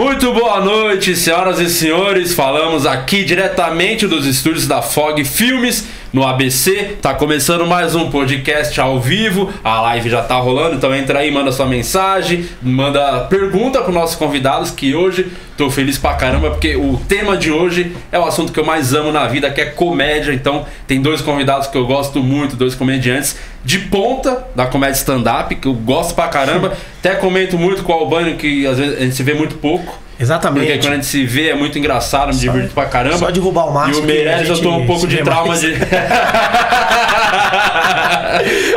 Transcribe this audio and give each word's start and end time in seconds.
Muito 0.00 0.32
boa 0.32 0.64
noite, 0.64 1.14
senhoras 1.14 1.60
e 1.60 1.68
senhores. 1.68 2.32
Falamos 2.32 2.86
aqui 2.86 3.22
diretamente 3.22 4.06
dos 4.06 4.26
estúdios 4.26 4.66
da 4.66 4.80
Fog 4.80 5.22
Filmes 5.26 5.84
no 6.12 6.26
ABC. 6.26 6.96
Tá 7.00 7.14
começando 7.14 7.66
mais 7.66 7.94
um 7.94 8.10
podcast 8.10 8.80
ao 8.80 9.00
vivo. 9.00 9.52
A 9.62 9.80
live 9.82 10.10
já 10.10 10.22
tá 10.22 10.36
rolando, 10.36 10.76
então 10.76 10.94
entra 10.94 11.20
aí, 11.20 11.30
manda 11.30 11.52
sua 11.52 11.66
mensagem, 11.66 12.46
manda 12.60 13.20
pergunta 13.22 13.80
para 13.80 13.92
nossos 13.92 14.16
convidados 14.16 14.70
que 14.70 14.94
hoje 14.94 15.30
tô 15.56 15.70
feliz 15.70 15.98
pra 15.98 16.14
caramba 16.14 16.50
porque 16.50 16.74
o 16.74 17.00
tema 17.08 17.36
de 17.36 17.52
hoje 17.52 17.94
é 18.10 18.18
o 18.18 18.24
assunto 18.24 18.52
que 18.52 18.58
eu 18.58 18.64
mais 18.64 18.94
amo 18.94 19.12
na 19.12 19.26
vida, 19.28 19.50
que 19.50 19.60
é 19.60 19.66
comédia. 19.66 20.32
Então, 20.32 20.66
tem 20.86 21.00
dois 21.00 21.20
convidados 21.20 21.68
que 21.68 21.76
eu 21.76 21.86
gosto 21.86 22.20
muito, 22.20 22.56
dois 22.56 22.74
comediantes 22.74 23.36
de 23.64 23.78
ponta 23.78 24.46
da 24.54 24.66
comédia 24.66 24.96
stand-up, 24.96 25.54
que 25.54 25.68
eu 25.68 25.74
gosto 25.74 26.14
pra 26.14 26.28
caramba. 26.28 26.76
Até 26.98 27.14
comento 27.14 27.58
muito 27.58 27.82
com 27.82 27.92
o 27.92 27.96
Albânio, 27.96 28.36
que 28.36 28.66
às 28.66 28.78
vezes 28.78 28.98
a 28.98 29.00
gente 29.00 29.14
se 29.14 29.22
vê 29.22 29.34
muito 29.34 29.56
pouco. 29.56 30.09
Exatamente. 30.20 30.66
Porque 30.66 30.78
quando 30.80 30.92
a 30.92 30.96
gente 30.96 31.06
se 31.06 31.24
vê 31.24 31.48
é 31.48 31.54
muito 31.54 31.78
engraçado, 31.78 32.28
me 32.28 32.38
divirto 32.38 32.74
pra 32.74 32.84
caramba. 32.86 33.16
Só 33.18 33.30
derrubar 33.30 33.66
o 33.66 33.70
E 33.70 33.74
máximo. 33.74 34.00
o 34.00 34.06
Meirelles 34.06 34.48
eu 34.48 34.60
tô 34.60 34.70
um 34.70 34.86
pouco 34.86 35.06
de 35.06 35.16
trauma 35.22 35.56
de. 35.56 35.74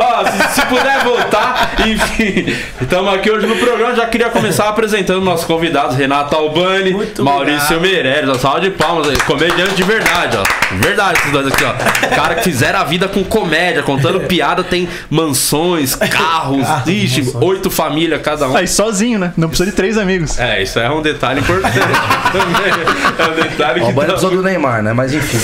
Ó, 0.00 0.24
se, 0.26 0.54
se 0.60 0.66
puder 0.66 1.02
voltar, 1.04 1.74
enfim. 1.86 2.54
Estamos 2.80 3.14
aqui 3.14 3.30
hoje 3.30 3.46
no 3.46 3.56
programa. 3.56 3.94
Já 3.94 4.06
queria 4.06 4.28
começar 4.30 4.68
apresentando 4.68 5.20
nossos 5.20 5.46
convidados: 5.46 5.96
Renato 5.96 6.34
Albani, 6.34 6.92
Muito 6.92 7.24
Maurício 7.24 7.76
obrigado. 7.76 7.80
Meirelles. 8.04 8.28
Ó, 8.30 8.38
salve 8.38 8.60
de 8.62 8.70
palmas 8.76 9.08
aí. 9.08 9.16
Comediante 9.18 9.74
de 9.74 9.82
verdade, 9.82 10.36
ó. 10.36 10.42
Verdade, 10.76 11.18
esses 11.20 11.32
dois 11.32 11.46
aqui, 11.46 11.64
ó. 11.64 11.72
Cara 12.14 12.34
que 12.36 12.44
fizeram 12.44 12.80
a 12.80 12.84
vida 12.84 13.06
com 13.08 13.22
comédia, 13.24 13.82
contando 13.82 14.20
piada, 14.26 14.62
tem 14.64 14.88
mansões, 15.08 15.94
carros, 15.94 16.62
Carros, 16.66 16.86
ixi, 16.88 17.22
mansões. 17.22 17.44
oito 17.44 17.70
famílias 17.70 18.20
cada 18.22 18.48
um. 18.48 18.56
Aí 18.56 18.66
sozinho, 18.66 19.18
né? 19.18 19.32
Não 19.36 19.48
precisa 19.48 19.70
de 19.70 19.76
três 19.76 19.96
amigos. 19.96 20.38
É, 20.38 20.62
isso 20.62 20.78
é 20.78 20.90
um 20.90 21.00
detalhe 21.02 21.33
importante 21.40 21.78
também. 21.78 21.94
É 23.16 23.28
um 23.28 23.34
detalhe 23.34 23.80
Ó, 23.80 23.84
que 23.86 23.90
o 23.92 23.94
Bani 23.94 24.08
dá- 24.08 24.14
precisou 24.14 24.30
do 24.36 24.42
Neymar, 24.42 24.82
né? 24.82 24.92
Mas 24.92 25.14
enfim. 25.14 25.38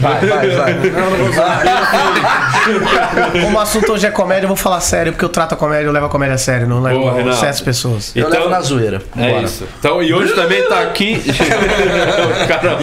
Vai, 0.00 0.20
vai, 0.26 0.50
vai. 0.50 0.74
Não, 0.74 1.10
não 1.10 1.16
vou 1.16 1.28
usar. 1.30 1.62
Como 3.42 3.56
o 3.56 3.60
assunto 3.60 3.92
hoje 3.92 4.06
é 4.06 4.10
comédia, 4.10 4.44
eu 4.44 4.48
vou 4.48 4.56
falar 4.56 4.80
sério, 4.80 5.12
porque 5.12 5.24
eu 5.24 5.28
trato 5.30 5.54
a 5.54 5.56
comédia, 5.56 5.86
eu 5.86 5.92
levo 5.92 6.06
a 6.06 6.08
comédia 6.10 6.34
a 6.34 6.38
sério, 6.38 6.66
não 6.66 6.82
levo 6.82 7.00
Boa, 7.00 7.32
certas 7.32 7.60
pessoas. 7.62 8.12
Eu 8.14 8.26
Então- 8.28 8.38
levo 8.40 8.50
na 8.50 8.60
zoeira. 8.60 9.00
É 9.16 9.30
Bora. 9.30 9.42
isso. 9.44 9.66
Então, 9.78 10.02
e 10.02 10.12
hoje 10.12 10.34
também 10.34 10.62
tá 10.68 10.80
aqui. 10.82 11.22
Caramba. 12.46 12.80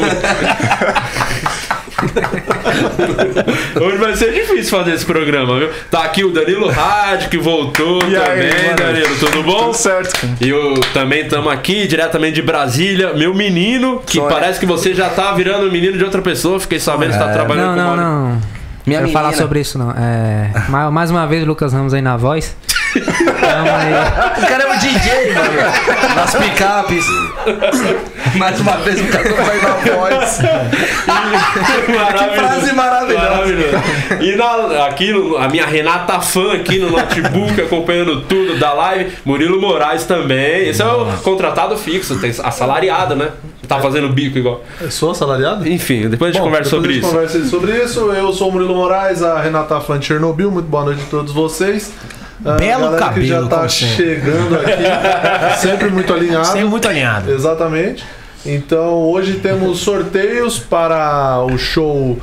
Hoje 3.82 3.98
vai 3.98 4.16
ser 4.16 4.32
difícil 4.34 4.78
fazer 4.78 4.94
esse 4.94 5.06
programa, 5.06 5.60
viu? 5.60 5.70
Tá 5.90 6.04
aqui 6.04 6.24
o 6.24 6.32
Danilo 6.32 6.70
Rádio, 6.70 7.30
que 7.30 7.38
voltou 7.38 8.02
E 8.08 8.16
aí, 8.16 8.22
também, 8.50 8.66
mano? 8.66 8.76
Danilo, 8.78 9.16
tudo 9.20 9.44
bom? 9.44 9.66
Tudo 9.66 9.74
certo, 9.78 10.20
cara. 10.20 10.34
E 10.42 10.50
eu 10.50 10.74
também 10.94 11.22
estamos 11.24 11.52
aqui, 11.52 11.88
diretamente 11.88 12.36
de 12.36 12.42
Brasília, 12.42 13.14
meu 13.14 13.34
menino, 13.34 14.02
que 14.06 14.18
Sou- 14.18 14.28
parece 14.28 14.60
que 14.60 14.66
você 14.66 14.94
já 14.94 15.10
tá 15.10 15.32
virando 15.34 15.72
menino 15.72 15.98
de 15.98 16.04
outra 16.04 16.22
pessoa, 16.22 16.60
fiquei 16.60 16.80
sabendo 16.80 17.14
que 17.14 17.20
tá 17.20 17.30
É. 17.30 17.34
trabalhando 17.34 17.76
Não, 17.76 17.90
com 17.90 17.96
não, 17.96 18.04
uma- 18.24 18.30
não. 18.30 18.42
Minha 18.86 19.00
Quero 19.02 19.12
falar 19.12 19.34
sobre 19.34 19.60
isso, 19.60 19.78
não. 19.78 19.92
É, 19.92 20.50
ma- 20.68 20.90
mais 20.90 21.12
uma 21.12 21.28
vez, 21.28 21.46
Lucas 21.46 21.72
Ramos 21.72 21.94
aí 21.94 22.02
na 22.02 22.18
voz. 22.18 22.56
Aí. 23.42 24.44
O 24.44 24.48
cara 24.48 24.64
é 24.64 24.76
o 24.76 24.80
DJ, 24.80 25.34
mano. 25.34 26.16
Nas 26.16 26.36
picapes. 26.36 27.06
Mais 28.36 28.60
uma 28.60 28.78
vez 28.78 29.00
o 29.02 29.08
cara 29.08 29.34
vai 29.34 29.58
na 29.62 29.70
voz. 29.98 30.40
Maravilhoso. 31.88 32.36
frase 32.36 32.74
maravilhosa. 32.76 33.30
Maravilhoso. 33.30 33.78
E 34.22 34.36
na, 34.36 34.86
aqui, 34.86 35.12
no- 35.12 35.38
a 35.38 35.48
minha 35.50 35.66
Renata 35.66 36.20
fã 36.22 36.54
aqui 36.54 36.80
no 36.80 36.90
notebook, 36.92 37.60
acompanhando 37.62 38.22
tudo 38.22 38.58
da 38.60 38.74
live. 38.74 39.12
Murilo 39.26 39.60
Moraes 39.60 40.06
também. 40.06 40.70
Esse 40.70 40.82
é 40.82 40.86
o 40.86 41.06
contratado 41.24 41.78
fixo, 41.78 42.20
tem 42.20 42.30
assalariado, 42.44 43.16
né? 43.16 43.30
Tá 43.68 43.80
fazendo 43.80 44.10
bico 44.10 44.38
igual. 44.38 44.64
Eu 44.82 44.92
sou 44.92 45.12
assalariado? 45.12 45.68
Enfim, 45.68 46.10
depois 46.10 46.30
a 46.30 46.34
gente 46.34 46.42
Bom, 46.42 46.50
conversa 46.50 46.70
depois 46.78 46.82
sobre 46.82 46.90
a 46.90 46.94
gente 46.94 47.04
isso. 47.04 47.14
conversa 47.14 47.46
sobre 47.46 47.72
isso. 47.84 48.00
Eu 48.12 48.34
sou 48.34 48.50
o 48.50 48.52
Murilo 48.52 48.76
Moraes, 48.76 49.24
a 49.24 49.40
Renata 49.42 49.80
Fã 49.80 49.98
de 49.98 50.06
Chernobyl. 50.08 50.52
Muito 50.52 50.68
boa 50.68 50.84
noite 50.86 51.02
a 51.06 51.10
todos 51.10 51.32
vocês. 51.34 51.94
A 52.44 52.54
Belo 52.54 52.82
galera 52.92 53.14
que 53.14 53.24
já 53.24 53.36
cabelo, 53.36 53.50
tá 53.50 53.68
chegando 53.70 54.56
aqui, 54.56 55.58
sempre 55.60 55.90
muito 55.90 56.12
alinhado. 56.12 56.48
Sempre 56.48 56.66
muito 56.66 56.88
alinhado. 56.88 57.32
Exatamente. 57.32 58.04
Então 58.46 59.10
hoje 59.10 59.34
temos 59.36 59.80
sorteios 59.80 60.58
para 60.60 61.44
o 61.46 61.58
show. 61.58 62.18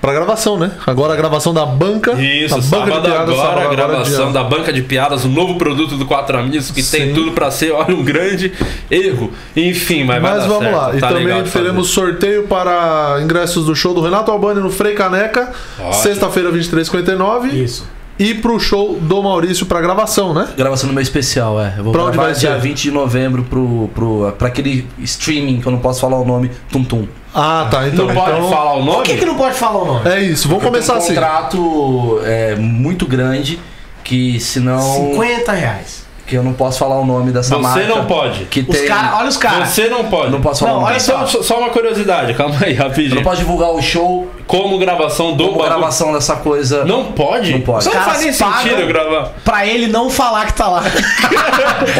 Para 0.00 0.12
gravação, 0.12 0.56
né? 0.56 0.70
Agora 0.86 1.12
a 1.12 1.16
gravação 1.16 1.52
da 1.52 1.66
banca. 1.66 2.12
Isso, 2.12 2.54
a 2.54 2.58
banca 2.58 2.94
sábado 2.94 3.12
agora, 3.12 3.36
sábado 3.36 3.66
a 3.66 3.74
gravação 3.74 4.32
da 4.32 4.44
Banca 4.44 4.72
de 4.72 4.80
Piadas, 4.82 5.24
o 5.24 5.28
novo 5.28 5.58
produto 5.58 5.96
do 5.96 6.06
Quatro 6.06 6.38
Amigos, 6.38 6.70
que 6.70 6.84
tem 6.84 7.08
Sim. 7.08 7.14
tudo 7.14 7.32
pra 7.32 7.50
ser, 7.50 7.72
olha, 7.72 7.96
um 7.96 8.04
grande 8.04 8.52
erro. 8.88 9.32
Enfim, 9.56 10.04
mas 10.04 10.22
vai 10.22 10.30
Mas 10.30 10.42
dar 10.42 10.48
vamos 10.48 10.62
certo, 10.62 10.76
lá. 10.76 10.96
E 10.96 11.00
tá 11.00 11.08
também 11.08 11.42
de 11.42 11.50
fazer. 11.50 11.64
teremos 11.64 11.90
sorteio 11.90 12.44
para 12.44 13.18
ingressos 13.24 13.66
do 13.66 13.74
show 13.74 13.92
do 13.92 14.00
Renato 14.00 14.30
Albani 14.30 14.60
no 14.60 14.70
Frei 14.70 14.94
Caneca, 14.94 15.52
sexta-feira, 15.92 16.52
23h59. 16.52 17.52
Isso. 17.52 17.84
E 18.18 18.34
pro 18.34 18.58
show 18.58 18.98
do 19.00 19.22
Maurício 19.22 19.64
pra 19.66 19.80
gravação, 19.80 20.34
né? 20.34 20.48
Gravação 20.56 20.88
no 20.88 20.92
meu 20.92 21.02
especial, 21.02 21.60
é. 21.60 21.74
Eu 21.78 21.84
vou 21.84 21.92
Pra 21.92 22.04
onde 22.04 22.16
vai 22.16 22.32
dia 22.32 22.52
ser? 22.54 22.60
20 22.60 22.82
de 22.82 22.90
novembro 22.90 23.44
pro, 23.44 23.88
pro, 23.94 24.32
pra 24.36 24.48
aquele 24.48 24.88
streaming 25.00 25.60
que 25.60 25.66
eu 25.66 25.72
não 25.72 25.78
posso 25.78 26.00
falar 26.00 26.18
o 26.18 26.24
nome, 26.24 26.50
Tum 26.70 26.82
Tum. 26.82 27.06
Ah, 27.34 27.68
tá. 27.70 27.86
Então, 27.86 28.06
Não 28.06 28.14
pode 28.14 28.36
então 28.36 28.50
falar 28.50 28.72
o 28.74 28.76
Por 28.78 28.84
nome? 28.84 29.02
que, 29.04 29.16
que 29.18 29.24
não 29.24 29.36
pode 29.36 29.54
falar 29.54 29.82
o 29.82 29.84
nome? 29.86 30.10
é 30.10 30.20
isso. 30.22 30.48
Vamos 30.48 30.64
começar 30.64 30.94
Tem 30.94 31.02
um 31.02 31.04
assim. 31.04 31.14
contrato 31.14 32.20
é, 32.24 32.56
muito 32.56 33.06
grande 33.06 33.60
que 34.02 34.40
senão 34.40 34.80
50 35.12 35.52
reais. 35.52 36.04
que 36.26 36.34
eu 36.36 36.42
não 36.42 36.54
posso 36.54 36.78
falar 36.78 36.98
o 36.98 37.04
nome 37.06 37.30
dessa 37.30 37.54
Você 37.54 37.60
marca. 37.62 37.86
não 37.86 38.04
pode. 38.06 38.46
Que 38.46 38.60
Os 38.60 38.66
tem, 38.78 38.88
cara, 38.88 39.16
olha 39.18 39.28
os 39.28 39.36
caras. 39.36 39.68
Você 39.68 39.88
não 39.88 40.04
pode. 40.06 40.24
Eu 40.26 40.30
não 40.32 40.40
posso 40.40 40.60
falar 40.60 40.72
Não, 40.72 40.78
o 40.78 40.80
nome. 40.82 40.92
olha 40.92 41.00
Só, 41.00 41.24
só. 41.26 41.42
só 41.42 41.58
uma 41.60 41.70
curiosidade, 41.70 42.34
calma 42.34 42.56
aí, 42.62 42.74
Eu 42.76 42.82
rapidinho. 42.82 43.14
não 43.16 43.22
posso 43.22 43.36
divulgar 43.38 43.70
o 43.70 43.80
show 43.80 44.28
Como 44.48 44.78
gravação 44.78 45.36
do 45.36 45.48
como 45.50 45.62
gravação 45.62 46.12
dessa 46.12 46.34
coisa. 46.36 46.84
Não 46.84 47.12
pode? 47.12 47.52
Não 47.52 47.60
pode. 47.60 47.84
Só 47.84 47.92
não 47.94 48.02
faz 48.02 48.20
nem 48.22 48.32
sentido 48.32 48.86
gravar. 48.86 49.30
Pra 49.44 49.66
ele 49.66 49.86
não 49.86 50.08
falar 50.10 50.46
que 50.46 50.54
tá 50.54 50.66
lá. 50.66 50.82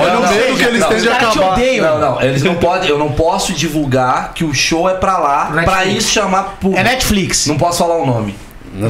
Olha 0.00 0.18
o 0.18 0.28
medo 0.28 0.56
que 0.56 0.64
eles 0.64 0.84
têm 0.86 1.00
de 1.00 1.08
acabar. 1.08 1.58
Não, 1.58 1.98
não, 1.98 2.22
eles 2.22 2.42
não 2.42 2.54
podem, 2.54 2.88
eu 2.88 2.98
não 2.98 3.12
posso 3.12 3.52
divulgar 3.52 4.32
que 4.34 4.44
o 4.44 4.54
show 4.54 4.88
é 4.88 4.94
pra 4.94 5.18
lá, 5.18 5.50
Netflix. 5.50 5.64
pra 5.70 5.84
isso 5.84 6.10
chamar 6.10 6.42
público. 6.58 6.80
É 6.80 6.84
Netflix. 6.84 7.46
Não 7.46 7.58
posso 7.58 7.78
falar 7.78 7.96
o 7.96 8.06
nome. 8.06 8.34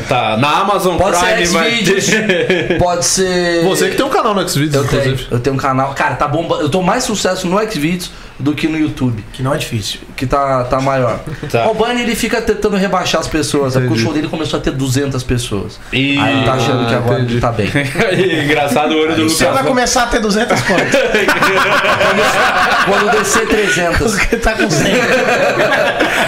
Tá, 0.06 0.36
na 0.36 0.58
Amazon 0.60 0.96
Pode 0.96 1.16
Prime 1.16 1.46
ser 1.46 1.52
vai 1.52 1.70
Xvideos, 1.70 2.06
ter. 2.06 2.78
pode 2.78 3.04
ser. 3.04 3.64
Você 3.64 3.88
que 3.88 3.96
tem 3.96 4.04
um 4.04 4.10
canal 4.10 4.34
no 4.34 4.46
Xvideos, 4.48 4.74
Eu 4.84 4.88
tenho, 4.88 5.02
inclusive. 5.02 5.28
eu 5.30 5.40
tenho 5.40 5.54
um 5.56 5.58
canal. 5.58 5.94
Cara, 5.94 6.14
tá 6.14 6.28
bomba. 6.28 6.56
Eu 6.56 6.68
tô 6.68 6.82
mais 6.82 7.04
sucesso 7.04 7.46
no 7.46 7.58
Xvideos 7.70 8.10
do 8.38 8.54
que 8.54 8.68
no 8.68 8.78
YouTube, 8.78 9.24
Que 9.32 9.42
não 9.42 9.52
é 9.52 9.58
difícil. 9.58 10.00
que 10.16 10.24
tá, 10.26 10.64
tá 10.64 10.80
maior. 10.80 11.18
Tá. 11.50 11.66
O 11.70 11.74
Bunny 11.74 12.02
ele 12.02 12.14
fica 12.14 12.42
tentando 12.42 12.76
rebaixar 12.76 13.20
as 13.20 13.26
pessoas, 13.26 13.74
é 13.74 13.80
porque 13.80 13.86
o 13.88 13.92
Entendi. 13.94 14.02
show 14.04 14.12
dele 14.12 14.28
começou 14.28 14.58
a 14.58 14.62
ter 14.62 14.70
200 14.72 15.22
pessoas. 15.22 15.80
E... 15.92 16.18
Aí 16.18 16.36
ele 16.36 16.44
tá 16.44 16.52
achando 16.54 16.86
que 16.86 16.94
agora 16.94 17.18
entendi. 17.20 17.34
ele 17.34 17.40
tá 17.40 17.52
bem. 17.52 17.68
Engraçado 18.44 18.92
o 18.92 18.98
olho 19.00 19.16
do 19.16 19.28
Você 19.28 19.44
Lucas. 19.44 19.60
vai 19.60 19.68
começar 19.68 20.02
a 20.02 20.06
ter 20.08 20.20
200 20.20 20.60
contas. 20.62 20.86
Quando 22.86 23.10
descer 23.18 23.46
300. 23.48 24.12
Porque 24.14 24.36
tá 24.36 24.52
com 24.52 24.68
100. 24.70 24.92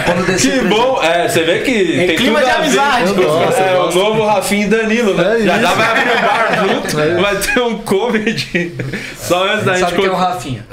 Quando 0.06 0.26
descer 0.26 0.52
Que 0.52 0.58
300. 0.60 0.68
bom, 0.78 1.02
é, 1.02 1.28
você 1.28 1.42
vê 1.42 1.58
que 1.60 1.72
tem 2.06 2.16
clima 2.16 2.40
tudo 2.40 2.50
de 2.50 2.56
amizade. 2.56 3.12
gosto, 3.12 3.60
é, 3.60 3.78
o 3.78 3.92
novo 3.94 4.24
Rafinha 4.26 4.66
e 4.66 4.68
Danilo, 4.68 5.14
né? 5.14 5.40
É 5.40 5.44
já, 5.44 5.58
já 5.58 5.72
vai 5.74 5.90
abrir 5.90 6.10
um 6.16 6.22
bar 6.22 6.68
junto, 6.68 7.00
É 7.00 7.14
vai 7.20 7.36
ter 7.36 7.60
um 7.60 7.78
comedy. 7.78 8.74
Só 9.18 9.46
antes 9.52 9.64
da 9.64 9.72
gente 9.74 9.80
Sabe 9.84 9.96
quem 9.96 10.06
é 10.06 10.10
o 10.10 10.16
Rafinha? 10.16 10.64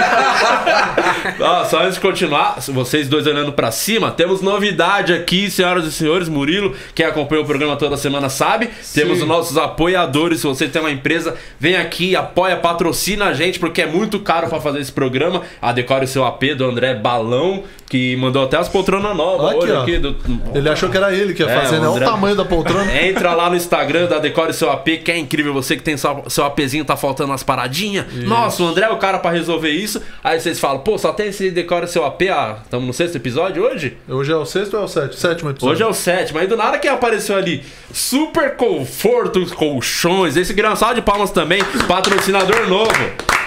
Ó, 1.40 1.64
só 1.64 1.82
antes 1.82 1.94
de 1.94 2.00
continuar, 2.00 2.60
vocês 2.68 3.08
dois 3.08 3.26
olhando 3.26 3.52
pra 3.52 3.70
cima, 3.70 4.10
temos 4.10 4.40
novidade 4.40 5.12
aqui, 5.12 5.50
senhoras 5.50 5.86
e 5.86 5.92
senhores. 5.92 6.28
Murilo, 6.28 6.74
quem 6.94 7.06
acompanha 7.06 7.42
o 7.42 7.44
programa 7.44 7.76
toda 7.76 7.96
semana 7.96 8.28
sabe. 8.28 8.70
Temos 8.94 9.20
os 9.20 9.28
nossos 9.28 9.56
apoiadores. 9.56 10.40
Se 10.40 10.46
você 10.46 10.68
tem 10.68 10.80
uma 10.80 10.90
empresa, 10.90 11.36
vem 11.58 11.76
aqui, 11.76 12.16
apoia, 12.16 12.56
patrocina 12.56 13.26
a 13.26 13.34
gente, 13.34 13.58
porque 13.58 13.82
é 13.82 13.86
muito 13.86 14.20
caro 14.20 14.48
pra 14.48 14.60
fazer 14.60 14.80
esse 14.80 14.92
programa. 14.92 15.42
A 15.60 15.72
Decore 15.72 16.04
o 16.04 16.08
seu 16.08 16.24
AP 16.24 16.54
do 16.56 16.64
André 16.64 16.94
Balão, 16.94 17.64
que 17.90 18.14
mandou 18.16 18.44
até 18.44 18.56
as 18.56 18.68
poltronas 18.68 19.16
novas. 19.16 19.48
Aqui, 19.50 19.58
Olha 19.64 19.78
ó. 19.80 19.82
aqui. 19.82 19.98
Do... 19.98 20.16
Ele 20.54 20.68
achou 20.68 20.88
que 20.88 20.96
era 20.96 21.12
ele 21.12 21.34
que 21.34 21.42
ia 21.42 21.50
É, 21.50 21.60
fazer, 21.60 21.80
né? 21.80 21.88
Olha 21.88 21.96
André- 21.96 22.06
o 22.06 22.10
tamanho 22.10 22.36
da 22.36 22.44
poltrona. 22.44 22.86
Entra 23.04 23.34
lá 23.34 23.50
no 23.50 23.56
Instagram 23.56 24.06
da 24.06 24.20
Decore 24.20 24.54
Seu 24.54 24.70
AP, 24.70 24.86
que 25.04 25.10
é 25.10 25.18
incrível. 25.18 25.52
Você 25.52 25.76
que 25.76 25.82
tem 25.82 25.96
seu, 25.96 26.22
seu 26.28 26.44
APzinho, 26.44 26.84
tá 26.84 26.96
faltando 26.96 27.30
umas 27.32 27.42
paradinhas. 27.42 28.06
Nossa, 28.14 28.62
o 28.62 28.66
André 28.66 28.86
é 28.86 28.90
o 28.90 28.96
cara 28.96 29.18
pra 29.18 29.32
resolver 29.32 29.70
isso. 29.70 30.00
Aí 30.22 30.38
vocês 30.40 30.60
falam, 30.60 30.78
pô, 30.78 30.96
só 30.96 31.12
tem 31.12 31.26
esse 31.30 31.50
Decore 31.50 31.88
Seu 31.88 32.04
AP. 32.04 32.22
Ah, 32.30 32.58
estamos 32.62 32.86
no 32.86 32.92
sexto 32.92 33.16
episódio 33.16 33.64
hoje? 33.64 33.96
Hoje 34.08 34.30
é 34.30 34.36
o 34.36 34.44
sexto 34.46 34.74
ou 34.74 34.82
é 34.82 34.84
o 34.84 34.88
sétimo? 34.88 35.12
Sétimo 35.14 35.50
episódio. 35.50 35.74
Hoje 35.74 35.82
é 35.82 35.86
o 35.86 35.92
sétimo. 35.92 36.38
Aí 36.38 36.46
do 36.46 36.56
nada 36.56 36.78
quem 36.78 36.90
apareceu 36.92 37.34
ali? 37.36 37.64
Super 37.92 38.54
Conforto 38.54 39.44
Colchões. 39.56 40.36
Esse 40.36 40.52
engraçado 40.52 40.94
de 40.94 41.02
palmas 41.02 41.32
também, 41.32 41.60
patrocinador 41.88 42.68
novo. 42.68 42.92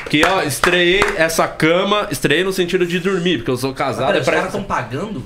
Que 0.10 0.24
ó, 0.26 0.42
estreiei 0.44 1.02
essa 1.18 1.48
cama, 1.48 2.08
estreiei 2.12 2.44
no 2.44 2.54
sentido 2.54 2.86
de 2.86 3.00
dormir, 3.00 3.38
porque 3.38 3.52
eu 3.52 3.58
sou 3.58 3.74
casado. 3.74 4.08
Pera, 4.08 4.18
é 4.18 4.22
os 4.22 4.26
caras 4.28 4.46
estão 4.46 4.64
pagando? 4.64 5.24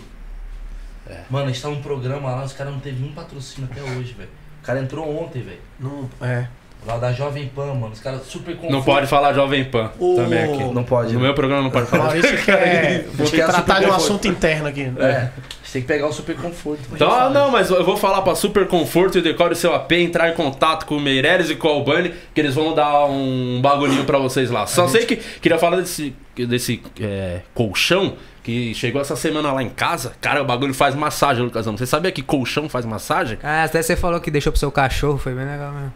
Mano, 1.29 1.45
a 1.45 1.47
gente 1.47 1.61
tá 1.61 1.69
num 1.69 1.81
programa 1.81 2.31
lá, 2.35 2.43
os 2.43 2.53
caras 2.53 2.73
não 2.73 2.79
teve 2.79 3.03
um 3.03 3.11
patrocínio 3.13 3.69
até 3.71 3.81
hoje, 3.81 4.13
velho. 4.17 4.29
O 4.61 4.65
cara 4.65 4.79
entrou 4.79 5.23
ontem, 5.23 5.41
velho. 5.41 5.59
Não, 5.79 6.09
é. 6.21 6.47
Lá 6.85 6.97
da 6.97 7.11
Jovem 7.11 7.47
Pan, 7.53 7.73
mano. 7.73 7.91
Os 7.93 7.99
caras 7.99 8.21
super 8.27 8.55
confusos. 8.55 8.71
Não 8.71 8.83
pode 8.83 9.07
falar 9.07 9.33
Jovem 9.33 9.65
Pan 9.65 9.91
O- 9.99 10.15
também 10.15 10.43
aqui. 10.43 10.63
Não 10.73 10.83
pode. 10.83 11.13
No 11.13 11.19
né? 11.19 11.25
meu 11.25 11.33
programa 11.33 11.63
não 11.63 11.71
pode 11.71 11.87
falar. 11.87 12.13
Quer 12.13 13.05
Acho 13.19 13.31
que 13.31 13.41
é 13.41 13.45
tratar 13.45 13.79
de 13.79 13.87
um 13.87 13.93
assunto 13.93 14.27
interno 14.27 14.67
aqui. 14.67 14.91
É. 14.99 15.29
Gente 15.67 15.73
tem 15.73 15.81
que 15.81 15.87
pegar 15.87 16.07
o 16.07 16.13
super 16.13 16.35
conforto. 16.37 16.81
Então, 16.93 17.11
ah, 17.11 17.29
não, 17.29 17.51
mas 17.51 17.69
eu 17.69 17.83
vou 17.83 17.97
falar 17.97 18.21
pra 18.21 18.33
Super 18.35 18.67
Conforto 18.67 19.17
e 19.17 19.21
Decore 19.21 19.53
seu 19.53 19.75
AP, 19.75 19.91
entrar 19.91 20.29
em 20.29 20.33
contato 20.33 20.85
com 20.85 20.95
o 20.95 20.99
Meireles 20.99 21.49
e 21.49 21.55
com 21.55 21.67
o 21.67 21.71
Albani, 21.71 22.13
que 22.33 22.39
eles 22.39 22.55
vão 22.55 22.73
dar 22.73 23.05
um 23.05 23.59
bagulhinho 23.61 24.05
pra 24.05 24.17
vocês 24.17 24.49
lá. 24.49 24.65
Só 24.65 24.87
sei 24.87 25.05
que 25.05 25.17
queria 25.17 25.59
falar 25.59 25.77
desse, 25.77 26.15
desse 26.35 26.81
é, 27.01 27.41
colchão 27.53 28.13
que 28.43 28.73
chegou 28.73 29.01
essa 29.01 29.17
semana 29.17 29.51
lá 29.51 29.61
em 29.61 29.69
casa. 29.69 30.13
Cara, 30.21 30.41
o 30.41 30.45
bagulho 30.45 30.73
faz 30.73 30.95
massagem, 30.95 31.43
Lucasão. 31.43 31.75
Você 31.77 31.85
sabia 31.85 32.13
que 32.13 32.21
colchão 32.21 32.69
faz 32.69 32.85
massagem? 32.85 33.37
Ah, 33.43 33.65
até 33.65 33.81
você 33.81 33.97
falou 33.97 34.21
que 34.21 34.31
deixou 34.31 34.53
pro 34.53 34.59
seu 34.59 34.71
cachorro, 34.71 35.17
foi 35.17 35.33
bem 35.33 35.45
legal 35.45 35.73
mesmo. 35.73 35.93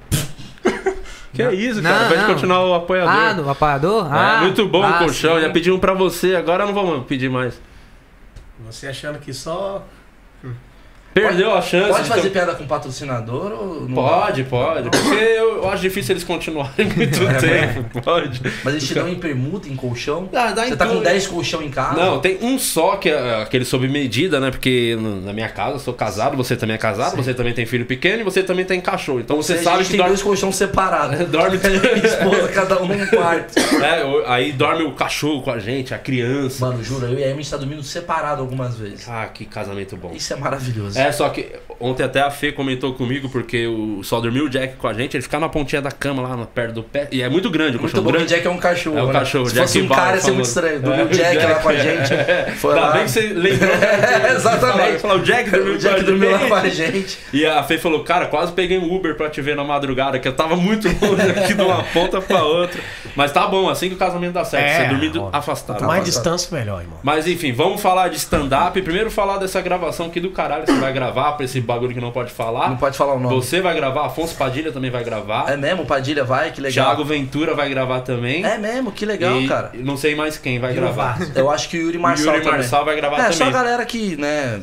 Que 1.34 1.44
é 1.44 1.54
isso, 1.54 1.82
Não, 1.82 1.90
cara? 1.90 2.10
Vai 2.10 2.18
não. 2.18 2.34
continuar 2.34 2.66
o 2.66 2.74
apoiador. 2.74 3.14
Ah, 3.14 3.32
do 3.32 3.50
apagador? 3.50 4.06
É, 4.06 4.10
Ah, 4.20 4.40
muito 4.42 4.68
bom 4.68 4.84
ah, 4.84 4.96
o 4.98 5.06
colchão. 5.06 5.36
sim. 5.38 5.42
Já 5.44 5.50
pedi 5.50 5.72
um 5.72 5.80
pra 5.80 5.94
você, 5.94 6.36
agora 6.36 6.66
não 6.66 6.74
vamos 6.74 7.06
pedir 7.06 7.30
mais. 7.30 7.58
Você 8.66 8.88
achando 8.88 9.20
que 9.20 9.34
só. 9.34 9.86
Perdeu 11.14 11.52
a 11.54 11.62
chance. 11.62 11.90
Pode 11.92 12.04
de 12.04 12.10
fazer 12.10 12.22
ter- 12.24 12.30
piada 12.30 12.56
com 12.56 12.66
patrocinador 12.66 13.52
ou 13.52 13.82
não? 13.82 13.94
Pode, 13.96 14.44
pode. 14.46 14.90
Porque 14.90 15.16
eu, 15.16 15.70
acho 15.70 15.82
difícil 15.82 16.14
eles 16.14 16.24
continuarem 16.24 16.88
muito 16.96 17.22
É, 17.28 17.34
tempo. 17.34 18.02
Pode. 18.02 18.42
Mas 18.64 18.74
eles 18.74 18.88
te 18.88 18.94
dão 18.94 19.08
em 19.10 19.16
permuta, 19.16 19.68
em 19.68 19.76
colchão? 19.76 20.30
Ah, 20.34 20.52
dá 20.52 20.64
Você 20.66 20.74
em 20.74 20.78
tá 20.78 20.86
com 20.86 20.94
tudo. 20.94 21.04
10 21.04 21.28
colchão 21.28 21.62
em 21.62 21.70
casa? 21.70 21.96
Não, 22.02 22.20
tem 22.20 22.38
um 22.42 22.58
só 22.58 22.96
que 22.96 23.10
é 23.10 23.42
aquele 23.42 23.66
sob 23.66 23.88
medida, 23.88 24.40
né? 24.40 24.52
Porque 24.52 24.98
na 25.24 25.34
minha 25.34 25.50
casa 25.50 25.76
eu 25.76 25.80
sou 25.80 25.94
casado, 25.94 26.38
você 26.38 26.56
também 26.56 26.76
é 26.76 26.80
casado, 26.80 27.16
você 27.18 27.34
também 27.34 27.54
tem 27.54 27.66
filho 27.66 27.86
pequeno 27.86 28.22
e 28.22 28.24
você 28.24 28.42
também 28.42 28.64
tem 28.66 28.80
cachorro. 28.80 29.20
Então 29.20 29.36
você, 29.36 29.54
a 29.54 29.64
sabe 29.64 29.78
gente 29.80 29.86
que 29.86 29.92
tem 29.92 29.98
dorme. 29.98 30.12
dois 30.12 30.24
colchões 30.24 30.56
separados. 30.56 31.20
Dorme- 31.30 31.60
Eu 31.64 31.76
e 31.92 31.94
minha 31.96 32.06
esposa, 32.06 32.48
cada 32.50 32.82
um 32.82 32.88
num 32.88 33.06
quarto. 33.08 33.60
É, 33.60 34.24
aí 34.28 34.52
dorme 34.52 34.84
o 34.84 34.94
cachorro 34.94 35.42
com 35.42 35.52
a 35.52 35.60
gente, 35.60 35.94
a 35.94 35.98
criança. 36.00 36.66
Mano, 36.66 36.84
juro, 36.84 37.06
eu 37.08 37.20
e 37.20 37.24
a 37.24 37.28
Amy 37.28 37.34
a 37.34 37.42
gente 37.42 37.52
tá 37.52 37.58
dormindo 37.58 37.84
separado 37.84 38.42
algumas 38.42 38.76
vezes. 38.78 39.08
Ah, 39.10 39.28
que 39.34 39.46
casamento 39.46 39.98
bom. 39.98 40.12
Isso 40.16 40.32
é 40.34 40.36
maravilhoso. 40.36 41.01
É, 41.08 41.12
só 41.12 41.30
que 41.30 41.48
ontem 41.80 42.04
até 42.04 42.22
a 42.22 42.30
Fê 42.30 42.52
comentou 42.52 42.94
comigo, 42.94 43.28
porque 43.30 43.66
o, 43.66 44.04
só 44.04 44.20
dormiu 44.20 44.46
o 44.46 44.50
Jack 44.50 44.76
com 44.76 44.88
a 44.88 44.94
gente, 44.94 45.16
ele 45.18 45.24
fica 45.24 45.40
na 45.40 45.50
pontinha 45.50 45.82
da 45.82 45.92
cama 45.92 46.22
lá, 46.22 46.36
no- 46.36 46.46
perto 46.46 46.74
do 46.76 46.84
pé. 46.84 47.08
E 47.12 47.22
é 47.24 47.28
muito 47.30 47.50
grande 47.50 47.78
o 47.78 47.80
Muito 47.82 47.92
colchão 47.94 48.04
bom, 48.04 48.10
o 48.10 48.14
grande. 48.14 48.28
Jack 48.30 48.46
é 48.46 48.50
um 48.50 48.58
cachorro. 48.58 48.98
É 49.00 49.04
o 49.04 49.08
né? 49.08 49.14
cachorro, 49.14 49.48
Se 49.48 49.56
Jack 49.56 49.68
fosse 49.68 49.82
um 49.82 49.88
Bauer 49.88 50.04
cara, 50.04 50.16
ia 50.18 50.22
ser 50.22 50.32
muito 50.32 50.46
estranho. 50.46 50.80
Dormiu 50.82 51.02
É, 51.02 51.06
o 51.06 51.10
Jack, 51.10 51.38
lá 51.46 51.56
com 51.56 51.70
a 51.70 51.74
é. 51.74 51.80
gente. 51.80 52.12
Foi 52.62 52.74
Ainda 52.76 52.86
lá. 52.88 52.92
bem 52.94 53.04
que 53.06 53.10
você 53.12 53.22
lembrou. 53.22 53.70
né? 53.78 54.32
Exatamente. 54.36 55.00
Falar, 55.00 55.16
o 55.16 55.20
Jack 55.24 55.50
dormiu 55.50 55.74
O 55.74 55.78
Jack 55.78 56.04
dormiu 56.04 56.32
lá 56.32 56.40
com 56.40 56.56
a 56.56 56.70
gente. 56.70 57.18
E 57.34 57.46
a 57.46 57.64
Fê 57.64 57.78
falou, 57.78 58.04
cara, 58.04 58.26
quase 58.28 58.52
peguei 58.52 58.78
um 58.78 58.94
Uber 58.94 59.16
pra 59.16 59.30
te 59.30 59.42
ver 59.42 59.56
na 59.56 59.64
madrugada, 59.64 60.20
que 60.20 60.28
eu 60.28 60.34
tava 60.34 60.56
muito 60.56 60.88
longe 60.88 61.30
aqui 61.32 61.54
de 61.54 61.62
uma 61.62 61.82
ponta 61.86 62.20
pra 62.22 62.44
outra. 62.44 62.80
Mas 63.16 63.32
tá 63.32 63.48
bom, 63.48 63.70
assim 63.70 63.88
que 63.90 63.96
o 63.96 63.98
casamento 63.98 64.34
dá 64.34 64.44
certo, 64.46 64.64
É, 64.66 64.84
você 64.84 64.90
dormindo 64.90 65.24
ó. 65.24 65.30
afastado. 65.32 65.78
Quanto 65.78 65.88
mais 65.88 66.02
afastado. 66.04 66.34
distância, 66.36 66.58
melhor, 66.58 66.82
irmão. 66.82 67.00
Mas 67.02 67.26
enfim, 67.28 67.52
vamos 67.54 67.82
falar 67.82 68.10
de 68.10 68.18
stand-up. 68.18 68.80
Primeiro 68.82 69.10
falar 69.10 69.38
dessa 69.38 69.62
gravação 69.62 70.08
aqui 70.08 70.20
do 70.20 70.30
caralho 70.32 70.66
você 70.66 70.74
vai 70.80 70.91
gravar, 70.92 71.34
pra 71.34 71.46
esse 71.46 71.60
bagulho 71.62 71.94
que 71.94 72.02
não 72.02 72.12
pode 72.12 72.32
falar. 72.32 72.70
Não 72.70 72.78
pode 72.78 72.98
falar 72.98 73.14
o 73.14 73.20
nome. 73.20 73.36
Você 73.36 73.62
vai 73.62 73.76
gravar, 73.76 74.06
Afonso 74.06 74.36
Padilha 74.36 74.72
também 74.72 74.92
vai 74.92 75.04
gravar. 75.04 75.52
É 75.52 75.58
mesmo? 75.58 75.86
Padilha 75.86 76.24
vai? 76.24 76.52
Que 76.52 76.62
legal. 76.62 76.86
Thiago 76.88 77.06
Ventura 77.06 77.54
vai 77.54 77.70
gravar 77.70 78.02
também. 78.02 78.46
É 78.46 78.58
mesmo? 78.58 78.92
Que 78.92 79.06
legal, 79.06 79.42
e 79.42 79.48
cara. 79.48 79.72
Não 79.74 79.98
sei 79.98 80.16
mais 80.16 80.38
quem 80.38 80.60
vai 80.60 80.74
gravar. 80.74 81.18
Eu 81.36 81.50
acho 81.50 81.70
que 81.70 81.78
o 81.78 81.82
Yuri 81.82 81.98
Marçal 81.98 82.34
Yuri 82.34 82.46
também. 82.46 82.60
Marçal 82.60 82.86
vai 82.86 82.96
gravar 82.96 83.20
é, 83.20 83.32
só 83.32 83.44
a 83.44 83.48
também. 83.48 83.54
galera 83.54 83.86
que, 83.86 84.16
né... 84.16 84.62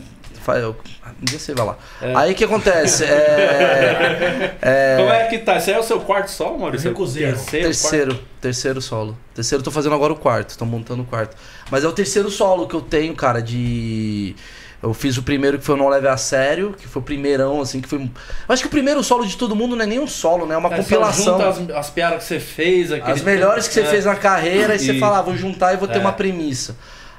Eu, 0.57 0.75
um 1.21 1.25
dia 1.25 1.39
você 1.39 1.53
vai 1.53 1.67
lá. 1.67 1.77
É. 2.01 2.17
Aí 2.17 2.33
o 2.33 2.35
que 2.35 2.45
acontece? 2.45 3.05
É, 3.05 4.57
é, 4.63 4.97
Como 4.99 5.11
é 5.11 5.27
que 5.27 5.39
tá? 5.39 5.57
Esse 5.57 5.71
aí 5.71 5.77
é 5.77 5.81
o 5.81 5.83
seu 5.83 6.01
quarto 6.01 6.31
solo, 6.31 6.59
Maurício? 6.59 6.95
Terceiro, 6.95 7.39
terceiro, 7.51 8.21
terceiro 8.41 8.81
solo. 8.81 9.19
Terceiro, 9.35 9.63
tô 9.63 9.71
fazendo 9.71 9.95
agora 9.95 10.13
o 10.13 10.17
quarto, 10.17 10.57
tô 10.57 10.65
montando 10.65 11.03
o 11.03 11.07
quarto. 11.07 11.37
Mas 11.71 11.85
é 11.85 11.89
o 11.89 11.93
terceiro 11.93 12.31
solo 12.31 12.67
que 12.67 12.75
eu 12.75 12.81
tenho, 12.81 13.15
cara, 13.15 13.43
de. 13.43 14.35
Eu 14.81 14.95
fiz 14.95 15.17
o 15.19 15.23
primeiro 15.25 15.59
que 15.59 15.65
foi 15.65 15.75
o 15.75 15.79
Não 15.79 15.89
Leve 15.89 16.07
a 16.07 16.17
Sério, 16.17 16.73
que 16.79 16.87
foi 16.87 17.03
o 17.03 17.05
primeirão, 17.05 17.61
assim, 17.61 17.81
que 17.81 17.89
foi. 17.89 17.99
Eu 18.01 18.11
acho 18.49 18.63
que 18.63 18.69
o 18.69 18.71
primeiro 18.71 19.03
solo 19.03 19.27
de 19.27 19.37
todo 19.37 19.57
mundo 19.57 19.75
não 19.75 19.83
é 19.83 19.87
nem 19.87 19.99
um 19.99 20.07
solo, 20.07 20.47
né? 20.47 20.55
É 20.55 20.59
uma 20.59 20.69
É, 20.69 20.77
só 20.77 20.83
compilação. 20.83 21.25
junta 21.39 21.49
as, 21.49 21.71
as 21.87 21.91
piadas 21.91 22.23
que 22.23 22.29
você 22.29 22.39
fez. 22.41 22.93
aquele- 22.93 23.11
As 23.13 23.23
melhores 23.23 23.67
que 23.67 23.75
você 23.75 23.81
É. 23.81 23.85
fez 23.87 24.05
na 24.05 24.15
carreira, 24.15 24.77
e 24.77 24.79
você 24.79 24.99
fala, 25.01 25.19
ah, 25.19 25.23
vou 25.23 25.37
juntar 25.37 25.75
e 25.75 25.77
vou 25.77 25.89
ter 25.89 25.99
É. 25.99 26.01
uma 26.01 26.13
premissa. 26.13 26.77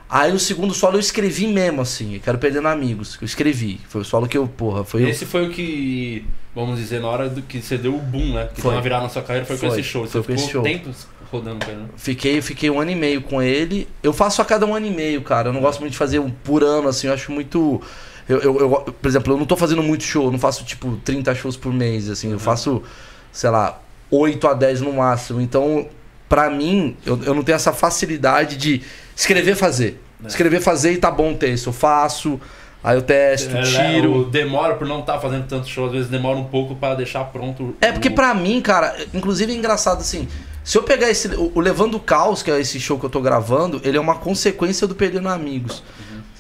Aí 0.10 0.32
o 0.32 0.40
segundo 0.40 0.74
solo 0.74 0.96
eu 0.96 1.00
escrevi 1.02 1.46
mesmo, 1.48 1.82
assim, 1.82 2.16
eu 2.16 2.20
quero 2.22 2.38
perdendo 2.38 2.68
amigos. 2.70 3.16
que 3.18 3.24
Eu 3.24 3.28
escrevi. 3.28 3.80
Foi 3.90 4.02
o 4.02 4.06
solo 4.06 4.26
que 4.28 4.38
eu, 4.38 4.48
porra, 4.48 4.84
foi. 4.86 5.08
Esse 5.10 5.26
foi 5.26 5.46
o 5.46 5.50
que, 5.52 6.26
vamos 6.56 6.80
dizer, 6.80 7.00
na 7.02 7.10
hora 7.10 7.30
do 7.30 7.42
que 7.42 7.62
você 7.62 7.78
deu 7.78 7.94
o 7.94 8.00
boom, 8.00 8.34
né? 8.34 8.48
Que 8.56 8.62
Foi. 8.62 8.74
uma 8.74 8.82
virada 8.82 9.04
na 9.04 9.10
sua 9.10 9.22
carreira 9.22 9.46
foi, 9.46 9.58
com 9.58 9.68
Foi. 9.70 9.80
esse 9.80 9.88
show. 9.88 10.08
Foi 10.08 10.22
Você 10.22 10.28
com 10.28 10.34
esse 10.34 10.48
ficou 10.48 10.64
show. 10.64 10.64
tempo 10.64 10.90
rodando 11.31 11.64
com 11.66 11.72
ele, 11.72 11.81
né? 11.81 11.88
Fiquei, 11.98 12.42
fiquei 12.42 12.70
um 12.70 12.80
ano 12.80 12.92
e 12.92 12.96
meio 12.96 13.22
com 13.22 13.42
ele. 13.42 13.88
Eu 14.02 14.12
faço 14.14 14.42
a 14.42 14.46
cada 14.46 14.66
um 14.66 14.74
ano 14.76 14.86
e 14.88 14.92
meio, 14.92 15.22
cara. 15.22 15.50
Eu 15.50 15.54
não 15.54 15.62
gosto 15.62 15.80
muito 15.80 15.92
de 15.94 15.98
fazer 15.98 16.20
um 16.20 16.30
por 16.30 16.64
ano, 16.64 16.88
assim. 16.88 17.08
Eu 17.08 17.14
acho 17.14 17.31
muito. 17.31 17.81
Eu, 18.28 18.40
eu, 18.40 18.60
eu- 18.60 18.70
por 19.02 19.08
exemplo, 19.08 19.34
eu 19.34 19.38
não 19.38 19.46
tô 19.46 19.56
fazendo 19.58 19.81
muito 19.84 20.04
show. 20.04 20.26
Eu 20.26 20.31
não 20.31 20.40
faço, 20.40 20.64
tipo, 20.64 20.98
30 21.04 21.34
shows 21.36 21.56
por 21.58 21.74
mês, 21.74 22.10
assim. 22.10 22.31
Eu 22.31 22.40
faço, 22.40 22.81
sei 23.31 23.50
lá, 23.50 23.80
8 24.12 24.48
a 24.48 24.54
10 24.54 24.81
no 24.81 24.94
máximo. 24.94 25.40
Então, 25.42 25.88
pra 26.28 26.50
mim, 26.50 26.96
eu, 27.06 27.20
eu 27.24 27.34
não 27.34 27.44
tenho 27.44 27.56
essa 27.56 27.74
facilidade 27.74 28.56
de 28.58 28.81
escrever 29.16 29.56
fazer. 29.56 30.02
Escrever 30.26 30.60
fazer 30.62 30.92
e 30.94 30.98
tá 30.98 31.10
bom 31.10 31.31
o 31.31 31.36
texto. 31.38 31.68
Eu 31.68 31.74
faço, 31.74 32.40
aí 32.84 32.98
eu 32.98 33.02
testo, 33.02 33.56
É, 33.56 33.62
tiro. 33.62 34.18
o- 34.18 34.26
demora 34.26 34.76
por 34.76 34.86
não 34.86 35.00
estar 35.00 35.18
fazendo 35.20 35.48
tanto 35.48 35.66
show, 35.68 35.86
às 35.86 35.92
vezes 35.94 36.10
demora 36.10 36.38
um 36.38 36.44
pouco 36.44 36.76
pra 36.76 36.94
deixar 36.94 37.24
pronto. 37.26 37.74
É 37.80 37.92
porque 37.92 38.10
o- 38.10 38.14
pra 38.14 38.34
mim, 38.34 38.60
cara, 38.62 38.96
inclusive 39.14 39.52
é 39.52 39.56
engraçado 39.56 40.02
assim. 40.02 40.28
Se 40.69 40.77
eu 40.77 40.83
pegar 40.83 41.10
esse. 41.10 41.27
O, 41.30 41.51
o 41.56 41.60
Levando 41.60 41.95
o 41.95 42.00
Caos, 42.00 42.44
que 42.44 42.51
é 42.51 42.60
esse 42.60 42.80
show 42.80 43.00
que 43.00 43.04
eu 43.04 43.10
tô 43.10 43.19
gravando, 43.21 43.81
ele 43.83 43.98
é 43.98 44.00
uma 44.00 44.13
consequência 44.13 44.86
do 44.86 44.94
Perdendo 44.94 45.27
Amigos. 45.27 45.81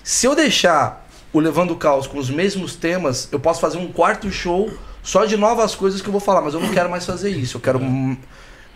Se 0.03 0.27
eu 0.27 0.35
deixar 0.35 1.09
o 1.33 1.39
Levando 1.39 1.71
o 1.71 1.75
Caos 1.75 2.05
com 2.05 2.19
os 2.19 2.29
mesmos 2.29 2.75
temas, 2.75 3.27
eu 3.31 3.39
posso 3.39 3.59
fazer 3.59 3.79
um 3.79 3.91
quarto 3.91 4.29
show 4.29 4.71
só 5.01 5.25
de 5.25 5.35
novas 5.35 5.73
coisas 5.73 5.99
que 5.99 6.07
eu 6.07 6.11
vou 6.11 6.21
falar, 6.21 6.41
mas 6.41 6.53
eu 6.53 6.59
não 6.59 6.69
quero 6.69 6.91
mais 6.91 7.07
fazer 7.07 7.31
isso. 7.31 7.57
Eu 7.57 7.61
quero. 7.61 7.79
hum, 7.79 8.15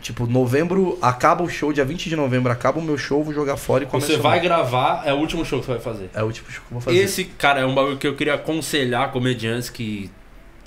Tipo, 0.01 0.25
novembro, 0.25 0.97
acaba 1.01 1.43
o 1.43 1.49
show, 1.49 1.71
dia 1.71 1.85
20 1.85 2.09
de 2.09 2.15
novembro, 2.15 2.51
acaba 2.51 2.79
o 2.79 2.81
meu 2.81 2.97
show, 2.97 3.23
vou 3.23 3.33
jogar 3.33 3.55
fora 3.55 3.83
e 3.83 3.87
começa 3.87 4.07
Você 4.07 4.17
vai 4.17 4.39
gravar, 4.39 5.03
é 5.05 5.13
o 5.13 5.17
último 5.17 5.45
show 5.45 5.59
que 5.59 5.67
você 5.67 5.73
vai 5.73 5.81
fazer. 5.81 6.09
É 6.15 6.23
o 6.23 6.31
de 6.31 6.39
show 6.39 6.45
que 6.45 6.57
eu 6.57 6.63
vou 6.71 6.81
fazer. 6.81 6.97
Esse, 6.97 7.25
cara, 7.25 7.61
é 7.61 7.65
um 7.65 7.75
bagulho 7.75 7.97
que 7.97 8.07
eu 8.07 8.15
queria 8.15 8.33
aconselhar 8.33 9.11
comediantes 9.11 9.69
que 9.69 10.11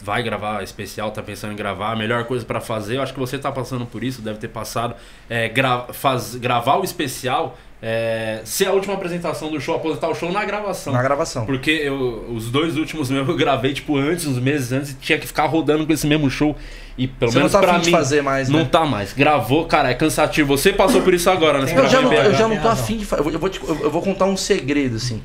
vai 0.02 0.22
gravar 0.22 0.62
especial, 0.62 1.10
tá 1.10 1.22
pensando 1.22 1.52
em 1.52 1.56
gravar, 1.56 1.92
a 1.92 1.96
melhor 1.96 2.24
coisa 2.24 2.44
pra 2.44 2.60
fazer, 2.60 2.96
eu 2.96 3.02
acho 3.02 3.12
que 3.12 3.18
você 3.20 3.38
tá 3.38 3.50
passando 3.50 3.86
por 3.86 4.04
isso, 4.04 4.20
deve 4.22 4.38
ter 4.38 4.48
passado, 4.48 4.94
é 5.28 5.48
gra 5.48 5.86
faz, 5.92 6.34
gravar 6.36 6.76
o 6.76 6.84
especial, 6.84 7.56
é, 7.82 8.40
ser 8.44 8.66
a 8.68 8.72
última 8.72 8.94
apresentação 8.94 9.50
do 9.50 9.60
show, 9.60 9.74
aposentar 9.76 10.08
o 10.08 10.14
show 10.14 10.32
na 10.32 10.44
gravação. 10.44 10.92
Na 10.92 11.02
gravação. 11.02 11.44
Porque 11.46 11.70
eu, 11.70 12.26
os 12.34 12.50
dois 12.50 12.76
últimos 12.76 13.10
meus 13.10 13.26
eu 13.28 13.36
gravei, 13.36 13.72
tipo, 13.74 13.96
antes, 13.96 14.26
uns 14.26 14.38
meses 14.38 14.72
antes, 14.72 14.90
e 14.92 14.94
tinha 14.94 15.18
que 15.18 15.26
ficar 15.26 15.46
rodando 15.46 15.86
com 15.86 15.92
esse 15.92 16.06
mesmo 16.06 16.30
show. 16.30 16.56
E 16.98 17.06
pelo 17.06 17.30
Você 17.30 17.36
não 17.38 17.42
menos 17.42 17.52
tá 17.52 17.58
pra 17.60 17.78
mim. 17.78 17.90
fazer 17.90 18.22
mais, 18.22 18.48
não 18.48 18.60
né? 18.60 18.68
tá 18.72 18.86
mais. 18.86 19.12
Gravou, 19.12 19.66
cara, 19.66 19.90
é 19.90 19.94
cansativo. 19.94 20.56
Você 20.56 20.72
passou 20.72 21.02
por 21.02 21.12
isso 21.12 21.28
agora, 21.28 21.60
né? 21.60 21.70
Eu 21.76 21.86
já, 21.88 22.00
não, 22.00 22.10
eu 22.12 22.34
já 22.34 22.48
não 22.48 22.56
tô 22.56 22.68
afim 22.68 22.96
de 22.96 23.04
fazer. 23.04 23.22
Eu, 23.34 23.38
vou 23.38 23.50
te- 23.50 23.60
eu- 23.62 23.80
eu 23.82 23.90
vou 23.90 24.00
contar 24.00 24.24
um 24.24 24.36
segredo, 24.36 24.96
assim. 24.96 25.22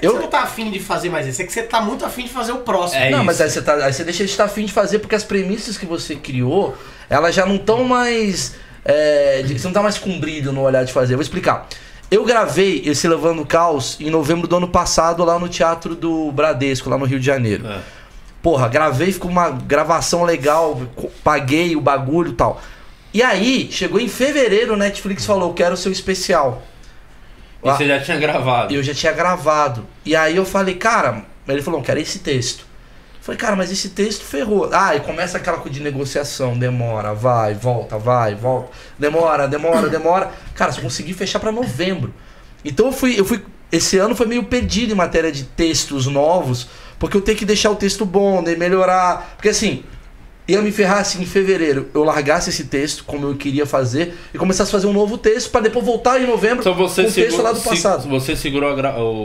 Você 0.00 0.06
Eu, 0.06 0.20
não 0.20 0.26
tá 0.28 0.42
afim 0.42 0.70
de 0.70 0.78
fazer 0.80 1.08
mais 1.08 1.26
isso, 1.26 1.40
é 1.40 1.44
que 1.44 1.52
você 1.52 1.62
tá 1.62 1.80
muito 1.80 2.04
afim 2.04 2.24
de 2.24 2.30
fazer 2.30 2.52
o 2.52 2.58
próximo. 2.58 3.00
É 3.00 3.10
não, 3.10 3.18
isso. 3.18 3.26
mas 3.26 3.40
aí 3.40 3.48
você, 3.50 3.62
tá, 3.62 3.74
aí 3.76 3.92
você 3.92 4.04
deixa 4.04 4.24
de 4.24 4.30
estar 4.30 4.44
afim 4.44 4.64
de 4.64 4.72
fazer 4.72 4.98
porque 4.98 5.14
as 5.14 5.24
premissas 5.24 5.78
que 5.78 5.86
você 5.86 6.16
criou, 6.16 6.76
elas 7.08 7.34
já 7.34 7.46
não 7.46 7.56
estão 7.56 7.84
mais. 7.84 8.54
é, 8.84 9.42
de- 9.42 9.58
você 9.58 9.66
não 9.66 9.72
tá 9.72 9.82
mais 9.82 9.96
com 9.98 10.18
brilho 10.20 10.52
no 10.52 10.60
olhar 10.62 10.84
de 10.84 10.92
fazer. 10.92 11.14
Eu 11.14 11.18
vou 11.18 11.22
explicar. 11.22 11.66
Eu 12.10 12.24
gravei 12.24 12.82
esse 12.84 13.08
Levando 13.08 13.44
Caos 13.46 13.96
em 13.98 14.10
novembro 14.10 14.46
do 14.46 14.56
ano 14.56 14.68
passado 14.68 15.24
lá 15.24 15.38
no 15.38 15.48
Teatro 15.48 15.94
do 15.94 16.30
Bradesco, 16.32 16.90
lá 16.90 16.98
no 16.98 17.06
Rio 17.06 17.18
de 17.18 17.24
Janeiro. 17.26 17.66
É. 17.66 17.78
Porra, 18.42 18.68
gravei, 18.68 19.10
ficou 19.10 19.30
uma 19.30 19.48
gravação 19.48 20.22
legal, 20.22 20.82
paguei 21.24 21.74
o 21.74 21.80
bagulho 21.80 22.32
e 22.32 22.34
tal. 22.34 22.60
E 23.12 23.22
aí, 23.22 23.68
chegou 23.72 23.98
em 23.98 24.06
fevereiro, 24.08 24.74
o 24.74 24.76
Netflix 24.76 25.24
falou, 25.24 25.54
quero 25.54 25.74
o 25.74 25.76
seu 25.78 25.90
especial. 25.90 26.62
E 27.64 27.70
você 27.70 27.86
já 27.86 28.00
tinha 28.00 28.18
gravado. 28.18 28.74
Eu 28.74 28.82
já 28.82 28.94
tinha 28.94 29.12
gravado. 29.12 29.86
E 30.04 30.14
aí 30.14 30.36
eu 30.36 30.44
falei, 30.44 30.74
cara, 30.74 31.24
ele 31.48 31.62
falou, 31.62 31.82
quero 31.82 31.98
esse 31.98 32.18
texto. 32.18 32.60
Eu 32.60 33.22
falei, 33.22 33.38
cara, 33.38 33.56
mas 33.56 33.72
esse 33.72 33.90
texto 33.90 34.22
ferrou. 34.22 34.68
Ah, 34.72 34.94
e 34.94 35.00
começa 35.00 35.38
aquela 35.38 35.56
coisa 35.56 35.72
de 35.72 35.82
negociação, 35.82 36.58
demora, 36.58 37.14
vai, 37.14 37.54
volta, 37.54 37.96
vai, 37.96 38.34
volta. 38.34 38.70
Demora, 38.98 39.48
demora, 39.48 39.88
demora. 39.88 40.30
Cara, 40.54 40.72
só 40.72 40.82
consegui 40.82 41.14
fechar 41.14 41.40
pra 41.40 41.50
novembro. 41.50 42.12
Então 42.62 42.86
eu 42.86 42.92
fui, 42.92 43.18
eu 43.18 43.24
fui. 43.24 43.42
Esse 43.72 43.96
ano 43.98 44.14
foi 44.14 44.26
meio 44.26 44.44
perdido 44.44 44.92
em 44.92 44.96
matéria 44.96 45.32
de 45.32 45.44
textos 45.44 46.06
novos, 46.06 46.68
porque 46.98 47.16
eu 47.16 47.20
tenho 47.22 47.36
que 47.36 47.44
deixar 47.46 47.70
o 47.70 47.76
texto 47.76 48.04
bom, 48.04 48.42
de 48.42 48.54
melhorar. 48.56 49.34
Porque 49.36 49.48
assim, 49.48 49.84
ia 50.46 50.60
me 50.60 50.70
ferrar 50.70 51.04
se 51.04 51.20
em 51.20 51.24
fevereiro 51.24 51.88
eu 51.94 52.04
largasse 52.04 52.50
esse 52.50 52.64
texto, 52.64 53.04
como 53.04 53.26
eu 53.26 53.34
queria 53.34 53.64
fazer, 53.64 54.14
e 54.34 54.36
começasse 54.38 54.68
a 54.70 54.72
fazer 54.72 54.86
um 54.86 54.92
novo 54.92 55.16
texto 55.16 55.50
pra 55.50 55.60
depois 55.62 55.84
voltar 55.84 56.20
em 56.20 56.26
novembro 56.26 56.60
Então 56.60 56.74
você 56.74 57.02
com 57.04 57.08
o 57.08 57.12
texto 57.12 57.40
lá 57.42 57.52
do 57.52 57.60
passado. 57.60 58.02
se- 58.02 58.08
você 58.08 58.36
segurou 58.36 58.70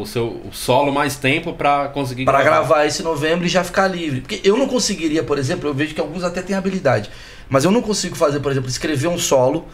o 0.02 0.06
seu 0.06 0.28
o 0.46 0.50
solo 0.54 0.92
mais 0.94 1.16
tempo 1.18 1.54
pra 1.54 1.90
conseguir 1.90 2.24
Pra 2.26 2.42
gravar 2.44 2.86
esse 2.86 3.04
novembro 3.04 3.46
e 3.46 3.50
já 3.50 3.64
ficar 3.64 3.88
livre. 3.88 4.22
Porque 4.22 4.40
eu 4.44 4.56
não 4.56 4.68
conseguiria, 4.68 5.22
por 5.24 5.38
exemplo, 5.38 5.68
eu 5.70 5.74
vejo 5.74 5.94
que 5.94 6.00
alguns 6.00 6.24
até 6.24 6.42
têm 6.42 6.56
habilidade, 6.56 7.10
mas 7.50 7.66
eu 7.66 7.72
não 7.72 7.82
consigo 7.82 8.16
fazer, 8.16 8.40
por 8.40 8.52
exemplo, 8.52 8.70
escrever 8.70 9.08
um 9.08 9.18
solo, 9.18 9.68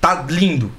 tá 0.00 0.24
lindo, 0.28 0.72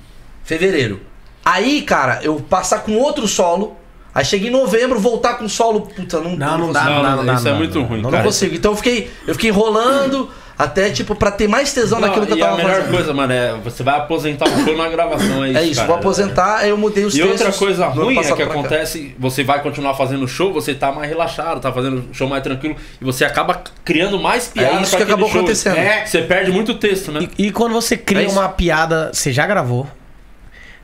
fevereiro. 0.43 1.01
Aí, 1.45 1.81
cara, 1.83 2.19
eu 2.23 2.35
passar 2.39 2.79
com 2.79 2.93
outro 2.97 3.27
solo, 3.27 3.75
aí 4.17 4.25
chega 4.25 4.47
em 4.47 4.51
novembro, 4.51 4.99
voltar 4.99 5.35
com 5.35 5.47
solo, 5.47 5.81
puta, 5.81 6.19
não 6.19 6.35
Não, 6.35 6.57
não 6.57 6.71
dá, 6.71 6.83
Não, 6.85 6.93
não 6.95 7.01
dá, 7.03 7.09
não, 7.09 7.17
não 7.17 7.25
dá. 7.25 7.33
isso 7.35 7.47
é 7.47 7.51
não 7.51 7.57
muito 7.59 7.81
ruim, 7.81 7.97
não 7.97 8.03
Não 8.03 8.11
cara. 8.11 8.23
consigo. 8.23 8.55
Então 8.55 8.71
eu 8.71 8.75
fiquei, 8.77 9.09
eu 9.27 9.33
fiquei 9.35 9.49
enrolando 9.49 10.29
até, 10.59 10.89
tipo, 10.89 11.13
pra 11.13 11.29
ter 11.29 11.47
mais 11.47 11.71
tesão 11.71 11.99
Não, 11.99 12.07
naquilo 12.07 12.25
que 12.25 12.31
eu 12.33 12.37
e 12.37 12.39
tava 12.39 12.53
a 12.55 12.57
melhor 12.57 12.75
fazendo. 12.77 12.91
coisa, 12.91 13.13
mano, 13.13 13.31
é 13.31 13.53
você 13.63 13.83
vai 13.83 13.95
aposentar 13.97 14.45
o 14.49 14.63
show 14.65 14.75
na 14.75 14.89
gravação, 14.89 15.43
é 15.43 15.49
isso. 15.49 15.57
é 15.59 15.63
isso, 15.65 15.75
cara. 15.75 15.87
vou 15.87 15.97
aposentar, 15.97 16.55
aí 16.57 16.69
eu 16.69 16.77
mudei 16.77 17.05
os 17.05 17.13
E 17.15 17.21
textos. 17.21 17.41
outra 17.41 17.53
coisa 17.59 17.85
ruim 17.89 18.17
é 18.17 18.21
que 18.23 18.27
pra 18.33 18.37
cá. 18.47 18.51
acontece, 18.53 19.15
você 19.19 19.43
vai 19.43 19.61
continuar 19.61 19.93
fazendo 19.93 20.27
show, 20.27 20.51
você 20.51 20.73
tá 20.73 20.91
mais 20.91 21.07
relaxado, 21.07 21.59
tá 21.61 21.71
fazendo 21.71 22.05
show 22.11 22.27
mais 22.27 22.41
tranquilo, 22.41 22.75
e 22.99 23.05
você 23.05 23.23
acaba 23.23 23.61
criando 23.85 24.19
mais 24.19 24.47
piada 24.47 24.79
É 24.79 24.81
isso 24.81 24.97
que 24.97 25.03
acabou 25.03 25.29
show. 25.29 25.37
acontecendo. 25.41 25.77
É. 25.77 26.07
Você 26.07 26.23
perde 26.23 26.51
muito 26.51 26.73
texto, 26.73 27.11
né? 27.11 27.27
E, 27.37 27.45
e 27.47 27.51
quando 27.51 27.73
você 27.73 27.93
É 27.93 27.97
cria 27.97 28.23
isso. 28.23 28.31
uma 28.39 28.49
piada, 28.49 29.11
você 29.13 29.31
já 29.31 29.45
gravou. 29.45 29.87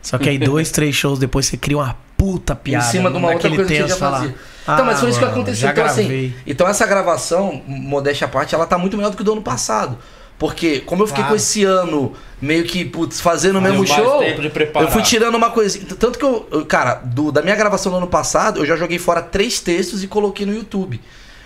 Só 0.04 0.20
que 0.20 0.30
aí 0.30 0.38
dois, 0.40 0.70
três 0.70 0.94
shows 0.96 1.18
depois 1.18 1.48
você 1.48 1.58
cria 1.58 1.78
uma 1.78 1.98
puta 2.17 2.55
piada. 2.55 2.86
em 2.86 2.89
cima 2.91 3.10
de 3.12 3.17
uma 3.17 3.32
outra 3.32 3.50
naquele 3.50 3.55
coisa 3.67 3.74
que 3.74 3.79
eu 3.82 3.88
já 3.88 3.96
fazia. 4.12 4.36
Então, 4.63 4.86
mas 4.86 5.00
foi 5.00 5.10
isso 5.10 5.20
que 5.20 5.25
"Ah, 5.25 5.29
aconteceu. 5.29 5.70
Então, 5.70 5.86
assim, 5.86 6.34
então 6.48 6.67
essa 6.67 6.86
gravação, 6.88 7.62
modéstia 7.67 8.25
à 8.25 8.29
parte, 8.29 8.55
ela 8.55 8.65
tá 8.65 8.77
muito 8.77 8.96
melhor 8.96 9.10
do 9.10 9.15
que 9.17 9.22
o 9.22 9.25
do 9.25 9.34
ano 9.34 9.41
passado. 9.41 9.98
Porque, 10.39 10.79
como 10.82 11.03
eu 11.03 11.08
fiquei 11.08 11.22
Claro. 11.24 11.36
com 11.36 11.38
esse 11.38 11.63
ano 11.63 12.13
meio 12.41 12.63
que, 12.65 12.84
putz, 12.84 13.22
fazendo 13.22 13.60
o 13.60 13.62
mesmo 13.62 13.86
show, 13.86 14.22
eu 14.24 14.88
fui 14.91 15.01
tirando 15.03 15.36
uma 15.36 15.51
coisinha. 15.51 15.86
Tanto 16.00 16.17
que 16.17 16.25
eu, 16.25 16.48
eu- 16.51 16.65
cara, 16.65 16.96
do, 16.96 17.32
da 17.32 17.41
minha 17.41 17.55
gravação 17.55 17.91
do 17.91 17.98
ano 18.00 18.08
passado, 18.08 18.60
eu 18.60 18.65
já 18.65 18.75
joguei 18.75 18.98
fora 19.00 19.22
três 19.22 19.60
textos 19.60 20.03
e 20.03 20.08
coloquei 20.08 20.46
no 20.46 20.53
YouTube. 20.53 21.00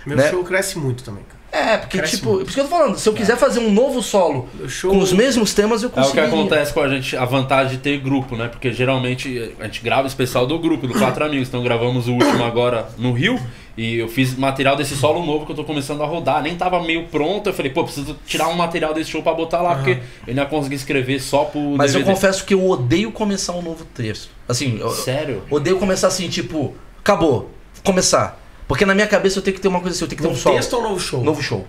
Meu 0.05 0.15
né? 0.15 0.29
show 0.29 0.43
cresce 0.43 0.77
muito 0.79 1.03
também, 1.03 1.24
cara. 1.24 1.37
É, 1.51 1.77
porque, 1.77 1.97
Cresce 1.99 2.17
tipo, 2.17 2.31
por 2.37 2.41
isso 2.43 2.53
que 2.53 2.59
eu 2.59 2.63
tô 2.65 2.69
falando, 2.69 2.97
se 2.97 3.07
eu 3.07 3.13
quiser 3.13 3.37
fazer 3.37 3.59
um 3.59 3.71
novo 3.71 4.01
solo 4.03 4.49
show. 4.67 4.91
com 4.91 4.99
os 4.99 5.13
mesmos 5.13 5.53
temas, 5.53 5.81
eu 5.81 5.87
É 5.87 5.91
o 5.91 5.95
que 5.95 6.01
consigo. 6.01 6.21
acontece 6.21 6.73
com 6.73 6.81
a 6.81 6.89
gente, 6.89 7.15
a 7.15 7.23
vantagem 7.25 7.77
de 7.77 7.77
ter 7.77 7.97
grupo, 7.99 8.35
né? 8.35 8.47
Porque 8.49 8.71
geralmente 8.73 9.53
a 9.59 9.63
gente 9.63 9.81
grava 9.81 10.07
especial 10.07 10.45
do 10.45 10.59
grupo, 10.59 10.87
do 10.87 10.93
Quatro 10.93 11.23
Amigos. 11.25 11.47
Então 11.47 11.63
gravamos 11.63 12.07
o 12.07 12.11
último 12.13 12.43
agora 12.43 12.89
no 12.97 13.13
Rio. 13.13 13.39
E 13.77 13.95
eu 13.99 14.07
fiz 14.07 14.35
material 14.35 14.75
desse 14.75 14.95
solo 14.95 15.23
novo 15.25 15.45
que 15.45 15.51
eu 15.51 15.55
tô 15.55 15.63
começando 15.63 16.01
a 16.03 16.05
rodar. 16.05 16.41
Nem 16.41 16.55
tava 16.55 16.81
meio 16.83 17.05
pronto. 17.05 17.47
Eu 17.47 17.53
falei, 17.53 17.71
pô, 17.71 17.83
preciso 17.83 18.17
tirar 18.25 18.49
um 18.49 18.55
material 18.55 18.93
desse 18.93 19.11
show 19.11 19.21
pra 19.23 19.33
botar 19.33 19.61
lá, 19.61 19.75
porque 19.75 19.99
eu 20.27 20.35
não 20.35 20.43
ia 20.43 20.49
conseguir 20.49 20.75
escrever 20.75 21.19
só 21.21 21.45
pro 21.45 21.61
Mas 21.77 21.93
eu 21.93 21.99
DVD. 22.01 22.13
confesso 22.15 22.43
que 22.43 22.53
eu 22.55 22.67
odeio 22.69 23.11
começar 23.11 23.53
um 23.53 23.61
novo 23.61 23.85
texto. 23.85 24.29
Assim, 24.49 24.79
eu, 24.79 24.89
Sério? 24.89 25.43
Odeio 25.49 25.77
começar 25.77 26.07
assim, 26.07 26.27
tipo, 26.27 26.75
acabou, 26.99 27.51
começar. 27.83 28.41
Porque 28.67 28.86
na 28.86 28.93
minha 28.93 29.07
cabeça 29.07 29.39
eu 29.39 29.43
tenho 29.43 29.55
que 29.55 29.62
ter 29.62 29.67
uma 29.67 29.79
coisa 29.79 29.95
assim, 29.95 30.03
eu 30.05 30.09
tenho 30.09 30.17
que 30.17 30.24
ter 30.24 30.27
um 30.27 30.31
Novo 30.31 30.41
solo. 30.41 30.55
texto 30.55 30.74
ou 30.74 30.81
novo 30.83 31.00
show? 31.00 31.24
Novo 31.24 31.41
show. 31.41 31.65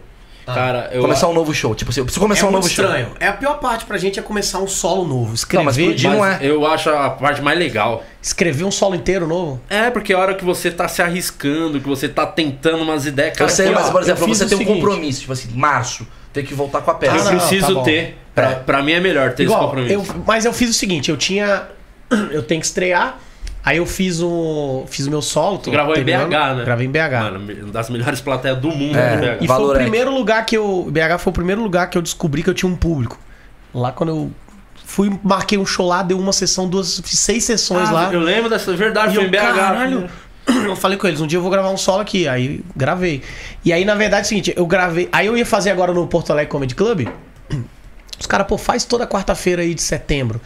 Cara, 0.47 0.89
eu. 0.95 1.03
começar 1.03 1.29
um 1.29 1.35
novo 1.35 1.53
show. 1.53 1.75
Tipo 1.75 1.91
assim, 1.91 2.01
eu 2.01 2.07
preciso 2.07 2.25
É 2.25 2.27
começar 2.27 2.47
um 2.47 2.51
muito 2.51 2.63
novo 2.65 2.75
show. 2.75 2.83
estranho. 2.87 3.11
É 3.21 3.29
a 3.29 3.35
pior 3.35 3.59
parte 3.61 3.85
pra 3.85 3.99
gente 3.99 4.19
é 4.19 4.23
começar 4.23 4.59
um 4.61 4.67
solo 4.67 5.05
novo. 5.07 5.35
Escrever, 5.35 5.59
Não, 5.59 5.65
mas 5.67 5.77
explodir 5.77 6.11
não 6.11 6.25
é. 6.25 6.39
eu 6.41 6.67
acho 6.67 6.89
a 6.89 7.11
parte 7.11 7.43
mais 7.43 7.59
legal. 7.59 8.03
escrever 8.23 8.65
um 8.65 8.71
solo 8.71 8.95
inteiro 8.95 9.27
novo. 9.27 9.61
É, 9.69 9.91
porque 9.91 10.11
a 10.15 10.19
hora 10.19 10.35
que 10.35 10.43
você 10.47 10.71
tá 10.71 10.89
se 10.89 11.03
arriscando, 11.03 11.79
que 11.79 11.87
você 11.87 12.09
tá 12.09 12.27
tentando 12.27 12.83
umas 12.83 13.05
ideias, 13.05 13.33
Eu 13.33 13.39
cara, 13.41 13.51
sei, 13.51 13.67
aqui, 13.67 13.75
mas 13.75 13.91
por 13.91 14.01
exemplo, 14.01 14.25
eu 14.25 14.29
você 14.29 14.47
tem 14.47 14.55
um 14.57 14.59
seguinte. 14.59 14.75
compromisso, 14.81 15.21
tipo 15.21 15.33
assim, 15.35 15.49
março, 15.55 16.07
tem 16.33 16.43
que 16.43 16.55
voltar 16.55 16.81
com 16.81 16.91
a 16.93 16.95
peça. 16.95 17.15
eu 17.15 17.21
Ah, 17.21 17.25
não, 17.25 17.39
preciso 17.39 17.75
tá 17.77 17.83
ter. 17.83 18.19
Pra, 18.35 18.51
É. 18.51 18.55
pra 18.55 18.83
mim 18.83 18.93
é 18.93 19.01
melhor 19.01 19.35
ter 19.35 19.43
esse 19.43 19.53
Igual, 19.53 19.67
compromisso. 19.69 19.93
eu, 19.93 20.05
mas 20.27 20.47
eu 20.47 20.53
fiz 20.55 20.71
o 20.71 20.75
seguinte, 20.75 21.11
eu 21.11 21.17
tinha. 21.19 21.69
Eu 22.33 22.43
tenho 22.43 22.59
que 22.59 22.67
estrear. 22.67 23.19
Aí 23.69 23.77
eu 23.77 23.85
fiz 23.85 24.21
o. 24.23 24.85
Fiz 24.89 25.07
o 25.07 25.11
meu 25.11 25.21
solo. 25.21 25.59
Tu 25.59 25.71
gravou 25.71 25.95
em. 25.95 26.03
BH, 26.03 26.55
né? 26.57 26.63
Gravei 26.65 26.87
em 26.87 26.91
BH. 26.91 27.21
Mano, 27.21 27.39
uma 27.65 27.71
das 27.73 27.91
melhores 27.91 28.19
plateias 28.19 28.57
do 28.57 28.69
mundo 28.71 28.97
É. 28.97 29.17
de 29.17 29.21
BH. 29.21 29.25
E 29.27 29.37
foi 29.37 29.45
o 29.45 29.49
Valorante. 29.61 29.83
primeiro 29.83 30.11
lugar 30.11 30.47
que 30.47 30.57
eu. 30.57 30.89
BH 30.91 31.19
foi 31.19 31.31
o 31.31 31.35
primeiro 31.35 31.63
lugar 31.63 31.91
que 31.91 31.99
eu 31.99 32.03
descobri 32.03 32.43
que 32.43 32.49
eu 32.49 32.55
tinha 32.55 32.71
um 32.73 32.77
público. 32.77 33.19
Lá 33.75 33.93
quando 33.93 34.09
eu 34.09 34.31
fui, 34.87 35.13
marquei 35.23 35.59
um 35.59 35.67
show 35.67 35.87
lá, 35.87 36.03
deu 36.03 36.19
uma 36.19 36.33
sessão, 36.33 36.67
duas, 36.67 36.99
fiz 37.05 37.19
seis 37.19 37.45
sessões 37.45 37.91
Ah, 37.91 37.93
lá. 37.93 38.11
Eu 38.13 38.21
lembro 38.21 38.49
dessa 38.49 38.75
verdade, 38.75 39.13
E 39.13 39.15
foi 39.17 39.25
eu, 39.25 39.29
em 39.29 39.31
BH. 39.31 39.39
caralho, 39.55 40.11
eu 40.65 40.75
falei 40.75 40.97
com 40.97 41.07
eles, 41.07 41.21
um 41.21 41.27
dia 41.27 41.37
eu 41.37 41.43
vou 41.43 41.51
gravar 41.51 41.69
um 41.69 41.77
solo 41.77 42.01
aqui. 42.01 42.27
Aí 42.27 42.65
gravei. 42.75 43.21
E 43.63 43.71
aí, 43.71 43.85
na 43.85 43.95
verdade, 43.95 44.23
é 44.23 44.25
o 44.25 44.29
seguinte, 44.29 44.55
eu 44.57 44.67
gravei. 44.67 45.11
Aí 45.13 45.27
eu 45.27 45.37
ia 45.37 45.45
fazer 45.45 45.69
agora 45.71 45.93
no 45.93 46.07
Porto 46.07 46.31
Alegre 46.33 46.51
Comedy 46.51 46.75
Club. 46.75 47.07
Os 48.19 48.25
caras, 48.27 48.47
pô, 48.47 48.57
faz 48.57 48.85
toda 48.85 49.07
quarta-feira 49.07 49.61
aí 49.61 49.75
de 49.75 49.83
setembro. 49.83 50.41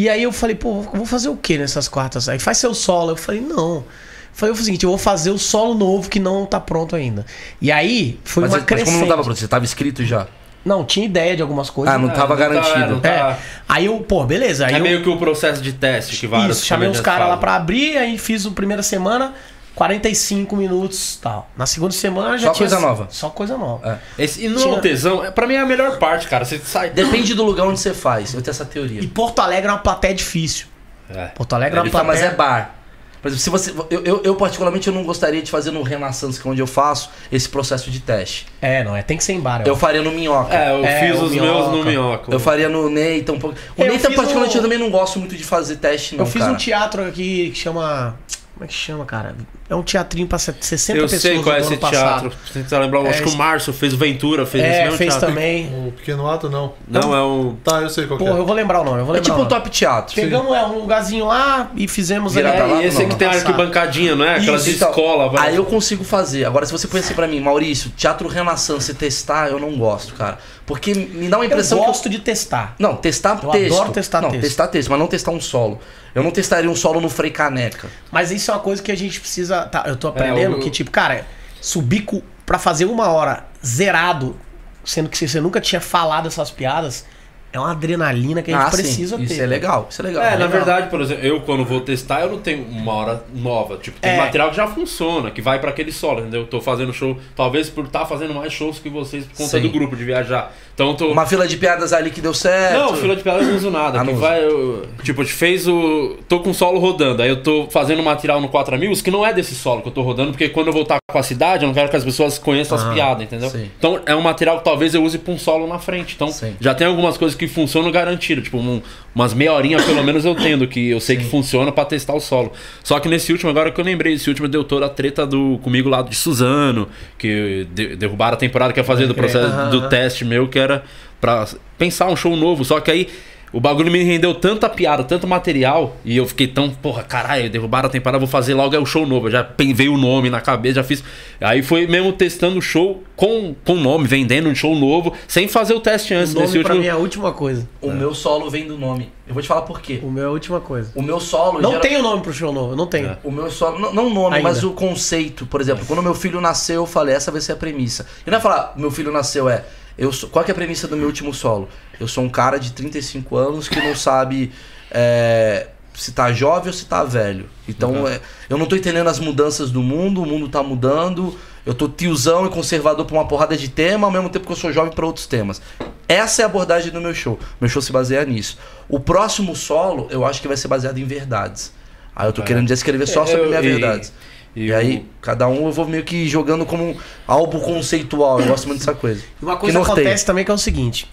E 0.00 0.08
aí 0.08 0.22
eu 0.22 0.32
falei, 0.32 0.56
pô, 0.56 0.80
vou 0.80 1.04
fazer 1.04 1.28
o 1.28 1.36
que 1.36 1.58
nessas 1.58 1.86
quartas? 1.86 2.26
Aí 2.26 2.38
faz 2.38 2.56
seu 2.56 2.72
solo. 2.72 3.10
Eu 3.10 3.16
falei, 3.16 3.42
não. 3.42 3.76
Eu 3.76 3.84
falei 4.32 4.54
o 4.54 4.56
seguinte, 4.56 4.84
eu 4.84 4.88
vou 4.88 4.98
fazer 4.98 5.30
o 5.30 5.36
solo 5.38 5.74
novo 5.74 6.08
que 6.08 6.18
não 6.18 6.46
tá 6.46 6.58
pronto 6.58 6.96
ainda. 6.96 7.26
E 7.60 7.70
aí 7.70 8.18
foi 8.24 8.44
Mas, 8.44 8.54
uma 8.54 8.64
mas 8.70 8.82
como 8.84 8.96
não 8.98 9.06
tava 9.06 9.22
pronto? 9.22 9.38
Você 9.38 9.46
tava 9.46 9.62
escrito 9.66 10.02
já. 10.02 10.26
Não, 10.64 10.86
tinha 10.86 11.04
ideia 11.04 11.36
de 11.36 11.42
algumas 11.42 11.68
coisas. 11.68 11.94
Ah, 11.94 11.98
não 11.98 12.08
É, 12.08 12.12
tava 12.14 12.34
não 12.34 12.42
tá- 12.42 12.48
garantido. 12.48 12.92
não 12.94 13.00
tá- 13.00 13.08
É. 13.10 13.36
Aí 13.68 13.84
eu, 13.84 13.98
pô, 14.00 14.24
beleza. 14.24 14.66
Aí 14.66 14.74
É 14.74 14.78
eu, 14.78 14.82
meio 14.82 15.02
que 15.02 15.08
o 15.10 15.18
processo 15.18 15.60
de 15.60 15.74
teste 15.74 16.16
que 16.16 16.26
vários 16.26 16.56
isso, 16.56 16.66
chamei 16.66 16.88
os 16.88 17.00
caras 17.02 17.28
lá 17.28 17.36
pra 17.36 17.56
abrir, 17.56 17.98
aí 17.98 18.16
fiz 18.16 18.46
a 18.46 18.50
primeira 18.52 18.82
semana, 18.82 19.34
45 19.74 20.56
minutos 20.56 21.18
tal. 21.22 21.48
Na 21.56 21.66
segunda 21.66 21.92
semana 21.92 22.36
já 22.38 22.48
Só 22.48 22.54
tinha. 22.54 22.68
coisa 22.68 22.86
nova. 22.86 23.06
Só 23.10 23.30
coisa 23.30 23.56
nova. 23.56 24.00
É. 24.18 24.24
Esse, 24.24 24.44
e 24.44 24.48
não 24.48 24.58
é 24.60 24.62
Tinha- 24.62 24.74
o 24.74 24.80
tesão, 24.80 25.24
é- 25.24 25.30
pra 25.30 25.46
mim 25.46 25.54
é 25.54 25.60
a 25.60 25.66
melhor 25.66 25.98
parte, 25.98 26.28
cara. 26.28 26.44
Você 26.44 26.58
sai. 26.58 26.90
Depende 26.90 27.34
do 27.34 27.44
lugar 27.44 27.66
onde 27.66 27.80
você 27.80 27.94
faz. 27.94 28.34
Eu 28.34 28.42
tenho 28.42 28.50
essa 28.50 28.64
teoria. 28.64 29.00
E 29.00 29.06
Porto 29.06 29.40
Alegre 29.40 29.68
é 29.68 29.72
uma 29.72 29.78
plateia 29.78 30.14
difícil. 30.14 30.66
É. 31.08 31.26
Porto 31.26 31.52
Alegre 31.54 31.78
é 31.78 31.80
uma 31.80 31.86
Ele 31.86 31.90
Tá, 31.92 32.04
mas 32.04 32.18
plateia. 32.20 32.32
é 32.32 32.36
bar. 32.36 32.74
Por 33.22 33.28
exemplo, 33.28 33.42
se 33.42 33.50
você. 33.50 33.74
Eu, 33.90 34.02
eu, 34.02 34.22
eu, 34.24 34.34
particularmente 34.36 34.88
eu 34.88 34.94
não 34.94 35.04
gostaria 35.04 35.42
de 35.42 35.50
fazer 35.50 35.70
no 35.70 35.82
Renaissance, 35.82 36.40
que 36.40 36.48
é 36.48 36.50
onde 36.50 36.62
eu 36.62 36.66
faço, 36.66 37.10
esse 37.30 37.46
processo 37.46 37.90
de 37.90 38.00
teste. 38.00 38.46
É, 38.62 38.82
não, 38.82 38.96
é. 38.96 39.02
Tem 39.02 39.14
que 39.18 39.22
ser 39.24 39.34
em 39.34 39.40
bar. 39.40 39.62
Eu 39.66 39.76
faria 39.76 40.00
no 40.00 40.10
Minhoca. 40.10 40.54
É, 40.56 40.70
eu 40.72 40.82
É, 40.82 41.00
fiz 41.12 41.20
os 41.20 41.30
Minhoca. 41.30 41.52
meus 41.52 41.68
no 41.70 41.84
Minhoca. 41.84 42.32
Eu 42.32 42.40
faria 42.40 42.68
no 42.70 42.88
Neita 42.88 43.32
um 43.32 43.38
pouco. 43.38 43.56
O 43.76 43.82
Eu 43.82 43.88
Neita, 43.88 44.10
particularmente, 44.12 44.56
um- 44.56 44.58
eu 44.60 44.62
também 44.62 44.78
não 44.78 44.88
gosto 44.90 45.18
muito 45.18 45.36
de 45.36 45.44
fazer 45.44 45.76
teste, 45.76 46.16
não. 46.16 46.24
Eu 46.24 46.30
fiz 46.30 46.40
cara. 46.40 46.52
um 46.54 46.56
teatro 46.56 47.06
aqui 47.06 47.50
que 47.50 47.58
chama. 47.58 48.16
Como 48.60 48.66
é 48.66 48.68
que 48.68 48.74
chama, 48.74 49.06
cara? 49.06 49.34
É 49.70 49.74
um 49.74 49.82
teatrinho 49.82 50.26
pra 50.26 50.38
60 50.38 50.98
Eu 50.98 51.04
pessoas. 51.04 51.22
sei 51.22 51.42
qual 51.42 51.56
é 51.56 51.60
do 51.60 51.64
esse 51.64 51.76
passado. 51.78 52.20
teatro. 52.28 52.32
Você 52.44 52.58
tentar 52.62 52.78
lembrar, 52.80 52.98
eu 53.00 53.06
acho 53.06 53.14
É, 53.20 53.22
que 53.22 53.24
o 53.24 53.28
esse- 53.28 53.36
Márcio 53.38 53.72
fez 53.72 53.94
o 53.94 53.96
Ventura, 53.96 54.44
fez 54.44 54.62
esse 54.62 54.74
É, 54.74 54.82
mesmo 54.82 54.98
fez 54.98 55.14
teatro. 55.14 55.28
também. 55.30 55.66
O 55.88 55.92
pequeno 55.92 56.28
ato, 56.28 56.50
não. 56.50 56.74
Não, 56.86 57.14
é 57.16 57.22
o. 57.22 57.56
Tá, 57.64 57.80
eu 57.80 57.88
sei 57.88 58.06
qual 58.06 58.18
que 58.18 58.24
Porra, 58.26 58.36
é. 58.36 58.40
eu 58.42 58.44
vou 58.44 58.54
lembrar 58.54 58.82
o 58.82 58.84
nome, 58.84 58.98
eu 58.98 59.06
vou 59.06 59.14
É 59.14 59.18
lembrar. 59.18 59.32
tipo 59.34 59.42
o 59.42 59.46
um 59.46 59.48
top 59.48 59.70
teatro. 59.70 60.14
Pegamos 60.14 60.54
é, 60.54 60.62
um 60.66 60.78
lugarzinho 60.80 61.24
lá 61.24 61.70
e 61.74 61.88
fizemos 61.88 62.34
Vira 62.34 62.50
ali. 62.50 62.56
pra 62.58 62.66
lá? 62.66 62.82
É, 62.82 62.86
esse 62.86 62.98
não, 62.98 63.04
que 63.06 63.10
não. 63.12 63.16
tem 63.16 63.28
a 63.28 63.30
Passar. 63.30 63.46
arquibancadinha, 63.48 64.14
não 64.14 64.26
é? 64.26 64.36
Aquelas 64.36 64.62
de 64.64 64.70
Isso, 64.72 64.78
então, 64.78 64.90
escola, 64.90 65.30
vai. 65.30 65.48
Aí 65.48 65.56
eu 65.56 65.64
consigo 65.64 66.04
fazer. 66.04 66.44
Agora, 66.44 66.66
se 66.66 66.72
você 66.72 66.86
põe 66.86 67.00
assim 67.00 67.14
pra 67.14 67.26
mim, 67.26 67.40
Maurício, 67.40 67.90
teatro 67.96 68.28
Renaissance 68.28 68.92
testar, 68.92 69.48
eu 69.48 69.58
não 69.58 69.74
gosto, 69.78 70.12
cara. 70.12 70.36
Porque 70.70 70.94
me 70.94 71.28
dá 71.28 71.36
uma 71.38 71.44
Eu 71.44 71.48
impressão 71.48 71.78
gosto 71.78 72.04
que. 72.04 72.08
de 72.10 72.18
testar. 72.20 72.74
Eu... 72.78 72.88
Não, 72.88 72.96
testar 72.96 73.40
Eu 73.42 73.50
texto. 73.50 73.74
adoro 73.74 73.92
testar 73.92 74.20
não, 74.22 74.30
texto. 74.30 74.42
testar 74.44 74.68
texto, 74.68 74.88
mas 74.88 74.98
não 75.00 75.06
testar 75.08 75.30
um 75.32 75.40
solo. 75.40 75.80
Eu 76.14 76.22
não 76.22 76.30
testaria 76.30 76.70
um 76.70 76.76
solo 76.76 77.00
no 77.00 77.08
Frei 77.10 77.30
Caneca. 77.30 77.88
Mas 78.10 78.30
isso 78.30 78.50
é 78.50 78.54
uma 78.54 78.60
coisa 78.60 78.80
que 78.82 78.90
a 78.92 78.96
gente 78.96 79.20
precisa. 79.20 79.62
Tá, 79.66 79.84
eu 79.86 79.96
tô 79.96 80.06
aprendendo 80.08 80.56
o- 80.56 80.60
que, 80.60 80.70
tipo, 80.70 80.90
cara, 80.90 81.26
subir 81.60 82.06
pra 82.46 82.58
fazer 82.58 82.84
uma 82.84 83.08
hora 83.08 83.46
zerado, 83.64 84.36
sendo 84.84 85.08
que 85.08 85.18
você 85.28 85.40
nunca 85.40 85.60
tinha 85.60 85.80
falado 85.80 86.26
essas 86.28 86.50
piadas, 86.50 87.04
é 87.52 87.58
uma 87.58 87.72
adrenalina 87.72 88.42
que 88.42 88.52
a 88.52 88.56
gente 88.58 88.66
ah, 88.66 88.70
precisa 88.70 89.16
sim. 89.16 89.26
ter. 89.26 89.32
Isso 89.34 89.42
é 89.42 89.46
legal. 89.46 89.86
Isso 89.90 90.00
é 90.00 90.04
legal. 90.04 90.22
É, 90.22 90.30
na 90.30 90.36
legal. 90.36 90.48
verdade, 90.50 90.88
por 90.90 91.00
exemplo, 91.00 91.24
eu 91.24 91.40
quando 91.40 91.64
vou 91.64 91.80
testar, 91.80 92.20
eu 92.22 92.30
não 92.30 92.38
tenho 92.38 92.64
uma 92.64 92.92
hora 92.92 93.24
nova. 93.34 93.76
Tipo, 93.76 93.98
tem 94.00 94.12
É. 94.12 94.16
material 94.18 94.50
que 94.50 94.56
já 94.56 94.66
funciona, 94.66 95.30
que 95.30 95.42
vai 95.42 95.58
pra 95.58 95.70
aquele 95.70 95.90
solo, 95.92 96.20
entendeu? 96.20 96.42
Eu 96.42 96.46
tô 96.46 96.60
fazendo 96.60 96.92
show, 96.92 97.16
talvez 97.34 97.68
por 97.68 97.84
estar 97.86 98.06
fazendo 98.06 98.34
mais 98.34 98.52
shows 98.52 98.78
que 98.78 98.88
vocês 98.88 99.24
por 99.24 99.36
conta 99.36 99.50
Sim. 99.58 99.62
do 99.62 99.70
grupo 99.70 99.96
de 99.96 100.04
viajar. 100.04 100.54
Então 100.74 100.94
tô. 100.94 101.08
Uma 101.08 101.26
fila 101.26 101.46
de 101.46 101.56
piadas 101.56 101.92
ali 101.92 102.10
que 102.10 102.20
deu 102.20 102.32
certo. 102.32 102.78
Não, 102.78 102.96
fila 102.96 103.14
de 103.16 103.22
piadas 103.22 103.42
eu 103.42 103.48
não 103.48 103.56
uso 103.56 103.70
nada. 103.70 104.00
Ah, 104.00 104.04
não 104.04 104.14
vai, 104.16 104.44
eu- 104.44 104.86
tipo, 105.02 105.24
fez 105.26 105.66
o. 105.68 106.16
Tô 106.28 106.40
com 106.40 106.50
o 106.50 106.54
solo 106.54 106.78
rodando. 106.78 107.22
Aí 107.22 107.28
eu 107.28 107.42
tô 107.42 107.66
fazendo 107.70 108.02
material 108.02 108.40
no 108.40 108.48
4 108.48 108.74
Amigos 108.74 109.02
que 109.02 109.10
não 109.10 109.26
é 109.26 109.32
desse 109.32 109.54
solo 109.54 109.82
que 109.82 109.88
eu 109.88 109.92
tô 109.92 110.02
rodando, 110.02 110.30
porque 110.30 110.48
quando 110.48 110.68
eu 110.68 110.72
voltar 110.72 110.98
com 111.10 111.18
a 111.18 111.22
cidade, 111.22 111.64
eu 111.64 111.66
não 111.66 111.74
quero 111.74 111.88
que 111.90 111.96
as 111.96 112.04
pessoas 112.04 112.38
conheçam 112.38 112.78
as 112.78 112.84
piadas, 112.94 113.22
entendeu? 113.24 113.48
Ah, 113.48 113.50
sim. 113.50 113.70
Então 113.78 114.00
é 114.06 114.14
um 114.14 114.20
material 114.22 114.58
que 114.58 114.64
talvez 114.64 114.94
eu 114.94 115.02
use 115.02 115.18
pra 115.18 115.32
um 115.34 115.38
solo 115.38 115.66
na 115.66 115.78
frente. 115.78 116.14
Então 116.14 116.28
Sim. 116.28 116.54
já 116.60 116.72
tem 116.74 116.86
algumas 116.86 117.18
coisas 117.18 117.36
que 117.36 117.39
funcionam 117.48 117.90
garantido. 117.90 118.40
Tipo, 118.42 118.58
um- 118.58 118.80
umas 119.14 119.34
meia 119.34 119.52
horinha 119.52 119.78
pelo 119.82 120.02
menos 120.04 120.24
eu 120.24 120.34
tendo, 120.34 120.66
que 120.66 120.90
eu 120.90 121.00
sei 121.00 121.16
que 121.16 121.24
funciona 121.24 121.70
pra 121.72 121.84
testar 121.84 122.14
o 122.14 122.20
solo. 122.20 122.52
Só 122.82 122.98
que 123.00 123.08
nesse 123.08 123.32
último, 123.32 123.50
agora 123.50 123.70
que 123.70 123.80
eu 123.80 123.84
lembrei, 123.84 124.14
esse 124.14 124.28
último 124.28 124.48
deu 124.48 124.62
toda 124.64 124.86
a 124.86 124.88
treta 124.88 125.26
do, 125.26 125.58
comigo 125.62 125.88
lá 125.88 126.02
de 126.02 126.14
Suzano, 126.14 126.88
que 127.18 127.66
de- 127.72 127.96
derrubaram 127.96 128.34
a 128.34 128.36
temporada 128.38 128.72
que 128.72 128.80
ia 128.80 128.84
fazer 128.84 129.06
do 129.06 129.14
processo 129.14 129.70
do 129.70 129.88
teste 129.88 130.24
meu, 130.24 130.48
que 130.48 130.58
era 130.58 130.82
pra 131.20 131.46
pensar 131.76 132.08
um 132.08 132.16
show 132.16 132.36
novo. 132.36 132.64
Só 132.64 132.80
que 132.80 132.90
aí 132.90 133.08
o 133.52 133.60
bagulho 133.60 133.90
me 133.90 134.02
rendeu 134.02 134.34
tanta 134.34 134.68
piada, 134.68 135.02
tanto 135.02 135.26
material, 135.26 135.96
e 136.04 136.16
eu 136.16 136.26
fiquei 136.26 136.46
tão, 136.46 136.70
porra, 136.70 137.02
caralho, 137.02 137.50
derrubaram 137.50 137.88
a 137.88 137.90
temporada, 137.90 138.18
vou 138.18 138.28
fazer 138.28 138.54
logo 138.54 138.74
é 138.74 138.78
o 138.78 138.86
show 138.86 139.04
novo. 139.06 139.26
Eu 139.26 139.32
já 139.32 139.48
veio 139.74 139.94
o 139.94 139.98
nome 139.98 140.30
na 140.30 140.40
cabeça, 140.40 140.74
já 140.76 140.84
fiz. 140.84 141.02
Aí 141.40 141.62
foi 141.62 141.86
mesmo 141.86 142.12
testando 142.12 142.58
o 142.58 142.62
show 142.62 143.02
com 143.16 143.54
com 143.64 143.74
nome, 143.74 144.06
vendendo 144.06 144.48
um 144.48 144.54
show 144.54 144.74
novo, 144.76 145.12
sem 145.26 145.48
fazer 145.48 145.74
o 145.74 145.80
teste 145.80 146.14
antes. 146.14 146.34
O 146.34 146.38
Nesse 146.40 146.52
nome 146.54 146.64
pra 146.64 146.74
último. 146.74 146.80
mim 146.82 146.86
é 146.86 146.90
a 146.90 146.96
última 146.96 147.32
coisa. 147.32 147.68
O 147.80 147.90
meu 147.90 148.14
solo 148.14 148.48
vem 148.50 148.66
do 148.66 148.78
nome. 148.78 149.10
Eu 149.26 149.34
vou 149.34 149.42
te 149.42 149.48
falar 149.48 149.62
por 149.62 149.80
quê. 149.80 150.00
O 150.02 150.10
meu 150.10 150.24
é 150.24 150.26
a 150.26 150.30
última 150.30 150.60
coisa. 150.60 150.90
O 150.94 151.02
meu 151.02 151.20
solo. 151.20 151.60
Não 151.60 151.70
gera- 151.70 151.82
tenho 151.82 152.02
nome 152.02 152.22
pro 152.22 152.32
show 152.32 152.52
novo, 152.52 152.74
não 152.74 152.86
tenho. 152.86 153.16
O 153.22 153.30
meu 153.30 153.50
solo. 153.50 153.78
Não, 153.78 153.92
não 153.92 154.06
o 154.08 154.10
nome, 154.14 154.36
Ainda. 154.36 154.48
mas 154.48 154.64
o 154.64 154.72
conceito. 154.72 155.46
Por 155.46 155.60
exemplo, 155.60 155.84
quando 155.86 156.02
meu 156.02 156.14
filho 156.14 156.40
nasceu, 156.40 156.82
eu 156.82 156.86
falei, 156.86 157.14
essa 157.14 157.30
vai 157.30 157.40
ser 157.40 157.52
a 157.52 157.56
premissa. 157.56 158.06
E 158.26 158.30
não 158.30 158.38
é 158.38 158.40
falar, 158.40 158.74
meu 158.76 158.90
filho 158.90 159.12
nasceu, 159.12 159.48
é. 159.48 159.64
Eu 159.98 160.10
sou, 160.12 160.30
qual 160.30 160.44
que 160.44 160.50
é 160.50 160.52
a 160.52 160.54
premissa 160.54 160.88
do 160.88 160.96
meu 160.96 161.06
último 161.06 161.32
solo? 161.34 161.68
Eu 162.00 162.08
sou 162.08 162.24
um 162.24 162.28
cara 162.28 162.58
de 162.58 162.72
35 162.72 163.36
anos 163.36 163.68
que 163.68 163.78
não 163.78 163.94
sabe 163.94 164.50
é, 164.90 165.68
se 165.94 166.12
tá 166.12 166.32
jovem 166.32 166.68
ou 166.68 166.72
se 166.72 166.86
tá 166.86 167.04
velho. 167.04 167.46
Então, 167.68 168.08
é, 168.08 168.20
eu 168.48 168.56
não 168.58 168.66
tô 168.66 168.74
entendendo 168.74 169.06
as 169.08 169.18
mudanças 169.18 169.70
do 169.70 169.82
mundo, 169.82 170.22
o 170.22 170.26
mundo 170.26 170.48
tá 170.48 170.62
mudando. 170.62 171.38
Eu 171.66 171.74
tô 171.74 171.86
tiozão 171.88 172.46
e 172.46 172.48
conservador 172.48 173.04
pra 173.04 173.14
uma 173.14 173.28
porrada 173.28 173.54
de 173.56 173.68
tema, 173.68 174.06
ao 174.06 174.10
mesmo 174.10 174.30
tempo 174.30 174.46
que 174.46 174.52
eu 174.52 174.56
sou 174.56 174.72
jovem 174.72 174.92
pra 174.92 175.04
outros 175.04 175.26
temas. 175.26 175.60
Essa 176.08 176.40
é 176.40 176.44
a 176.44 176.48
abordagem 176.48 176.90
do 176.90 177.00
meu 177.00 177.14
show. 177.14 177.38
Meu 177.60 177.68
show 177.68 177.82
se 177.82 177.92
baseia 177.92 178.24
nisso. 178.24 178.58
O 178.88 178.98
próximo 178.98 179.54
solo, 179.54 180.08
eu 180.10 180.24
acho 180.24 180.40
que 180.40 180.48
vai 180.48 180.56
ser 180.56 180.68
baseado 180.68 180.96
em 180.98 181.04
verdades. 181.04 181.72
Aí 182.16 182.26
eu 182.26 182.32
tô 182.32 182.42
querendo 182.42 182.70
escrever 182.72 183.06
só 183.06 183.26
sobre 183.26 183.42
É. 183.42 183.44
Eu- 183.44 183.48
minhas 183.50 183.64
e- 183.64 183.68
verdades. 183.68 184.12
e 184.56 184.62
E, 184.64 184.72
o- 184.72 184.76
aí, 184.76 185.06
cada 185.20 185.46
um 185.46 185.66
eu 185.66 185.72
vou 185.72 185.86
meio 185.86 186.02
que 186.02 186.26
jogando 186.28 186.64
como 186.66 186.82
um 186.82 186.96
álbum 187.28 187.60
conceitual. 187.60 188.40
Eu 188.40 188.46
gosto 188.46 188.66
muito 188.66 188.78
dessa 188.80 188.94
coisa. 188.94 189.22
E 189.40 189.44
Uma 189.44 189.56
coisa 189.58 189.72
Que 189.78 189.78
norteia. 189.86 190.06
acontece 190.06 190.26
também 190.26 190.44
que 190.44 190.50
é 190.50 190.54
o 190.54 190.58
seguinte, 190.58 191.06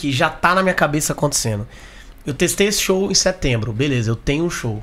que 0.00 0.10
já 0.12 0.30
tá 0.30 0.54
na 0.54 0.62
minha 0.62 0.74
cabeça 0.74 1.12
acontecendo. 1.12 1.66
Eu 2.26 2.32
testei 2.34 2.66
esse 2.68 2.80
show 2.80 3.10
em 3.10 3.14
setembro, 3.14 3.72
beleza, 3.72 4.10
eu 4.10 4.16
tenho 4.16 4.44
um 4.44 4.50
show. 4.50 4.82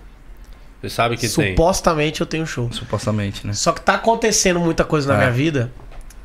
Você 0.82 0.90
sabe 0.90 1.18
que 1.18 1.28
tem. 1.28 1.52
Supostamente 1.52 2.22
eu 2.22 2.28
tenho 2.28 2.44
um 2.44 2.48
show. 2.48 2.70
Supostamente, 2.72 3.46
né? 3.46 3.54
Só 3.54 3.72
que 3.72 3.82
tá 3.82 3.96
acontecendo 3.96 4.60
muita 4.60 4.84
coisa 4.84 5.08
na 5.08 5.16
É. 5.16 5.18
minha 5.18 5.32
vida 5.32 5.72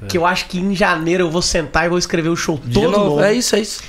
que 0.09 0.19
eu 0.19 0.27
acho 0.27 0.47
que 0.47 0.59
em 0.59 0.75
janeiro 0.75 1.25
eu 1.25 1.31
vou 1.31 1.41
sentar 1.41 1.87
e 1.87 1.89
vou 1.89 1.97
escrever 1.99 2.29
o 2.29 2.37
show 2.37 2.61
De 2.63 2.75
todo 2.75 2.91
novo, 2.91 3.05
novo. 3.11 3.23
É 3.23 3.33
isso, 3.33 3.55
é 3.57 3.61
isso. 3.61 3.83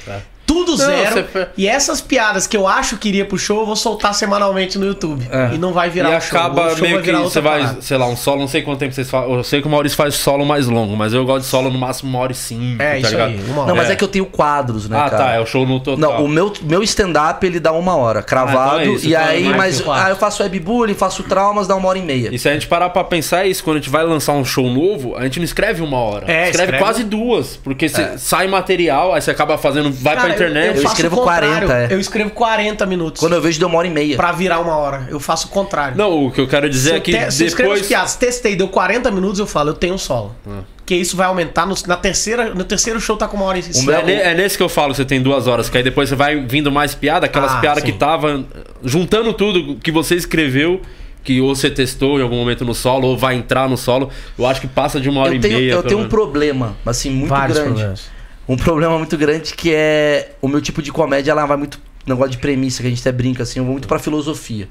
Tudo 0.53 0.77
zero. 0.77 1.15
você 1.15 1.23
foi- 1.23 1.47
E 1.57 1.67
essas 1.67 2.01
piadas 2.01 2.47
que 2.47 2.55
eu 2.55 2.67
acho 2.67 2.97
que 2.97 3.09
iria 3.09 3.25
pro 3.25 3.37
show, 3.37 3.59
eu 3.61 3.65
vou 3.65 3.75
soltar 3.75 4.13
semanalmente 4.13 4.77
no 4.77 4.85
YouTube. 4.85 5.25
É. 5.31 5.55
E 5.55 5.57
não 5.57 5.73
vai 5.73 5.89
virar 5.89 6.11
e 6.13 6.17
um 6.17 6.21
show. 6.21 6.37
acaba 6.39 6.67
o 6.67 6.69
show 6.71 6.81
meio 6.81 6.95
vai 6.95 7.03
que 7.03 7.11
você 7.11 7.41
vai, 7.41 7.59
parada. 7.61 7.81
sei 7.81 7.97
lá, 7.97 8.05
um 8.07 8.15
solo, 8.15 8.39
não 8.41 8.47
sei 8.47 8.61
quanto 8.61 8.79
tempo 8.79 8.93
vocês 8.93 9.09
fazem. 9.09 9.33
Eu 9.33 9.43
sei 9.43 9.61
que 9.61 9.67
o 9.67 9.69
Maurício 9.71 9.97
faz 9.97 10.15
solo 10.15 10.45
mais 10.45 10.67
longo, 10.67 10.95
mas 10.95 11.13
eu 11.13 11.25
gosto 11.25 11.41
de 11.45 11.49
solo 11.49 11.69
no 11.69 11.77
máximo 11.79 12.09
uma 12.09 12.19
hora 12.19 12.31
e 12.31 12.35
cinco. 12.35 12.81
É, 12.81 12.91
tá 12.93 12.97
isso 12.99 13.11
ligado? 13.11 13.29
aí. 13.29 13.39
Não, 13.67 13.75
mas 13.75 13.89
É. 13.89 13.93
é 13.93 13.95
que 13.95 14.03
eu 14.03 14.07
tenho 14.07 14.25
quadros, 14.25 14.87
né, 14.89 14.97
Ah, 14.97 15.09
cara? 15.09 15.23
tá, 15.23 15.31
é 15.33 15.39
o 15.39 15.45
show 15.45 15.65
no 15.65 15.79
total. 15.79 15.97
Não, 15.99 16.25
o 16.25 16.27
meu, 16.29 16.51
meu 16.61 16.83
stand-up 16.83 17.45
ele 17.45 17.59
dá 17.59 17.71
uma 17.71 17.95
hora, 17.95 18.21
cravado. 18.21 18.77
Ah, 18.77 18.81
então 18.83 18.93
é 18.93 18.95
isso, 18.95 19.05
e 19.05 19.09
então 19.11 19.21
é 19.21 19.25
aí, 19.29 19.43
mas 19.55 19.83
aí 19.87 20.11
eu 20.11 20.15
faço 20.15 20.43
webbullying, 20.43 20.93
faço 20.93 21.23
traumas, 21.23 21.67
dá 21.67 21.75
uma 21.75 21.87
hora 21.89 21.97
e 21.99 22.01
meia. 22.01 22.29
E 22.33 22.37
se 22.39 22.47
a 22.49 22.53
gente 22.53 22.67
parar 22.67 22.89
pra 22.89 23.03
pensar 23.03 23.45
é 23.45 23.47
isso, 23.49 23.63
quando 23.63 23.77
a 23.77 23.79
gente 23.79 23.89
vai 23.89 24.03
lançar 24.03 24.33
um 24.33 24.45
show 24.45 24.69
novo, 24.69 25.15
a 25.15 25.23
gente 25.23 25.39
não 25.39 25.45
escreve 25.45 25.81
uma 25.81 25.97
hora. 25.97 26.25
É, 26.31 26.49
escreve, 26.49 26.49
escreve- 26.73 26.77
quase 26.77 27.03
duas. 27.03 27.57
Porque 27.57 27.87
você 27.89 28.17
sai 28.17 28.47
material, 28.47 29.13
aí 29.13 29.21
você 29.21 29.31
acaba 29.31 29.57
fazendo, 29.57 29.91
vai 29.91 30.15
Cara, 30.15 30.27
pra 30.27 30.37
internet. 30.49 30.75
eu 30.77 30.81
faço 30.81 30.93
escrevo 30.95 31.15
o 31.15 31.19
contrário. 31.19 31.67
40, 31.67 31.73
é. 31.73 31.95
Eu 31.95 31.99
escrevo 31.99 32.29
40 32.31 32.85
minutos 32.85 33.19
Quando 33.19 33.33
eu 33.33 33.41
vejo, 33.41 33.59
deu 33.59 33.67
uma 33.67 33.77
hora 33.77 33.87
e 33.87 33.91
meia. 33.91 34.15
pra 34.15 34.31
virar 34.31 34.59
uma 34.59 34.75
hora. 34.75 35.07
Eu 35.09 35.19
faço 35.19 35.47
o 35.47 35.49
contrário. 35.49 35.97
Não, 35.97 36.25
o 36.25 36.31
que 36.31 36.41
eu 36.41 36.47
quero 36.47 36.69
dizer 36.69 36.89
se 36.89 36.95
é 36.95 36.97
eu, 36.97 37.01
que 37.01 37.11
te- 37.11 37.31
se 37.31 37.43
eu 37.43 37.47
escrevo 37.47 37.71
as 37.73 37.79
depois. 37.79 37.87
piadas, 37.89 38.15
testei, 38.15 38.55
deu 38.55 38.67
40 38.67 39.09
minutos, 39.11 39.39
eu 39.39 39.47
falo, 39.47 39.69
eu 39.69 39.73
tenho 39.73 39.93
um 39.95 39.97
solo. 39.97 40.35
Ah. 40.47 40.59
Que 40.85 40.95
isso 40.95 41.15
vai 41.15 41.27
aumentar 41.27 41.65
no, 41.65 41.75
na 41.87 41.95
terceira, 41.95 42.53
no 42.53 42.63
terceiro 42.65 42.99
show 42.99 43.15
tá 43.15 43.25
com 43.27 43.37
uma 43.37 43.45
hora 43.45 43.57
e 43.57 43.83
meu- 43.85 43.93
É, 43.95 44.31
é 44.31 44.33
nesse 44.33 44.57
que 44.57 44.63
eu 44.63 44.67
falo 44.67 44.91
que 44.91 44.97
você 44.97 45.05
tem 45.05 45.21
duas 45.21 45.47
horas, 45.47 45.69
que 45.69 45.77
aí 45.77 45.83
depois 45.83 46.09
você 46.09 46.15
vai 46.15 46.35
vindo 46.45 46.69
mais 46.71 46.93
piada, 46.93 47.25
aquelas 47.25 47.53
Ah, 47.53 47.59
piadas 47.61 47.83
que 47.83 47.91
sim. 47.93 47.97
tava 47.97 48.43
juntando 48.83 49.31
tudo 49.33 49.77
que 49.81 49.91
você 49.91 50.15
escreveu, 50.15 50.81
que 51.23 51.39
ou 51.39 51.55
você 51.55 51.69
testou 51.69 52.19
em 52.19 52.21
algum 52.21 52.35
momento 52.35 52.65
no 52.65 52.73
solo, 52.75 53.07
ou 53.07 53.17
vai 53.17 53.35
entrar 53.35 53.69
no 53.69 53.77
solo. 53.77 54.09
Eu 54.37 54.45
acho 54.45 54.59
que 54.59 54.67
passa 54.67 54.99
de 54.99 55.07
uma 55.09 55.21
hora 55.21 55.29
Eu 55.31 55.35
e 55.35 55.39
tenho, 55.39 55.57
meia. 55.57 55.71
eu 55.71 55.83
tenho 55.83 56.01
um 56.01 56.09
problema, 56.09 56.75
assim, 56.85 57.09
muito 57.09 57.29
Vários 57.29 57.57
grande. 57.57 57.71
problemas. 57.75 58.11
Um 58.47 58.57
problema 58.57 58.97
muito 58.97 59.17
grande 59.17 59.53
que 59.53 59.73
é 59.73 60.31
o 60.41 60.47
meu 60.47 60.61
tipo 60.61 60.81
de 60.81 60.91
comédia, 60.91 61.31
ela 61.31 61.45
vai 61.45 61.57
muito 61.57 61.79
negócio 62.05 62.31
de 62.31 62.37
premissa, 62.37 62.81
que 62.81 62.87
a 62.87 62.89
gente 62.89 62.99
até 63.01 63.11
brinca 63.11 63.43
assim, 63.43 63.59
eu 63.59 63.63
vou 63.65 63.71
muito 63.73 63.87
pra 63.87 63.97
filosofia. 63.99 64.67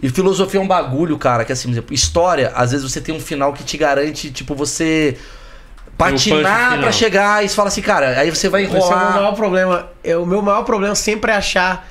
E 0.00 0.08
filosofia 0.08 0.58
é 0.60 0.62
um 0.62 0.66
bagulho, 0.68 1.16
cara, 1.18 1.44
que 1.44 1.52
assim, 1.52 1.64
por 1.68 1.72
exemplo, 1.72 1.94
história, 1.94 2.52
às 2.54 2.70
vezes 2.72 2.88
você 2.90 3.00
tem 3.00 3.14
um 3.14 3.20
final 3.20 3.52
que 3.52 3.64
te 3.64 3.76
garante, 3.76 4.30
tipo, 4.30 4.54
você 4.54 5.16
patinar 5.96 6.78
pra 6.80 6.92
chegar 6.92 7.44
e 7.44 7.48
você 7.48 7.54
fala 7.54 7.68
assim, 7.68 7.82
cara, 7.82 8.18
aí 8.18 8.30
você 8.30 8.48
vai 8.48 8.64
Esse 8.64 8.74
é 8.74 8.78
o 8.78 8.78
meu 8.80 8.86
enrolar. 8.88 9.14
maior 9.14 9.32
problema. 9.34 9.88
É, 10.02 10.16
o 10.16 10.26
meu 10.26 10.42
maior 10.42 10.62
problema 10.64 10.94
sempre 10.94 11.30
é 11.30 11.34
achar 11.36 11.88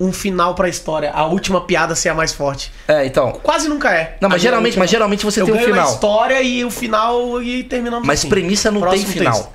um 0.00 0.12
final 0.12 0.54
pra 0.54 0.68
história. 0.68 1.10
A 1.12 1.24
última 1.26 1.60
piada 1.60 1.94
ser 1.94 2.08
a 2.08 2.14
mais 2.14 2.32
forte. 2.32 2.72
É, 2.88 3.06
então. 3.06 3.32
Quase 3.42 3.68
nunca 3.68 3.92
é. 3.94 4.16
Não, 4.20 4.28
mas 4.28 4.42
geralmente, 4.42 4.72
última- 4.72 4.82
mas 4.82 4.90
geralmente 4.90 5.24
você 5.24 5.40
eu 5.40 5.44
tem 5.46 5.54
um 5.54 5.56
ganho 5.58 5.68
a 5.70 5.72
final. 5.72 5.92
história 5.92 6.42
e 6.42 6.64
o 6.64 6.70
final 6.70 7.40
e 7.42 7.62
terminamos 7.64 8.06
Mas 8.06 8.20
assim. 8.20 8.28
premissa 8.28 8.70
não 8.70 8.80
Próximo 8.80 9.04
tem 9.04 9.12
final. 9.18 9.34
texto. 9.34 9.48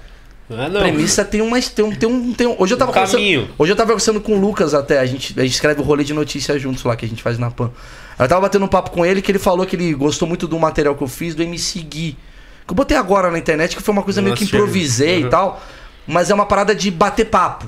Não 0.50 0.64
é, 0.64 0.70
não. 0.70 0.80
Premissa 0.82 1.24
tem 1.24 1.42
uma 1.42 1.62
tem 1.62 1.86
um, 1.86 1.92
tem 1.96 2.10
um, 2.10 2.34
tem 2.34 2.48
um- 2.48 2.56
hoje 2.58 2.74
eu 2.74 2.78
tava 2.78 2.92
Um 2.92 2.94
caminho. 2.94 3.50
hoje 3.58 3.72
eu 3.72 3.76
tava 3.76 3.90
conversando 3.92 4.20
com 4.20 4.34
o 4.36 4.40
Lucas 4.40 4.74
até, 4.74 5.00
a 5.00 5.06
gente, 5.06 5.40
a 5.40 5.44
gente 5.44 5.54
escreve 5.54 5.80
o 5.80 5.84
rolê 5.84 6.04
de 6.04 6.14
notícias 6.14 6.60
juntos 6.62 6.84
lá 6.84 6.96
que 6.96 7.06
a 7.06 7.08
gente 7.08 7.22
faz 7.22 7.38
na 7.38 7.52
Pan. 7.52 7.72
Eu 8.18 8.28
tava 8.28 8.42
batendo 8.42 8.66
um 8.66 8.68
papo 8.68 8.92
com 8.92 9.06
ele 9.06 9.22
que 9.22 9.32
ele 9.32 9.40
falou 9.40 9.66
que 9.66 9.76
ele 9.76 9.94
gostou 9.94 10.28
muito 10.28 10.48
do 10.48 10.58
material 10.58 10.96
que 10.96 11.04
eu 11.04 11.08
fiz 11.08 11.36
do 11.36 11.44
MC 11.44 11.80
Gui. 11.82 12.18
Que 12.66 12.72
eu 12.72 12.76
botei 12.76 12.98
agora 12.98 13.30
na 13.32 13.38
internet, 13.38 13.76
que 13.76 13.82
foi 13.82 13.92
uma 13.94 14.04
coisa 14.04 14.22
meio 14.22 14.36
que 14.36 14.44
Nossa, 14.44 14.56
improvisei 14.56 15.22
uhum. 15.22 15.28
e 15.28 15.30
tal, 15.30 15.64
mas 16.06 16.30
é 16.30 16.34
uma 16.34 16.46
parada 16.46 16.74
de 16.76 16.90
bater 16.92 17.26
papo. 17.26 17.68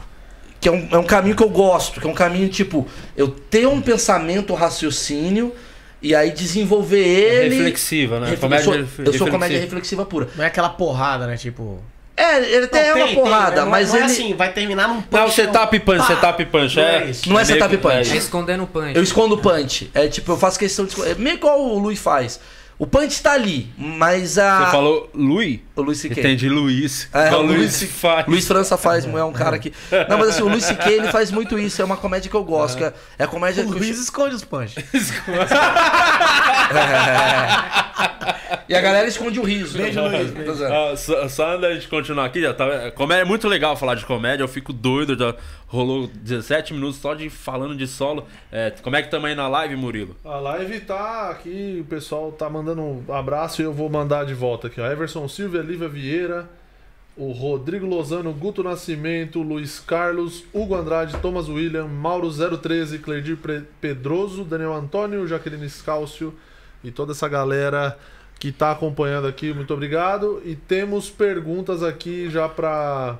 Que 0.60 0.68
é 0.70 0.72
um, 0.72 0.88
é 0.92 0.98
um 0.98 1.04
caminho 1.04 1.36
que 1.36 1.42
eu 1.44 1.50
gosto, 1.50 2.00
que 2.02 2.06
é 2.06 2.10
um 2.10 2.14
caminho 2.14 2.48
tipo, 2.50 2.88
eu 3.18 3.28
ter 3.30 3.68
um 3.68 3.82
pensamento, 3.82 4.54
raciocínio 4.54 5.54
e 6.02 6.14
aí 6.14 6.32
desenvolver 6.32 7.00
ele. 7.00 7.56
Reflexiva, 7.56 8.20
né? 8.20 8.26
Refle- 8.32 8.42
Comédia 8.42 8.66
eu 8.66 8.74
sou, 8.74 8.76
eu 8.82 8.86
sou 8.88 9.02
reflexiva. 9.04 9.30
comédia 9.32 9.60
reflexiva 9.60 10.06
pura. 10.06 10.28
Não 10.36 10.44
é 10.44 10.48
aquela 10.48 10.70
porrada, 10.70 11.26
né? 11.28 11.38
Tipo. 11.38 11.80
É, 12.22 12.38
ele 12.56 12.66
até 12.66 12.88
é 12.88 12.90
Não, 12.90 12.96
uma 12.98 13.06
tem, 13.06 13.16
tem, 13.16 13.24
porrada? 13.24 13.56
Não 13.62 13.68
é- 13.68 13.70
mas 13.72 13.90
não 13.90 13.96
é 13.96 14.00
ele. 14.00 14.06
assim, 14.12 14.34
vai 14.36 14.52
terminar 14.54 14.88
num 14.88 14.96
Não, 14.96 15.02
punch, 15.02 15.32
setup 15.34 15.80
punch, 15.80 15.98
pá. 16.00 16.06
setup 16.08 16.46
punch. 16.46 16.76
Não 16.76 16.84
É, 16.84 16.96
é 16.98 17.06
isso. 17.10 17.30
Não 17.30 17.40
é 17.40 17.44
meio 17.44 17.54
setup 17.60 17.78
punch. 17.78 18.12
é, 18.12 18.16
Escondendo 18.18 18.64
o 18.64 18.68
punch. 18.68 18.96
Eu 18.96 19.04
escondo 19.04 19.36
o 19.36 19.38
punch. 19.40 19.90
É 19.94 20.08
tipo, 20.08 20.32
eu 20.32 20.38
faço 20.38 20.60
questão 20.60 20.86
de 20.86 20.92
esconder. 20.92 21.16
Meio 21.18 21.36
igual 21.36 21.60
o 21.62 21.78
Luiz 21.80 22.00
faz. 22.00 22.40
O 22.82 22.88
punch 22.88 23.22
tá 23.22 23.34
ali, 23.34 23.72
mas 23.78 24.40
a. 24.40 24.66
Você 24.66 24.72
falou 24.72 25.08
Luiz? 25.14 25.60
O 25.76 25.84
Luiz 25.84 26.00
C.K. 26.00 26.20
Entendi, 26.20 26.50
Luiz. 26.50 27.08
É, 27.14 27.32
o 27.36 27.44
Luiz 27.44 27.84
faz. 27.84 28.26
Luiz 28.26 28.48
França 28.48 28.76
faz, 28.76 29.06
é 29.06 29.24
um 29.24 29.32
cara 29.32 29.60
que. 29.60 29.72
Não, 30.10 30.18
mas 30.18 30.30
assim, 30.30 30.42
o 30.42 30.48
Luiz 30.48 30.66
C.K. 30.66 30.92
ele 30.92 31.12
faz 31.12 31.30
muito 31.30 31.60
isso. 31.60 31.80
É 31.80 31.86
uma 31.86 31.96
comédia 31.96 32.28
que 32.28 32.36
eu 32.36 32.44
gosto. 32.44 32.80
que 32.80 32.86
é, 32.86 32.94
é 33.20 33.24
a 33.26 33.28
comédia 33.28 33.64
O 33.64 33.68
que 33.68 33.74
eu 33.74 33.78
Luiz 33.78 34.00
esconde 34.00 34.34
os 34.34 34.44
punch. 34.44 34.74
E 38.72 38.76
a 38.76 38.80
galera 38.80 39.06
esconde 39.06 39.38
o 39.38 39.44
riso. 39.44 39.78
Beijo, 39.78 40.02
né? 40.02 40.20
Luiz, 40.20 40.58
zoando. 40.58 40.74
Ah, 40.74 40.96
só, 40.96 41.28
só 41.28 41.50
antes 41.50 41.62
da 41.62 41.74
gente 41.74 41.90
continuar 41.90 42.26
aqui, 42.26 42.42
já 42.42 42.54
tá, 42.54 42.90
comédia 42.92 43.24
é 43.24 43.26
muito 43.26 43.46
legal 43.46 43.76
falar 43.76 43.96
de 43.96 44.06
comédia, 44.06 44.44
eu 44.44 44.48
fico 44.48 44.72
doido, 44.72 45.18
já 45.18 45.36
rolou 45.72 46.08
17 46.08 46.74
minutos 46.74 46.98
só 46.98 47.14
de 47.14 47.30
falando 47.30 47.76
de 47.76 47.88
solo. 47.88 48.26
É, 48.52 48.72
como 48.84 48.96
é 48.98 49.02
que 49.02 49.10
tamo 49.10 49.26
aí 49.26 49.34
na 49.36 49.48
live, 49.48 49.76
Murilo? 49.78 50.16
A 50.26 50.36
live 50.38 50.82
tá 50.82 51.30
aqui, 51.30 51.78
o 51.82 51.86
pessoal 51.86 52.32
tá 52.32 52.50
mandando 52.50 52.82
um 52.82 53.04
abraço 53.14 53.62
e 53.62 53.66
eu 53.66 53.72
vou 53.74 53.90
mandar 53.90 54.26
de 54.26 54.34
volta 54.34 54.68
aqui. 54.68 54.82
Ó. 54.82 54.86
Everson 54.92 55.28
Silva, 55.30 55.60
Lívia 55.60 55.88
Vieira, 55.88 56.50
o 57.16 57.32
Rodrigo 57.32 57.86
Lozano, 57.86 58.34
Guto 58.34 58.62
Nascimento, 58.64 59.42
Luiz 59.42 59.80
Carlos, 59.80 60.44
Hugo 60.54 60.76
Andrade, 60.76 61.18
Thomas 61.20 61.48
William, 61.48 61.88
Mauro 61.88 62.30
013, 62.30 63.00
Cleidir 63.00 63.38
Pre- 63.38 63.64
Pedroso, 63.80 64.44
Daniel 64.44 64.74
Antônio, 64.74 65.26
Jaqueline 65.28 65.70
Scalcio 65.70 66.34
e 66.84 66.92
toda 66.92 67.14
essa 67.14 67.28
galera 67.30 67.98
que 68.40 68.52
tá 68.52 68.72
acompanhando 68.72 69.28
aqui, 69.28 69.54
muito 69.54 69.74
obrigado. 69.74 70.42
E 70.44 70.56
temos 70.56 71.10
perguntas 71.10 71.82
aqui 71.84 72.30
já 72.30 72.50
pra. 72.50 73.18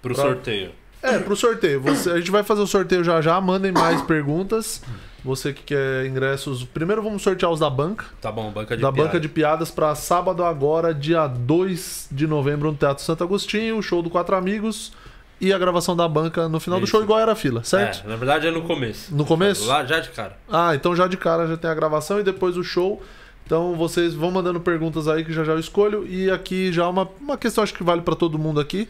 Pro 0.00 0.14
Pra- 0.14 0.22
sorteio. 0.22 0.70
É, 1.04 1.18
pro 1.18 1.36
sorteio. 1.36 1.80
Você, 1.82 2.10
a 2.10 2.16
gente 2.16 2.30
vai 2.30 2.42
fazer 2.42 2.62
o 2.62 2.66
sorteio 2.66 3.04
já 3.04 3.20
já. 3.20 3.38
Mandem 3.40 3.70
mais 3.70 4.00
perguntas. 4.02 4.82
Você 5.22 5.52
que 5.52 5.62
quer 5.62 6.06
ingressos. 6.06 6.64
Primeiro 6.64 7.02
vamos 7.02 7.22
sortear 7.22 7.50
os 7.50 7.60
da 7.60 7.68
banca. 7.68 8.06
Tá 8.20 8.32
bom, 8.32 8.50
banca 8.50 8.74
de 8.76 8.82
da 8.82 8.90
piada. 8.90 9.08
banca 9.08 9.20
de 9.20 9.28
piadas 9.28 9.70
para 9.70 9.94
sábado 9.94 10.42
agora, 10.44 10.94
dia 10.94 11.26
2 11.26 12.08
de 12.10 12.26
novembro, 12.26 12.70
no 12.70 12.76
Teatro 12.76 13.04
Santo 13.04 13.22
Agostinho. 13.22 13.78
O 13.78 13.82
show 13.82 14.02
do 14.02 14.08
Quatro 14.10 14.34
Amigos. 14.34 14.92
E 15.40 15.52
a 15.52 15.58
gravação 15.58 15.96
da 15.96 16.06
banca 16.08 16.48
no 16.48 16.60
final 16.60 16.78
do 16.78 16.84
Isso. 16.84 16.92
show, 16.92 17.02
igual 17.02 17.18
era 17.18 17.32
a 17.32 17.34
fila, 17.36 17.62
certo? 17.64 18.06
É, 18.06 18.08
na 18.08 18.16
verdade 18.16 18.46
é 18.46 18.50
no 18.50 18.62
começo. 18.62 19.14
No 19.14 19.26
começo? 19.26 19.66
Lá 19.66 19.84
já 19.84 20.00
de 20.00 20.08
cara. 20.10 20.38
Ah, 20.50 20.74
então 20.74 20.94
já 20.94 21.06
de 21.06 21.16
cara 21.16 21.46
já 21.46 21.56
tem 21.56 21.68
a 21.70 21.74
gravação 21.74 22.20
e 22.20 22.22
depois 22.22 22.56
o 22.56 22.62
show. 22.62 23.02
Então 23.44 23.74
vocês 23.74 24.14
vão 24.14 24.30
mandando 24.30 24.60
perguntas 24.60 25.06
aí 25.06 25.24
que 25.24 25.32
já 25.32 25.44
já 25.44 25.52
eu 25.52 25.58
escolho. 25.58 26.06
E 26.06 26.30
aqui 26.30 26.72
já 26.72 26.88
uma, 26.88 27.08
uma 27.20 27.36
questão, 27.36 27.62
acho 27.64 27.74
que 27.74 27.82
vale 27.82 28.00
para 28.00 28.14
todo 28.14 28.38
mundo 28.38 28.60
aqui. 28.60 28.88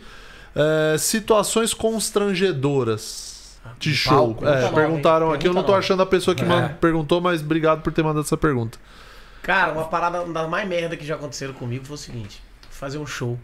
É, 0.56 0.96
situações 0.98 1.74
constrangedoras 1.74 3.58
de 3.78 3.90
de 3.90 3.96
show. 3.96 4.34
palco? 4.34 4.46
É, 4.46 4.70
perguntaram 4.72 5.32
aqui. 5.32 5.46
Eu 5.46 5.52
não 5.52 5.62
tô 5.62 5.66
Pergunta 5.68 5.78
achando 5.78 6.02
a 6.02 6.06
pessoa 6.06 6.34
que 6.34 6.44
É. 6.44 6.68
perguntou, 6.68 7.20
mas 7.20 7.40
obrigado 7.42 7.82
por 7.82 7.92
ter 7.92 8.02
mandado 8.02 8.24
essa 8.24 8.36
pergunta. 8.36 8.78
Cara, 9.42 9.72
uma 9.72 9.84
parada 9.84 10.22
uma 10.22 10.32
das 10.32 10.48
mais 10.48 10.66
merda 10.68 10.96
que 10.96 11.04
já 11.04 11.16
aconteceram 11.16 11.52
comigo 11.54 11.84
foi 11.84 11.94
o 11.94 11.98
seguinte: 11.98 12.42
fazer 12.70 12.98
um 12.98 13.06
show. 13.06 13.38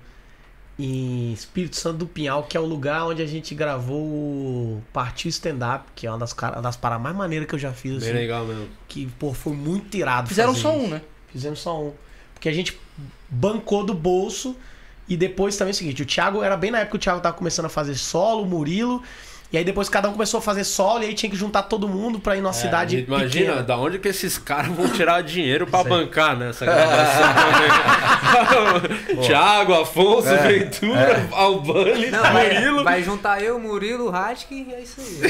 em 0.78 1.32
Espírito 1.34 1.76
Santo 1.76 1.98
do 1.98 2.06
Pinhal, 2.06 2.44
que 2.44 2.56
é 2.56 2.60
o 2.60 2.64
lugar 2.64 3.04
onde 3.04 3.20
a 3.20 3.26
gente 3.26 3.54
gravou 3.54 4.00
o 4.02 4.82
Partiu 4.94 5.28
Stand 5.28 5.58
Up, 5.62 5.84
que 5.94 6.06
é 6.06 6.10
uma 6.10 6.16
das, 6.18 6.32
das 6.62 6.74
paradas 6.76 7.02
mais 7.02 7.14
maneiras 7.14 7.46
que 7.46 7.54
eu 7.54 7.58
já 7.58 7.70
fiz. 7.72 7.98
Bem 7.98 8.08
assim, 8.08 8.12
legal 8.12 8.46
mesmo. 8.46 8.66
que, 8.88 9.06
pô, 9.18 9.34
foi 9.34 9.52
muito 9.52 9.94
irado. 9.94 10.26
Fizeram 10.28 10.54
fazer 10.54 10.62
só 10.62 10.74
isso. 10.74 10.84
um, 10.86 10.88
né? 10.88 11.02
Fizemos 11.28 11.58
só 11.60 11.78
um. 11.82 11.92
Porque 12.32 12.48
a 12.48 12.52
gente 12.52 12.80
bancou 13.28 13.84
do 13.84 13.92
bolso. 13.92 14.56
E 15.10 15.16
depois 15.16 15.56
também 15.56 15.72
é 15.72 15.74
o 15.74 15.76
seguinte: 15.76 16.02
o 16.02 16.06
Thiago 16.06 16.42
era 16.42 16.56
bem 16.56 16.70
na 16.70 16.78
época 16.78 16.92
que 16.92 16.96
o 16.96 17.00
Thiago 17.00 17.20
tava 17.20 17.36
começando 17.36 17.66
a 17.66 17.68
fazer 17.68 17.96
solo, 17.96 18.44
o 18.44 18.46
Murilo. 18.46 19.02
E 19.52 19.58
aí 19.58 19.64
depois 19.64 19.88
cada 19.88 20.08
um 20.08 20.12
começou 20.12 20.38
a 20.38 20.40
fazer 20.40 20.62
solo. 20.62 21.02
E 21.02 21.06
aí 21.06 21.14
tinha 21.14 21.28
que 21.28 21.34
juntar 21.36 21.64
todo 21.64 21.88
mundo 21.88 22.20
pra 22.20 22.36
ir 22.36 22.40
numa 22.40 22.52
cidade. 22.52 22.98
É, 22.98 23.00
Imagina, 23.00 23.46
pequena. 23.46 23.62
da 23.64 23.76
onde 23.76 23.98
que 23.98 24.06
esses 24.06 24.38
caras 24.38 24.68
vão 24.70 24.88
tirar 24.90 25.20
dinheiro 25.24 25.66
pra 25.66 25.82
bancar 25.82 26.36
nessa 26.36 26.64
gravação? 26.64 27.22
Thiago, 29.26 29.74
Afonso, 29.74 30.28
Ventura, 30.28 31.28
Albani, 31.32 32.10
Não, 32.12 32.22
vai, 32.22 32.54
Murilo. 32.54 32.84
vai 32.84 33.02
juntar 33.02 33.42
eu, 33.42 33.58
Murilo, 33.58 34.06
o 34.06 34.10
Radke 34.10 34.66
e 34.68 34.72
é 34.72 34.80
isso 34.82 35.00
aí. 35.00 35.28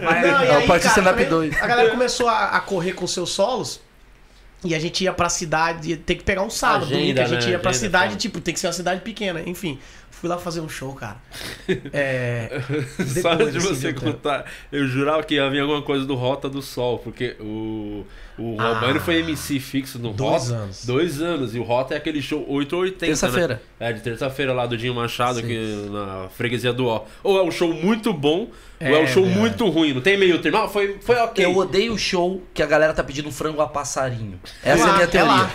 Vai- 0.00 0.20
Não, 0.30 0.44
e 0.44 0.48
É 0.48 0.58
o 0.58 1.30
2. 1.30 1.62
A 1.62 1.66
galera 1.66 1.90
começou 1.90 2.28
a, 2.28 2.44
a 2.56 2.60
correr 2.60 2.92
com 2.92 3.06
seus 3.06 3.30
solos. 3.30 3.80
E 4.64 4.74
a 4.74 4.78
gente 4.78 5.04
ia 5.04 5.12
pra 5.12 5.28
cidade, 5.28 5.96
ter 5.98 6.16
que 6.16 6.24
pegar 6.24 6.42
um 6.42 6.50
sábado, 6.50 6.86
Agenda, 6.86 6.98
domingo, 6.98 7.20
a 7.20 7.24
gente 7.26 7.46
né? 7.46 7.52
ia 7.52 7.58
pra 7.60 7.70
Agenda, 7.70 7.86
cidade, 7.86 8.08
foda. 8.08 8.20
tipo, 8.20 8.40
tem 8.40 8.52
que 8.52 8.58
ser 8.58 8.66
uma 8.66 8.72
cidade 8.72 9.00
pequena, 9.02 9.40
enfim. 9.46 9.78
Fui 10.10 10.28
lá 10.28 10.36
fazer 10.36 10.60
um 10.60 10.68
show, 10.68 10.92
cara. 10.94 11.16
É. 11.92 12.60
Só 13.22 13.36
depois, 13.36 13.52
de 13.52 13.58
assim, 13.58 13.68
você 13.68 13.92
de 13.92 13.98
um 13.98 14.12
contar, 14.12 14.46
eu 14.72 14.86
jurava 14.88 15.22
que 15.22 15.34
ia 15.36 15.48
vir 15.48 15.60
alguma 15.60 15.80
coisa 15.82 16.04
do 16.04 16.16
Rota 16.16 16.48
do 16.48 16.60
Sol, 16.60 16.98
porque 16.98 17.36
o, 17.38 18.04
o 18.38 18.56
Ah. 18.58 18.68
Albani 18.68 18.98
foi 19.00 19.16
MC 19.18 19.58
fixo 19.60 19.98
no 19.98 20.12
Dois 20.12 20.44
Rota. 20.50 20.54
anos. 20.62 20.84
Dois 20.86 21.20
anos. 21.20 21.54
E 21.54 21.58
o 21.58 21.62
Rota 21.62 21.94
é 21.94 21.96
aquele 21.96 22.22
show 22.22 22.44
8 22.48 22.72
ou 22.76 22.82
80. 22.82 23.06
Terça-feira. 23.06 23.60
Né? 23.80 23.88
É, 23.88 23.92
de 23.92 24.00
terça-feira 24.00 24.52
lá 24.52 24.66
do 24.66 24.76
Dinho 24.76 24.94
Machado, 24.94 25.38
aqui 25.38 25.88
na 25.90 26.28
freguesia 26.36 26.72
do 26.72 26.86
Ó. 26.86 27.04
Ou 27.22 27.38
é 27.38 27.42
um 27.42 27.50
show 27.50 27.72
muito 27.72 28.12
bom, 28.12 28.48
ou 28.80 28.86
é 28.86 28.98
um 29.00 29.04
É, 29.04 29.06
show 29.06 29.22
verdade. 29.22 29.40
muito 29.40 29.68
ruim. 29.68 29.92
Não 29.94 30.00
tem 30.00 30.16
meio 30.18 30.38
termo. 30.40 30.58
Ah, 30.58 30.68
foi, 30.68 30.98
foi 31.00 31.16
ok. 31.16 31.44
Eu 31.44 31.56
odeio 31.56 31.92
o 31.92 31.98
show 31.98 32.42
que 32.52 32.62
a 32.62 32.66
galera 32.66 32.92
tá 32.92 33.04
pedindo 33.04 33.30
frango 33.30 33.60
a 33.60 33.68
passarinho. 33.68 34.38
Essa 34.64 34.82
é, 34.82 34.86
lá, 34.86 34.90
a 34.92 34.96
minha 34.96 35.06
teoria. 35.08 35.32
lá. 35.32 35.50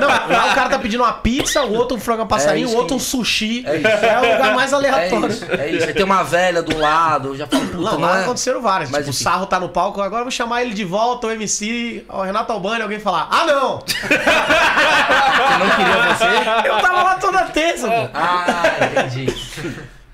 Não, 0.00 0.08
lá 0.08 0.52
o 0.52 0.54
cara 0.54 0.68
tá 0.70 0.78
pedindo 0.78 1.02
uma 1.02 1.12
pizza, 1.14 1.62
o 1.64 1.72
outro 1.74 1.96
um 1.96 2.00
frango 2.00 2.22
a 2.22 2.26
passarinho, 2.26 2.64
É 2.64 2.68
isso 2.68 2.74
o 2.74 2.78
outro 2.78 2.96
que- 2.96 3.02
um 3.02 3.04
sushi. 3.04 3.64
É 3.66 3.76
isso. 3.76 3.86
É 3.86 4.18
o 4.18 4.32
lugar 4.32 4.54
mais 4.54 4.72
É 4.72 4.74
aleatório. 4.76 5.28
isso, 5.28 5.44
é 5.50 5.70
isso. 5.70 5.86
Aí 5.86 5.94
tem 5.94 6.04
uma 6.04 6.22
velha 6.22 6.62
do 6.62 6.76
lado, 6.78 7.28
eu 7.30 7.36
já 7.36 7.46
falo, 7.46 7.64
puta, 7.66 7.76
Não, 7.78 7.92
não, 7.92 8.00
lá 8.00 8.18
é... 8.18 8.22
aconteceram 8.22 8.60
várias. 8.60 8.90
Mas 8.90 9.00
tipo, 9.00 9.10
o. 9.10 9.14
Sarro 9.14 9.46
tá 9.46 9.58
no 9.58 9.68
palco, 9.70 10.00
agora 10.00 10.20
eu 10.20 10.24
vou 10.26 10.30
chamar 10.30 10.62
ele 10.62 10.74
de 10.74 10.84
volta, 10.84 11.26
o 11.26 11.30
MC, 11.30 12.04
o 12.08 12.21
Renato 12.24 12.52
Albani, 12.52 12.82
alguém 12.82 12.98
falar, 13.00 13.28
ah 13.30 13.44
não! 13.46 13.80
Você 13.86 15.58
não 15.58 15.70
queria 15.76 16.14
você? 16.14 16.68
Eu 16.68 16.80
tava 16.80 17.02
lá 17.02 17.14
toda 17.16 17.44
terça, 17.46 17.86
pô. 17.88 18.08
Ah, 18.14 18.62
entendi. 18.90 19.26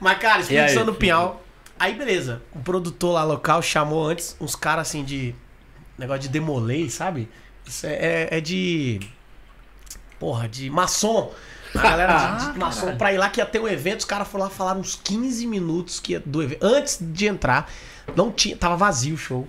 Mas, 0.01 0.19
cara, 0.19 0.39
E 0.39 0.43
Espírito 0.43 0.65
aí? 0.69 0.75
Santo 0.75 0.87
do 0.87 0.95
Pinhal. 0.95 1.43
Aí, 1.79 1.95
beleza. 1.95 2.43
O 2.55 2.59
produtor 2.61 3.13
lá 3.15 3.25
local 3.25 3.63
chamou 3.63 4.07
antes 4.07 4.37
uns 4.41 4.55
caras 4.57 4.89
assim 4.89 5.05
de. 5.05 5.35
Negócio 5.97 6.23
de 6.23 6.29
demolei, 6.29 6.89
sabe? 6.91 7.29
Isso 7.67 7.87
é, 7.87 7.93
é- 7.95 8.29
é 8.39 8.41
de. 8.41 9.01
Porra, 10.19 10.49
de 10.49 10.69
maçom. 10.71 11.33
A 11.75 11.79
galera 11.83 12.17
de, 12.37 12.53
de 12.53 12.59
maçom 12.59 12.97
pra 12.97 13.13
ir 13.13 13.19
lá 13.19 13.29
que 13.29 13.41
ia 13.41 13.47
ter 13.47 13.61
um 13.61 13.69
evento, 13.69 14.01
os 14.01 14.05
caras 14.07 14.27
foram 14.27 14.45
lá 14.45 14.51
falar 14.51 14.75
uns 14.75 14.95
15 15.05 15.47
minutos 15.47 16.01
que 16.01 16.13
ia, 16.13 16.23
do 16.25 16.43
evento. 16.43 16.65
Antes 16.65 16.99
de 17.01 17.27
entrar, 17.27 17.71
não 18.17 18.31
tinha. 18.33 18.57
Tava 18.57 18.77
vazio 18.77 19.15
o 19.15 19.19
show. 19.19 19.47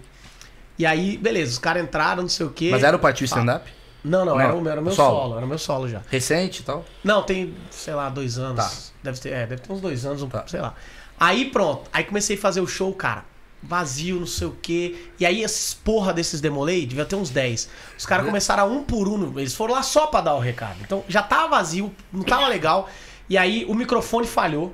E 0.80 0.86
aí, 0.86 1.18
beleza, 1.18 1.52
os 1.52 1.60
caras 1.60 1.84
entraram, 1.84 2.22
não 2.24 2.30
sei 2.30 2.46
o 2.46 2.50
quê. 2.50 2.70
Mas 2.72 2.84
era 2.84 2.96
o 2.96 3.00
Partiu 3.00 3.26
Stand-Up? 3.26 3.70
Não, 4.02 4.24
não, 4.24 4.34
Não, 4.36 4.40
era, 4.40 4.56
o, 4.56 4.68
era 4.70 4.80
o 4.80 4.84
meu 4.84 4.94
solo. 4.94 5.18
solo. 5.24 5.36
era 5.36 5.46
o 5.46 5.50
meu 5.50 5.58
solo 5.58 5.90
já. 5.90 6.02
Recente 6.10 6.62
e 6.62 6.64
tal? 6.64 6.86
Não, 7.04 7.22
tem, 7.22 7.54
sei 7.70 7.94
lá, 7.94 8.08
dois 8.10 8.40
anos. 8.40 8.64
Tá. 8.64 8.72
Deve 9.04 9.20
ter, 9.20 9.30
é, 9.34 9.46
deve 9.46 9.62
ter 9.62 9.72
uns 9.74 9.82
dois 9.82 10.06
anos, 10.06 10.22
um, 10.24 10.30
Tá. 10.30 10.46
sei 10.48 10.62
lá. 10.62 10.74
Aí 11.20 11.52
pronto, 11.52 11.90
aí 11.92 12.06
comecei 12.06 12.38
a 12.38 12.40
fazer 12.40 12.62
o 12.62 12.68
show, 12.68 12.94
cara. 12.94 13.26
Vazio, 13.62 14.22
não 14.22 14.26
sei 14.26 14.48
o 14.48 14.52
quê. 14.62 14.96
E 15.20 15.26
aí 15.26 15.44
esses 15.44 15.74
porra 15.74 16.14
desses 16.14 16.40
demolei, 16.40 16.86
devia 16.86 17.04
ter 17.04 17.18
uns 17.18 17.30
10. 17.30 17.70
Os 17.98 18.06
caras 18.06 18.26
começaram 18.26 18.64
a 18.64 18.66
um 18.66 18.82
por 18.82 19.06
um, 19.10 19.38
eles 19.38 19.54
foram 19.54 19.74
lá 19.74 19.84
só 19.84 20.08
pra 20.08 20.22
dar 20.22 20.36
o 20.36 20.40
recado. 20.40 20.78
Então 20.82 21.04
já 21.10 21.22
tava 21.22 21.50
vazio, 21.50 21.94
não 22.14 22.24
tava 22.24 22.48
legal. 22.48 22.88
E 23.30 23.38
aí 23.38 23.66
o 23.68 23.76
microfone 23.76 24.26
falhou. 24.26 24.74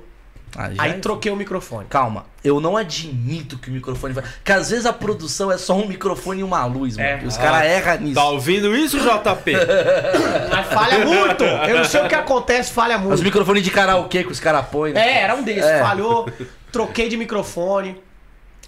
Ah, 0.58 0.70
Aí 0.78 0.92
é- 0.92 0.94
troquei 1.00 1.32
o 1.32 1.36
microfone. 1.36 1.86
Calma, 1.90 2.26
eu 2.44 2.60
não 2.62 2.78
admito 2.78 3.58
que 3.58 3.70
o 3.70 3.74
microfone 3.74 4.14
vai. 4.14 4.24
Porque 4.24 4.52
às 4.52 4.70
vezes 4.70 4.86
a 4.86 4.94
produção 4.94 5.52
é 5.52 5.58
só 5.58 5.76
um 5.76 5.86
microfone 5.88 6.40
e 6.40 6.44
uma 6.44 6.66
luz, 6.66 6.96
mano. 6.96 7.10
É. 7.10 7.22
E 7.24 7.28
os 7.28 7.36
caras 7.36 7.66
erram 7.66 8.00
nisso. 8.02 8.16
Tá 8.16 8.24
ouvindo 8.30 8.76
isso, 8.76 8.98
JP? 8.98 9.52
Mas 10.50 10.68
falha 10.68 11.06
muito! 11.06 11.44
Eu 11.44 11.78
não 11.78 11.84
sei 11.86 12.02
o 12.02 12.08
que 12.08 12.16
acontece, 12.16 12.72
falha 12.72 12.98
Os 12.98 13.04
muito. 13.04 13.24
microfones 13.24 13.64
de 13.64 13.72
karaokê 13.72 14.24
que 14.24 14.32
os 14.32 14.40
caras 14.40 14.66
põem. 14.68 14.94
né? 14.94 15.00
É, 15.00 15.22
era 15.24 15.36
um 15.36 15.44
desses. 15.44 15.64
É. 15.66 15.82
Falhou, 15.82 16.30
troquei 16.72 17.10
de 17.10 17.18
microfone. 17.18 18.02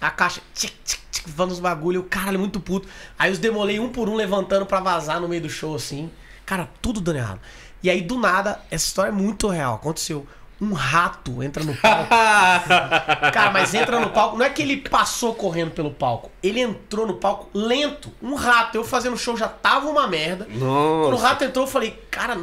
A 0.00 0.10
caixa, 0.10 0.40
tic, 0.54 0.72
tic, 0.84 1.00
tic, 1.10 1.28
falando 1.28 1.52
uns 1.52 1.60
bagulho. 1.60 2.00
O 2.00 2.04
caralho, 2.04 2.38
muito 2.38 2.60
puto. 2.60 2.86
Aí 3.18 3.32
os 3.32 3.38
demolei 3.38 3.80
um 3.80 3.88
por 3.88 4.08
um 4.08 4.14
levantando 4.14 4.64
pra 4.66 4.80
vazar 4.80 5.20
no 5.20 5.26
meio 5.28 5.42
do 5.42 5.48
show, 5.50 5.74
assim. 5.74 6.10
Cara, 6.46 6.68
tudo 6.80 7.00
dando 7.00 7.16
errado. 7.16 7.40
E 7.82 7.88
aí, 7.90 8.00
do 8.00 8.18
nada, 8.18 8.60
essa 8.70 8.86
história 8.86 9.10
é 9.10 9.12
muito 9.12 9.48
real. 9.48 9.74
Aconteceu. 9.76 10.26
Um 10.60 10.72
rato 10.72 11.40
entra 11.42 11.62
no 11.62 11.72
palco. 11.76 12.08
Cara, 13.32 13.50
mas 13.52 13.72
entra 13.74 14.00
no 14.00 14.10
palco. 14.10 14.36
Não 14.36 14.44
é 14.44 14.50
que 14.50 14.60
ele 14.62 14.76
passou 14.78 15.34
correndo 15.34 15.70
pelo 15.70 15.90
palco. 15.92 16.30
Ele 16.42 16.60
entrou 16.60 17.06
no 17.06 17.14
palco 17.14 17.48
lento. 17.54 18.12
Um 18.20 18.34
rato. 18.34 18.76
Eu 18.76 18.84
fazendo 18.84 19.16
show 19.16 19.36
já 19.36 19.46
tava 19.48 19.88
uma 19.88 20.06
merda. 20.08 20.46
Quando 20.46 20.62
o 20.62 21.10
Nossa. 21.10 21.28
rato 21.28 21.44
entrou, 21.44 21.64
eu 21.64 21.70
falei, 21.70 21.92
cara. 22.10 22.36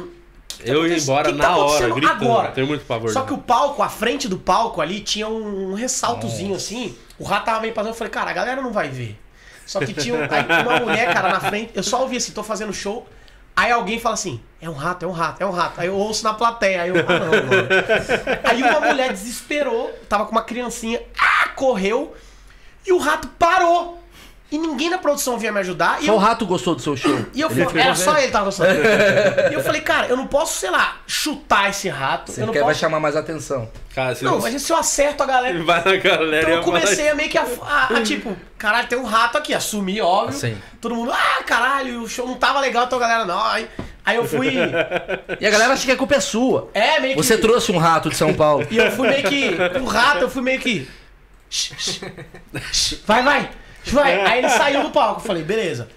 que 0.48 0.58
que 0.58 0.64
tá 0.64 0.72
Eu 0.72 0.86
ia 0.88 0.96
embora 0.96 1.30
Que 1.30 1.38
tá 1.38 1.42
na 1.50 1.56
hora, 1.56 1.64
acontecendo 1.64 1.94
gritando. 1.94 2.24
Agora. 2.24 2.52
Tenho 2.52 2.66
muito 2.66 2.84
pavor. 2.86 3.10
Só 3.10 3.20
que 3.22 3.34
o 3.34 3.38
palco, 3.38 3.82
a 3.82 3.88
frente 3.90 4.28
do 4.28 4.38
palco 4.38 4.80
ali, 4.80 5.00
tinha 5.00 5.28
um, 5.28 5.74
ressaltozinho 5.74 6.54
assim. 6.56 6.96
O 7.18 7.24
rato 7.24 7.44
tava 7.44 7.60
meio 7.60 7.74
passando. 7.74 7.90
Eu 7.92 7.96
falei, 7.96 8.10
cara, 8.10 8.30
a 8.30 8.34
galera 8.34 8.62
não 8.62 8.72
vai 8.72 8.88
ver. 8.88 9.20
Só 9.66 9.80
que 9.80 9.92
tinha 9.92 10.14
um- 10.14 10.62
uma 10.62 10.80
mulher, 10.80 11.12
cara, 11.12 11.28
na 11.28 11.40
frente. 11.40 11.72
Eu 11.74 11.82
só 11.82 12.00
ouvi 12.00 12.16
assim, 12.16 12.32
tô 12.32 12.42
fazendo 12.42 12.72
show. 12.72 13.06
Aí 13.56 13.72
alguém 13.72 13.98
fala 13.98 14.12
assim: 14.12 14.40
é 14.60 14.68
um 14.68 14.74
rato, 14.74 15.04
é 15.04 15.08
um 15.08 15.12
rato, 15.12 15.42
é 15.42 15.46
um 15.46 15.50
rato. 15.50 15.80
Aí 15.80 15.88
eu 15.88 15.96
ouço 15.96 16.22
na 16.22 16.34
plateia. 16.34 16.82
Aí 16.82 16.90
eu, 16.90 16.96
ah, 16.96 17.18
não, 17.18 17.30
mano. 17.30 17.68
Aí 18.44 18.62
uma 18.62 18.80
mulher 18.80 19.10
desesperou, 19.12 19.90
tava 20.08 20.26
com 20.26 20.32
uma 20.32 20.42
criancinha, 20.42 21.00
ah, 21.18 21.48
correu. 21.56 22.14
E 22.86 22.92
o 22.92 22.98
rato 22.98 23.28
parou. 23.38 23.98
E 24.50 24.56
ninguém 24.58 24.88
na 24.88 24.98
produção 24.98 25.36
vinha 25.36 25.50
me 25.50 25.58
ajudar. 25.58 26.00
E 26.00 26.06
Só 26.06 26.12
eu 26.12 26.14
o 26.14 26.18
rato 26.18 26.46
gostou 26.46 26.76
do 26.76 26.80
seu 26.80 26.96
show. 26.96 27.18
e 27.34 27.40
eu 27.40 27.50
Ele 27.50 27.64
falei, 27.64 27.82
era 27.82 27.94
vendo. 27.94 28.04
só 28.04 28.16
ele 28.16 28.26
que 28.26 28.32
tava 28.32 28.44
gostando. 28.44 28.70
e 29.50 29.54
eu 29.54 29.60
falei, 29.60 29.80
cara, 29.80 30.06
eu 30.06 30.16
não 30.16 30.28
posso, 30.28 30.60
sei 30.60 30.70
lá, 30.70 30.98
chutar 31.04 31.68
esse 31.70 31.88
rato. 31.88 32.30
Você 32.30 32.42
eu 32.42 32.46
não 32.46 32.52
quer, 32.52 32.60
vai 32.60 32.68
posso. 32.68 32.78
chamar 32.80 33.00
mais 33.00 33.16
atenção. 33.16 33.68
Cara, 33.92 34.14
se 34.14 34.22
Não, 34.22 34.38
mas 34.40 34.62
se 34.62 34.72
eu 34.72 34.76
acerto 34.76 35.22
a 35.22 35.26
galera. 35.26 35.60
vai 35.64 35.82
na 35.84 35.96
galera 35.96 36.42
Então 36.42 36.50
e 36.54 36.56
eu 36.58 36.62
comecei 36.62 37.08
a 37.08 37.14
meio 37.16 37.28
que 37.28 37.36
a, 37.36 37.44
a- 37.66 37.88
a, 37.96 38.02
tipo, 38.04 38.36
caralho, 38.56 38.86
tem 38.86 38.96
um 38.98 39.04
rato 39.04 39.36
aqui, 39.36 39.52
assumi, 39.52 40.00
óbvio. 40.00 40.38
Sim. 40.38 40.56
Todo 40.80 40.94
mundo, 40.94 41.10
ah, 41.12 41.42
caralho, 41.44 42.02
o 42.02 42.08
show 42.08 42.24
não 42.26 42.36
tava 42.36 42.60
legal, 42.60 42.84
então 42.84 42.98
a 42.98 43.00
galera, 43.00 43.24
não. 43.24 43.42
Aí, 43.44 43.68
aí 44.04 44.16
eu 44.16 44.24
fui. 44.24 44.54
E 45.40 45.46
a 45.46 45.50
galera 45.50 45.72
acha 45.72 45.84
que 45.84 45.90
a 45.92 45.96
culpa 45.96 46.14
é 46.14 46.20
sua. 46.20 46.70
É, 46.72 47.00
meio 47.00 47.16
que. 47.16 47.22
Você 47.22 47.36
trouxe 47.36 47.72
um 47.72 47.78
rato 47.78 48.08
de 48.08 48.16
São 48.16 48.32
Paulo. 48.32 48.64
E 48.70 48.76
eu 48.76 48.92
fui 48.92 49.08
meio 49.08 49.24
que. 49.24 49.56
O 49.80 49.86
rato, 49.86 50.20
eu 50.22 50.30
fui 50.30 50.40
meio 50.42 50.60
que. 50.60 50.88
"Shh, 51.50 51.72
shh, 51.76 52.00
shh, 52.72 52.94
Vai, 53.04 53.22
vai! 53.24 53.50
Vai! 53.86 54.20
Aí 54.20 54.38
ele 54.38 54.48
saiu 54.56 54.82
do 54.82 54.90
palco. 54.90 55.20
Eu 55.20 55.24
falei, 55.24 55.42
beleza. 55.42 55.88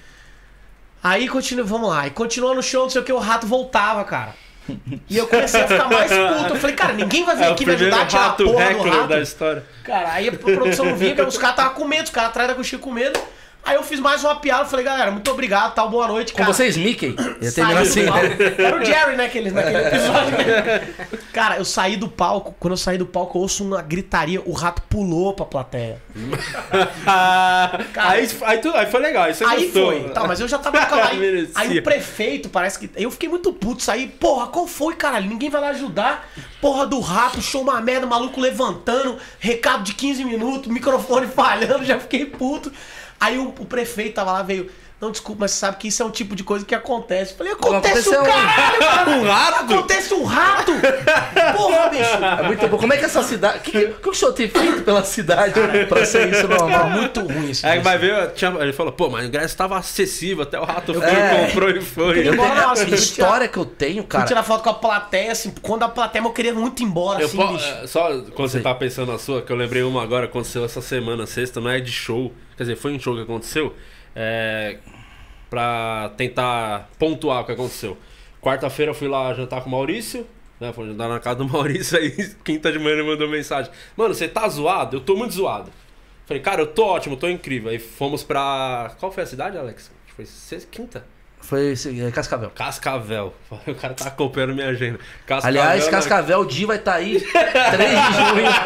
Aí 1.04 1.28
continua, 1.28 1.66
vamos 1.66 1.90
lá. 1.90 2.08
E 2.08 2.12
continuou 2.12 2.54
no 2.54 2.62
show, 2.62 2.84
não 2.84 2.90
sei 2.90 3.02
o 3.02 3.06
que, 3.06 3.14
o 3.14 3.20
rato 3.20 3.48
voltava, 3.48 4.04
cara. 4.04 4.34
E 5.10 5.18
eu 5.18 5.26
comecei 5.28 5.62
a 5.62 5.68
ficar 5.68 5.90
mais 5.90 6.12
puto. 6.12 6.54
Eu 6.54 6.56
falei, 6.58 6.76
cara, 6.76 6.94
ninguém 6.94 7.24
vai 7.26 7.36
vir 7.36 7.44
É 7.46 7.52
aqui 7.52 7.66
me 7.66 7.74
ajudar 7.74 8.02
a 8.02 8.06
tirar 8.06 8.26
a 8.28 8.30
porra 8.34 8.74
do 8.74 8.90
rato. 8.90 9.08
da 9.08 9.20
história. 9.22 9.64
Cara, 9.84 10.14
aí 10.14 10.28
a 10.30 10.32
produção 10.34 10.86
não 10.86 10.96
vinha, 10.96 11.14
os 11.26 11.38
caras 11.38 11.56
estavam 11.58 11.74
com 11.74 11.86
medo, 11.86 12.04
os 12.04 12.10
caras 12.12 12.30
atrás 12.30 12.50
da 12.50 12.56
coxinha 12.56 12.80
com 12.80 12.92
medo. 12.92 13.20
Aí 13.62 13.76
eu 13.76 13.84
fiz 13.84 14.00
mais 14.00 14.24
uma 14.24 14.36
piada, 14.36 14.66
falei, 14.66 14.84
galera, 14.84 15.12
muito 15.12 15.30
obrigado, 15.30 15.76
tal, 15.76 15.90
boa 15.90 16.08
noite, 16.08 16.32
Com 16.32 16.40
cara. 16.40 16.52
vocês, 16.52 16.76
Mickey. 16.76 17.16
Ia 17.40 17.52
terminar 17.52 17.82
assim. 17.82 18.06
palco. 18.06 18.26
Era 18.58 18.78
o 18.82 18.84
Jerry, 18.84 19.16
né, 19.16 19.26
aquele, 19.26 19.52
naquele 19.52 19.78
episódio. 19.86 20.34
Cara, 21.32 21.58
eu 21.58 21.66
saí 21.66 21.96
do 21.96 22.08
palco, 22.08 22.56
quando 22.60 22.74
eu 22.74 22.78
saí 22.78 22.98
do 22.98 23.06
palco, 23.06 23.38
eu 23.38 23.42
ouço 23.44 23.64
uma 23.64 23.82
gritaria, 23.84 24.42
o 24.44 24.54
rato 24.54 24.82
pulou 24.90 25.34
pra 25.36 25.46
plateia. 25.46 26.02
Cara, 27.04 27.86
aí, 28.12 28.28
aí, 28.42 28.58
tu- 28.58 28.74
aí 28.76 28.86
foi 28.90 29.00
legal, 29.02 29.24
aí 29.26 29.34
você 29.36 29.44
Aí 29.44 29.66
gostou. 29.66 29.92
foi, 29.92 30.10
tá, 30.10 30.24
mas 30.26 30.40
eu 30.40 30.48
já 30.48 30.58
tava 30.58 30.86
com 30.88 30.96
aí, 30.96 31.50
aí 31.54 31.78
o 31.78 31.84
prefeito, 31.84 32.50
parece 32.50 32.80
que. 32.80 32.90
Eu 32.96 33.12
fiquei 33.12 33.30
muito 33.30 33.54
puto, 33.54 33.84
saí, 33.84 34.08
porra, 34.08 34.48
qual 34.48 34.66
foi, 34.66 34.96
caralho? 34.96 35.28
Ninguém 35.30 35.50
vai 35.50 35.62
lá 35.62 35.70
ajudar. 35.70 36.28
Porra 36.62 36.88
do 36.88 37.00
rato, 37.00 37.40
show 37.42 37.62
uma 37.62 37.80
merda, 37.82 38.08
maluco 38.08 38.40
levantando, 38.42 39.18
recado 39.40 39.84
de 39.84 39.94
15 39.94 40.24
minutos, 40.26 40.72
microfone 40.72 41.28
falhando, 41.28 41.86
já 41.86 42.00
fiquei 42.00 42.26
puto. 42.26 42.72
Aí 43.20 43.38
o, 43.38 43.50
o 43.50 43.66
prefeito 43.66 44.16
tava 44.16 44.32
lá, 44.32 44.44
veio. 44.44 44.70
Não, 45.02 45.12
desculpa, 45.12 45.44
mas 45.44 45.52
você 45.52 45.60
sabe 45.60 45.78
que 45.78 45.88
isso 45.88 46.04
é 46.04 46.06
um 46.06 46.12
tipo 46.12 46.36
de 46.36 46.44
coisa 46.44 46.66
que 46.66 46.76
acontece. 46.76 47.32
Eu 47.32 47.38
falei, 47.38 47.54
acontece 47.54 48.10
Aconteceu 48.10 48.22
um 48.22 48.26
caralho, 48.26 48.80
cara. 48.80 49.10
Um 49.16 49.24
rato? 49.24 49.74
Acontece 49.74 50.14
um 50.14 50.24
rato! 50.26 50.72
Porra, 51.56 51.90
bicho! 51.90 52.16
É 52.40 52.44
muito 52.44 52.68
bom. 52.68 52.78
Como 52.78 52.92
é 52.94 52.98
que 52.98 53.06
essa 53.06 53.24
cidade. 53.24 53.60
O 53.60 53.62
que, 53.62 53.88
que 53.88 54.10
o 54.10 54.14
senhor 54.14 54.34
tem 54.34 54.50
feito 54.50 54.82
pela 54.84 55.02
cidade 55.06 55.54
pra 55.88 56.06
ser 56.06 56.30
isso 56.30 56.42
É 56.46 56.48
normal? 56.50 56.90
muito 56.90 57.22
ruim 57.22 57.50
isso. 57.52 57.66
Aí 57.66 57.80
É 57.80 57.82
vai 57.82 57.98
ver, 57.98 58.32
tinha- 58.34 58.52
ele 58.60 58.74
falou, 58.74 58.92
pô, 58.92 59.10
mas 59.10 59.24
o 59.24 59.28
ingresso 59.30 59.56
tava 59.56 59.78
acessível, 59.78 60.44
até 60.44 60.60
o 60.60 60.66
rato 60.66 60.94
foi, 60.94 61.04
É. 61.06 61.46
comprou 61.46 61.70
e 61.70 61.80
foi. 61.82 62.28
Eu 62.28 62.34
Embora, 62.34 62.68
nossa, 62.68 62.84
a 62.84 62.90
história 62.90 63.48
que 63.48 63.58
eu 63.58 63.66
tenho, 63.66 64.02
Fui 64.02 64.08
cara. 64.10 64.26
tirar 64.26 64.44
foto 64.44 64.64
com 64.64 64.70
a 64.70 64.74
plateia, 64.74 65.32
assim, 65.32 65.54
quando 65.62 65.84
a 65.84 65.90
plateia 65.90 66.22
eu 66.22 66.30
queria 66.32 66.54
muito 66.54 66.82
ir 66.84 66.86
embora, 66.86 67.22
Eu 67.22 67.28
assim, 67.28 67.38
po- 67.38 67.56
é, 67.56 67.88
só 67.88 68.10
quando 68.36 68.50
você 68.50 68.60
tá 68.60 68.76
pensando 68.76 69.14
na 69.14 69.18
sua, 69.18 69.42
que 69.42 69.50
eu 69.52 69.56
lembrei 69.56 69.82
uma 69.84 70.04
agora, 70.04 70.26
aconteceu 70.26 70.66
essa 70.66 70.82
semana, 70.82 71.26
sexta, 71.26 71.62
não 71.62 71.70
é 71.70 71.80
de 71.80 71.92
show. 71.92 72.34
Quer 72.60 72.64
dizer, 72.64 72.76
foi 72.76 72.92
um 72.92 73.00
show 73.00 73.16
que 73.16 73.22
aconteceu. 73.22 73.74
É, 74.14 74.80
pra 75.50 76.12
tentar 76.18 76.90
pontuar 77.00 77.40
o 77.40 77.46
que 77.46 77.54
aconteceu. 77.54 77.98
Quarta-feira 78.42 78.94
fui 78.94 79.08
lá 79.08 79.34
jantar 79.34 79.62
com 79.62 79.70
o 79.70 79.72
Maurício. 79.72 80.28
Né, 80.60 80.74
fui 80.74 80.86
jantar 80.86 81.08
na 81.08 81.22
casa 81.22 81.38
do 81.38 81.48
Maurício, 81.48 81.98
aí 81.98 82.12
quinta 82.44 82.70
de 82.70 82.78
manhã 82.78 82.96
ele 82.96 83.04
mandou 83.04 83.30
mensagem. 83.30 83.72
Mano, 83.96 84.14
você 84.14 84.28
tá 84.28 84.46
zoado? 84.50 84.98
Eu 84.98 85.00
tô 85.00 85.16
muito 85.16 85.34
zoado. 85.34 85.72
Falei, 86.26 86.44
cara, 86.44 86.62
eu 86.62 86.68
tô 86.68 86.84
ótimo, 86.86 87.16
tô 87.16 87.30
incrível. 87.30 87.72
Aí 87.72 87.80
fomos 87.80 88.24
pra. 88.24 88.94
Qual 89.00 89.10
foi 89.10 89.24
a 89.24 89.26
cidade, 89.26 89.58
Alex? 89.58 89.90
Foi 90.08 90.26
sexta, 90.26 90.68
quinta? 90.70 91.06
Foi 91.42 91.74
é, 91.74 92.12
Cascavel. 92.12 92.50
Cascavel. 92.52 93.34
O 93.66 93.74
cara 93.76 93.94
tá 93.96 94.06
acompanhando 94.08 94.54
minha 94.54 94.68
agenda. 94.70 95.00
Cascavel, 95.26 95.62
Aliás, 95.62 95.86
né? 95.86 95.92
Cascavel, 95.92 96.40
o 96.42 96.46
Di 96.46 96.66
vai 96.66 96.78
estar 96.78 96.94
aí 96.96 97.20
3 97.20 97.30
de 97.30 98.14
junho. 98.14 98.50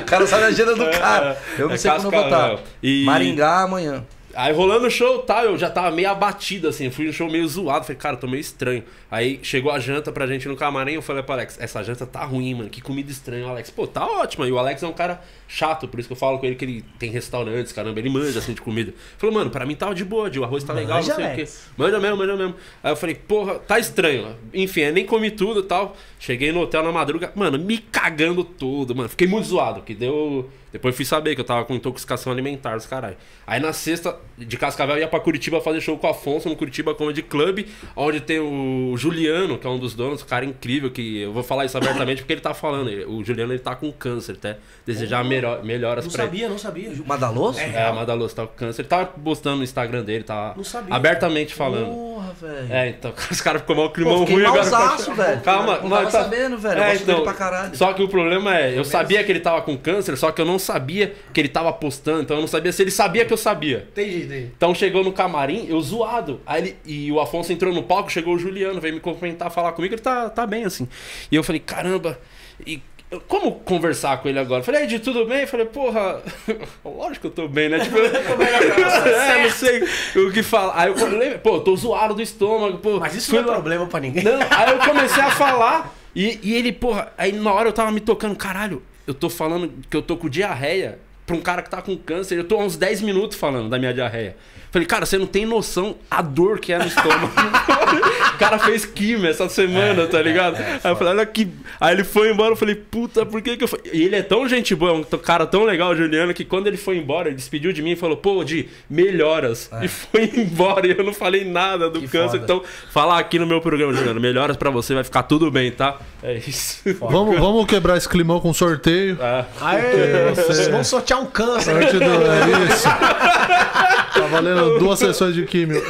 o 0.00 0.04
cara 0.04 0.26
sabe 0.26 0.44
a 0.44 0.46
agenda 0.48 0.74
do 0.74 0.90
cara. 0.90 1.38
Eu 1.58 1.68
não 1.68 1.74
É 1.74 1.78
sei 1.78 1.90
quando 1.90 2.04
eu 2.04 2.10
vou 2.10 2.20
Cascavel. 2.22 2.54
estar. 2.54 2.68
E- 2.82 3.04
Maringá 3.04 3.60
amanhã. 3.62 4.04
Aí 4.36 4.52
rolando 4.52 4.88
o 4.88 4.90
show 4.90 5.20
tal, 5.20 5.44
eu 5.44 5.56
já 5.56 5.70
tava 5.70 5.92
meio 5.92 6.10
abatido, 6.10 6.66
assim. 6.68 6.90
Fui 6.90 7.06
no 7.06 7.12
show 7.12 7.30
meio 7.30 7.46
zoado. 7.46 7.84
Falei, 7.84 7.96
cara, 7.96 8.16
tô 8.16 8.26
meio 8.26 8.40
estranho. 8.40 8.82
Aí 9.14 9.38
chegou 9.44 9.70
a 9.70 9.78
janta 9.78 10.10
pra 10.10 10.26
gente 10.26 10.48
no 10.48 10.56
camarim. 10.56 10.94
Eu 10.94 11.00
falei 11.00 11.22
pro 11.22 11.34
Alex, 11.34 11.56
essa 11.60 11.84
janta 11.84 12.04
tá 12.04 12.24
ruim, 12.24 12.52
mano. 12.52 12.68
Que 12.68 12.80
comida 12.80 13.12
estranha. 13.12 13.46
O 13.46 13.48
Alex, 13.48 13.70
pô, 13.70 13.86
tá 13.86 14.04
ótima. 14.04 14.44
E 14.44 14.50
o 14.50 14.58
Alex 14.58 14.82
é 14.82 14.88
um 14.88 14.92
cara 14.92 15.22
chato, 15.46 15.86
por 15.86 16.00
isso 16.00 16.08
que 16.08 16.14
eu 16.14 16.16
falo 16.16 16.36
com 16.40 16.46
ele 16.46 16.56
que 16.56 16.64
ele 16.64 16.84
tem 16.98 17.12
restaurantes, 17.12 17.72
caramba. 17.72 18.00
Ele 18.00 18.10
manja, 18.10 18.40
assim, 18.40 18.54
de 18.54 18.60
comida. 18.60 18.92
Falou, 19.16 19.32
mano, 19.32 19.50
pra 19.50 19.64
mim 19.64 19.76
tava 19.76 19.94
de 19.94 20.04
boa, 20.04 20.28
de 20.28 20.40
o 20.40 20.42
arroz 20.42 20.64
tá 20.64 20.72
legal, 20.72 20.96
Manja, 20.96 21.10
não 21.10 21.14
sei 21.14 21.24
o 21.26 21.28
quê. 21.28 21.34
Alex. 21.42 21.70
Manja 21.76 22.00
mesmo, 22.00 22.16
manja 22.16 22.36
mesmo. 22.36 22.56
Aí 22.82 22.90
eu 22.90 22.96
falei, 22.96 23.14
porra, 23.14 23.54
tá 23.60 23.78
estranho. 23.78 24.34
Enfim, 24.52 24.80
eu 24.80 24.92
nem 24.92 25.06
comi 25.06 25.30
tudo 25.30 25.60
e 25.60 25.62
tal. 25.62 25.96
Cheguei 26.18 26.50
no 26.50 26.62
hotel 26.62 26.82
na 26.82 26.90
madruga, 26.90 27.30
mano, 27.36 27.56
me 27.56 27.78
cagando 27.78 28.42
todo, 28.42 28.96
mano. 28.96 29.08
Fiquei 29.08 29.28
muito 29.28 29.46
zoado, 29.46 29.82
que 29.82 29.94
deu. 29.94 30.50
Depois 30.72 30.96
fui 30.96 31.04
saber 31.04 31.36
que 31.36 31.40
eu 31.40 31.44
tava 31.44 31.64
com 31.64 31.72
intoxicação 31.72 32.32
alimentar, 32.32 32.76
os 32.76 32.84
caralho. 32.84 33.16
Aí 33.46 33.60
na 33.60 33.72
sexta, 33.72 34.18
de 34.36 34.56
Cascavel, 34.56 34.96
eu 34.96 35.02
ia 35.02 35.06
pra 35.06 35.20
Curitiba 35.20 35.60
fazer 35.60 35.80
show 35.80 35.96
com 35.96 36.08
o 36.08 36.10
Afonso 36.10 36.48
no 36.48 36.56
Curitiba 36.56 36.92
Comedy 36.96 37.22
Club, 37.22 37.68
onde 37.94 38.20
tem 38.20 38.40
o 38.40 38.96
Juliano, 39.04 39.58
que 39.58 39.66
é 39.66 39.70
um 39.70 39.78
dos 39.78 39.94
donos, 39.94 40.22
um 40.22 40.26
cara 40.26 40.44
incrível, 40.44 40.90
que 40.90 41.20
eu 41.20 41.32
vou 41.32 41.42
falar 41.42 41.64
isso 41.66 41.76
abertamente 41.76 42.22
porque 42.22 42.32
ele 42.32 42.40
tá 42.40 42.54
falando. 42.54 42.88
O 43.08 43.22
Juliano 43.24 43.52
ele 43.52 43.58
tá 43.60 43.74
com 43.76 43.92
câncer, 43.92 44.32
até. 44.32 44.56
Desejar 44.86 45.24
melhor, 45.24 45.62
melhoras 45.64 46.04
Não 46.04 46.12
pra 46.12 46.24
ele. 46.24 46.30
sabia, 46.32 46.48
não 46.48 46.58
sabia. 46.58 46.90
Madaloso? 47.06 47.58
É, 47.60 47.86
a 47.86 47.92
Madaloso 47.92 48.34
tá 48.34 48.46
com 48.46 48.54
câncer. 48.54 48.82
Ele 48.82 48.88
tava 48.88 49.06
postando 49.06 49.56
no 49.58 49.64
Instagram 49.64 50.02
dele, 50.02 50.24
tá 50.24 50.54
Não 50.56 50.64
sabia. 50.64 50.94
abertamente 50.94 51.54
falando. 51.54 51.86
Porra, 51.86 52.32
velho. 52.40 52.72
É, 52.72 52.88
então, 52.88 53.12
os 53.30 53.40
caras 53.40 53.60
ficou 53.62 53.76
mal 53.76 53.90
climão 53.90 54.24
Pô, 54.24 54.32
ruim 54.32 54.44
agora. 54.44 54.62
mausaço, 54.62 55.12
velho. 55.14 55.40
Calma, 55.42 55.78
Não 55.80 55.88
mas 55.88 56.12
tava 56.12 56.24
sabendo, 56.24 56.58
velho. 56.58 56.80
Eu 56.80 56.84
gosto 56.90 57.04
dele 57.06 57.20
pra 57.22 57.32
caralho. 57.34 57.76
Só 57.76 57.92
que 57.92 58.02
o 58.02 58.08
problema 58.08 58.58
é, 58.58 58.78
eu 58.78 58.84
sabia 58.84 59.22
que 59.24 59.30
ele 59.32 59.40
tava 59.40 59.62
com 59.62 59.76
câncer, 59.76 60.16
só 60.16 60.30
que 60.32 60.40
eu 60.40 60.44
não 60.46 60.58
sabia 60.58 61.14
que 61.32 61.40
ele 61.40 61.48
tava 61.48 61.72
postando, 61.72 62.22
então 62.22 62.36
eu 62.36 62.40
não 62.40 62.48
sabia 62.48 62.72
se 62.72 62.82
ele 62.82 62.90
sabia 62.90 63.24
que 63.24 63.32
eu 63.32 63.36
sabia. 63.36 63.86
Entendi, 63.92 64.24
entendi. 64.24 64.50
Então 64.56 64.74
chegou 64.74 65.02
no 65.04 65.12
camarim, 65.12 65.66
eu 65.68 65.80
zoado. 65.80 66.40
Aí 66.46 66.62
ele, 66.62 66.76
e 66.84 67.10
o 67.12 67.20
Afonso 67.20 67.52
entrou 67.52 67.72
no 67.72 67.82
palco, 67.82 68.10
chegou 68.10 68.34
o 68.34 68.38
Juliano, 68.38 68.80
veio 68.80 68.93
me 68.94 69.00
cumprimentar, 69.00 69.50
falar 69.50 69.72
comigo, 69.72 69.94
ele 69.94 70.02
tá, 70.02 70.30
tá 70.30 70.46
bem 70.46 70.64
assim. 70.64 70.88
E 71.30 71.36
eu 71.36 71.42
falei, 71.42 71.60
caramba, 71.60 72.18
e 72.66 72.80
como 73.28 73.52
conversar 73.60 74.20
com 74.20 74.28
ele 74.28 74.38
agora? 74.38 74.60
Eu 74.60 74.64
falei, 74.64 74.84
Ed, 74.84 74.98
tudo 74.98 75.24
bem? 75.26 75.42
Eu 75.42 75.48
falei, 75.48 75.66
porra, 75.66 76.20
lógico 76.84 77.20
que 77.20 77.26
eu 77.26 77.30
tô 77.30 77.48
bem, 77.48 77.68
né? 77.68 77.78
Tipo, 77.80 77.98
é, 77.98 79.42
não 79.44 79.50
sei 79.50 79.82
o 80.16 80.32
que 80.32 80.42
falar. 80.42 80.72
Aí 80.80 80.88
eu 80.88 80.96
falei, 80.96 81.38
pô, 81.38 81.56
eu 81.56 81.60
tô 81.60 81.76
zoado 81.76 82.14
do 82.14 82.22
estômago, 82.22 82.78
pô. 82.78 82.98
Mas 82.98 83.14
isso 83.14 83.32
não 83.32 83.42
é 83.42 83.46
lá- 83.46 83.52
problema 83.52 83.86
pra 83.86 84.00
ninguém. 84.00 84.24
não, 84.24 84.40
aí 84.50 84.70
eu 84.72 84.78
comecei 84.78 85.22
a 85.22 85.30
falar 85.30 85.94
e, 86.14 86.38
e 86.42 86.54
ele, 86.54 86.72
porra, 86.72 87.12
aí 87.16 87.32
na 87.32 87.52
hora 87.52 87.68
eu 87.68 87.72
tava 87.72 87.90
me 87.92 88.00
tocando, 88.00 88.34
caralho, 88.36 88.82
eu 89.06 89.14
tô 89.14 89.28
falando 89.30 89.72
que 89.88 89.96
eu 89.96 90.02
tô 90.02 90.16
com 90.16 90.28
diarreia 90.28 90.98
pra 91.26 91.36
um 91.36 91.40
cara 91.40 91.62
que 91.62 91.70
tá 91.70 91.80
com 91.80 91.96
câncer, 91.96 92.36
eu 92.38 92.44
tô 92.44 92.56
há 92.56 92.64
uns 92.64 92.76
10 92.76 93.00
minutos 93.02 93.38
falando 93.38 93.68
da 93.68 93.78
minha 93.78 93.94
diarreia. 93.94 94.36
Falei, 94.74 94.88
cara, 94.88 95.06
você 95.06 95.16
não 95.16 95.26
tem 95.28 95.46
noção 95.46 95.94
a 96.10 96.20
dor 96.20 96.58
que 96.58 96.72
é 96.72 96.78
no 96.78 96.84
estômago. 96.86 97.30
o 98.34 98.38
cara 98.38 98.58
fez 98.58 98.84
quimio 98.84 99.28
essa 99.30 99.48
semana, 99.48 100.04
tá 100.08 100.20
ligado? 100.20 100.56
aí 100.56 100.90
eu 100.90 100.96
falei, 100.96 101.12
olha 101.12 101.24
que. 101.26 101.48
Aí 101.80 101.94
ele 101.94 102.02
foi 102.02 102.32
embora, 102.32 102.50
eu 102.50 102.56
falei, 102.56 102.74
puta, 102.74 103.24
por 103.24 103.40
que 103.40 103.56
que 103.56 103.62
eu 103.62 103.68
fui? 103.68 103.78
E 103.92 104.02
ele 104.02 104.16
é 104.16 104.22
tão 104.22 104.48
gente 104.48 104.74
boa, 104.74 104.90
é 104.90 104.94
um 104.94 105.04
cara 105.18 105.46
tão 105.46 105.62
legal, 105.62 105.94
Juliano, 105.94 106.34
que 106.34 106.44
quando 106.44 106.66
ele 106.66 106.76
foi 106.76 106.96
embora, 106.98 107.28
ele 107.28 107.36
despediu 107.36 107.72
de 107.72 107.82
mim 107.82 107.92
e 107.92 107.96
falou, 107.96 108.16
pô, 108.16 108.42
Di, 108.42 108.68
melhoras. 108.90 109.70
E 109.80 109.86
foi 109.86 110.28
embora, 110.36 110.88
e 110.88 110.90
eu 110.90 111.04
não 111.04 111.14
falei 111.14 111.44
nada 111.44 111.88
do 111.88 112.00
Que 112.00 112.08
câncer. 112.08 112.40
foda. 112.40 112.42
Então, 112.42 112.62
falar 112.90 113.20
aqui 113.20 113.38
no 113.38 113.46
meu 113.46 113.60
programa, 113.60 113.92
Juliano, 113.92 114.20
melhoras 114.20 114.56
pra 114.56 114.70
você, 114.70 114.92
vai 114.92 115.04
ficar 115.04 115.22
tudo 115.22 115.52
bem, 115.52 115.70
tá? 115.70 115.98
É 116.20 116.34
isso. 116.34 116.82
Vamos, 116.98 117.38
vamos 117.38 117.64
quebrar 117.66 117.96
esse 117.96 118.08
climão 118.08 118.40
com 118.40 118.52
sorteio. 118.52 119.16
Ah, 119.20 119.44
Aê, 119.60 120.32
você- 120.34 120.68
vamos 120.72 120.88
sortear 120.88 121.20
um 121.22 121.26
câncer. 121.26 121.72
Sorte 121.80 121.96
do- 121.96 122.04
é 122.04 122.74
isso. 122.74 122.88
Tá 124.14 124.28
valendo 124.30 124.63
duas 124.78 124.98
sessões 124.98 125.34
de 125.34 125.44
químio. 125.46 125.78
É, 125.78 125.84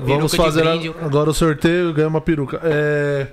Vamos 0.00 0.34
fazer 0.34 0.66
a- 0.66 0.74
agora 1.04 1.30
o 1.30 1.34
sorteio 1.34 1.90
e 1.90 1.92
ganhar 1.92 2.08
uma 2.08 2.20
peruca. 2.20 2.60
É... 2.62 3.26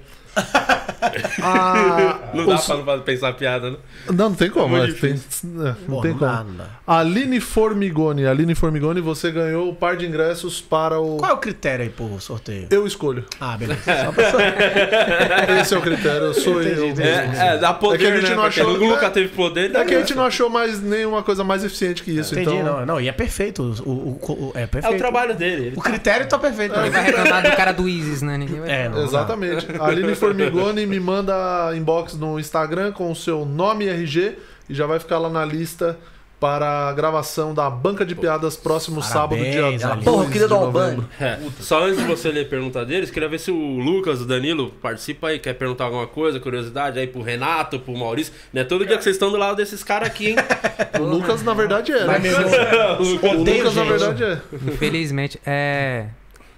a- 1.41 2.19
não 2.33 2.45
dá 2.45 2.55
os- 2.55 2.65
pra 2.65 2.77
não 2.97 2.99
pensar 3.03 3.33
piada, 3.33 3.71
né? 3.71 3.77
Não, 4.07 4.29
não 4.29 4.35
tem 4.35 4.49
como. 4.49 4.77
É 4.77 4.89
é, 4.89 4.91
tem, 4.93 5.11
é, 5.13 5.75
não 5.87 6.01
tem 6.01 6.11
não 6.11 6.17
como. 6.19 6.51
não. 6.53 6.65
Aline 6.85 7.39
Formigoni. 7.39 8.25
Aline 8.25 8.55
Formigoni, 8.55 9.01
você 9.01 9.31
ganhou 9.31 9.69
o 9.69 9.75
par 9.75 9.95
de 9.97 10.05
ingressos 10.05 10.61
para 10.61 10.99
o. 10.99 11.17
Qual 11.17 11.31
é 11.31 11.33
o 11.33 11.37
critério 11.37 11.83
aí 11.83 11.89
pro 11.89 12.19
sorteio? 12.19 12.67
Eu 12.69 12.85
escolho. 12.87 13.25
Ah, 13.39 13.55
beleza. 13.57 13.81
Só 14.03 14.11
pra... 14.11 15.59
Esse 15.61 15.73
é 15.73 15.77
o 15.77 15.81
critério. 15.81 16.33
Sou 16.33 16.61
eu. 16.61 16.87
Entendi, 16.89 17.03
É, 17.07 17.53
é, 17.53 17.57
dá 17.57 17.73
poder, 17.73 17.95
É 17.95 17.97
que 17.99 18.07
a 18.07 18.15
gente 18.19 18.29
né? 18.29 18.35
não 18.35 18.43
achou- 18.45 18.77
nunca 18.77 19.09
teve 19.09 19.29
poder. 19.29 19.75
É 19.75 19.83
que 19.85 19.95
a 19.95 19.99
gente 19.99 20.15
não 20.15 20.25
achou 20.25 20.49
mais 20.49 20.81
nenhuma 20.81 21.23
coisa 21.23 21.43
mais 21.43 21.63
eficiente 21.63 22.03
que 22.03 22.11
isso. 22.11 22.33
Entendi, 22.33 22.55
então... 22.57 22.79
não. 22.79 22.85
Não, 22.85 23.01
e 23.01 23.07
é 23.07 23.11
perfeito. 23.11 23.61
O, 23.85 23.89
o- 23.89 24.19
o- 24.47 24.51
é 24.55 24.63
É 24.63 24.67
perfeito. 24.67 24.95
o 24.95 24.97
trabalho 24.97 25.35
dele. 25.35 25.67
ele 25.67 25.75
O 25.77 25.81
critério 25.81 26.27
tá 26.27 26.37
perfeito. 26.37 26.75
Ele 26.79 26.89
vai 26.89 27.03
reclamar 27.05 27.43
do 27.49 27.55
cara 27.55 27.71
do 27.71 27.87
Isis, 27.87 28.21
né? 28.21 28.37
Ninguém 28.37 28.59
vai 28.59 28.69
É, 28.69 28.89
não. 28.89 29.03
Exatamente. 29.03 29.67
A 29.79 29.85
Aline 29.87 30.15
Formigoni 30.23 30.85
me 30.85 30.99
manda 30.99 31.75
inbox 31.75 32.13
no 32.13 32.39
Instagram 32.39 32.93
com 32.93 33.11
o 33.11 33.15
seu 33.15 33.45
nome 33.45 33.85
e 33.85 33.89
RG 33.89 34.37
e 34.69 34.73
já 34.73 34.85
vai 34.85 34.97
ficar 34.97 35.17
lá 35.17 35.29
na 35.29 35.43
lista 35.43 35.97
para 36.39 36.89
a 36.89 36.93
gravação 36.93 37.53
da 37.53 37.69
Banca 37.69 38.05
de 38.05 38.15
Piadas 38.15 38.57
próximo 38.57 39.01
sábado, 39.01 39.41
dia 39.41 39.61
Parabéns, 39.61 39.81
2 39.81 39.91
Aline. 39.91 40.03
Porra, 40.03 40.25
eu 40.25 40.29
queria 40.29 40.47
dar 40.47 40.59
um 40.59 40.71
banho. 40.71 41.09
É, 41.19 41.39
só 41.59 41.85
antes 41.85 41.99
de 41.99 42.03
você 42.03 42.31
ler 42.31 42.45
a 42.45 42.49
pergunta 42.49 42.85
deles, 42.85 43.09
queria 43.09 43.29
ver 43.29 43.39
se 43.39 43.49
o 43.49 43.79
Lucas, 43.79 44.21
o 44.21 44.25
Danilo, 44.25 44.71
participa 44.81 45.29
aí, 45.29 45.39
quer 45.39 45.53
perguntar 45.53 45.85
alguma 45.85 46.05
coisa, 46.05 46.41
curiosidade 46.41 46.99
aí 46.99 47.07
pro 47.07 47.21
Renato, 47.21 47.79
pro 47.79 47.95
Maurício. 47.95 48.33
Não 48.51 48.61
é 48.61 48.65
todo 48.65 48.85
dia 48.85 48.97
que 48.97 49.03
vocês 49.03 49.15
estão 49.15 49.31
do 49.31 49.37
lado 49.37 49.55
desses 49.55 49.83
caras 49.85 50.09
aqui, 50.09 50.31
hein? 50.31 50.35
O 50.99 51.03
Lucas, 51.03 51.43
na 51.43 51.53
verdade, 51.53 51.91
é. 51.91 52.05
Né? 52.05 52.19
mesmo. 52.19 52.43
O 52.99 53.43
Lucas, 53.43 53.75
na 53.75 53.83
verdade, 53.83 54.23
é. 54.23 54.41
Infelizmente. 54.67 55.39
É. 55.45 56.07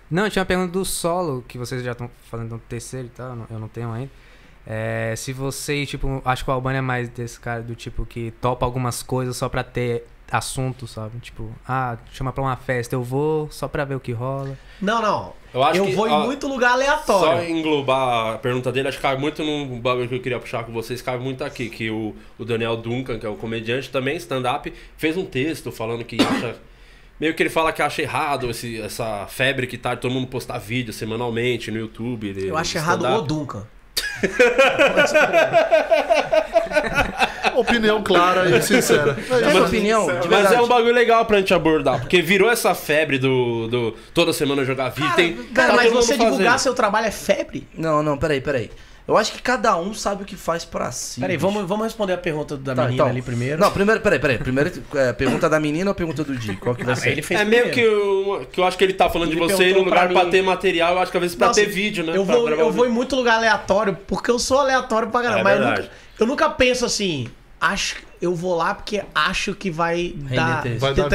Não, 0.10 0.30
tinha 0.30 0.42
uma 0.42 0.46
pergunta 0.46 0.72
do 0.72 0.86
solo, 0.86 1.44
que 1.48 1.58
vocês 1.58 1.84
já 1.84 1.92
estão 1.94 2.10
falando 2.30 2.50
do 2.50 2.60
terceiro 2.60 3.08
e 3.08 3.10
tal, 3.10 3.30
eu 3.32 3.36
não- 3.36 3.48
eu 3.52 3.60
não 3.60 3.68
tenho 3.68 3.92
ainda. 3.92 4.12
É, 4.68 5.14
se 5.16 5.32
você, 5.32 5.86
tipo, 5.86 6.22
acho 6.26 6.44
que 6.44 6.50
o 6.50 6.54
Albano 6.54 6.78
é 6.78 6.82
mais 6.82 7.08
desse 7.10 7.40
cara 7.40 7.62
do 7.62 7.76
tipo 7.76 8.06
que 8.06 8.32
topa 8.42 8.66
algumas 8.66 9.04
coisas 9.04 9.38
só 9.38 9.48
pra 9.48 9.64
ter 9.64 10.08
assunto, 10.32 10.88
sabe? 10.88 11.20
Tipo, 11.20 11.52
ah, 11.68 11.98
chama 12.12 12.34
pra 12.34 12.42
uma 12.44 12.56
festa, 12.56 12.96
eu 12.96 13.04
vou 13.04 13.48
só 13.52 13.68
pra 13.68 13.86
ver 13.86 13.94
o 13.96 14.00
que 14.00 14.12
rola. 14.12 14.58
Não, 14.82 15.00
não. 15.02 15.34
Eu 15.54 15.64
acho 15.64 15.84
que, 15.84 15.92
vou 15.94 16.08
em 16.08 16.12
ó, 16.12 16.26
muito 16.26 16.48
lugar 16.48 16.70
Só 16.72 16.74
aleatório. 16.74 17.50
englobar 17.50 18.34
a 18.34 18.38
pergunta 18.40 18.72
dele, 18.72 18.88
acho 18.88 18.98
que 18.98 19.04
cabe 19.04 19.22
muito 19.22 19.44
num 19.44 19.80
bagulho 19.80 20.10
que 20.10 20.16
eu 20.16 20.20
queria 20.22 20.40
puxar 20.40 20.64
com 20.64 20.74
vocês, 20.74 21.00
cabe 21.02 21.24
muito 21.24 21.44
aqui, 21.44 21.70
que 21.70 21.90
o, 21.92 22.16
o 22.40 22.44
Daniel 22.44 22.76
Duncan, 22.76 23.20
que 23.20 23.26
é 23.26 23.30
um 23.30 23.38
comediante 23.38 23.90
também, 23.92 24.18
stand-up, 24.18 24.74
fez 24.98 25.16
um 25.16 25.26
texto 25.26 25.72
falando 25.72 26.04
que 26.04 26.18
acha. 26.22 26.56
Meio 27.20 27.34
que 27.34 27.42
ele 27.44 27.50
fala 27.50 27.72
que 27.72 27.82
acha 27.82 28.02
errado 28.02 28.50
esse, 28.50 28.80
essa 28.82 29.26
febre 29.28 29.68
que 29.68 29.78
tá 29.78 29.96
de 29.96 30.02
todo 30.02 30.12
mundo 30.12 30.28
postar 30.28 30.58
vídeo 30.58 30.92
semanalmente 30.94 31.72
no 31.72 31.80
YouTube. 31.80 32.34
de- 32.34 32.48
Eu 32.48 32.58
acho 32.58 32.78
errado 32.78 33.06
o. 33.06 33.22
Duncan. 33.22 33.64
Opinião 37.56 38.04
clara 38.04 38.50
e 38.50 38.62
sincera. 38.62 39.18
É 39.30 39.34
É 39.34 39.38
isso. 39.40 39.50
minha 39.50 39.64
opinião, 39.66 40.20
de 40.20 40.28
Mas 40.28 40.52
é 40.52 40.62
um 40.62 40.68
bagulho 40.68 40.94
legal 40.94 41.26
pra 41.26 41.38
gente 41.38 41.54
abordar, 41.54 42.00
porque 42.02 42.22
virou 42.22 42.50
essa 42.52 42.76
febre 42.76 43.18
do, 43.18 43.68
do 43.68 43.92
toda 44.14 44.34
semana 44.34 44.66
jogar 44.66 44.90
vídeo. 44.90 45.14
tem, 45.16 45.34
Cara, 45.54 45.70
tá 45.70 45.76
mas 45.76 45.92
você 45.92 46.18
divulgar 46.18 46.60
seu 46.60 46.74
trabalho 46.74 47.08
é 47.08 47.12
febre? 47.12 47.66
Não, 47.78 48.04
não, 48.04 48.18
peraí, 48.18 48.42
peraí. 48.42 48.70
Eu 49.08 49.16
acho 49.16 49.32
que 49.34 49.42
cada 49.42 49.78
um 49.78 49.94
sabe 49.94 50.24
o 50.24 50.26
que 50.26 50.36
faz 50.36 50.66
pra 50.66 50.92
si. 50.92 51.20
Peraí, 51.20 51.38
bicho. 51.38 51.46
vamos, 51.48 51.68
vamos 51.70 51.84
responder 51.86 52.14
a 52.14 52.18
pergunta 52.18 52.58
da 52.58 52.74
Tá, 52.74 52.82
menina 52.84 52.94
então. 52.96 53.08
ali 53.08 53.22
primeiro. 53.22 53.60
Não, 53.62 53.72
primeiro, 53.72 54.02
peraí, 54.02 54.18
peraí. 54.20 54.38
Primeiro, 54.40 54.72
é, 54.96 55.14
pergunta 55.14 55.48
da 55.48 55.60
menina 55.60 55.92
ou 55.92 55.96
pergunta 55.96 56.24
do 56.24 56.36
Di? 56.36 56.56
Qual 56.58 56.74
que 56.76 56.84
vai 56.84 56.94
Ah, 56.94 56.96
ser? 56.96 57.10
ele 57.12 57.22
fez 57.22 57.40
É 57.40 57.46
meio 57.46 57.66
que 57.66 57.82
primeiro. 57.82 58.02
eu, 58.42 58.48
que 58.52 58.60
eu 58.60 58.64
acho 58.64 58.76
que 58.78 58.84
ele 58.84 58.94
tá 58.94 59.08
falando 59.08 59.30
Ele 59.32 59.40
de 59.40 59.42
você 59.54 59.72
no 59.74 59.84
lugar 59.84 60.10
pra 60.10 60.22
pra, 60.22 60.30
ter 60.32 60.42
material, 60.42 60.94
eu 60.96 61.00
acho 61.02 61.12
que 61.12 61.18
às 61.18 61.22
vezes 61.22 61.36
pra 61.38 61.48
Nossa, 61.48 61.62
ter 61.62 61.68
vídeo, 61.68 62.04
né? 62.04 62.18
Eu 62.18 62.26
Pra 62.26 62.36
vou, 62.36 62.50
eu 62.50 62.72
vou 62.72 62.88
em 62.88 62.90
muito 62.90 63.16
lugar 63.16 63.36
aleatório, 63.38 63.96
porque 64.08 64.32
eu 64.32 64.40
sou 64.40 64.58
aleatório 64.60 65.10
pra 65.10 65.22
caramba. 65.22 65.40
É 65.40 65.44
mas 65.44 65.60
eu 65.60 65.66
nunca, 65.70 65.90
eu 66.22 66.26
nunca 66.28 66.50
penso 66.50 66.84
assim, 66.86 67.28
acho 67.62 67.98
eu 68.20 68.34
vou 68.34 68.56
lá 68.56 68.74
porque 68.74 69.04
acho 69.14 69.54
que 69.54 69.70
vai 69.70 70.16
dar. 70.16 70.64
texto. 70.64 70.80
Vai 70.80 70.94
dar. 70.96 71.10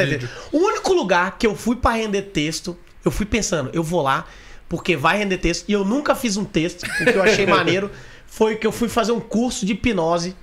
O 0.51 0.57
único 0.59 0.93
lugar 0.93 1.35
que 1.37 1.45
eu 1.45 1.55
fui 1.57 1.75
pra 1.75 1.91
render 1.91 2.21
texto, 2.21 2.77
eu 3.03 3.11
fui 3.11 3.25
pensando, 3.25 3.69
eu 3.73 3.83
vou 3.83 4.01
lá 4.01 4.23
porque 4.71 4.95
vai 4.95 5.17
render 5.17 5.37
texto, 5.37 5.67
e 5.67 5.73
eu 5.73 5.83
nunca 5.83 6.15
fiz 6.15 6.37
um 6.37 6.45
texto, 6.45 6.83
o 6.85 7.03
que 7.03 7.09
eu 7.09 7.21
achei 7.21 7.43
maneiro 7.45 7.91
foi 8.25 8.55
que 8.55 8.65
eu 8.65 8.71
fui 8.71 8.87
fazer 8.87 9.11
um 9.11 9.19
curso 9.19 9.65
de 9.65 9.73
hipnose, 9.73 10.33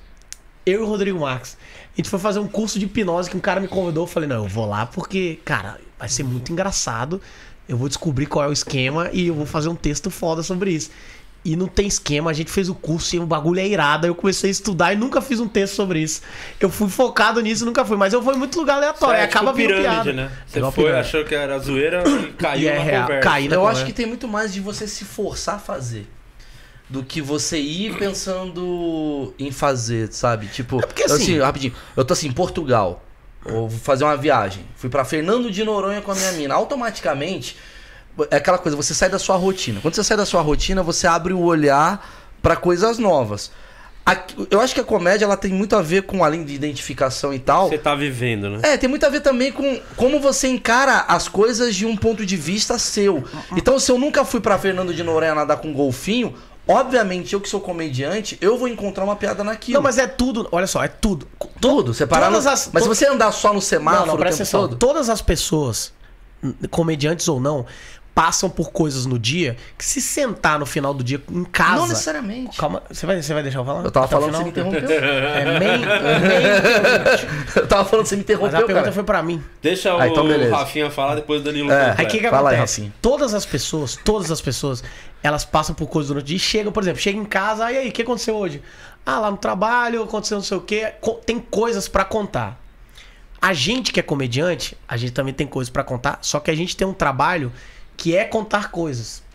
eu 0.67 0.81
e 0.81 0.83
o 0.83 0.87
Rodrigo 0.87 1.19
Marques. 1.19 1.57
A 1.95 1.97
gente 1.97 2.11
foi 2.11 2.19
fazer 2.19 2.39
um 2.39 2.47
curso 2.47 2.79
de 2.79 2.85
hipnose 2.85 3.31
que 3.31 3.39
um 3.39 3.41
cara 3.41 3.59
me 3.59 3.67
convidou. 3.67 4.03
Eu 4.03 4.07
falei, 4.07 4.29
não, 4.29 4.45
eu 4.45 4.47
vou 4.47 4.67
lá 4.67 4.85
porque, 4.85 5.41
cara, 5.47 5.81
vai 5.99 6.11
ser 6.11 6.25
muito 6.25 6.53
engraçado. 6.53 7.23
Eu 7.67 7.79
vou 7.79 7.89
descobrir 7.89 8.27
qual 8.27 8.45
é 8.45 8.49
o 8.49 8.53
esquema 8.53 9.09
e 9.15 9.29
eu 9.29 9.35
vou 9.35 9.47
fazer 9.47 9.71
um 9.71 9.75
texto 9.75 10.11
foda 10.11 10.43
sobre 10.43 10.73
isso. 10.73 10.91
E 11.45 11.57
não 11.57 11.67
tem 11.67 11.87
esquema, 11.87 12.31
a 12.31 12.35
gente 12.35 12.51
fez 12.51 12.69
o 12.69 12.75
curso 12.75 13.15
e 13.17 13.19
o 13.21 13.25
bagulho 13.25 13.61
é 13.61 13.67
irado. 13.67 14.05
Aí 14.07 14.11
eu 14.11 14.15
comecei 14.15 14.51
a 14.51 14.51
estudar 14.51 14.93
e 14.93 14.97
nunca 14.97 15.21
fiz 15.23 15.41
um 15.41 15.49
texto 15.49 15.75
sobre 15.75 16.01
isso. 16.01 16.21
Eu 16.61 16.69
fui 16.69 16.89
focado 16.91 17.41
nisso 17.41 17.63
e 17.65 17.67
nunca 17.67 17.85
fui. 17.85 17.97
Mas 17.97 18.13
eu 18.13 18.21
vou 18.21 18.35
em 18.35 18.37
muito 18.37 18.59
lugar 18.59 18.77
aleatório. 18.77 19.15
É 19.17 19.21
aí 19.21 19.25
acaba 19.25 19.47
tipo 19.53 19.57
virando 19.57 19.77
pirâmide, 19.81 20.03
piada. 20.03 20.13
né? 20.13 20.31
Você 20.47 20.61
foi, 20.61 20.71
pirâmide. 20.73 20.99
achou 21.01 21.25
que 21.25 21.35
era 21.35 21.59
zoeira 21.59 22.03
e 22.07 22.33
caiu 22.33 22.63
E 22.65 22.69
é 22.69 22.77
na 22.77 22.83
real, 22.85 23.03
conversa. 23.03 23.29
caí 23.31 23.49
na 23.49 23.55
Eu 23.55 23.61
conversa. 23.61 23.81
acho 23.83 23.87
que 23.91 23.97
tem 23.97 24.07
muito 24.07 24.27
mais 24.29 24.53
de 24.53 24.61
você 24.61 24.87
se 24.89 25.05
forçar 25.05 25.55
a 25.55 25.59
fazer. 25.59 26.07
Do 26.91 27.03
que 27.05 27.21
você 27.23 27.59
ir 27.59 27.97
pensando 27.99 29.33
em 29.39 29.51
fazer, 29.53 30.13
sabe? 30.13 30.47
Tipo, 30.49 30.79
porque 30.79 31.03
eu, 31.03 31.07
assim- 31.15 31.39
rapidinho. 31.39 31.73
Eu 31.97 32.05
tô 32.05 32.13
assim, 32.15 32.29
em 32.29 32.33
Portugal. 32.33 33.05
Ou 33.45 33.69
vou 33.69 33.79
fazer 33.79 34.05
uma 34.05 34.17
viagem. 34.17 34.65
Fui 34.75 34.91
pra 34.91 35.05
Fernando 35.05 35.51
de 35.51 35.63
Noronha 35.65 36.01
com 36.03 36.11
a 36.11 36.15
minha 36.15 36.33
mina. 36.33 36.55
Automaticamente, 36.55 37.57
é 38.31 38.37
aquela 38.37 38.59
coisa, 38.59 38.77
você 38.77 38.95
sai 38.95 39.09
da 39.09 39.19
sua 39.19 39.37
rotina. 39.37 39.81
Quando 39.81 39.95
você 39.95 40.05
sai 40.05 40.17
da 40.17 40.27
sua 40.27 40.41
rotina, 40.41 40.83
você 40.83 41.07
abre 41.07 41.33
o 41.33 41.41
olhar 41.41 42.07
pra 42.43 42.57
coisas 42.57 42.99
novas. 42.99 43.51
Eu 44.51 44.59
acho 44.63 44.73
que 44.75 44.81
a 44.81 44.85
comédia 44.85 45.27
ela 45.27 45.37
tem 45.37 45.53
muito 45.53 45.77
a 45.77 45.83
ver 45.83 46.05
com, 46.05 46.25
além 46.25 46.43
de 46.43 46.55
identificação 46.55 47.35
e 47.35 47.39
tal, 47.39 47.69
Você 47.69 47.77
tá 47.77 47.95
vivendo, 47.95 48.49
né? 48.49 48.61
é, 48.63 48.77
tem 48.79 48.89
muito 48.89 49.05
a 49.05 49.11
ver 49.11 49.21
também 49.21 49.53
com 49.53 49.79
como 49.97 50.19
você 50.19 50.49
encara 50.49 51.01
as 51.09 51.29
coisas 51.29 51.75
de 51.77 51.85
um 51.85 51.95
ponto 51.95 52.25
de 52.25 52.35
vista 52.35 52.79
seu. 52.79 53.23
Então, 53.55 53.79
se 53.79 53.93
eu 53.93 53.99
nunca 53.99 54.25
fui 54.25 54.41
pra 54.41 54.57
Fernando 54.59 54.95
de 54.95 55.03
Noronha 55.03 55.35
nadar 55.35 55.59
com 55.59 55.75
golfinho, 55.75 56.33
obviamente 56.67 57.35
eu 57.35 57.41
que 57.43 57.51
sou 57.51 57.61
comediante, 57.61 58.39
eu 58.41 58.57
vou 58.57 58.67
encontrar 58.67 59.05
uma 59.05 59.15
piada 59.15 59.45
naquilo. 59.45 59.75
Não, 59.75 59.83
mas 59.83 59.99
é 59.99 60.07
tudo. 60.07 60.49
Olha 60.51 60.67
só, 60.67 60.83
é 60.83 60.89
tudo. 60.89 61.29
tudo, 61.61 61.93
você 61.93 62.07
parar 62.07 62.31
no... 62.31 62.33
todas 62.39 62.47
as- 62.47 62.71
Mas 62.73 62.85
se 62.85 62.89
você 62.89 63.07
andar 63.07 63.31
só 63.33 63.53
no 63.53 63.61
semáforo 63.61 64.07
não, 64.07 64.15
não, 64.17 64.27
o 64.27 64.31
tempo 64.35 64.51
todo, 64.51 64.77
Todas 64.77 65.11
as 65.11 65.21
pessoas, 65.21 65.93
comediantes 66.71 67.29
ou 67.29 67.39
não, 67.41 67.67
passam 68.19 68.51
por 68.51 68.73
coisas 68.73 69.07
no 69.07 69.17
dia 69.17 69.57
que 69.79 69.85
se 69.85 70.01
sentar 70.01 70.59
no 70.59 70.67
final 70.67 70.93
do 70.93 71.05
dia 71.05 71.23
em 71.31 71.45
casa. 71.45 71.77
não 71.77 71.87
necessariamente. 71.87 72.59
Calma, 72.59 72.83
você 72.91 73.07
vai, 73.07 73.23
você 73.23 73.33
vai 73.33 73.45
deixar 73.45 73.61
eu 73.61 73.65
falar? 73.65 73.85
Eu 73.85 73.93
tava 73.93 74.07
Até 74.07 74.17
o 74.17 74.21
falando, 74.21 74.37
você 74.37 74.43
me 74.43 74.51
interrompeu. 74.51 74.91
É 74.91 75.59
meio, 75.61 75.79
meio 75.79 77.31
eu 77.55 77.67
tava 77.69 77.85
falando, 77.85 78.07
você 78.07 78.17
me 78.17 78.25
Mas 78.27 78.31
a 78.31 78.35
interrompeu, 78.35 78.51
pergunta 78.67 78.75
cara. 78.81 78.93
foi 78.93 79.05
pra 79.05 79.23
mim. 79.23 79.41
Deixa 79.63 79.95
o 79.95 80.01
Ah, 80.01 80.09
então 80.09 80.27
beleza. 80.27 80.57
Rafinha 80.57 80.91
falar, 80.91 81.15
depois 81.15 81.43
o 81.43 81.45
Danilo 81.45 81.71
É. 81.71 81.95
Aí 81.97 82.07
o 82.07 82.09
que, 82.09 82.19
que 82.19 82.29
Fala 82.29 82.51
aí, 82.51 82.57
acontece? 82.57 82.81
Rafinha. 82.81 82.95
todas 83.01 83.35
as 83.35 83.47
pessoas, 83.47 83.97
todas 84.05 84.33
as 84.33 84.41
pessoas, 84.41 84.83
elas 85.23 85.45
passam 85.45 85.73
por 85.73 85.87
coisas 85.87 86.09
durante 86.09 86.25
o 86.25 86.27
dia 86.27 86.37
e 86.39 86.41
chegam, 86.41 86.73
por 86.73 86.83
exemplo, 86.83 87.01
chega 87.01 87.17
em 87.17 87.25
casa, 87.25 87.71
e 87.71 87.79
aí, 87.79 87.89
o 87.89 87.93
que 87.93 88.03
aconteceu 88.03 88.35
hoje? 88.35 88.61
Ah, 89.07 89.21
lá 89.21 89.31
no 89.31 89.37
trabalho, 89.37 90.03
aconteceu 90.03 90.39
não 90.39 90.43
sei 90.45 90.57
o 90.57 90.61
quê. 90.61 90.93
Tem 91.25 91.39
coisas 91.39 91.87
pra 91.87 92.05
contar. 92.05 92.61
A 93.41 93.53
gente 93.55 93.93
que 93.93 94.01
é 94.01 94.03
comediante, 94.03 94.77
a 94.89 94.97
gente 94.97 95.13
também 95.13 95.33
tem 95.33 95.47
coisas 95.47 95.71
pra 95.71 95.85
contar, 95.85 96.19
só 96.21 96.41
que 96.41 96.51
a 96.51 96.55
gente 96.57 96.77
tem 96.77 96.85
um 96.85 96.93
trabalho 96.93 97.53
que 97.99 98.17
é 98.17 98.25
contar 98.25 98.71
coisas. 98.71 99.27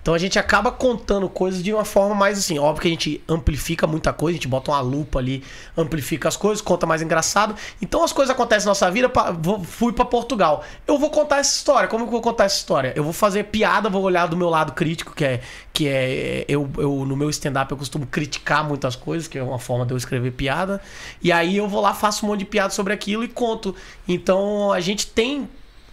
Então 0.00 0.14
a 0.14 0.18
gente 0.18 0.36
acaba 0.36 0.72
contando 0.72 1.28
coisas 1.28 1.62
de 1.62 1.72
uma 1.72 1.84
forma 1.84 2.12
mais 2.12 2.36
assim, 2.36 2.58
óbvio 2.58 2.82
que 2.82 2.88
a 2.88 2.90
gente 2.90 3.22
amplifica 3.28 3.86
muita 3.86 4.12
coisa, 4.12 4.34
a 4.34 4.38
gente 4.38 4.48
bota 4.48 4.72
uma 4.72 4.80
lupa 4.80 5.20
ali, 5.20 5.44
amplifica 5.76 6.26
as 6.28 6.36
coisas, 6.36 6.60
conta 6.60 6.84
mais 6.84 7.00
engraçado. 7.02 7.54
Então 7.80 8.02
as 8.02 8.12
coisas 8.12 8.34
acontecem 8.34 8.64
na 8.66 8.70
nossa 8.70 8.90
vida, 8.90 9.08
pa- 9.08 9.30
vou- 9.30 9.62
fui 9.62 9.92
pra 9.92 10.04
Portugal. 10.04 10.64
Eu 10.88 10.98
vou 10.98 11.08
contar 11.08 11.36
essa 11.38 11.54
história. 11.54 11.88
Como 11.88 12.02
que 12.02 12.08
eu 12.08 12.12
vou 12.14 12.20
contar 12.20 12.46
essa 12.46 12.56
história? 12.56 12.92
Eu 12.96 13.04
vou 13.04 13.12
fazer 13.12 13.44
piada, 13.44 13.88
vou 13.88 14.02
olhar 14.02 14.26
do 14.26 14.36
meu 14.36 14.48
lado 14.50 14.72
crítico, 14.72 15.14
que 15.14 15.24
é 15.24 15.40
que 15.72 15.86
é 15.86 16.44
eu, 16.48 16.68
eu 16.78 17.04
no 17.06 17.16
meu 17.16 17.30
stand 17.30 17.62
up 17.62 17.70
eu 17.70 17.76
costumo 17.78 18.04
criticar 18.04 18.66
muitas 18.66 18.96
coisas, 18.96 19.28
que 19.28 19.38
é 19.38 19.42
uma 19.42 19.60
forma 19.60 19.86
de 19.86 19.92
eu 19.94 19.96
escrever 19.96 20.32
piada. 20.32 20.80
E 21.22 21.30
aí 21.30 21.56
eu 21.56 21.68
vou 21.68 21.80
lá, 21.80 21.94
faço 21.94 22.26
um 22.26 22.28
monte 22.30 22.40
de 22.40 22.46
piada 22.46 22.70
sobre 22.74 22.92
aquilo 22.92 23.22
e 23.22 23.28
conto. 23.28 23.72
Então 24.08 24.72
a 24.72 24.80
gente 24.80 25.06
tem 25.06 25.48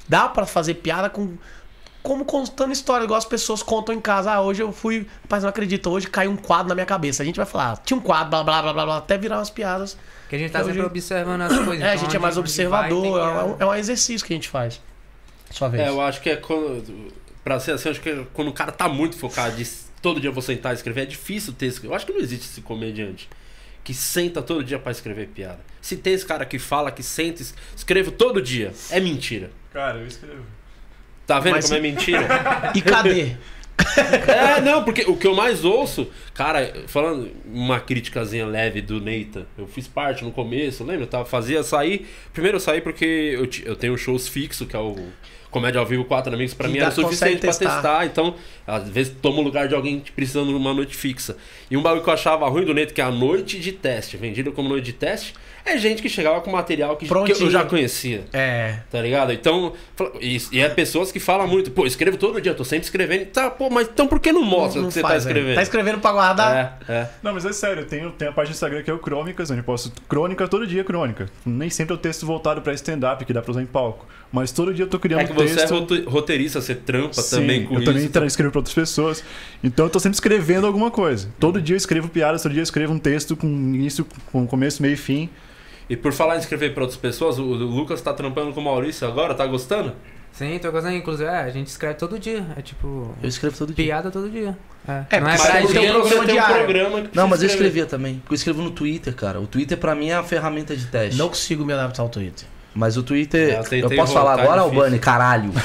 dá 0.08 0.28
pra 0.28 0.48
fazer 0.48 0.74
piada 0.74 1.08
com 1.12 1.38
como 2.02 2.24
contando 2.26 2.72
história, 2.72 3.04
igual 3.04 3.18
as 3.18 3.26
pessoas 3.26 3.62
contam 3.62 3.94
em 3.94 4.00
casa. 4.02 4.32
Ah, 4.32 4.42
hoje 4.42 4.62
eu 4.62 4.72
fui. 4.72 5.06
Rapaz, 5.24 5.44
não 5.44 5.50
acredito, 5.50 5.90
hoje 5.90 6.08
caiu 6.08 6.32
um 6.32 6.38
quadro 6.38 6.70
na 6.70 6.76
minha 6.76 6.86
cabeça. 6.86 7.22
A 7.24 7.26
gente 7.26 7.36
vai 7.38 7.46
falar, 7.46 7.78
tinha 7.78 7.98
um 7.98 8.02
quadro, 8.02 8.30
blá 8.30 8.44
blá 8.44 8.62
blá 8.62 8.74
blá, 8.74 8.86
blá 8.86 8.98
até 8.98 9.18
virar 9.18 9.38
umas 9.38 9.50
piadas. 9.50 9.98
Que 10.30 10.36
a 10.36 10.40
gente 10.40 10.52
tá 10.52 10.60
Então, 10.60 10.72
sempre 10.72 10.86
observando 10.86 11.42
as 11.42 11.58
coisas. 11.58 11.82
É, 11.86 11.90
a 11.90 11.96
então 11.96 12.06
gente 12.06 12.16
é 12.16 12.20
mais 12.20 12.38
observador, 12.38 13.20
é, 13.20 13.44
um, 13.44 13.56
é 13.60 13.66
um 13.66 13.76
exercício 13.76 14.26
que 14.26 14.34
a 14.34 14.36
gente 14.38 14.50
faz. 14.50 14.80
Sua 15.52 15.68
vez. 15.68 15.84
É, 15.84 15.90
eu 15.90 16.00
acho 16.02 16.22
que 16.22 16.30
é 16.30 16.36
quando. 16.36 17.12
Pra 17.44 17.60
ser 17.60 17.72
assim, 17.72 17.88
eu 17.88 17.92
acho 17.92 18.02
que 18.02 18.10
é 18.10 18.26
quando 18.34 18.50
o 18.50 18.54
cara 18.54 18.72
tá 18.72 18.88
muito 18.88 19.18
focado 19.18 19.56
de 19.56 19.68
todo 20.02 20.20
dia 20.22 20.30
eu 20.30 20.34
vou 20.34 20.42
sentar 20.44 20.72
e 20.74 20.76
escrever, 20.76 21.02
é 21.02 21.06
difícil 21.06 21.52
ter 21.54 21.66
esse. 21.68 21.84
Eu 21.84 21.94
acho 21.94 22.06
que 22.06 22.14
não 22.14 22.20
existe 22.20 22.46
esse 22.46 22.62
comediante 22.62 23.28
que 23.84 23.94
senta 23.94 24.42
todo 24.42 24.64
dia 24.64 24.78
pra 24.78 24.92
escrever 24.92 25.28
piada. 25.30 25.60
Se 25.82 25.98
tem 25.98 26.14
esse 26.14 26.26
cara 26.26 26.46
que 26.46 26.60
fala 26.60 26.92
que 26.92 27.02
senta 27.02 27.40
e 27.42 27.44
es- 27.44 27.56
escreve 27.76 28.12
todo 28.12 28.40
dia, 28.42 28.72
é 28.92 29.00
mentira. 29.00 29.50
Cara, 29.74 29.98
eu 29.98 30.06
escrevo. 30.06 30.44
Tá 31.30 31.40
vendo 31.40 31.54
Mas 31.54 31.66
como 31.66 31.78
é 31.78 31.80
mentira? 31.80 32.28
E 32.74 32.82
cadê? 32.82 33.36
é, 34.28 34.60
não, 34.62 34.84
porque 34.84 35.04
o 35.04 35.16
que 35.16 35.28
eu 35.28 35.36
mais 35.36 35.64
ouço, 35.64 36.08
cara, 36.34 36.74
falando 36.88 37.30
uma 37.46 37.80
criticazinha 37.80 38.48
leve 38.48 38.82
do 38.82 39.00
Neita, 39.00 39.46
eu 39.56 39.68
fiz 39.68 39.88
parte 39.88 40.26
no 40.26 40.32
começo, 40.32 40.84
lembra? 40.84 41.04
Eu 41.04 41.08
tava, 41.08 41.26
fazia 41.26 41.62
sair. 41.62 42.08
Primeiro 42.34 42.56
eu 42.58 42.60
saí 42.60 42.82
porque 42.82 43.06
eu, 43.06 43.48
eu 43.64 43.76
tenho 43.76 43.96
shows 43.96 44.28
fixo, 44.28 44.66
que 44.66 44.76
é 44.76 44.80
o 44.80 44.98
Comédia 45.52 45.80
ao 45.80 45.86
Vivo 45.86 46.04
Quatro 46.04 46.34
Amigos, 46.34 46.56
pra 46.56 46.66
Que 46.66 46.74
mim 46.74 46.80
era 46.80 46.90
suficiente 46.90 47.36
consegue 47.36 47.40
pra 47.42 47.50
testar. 47.50 47.74
testar. 47.74 48.06
Então, 48.08 48.36
às 48.66 48.90
vezes 48.90 49.16
tomo 49.22 49.40
o 49.40 49.44
lugar 49.44 49.68
de 49.68 49.76
alguém 49.76 50.04
precisando 50.16 50.48
de 50.48 50.56
uma 50.56 50.74
noite 50.74 50.96
fixa. 50.98 51.38
E 51.70 51.78
um 51.78 51.82
bagulho 51.84 52.04
que 52.04 52.10
eu 52.10 52.14
achava 52.14 52.50
ruim 52.50 52.66
do 52.66 52.74
Neita, 52.74 52.92
que 52.92 53.02
é 53.02 53.04
a 53.04 53.12
noite 53.12 53.60
de 53.60 53.72
teste, 53.72 54.18
vendido 54.18 54.52
como 54.52 54.68
noite 54.68 54.86
de 54.86 54.94
teste, 54.94 55.36
é 55.74 55.78
gente 55.78 56.02
que 56.02 56.10
chegava 56.10 56.42
com 56.42 56.52
material 56.52 56.96
que, 56.98 57.08
que 57.08 57.44
eu 57.44 57.50
já 57.52 57.64
conhecia. 57.64 58.24
É. 58.34 58.78
Tá 58.92 59.02
ligado? 59.02 59.32
Então, 59.32 59.74
e, 60.22 60.38
e 60.52 60.60
é 60.60 60.70
pessoas 60.70 61.12
que 61.12 61.20
falam 61.20 61.48
muito, 61.48 61.72
pô, 61.72 61.86
escrevo 61.86 62.18
todo 62.18 62.40
dia, 62.42 62.52
eu 62.52 62.56
tô 62.56 62.64
sempre 62.64 62.86
escrevendo. 62.86 63.26
Tá, 63.28 63.50
pô, 63.50 63.70
mas 63.70 63.88
então 63.88 64.08
por 64.08 64.20
que 64.20 64.32
não 64.32 64.44
mostra 64.44 64.82
o 64.82 64.88
que 64.88 64.94
você 64.94 65.02
tá 65.02 65.10
faz, 65.10 65.24
velho. 65.24 65.34
escrevendo? 65.38 65.56
Tá 65.56 65.62
escrevendo 65.64 66.00
pra 66.00 66.12
guardar? 66.12 66.80
É, 66.88 66.94
é. 66.94 67.10
Não, 67.24 67.34
mas 67.34 67.46
é 67.46 67.54
sério, 67.54 67.82
eu 67.84 67.88
tenho, 67.88 68.12
tenho 68.12 68.32
a 68.32 68.34
página 68.34 68.54
do 68.54 68.56
Instagram 68.56 68.84
que 68.84 68.90
é 68.92 68.94
o 68.94 69.00
Crônicas, 69.00 69.50
onde 69.52 69.60
eu 69.60 69.64
posto 69.64 69.92
crônica 70.08 70.48
todo 70.48 70.66
dia, 70.68 70.84
crônica. 70.84 71.28
Nem 71.46 71.70
sempre 71.70 71.94
é 71.94 71.96
o 71.96 72.00
texto 72.00 72.26
voltado 72.26 72.62
pra 72.62 72.74
stand-up, 72.74 73.24
que 73.26 73.34
dá 73.34 73.42
pra 73.42 73.52
usar 73.52 73.62
em 73.62 73.66
palco. 73.66 74.08
Mas 74.32 74.52
todo 74.52 74.72
dia 74.74 74.86
eu 74.86 74.90
tô 74.90 75.00
criando 75.00 75.22
É 75.22 75.26
que 75.26 75.34
você 75.34 75.56
texto. 75.56 75.74
é 75.74 75.78
rote- 75.80 76.04
roteirista, 76.06 76.62
você 76.62 76.76
trampa 76.76 77.14
Sim, 77.22 77.38
também 77.38 77.66
com 77.66 77.74
eu 77.76 77.82
isso. 77.82 77.92
também 77.92 78.08
tra- 78.08 78.26
escrevo 78.28 78.52
pra 78.52 78.60
outras 78.60 78.76
pessoas. 78.76 79.24
Então 79.64 79.86
eu 79.86 79.90
tô 79.90 80.00
sempre 80.00 80.16
escrevendo 80.16 80.68
alguma 80.68 80.92
coisa. 80.92 81.30
Todo 81.40 81.60
dia 81.60 81.74
eu 81.74 81.78
escrevo 81.78 82.08
piadas, 82.10 82.44
todo 82.44 82.52
dia 82.52 82.62
eu 82.62 82.64
escrevo 82.64 82.94
um 82.94 83.00
texto 83.00 83.36
com 83.36 83.48
início, 83.48 84.06
com 84.32 84.46
começo, 84.46 84.82
meio 84.84 84.94
e 84.94 84.98
fim. 84.98 85.30
E 85.90 85.98
por 85.98 86.14
falar 86.14 86.36
em 86.36 86.40
escrever 86.40 86.74
pra 86.74 86.84
outras 86.84 87.00
pessoas, 87.00 87.40
o, 87.40 87.44
o 87.44 87.54
Lucas 87.56 88.02
tá 88.02 88.14
trampando 88.14 88.54
com 88.54 88.62
o 88.62 88.64
Maurício 88.64 89.08
agora, 89.08 89.34
tá 89.34 89.46
gostando? 89.46 89.94
Sim, 90.32 90.60
tô 90.60 90.72
gostando. 90.72 90.96
Inclusive, 90.96 91.28
é, 91.28 91.38
a 91.40 91.50
gente 91.50 91.68
escreve 91.68 91.96
todo 91.96 92.20
dia. 92.20 92.46
É 92.56 92.62
tipo. 92.62 93.14
Eu 93.22 93.28
escrevo 93.28 93.58
todo 93.58 93.74
dia. 93.74 93.86
Piada 93.86 94.12
todo 94.12 94.30
dia. 94.30 94.56
É, 94.88 95.18
É, 95.18 95.20
não 95.20 95.30
é 95.30 95.36
pra 95.36 95.52
tem 95.52 95.64
um 95.66 95.68
programa 95.68 96.10
tem 96.10 96.20
um 96.20 96.26
diário. 96.26 96.56
programa 96.56 97.02
que 97.02 97.16
Não, 97.18 97.28
mas 97.28 97.42
eu 97.42 97.48
precisa 97.48 97.54
escrevia 97.54 97.86
também. 97.86 98.16
Porque 98.20 98.34
eu 98.34 98.36
escrevo 98.36 98.62
no 98.62 98.72
Twitter, 98.72 99.14
cara. 99.16 99.42
O 99.42 99.48
Twitter 99.48 99.78
pra 99.78 99.96
mim 99.96 100.10
é 100.10 100.16
a 100.16 100.24
ferramenta 100.24 100.76
de 100.76 100.86
teste. 100.86 101.18
Não 101.18 101.28
consigo 101.30 101.66
me 101.66 101.74
adaptar 101.74 102.04
ao 102.04 102.10
Twitter. 102.10 102.48
Mas 102.74 102.98
o 102.98 103.04
Twitter. 103.04 103.50
É, 103.50 103.62
eu 103.72 103.90
eu, 103.90 103.96
posso 103.96 104.14
falar 104.14 104.40
agora, 104.40 104.62
é. 104.62 104.64
Albani? 104.64 105.00
Caralho. 105.00 105.52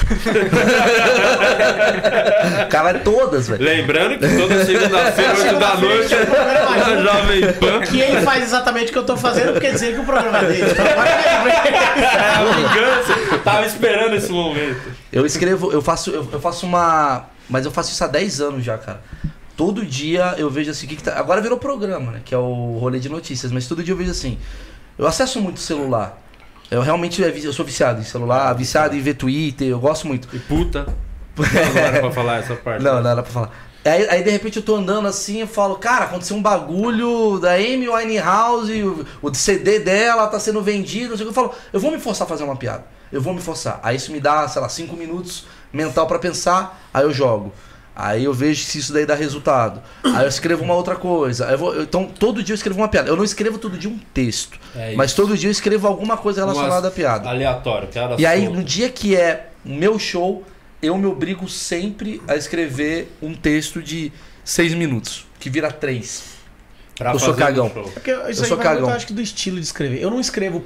Caralho, 2.71 3.01
todas, 3.05 3.49
velho. 3.49 3.63
Lembrando 3.63 4.19
que 4.19 4.37
toda 4.37 4.65
segunda-feira, 4.65 5.35
8 5.35 5.59
da 5.59 5.77
noite, 5.77 6.15
na 6.15 7.03
Jovem 7.03 7.53
Pan. 7.53 7.81
Que 7.83 8.01
ele 8.01 8.23
faz 8.23 8.45
exatamente 8.45 8.89
o 8.89 8.93
que 8.93 8.99
eu 8.99 9.05
tô 9.05 9.17
fazendo, 9.17 9.53
porque 9.53 9.71
dizer 9.71 9.95
que 9.95 10.01
o 10.01 10.05
programa 10.05 10.39
é 10.39 10.47
dele. 10.47 10.71
Então. 10.71 10.85
É 10.87 11.15
vingança. 12.57 13.39
Tava 13.45 13.67
esperando 13.67 14.17
esse 14.17 14.33
momento. 14.33 14.81
Eu 15.13 15.27
escrevo, 15.27 15.71
eu 15.71 15.83
faço, 15.83 16.11
eu, 16.11 16.27
eu 16.33 16.41
faço 16.41 16.65
uma. 16.67 17.27
Mas 17.49 17.67
eu 17.67 17.71
faço 17.71 17.93
isso 17.93 18.03
há 18.03 18.07
10 18.07 18.41
anos 18.41 18.65
já, 18.65 18.79
cara. 18.79 19.03
Todo 19.57 19.85
dia 19.85 20.35
eu 20.39 20.49
vejo 20.51 20.71
assim, 20.71 20.87
que, 20.87 20.97
que 20.97 21.03
tá. 21.03 21.19
Agora 21.19 21.41
virou 21.43 21.59
programa, 21.59 22.13
né? 22.13 22.21
Que 22.25 22.35
é 22.35 22.39
o 22.39 22.79
rolê 22.81 22.99
de 22.99 23.11
notícias, 23.11 23.53
mas 23.53 23.69
todo 23.69 23.85
dia 23.85 23.93
eu 23.93 23.99
vejo 23.99 24.11
assim. 24.11 24.39
Eu 24.99 25.07
acesso 25.07 25.41
muito 25.41 25.59
o 25.59 25.61
celular. 25.61 26.24
Eu 26.71 26.81
realmente 26.81 27.23
é 27.23 27.29
eu 27.29 27.53
sou 27.53 27.65
viciado 27.65 28.01
em 28.01 28.05
celular, 28.05 28.53
viciado 28.55 28.97
em 28.97 29.01
ver 29.01 29.15
Twitter, 29.15 29.69
eu 29.69 29.79
gosto 29.79 30.07
muito. 30.07 30.29
E 30.35 30.39
puta. 30.39 30.87
Não 31.37 31.81
era 31.81 32.01
pra 32.01 32.11
falar 32.11 32.39
essa 32.39 32.55
parte. 32.55 32.83
Não, 32.83 33.03
não 33.03 33.11
era 33.11 33.23
pra 33.23 33.33
falar. 33.33 33.51
Aí, 33.85 34.09
aí, 34.09 34.23
de 34.23 34.31
repente 34.31 34.57
eu 34.57 34.63
tô 34.63 34.77
andando 34.77 35.07
assim 35.07 35.43
e 35.43 35.47
falo, 35.47 35.77
cara, 35.77 36.07
aconteceu 36.07 36.37
um 36.37 36.43
bagulho 36.43 37.39
da 37.39 37.53
Amy 37.53 37.87
Winehouse, 37.87 38.83
o, 38.83 39.05
o 39.21 39.35
CD 39.35 39.79
dela 39.79 40.27
tá 40.27 40.41
sendo 40.41 40.63
vendido, 40.63 41.11
não 41.11 41.17
sei 41.19 41.27
o 41.27 41.31
que. 41.31 41.39
Eu 41.39 41.43
falo, 41.43 41.55
eu 41.71 41.79
vou 41.79 41.91
me 41.91 41.99
forçar 41.99 42.27
a 42.27 42.29
fazer 42.29 42.45
uma 42.45 42.57
piada. 42.57 42.85
Eu 43.13 43.21
vou 43.21 43.35
me 43.35 43.43
forçar. 43.43 43.81
Aí 43.83 43.97
isso 43.97 44.11
me 44.11 44.21
dá, 44.21 44.49
sei 44.49 44.63
lá, 44.63 44.71
cinco 44.71 44.97
minutos 44.97 45.45
mental 45.71 46.07
pra 46.07 46.19
pensar, 46.19 46.81
aí 46.95 47.05
eu 47.05 47.13
jogo. 47.13 47.53
Aí 47.97 48.25
eu 48.25 48.35
vejo 48.35 48.65
se 48.65 48.79
isso 48.79 48.93
daí 48.93 49.07
dá 49.07 49.15
resultado. 49.15 49.81
Aí 50.03 50.25
eu 50.25 50.29
escrevo 50.29 50.65
uma 50.65 50.75
outra 50.75 50.97
coisa. 50.97 51.45
Eu 51.47 51.59
vou- 51.59 51.75
eu- 51.75 51.83
então, 51.85 52.07
todo 52.07 52.43
dia 52.43 52.53
eu 52.53 52.57
escrevo 52.57 52.79
uma 52.81 52.89
piada. 52.89 53.09
Eu 53.09 53.17
não 53.17 53.23
escrevo 53.25 53.57
todo 53.57 53.79
dia 53.79 53.89
um 53.89 53.99
texto. 54.13 54.59
É 54.75 54.95
mas 54.97 55.13
todo 55.13 55.37
dia 55.39 55.49
eu 55.49 55.53
escrevo 55.53 55.87
alguma 55.87 56.17
coisa 56.17 56.41
relacionada 56.41 56.75
Umas- 56.81 56.85
à 56.87 56.91
piada. 56.91 57.29
Aleatório, 57.29 57.87
piada 57.89 58.17
E 58.19 58.27
aí, 58.27 58.43
solta. 58.45 58.57
no 58.59 58.65
dia 58.65 58.89
que 58.89 59.15
é 59.15 59.49
o 59.65 59.69
meu 59.71 59.97
show, 59.99 60.43
eu 60.83 60.99
me 60.99 61.07
obrigo 61.07 61.49
sempre 61.49 62.21
a 62.27 62.35
escrever 62.35 63.13
um 63.23 63.33
texto 63.33 63.81
de 63.81 64.13
seis 64.45 64.75
minutos, 64.75 65.25
que 65.39 65.49
vira 65.49 65.71
três. 65.71 66.35
Pra 66.99 67.13
eu 67.13 67.19
sou 67.21 67.35
cagão. 67.35 67.67
isso 67.67 67.77
Eu 67.77 68.35
sou 68.35 68.49
muito, 68.49 68.63
cagão. 68.63 68.89
eu 68.89 68.95
acho 68.95 69.07
que 69.07 69.13
do 69.13 69.21
estilo 69.23 69.59
de 69.61 69.67
escrever. 69.67 70.01
Eu 70.03 70.11
não 70.11 70.19
escrevo 70.21 70.65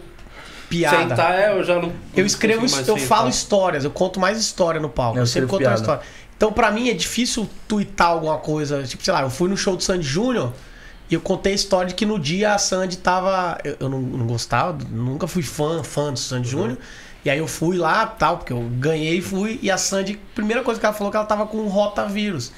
piada. 0.68 1.08
Sentar 1.10 1.34
é, 1.38 1.52
eu 1.58 1.62
já 1.64 1.74
não. 1.80 1.92
Eu 2.16 2.24
escrevo, 2.26 2.64
eu 2.64 2.68
sentar. 2.68 2.98
falo 2.98 3.28
histórias, 3.28 3.84
eu 3.84 3.90
conto 3.90 4.18
mais 4.20 4.38
história 4.38 4.80
no 4.80 4.88
palco. 4.88 5.18
Eu 5.18 5.22
Eu, 5.22 5.26
sempre 5.26 5.46
conto 5.48 5.60
uma 5.62 5.68
piada. 5.70 5.80
história. 5.80 6.02
Então, 6.38 6.52
pra 6.52 6.70
mim, 6.70 6.88
é 6.88 6.94
difícil 6.94 7.46
twittar 7.66 8.06
alguma 8.06 8.38
coisa. 8.38 8.82
Tipo, 8.84 9.04
sei 9.04 9.12
lá, 9.12 9.20
eu 9.22 9.28
fui 9.30 9.48
no 9.50 9.56
show 9.56 9.76
do 9.76 9.82
Sandy 9.82 10.06
Júnior 10.06 10.52
e 11.10 11.14
eu 11.14 11.20
contei 11.20 11.52
a 11.52 11.54
história 11.56 11.88
de 11.88 11.94
que 11.94 12.06
no 12.06 12.18
dia 12.18 12.54
a 12.54 12.58
Sandy 12.58 12.96
tava. 12.98 13.58
Eu, 13.64 13.76
eu 13.80 13.88
não, 13.88 14.00
não 14.00 14.26
gostava, 14.26 14.78
nunca 14.90 15.26
fui 15.26 15.42
fã, 15.42 15.82
fã 15.82 16.12
do 16.12 16.18
Sandy 16.18 16.54
Uhum. 16.54 16.62
Júnior. 16.62 16.78
E 17.24 17.28
aí 17.30 17.38
eu 17.38 17.48
fui 17.48 17.76
lá, 17.76 18.06
tal, 18.06 18.38
porque 18.38 18.52
eu 18.52 18.60
ganhei 18.78 19.18
e 19.18 19.20
fui. 19.20 19.58
E 19.60 19.68
a 19.70 19.76
Sandy, 19.76 20.18
primeira 20.34 20.62
coisa 20.62 20.78
que 20.78 20.86
ela 20.86 20.94
falou 20.94 21.10
que 21.10 21.16
ela 21.16 21.26
tava 21.26 21.44
com 21.46 21.58
um 21.58 21.66
rotavírus. 21.68 22.52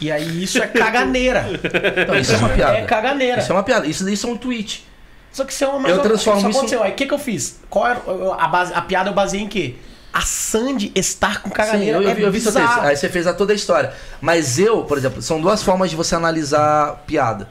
E 0.00 0.10
aí 0.10 0.42
isso 0.42 0.60
é 0.60 0.66
caganeira. 0.66 1.46
Então, 2.02 2.16
isso 2.18 2.34
é 2.34 2.36
uma 2.38 2.48
piada. 2.48 2.78
É 2.78 2.84
caganeira. 2.84 3.40
Isso 3.40 3.52
é 3.52 3.54
uma 3.54 3.62
piada. 3.62 3.86
Isso 3.86 4.02
daí 4.04 4.14
isso 4.14 4.26
é 4.26 4.30
um 4.30 4.36
tweet. 4.36 4.84
Só 5.32 5.44
que 5.44 5.52
isso 5.52 5.62
é 5.62 5.68
uma 5.68 5.88
Eu 5.88 6.02
transformo 6.02 6.40
isso. 6.40 6.48
isso- 6.48 6.58
aconteceu. 6.58 6.82
Aí 6.82 6.90
o 6.90 6.94
que, 6.96 7.06
que 7.06 7.14
eu 7.14 7.18
fiz? 7.18 7.60
Qual 7.70 7.86
era 7.86 8.00
a, 8.38 8.48
base, 8.48 8.72
a 8.74 8.80
piada 8.82 9.10
eu 9.10 9.14
baseei 9.14 9.40
em 9.42 9.48
quê? 9.48 9.76
A 10.12 10.22
Sandy 10.22 10.90
estar 10.94 11.40
com 11.42 11.48
Sim, 11.50 11.54
caganeira. 11.54 11.98
eu, 11.98 12.02
eu 12.02 12.08
é 12.10 12.14
vi, 12.14 12.22
eu 12.22 12.32
vi 12.32 12.40
seu 12.40 12.52
texto. 12.52 12.80
Aí 12.80 12.96
você 12.96 13.08
fez 13.08 13.26
a 13.26 13.32
toda 13.32 13.52
a 13.52 13.56
história. 13.56 13.92
Mas 14.20 14.58
eu, 14.58 14.84
por 14.84 14.98
exemplo, 14.98 15.22
são 15.22 15.40
duas 15.40 15.62
formas 15.62 15.88
de 15.90 15.96
você 15.96 16.14
analisar 16.16 17.04
piada. 17.06 17.48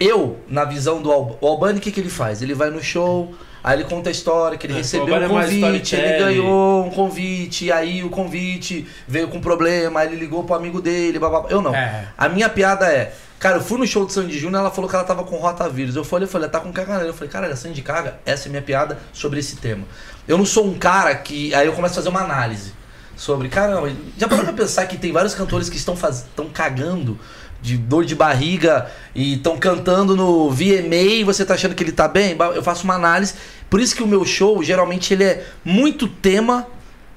Eu, 0.00 0.38
na 0.48 0.64
visão 0.64 1.02
do 1.02 1.10
Al- 1.10 1.38
Albani, 1.42 1.78
o 1.78 1.80
que, 1.82 1.90
que 1.90 2.00
ele 2.00 2.08
faz? 2.08 2.40
Ele 2.40 2.54
vai 2.54 2.70
no 2.70 2.80
show, 2.82 3.34
aí 3.64 3.76
ele 3.78 3.84
conta 3.84 4.08
a 4.08 4.12
história, 4.12 4.56
que 4.56 4.64
ele 4.66 4.74
É, 4.74 4.76
o 4.76 4.78
recebeu 4.78 5.14
um 5.14 5.22
é 5.24 5.28
convite, 5.28 5.56
ele 5.64 5.78
storytelling. 5.78 6.18
ganhou 6.24 6.86
um 6.86 6.90
convite, 6.90 7.64
e 7.66 7.72
aí 7.72 8.04
o 8.04 8.08
convite 8.08 8.86
veio 9.08 9.26
com 9.28 9.40
problema, 9.40 10.00
aí 10.00 10.06
ele 10.08 10.16
ligou 10.16 10.44
pro 10.44 10.54
amigo 10.54 10.80
dele, 10.80 11.18
blá, 11.18 11.28
blá, 11.28 11.40
blá. 11.40 11.50
Eu 11.50 11.60
não. 11.60 11.74
É. 11.74 12.06
A 12.16 12.28
minha 12.28 12.48
piada 12.48 12.86
é, 12.86 13.12
cara, 13.38 13.58
eu 13.58 13.62
fui 13.62 13.78
no 13.78 13.86
show 13.86 14.04
do 14.04 14.12
Sandy 14.12 14.38
Júnior, 14.38 14.60
ela 14.60 14.70
falou 14.70 14.88
que 14.88 14.96
ela 14.96 15.04
tava 15.04 15.24
com 15.24 15.36
rotavírus. 15.36 15.96
Eu 15.96 16.04
falei, 16.04 16.26
eu 16.26 16.30
falei, 16.30 16.44
ela 16.46 16.52
tá 16.52 16.60
com 16.60 16.72
caganeira. 16.72 17.08
Eu 17.08 17.14
falei, 17.14 17.30
cara, 17.30 17.46
a 17.46 17.56
Sandy 17.56 17.82
caga? 17.82 18.18
Essa 18.26 18.48
é 18.48 18.50
minha 18.50 18.62
piada 18.62 18.98
sobre 19.12 19.38
esse 19.40 19.56
tema. 19.56 19.84
Eu 20.26 20.36
não 20.36 20.44
sou 20.44 20.66
um 20.66 20.78
cara 20.78 21.14
que. 21.14 21.54
Aí 21.54 21.66
eu 21.66 21.72
começo 21.72 21.94
a 21.94 21.96
fazer 21.96 22.08
uma 22.08 22.22
análise 22.22 22.72
sobre, 23.16 23.48
caramba, 23.48 23.90
já 24.16 24.28
parou 24.28 24.44
pra 24.44 24.52
pensar 24.52 24.86
que 24.86 24.96
tem 24.96 25.10
vários 25.10 25.34
cantores 25.34 25.68
que 25.68 25.76
estão 25.76 25.96
faz... 25.96 26.18
estão 26.18 26.48
cagando 26.48 27.18
de 27.60 27.76
dor 27.76 28.04
de 28.04 28.14
barriga 28.14 28.88
e 29.12 29.34
estão 29.34 29.58
cantando 29.58 30.14
no 30.14 30.48
VMA 30.48 30.94
e 30.94 31.24
você 31.24 31.44
tá 31.44 31.54
achando 31.54 31.74
que 31.74 31.82
ele 31.82 31.90
tá 31.90 32.06
bem? 32.06 32.36
Eu 32.54 32.62
faço 32.62 32.84
uma 32.84 32.94
análise. 32.94 33.34
Por 33.68 33.80
isso 33.80 33.96
que 33.96 34.02
o 34.02 34.06
meu 34.06 34.24
show, 34.24 34.62
geralmente, 34.62 35.12
ele 35.12 35.24
é 35.24 35.44
muito 35.64 36.06
tema 36.06 36.66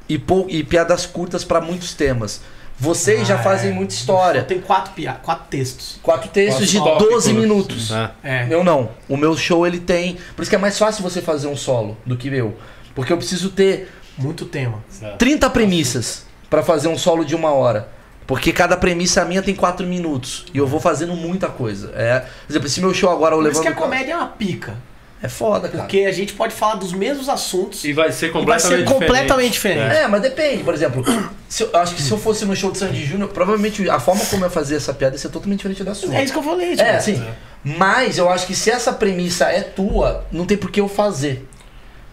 e, 0.10 0.18
pou... 0.18 0.48
e 0.50 0.64
piadas 0.64 1.06
curtas 1.06 1.44
pra 1.44 1.62
muitos 1.62 1.94
temas. 1.94 2.42
Vocês 2.82 3.28
já 3.28 3.36
Ah, 3.36 3.44
fazem 3.44 3.70
é. 3.70 3.74
muita 3.74 3.94
história. 3.94 4.42
Tem 4.44 4.60
quatro, 4.60 4.94
pia... 4.94 5.14
quatro 5.14 5.46
textos. 5.52 6.00
Quatro 6.02 6.30
textos 6.30 6.68
de 6.68 6.80
Tópicos. 6.80 7.10
12 7.12 7.34
minutos. 7.34 7.92
É. 7.92 8.12
É. 8.24 8.48
Eu 8.50 8.64
não. 8.64 8.90
O 9.08 9.16
meu 9.16 9.38
show 9.38 9.68
ele 9.68 9.80
tem. 9.80 10.18
Por 10.36 10.42
isso 10.42 10.50
que 10.50 10.56
é 10.56 10.60
mais 10.60 10.80
fácil 10.80 11.04
você 11.04 11.22
fazer 11.22 11.46
um 11.48 11.56
solo 11.56 11.96
do 12.04 12.18
que 12.18 12.28
eu. 12.30 12.58
Porque 12.96 13.14
eu 13.14 13.18
preciso 13.18 13.52
ter 13.52 13.88
Muito 14.18 14.46
tema. 14.46 14.84
30 15.20 15.48
premissas 15.52 16.26
pra 16.50 16.64
fazer 16.64 16.88
um 16.88 16.98
solo 16.98 17.24
de 17.24 17.36
uma 17.36 17.52
hora. 17.52 17.88
Porque 18.26 18.52
cada 18.52 18.76
premissa 18.76 19.24
minha 19.26 19.44
tem 19.44 19.54
4 19.54 19.86
minutos. 19.86 20.46
E 20.52 20.58
eu 20.58 20.66
vou 20.66 20.80
fazendo 20.80 21.14
muita 21.16 21.50
coisa. 21.50 21.92
É, 21.96 22.22
por 22.22 22.52
exemplo, 22.52 22.68
esse 22.68 22.82
meu 22.82 22.94
show 22.96 23.12
agora, 23.12 23.36
eu 23.36 23.42
Por 23.42 23.52
isso 23.52 23.62
que 23.62 23.68
a 23.68 23.76
comédia 23.76 24.14
é 24.14 24.16
uma 24.18 24.28
pica. 24.28 24.76
É 25.24 25.28
foda, 25.28 25.70
cara. 25.70 25.84
Porque 25.84 26.00
a 26.00 26.12
gente 26.12 26.34
pode 26.34 26.54
falar 26.54 26.76
dos 26.76 26.94
mesmos 26.94 27.30
assuntos 27.30 27.84
E 27.84 27.94
vai 27.94 28.12
ser 28.12 28.28
e 28.28 28.30
vai 28.32 28.40
completamente 28.42 28.80
ser 28.80 28.86
completamente 28.86 29.54
diferente. 29.54 29.96
É, 29.96 30.08
mas 30.08 30.22
depende. 30.22 30.64
Por 30.64 30.74
exemplo, 30.74 31.04
se 31.48 31.64
eu, 31.64 31.70
acho 31.76 31.94
que 31.96 32.02
se 32.02 32.12
eu 32.12 32.18
fosse 32.18 32.44
no 32.44 32.56
show 32.56 32.72
de 32.72 32.80
Sandy 32.80 33.06
Júnior, 33.06 33.30
provavelmente 33.30 33.88
a 33.90 34.00
forma 34.00 34.26
como 34.26 34.44
eu 34.46 34.50
fazia 34.50 34.78
essa 34.78 34.94
piada 34.94 35.16
ia 35.16 35.20
ser 35.20 35.30
totalmente 35.30 35.60
diferente 35.60 35.84
da 35.84 35.94
sua. 35.94 36.16
É, 36.16 36.24
isso 36.24 36.34
que 36.34 36.40
eu 36.40 36.44
falei, 36.44 36.72
tipo. 36.72 36.82
É, 36.82 36.96
assim. 36.96 37.24
Mas 37.64 38.18
eu 38.18 38.30
acho 38.30 38.48
que 38.48 38.56
se 38.56 38.72
essa 38.72 38.92
premissa 38.92 39.46
é 39.46 39.62
tua, 39.62 40.26
não 40.32 40.46
tem 40.46 40.58
por 40.58 40.72
que 40.72 40.82
eu 40.82 40.88
fazer. 40.88 41.48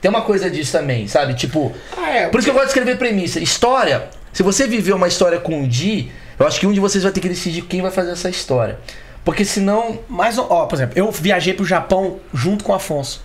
Tem 0.01 0.11
uma 0.11 0.23
coisa 0.23 0.51
disso 0.51 0.73
também, 0.73 1.09
sabe? 1.09 1.35
Tipo, 1.35 1.73
Ah, 1.97 2.11
é. 2.11 2.29
por 2.29 2.39
isso 2.39 2.47
que 2.47 2.51
eu 2.51 2.55
gosto 2.55 2.67
de 2.67 2.71
escrever 2.73 2.99
premissa. 2.99 3.41
História, 3.41 4.09
se 4.33 4.43
você 4.43 4.67
viveu 4.67 4.97
uma 4.97 5.09
história 5.09 5.41
com 5.41 5.63
o 5.63 5.67
Di, 5.67 6.13
eu 6.39 6.47
acho 6.47 6.61
que 6.61 6.67
um 6.67 6.73
de 6.73 6.79
vocês 6.79 7.03
vai 7.03 7.13
ter 7.13 7.21
que 7.21 7.29
decidir 7.29 7.63
quem 7.63 7.83
vai 7.83 7.91
fazer 7.91 8.13
essa 8.13 8.29
história. 8.29 8.79
Porque 9.29 9.45
senão. 9.45 9.99
Mas, 10.09 10.39
ó, 10.39 10.65
por 10.65 10.75
exemplo, 10.75 10.95
eu 10.97 11.13
viajei 11.13 11.53
pro 11.53 11.63
Japão 11.67 12.17
junto 12.33 12.65
com 12.65 12.73
o 12.73 12.75
Afonso. 12.75 13.21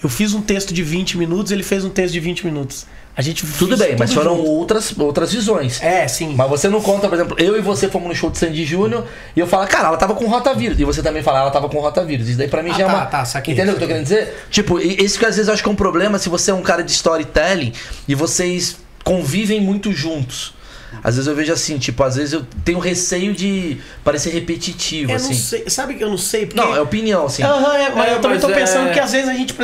Eu 0.00 0.08
fiz 0.08 0.32
um 0.32 0.40
texto 0.40 0.72
de 0.72 0.80
20 0.80 1.18
minutos, 1.18 1.50
ele 1.50 1.64
fez 1.64 1.84
um 1.84 1.90
texto 1.90 2.12
de 2.12 2.20
20 2.20 2.46
minutos. 2.46 2.86
A 3.16 3.20
gente 3.20 3.44
Tudo 3.58 3.76
bem, 3.76 3.96
mas 3.98 4.10
tudo 4.10 4.22
foram 4.22 4.36
junto. 4.36 4.48
outras, 4.48 4.96
outras 4.96 5.32
visões. 5.32 5.82
É, 5.82 6.06
sim. 6.06 6.34
Mas 6.36 6.48
você 6.48 6.68
não 6.68 6.80
conta, 6.80 7.08
por 7.08 7.16
exemplo, 7.16 7.36
eu 7.36 7.58
e 7.58 7.60
você 7.60 7.88
fomos 7.88 8.06
no 8.06 8.14
show 8.14 8.30
de 8.30 8.38
Sandy 8.38 8.64
Júnior 8.64 9.04
e 9.34 9.40
eu 9.40 9.46
falo, 9.48 9.66
cara, 9.66 9.88
ela 9.88 9.96
tava 9.96 10.14
com 10.14 10.24
rotavírus. 10.28 10.78
E 10.78 10.84
você 10.84 11.02
também 11.02 11.20
fala, 11.20 11.40
ela 11.40 11.50
tava 11.50 11.68
com 11.68 11.80
rotavírus. 11.80 12.28
Isso 12.28 12.38
daí 12.38 12.46
pra 12.46 12.62
mim 12.62 12.70
Ah, 12.70 12.78
já 12.78 12.84
é 12.84 12.86
tá, 12.86 12.94
uma. 12.94 13.06
tá, 13.06 13.24
saquei, 13.24 13.52
Entendeu 13.52 13.74
o 13.74 13.76
que 13.76 13.82
eu 13.82 13.88
tô 13.88 13.92
querendo 13.92 14.04
dizer? 14.04 14.46
Tipo, 14.52 14.78
isso 14.78 15.18
que 15.18 15.26
às 15.26 15.34
vezes 15.34 15.48
eu 15.48 15.54
acho 15.54 15.64
que 15.64 15.68
é 15.68 15.72
um 15.72 15.76
problema 15.76 16.16
se 16.16 16.28
você 16.28 16.52
é 16.52 16.54
um 16.54 16.62
cara 16.62 16.84
de 16.84 16.92
storytelling 16.92 17.72
e 18.06 18.14
vocês 18.14 18.76
convivem 19.02 19.60
muito 19.60 19.90
juntos. 19.92 20.54
Às 21.02 21.16
vezes 21.16 21.26
eu 21.28 21.34
vejo 21.34 21.52
assim, 21.52 21.78
tipo, 21.78 22.02
às 22.02 22.16
vezes 22.16 22.32
eu 22.32 22.44
tenho 22.64 22.78
receio 22.78 23.32
de 23.32 23.78
parecer 24.04 24.30
repetitivo, 24.30 25.10
Eu 25.12 25.16
assim. 25.16 25.28
não 25.28 25.34
sei. 25.34 25.64
Sabe 25.68 25.94
que 25.94 26.04
eu 26.04 26.08
não 26.10 26.18
sei? 26.18 26.46
Porque... 26.46 26.60
Não, 26.60 26.74
é 26.74 26.80
opinião, 26.80 27.26
assim. 27.26 27.42
Aham, 27.42 27.74
é, 27.76 27.90
mas 27.94 28.08
É, 28.08 28.14
eu 28.14 28.20
também 28.20 28.38
mas 28.38 28.40
tô 28.40 28.48
pensando 28.52 28.88
é- 28.88 28.92
que 28.92 29.00
às 29.00 29.12
vezes 29.12 29.28
a 29.28 29.34
gente. 29.34 29.54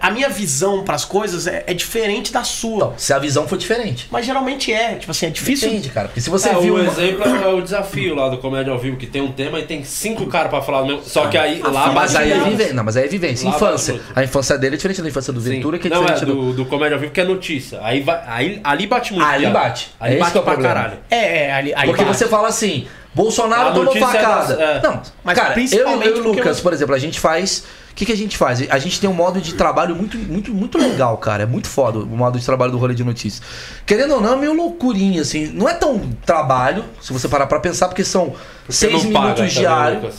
A 0.00 0.10
minha 0.10 0.28
visão 0.28 0.84
pras 0.84 1.04
coisas 1.04 1.46
é, 1.46 1.64
é 1.66 1.74
diferente 1.74 2.32
da 2.32 2.42
sua. 2.44 2.76
Então, 2.76 2.94
se 2.96 3.12
a 3.12 3.18
visão 3.18 3.46
for 3.48 3.56
diferente. 3.56 4.06
Mas 4.10 4.26
geralmente 4.26 4.72
é. 4.72 4.94
Tipo 4.96 5.10
assim, 5.12 5.26
é 5.26 5.30
difícil. 5.30 5.68
Entende, 5.68 5.88
cara? 5.90 6.08
Porque 6.08 6.20
se 6.20 6.28
você 6.30 6.48
É, 6.50 6.54
viu. 6.58 6.74
o 6.74 6.80
uma- 6.80 6.90
exemplo 6.90 7.24
é 7.24 7.48
o 7.48 7.60
desafio 7.62 8.14
lá 8.14 8.28
do 8.28 8.38
Comédia 8.38 8.72
ao 8.72 8.78
Vivo, 8.78 8.96
que 8.96 9.06
tem 9.06 9.22
um 9.22 9.32
tema 9.32 9.58
e 9.60 9.62
tem 9.64 9.84
cinco 9.84 10.26
caras 10.26 10.50
pra 10.50 10.60
falar 10.62 10.82
do 10.82 10.88
mesmo. 10.88 11.02
Só 11.04 11.26
que 11.28 11.36
aí 11.38 11.60
lá 11.62 11.92
Mas 11.92 12.12
bate 12.12 12.16
aí 12.24 12.32
é 12.32 12.38
vivência. 12.40 12.74
Não, 12.74 12.84
mas 12.84 12.96
aí 12.96 13.04
é 13.04 13.08
vivência. 13.08 13.48
Lá 13.48 13.56
Infância. 13.56 13.94
bate. 13.94 14.04
A 14.14 14.24
infância 14.24 14.58
dele 14.58 14.74
é 14.74 14.76
diferente 14.76 15.02
da 15.02 15.08
infância 15.08 15.32
do 15.32 15.40
Sim. 15.40 15.50
Ventura, 15.50 15.78
que 15.78 15.86
é 15.86 15.90
Não, 15.90 16.00
diferente 16.00 16.22
é, 16.22 16.26
do. 16.26 16.34
do, 16.34 16.52
do 16.52 16.66
Comédia 16.66 16.96
ao 16.96 17.00
Vivo, 17.00 17.12
que 17.12 17.20
é 17.20 17.24
notícia. 17.24 17.78
Aí, 17.82 18.00
vai, 18.00 18.20
aí 18.26 18.60
ali 18.64 18.86
bate 18.86 19.12
muito. 19.12 19.26
Ali 19.26 19.40
piada. 19.44 19.58
bate. 19.58 19.90
Ali 20.00 20.16
É 20.16 20.18
bate 20.18 20.30
é 20.30 20.32
pra 20.40 20.42
problema. 20.52 20.65
Caralho. 20.66 20.98
É, 21.10 21.44
é, 21.46 21.52
ali, 21.54 21.72
aí 21.74 21.86
Porque 21.88 22.04
bate. 22.04 22.16
você 22.16 22.26
fala 22.26 22.48
assim, 22.48 22.86
Bolsonaro 23.14 23.68
A 23.70 23.72
tomou 23.72 23.96
é 23.96 24.00
facada. 24.00 24.54
é. 24.54 24.80
Não, 24.82 25.00
Mas 25.24 25.36
cara, 25.36 25.50
eu, 25.50 25.54
principalmente 25.54 26.08
eu 26.10 26.16
e 26.16 26.20
o 26.20 26.22
porque 26.24 26.40
Lucas, 26.40 26.56
eu- 26.58 26.62
por 26.62 26.72
exemplo, 26.72 26.94
a 26.94 26.98
gente 26.98 27.18
faz. 27.20 27.64
O 27.90 27.94
que, 27.96 28.04
que 28.04 28.12
a 28.12 28.16
gente 28.16 28.36
faz? 28.36 28.62
A 28.70 28.78
gente 28.78 29.00
tem 29.00 29.08
um 29.08 29.14
modo 29.14 29.40
de 29.40 29.54
trabalho 29.54 29.96
muito, 29.96 30.18
muito, 30.18 30.52
muito 30.52 30.76
legal, 30.76 31.16
cara. 31.16 31.44
É 31.44 31.46
muito 31.46 31.66
foda 31.66 31.98
o 32.00 32.06
modo 32.06 32.38
de 32.38 32.44
trabalho 32.44 32.70
do 32.70 32.76
rolê 32.76 32.94
de 32.94 33.02
notícias. 33.02 33.42
Querendo 33.86 34.16
ou 34.16 34.20
não, 34.20 34.34
é 34.34 34.36
meio 34.36 34.52
loucurinha, 34.52 35.22
assim. 35.22 35.46
Não 35.46 35.66
é 35.66 35.72
tão 35.72 35.98
trabalho, 36.26 36.84
se 37.00 37.10
você 37.10 37.26
parar 37.26 37.46
pra 37.46 37.58
pensar, 37.58 37.88
porque 37.88 38.04
são 38.04 38.34
Você 38.68 38.90
seis 38.90 38.92
não 39.02 39.10
minutos 39.10 39.28
paga, 39.30 39.42
tá 39.42 39.46
diários. 39.46 40.14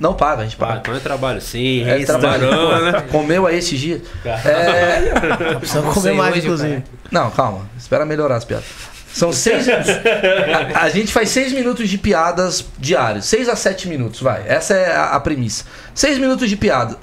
Não 0.00 0.14
paga, 0.14 0.42
a 0.42 0.44
gente 0.44 0.56
Ah, 0.58 0.66
paga. 0.66 0.78
então 0.80 0.94
é 0.96 0.98
trabalho 0.98 1.40
sim, 1.40 1.82
É 1.88 2.04
trabalho. 2.04 2.50
restaurante, 2.50 2.92
né? 2.96 3.00
Comeu 3.12 3.46
aí 3.46 3.58
esses 3.58 3.78
dias. 3.78 4.00
É, 4.24 5.54
Precisamos 5.60 5.94
comer 5.94 6.14
mais, 6.14 6.36
inclusive. 6.36 6.82
Não, 7.12 7.30
calma. 7.30 7.60
Espera 7.78 8.04
melhorar 8.04 8.36
as 8.36 8.44
piadas. 8.44 8.64
São 9.12 9.32
seis. 9.32 9.66
a, 9.68 10.82
a 10.82 10.88
gente 10.88 11.12
faz 11.12 11.28
seis 11.30 11.52
minutos 11.52 11.88
de 11.88 11.98
piadas 11.98 12.64
diários. 12.78 13.26
Seis 13.26 13.48
a 13.48 13.56
sete 13.56 13.88
minutos, 13.88 14.20
vai. 14.20 14.44
Essa 14.46 14.74
é 14.74 14.92
a, 14.94 15.04
a 15.10 15.20
premissa. 15.20 15.64
Seis 15.94 16.18
minutos 16.18 16.48
de 16.48 16.56
piada. 16.56 16.96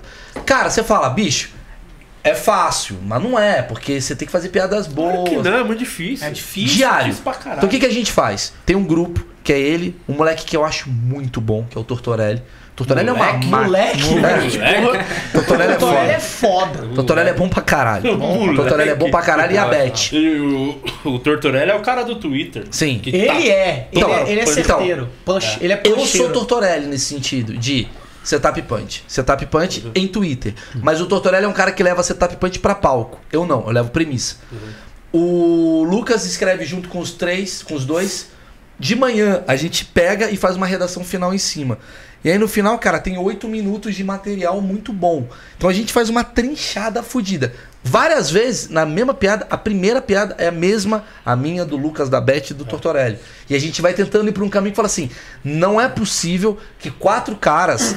Cara, 0.46 0.70
você 0.70 0.84
fala, 0.84 1.10
bicho, 1.10 1.50
é 2.24 2.36
fácil, 2.36 2.98
mas 3.04 3.24
não 3.24 3.40
é, 3.40 3.62
porque 3.62 4.02
você 4.02 4.16
tem 4.16 4.26
que 4.26 4.32
fazer 4.32 4.50
piadas 4.50 4.86
boas. 4.88 5.30
Que 5.30 5.38
não, 5.38 5.58
é 5.58 5.64
muito 5.64 5.80
difícil. 5.80 6.28
É 6.28 6.30
difícil. 6.30 6.76
Diário. 6.76 7.06
difícil 7.06 7.24
pra 7.24 7.34
caralho. 7.34 7.58
Então 7.60 7.68
o 7.68 7.72
que, 7.72 7.80
que 7.80 7.86
a 7.86 7.92
gente 7.92 8.12
faz? 8.12 8.54
Tem 8.66 8.76
um 8.76 8.84
grupo, 8.84 9.26
que 9.44 9.54
é 9.54 9.60
ele, 9.60 9.96
um 10.08 10.14
moleque 10.14 10.46
que 10.46 10.56
eu 10.56 10.66
acho 10.66 10.90
muito 10.90 11.40
bom, 11.40 11.66
que 11.70 11.78
é 11.78 11.82
o 11.82 11.84
Tortorelli. 11.84 12.42
Tortorelli 12.78 13.10
é 13.10 13.12
Moleque, 13.14 13.46
uma 13.48 13.62
moleque, 13.64 14.04
Moleque. 14.04 14.58
Moleque. 14.82 15.06
Tortorelli 15.34 15.72
é 15.72 15.76
Então 15.76 15.90
ele 16.04 16.12
é 16.12 16.20
foda. 16.20 16.74
foda. 16.78 16.88
Tortorelli 16.96 17.30
é 17.30 17.34
bom 17.34 17.50
pra 17.50 17.62
caralho. 17.64 18.16
Moleque. 18.18 18.56
Tortorelli 18.56 18.90
é 18.92 18.96
bom 18.96 19.10
pra 19.10 19.22
caralho 19.24 19.52
e 19.54 19.58
a 19.58 19.66
Beth. 19.66 20.12
O, 21.04 21.10
o 21.16 21.20
Tortorelli 21.20 21.72
é 21.72 21.76
o 21.76 21.80
cara 21.82 22.04
do 22.04 22.16
Twitter. 22.18 22.66
Sim. 22.70 23.00
Que 23.00 23.10
Ele 23.10 23.26
tá- 23.26 23.34
é. 23.34 23.38
Ele, 23.42 23.86
Então, 23.94 24.14
é, 24.14 24.22
ele 24.32 24.40
é 24.40 24.44
então, 24.44 24.54
certeiro. 24.54 25.10
Punch, 25.26 25.58
Ele 25.60 25.74
é 25.74 25.82
Eu 25.84 25.96
puncheiro. 25.96 26.26
sou 26.28 26.34
Tortorelli 26.34 26.86
nesse 26.86 27.06
sentido 27.06 27.58
de 27.58 27.88
setup 28.24 28.62
punch. 28.62 29.04
Setup 29.08 29.44
punch 29.48 29.84
Uhum. 29.84 29.92
em 29.96 30.08
Twitter. 30.08 30.54
Mas 30.76 31.02
o 31.02 31.08
Tortorelli 31.08 31.46
é 31.46 31.48
um 31.48 31.54
cara 31.54 31.72
que 31.72 31.82
leva 31.82 32.04
setup 32.04 32.36
punch 32.36 32.60
pra 32.60 32.76
palco. 32.76 33.20
Eu 33.34 33.44
não, 33.46 33.64
eu 33.66 33.72
levo 33.72 33.90
premissa. 33.90 34.36
Uhum. 34.52 34.60
O 35.14 35.84
Lucas 35.84 36.26
escreve 36.26 36.64
junto 36.64 36.90
com 36.90 37.00
os 37.00 37.12
três, 37.12 37.64
com 37.64 37.74
os 37.74 37.86
dois, 37.86 38.28
De 38.80 38.96
manhã 38.96 39.44
a 39.48 39.56
gente 39.56 39.84
pega 39.84 40.30
e 40.30 40.38
faz 40.38 40.56
uma 40.56 40.68
redação 40.68 41.04
final 41.04 41.34
em 41.34 41.40
cima. 41.40 41.80
E 42.24 42.32
aí 42.32 42.38
no 42.38 42.48
final, 42.48 42.78
cara, 42.80 43.00
tem 43.00 43.18
oito 43.18 43.48
minutos 43.48 43.96
de 43.96 44.04
material 44.04 44.60
muito 44.62 44.92
bom. 44.92 45.28
Então 45.58 45.70
a 45.70 45.74
gente 45.74 45.94
faz 45.94 46.10
uma 46.10 46.24
trinchada 46.24 47.04
fodida. 47.04 47.54
Várias 47.84 48.30
vezes, 48.30 48.70
na 48.70 48.86
mesma 48.86 49.14
piada, 49.14 49.48
a 49.50 49.58
primeira 49.58 50.02
piada 50.02 50.36
é 50.38 50.48
a 50.48 50.52
mesma, 50.52 51.06
a 51.26 51.36
minha, 51.36 51.64
do 51.64 51.78
Lucas, 51.78 52.10
da 52.10 52.20
Beth 52.20 52.52
e 52.52 52.54
do 52.54 52.66
Tortorelli. 52.66 53.18
E 53.50 53.56
a 53.56 53.60
gente 53.60 53.82
vai 53.82 53.94
tentando 53.94 54.28
ir 54.28 54.34
pra 54.34 54.44
um 54.44 54.50
caminho 54.50 54.72
que 54.72 54.76
fala 54.76 54.88
assim: 54.88 55.10
não 55.44 55.80
é 55.80 55.88
possível 55.88 56.58
que 56.80 56.92
quatro 56.92 57.36
caras 57.36 57.96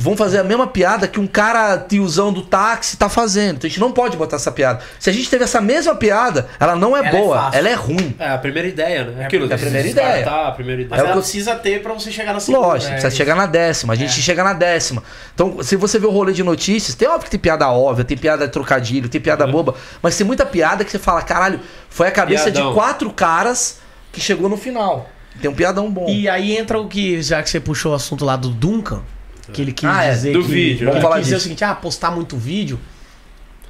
vão 0.00 0.16
fazer 0.16 0.38
a 0.38 0.44
mesma 0.44 0.66
piada 0.66 1.06
que 1.06 1.20
um 1.20 1.26
cara 1.26 1.78
tiozão 1.78 2.32
do 2.32 2.42
táxi 2.42 2.96
tá 2.96 3.08
fazendo. 3.08 3.56
Então 3.56 3.68
a 3.68 3.70
gente 3.70 3.80
não 3.80 3.92
pode 3.92 4.16
botar 4.16 4.36
essa 4.36 4.50
piada. 4.50 4.80
Se 4.98 5.10
a 5.10 5.12
gente 5.12 5.28
teve 5.28 5.44
essa 5.44 5.60
mesma 5.60 5.94
piada, 5.94 6.48
ela 6.58 6.74
não 6.74 6.96
é 6.96 7.00
Ela 7.00 7.08
é 7.08 7.12
boa, 7.12 7.36
fácil. 7.36 7.58
ela 7.58 7.68
é 7.68 7.74
ruim. 7.74 8.14
É 8.18 8.30
a 8.30 8.38
primeira 8.38 8.68
ideia, 8.68 9.04
né? 9.04 9.24
Aquilo, 9.24 9.50
é 9.50 9.54
a 9.54 9.58
primeira 9.58 9.88
ideia. 9.88 10.28
a 10.30 10.52
primeira 10.52 10.82
Mas 10.82 10.86
ideia. 10.86 11.00
É 11.00 11.02
o 11.02 11.06
ela 11.06 11.14
que 11.14 11.20
precisa 11.20 11.54
ter 11.56 11.82
pra 11.82 11.92
você 11.94 12.10
chegar 12.10 12.32
na 12.32 12.40
segunda. 12.40 12.66
Lógico, 12.66 12.90
né? 12.92 13.00
precisa 13.00 13.16
chegar 13.16 13.34
na 13.34 13.46
décima. 13.46 13.92
A 13.92 13.96
gente 13.96 14.12
chega 14.20 14.42
na 14.42 14.52
décima. 14.52 15.02
Então, 15.34 15.62
se 15.62 15.76
você 15.76 15.98
vê 15.98 16.06
o 16.06 16.10
rolê 16.10 16.32
de 16.32 16.42
notícias, 16.42 16.94
tem 16.94 17.06
óbvio 17.08 17.24
que 17.24 17.30
tem 17.30 17.40
piada 17.40 17.68
óbvia, 17.70 18.04
tem 18.04 18.16
piada 18.16 18.48
trocadilho, 18.48 19.08
tem 19.08 19.20
piada 19.20 19.46
boba, 19.46 19.74
mas 20.02 20.16
tem 20.16 20.26
muita 20.26 20.44
piada 20.46 20.84
que 20.84 20.90
você 20.90 20.98
fala, 20.98 21.22
caralho, 21.22 21.60
foi 21.88 22.08
a 22.08 22.10
cabeça 22.10 22.44
Piadão. 22.50 22.68
de 22.68 22.74
quatro 22.74 23.10
caras 23.10 23.78
que 24.12 24.20
chegou 24.20 24.48
no 24.48 24.56
final. 24.56 25.08
Tem 25.40 25.48
um 25.50 25.54
piadão 25.54 25.90
bom. 25.90 26.08
E 26.08 26.28
aí 26.28 26.56
entra 26.56 26.78
o 26.80 26.88
que, 26.88 27.22
já 27.22 27.42
que 27.42 27.48
você 27.48 27.60
puxou 27.60 27.92
o 27.92 27.94
assunto 27.94 28.24
lá 28.24 28.36
do 28.36 28.50
Duncan, 28.50 29.02
que 29.50 29.60
ele 29.62 29.72
quis 29.72 29.88
Ah, 29.88 30.04
é, 30.04 30.12
dizer 30.12 30.32
do 30.32 30.42
que, 30.42 30.48
vídeo, 30.50 30.84
ele 30.84 30.86
vamos 30.86 31.02
falar 31.02 31.16
quis 31.16 31.24
dizer 31.26 31.36
o 31.36 31.40
seguinte, 31.40 31.64
ah, 31.64 31.74
postar 31.74 32.10
muito 32.10 32.36
vídeo. 32.36 32.78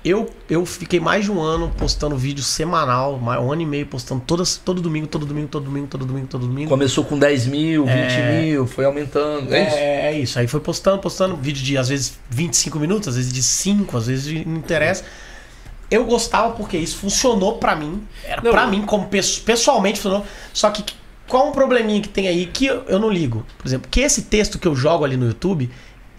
Eu, 0.03 0.31
eu 0.49 0.65
fiquei 0.65 0.99
mais 0.99 1.27
de 1.27 1.31
um 1.31 1.39
ano 1.43 1.71
postando 1.77 2.17
vídeo 2.17 2.43
semanal, 2.43 3.17
um 3.21 3.53
ano 3.53 3.61
e 3.61 3.67
meio 3.67 3.85
postando 3.85 4.23
todas, 4.27 4.57
todo 4.57 4.81
domingo, 4.81 5.07
todo 5.07 5.27
domingo, 5.27 5.49
todo 5.49 5.65
domingo, 5.65 5.87
todo 5.89 6.07
domingo, 6.07 6.27
todo 6.27 6.47
domingo. 6.47 6.71
Começou 6.71 7.05
com 7.05 7.19
10 7.19 7.47
mil, 7.49 7.85
20 7.85 7.97
mil, 8.43 8.67
foi 8.67 8.87
aumentando. 8.87 9.53
É, 9.55 9.67
isso? 9.67 9.77
É, 9.77 10.07
é 10.15 10.19
isso. 10.19 10.39
Aí 10.39 10.47
foi 10.47 10.61
postando, 10.61 11.01
postando 11.01 11.37
vídeo 11.37 11.63
de 11.63 11.77
às 11.77 11.91
vezes 11.91 12.19
25 12.31 12.79
minutos, 12.79 13.09
às 13.09 13.17
vezes 13.17 13.31
de 13.31 13.43
5, 13.43 13.95
às 13.99 14.07
vezes 14.07 14.25
de, 14.25 14.43
não 14.49 14.57
interessa. 14.57 15.05
Eu 15.91 16.07
gostava 16.07 16.55
porque 16.55 16.79
isso 16.79 16.97
funcionou 16.97 17.59
pra 17.59 17.77
mim. 17.77 18.03
Era 18.25 18.41
Não, 18.41 18.53
pra 18.53 18.63
eu- 18.63 18.69
mim, 18.71 18.81
como 18.87 19.07
pesso- 19.09 19.43
pessoalmente 19.43 20.01
funcionou. 20.01 20.25
Só 20.55 20.71
que 20.71 20.83
qual 21.31 21.49
um 21.49 21.53
probleminha 21.53 22.03
que 22.03 22.09
tem 22.09 22.27
aí 22.27 22.45
que 22.45 22.67
eu, 22.67 22.83
eu 22.89 22.99
não 22.99 23.09
ligo? 23.09 23.47
Por 23.57 23.67
exemplo, 23.67 23.89
que 23.89 24.01
esse 24.01 24.23
texto 24.23 24.59
que 24.59 24.67
eu 24.67 24.75
jogo 24.75 25.05
ali 25.05 25.17
no 25.17 25.27
YouTube, 25.27 25.71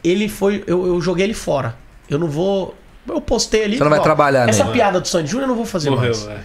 ele 0.02 0.30
foi. 0.30 0.64
Eu, 0.66 0.88
eu 0.88 1.02
joguei 1.02 1.26
ele 1.26 1.34
fora. 1.34 1.76
Eu 2.10 2.18
não 2.18 2.28
vou. 2.28 2.74
Eu 3.08 3.20
postei 3.20 3.66
ali. 3.66 3.78
Você 3.78 3.84
não 3.84 3.90
vai 3.90 4.00
ó, 4.00 4.04
trabalhar 4.04 4.48
Essa 4.48 4.66
piada 4.66 5.02
do 5.02 5.08
Sandy 5.08 5.30
Júnior 5.30 5.44
eu 5.44 5.48
não 5.50 5.56
vou 5.56 5.66
fazer 5.66 5.90
Morreu, 5.90 6.16
mais. 6.16 6.28
é. 6.28 6.40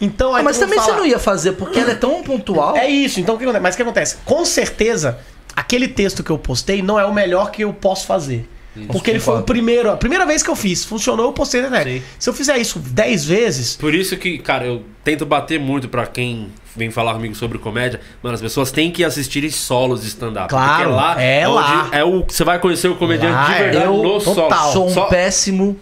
Então, 0.00 0.34
aí 0.34 0.40
Ah, 0.40 0.44
mas 0.44 0.58
também 0.58 0.78
você 0.78 0.86
fala, 0.86 0.98
não 0.98 1.06
ia 1.06 1.18
fazer, 1.18 1.52
porque 1.52 1.78
ela 1.78 1.90
é 1.90 1.94
tão 1.94 2.22
pontual. 2.22 2.76
é 2.76 2.88
isso, 2.88 3.20
então 3.20 3.34
o 3.34 3.38
que 3.38 3.44
acontece? 3.44 3.62
Mas 3.62 3.74
o 3.74 3.76
que 3.76 3.82
acontece? 3.82 4.16
Com 4.24 4.44
certeza, 4.44 5.18
aquele 5.54 5.88
texto 5.88 6.22
que 6.22 6.30
eu 6.30 6.38
postei 6.38 6.80
não 6.80 6.98
é 6.98 7.04
o 7.04 7.12
melhor 7.12 7.50
que 7.50 7.62
eu 7.62 7.72
posso 7.72 8.06
fazer. 8.06 8.48
Porque 8.88 9.10
ele 9.10 9.18
foi 9.20 9.40
o 9.40 9.42
primeiro, 9.42 9.90
a 9.90 9.96
primeira 9.96 10.24
vez 10.24 10.42
que 10.42 10.48
eu 10.50 10.54
fiz, 10.56 10.84
funcionou, 10.84 11.26
eu 11.26 11.32
postei 11.32 11.60
na 11.62 11.68
internet. 11.68 11.98
Sim. 12.00 12.04
Se 12.18 12.30
eu 12.30 12.34
fizer 12.34 12.58
isso 12.58 12.78
10 12.78 13.24
vezes, 13.24 13.76
Por 13.76 13.94
isso 13.94 14.16
que, 14.16 14.38
cara, 14.38 14.66
eu 14.66 14.82
tento 15.02 15.26
bater 15.26 15.58
muito 15.58 15.88
pra 15.88 16.06
quem 16.06 16.48
vem 16.76 16.90
falar 16.90 17.14
comigo 17.14 17.34
sobre 17.34 17.58
comédia. 17.58 18.00
Mano, 18.22 18.34
as 18.36 18.40
pessoas 18.40 18.70
têm 18.70 18.92
que 18.92 19.02
assistir 19.02 19.50
solos 19.50 20.02
de 20.02 20.08
stand-up. 20.08 20.48
Claro, 20.48 20.74
porque 20.84 20.94
lá 20.94 21.20
é 21.20 21.48
lá. 21.48 21.88
é 21.92 22.04
o 22.04 22.22
você 22.28 22.44
vai 22.44 22.60
conhecer 22.60 22.86
o 22.88 22.94
comediante 22.94 23.34
Lá 23.34 23.46
de 23.46 23.52
é. 23.54 23.58
verdade 23.64 23.84
Eu 23.86 23.96
no 24.02 24.20
total. 24.20 24.48
solo. 24.50 24.72
sou 24.72 24.86
um 24.86 24.90
Só- 24.94 25.06
péssimo. 25.06 25.76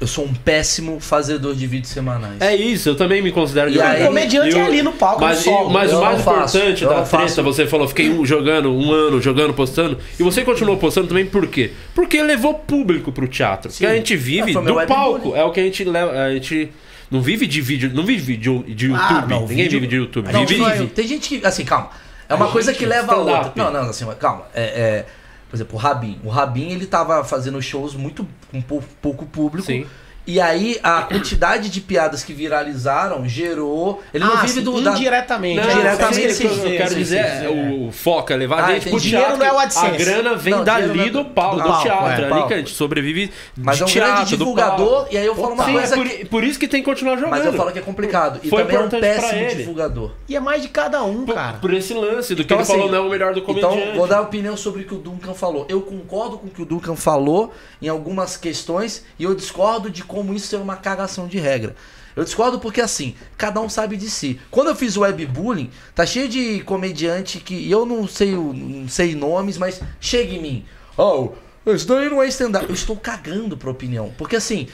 Eu 0.00 0.06
sou 0.08 0.24
um 0.24 0.34
péssimo 0.34 0.98
fazedor 1.00 1.54
de 1.54 1.66
vídeos 1.66 1.90
semanais. 1.92 2.40
É 2.40 2.54
isso, 2.54 2.88
eu 2.88 2.96
também 2.96 3.22
me 3.22 3.30
considero 3.32 3.70
E 3.70 3.80
aí- 3.80 4.02
o 4.02 4.06
comediante 4.08 4.50
eu- 4.54 4.58
é 4.58 4.66
ali 4.66 4.82
no 4.82 4.92
palco, 4.92 5.20
Mas, 5.20 5.38
no 5.38 5.44
solo. 5.44 5.70
mas 5.70 5.92
o 5.92 6.00
mais 6.00 6.16
não 6.18 6.24
faço, 6.24 6.56
importante 6.58 6.80
da 6.84 6.86
não 6.90 7.04
treta, 7.04 7.18
faço. 7.18 7.42
você 7.42 7.66
falou, 7.66 7.88
fiquei 7.88 8.10
um, 8.10 8.26
jogando 8.26 8.72
um 8.74 8.92
ano, 8.92 9.22
jogando, 9.22 9.54
postando. 9.54 9.96
E 10.18 10.22
você 10.22 10.42
continuou 10.42 10.76
postando 10.76 11.06
também 11.06 11.24
por 11.24 11.46
quê? 11.46 11.70
Porque 11.94 12.20
levou 12.22 12.54
público 12.54 13.12
pro 13.12 13.26
teatro. 13.28 13.70
Porque 13.70 13.86
a 13.86 13.94
gente 13.94 14.16
vive 14.16 14.50
É, 14.50 14.54
do 14.54 14.74
palco. 14.86 14.94
webbullying. 15.28 15.38
É 15.40 15.44
o 15.44 15.52
que 15.52 15.60
a 15.60 15.62
gente 15.62 15.84
leva. 15.84 16.10
A 16.12 16.34
gente 16.34 16.70
não 17.10 17.22
vive 17.22 17.46
de 17.46 17.60
vídeo. 17.60 17.90
Não 17.94 18.04
vive 18.04 18.36
de, 18.36 18.58
de 18.74 18.86
YouTube. 18.86 19.00
Ah, 19.00 19.26
não, 19.28 19.40
Ninguém 19.42 19.56
vídeo- 19.58 19.70
vive 19.80 19.86
de 19.86 19.96
YouTube. 19.96 20.32
Não, 20.32 20.44
vive, 20.44 20.64
vive. 20.64 20.86
Tem 20.88 21.06
gente 21.06 21.38
que. 21.38 21.46
Assim, 21.46 21.64
calma. 21.64 21.90
É 22.28 22.34
uma 22.34 22.46
A 22.46 22.50
coisa 22.50 22.72
gente, 22.72 22.80
que 22.80 22.86
leva 22.86 23.12
a 23.12 23.16
outra. 23.16 23.52
Não, 23.54 23.70
não, 23.72 23.82
assim, 23.90 24.04
calma. 24.18 24.42
É, 24.54 24.62
é, 24.62 25.06
por 25.54 25.56
exemplo, 25.56 25.76
o 25.76 25.78
Rabin. 25.78 26.18
O 26.24 26.28
Rabin, 26.28 26.70
ele 26.70 26.84
tava 26.86 27.22
fazendo 27.22 27.62
shows 27.62 27.94
muito 27.94 28.26
com 28.50 28.60
pou- 28.60 28.82
pouco 29.00 29.24
público. 29.24 29.64
Sim. 29.64 29.86
E 30.26 30.40
aí, 30.40 30.78
a 30.82 31.02
quantidade 31.02 31.68
de 31.68 31.80
piadas 31.82 32.24
que 32.24 32.32
viralizaram 32.32 33.28
gerou. 33.28 34.02
Ele 34.12 34.24
não 34.24 34.32
Ah, 34.34 34.40
vive 34.40 34.52
sim, 34.54 34.62
do. 34.62 34.80
da- 34.80 34.92
indiretamente. 34.92 35.60
Não, 35.66 35.74
Diretamente, 35.74 36.22
é 36.22 36.26
isso 36.30 36.40
que 36.40 36.46
eu, 36.46 36.54
sim, 36.54 36.70
eu 36.70 36.76
quero 36.78 36.88
sim, 36.90 36.96
dizer, 36.96 37.24
sim, 37.24 37.30
é, 37.30 37.40
sim. 37.48 37.86
o 37.88 37.92
foco 37.92 38.32
é 38.32 38.36
levar 38.36 38.64
Ah, 38.64 38.72
gente 38.72 38.88
pro 38.88 39.00
teatro. 39.00 39.00
Dinheiro 39.00 39.36
não 39.36 39.46
é 39.46 39.52
o 39.52 39.58
a 39.58 39.62
AdSense. 39.64 39.96
grana 39.98 40.34
vem 40.34 40.54
Não, 40.54 40.64
dali 40.64 41.08
é- 41.08 41.10
do 41.10 41.24
palco, 41.26 41.56
do 41.56 41.62
do, 41.62 41.68
palco, 41.68 41.82
teatro. 41.82 42.06
é. 42.06 42.08
É 42.10 42.14
ali 42.24 42.28
Palco. 42.30 42.48
que 42.48 42.54
a 42.54 42.56
gente 42.58 42.70
sobrevive 42.72 43.30
Mas 43.56 43.76
de 43.76 43.82
é 43.82 43.86
um 43.86 43.88
teatro, 43.88 44.12
grande 44.14 44.30
do 44.30 44.38
divulgador. 44.38 45.06
E 45.10 45.18
aí 45.18 45.26
eu 45.26 45.34
falo 45.34 45.52
uma 45.52 45.64
Sim, 45.64 45.70
é 45.70 45.78
coisa 45.78 45.94
por, 45.96 46.08
que. 46.08 46.24
por 46.24 46.44
isso 46.44 46.58
que 46.58 46.68
tem 46.68 46.80
que 46.80 46.86
continuar 46.88 47.16
jogando. 47.16 47.30
Mas 47.30 47.44
eu 47.44 47.52
falo 47.52 47.70
que 47.72 47.78
é 47.78 47.82
complicado. 47.82 48.40
E 48.42 48.48
Foi 48.48 48.62
também 48.62 48.76
é 48.76 48.80
um 48.80 48.88
péssimo 48.88 49.48
divulgador. 49.56 50.10
E 50.28 50.34
é 50.36 50.40
mais 50.40 50.62
de 50.62 50.68
cada 50.68 51.02
um, 51.02 51.26
Por, 51.26 51.34
cara. 51.34 51.58
por 51.58 51.72
esse 51.74 51.92
lance 51.92 52.34
do 52.34 52.38
que 52.38 52.44
Então, 52.44 52.56
ele 52.56 52.62
assim, 52.62 52.72
falou 52.72 52.88
não 52.90 52.98
é 52.98 53.00
o 53.00 53.10
melhor 53.10 53.34
do 53.34 53.42
comediante. 53.42 53.76
Então, 53.76 53.94
vou 53.94 54.06
dar 54.06 54.22
opinião 54.22 54.56
sobre 54.56 54.82
o 54.82 54.86
que 54.86 54.94
o 54.94 54.98
Duncan 54.98 55.34
falou. 55.34 55.66
Eu 55.68 55.82
concordo 55.82 56.38
com 56.38 56.46
o 56.46 56.50
que 56.50 56.62
o 56.62 56.64
Duncan 56.64 56.96
falou 56.96 57.52
em 57.82 57.88
algumas 57.88 58.36
questões 58.38 59.04
e 59.18 59.24
eu 59.24 59.34
discordo 59.34 59.90
de 59.90 60.02
como 60.14 60.32
isso 60.32 60.54
é 60.54 60.58
uma 60.58 60.76
cagação 60.76 61.26
de 61.26 61.38
regra. 61.38 61.74
Eu 62.14 62.22
discordo 62.22 62.60
porque, 62.60 62.80
assim, 62.80 63.16
cada 63.36 63.60
um 63.60 63.68
sabe 63.68 63.96
de 63.96 64.08
si. 64.08 64.38
Quando 64.48 64.68
eu 64.68 64.76
fiz 64.76 64.96
o 64.96 65.00
webbullying, 65.00 65.68
tá 65.96 66.06
cheio 66.06 66.28
de 66.28 66.60
comediante 66.60 67.40
que 67.40 67.68
eu 67.68 67.84
não 67.84 68.06
sei, 68.06 68.34
o- 68.34 68.52
não 68.52 68.88
sei 68.88 69.16
nomes, 69.16 69.58
mas 69.58 69.80
chega 70.00 70.32
em 70.32 70.40
mim. 70.40 70.64
Oh, 70.96 71.30
isso 71.66 71.88
daí 71.88 72.08
não 72.08 72.22
é 72.22 72.28
stand-up. 72.28 72.66
Eu 72.68 72.74
estou 72.74 72.96
cagando 72.96 73.56
pra 73.56 73.68
opinião. 73.70 74.12
Porque, 74.16 74.36
assim, 74.36 74.68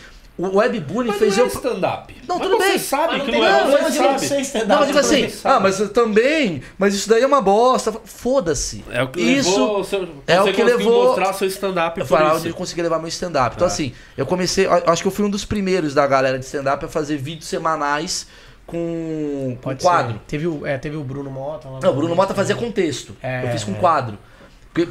o 0.47 0.57
webbullying 0.59 1.13
fez 1.13 1.37
não 1.37 1.45
é 1.45 1.47
eu... 1.47 1.53
stand-up. 1.53 2.15
Não, 2.29 2.39
Mas 2.39 2.47
tudo 2.49 2.57
você 2.59 2.69
bem. 2.69 2.79
sabe 2.79 3.07
Mas 3.07 3.19
não 3.19 3.25
que 3.27 3.31
tem 3.33 3.41
não 3.41 3.47
é, 3.49 3.59
problema 3.61 3.79
você 3.85 3.91
de 3.91 3.97
sabe. 3.99 4.21
ser 4.27 4.41
stand-up. 4.41 4.69
Não, 4.69 4.79
mas 4.79 4.87
digo 4.87 4.99
assim, 4.99 5.41
ah, 5.45 5.61
mas 5.61 5.81
eu 5.81 5.89
também, 5.89 6.63
mas 6.79 6.95
isso 6.95 7.09
daí 7.09 7.23
é 7.23 7.27
uma 7.27 7.41
bosta. 7.43 7.93
Foda-se. 8.05 8.85
É 8.91 9.03
o 9.03 9.09
que 9.09 9.21
isso 9.21 9.51
levou 9.51 9.85
seu, 9.85 10.09
é 10.27 10.39
você 10.39 10.51
o 10.51 10.55
que 10.55 10.63
levou- 10.63 11.05
mostrar 11.09 11.33
seu 11.33 11.49
stand-up 11.49 11.99
Eu 12.01 12.07
por 12.07 12.21
isso. 12.23 12.41
de 12.41 12.53
conseguir 12.53 12.83
levar 12.83 12.99
meu 12.99 13.09
stand-up. 13.09 13.57
Então, 13.57 13.67
É. 13.67 13.71
assim, 13.71 13.93
eu 14.17 14.25
comecei. 14.27 14.67
eu 14.67 14.73
Acho 14.87 15.03
que 15.03 15.09
eu 15.09 15.13
fui 15.13 15.25
um 15.25 15.31
dos 15.31 15.45
primeiros 15.45 15.95
da 15.95 16.07
galera 16.07 16.39
de 16.39 16.45
stand-up 16.45 16.85
a 16.85 16.89
fazer 16.89 17.17
vídeos 17.17 17.47
semanais 17.49 18.27
com, 18.67 19.57
com 19.57 19.59
Pode 19.61 19.83
quadro. 19.83 20.13
ser. 20.13 20.21
Teve 20.27 20.47
o, 20.47 20.65
é, 20.67 20.79
teve 20.79 20.97
o 20.97 21.03
Bruno 21.03 21.31
Mota 21.31 21.69
lá. 21.69 21.81
Não, 21.83 21.91
o 21.91 21.95
Bruno 21.95 22.15
Mota 22.15 22.35
fazia 22.35 22.55
com 22.55 22.71
texto. 22.71 23.17
É, 23.23 23.45
eu 23.45 23.51
fiz 23.51 23.65
com 23.65 23.73
é. 23.73 23.75
quadro. 23.75 24.19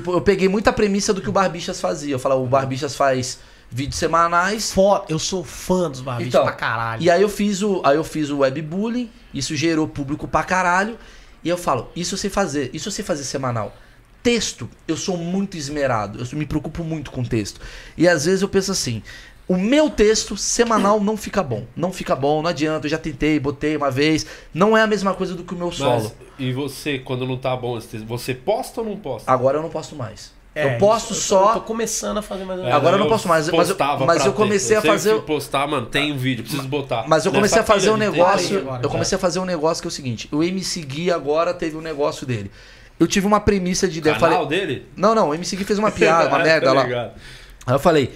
Eu 0.08 0.20
peguei 0.20 0.50
muita 0.50 0.74
premissa 0.74 1.14
do 1.14 1.22
que 1.22 1.30
o 1.30 1.32
Barbixas 1.32 1.80
fazia. 1.80 2.14
Eu 2.14 2.20
falava, 2.20 2.42
o 2.42 2.46
Barbixas 2.46 2.96
faz 2.96 3.40
vídeos 3.70 3.98
semanais. 3.98 4.72
Foda, 4.72 5.06
eu 5.10 5.20
sou 5.20 5.44
fã 5.44 5.90
dos 5.90 6.02
barbichos 6.02 6.34
Então, 6.34 6.44
pra 6.44 6.54
caralho. 6.54 7.02
E 7.02 7.10
aí 7.10 7.22
eu 7.22 7.30
fiz 7.30 7.62
o, 7.62 7.82
aí 7.84 7.96
eu 7.96 8.04
fiz 8.04 8.30
o 8.30 8.40
webbullying, 8.40 9.10
isso 9.34 9.56
gerou 9.56 9.88
público 9.88 10.28
pra 10.28 10.44
caralho. 10.44 10.98
E 11.44 11.50
eu 11.50 11.58
falo, 11.58 11.90
isso 11.96 12.16
eu 12.16 12.18
sei 12.18 12.30
fazer, 12.30 12.70
isso 12.74 12.90
eu 12.90 12.92
sei 12.92 13.06
fazer 13.06 13.24
semanal. 13.24 13.76
Texto, 14.22 14.70
eu 14.88 14.98
sou 14.98 15.16
muito 15.16 15.56
esmerado, 15.56 16.20
eu 16.20 16.38
me 16.38 16.46
preocupo 16.46 16.84
muito 16.84 17.12
com 17.12 17.24
texto. 17.24 17.62
E 17.98 18.08
às 18.08 18.26
vezes 18.26 18.42
eu 18.42 18.50
penso 18.50 18.72
assim, 18.72 19.02
o 19.48 19.58
meu 19.58 19.90
texto 19.90 20.36
semanal 20.36 21.00
não 21.00 21.16
fica 21.16 21.42
bom. 21.42 21.66
Não 21.76 21.94
fica 21.94 22.16
bom, 22.16 22.42
não 22.42 22.50
adianta, 22.50 22.86
eu 22.86 22.92
já 22.92 22.98
tentei, 22.98 23.40
botei 23.40 23.78
uma 23.78 23.90
vez. 23.90 24.26
Não 24.54 24.78
é 24.78 24.82
a 24.82 24.88
mesma 24.88 25.14
coisa 25.14 25.34
do 25.34 25.44
que 25.44 25.54
o 25.54 25.58
meu 25.58 25.72
solo. 25.72 26.04
Mas, 26.04 26.14
e 26.38 26.52
você, 26.52 27.00
quando 27.00 27.26
não 27.26 27.38
tá 27.38 27.56
bom, 27.56 27.78
esse 27.78 27.88
texto, 27.88 28.06
você 28.06 28.34
posta 28.34 28.82
ou 28.82 28.88
não 28.88 28.98
posta? 28.98 29.32
Agora 29.32 29.58
eu 29.58 29.62
não 29.62 29.70
posto 29.70 29.96
mais. 29.96 30.38
É, 30.56 30.74
eu 30.76 30.78
posto 30.80 31.14
isso, 31.14 31.22
só. 31.22 31.50
Eu 31.50 31.54
tô 31.56 31.62
começando 31.62 32.18
a 32.18 32.22
fazer 32.22 32.44
mais 32.44 32.60
ou 32.60 32.66
É, 32.66 32.70
menos. 32.70 32.82
agora 32.82 32.96
eu 32.96 33.00
não 33.00 33.08
posso 33.08 33.28
mais, 33.28 33.48
mas 33.50 33.70
eu- 33.70 33.78
mas 34.06 34.26
eu 34.26 34.34
comecei 34.34 34.80
ter. 34.82 34.88
a 34.88 34.92
fazer- 34.92 35.12
sempre 35.12 35.26
postar, 35.28 35.68
mano, 35.68 35.86
tem 35.86 36.12
um 36.12 36.18
vídeo, 36.18 36.44
preciso 36.44 36.68
botar. 36.68 37.06
Mas 37.08 37.26
eu 37.26 37.32
comecei 37.32 37.60
Nessa 37.60 37.72
a 37.72 37.76
fazer 37.76 37.92
um 37.92 37.98
negócio. 37.98 38.58
agora, 38.60 38.82
Eu 38.84 38.90
comecei 38.90 39.16
a 39.16 39.20
fazer 39.20 39.40
um 39.40 39.46
negócio 39.46 39.82
que 39.82 39.88
é 39.88 39.90
o 39.90 39.92
seguinte: 39.92 40.28
o 40.32 40.44
MC 40.44 40.82
Gui 40.82 41.12
agora 41.12 41.54
teve 41.54 41.78
um 41.78 41.82
negócio 41.82 42.26
dele. 42.26 42.52
Eu 43.00 43.08
tive 43.08 43.26
uma 43.28 43.40
premissa 43.40 43.88
de 43.88 44.00
ideia. 44.00 44.16
Eu 44.16 44.20
Canal 44.20 44.44
falei, 44.44 44.60
dele? 44.60 44.88
não, 44.98 45.14
não, 45.16 45.30
o 45.30 45.34
MC 45.34 45.56
Gui 45.56 45.64
fez 45.64 45.80
uma 45.80 45.92
piada, 45.92 46.28
uma 46.30 46.40
merda 46.40 46.74
lá. 46.74 46.84
Aí 46.84 47.76
eu 47.76 47.80
falei, 47.80 48.14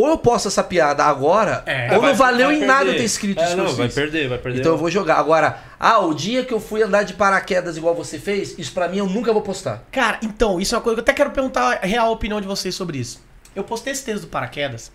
ou 0.00 0.08
eu 0.08 0.18
posto 0.18 0.48
essa 0.48 0.62
piada 0.62 1.04
agora, 1.04 1.62
É. 1.66 1.94
ou 1.94 2.00
Vai- 2.00 2.10
não 2.10 2.16
valeu 2.16 2.52
em 2.52 2.60
nada 2.60 2.78
perder. 2.84 2.92
eu 2.94 2.98
ter 2.98 3.04
escrito 3.04 3.40
é, 3.40 3.44
isso 3.44 3.54
que 3.54 3.60
eu 3.60 3.64
não, 3.64 3.72
vai 3.74 3.86
fiz. 3.86 3.94
perder, 3.94 4.28
vai 4.28 4.38
perder. 4.38 4.60
Então 4.60 4.72
eu 4.72 4.78
vou 4.78 4.90
jogar. 4.90 5.16
Agora, 5.18 5.58
ah, 5.78 5.98
o 6.00 6.14
dia 6.14 6.44
que 6.44 6.52
eu 6.54 6.60
fui 6.60 6.82
andar 6.82 7.02
de 7.02 7.14
paraquedas 7.14 7.76
igual 7.76 7.94
você 7.94 8.18
fez, 8.18 8.58
isso 8.58 8.72
pra 8.72 8.88
mim 8.88 8.98
eu 8.98 9.06
nunca 9.06 9.32
vou 9.32 9.42
postar. 9.42 9.84
Cara, 9.92 10.18
então, 10.22 10.60
isso 10.60 10.74
é 10.74 10.78
uma 10.78 10.82
coisa 10.82 10.96
que 10.96 11.00
eu 11.00 11.02
até 11.02 11.12
quero 11.12 11.30
perguntar 11.30 11.78
a 11.82 11.86
real 11.86 12.10
opinião 12.12 12.40
de 12.40 12.46
vocês 12.46 12.74
sobre 12.74 12.98
isso. 12.98 13.20
Eu 13.54 13.64
postei 13.64 13.92
esse 13.92 14.04
texto 14.04 14.22
do 14.22 14.28
paraquedas 14.28 14.92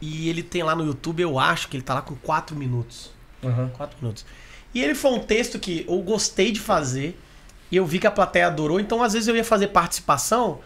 e 0.00 0.28
ele 0.28 0.42
tem 0.42 0.62
lá 0.62 0.74
no 0.74 0.84
YouTube, 0.86 1.20
eu 1.22 1.38
acho 1.38 1.68
que 1.68 1.76
ele 1.76 1.82
tá 1.84 1.94
lá 1.94 2.02
com 2.02 2.14
4 2.14 2.54
minutos. 2.56 3.10
4 3.76 3.96
minutos. 4.00 4.24
E 4.74 4.82
ele 4.84 4.94
foi 4.94 5.10
um 5.12 5.18
texto 5.20 5.58
que 5.58 5.84
eu 5.88 5.98
gostei 6.02 6.52
de 6.52 6.60
fazer 6.60 7.18
e 7.70 7.76
eu 7.76 7.84
vi 7.86 7.98
que 7.98 8.06
a 8.06 8.10
plateia 8.10 8.46
adorou, 8.46 8.78
então 8.78 9.02
às 9.02 9.12
vezes 9.14 9.28
eu 9.28 9.34
ia 9.36 9.44
fazer 9.44 9.68
participação 9.68 10.60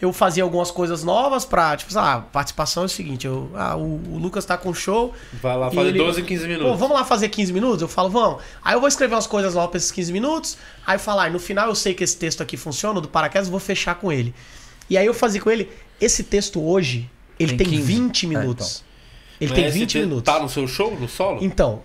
eu 0.00 0.12
fazia 0.12 0.42
algumas 0.44 0.70
coisas 0.70 1.02
novas 1.02 1.44
pra, 1.44 1.76
tipo, 1.76 1.96
ah, 1.98 2.14
a 2.14 2.20
participação 2.20 2.84
é 2.84 2.86
o 2.86 2.88
seguinte, 2.88 3.26
eu, 3.26 3.50
ah, 3.54 3.76
o, 3.76 4.00
o 4.14 4.18
Lucas 4.18 4.44
tá 4.44 4.56
com 4.56 4.72
show. 4.72 5.12
Vai 5.42 5.56
lá 5.56 5.70
fazer 5.70 5.88
ele- 5.88 5.98
12, 5.98 6.22
15 6.22 6.42
Pô, 6.44 6.48
minutos. 6.48 6.78
vamos 6.78 6.96
lá 6.96 7.04
fazer 7.04 7.28
15 7.28 7.52
minutos? 7.52 7.82
Eu 7.82 7.88
falo, 7.88 8.08
vamos. 8.08 8.42
Aí 8.64 8.74
eu 8.74 8.80
vou 8.80 8.88
escrever 8.88 9.14
umas 9.14 9.26
coisas 9.26 9.54
novas 9.54 9.70
pra 9.70 9.78
esses 9.78 9.90
15 9.90 10.12
minutos. 10.12 10.56
Aí 10.86 10.94
eu 10.96 11.00
falo, 11.00 11.20
ah, 11.20 11.28
no 11.30 11.38
final 11.40 11.68
eu 11.68 11.74
sei 11.74 11.94
que 11.94 12.04
esse 12.04 12.16
texto 12.16 12.42
aqui 12.42 12.56
funciona, 12.56 12.98
o 12.98 13.02
do 13.02 13.08
paraquedas, 13.08 13.48
eu 13.48 13.50
vou 13.50 13.60
fechar 13.60 13.96
com 13.96 14.12
ele. 14.12 14.32
E 14.88 14.96
aí 14.96 15.04
eu 15.06 15.12
fazia 15.14 15.40
com 15.40 15.50
ele, 15.50 15.68
esse 16.00 16.22
texto 16.22 16.62
hoje, 16.64 17.10
ele 17.38 17.56
Tem 17.56 17.66
tem, 17.66 17.78
15. 17.78 17.82
20 17.82 18.24
É, 18.24 18.28
minutos. 18.28 18.84
Ele 19.40 19.50
Mas 19.50 19.58
tem 19.58 19.68
esse 19.68 19.78
20 19.80 19.90
te- 19.90 19.98
minutos. 20.00 20.24
Tá 20.32 20.40
no 20.40 20.48
seu 20.48 20.66
show, 20.68 20.96
no 20.98 21.08
solo? 21.08 21.38
Então, 21.44 21.82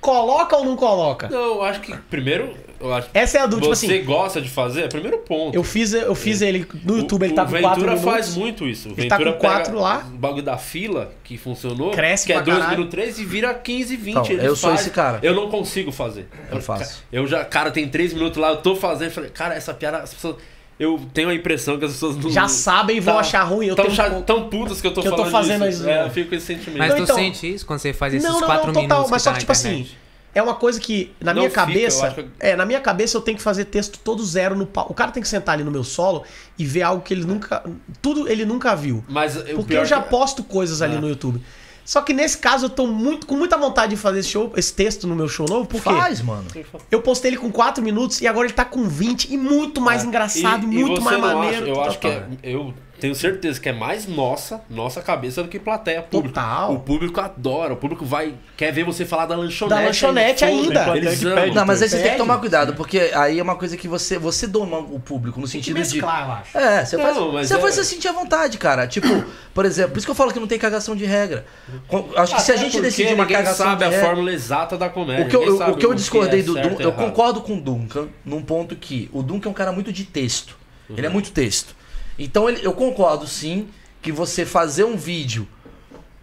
coloca 0.00 0.56
ou 0.56 0.64
não 0.64 0.76
coloca? 0.76 1.28
Não, 1.28 1.38
eu 1.56 1.62
acho 1.62 1.80
que 1.80 1.94
primeiro. 2.10 2.54
Eu 2.80 2.92
acho 2.92 3.08
Essa 3.14 3.38
é 3.38 3.40
a 3.40 3.46
dúvida, 3.46 3.66
tipo 3.68 3.76
você 3.76 3.86
assim, 3.86 4.04
gosta 4.04 4.40
de 4.40 4.48
fazer, 4.48 4.82
é 4.82 4.86
o 4.86 4.88
primeiro 4.88 5.18
ponto. 5.18 5.54
eu 5.54 5.62
fiz, 5.64 5.92
eu 5.92 6.14
fiz 6.14 6.42
ele 6.42 6.66
no 6.84 6.98
YouTube, 6.98 7.22
O- 7.22 7.24
ele 7.26 7.34
tá 7.34 7.42
o 7.42 7.46
com 7.46 7.52
4 7.52 7.68
Ventura 7.68 7.92
minutos. 7.96 8.12
faz 8.12 8.36
muito 8.36 8.66
isso. 8.66 8.88
O 8.88 8.92
Ele 8.96 9.08
tá 9.08 9.16
Ventura 9.16 9.36
com 9.36 9.40
quatro 9.40 9.72
pega 9.72 9.80
lá. 9.80 10.06
O 10.12 10.16
bagulho 10.16 10.42
da 10.42 10.56
fila 10.58 11.12
que 11.22 11.36
funcionou. 11.38 11.90
Cresce 11.92 12.26
que 12.26 12.32
é 12.32 12.36
pra 12.36 12.44
2 12.44 12.58
caralho. 12.58 12.76
minutos 12.78 12.90
3 12.94 13.18
e 13.18 13.24
vira 13.24 13.54
15, 13.54 13.96
20. 13.96 14.16
Então, 14.32 14.44
eu 14.44 14.56
sou 14.56 14.70
faz. 14.70 14.80
esse 14.82 14.90
cara. 14.90 15.18
Eu 15.22 15.34
não 15.34 15.48
consigo 15.50 15.90
fazer. 15.92 16.28
Eu 16.50 16.60
faço. 16.60 17.02
Eu 17.12 17.26
já, 17.26 17.44
cara, 17.44 17.70
tem 17.70 17.88
3 17.88 18.12
minutos 18.12 18.36
lá, 18.38 18.50
eu 18.50 18.56
tô 18.58 18.74
fazendo. 18.76 19.10
Falei, 19.10 19.30
cara, 19.30 19.54
essa 19.54 19.72
piada, 19.74 19.98
as 19.98 20.12
pessoas. 20.12 20.36
Eu 20.76 21.00
tenho 21.14 21.28
a 21.28 21.34
impressão 21.34 21.78
que 21.78 21.84
as 21.84 21.92
pessoas 21.92 22.16
não. 22.16 22.28
Já 22.28 22.48
sabem 22.48 22.96
e 22.96 23.00
vão 23.00 23.14
tá- 23.14 23.20
achar 23.20 23.44
ruim. 23.44 23.66
Eu 23.66 23.76
tão, 23.76 23.86
tenho 23.86 24.16
um 24.18 24.22
tão 24.22 24.48
putas 24.48 24.80
que 24.80 24.86
eu 24.88 24.92
tô 24.92 25.02
que 25.02 25.06
eu 25.06 25.12
tô 25.12 25.18
falando 25.18 25.30
fazendo 25.32 25.68
isso. 25.68 25.80
isso, 25.82 25.88
É, 25.88 26.04
eu 26.04 26.10
fico 26.10 26.30
com 26.30 26.34
esse 26.34 26.46
sentimento. 26.46 26.78
Mas 26.78 26.86
Então, 26.92 26.98
tu 26.98 27.02
então- 27.04 27.16
sente 27.16 27.54
isso 27.54 27.64
quando 27.64 27.78
você 27.78 27.92
faz 27.92 28.12
esses 28.12 28.28
Não, 28.28 28.40
não, 28.40 28.46
quatro 28.46 28.66
não, 28.66 28.74
total. 28.74 28.88
minutos 28.88 29.10
Mas 29.12 29.22
só 29.22 29.30
tá 29.30 29.34
que, 29.34 29.40
tipo 29.40 29.52
assim? 29.52 29.86
É 30.34 30.42
uma 30.42 30.54
coisa 30.54 30.80
que, 30.80 31.12
na 31.20 31.32
Não 31.32 31.40
minha 31.42 31.50
fica, 31.50 31.60
cabeça. 31.66 32.10
que- 32.10 32.26
É, 32.40 32.56
na 32.56 32.66
minha 32.66 32.80
cabeça 32.80 33.16
eu 33.16 33.20
tenho 33.20 33.36
que 33.36 33.42
fazer 33.42 33.66
texto 33.66 33.98
todo 34.02 34.24
zero 34.24 34.56
no 34.56 34.66
pau. 34.66 34.86
O 34.90 34.94
cara 34.94 35.10
tem 35.10 35.22
que 35.22 35.28
sentar 35.28 35.54
ali 35.54 35.64
no 35.64 35.70
meu 35.70 35.84
solo 35.84 36.24
e 36.58 36.64
ver 36.64 36.82
algo 36.82 37.02
que 37.02 37.14
ele 37.14 37.24
nunca. 37.24 37.62
Tudo 38.02 38.28
ele 38.28 38.44
nunca 38.44 38.74
viu. 38.74 39.04
Mas 39.08 39.36
Porque 39.54 39.74
eu 39.74 39.84
já 39.84 40.02
que- 40.02 40.10
posto 40.10 40.42
coisas 40.42 40.82
ali 40.82 40.96
É. 40.96 41.00
no 41.00 41.08
YouTube. 41.08 41.40
Só 41.84 42.00
que 42.00 42.14
nesse 42.14 42.38
caso 42.38 42.64
eu 42.64 42.70
tô 42.70 42.86
muito, 42.86 43.26
com 43.26 43.36
muita 43.36 43.58
vontade 43.58 43.90
de 43.94 43.96
fazer 44.00 44.20
esse 44.20 44.30
show, 44.30 44.50
esse 44.56 44.72
texto 44.72 45.06
no 45.06 45.14
meu 45.14 45.28
show 45.28 45.44
novo, 45.46 45.66
porque 45.66 45.84
Faz, 45.90 46.22
mano. 46.22 46.46
eu 46.90 47.02
postei 47.02 47.30
ele 47.32 47.36
com 47.36 47.52
4 47.52 47.84
minutos 47.84 48.22
e 48.22 48.26
agora 48.26 48.46
ele 48.46 48.54
tá 48.54 48.64
com 48.64 48.88
20 48.88 49.30
e 49.30 49.36
muito 49.36 49.82
mais 49.82 50.02
engraçado, 50.02 50.64
É. 50.64 50.70
E- 50.70 50.78
e 50.78 50.82
muito 50.84 51.02
você 51.02 51.10
mais 51.18 51.20
não 51.34 51.38
maneiro. 51.40 51.62
acha- 51.64 51.70
eu 51.72 51.82
acho 51.82 51.98
que 51.98 52.06
é, 52.06 52.26
eu 52.42 52.72
tenho 53.00 53.14
certeza 53.14 53.60
que 53.60 53.68
é 53.68 53.72
mais 53.72 54.06
nossa, 54.06 54.62
nossa 54.70 55.02
cabeça 55.02 55.42
do 55.42 55.48
que 55.48 55.58
plateia 55.58 56.00
público. 56.02 56.34
Total. 56.34 56.72
O 56.72 56.80
público 56.80 57.20
adora, 57.20 57.72
o 57.74 57.76
público 57.76 58.04
vai 58.04 58.34
quer 58.56 58.72
ver 58.72 58.84
você 58.84 59.04
falar 59.04 59.26
da 59.26 59.36
lanchonete. 59.36 59.78
Da 59.80 59.86
lanchonete 59.86 60.44
ainda. 60.44 60.96
Eles 60.96 61.20
Tem 61.20 61.32
amam. 61.32 61.44
que 61.44 61.54
Não, 61.54 61.66
mas 61.66 61.82
aí 61.82 61.88
você 61.88 61.98
tem 62.00 62.12
que 62.12 62.16
tomar 62.18 62.38
cuidado, 62.38 62.74
porque 62.74 63.10
aí 63.14 63.38
é 63.38 63.42
uma 63.42 63.56
coisa 63.56 63.76
que 63.76 63.86
você, 63.88 64.18
você 64.18 64.46
doma 64.46 64.78
o 64.78 64.98
público 65.00 65.40
no 65.40 65.46
Tem 65.48 65.60
que 65.60 65.66
sentido 65.66 65.82
de. 65.82 65.94
mesclar, 65.94 66.26
eu 66.26 66.32
acho. 66.32 66.58
É, 66.58 66.84
você 66.84 66.96
Não, 66.96 67.04
faz, 67.04 67.16
você 67.48 67.54
é- 67.54 67.58
faz 67.58 67.74
você 67.74 67.84
sentir 67.84 68.08
à 68.08 68.12
vontade, 68.12 68.56
cara. 68.58 68.86
Tipo, 68.86 69.24
por 69.52 69.64
exemplo, 69.64 69.92
por 69.92 69.98
isso 69.98 70.06
que 70.06 70.10
eu 70.10 70.14
falo 70.14 70.32
que 70.32 70.40
não 70.40 70.46
tem 70.46 70.58
cagação 70.58 70.94
de 70.96 71.04
regra. 71.04 71.44
Com- 71.88 72.08
Acho 72.16 72.34
que 72.36 72.42
se 72.42 72.52
a 72.52 72.54
Até 72.54 72.64
gente 72.64 72.80
decidir 72.80 73.14
uma 73.14 73.26
cagação 73.26 73.66
sabe 73.66 73.78
de 73.78 73.84
a 73.84 73.88
regra, 73.88 74.06
fórmula 74.06 74.32
exata 74.32 74.76
da 74.78 74.88
comédia. 74.88 75.26
o 75.26 75.28
que 75.28 75.36
eu, 75.36 75.44
eu- 75.44 75.68
o 75.70 75.76
que 75.76 75.84
eu 75.86 75.92
é 75.92 75.94
discordei 75.96 76.42
do 76.42 76.52
certo 76.54 76.68
Duncan, 76.70 76.82
e 76.82 76.86
eu 76.86 76.92
concordo 76.92 77.40
com 77.40 77.56
o 77.58 77.60
Duncan 77.60 78.08
num 78.24 78.40
ponto 78.42 78.74
que 78.76 79.10
o 79.12 79.22
Duncan 79.22 79.48
é 79.48 79.50
um 79.50 79.54
cara 79.54 79.72
muito 79.72 79.92
de 79.92 80.04
texto. 80.04 80.56
Uhum. 80.88 80.96
Ele 80.98 81.06
é 81.06 81.10
muito 81.10 81.30
texto. 81.32 81.74
Então 82.18 82.48
ele- 82.48 82.64
eu 82.64 82.72
concordo 82.72 83.26
sim 83.26 83.68
que 84.02 84.12
você 84.12 84.44
fazer 84.46 84.84
um 84.84 84.96
vídeo 84.96 85.48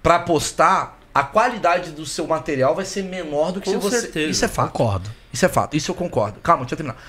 pra 0.01 0.19
postar, 0.19 0.99
a 1.13 1.23
qualidade 1.23 1.91
do 1.91 2.05
seu 2.05 2.25
material 2.27 2.73
vai 2.75 2.85
ser 2.85 3.03
menor 3.03 3.51
do 3.51 3.59
que 3.61 3.65
Com 3.71 3.79
se 3.81 3.89
você. 3.89 4.01
certeza. 4.01 4.29
Isso 4.31 4.45
é 4.45 4.47
fato. 4.47 4.71
Concordo. 4.71 5.09
Isso 5.33 5.45
é 5.45 5.49
fato. 5.49 5.75
Isso 5.77 5.91
eu 5.91 5.95
concordo. 5.95 6.39
Calma, 6.41 6.63
deixa 6.63 6.73
eu 6.73 6.77
terminar. 6.77 7.01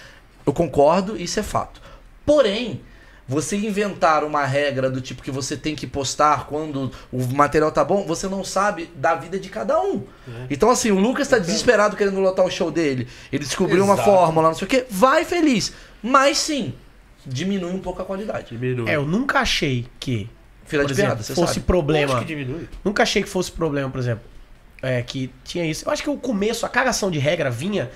Eu 0.45 0.53
concordo, 0.53 1.17
isso 1.17 1.39
é 1.39 1.43
fato. 1.43 1.81
Porém, 2.27 2.81
você 3.29 3.57
inventar 3.57 4.25
uma 4.25 4.45
regra 4.45 4.91
do 4.91 5.01
tipo 5.01 5.23
que 5.23 5.31
você 5.31 5.57
tem 5.57 5.75
que 5.77 5.87
postar 5.87 6.47
quando 6.47 6.91
o 7.13 7.23
material 7.35 7.71
tá 7.71 7.85
bom, 7.85 8.05
você 8.05 8.27
não 8.29 8.43
sabe 8.45 8.91
da 8.97 9.15
vida 9.15 9.39
de 9.39 9.49
cada 9.49 9.81
um. 9.81 10.03
É. 10.29 10.47
Então, 10.51 10.69
assim, 10.71 10.91
o 10.91 10.99
Lucas 10.99 11.29
tá 11.29 11.39
desesperado 11.39 11.97
querendo 11.97 12.19
lotar 12.21 12.45
o 12.45 12.51
show 12.51 12.71
dele. 12.71 13.07
Ele 13.33 13.45
descobriu 13.45 13.85
uma 13.85 13.95
Exato. 13.95 14.11
fórmula, 14.11 14.49
não 14.49 14.55
sei 14.57 14.67
o 14.67 14.69
quê. 14.69 14.85
Vai 14.91 15.25
feliz. 15.25 15.73
Mas 16.03 16.39
sim, 16.39 16.75
diminui 17.27 17.73
um 17.73 17.79
pouco 17.81 18.03
a 18.03 18.05
qualidade. 18.05 18.57
Diminui. 18.57 18.89
É, 18.91 18.97
eu 18.97 19.05
nunca 19.07 19.41
achei 19.41 19.87
que, 20.01 20.29
Fila 20.65 20.83
por 20.83 20.87
de 20.89 20.93
exemplo, 20.95 21.11
piada, 21.13 21.23
você 21.23 21.35
fosse 21.35 21.55
sabe. 21.55 21.67
problema. 21.67 22.13
Acho 22.15 22.23
que 22.27 22.35
diminui. 22.35 22.69
Nunca 22.85 23.03
achei 23.03 23.23
que 23.23 23.29
fosse 23.29 23.51
problema, 23.53 23.91
por 23.91 23.99
exemplo. 24.01 24.25
É, 24.83 25.01
que 25.03 25.31
tinha 25.45 25.65
isso. 25.65 25.87
Eu 25.87 25.93
acho 25.93 26.03
que 26.03 26.11
o 26.11 26.17
começo, 26.17 26.67
a 26.67 26.69
cagação 26.69 27.11
de 27.11 27.19
regra 27.19 27.51
vinha. 27.51 27.91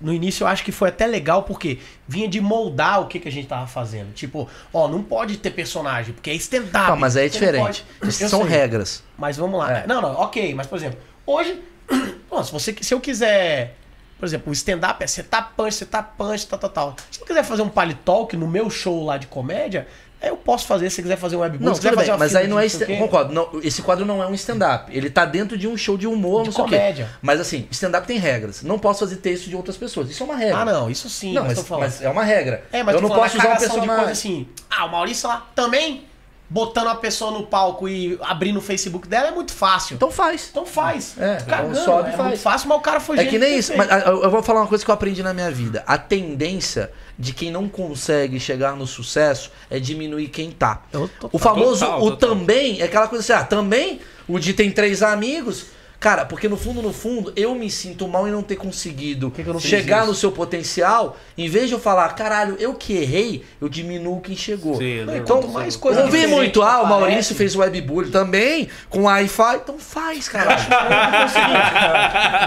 No 0.00 0.12
início 0.12 0.44
eu 0.44 0.48
acho 0.48 0.62
que 0.64 0.70
foi 0.70 0.90
até 0.90 1.06
legal, 1.06 1.44
porque 1.44 1.78
vinha 2.06 2.28
de 2.28 2.40
moldar 2.40 3.00
o 3.00 3.06
que, 3.06 3.18
que 3.18 3.28
a 3.28 3.32
gente 3.32 3.48
tava 3.48 3.66
fazendo. 3.66 4.12
Tipo, 4.12 4.48
ó, 4.72 4.86
não 4.86 5.02
pode 5.02 5.38
ter 5.38 5.50
personagem, 5.50 6.12
porque 6.12 6.30
é 6.30 6.34
stand-up. 6.34 6.90
Não, 6.90 6.96
mas 6.96 7.16
aí 7.16 7.26
é 7.26 7.28
diferente. 7.28 7.84
pode- 8.00 8.22
Eu 8.22 8.28
são 8.28 8.40
sei, 8.42 8.50
regras. 8.50 9.02
Mas 9.16 9.36
vamos 9.36 9.58
lá. 9.58 9.78
É. 9.78 9.86
Não, 9.86 10.02
não, 10.02 10.12
ok, 10.16 10.54
mas 10.54 10.66
por 10.66 10.76
exemplo, 10.76 10.98
hoje. 11.24 11.58
ó, 12.30 12.42
se, 12.42 12.52
você, 12.52 12.76
se 12.80 12.92
eu 12.92 13.00
quiser. 13.00 13.77
Por 14.18 14.26
exemplo, 14.26 14.50
o 14.50 14.52
stand-up 14.52 15.02
é 15.02 15.06
setup 15.06 15.50
punch, 15.56 15.74
setup 15.74 16.10
punch, 16.18 16.46
tal, 16.46 16.58
tal, 16.58 16.70
tal. 16.70 16.96
Se 17.10 17.20
eu 17.20 17.26
quiser 17.26 17.44
fazer 17.44 17.62
um 17.62 17.68
palitalk 17.68 18.36
no 18.36 18.48
meu 18.48 18.68
show 18.68 19.04
lá 19.04 19.16
de 19.16 19.28
comédia, 19.28 19.86
eu 20.20 20.36
posso 20.36 20.66
fazer. 20.66 20.90
Se 20.90 20.96
você 20.96 21.02
quiser 21.02 21.16
fazer 21.16 21.36
um 21.36 21.38
webbook, 21.38 21.64
Não, 21.64 21.72
se 21.72 21.80
quiser 21.80 21.90
fazer 21.94 22.06
bem, 22.06 22.12
uma 22.14 22.18
mas 22.18 22.34
aí 22.34 22.48
não 22.48 22.58
é. 22.58 22.62
sei 22.62 22.80
o 22.80 22.82
stand- 22.82 22.86
quê. 22.88 22.96
Concordo, 22.96 23.32
não, 23.32 23.48
esse 23.62 23.80
quadro 23.80 24.04
não 24.04 24.20
é 24.20 24.26
um 24.26 24.34
stand-up. 24.34 24.90
Ele 24.96 25.08
tá 25.08 25.24
dentro 25.24 25.56
de 25.56 25.68
um 25.68 25.76
show 25.76 25.96
de 25.96 26.08
humor, 26.08 26.40
De 26.42 26.48
não 26.48 26.52
sei 26.52 26.64
comédia. 26.64 27.04
o 27.04 27.08
quê. 27.08 27.14
Mas 27.22 27.38
assim, 27.40 27.68
stand-up 27.70 28.04
tem 28.08 28.18
regras. 28.18 28.62
Não 28.64 28.76
posso 28.80 28.98
fazer 28.98 29.16
texto 29.18 29.48
de 29.48 29.54
outras 29.54 29.76
pessoas. 29.76 30.10
Isso 30.10 30.20
é 30.24 30.26
uma 30.26 30.34
regra. 30.36 30.58
Ah, 30.58 30.64
não, 30.64 30.90
isso 30.90 31.08
sim, 31.08 31.32
Não, 31.32 31.42
mas, 31.42 31.50
mas, 31.52 31.58
tô 31.60 31.64
falando. 31.64 31.84
mas 31.84 32.02
é 32.02 32.08
uma 32.08 32.24
regra. 32.24 32.64
É, 32.72 32.82
mas 32.82 32.96
eu 32.96 33.00
não 33.00 33.08
posso 33.10 33.38
usar 33.38 33.46
um 33.52 33.56
personagem. 33.56 33.86
coisa 33.96 34.10
assim. 34.10 34.48
Ah, 34.68 34.84
o 34.86 34.90
Maurício 34.90 35.28
lá 35.28 35.46
também 35.54 36.07
botando 36.50 36.86
uma 36.86 36.96
pessoa 36.96 37.30
no 37.30 37.46
palco 37.46 37.88
e 37.88 38.18
abrindo 38.22 38.56
o 38.58 38.62
Facebook 38.62 39.06
dela 39.06 39.28
é 39.28 39.30
muito 39.30 39.52
fácil. 39.52 39.94
Então, 39.96 40.08
Então 40.08 40.10
faz. 40.24 40.52
faz. 40.66 41.14
É, 41.18 41.36
Tô 41.36 41.44
cagando, 41.46 41.76
sobe 41.84 42.08
é 42.08 42.12
faz. 42.12 42.28
muito 42.28 42.40
fácil, 42.40 42.68
mas 42.68 42.78
o 42.78 42.80
cara 42.80 43.00
foi 43.00 43.18
É 43.18 43.24
que 43.26 43.38
nem 43.38 43.58
isso. 43.58 43.76
Mas 43.76 43.90
ah, 43.90 43.98
eu 44.06 44.30
vou 44.30 44.42
falar 44.42 44.60
uma 44.60 44.66
coisa 44.66 44.84
que 44.84 44.90
eu 44.90 44.94
aprendi 44.94 45.22
na 45.22 45.34
minha 45.34 45.50
vida. 45.50 45.84
A 45.86 45.98
tendência 45.98 46.90
de 47.18 47.32
quem 47.32 47.50
não 47.50 47.68
consegue 47.68 48.38
chegar 48.40 48.76
no 48.76 48.86
sucesso 48.86 49.50
é 49.70 49.78
diminuir 49.78 50.28
quem 50.28 50.50
tá. 50.50 50.82
Tô- 50.92 51.08
O 51.32 51.38
famoso 51.38 51.80
Total, 51.84 52.02
o 52.02 52.10
total. 52.12 52.30
também 52.30 52.80
é 52.80 52.84
aquela 52.84 53.08
coisa 53.08 53.22
assim, 53.34 53.42
ah, 53.42 53.44
também 53.46 54.00
o 54.26 54.38
de 54.38 54.54
tem 54.54 54.70
três 54.70 55.02
amigos. 55.02 55.66
Cara, 56.00 56.24
porque 56.24 56.48
no 56.48 56.56
fundo, 56.56 56.80
no 56.80 56.92
fundo, 56.92 57.32
eu 57.34 57.56
me 57.56 57.68
sinto 57.68 58.06
mal 58.06 58.28
em 58.28 58.30
não 58.30 58.40
ter 58.40 58.54
conseguido 58.54 59.32
que 59.32 59.42
que 59.42 59.50
não 59.50 59.58
chegar 59.58 60.06
no 60.06 60.14
seu 60.14 60.30
potencial. 60.30 61.16
Em 61.36 61.48
vez 61.48 61.66
de 61.66 61.74
eu 61.74 61.80
falar, 61.80 62.08
caralho, 62.14 62.54
eu 62.60 62.74
que 62.74 62.92
errei, 62.92 63.44
eu 63.60 63.68
diminuo 63.68 64.20
quem 64.20 64.36
chegou. 64.36 64.76
Sim, 64.76 65.04
Não, 65.04 65.16
e 65.16 65.18
né? 65.18 65.24
quanto 65.26 65.48
mais 65.48 65.74
coisa 65.74 66.00
Eu 66.00 66.06
ouvi 66.06 66.28
muito, 66.28 66.62
ah, 66.62 66.82
o 66.82 66.86
Maurício 66.86 67.34
fez 67.34 67.56
webbullying 67.56 68.12
também, 68.12 68.68
com 68.88 69.02
Wi-Fi. 69.02 69.56
Então 69.56 69.76
faz, 69.76 70.28
caralho. 70.28 70.60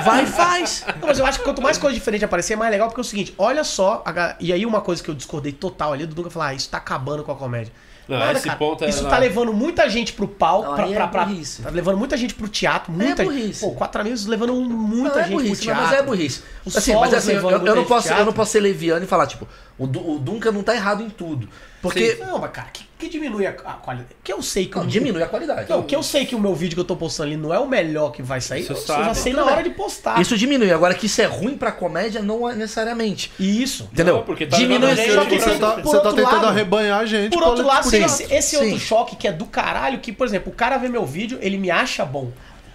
Vai 0.05 0.23
e 0.23 0.27
faz. 0.27 0.85
Não, 1.01 1.09
mas 1.09 1.19
eu 1.19 1.25
acho 1.25 1.39
que 1.39 1.43
quanto 1.43 1.61
mais 1.61 1.77
coisa 1.77 1.93
diferente 1.93 2.23
aparecer, 2.23 2.53
é 2.53 2.55
mais 2.55 2.71
legal, 2.71 2.87
porque 2.87 3.01
é 3.01 3.03
o 3.03 3.05
seguinte, 3.05 3.33
olha 3.37 3.65
só, 3.65 4.01
a 4.05 4.37
e 4.39 4.53
aí 4.53 4.65
uma 4.65 4.79
coisa 4.79 5.03
que 5.03 5.09
eu 5.09 5.15
discordei 5.15 5.51
total 5.51 5.91
ali, 5.91 6.05
do 6.05 6.15
Dunga 6.15 6.29
falar, 6.29 6.47
ah, 6.47 6.53
isso 6.53 6.69
tá 6.69 6.77
acabando 6.77 7.21
com 7.23 7.31
a 7.33 7.35
comédia. 7.35 7.73
Não, 8.07 8.31
esse 8.31 8.49
ponto 8.55 8.83
é 8.83 8.89
Isso 8.89 9.03
lá. 9.03 9.09
tá 9.11 9.17
levando 9.17 9.53
muita 9.53 9.89
gente 9.89 10.11
pro 10.13 10.27
palco, 10.27 10.69
Não, 10.69 10.75
pra, 10.75 10.83
aí 10.85 10.91
é 10.93 10.95
pra, 10.95 11.07
pra- 11.07 11.25
burrice. 11.25 11.61
tá 11.61 11.69
levando 11.69 11.97
muita 11.97 12.17
gente 12.17 12.33
pro 12.33 12.47
teatro, 12.47 12.91
muita 12.91 13.23
burrice. 13.23 13.61
Pô, 13.61 13.71
quatro 13.71 14.01
amigos 14.01 14.25
levando 14.25 14.53
muita 14.53 15.15
Não, 15.15 15.19
é 15.21 15.23
gente 15.23 15.33
burrice, 15.33 15.55
pro 15.55 15.63
teatro. 15.63 15.83
mas 15.83 15.93
é 15.93 16.03
burrice. 16.03 16.43
Os 16.65 16.75
Assim, 16.77 16.95
mas 16.95 17.13
assim, 17.13 17.29
eu, 17.31 17.35
levando 17.35 17.51
eu 17.53 17.57
muita 17.59 17.71
não 17.75 17.81
gente 17.81 17.87
posso, 17.89 18.13
eu 18.13 18.25
não 18.25 18.33
posso 18.33 18.51
ser 18.51 18.59
leviano 18.59 19.03
e 19.03 19.07
falar, 19.07 19.27
tipo, 19.27 19.47
o, 19.77 19.85
o 19.85 20.19
Duncan 20.19 20.51
não 20.51 20.63
tá 20.63 20.75
errado 20.75 21.01
em 21.03 21.09
tudo. 21.09 21.47
Porque. 21.81 22.17
Não, 22.19 22.37
mas 22.39 22.51
cara, 22.51 22.67
que, 22.71 22.83
que 23.01 23.09
diminui 23.09 23.45
a, 23.45 23.49
a 23.49 23.73
qualidade? 23.73 24.15
Que 24.23 24.31
eu 24.31 24.41
sei 24.41 24.65
que 24.67 24.77
Não, 24.77 24.83
o- 24.85 24.87
diminui 24.87 25.21
a 25.21 25.27
qualidade. 25.27 25.69
Não, 25.69 25.83
que 25.83 25.95
eu 25.95 26.01
sei 26.03 26.25
que 26.25 26.35
o 26.35 26.39
meu 26.39 26.55
vídeo 26.55 26.75
que 26.75 26.79
eu 26.79 26.85
tô 26.85 26.95
postando 26.95 27.27
ali 27.29 27.37
não 27.37 27.53
é 27.53 27.59
o 27.59 27.67
melhor 27.67 28.11
que 28.11 28.21
vai 28.21 28.39
sair, 28.39 28.63
Você 28.63 28.71
eu, 28.71 28.75
sabe. 28.77 29.05
já 29.05 29.13
sei 29.13 29.33
na 29.33 29.43
hora 29.43 29.61
de 29.63 29.71
postar. 29.71 30.21
Isso 30.21 30.37
diminui. 30.37 30.71
Agora 30.71 30.93
que 30.93 31.07
isso 31.07 31.21
é 31.21 31.25
ruim 31.25 31.57
pra 31.57 31.71
comédia, 31.71 32.21
não 32.21 32.49
é 32.49 32.55
necessariamente. 32.55 33.31
Isso. 33.39 33.89
Entendeu? 33.91 34.17
Não, 34.17 34.23
porque 34.23 34.45
tá 34.45 34.55
diminui 34.55 34.87
levando 34.93 34.97
gente 34.97 35.11
Só 35.13 35.21
Só 35.21 35.25
que 35.25 35.35
que 35.35 35.41
você 35.41 35.57
tá, 35.57 35.75
você 35.75 35.81
tá 35.81 35.97
outro 36.09 36.13
tentando 36.15 36.33
lado- 36.35 36.47
arrebanhar 36.47 36.99
a 36.99 37.05
gente. 37.05 37.33
Por 37.33 37.43
outro 37.43 37.65
lado, 37.65 37.93
esse, 37.93 38.33
esse 38.33 38.55
outro 38.57 38.79
choque 38.79 39.15
que 39.15 39.27
é 39.27 39.31
do 39.31 39.45
caralho, 39.45 39.99
que, 39.99 40.11
por 40.13 40.25
exemplo, 40.27 40.51
o 40.51 40.55
cara 40.55 40.77
vê 40.77 40.87
meu 40.87 41.05
vídeo, 41.05 41.39
ele 41.41 41.57
me 41.57 41.69
acha 41.71 42.05
bom. 42.05 42.31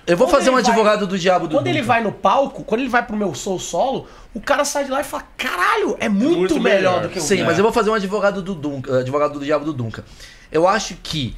Eu 0.06 0.16
vou 0.16 0.26
Quando 0.28 0.36
fazer 0.38 0.50
um 0.50 0.54
ele 0.54 0.62
vai- 0.62 0.70
advogado 0.70 1.06
do 1.06 1.18
diabo 1.18 1.48
do 1.48 1.56
Quando 1.56 1.66
ele 1.66 1.78
Duncan. 1.80 1.86
vai 1.88 2.02
no 2.02 2.12
palco, 2.12 2.62
quando 2.62 2.80
ele 2.80 2.88
vai 2.90 3.04
pro 3.04 3.16
meu 3.16 3.34
Soul 3.34 3.58
Solo, 3.58 4.06
o 4.32 4.40
cara 4.40 4.64
sai 4.64 4.84
de 4.84 4.90
lá 4.90 5.00
e 5.00 5.04
fala: 5.04 5.24
caralho, 5.36 5.96
é 5.98 6.08
muito, 6.08 6.38
muito 6.38 6.60
melhor, 6.60 6.78
melhor. 6.98 7.02
do 7.02 7.08
que 7.08 7.18
o 7.18 7.22
Sim, 7.22 7.36
vi." 7.38 7.42
mas 7.44 7.58
eu 7.58 7.64
vou 7.64 7.72
fazer 7.72 7.90
um 7.90 7.94
advogado 7.94 8.40
do 8.40 8.54
Duncan, 8.54 9.00
advogado 9.00 9.38
do 9.38 9.44
diabo 9.44 9.64
do 9.64 9.72
Duncan. 9.72 10.04
Eu 10.52 10.68
acho 10.68 10.94
que 11.02 11.34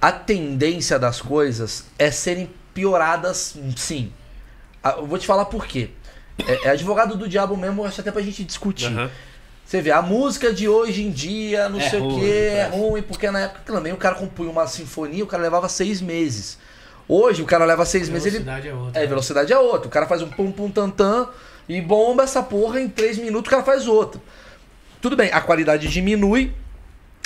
a 0.00 0.12
tendência 0.12 0.98
das 0.98 1.20
coisas 1.20 1.84
é 1.98 2.10
serem 2.12 2.48
pioradas, 2.72 3.56
sim. 3.76 4.12
Ah, 4.82 4.96
Eu 4.98 5.06
vou 5.06 5.18
te 5.18 5.26
falar 5.26 5.46
por 5.46 5.66
quê. 5.66 5.90
É, 6.46 6.68
é 6.68 6.70
advogado 6.70 7.16
do 7.16 7.28
diabo 7.28 7.56
mesmo, 7.56 7.84
acho 7.84 8.00
até 8.00 8.10
pra 8.12 8.22
gente 8.22 8.42
discutir. 8.44 8.86
Aham. 8.86 9.10
Você 9.64 9.80
vê, 9.80 9.90
a 9.90 10.02
música 10.02 10.52
de 10.52 10.68
hoje 10.68 11.02
em 11.02 11.10
dia, 11.10 11.68
não 11.68 11.80
É 11.80 11.88
sei 11.88 12.00
o 12.00 12.08
que, 12.18 12.30
é 12.30 12.66
ruim, 12.72 13.00
porque 13.02 13.30
na 13.30 13.40
época 13.40 13.60
também 13.72 13.92
o 13.92 13.96
cara 13.96 14.14
compunha 14.16 14.50
uma 14.50 14.66
sinfonia, 14.66 15.22
o 15.24 15.26
cara 15.26 15.42
levava 15.42 15.68
seis 15.68 16.00
meses. 16.00 16.58
Hoje 17.14 17.42
o 17.42 17.44
cara 17.44 17.64
leva 17.66 17.84
seis 17.84 18.08
meses, 18.08 18.34
ele. 18.34 18.48
é 18.68 18.72
outra. 18.74 19.02
É, 19.02 19.06
velocidade 19.06 19.52
é 19.52 19.58
outra. 19.58 19.86
O 19.86 19.90
cara 19.90 20.06
faz 20.06 20.22
um 20.22 20.28
pum 20.28 20.50
pum 20.50 20.70
tantã 20.70 21.28
e 21.68 21.78
bomba 21.80 22.22
essa 22.22 22.42
porra 22.42 22.80
em 22.80 22.88
três 22.88 23.18
minutos, 23.18 23.48
o 23.48 23.50
cara 23.50 23.62
faz 23.62 23.86
outro. 23.86 24.20
Tudo 25.00 25.14
bem, 25.14 25.30
a 25.30 25.40
qualidade 25.40 25.88
diminui, 25.88 26.52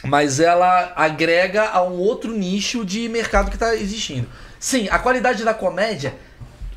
mas 0.02 0.40
ela 0.40 0.92
agrega 0.96 1.68
a 1.68 1.84
um 1.84 1.98
outro 1.98 2.32
nicho 2.32 2.84
de 2.84 3.08
mercado 3.08 3.50
que 3.50 3.56
tá 3.58 3.76
existindo. 3.76 4.26
Sim, 4.58 4.88
a 4.90 4.98
qualidade 4.98 5.44
da 5.44 5.54
comédia 5.54 6.14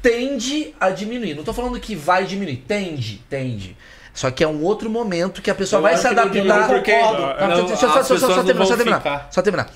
tende 0.02 0.76
a 0.80 0.90
diminuir. 0.92 1.34
Não 1.34 1.44
tô 1.44 1.52
falando 1.54 1.80
que 1.80 1.96
vai 1.96 2.26
diminuir, 2.26 2.58
tende, 2.68 3.24
tende. 3.30 3.76
Só 4.14 4.30
que 4.30 4.44
é 4.44 4.48
um 4.48 4.62
outro 4.64 4.90
momento 4.90 5.42
que 5.42 5.50
a 5.50 5.56
pessoa 5.56 5.80
Eu 5.80 5.84
vai 5.84 5.98
se 5.98 6.04
não 6.04 6.12
adaptar. 6.12 6.44
não, 6.44 7.58
Não, 7.58 7.68
pessoas 7.68 8.20
só 8.20 8.28
não 8.36 8.46
terminar, 8.46 8.66
só 8.66 8.68
vão 8.68 8.78
terminar. 8.78 8.98
ficar. 8.98 9.28
Só 9.32 9.42
terminar. 9.42 9.70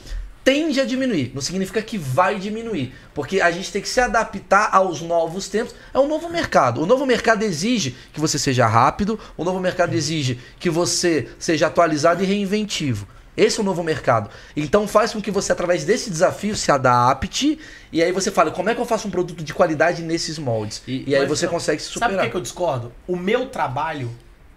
Tende 0.44 0.82
a 0.82 0.86
diminuir, 0.86 1.32
não 1.34 1.41
significa 1.41 1.82
que 1.82 1.98
vai 1.98 2.38
diminuir, 2.38 2.94
porque 3.14 3.39
a 3.39 3.50
gente 3.50 3.72
tem 3.72 3.82
que 3.82 3.88
se 3.88 4.02
adaptar 4.02 4.70
aos 4.74 5.02
novos 5.02 5.48
tempos. 5.48 5.74
É 5.94 6.00
um 6.00 6.08
novo 6.08 6.30
mercado. 6.30 6.82
O 6.82 6.86
novo 6.86 7.06
mercado 7.06 7.44
exige 7.44 7.96
que 8.12 8.20
você 8.20 8.38
seja 8.38 8.68
rápido, 8.68 9.18
o 9.38 9.44
novo 9.46 9.60
mercado 9.62 9.94
exige 9.94 10.38
que 10.60 10.70
você 10.70 11.30
seja 11.39 11.68
atualizado 11.68 12.22
e 12.24 12.26
reinventivo. 12.26 13.08
Esse 13.38 13.58
é 13.58 13.62
o 13.62 13.66
novo 13.66 13.82
mercado. 13.84 14.30
Então 14.56 14.86
faz 14.88 15.14
com 15.14 15.22
que 15.22 15.32
você, 15.32 15.52
através 15.54 15.86
desse 15.86 16.10
desafio, 16.10 16.56
se 16.56 16.72
adapte 16.72 17.58
e 17.91 18.04
aí 18.04 18.12
você 18.12 18.30
fala, 18.30 18.52
como 18.52 18.70
é 18.70 18.76
que 18.76 18.82
eu 18.82 18.86
faço 18.86 19.08
um 19.08 19.12
produto 19.12 19.44
de 19.44 19.54
qualidade 19.54 20.04
nesses 20.04 20.38
moldes? 20.38 20.84
E, 20.88 21.06
E- 21.10 21.16
aí 21.16 21.26
você 21.26 21.46
não, 21.46 21.54
consegue 21.54 21.82
se 21.82 21.88
Sabe 21.88 21.94
por 22.00 22.04
superar. 22.06 22.26
que, 22.26 22.32
que 22.32 22.38
eu 22.38 22.41
discordo? 22.41 22.91
O 23.08 23.16
meu 23.16 23.48
trabalho 23.48 24.12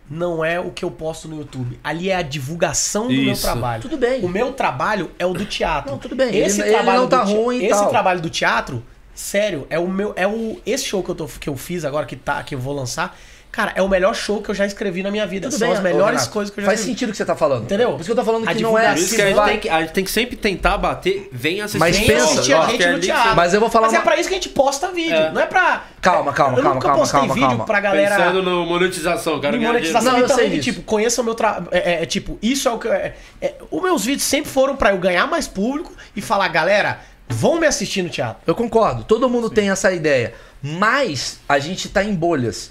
não 0.09 0.45
é 0.45 0.59
o 0.61 0.71
que 0.71 0.85
eu 0.85 0.91
posto 0.91 1.27
no 1.29 1.37
YouTube. 1.39 1.79
Ali 1.83 2.11
é 2.11 2.17
a 2.17 2.23
divulgação 2.23 3.09
do 3.09 3.13
meu 3.13 3.33
Isso. 3.33 3.43
trabalho. 3.43 3.83
Tudo 3.83 3.97
bem. 3.97 4.25
O 4.25 4.29
meu 4.29 4.53
trabalho 4.53 5.11
é 5.19 5.27
o 5.27 5.33
do 5.33 5.45
teatro. 5.45 5.91
Não, 5.91 5.99
tudo 5.99 6.15
bem. 6.15 6.35
Esse 6.37 6.61
Ele- 6.61 6.69
ele 6.69 6.77
trabalho 6.77 7.01
não 7.03 7.09
tá 7.09 7.25
do 7.25 7.31
te- 7.31 7.35
ruim 7.37 7.59
Esse 7.65 7.69
tal. 7.81 7.89
trabalho 7.91 8.21
do 8.21 8.31
teatro, 8.31 8.83
sério, 9.15 9.67
é 9.71 9.79
o 9.79 9.89
meu 9.89 10.13
é 10.17 10.27
o 10.27 10.61
esse 10.65 10.85
show 10.85 11.03
que 11.03 11.11
eu 11.11 11.15
tô 11.15 11.27
que 11.27 11.49
eu 11.49 11.57
fiz 11.57 11.85
agora 11.85 12.07
que 12.07 12.17
tá 12.17 12.43
que 12.43 12.55
eu 12.55 12.59
vou 12.59 12.75
lançar. 12.75 13.17
Cara, 13.57 13.73
é 13.75 13.81
o 13.81 13.89
melhor 13.89 14.15
show 14.15 14.43
que 14.43 14.51
eu 14.51 14.55
já 14.55 14.67
escrevi 14.67 15.03
na 15.03 15.11
minha 15.11 15.27
vida. 15.27 15.49
Tudo 15.49 15.59
São 15.59 15.69
bem, 15.69 15.77
as 15.79 15.83
melhores 15.83 16.21
Renato. 16.21 16.31
coisas 16.31 16.53
que 16.55 16.61
eu 16.61 16.63
já 16.63 16.67
Faz 16.69 16.81
escrevi. 16.81 16.95
sentido 16.99 17.09
o 17.09 17.13
que 17.13 17.17
você 17.17 17.25
tá 17.25 17.35
falando. 17.35 17.63
Entendeu? 17.65 17.93
Por 17.93 18.01
isso 18.01 18.05
que 18.05 18.11
eu 18.13 18.17
tô 18.17 18.23
falando 18.25 18.47
A 18.47 18.55
que 18.55 18.63
não 18.63 18.79
é 18.79 18.89
Por 18.91 18.99
isso 18.99 19.15
que 19.17 19.23
a 19.23 19.27
gente, 19.29 19.35
vai- 19.35 19.49
tem 19.53 19.61
que, 19.61 19.69
a 19.71 19.81
gente 19.81 19.93
tem 19.95 20.05
que 20.05 20.11
sempre 20.11 20.37
tentar 20.37 20.77
bater, 20.77 21.27
vem 21.33 21.63
assistir. 21.63 21.79
Mas 21.79 21.97
Vem 21.97 22.07
pensa, 22.07 22.25
assistir 22.25 22.53
a 22.53 22.67
gente 22.67 22.87
no 22.87 23.01
teatro. 23.01 23.35
Mas 23.35 23.55
eu 23.55 23.61
vou 23.61 23.71
falar 23.71 23.87
Mas 23.87 23.95
é 23.95 23.97
uma- 23.97 24.05
pra 24.05 24.17
isso 24.21 24.29
que 24.29 24.35
a 24.35 24.39
gente 24.39 24.51
posta 24.51 24.89
vídeo, 24.93 25.15
É. 25.17 25.33
não 25.33 25.41
é 25.41 25.47
pra 25.47 25.85
Calma, 26.03 26.33
calma, 26.35 26.59
Eu 26.59 26.63
calma, 26.63 26.75
nunca 26.75 26.87
calma, 26.89 27.01
postei 27.03 27.19
calma, 27.21 27.35
vídeo 27.35 27.49
calma. 27.49 27.65
pra 27.65 27.81
galera 27.81 28.15
Pensando 28.17 28.43
no 28.43 28.67
monetização, 28.67 29.41
cara. 29.41 29.57
monetização 29.59 30.13
Não, 30.13 30.19
eu 30.21 30.25
e 30.27 30.29
também 30.29 30.49
sei 30.51 30.59
disso. 30.59 30.73
tipo, 30.75 30.83
conheça 30.83 31.23
o 31.23 31.25
meu 31.25 31.35
trabalho. 31.35 31.67
É, 31.73 31.79
é, 31.95 32.03
é, 32.03 32.07
tipo, 32.07 32.39
isso 32.43 32.69
é 32.69 32.73
o 32.73 32.79
que. 32.79 32.89
É, 32.89 33.17
é, 33.41 33.55
os 33.71 33.83
meus 33.83 34.05
vídeos 34.05 34.23
sempre 34.25 34.51
foram 34.51 34.77
pra 34.77 34.91
eu 34.91 34.99
ganhar 34.99 35.27
mais 35.27 35.49
público 35.49 35.93
e 36.15 36.21
falar, 36.21 36.47
galera, 36.49 37.01
vão 37.27 37.59
me 37.59 37.67
assistir 37.67 38.03
no 38.03 38.11
teatro. 38.11 38.43
Eu 38.47 38.55
concordo, 38.55 39.03
todo 39.03 39.29
mundo 39.31 39.49
tem 39.49 39.71
essa 39.71 39.91
ideia. 39.93 40.35
Mas 40.63 41.39
a 41.49 41.59
gente 41.59 41.89
tá 41.89 42.05
em 42.05 42.15
bolhas. 42.15 42.71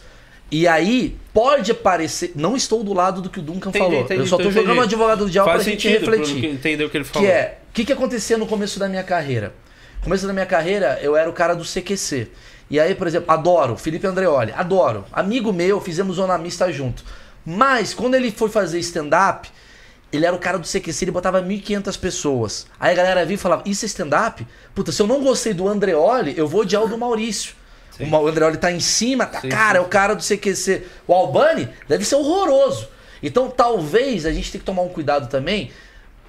E 0.56 0.70
aí 0.70 1.18
pode 1.34 1.74
parecer. 1.74 2.32
Não 2.34 2.56
estou 2.56 2.82
do 2.82 2.94
lado 2.94 3.22
do 3.22 3.30
que 3.30 3.40
o 3.40 3.42
Duncan 3.42 3.72
Entendi, 3.72 3.86
falou. 3.86 4.02
entendi, 4.04 4.22
eu 4.22 4.26
só 4.26 4.38
entendi. 4.38 4.54
jogando 4.54 4.78
o 4.78 4.82
advogado 4.84 5.26
do 5.26 5.30
diabo 5.30 5.50
Faz 5.50 5.64
pra 5.64 5.70
gente 5.70 5.90
refletir. 5.90 6.46
entender 6.46 6.86
o 6.86 6.90
que 6.90 6.96
ele 6.96 7.04
falou. 7.04 7.28
Que 7.28 7.34
é, 7.34 7.58
o 7.70 7.74
que, 7.74 7.84
que 7.84 7.92
acontecia 7.92 8.38
no 8.38 8.48
começo 8.48 8.80
da 8.80 8.88
minha 8.88 9.04
carreira? 9.04 9.54
No 9.98 10.06
começo 10.06 10.26
da 10.26 10.32
minha 10.32 10.46
carreira, 10.46 10.98
eu 11.02 11.18
era 11.18 11.30
o 11.30 11.34
cara 11.34 11.54
do 11.54 11.66
CQC. 11.66 12.30
E 12.70 12.80
aí, 12.80 12.96
por 12.96 13.06
exemplo, 13.06 13.30
adoro, 13.34 13.76
Felipe 13.76 14.08
Andreoli, 14.08 14.54
adoro. 14.56 15.04
Amigo 15.12 15.52
meu, 15.52 15.82
fizemos 15.82 16.16
Zona 16.16 16.38
Mista 16.38 16.72
junto. 16.72 17.04
Mas, 17.46 17.94
quando 17.94 18.16
ele 18.16 18.32
foi 18.32 18.48
fazer 18.48 18.80
stand-up, 18.80 19.50
ele 20.10 20.26
era 20.26 20.34
o 20.34 20.40
cara 20.40 20.58
do 20.58 20.66
CQC, 20.66 21.04
ele 21.04 21.12
botava 21.12 21.42
1.500 21.44 22.00
pessoas. 22.00 22.66
Aí 22.80 22.94
a 22.94 22.96
galera 22.96 23.26
via 23.26 23.36
e 23.36 23.38
falava, 23.38 23.62
isso 23.66 23.84
é 23.84 23.88
stand-up? 23.88 24.48
Puta, 24.74 24.94
se 24.94 25.02
eu 25.02 25.06
não 25.06 25.22
gostei 25.22 25.54
do 25.54 25.68
Andreoli, 25.68 26.34
eu 26.38 26.48
vou 26.48 26.62
odiar 26.62 26.82
o 26.82 26.88
do 26.88 26.98
Maurício. 26.98 27.56
O 28.00 28.06
Ma- 28.08 28.20
O 28.20 28.28
Andreoli 28.28 28.58
tá 28.58 28.72
em 28.72 28.80
cima, 28.80 29.26
tá, 29.26 29.42
Sim, 29.42 29.50
cara, 29.50 29.80
sim. 29.80 29.84
é 29.84 29.88
o 29.88 29.90
cara 29.90 30.14
do 30.16 30.22
CQC. 30.24 30.84
O 31.08 31.14
Albani 31.14 31.70
deve 31.88 32.04
ser 32.06 32.16
horroroso. 32.16 32.88
Então, 33.24 33.50
talvez 33.50 34.26
a 34.26 34.32
gente 34.32 34.52
tenha 34.52 34.60
que 34.60 34.66
tomar 34.66 34.82
um 34.82 34.90
cuidado 34.90 35.28
também. 35.30 35.72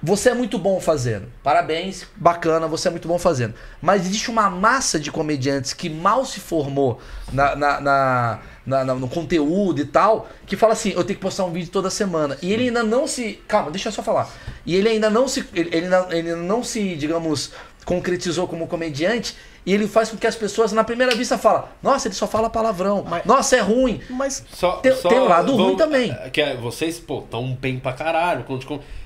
Você 0.01 0.29
é 0.29 0.33
muito 0.35 0.59
bom 0.59 0.79
fazendo. 0.79 1.25
Parabéns, 1.43 2.05
bacana, 2.15 2.67
você 2.67 2.87
é 2.87 2.91
muito 2.91 3.07
bom 3.07 3.17
fazendo. 3.17 3.55
Mas 3.81 4.05
existe 4.05 4.29
uma 4.29 4.47
massa 4.47 4.99
de 4.99 5.11
comediantes 5.11 5.73
que 5.73 5.89
mal 5.89 6.23
se 6.23 6.39
formou 6.39 7.01
na, 7.33 7.55
na- 7.55 7.81
na- 7.81 8.39
na- 8.65 8.83
no 8.93 9.07
conteúdo 9.09 9.81
e 9.81 9.85
tal, 9.85 10.29
que 10.45 10.55
fala 10.55 10.73
assim: 10.73 10.89
eu 10.89 11.03
tenho 11.03 11.17
que 11.17 11.21
postar 11.23 11.45
um 11.45 11.51
vídeo 11.51 11.71
toda 11.71 11.89
semana. 11.89 12.37
E 12.43 12.53
ele 12.53 12.65
ainda 12.67 12.83
não 12.83 13.07
se. 13.07 13.39
Calma, 13.47 13.71
deixa 13.71 13.89
eu 13.89 13.91
só 13.91 14.03
falar. 14.03 14.29
E 14.67 14.75
ele 14.75 14.87
ainda 14.87 15.09
não 15.09 15.27
se. 15.27 15.43
Ele, 15.53 15.69
ele 15.75 15.85
ainda, 15.85 16.07
ele 16.11 16.35
não 16.35 16.63
se, 16.63 16.95
digamos, 16.95 17.51
concretizou 17.83 18.47
como 18.47 18.67
comediante. 18.67 19.35
E 19.67 19.73
ele 19.73 19.85
faz 19.85 20.09
com 20.09 20.15
que 20.15 20.25
as 20.25 20.35
pessoas, 20.35 20.71
na 20.71 20.81
primeira 20.81 21.13
vista, 21.13 21.37
falam: 21.37 21.65
Nossa, 21.83 22.07
ele 22.07 22.15
só 22.15 22.25
fala 22.25 22.49
palavrão. 22.49 23.05
Mas- 23.05 23.25
Nossa, 23.25 23.57
é 23.57 23.59
ruim. 23.59 23.99
Mas 24.09 24.41
Só, 24.53 24.77
Tem- 24.77 24.95
só 24.95 25.09
tem 25.09 25.19
um 25.19 25.25
lado 25.27 25.51
ruim 25.51 25.63
vamos- 25.75 25.77
também. 25.77 26.17
Que 26.31 26.41
é, 26.41 26.55
vocês, 26.55 26.97
pô, 26.99 27.21
tão 27.29 27.53
bem 27.53 27.77
pra 27.77 27.91
caralho. 27.91 28.45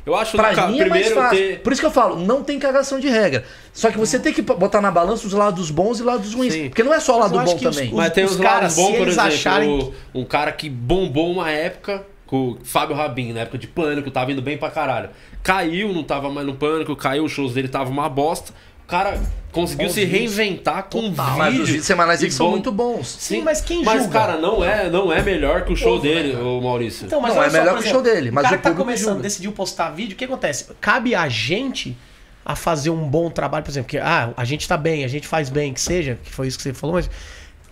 Eu 0.05 0.15
acho 0.15 0.37
Pra 0.37 0.53
cara, 0.53 0.67
mim 0.67 0.79
é 0.79 0.85
mais 0.85 0.91
primeiro 1.07 1.15
fácil. 1.15 1.37
ter. 1.37 1.59
Por 1.61 1.71
isso 1.73 1.81
que 1.81 1.87
eu 1.87 1.91
falo, 1.91 2.15
não 2.15 2.43
tem 2.43 2.59
cagação 2.59 2.99
de 2.99 3.09
regra. 3.09 3.43
Só 3.73 3.89
que 3.89 3.97
você 3.97 4.19
tem 4.19 4.31
que 4.31 4.41
botar 4.43 4.81
na 4.81 4.91
balança 4.91 5.25
os 5.25 5.33
lados 5.33 5.71
bons 5.71 5.99
e 5.99 6.03
lados 6.03 6.33
ruins. 6.35 6.53
Sim. 6.53 6.69
Porque 6.69 6.83
não 6.83 6.93
é 6.93 6.99
só 6.99 7.15
o 7.15 7.19
lado 7.19 7.31
bom 7.39 7.55
que 7.55 7.67
os- 7.67 7.75
também. 7.75 7.89
os- 7.89 7.95
Mas 7.95 8.13
tem 8.13 8.23
os, 8.23 8.35
caras, 8.35 8.61
lados 8.61 8.75
bons, 8.75 8.91
por 8.97 9.01
eles 9.01 9.13
exemplo, 9.17 9.27
acharem- 9.33 9.93
um 10.13 10.23
cara 10.25 10.51
que 10.51 10.69
bombou 10.69 11.31
uma 11.31 11.49
época 11.49 12.05
com 12.27 12.51
o 12.51 12.57
Fábio 12.63 12.95
Rabin, 12.95 13.33
na 13.33 13.41
época 13.41 13.57
de 13.57 13.65
Pânico, 13.67 14.09
tava 14.11 14.31
indo 14.31 14.41
bem 14.43 14.57
pra 14.59 14.69
caralho. 14.69 15.09
Caiu, 15.43 15.91
não 15.91 16.03
tava 16.03 16.29
mais 16.29 16.45
no 16.45 16.53
Pânico, 16.53 16.95
caiu, 16.95 17.25
os 17.25 17.31
shows 17.31 17.53
dele 17.55 17.67
tava 17.67 17.89
uma 17.89 18.07
bosta. 18.07 18.53
O 18.91 18.93
cara 18.93 19.17
conseguiu 19.53 19.87
Bons 19.87 19.93
se 19.93 20.05
vídeos. 20.05 20.35
reinventar 20.35 20.83
com 20.83 21.09
Total. 21.09 21.25
vídeo. 21.25 21.37
Mas 21.37 21.59
os 21.59 21.67
vídeos 21.69 21.85
semanais 21.85 22.19
e 22.19 22.23
deles 22.23 22.35
são 22.35 22.49
muito 22.49 22.73
bons. 22.73 23.07
Sim, 23.07 23.41
mas 23.41 23.61
quem 23.61 23.85
Mas, 23.85 24.01
julga? 24.01 24.19
cara, 24.19 24.37
não 24.37 24.61
é, 24.61 24.89
não 24.89 25.13
é 25.13 25.21
melhor 25.21 25.63
que 25.63 25.71
o 25.71 25.77
show 25.77 25.93
Povo, 25.93 26.03
dele, 26.03 26.33
né, 26.33 26.41
o 26.41 26.59
Maurício. 26.59 27.05
Então, 27.05 27.21
mas 27.21 27.33
Não, 27.33 27.41
é 27.41 27.49
só, 27.49 27.57
melhor 27.57 27.77
que 27.79 27.87
o 27.87 27.89
show 27.89 28.01
dele, 28.01 28.31
mas 28.31 28.41
o 28.41 28.43
cara 28.43 28.55
o 28.57 28.59
que 28.59 28.63
tá 28.69 28.75
começando, 28.75 29.07
julga. 29.11 29.23
decidiu 29.23 29.53
postar 29.53 29.91
vídeo, 29.91 30.13
o 30.15 30.17
que 30.17 30.25
acontece? 30.25 30.67
Cabe 30.81 31.15
a 31.15 31.29
gente 31.29 31.97
a 32.45 32.53
fazer 32.53 32.89
um 32.89 33.07
bom 33.07 33.29
trabalho, 33.29 33.63
por 33.63 33.71
exemplo, 33.71 33.87
que 33.89 33.97
ah, 33.97 34.33
a 34.35 34.43
gente 34.43 34.67
tá 34.67 34.75
bem, 34.75 35.05
a 35.05 35.07
gente 35.07 35.25
faz 35.25 35.49
bem, 35.49 35.73
que 35.73 35.79
seja, 35.79 36.19
que 36.21 36.29
foi 36.33 36.47
isso 36.47 36.57
que 36.57 36.63
você 36.63 36.73
falou, 36.73 36.95
mas 36.95 37.09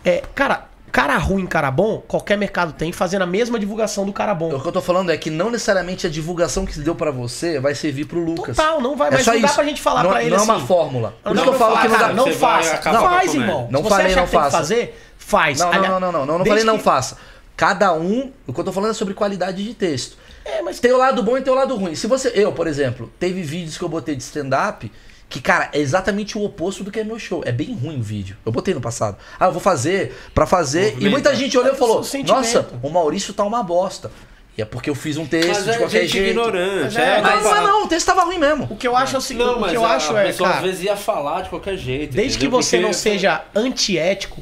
é, 0.06 0.24
cara, 0.34 0.69
cara 0.92 1.18
ruim, 1.18 1.46
cara 1.46 1.70
bom, 1.72 2.02
qualquer 2.08 2.38
mercado 2.38 2.74
tem 2.74 2.92
fazendo 2.92 3.22
a 3.22 3.26
mesma 3.26 3.60
divulgação 3.60 4.06
do 4.06 4.12
cara 4.14 4.34
bom. 4.34 4.54
O 4.56 4.60
que 4.62 4.68
eu 4.68 4.72
tô 4.72 4.82
falando 4.82 5.12
é 5.12 5.18
que 5.18 5.30
não 5.30 5.50
necessariamente 5.52 6.06
a 6.08 6.10
divulgação 6.10 6.66
que 6.66 6.74
se 6.74 6.82
deu 6.82 6.96
pra 6.96 7.12
você 7.12 7.60
vai 7.60 7.74
servir 7.76 8.06
pro 8.06 8.20
Lucas. 8.24 8.56
Total, 8.58 8.82
não 8.82 8.96
vai, 8.96 9.10
É 9.10 9.12
mas 9.12 9.24
só 9.26 9.34
não 9.34 9.42
dá 9.42 9.46
isso. 9.48 9.56
pra 9.56 9.64
gente 9.64 9.82
falar 9.82 10.04
não, 10.04 10.10
pra 10.12 10.22
ele 10.22 10.32
Não 10.36 10.38
é 10.38 10.42
uma 10.42 10.56
assim. 10.58 10.66
fórmula. 10.68 11.16
Por 11.24 11.34
Não 11.34 11.44
isso 11.44 11.44
que 11.44 11.50
eu 11.50 11.54
dá 11.54 11.60
falo 11.60 11.82
que 11.82 11.88
não 11.88 12.00
dá. 12.00 12.14
não 12.14 12.32
faça. 12.34 12.92
Não 12.92 13.02
faz, 13.02 13.34
irmão. 13.34 13.68
Não 13.72 13.84
Se 13.84 13.90
falei, 13.90 14.16
não 14.16 14.28
faça. 14.28 14.58
fazer, 14.58 15.02
faz. 15.18 15.60
Não, 15.60 15.72
não, 15.72 15.82
não, 15.82 15.90
não, 15.90 16.00
não, 16.12 16.26
não, 16.26 16.38
não 16.40 16.46
falei 16.46 16.64
não 16.64 16.80
faça. 16.80 17.18
Cada 17.56 17.94
um, 17.94 18.32
o 18.48 18.54
que 18.54 18.60
eu 18.60 18.64
tô 18.64 18.72
falando 18.72 18.92
é 18.92 18.94
sobre 18.94 19.14
qualidade 19.14 19.64
de 19.64 19.74
texto. 19.74 20.18
É, 20.46 20.62
mas 20.62 20.80
Tem 20.80 20.92
o 20.94 20.98
lado 20.98 21.22
bom 21.22 21.38
e 21.38 21.42
tem 21.42 21.52
o 21.52 21.56
lado 21.56 21.76
ruim. 21.76 21.94
Se 21.94 22.08
você, 22.08 22.32
eu, 22.34 22.52
por 22.54 22.66
exemplo, 22.68 23.12
teve 23.20 23.42
vídeos 23.42 23.78
que 23.78 23.84
eu 23.84 23.90
botei 23.90 24.16
de 24.16 24.24
stand-up 24.24 24.90
que, 25.30 25.40
cara, 25.40 25.70
é 25.72 25.80
exatamente 25.80 26.38
o 26.38 26.44
oposto 26.44 26.84
do 26.84 26.90
que 26.92 27.00
é 27.00 27.04
meu 27.04 27.20
show. 27.20 27.44
É 27.46 27.52
bem 27.52 27.74
ruim 27.76 28.00
o 28.00 28.04
vídeo. 28.04 28.36
Eu 28.46 28.52
botei 28.52 28.74
no 28.74 28.82
passado. 28.82 29.16
Ah, 29.40 29.46
eu 29.46 29.52
vou 29.52 29.62
fazer 29.62 30.18
pra 30.34 30.46
fazer. 30.48 30.98
E 31.00 31.08
muita 31.08 31.36
gente 31.36 31.56
olhou 31.58 31.74
e 31.74 31.78
falou: 31.78 32.00
É 32.00 32.04
sentimento. 32.04 32.36
Nossa, 32.38 32.68
o 32.82 32.90
Maurício 32.90 33.34
tá 33.34 33.44
uma 33.44 33.62
bosta. 33.62 34.12
E 34.58 34.62
é 34.62 34.66
porque 34.66 34.90
eu 34.90 34.96
fiz 34.96 35.16
um 35.16 35.26
texto 35.26 35.48
Mas 35.50 35.64
de 35.64 35.70
é 35.70 35.78
qualquer 35.78 36.02
gente 36.02 36.12
jeito. 36.12 36.30
ignorante. 36.32 36.84
Mas 36.84 36.98
é, 36.98 37.18
é, 37.20 37.22
Mas, 37.22 37.44
tá- 37.44 37.50
mas 37.52 37.64
não, 37.64 37.86
o 37.86 37.88
texto 37.88 38.06
tava 38.08 38.24
ruim 38.24 38.38
mesmo. 38.40 38.68
o 38.70 38.76
que 38.76 38.86
eu 38.88 38.96
acho 38.98 39.16
é 39.16 39.20
o 39.20 39.22
seguinte, 39.22 39.46
Não, 39.46 39.56
o 39.58 39.62
mas 39.62 39.70
que 39.72 39.78
eu 39.78 39.86
a, 39.86 39.92
acho 39.96 40.14
a 40.16 40.20
é, 40.22 40.26
pessoa 40.26 40.50
cara, 40.50 40.60
às 40.62 40.66
vezes 40.68 40.84
ia 40.84 40.98
falar 40.98 41.44
de 41.44 41.50
qualquer 41.50 41.78
jeito. 41.78 42.14
Desde 42.16 42.38
que 42.38 42.46
entendeu? 42.46 42.62
você 42.62 42.76
Porque- 42.78 42.88
não 42.88 42.94
seja 42.94 43.44
antiético, 43.56 44.42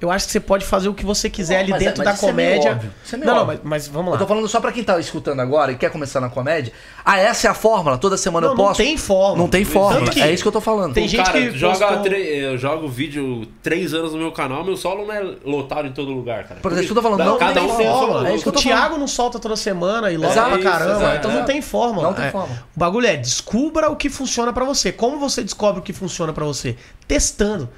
eu 0.00 0.10
acho 0.10 0.26
que 0.26 0.32
você 0.32 0.40
pode 0.40 0.64
fazer 0.64 0.88
o 0.88 0.94
que 0.94 1.04
você 1.04 1.28
quiser 1.28 1.54
Não, 1.54 1.60
ali 1.62 1.70
mas 1.72 1.82
é- 1.82 1.84
dentro 1.86 1.98
mas 1.98 2.06
da 2.08 2.14
isso 2.14 2.26
é 2.28 2.32
meio 2.32 2.48
comédia. 2.50 2.72
óbvio, 2.72 2.90
isso 3.04 3.14
é 3.14 3.18
meio 3.18 3.26
não, 3.30 3.34
não, 3.36 3.42
óbvio. 3.42 3.60
mas, 3.64 3.70
mas 3.86 3.88
vamos 3.88 4.12
Eu 4.12 4.18
tô 4.18 4.24
lá. 4.24 4.28
falando 4.28 4.48
só 4.48 4.60
pra 4.60 4.72
quem 4.72 4.82
tá 4.82 4.98
escutando 4.98 5.40
agora 5.40 5.72
e 5.72 5.76
quer 5.76 5.90
começar 5.90 6.20
na 6.20 6.28
comédia. 6.30 6.72
Ah, 7.04 7.18
essa 7.18 7.46
é 7.46 7.50
a 7.50 7.54
fórmula? 7.54 7.98
Toda 7.98 8.16
semana 8.16 8.46
Não, 8.46 8.54
eu 8.54 8.58
não 8.58 8.64
posso? 8.66 8.78
tem 8.78 8.96
fórmula. 8.96 9.36
Não 9.38 9.48
tem 9.48 9.64
fórmula. 9.64 10.10
É 10.20 10.32
isso 10.32 10.42
que 10.42 10.48
eu 10.48 10.52
tô 10.52 10.60
falando. 10.60 10.94
tem 10.94 11.06
gente 11.08 11.24
Cara, 11.24 11.38
que 11.38 11.50
joga 11.58 11.78
postou- 11.78 12.02
tre- 12.02 12.38
eu 12.44 12.56
jogo 12.58 12.88
vídeo 12.88 13.46
três 13.62 13.92
anos 13.94 14.12
no 14.12 14.18
meu 14.18 14.32
canal, 14.32 14.64
meu 14.64 14.76
solo 14.76 15.06
não 15.06 15.14
é 15.14 15.22
lotado 15.44 15.86
em 15.88 15.92
todo 15.92 16.10
lugar, 16.12 16.44
cara. 16.44 16.60
Por 16.60 16.72
isso 16.72 16.82
que 16.84 16.90
eu 16.90 16.94
tô 16.96 17.02
falando, 17.02 17.24
não 17.24 17.38
cada 17.38 17.52
tem 17.60 17.62
um 17.62 17.76
tem 17.76 17.86
sua 17.86 17.94
fórmula, 17.98 18.28
é 18.28 18.34
isso 18.34 18.42
que 18.42 18.48
eu 18.48 18.52
o 18.54 18.56
Thiago 18.56 18.96
não 18.98 19.06
solta 19.08 19.38
toda 19.38 19.56
semana 19.56 20.10
e 20.10 20.16
logo 20.16 20.32
Exato, 20.32 20.50
pra 20.58 20.58
caramba. 20.70 21.16
então 21.16 21.30
não 21.30 21.44
tem 21.44 21.60
fórmula. 21.60 22.06
Não 22.08 22.14
tem 22.14 22.24
É, 22.26 22.30
fórmula. 22.30 22.64
O 22.74 22.78
bagulho 22.78 23.06
é 23.06 23.16
descubra 23.16 23.90
o 23.90 23.96
que 23.96 24.08
funciona 24.08 24.52
pra 24.52 24.64
você. 24.64 24.92
Como 24.92 25.18
você 25.18 25.42
descobre 25.42 25.80
o 25.80 25.82
que 25.82 25.92
funciona 25.92 26.32
pra 26.32 26.44
você? 26.44 26.76
Testando. 27.06 27.68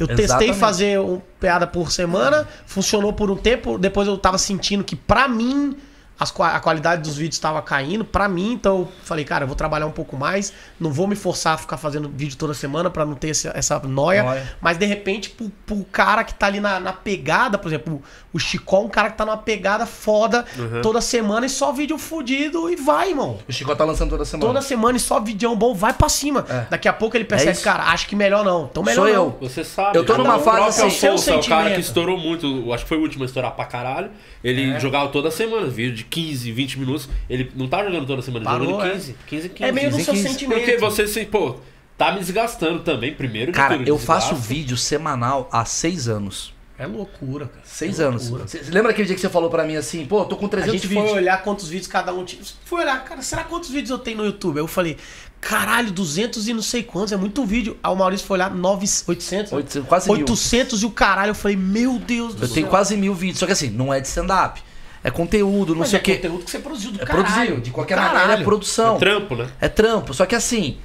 Eu 0.00 0.06
testei 0.06 0.24
Exatamente. 0.24 0.58
fazer 0.58 1.00
um 1.00 1.20
piada 1.40 1.66
por 1.66 1.90
semana, 1.92 2.46
funcionou 2.66 3.12
por 3.12 3.30
um 3.30 3.36
tempo, 3.36 3.78
depois 3.78 4.06
eu 4.08 4.16
tava 4.18 4.38
sentindo 4.38 4.82
que 4.84 4.94
pra 4.96 5.28
mim 5.28 5.76
as 6.20 6.34
a 6.40 6.58
qualidade 6.58 7.02
dos 7.02 7.16
vídeos 7.16 7.36
estava 7.36 7.62
caindo, 7.62 8.04
pra 8.04 8.28
mim, 8.28 8.52
então 8.54 8.78
eu 8.80 8.88
falei, 9.04 9.24
cara, 9.24 9.44
eu 9.44 9.46
vou 9.46 9.54
trabalhar 9.54 9.86
um 9.86 9.92
pouco 9.92 10.16
mais, 10.16 10.52
não 10.80 10.92
vou 10.92 11.06
me 11.06 11.14
forçar 11.14 11.54
a 11.54 11.56
ficar 11.56 11.76
fazendo 11.76 12.08
vídeo 12.08 12.36
toda 12.36 12.52
semana 12.54 12.90
pra 12.90 13.04
não 13.06 13.14
ter 13.14 13.28
esse- 13.28 13.46
essa 13.54 13.78
noia, 13.78 14.24
Noia. 14.24 14.52
mas 14.60 14.76
de 14.76 14.84
repente 14.84 15.30
pro, 15.30 15.48
pro 15.64 15.84
cara 15.92 16.24
que 16.24 16.34
tá 16.34 16.46
ali 16.48 16.58
na, 16.58 16.80
na 16.80 16.92
pegada, 16.92 17.56
por 17.56 17.68
exemplo, 17.68 18.02
o 18.32 18.38
Chicó, 18.38 18.80
um 18.82 18.88
cara 18.88 19.10
que 19.10 19.16
tá 19.16 19.24
numa 19.24 19.38
pegada 19.38 19.86
foda 19.86 20.44
toda 20.82 21.00
semana 21.00 21.46
e 21.46 21.48
só 21.48 21.72
vídeo 21.72 21.96
fudido 21.96 22.68
e 22.70 22.76
vai, 22.76 23.10
irmão. 23.10 23.38
O 23.48 23.52
Chico 23.52 23.74
tá 23.74 23.84
lançando 23.84 24.10
toda 24.10 24.24
semana. 24.24 24.46
Toda 24.46 24.60
semana 24.62 24.96
e 24.98 25.00
só 25.00 25.18
vídeo 25.18 25.54
bom, 25.56 25.74
vai 25.74 25.92
pra 25.94 26.08
cima. 26.08 26.44
É. 26.48 26.66
Daqui 26.70 26.88
a 26.88 26.92
pouco 26.92 27.16
ele 27.16 27.24
percebe, 27.24 27.52
isso. 27.52 27.64
cara, 27.64 27.84
acho 27.84 28.06
que 28.06 28.14
melhor 28.14 28.44
não. 28.44 28.68
Então 28.70 28.82
melhor 28.82 29.06
Sou 29.06 29.14
não. 29.14 29.24
eu. 29.40 29.48
Você 29.48 29.64
sabe. 29.64 29.96
Eu 29.96 30.04
tô 30.04 30.16
numa 30.18 30.36
um. 30.36 30.40
fase 30.40 30.80
assim, 30.82 30.90
seu 30.90 31.12
Alfonso 31.12 31.30
é 31.30 31.32
o 31.32 31.36
cara 31.36 31.42
sentimento. 31.62 31.74
que 31.74 31.80
estourou 31.80 32.18
muito. 32.18 32.46
eu 32.66 32.72
Acho 32.72 32.84
que 32.84 32.88
foi 32.88 32.98
o 32.98 33.02
último 33.02 33.24
a 33.24 33.26
estourar 33.26 33.52
pra 33.52 33.64
caralho. 33.64 34.10
Ele 34.44 34.72
É. 34.72 34.80
jogava 34.80 35.08
toda 35.08 35.30
semana 35.30 35.66
vídeo 35.66 35.94
de 35.94 36.04
15, 36.04 36.52
20 36.52 36.78
minutos. 36.78 37.08
Ele 37.30 37.50
não 37.56 37.66
tá 37.66 37.82
jogando 37.82 38.06
toda 38.06 38.20
semana, 38.22 38.44
ele 38.44 38.44
tá 38.44 38.50
Parou, 38.58 38.70
jogando 38.72 38.88
é. 38.88 38.92
15, 38.94 39.16
15, 39.26 39.48
15. 39.48 39.64
É 39.68 39.72
meio 39.72 39.90
no 39.90 39.96
15, 39.96 40.04
seu 40.04 40.14
15. 40.14 40.28
sentimento. 40.28 40.58
Porque 40.60 40.76
você, 40.76 41.06
se, 41.08 41.24
pô, 41.24 41.56
tá 41.96 42.12
me 42.12 42.18
desgastando 42.18 42.80
também, 42.80 43.14
primeiro 43.14 43.52
de 43.52 43.56
Cara, 43.56 43.78
tudo, 43.78 43.88
eu 43.88 43.98
faço 43.98 44.34
vídeo 44.36 44.76
semanal 44.76 45.48
há 45.50 45.64
seis 45.64 46.08
anos. 46.08 46.52
É 46.78 46.86
loucura, 46.86 47.46
cara. 47.46 47.60
Seis 47.64 47.98
É 47.98 48.04
anos. 48.04 48.28
loucura. 48.28 48.46
Você 48.48 48.62
lembra 48.70 48.92
aquele 48.92 49.06
dia 49.06 49.14
que 49.16 49.20
você 49.20 49.28
falou 49.28 49.50
pra 49.50 49.64
mim 49.64 49.74
assim, 49.76 50.06
pô, 50.06 50.20
eu 50.20 50.24
tô 50.26 50.36
com 50.36 50.46
A 50.46 50.48
300 50.48 50.72
gente 50.74 50.86
vídeos. 50.86 51.08
foi 51.10 51.18
olhar 51.18 51.42
quantos 51.42 51.68
vídeos 51.68 51.88
cada 51.88 52.14
um 52.14 52.24
tinha. 52.24 52.40
Foi 52.64 52.80
olhar, 52.82 53.04
cara, 53.04 53.20
será 53.20 53.42
quantos 53.42 53.68
vídeos 53.70 53.90
eu 53.90 53.98
tenho 53.98 54.18
no 54.18 54.24
YouTube? 54.24 54.58
Aí 54.58 54.62
eu 54.62 54.68
falei, 54.68 54.96
caralho, 55.40 55.90
200 55.90 56.46
e 56.46 56.52
não 56.54 56.62
sei 56.62 56.84
quantos, 56.84 57.12
é 57.12 57.16
muito 57.16 57.44
vídeo. 57.44 57.76
Aí 57.82 57.92
o 57.92 57.96
Maurício 57.96 58.24
foi 58.26 58.36
olhar 58.36 58.54
9, 58.54 58.86
800, 59.08 59.52
800, 59.52 59.88
quase 59.88 60.06
mil. 60.10 60.18
800 60.20 60.82
e 60.82 60.86
o 60.86 60.90
caralho. 60.90 61.30
Eu 61.30 61.34
falei, 61.34 61.56
meu 61.56 61.98
Deus 61.98 62.34
do 62.34 62.44
Eu 62.44 62.46
céu. 62.48 62.54
tenho 62.54 62.68
quase 62.68 62.96
mil 62.96 63.12
vídeos, 63.14 63.40
só 63.40 63.46
que 63.46 63.52
assim, 63.52 63.70
não 63.70 63.92
é 63.92 63.98
de 64.00 64.06
stand-up. 64.06 64.62
É 65.02 65.10
conteúdo, 65.10 65.72
não 65.74 65.80
Mas 65.80 65.90
sei 65.90 65.98
é 65.98 66.00
o 66.00 66.04
quê. 66.04 66.14
conteúdo 66.16 66.44
que 66.44 66.50
você 66.50 66.58
produziu 66.58 66.90
do 66.92 67.00
É 67.02 67.04
caralho. 67.06 67.24
produzido. 67.26 67.60
De 67.60 67.70
qualquer 67.70 67.96
maneira, 67.96 68.34
é 68.34 68.44
produção. 68.44 68.96
É 68.96 68.98
trampo, 68.98 69.36
né? 69.36 69.48
É 69.60 69.68
trampo. 69.68 70.12
Só 70.12 70.26
que 70.26 70.34
assim, 70.34 70.76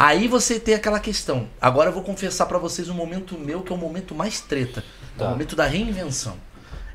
aí 0.00 0.26
você 0.26 0.58
tem 0.58 0.74
aquela 0.74 0.98
questão. 0.98 1.46
Agora 1.60 1.90
eu 1.90 1.92
vou 1.92 2.02
confessar 2.02 2.46
pra 2.46 2.56
vocês 2.56 2.88
um 2.88 2.94
momento 2.94 3.38
meu 3.38 3.60
que 3.60 3.70
é 3.70 3.74
o 3.76 3.78
momento 3.78 4.14
mais 4.14 4.40
treta. 4.40 4.80
É 4.80 5.22
o 5.22 5.24
Tá. 5.24 5.30
momento 5.30 5.54
da 5.54 5.66
reinvenção. 5.66 6.36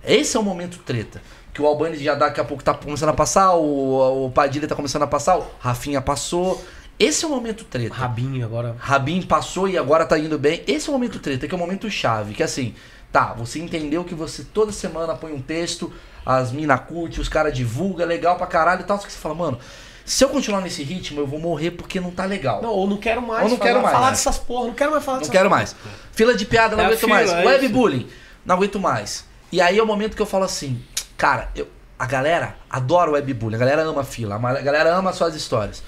Esse 0.03 0.35
é 0.35 0.39
o 0.39 0.43
momento 0.43 0.79
treta. 0.79 1.21
Que 1.53 1.61
o 1.61 1.67
Albani 1.67 1.97
já 1.97 2.15
daqui 2.15 2.41
a 2.41 2.43
pouco 2.43 2.63
tá 2.63 2.73
começando 2.73 3.09
a 3.09 3.13
passar, 3.13 3.53
o, 3.53 4.25
o 4.25 4.31
Padilha 4.31 4.67
tá 4.67 4.75
começando 4.75 5.03
a 5.03 5.07
passar, 5.07 5.37
o 5.37 5.45
Rafinha 5.59 6.01
passou. 6.01 6.63
Esse 6.97 7.25
é 7.25 7.27
o 7.27 7.31
momento 7.31 7.63
treta. 7.65 7.93
Rabinho 7.93 8.43
agora. 8.43 8.75
Rabin 8.79 9.21
passou 9.21 9.67
e 9.69 9.77
agora 9.77 10.05
tá 10.05 10.17
indo 10.17 10.39
bem. 10.39 10.63
Esse 10.67 10.87
é 10.87 10.89
o 10.89 10.93
momento 10.93 11.19
treta, 11.19 11.47
que 11.47 11.53
é 11.53 11.57
o 11.57 11.59
momento 11.59 11.89
chave. 11.89 12.33
Que 12.33 12.41
assim, 12.43 12.73
tá, 13.11 13.33
você 13.33 13.59
entendeu 13.59 14.03
que 14.03 14.15
você 14.15 14.43
toda 14.43 14.71
semana 14.71 15.13
põe 15.15 15.31
um 15.31 15.41
texto, 15.41 15.93
as 16.25 16.51
mina 16.51 16.77
curte, 16.77 17.21
os 17.21 17.29
caras 17.29 17.53
divulga, 17.55 18.03
legal 18.05 18.37
pra 18.37 18.47
caralho 18.47 18.81
e 18.81 18.83
tal. 18.85 18.97
Só 18.99 19.05
que 19.05 19.11
você 19.13 19.19
fala, 19.19 19.35
mano, 19.35 19.59
se 20.05 20.23
eu 20.23 20.29
continuar 20.29 20.61
nesse 20.61 20.83
ritmo, 20.83 21.19
eu 21.19 21.25
vou 21.25 21.39
morrer 21.39 21.71
porque 21.71 21.99
não 21.99 22.11
tá 22.11 22.25
legal. 22.25 22.61
Não, 22.61 22.69
ou 22.69 22.87
não 22.87 22.97
quero 22.97 23.21
mais. 23.21 23.43
Ou 23.43 23.49
não 23.49 23.57
falar, 23.57 23.69
quero 23.69 23.81
mais. 23.81 23.95
Falar 23.95 24.09
dessas 24.11 24.37
porra, 24.37 24.67
não 24.67 24.73
quero 24.75 24.91
mais 24.91 25.03
falar 25.03 25.19
Não 25.19 25.27
quero 25.27 25.49
mais. 25.49 25.75
Fila 26.11 26.35
de 26.35 26.45
piada, 26.45 26.75
não 26.75 26.83
É 26.83 26.87
aguento 26.87 26.99
fila, 26.99 27.15
mais. 27.15 27.31
é 27.31 27.45
Web 27.45 27.67
bullying, 27.69 28.07
não 28.45 28.55
aguento 28.55 28.79
mais. 28.79 29.25
E 29.51 29.59
aí 29.59 29.79
é 29.79 29.81
o 29.81 29.85
momento 29.85 30.15
que 30.15 30.21
eu 30.21 30.25
falo 30.27 30.43
assim, 30.43 30.79
cara, 31.17 31.49
eu, 31.55 31.67
a 31.97 32.05
galera 32.05 32.55
adora 32.69 33.09
o 33.09 33.13
web 33.13 33.33
bullying, 33.33 33.55
a 33.55 33.59
galera 33.59 33.81
ama 33.83 34.01
a 34.01 34.03
fila, 34.03 34.35
a 34.35 34.61
galera 34.61 34.93
ama 34.93 35.09
as 35.09 35.15
suas 35.15 35.33
histórias. 35.35 35.83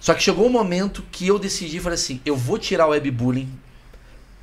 Só 0.00 0.14
que 0.14 0.22
chegou 0.22 0.46
um 0.46 0.50
momento 0.50 1.04
que 1.12 1.26
eu 1.26 1.38
decidi, 1.38 1.78
falei 1.80 1.94
assim, 1.94 2.20
eu 2.26 2.36
vou 2.36 2.58
tirar 2.58 2.86
o 2.86 2.90
web 2.90 3.10
bullying 3.10 3.48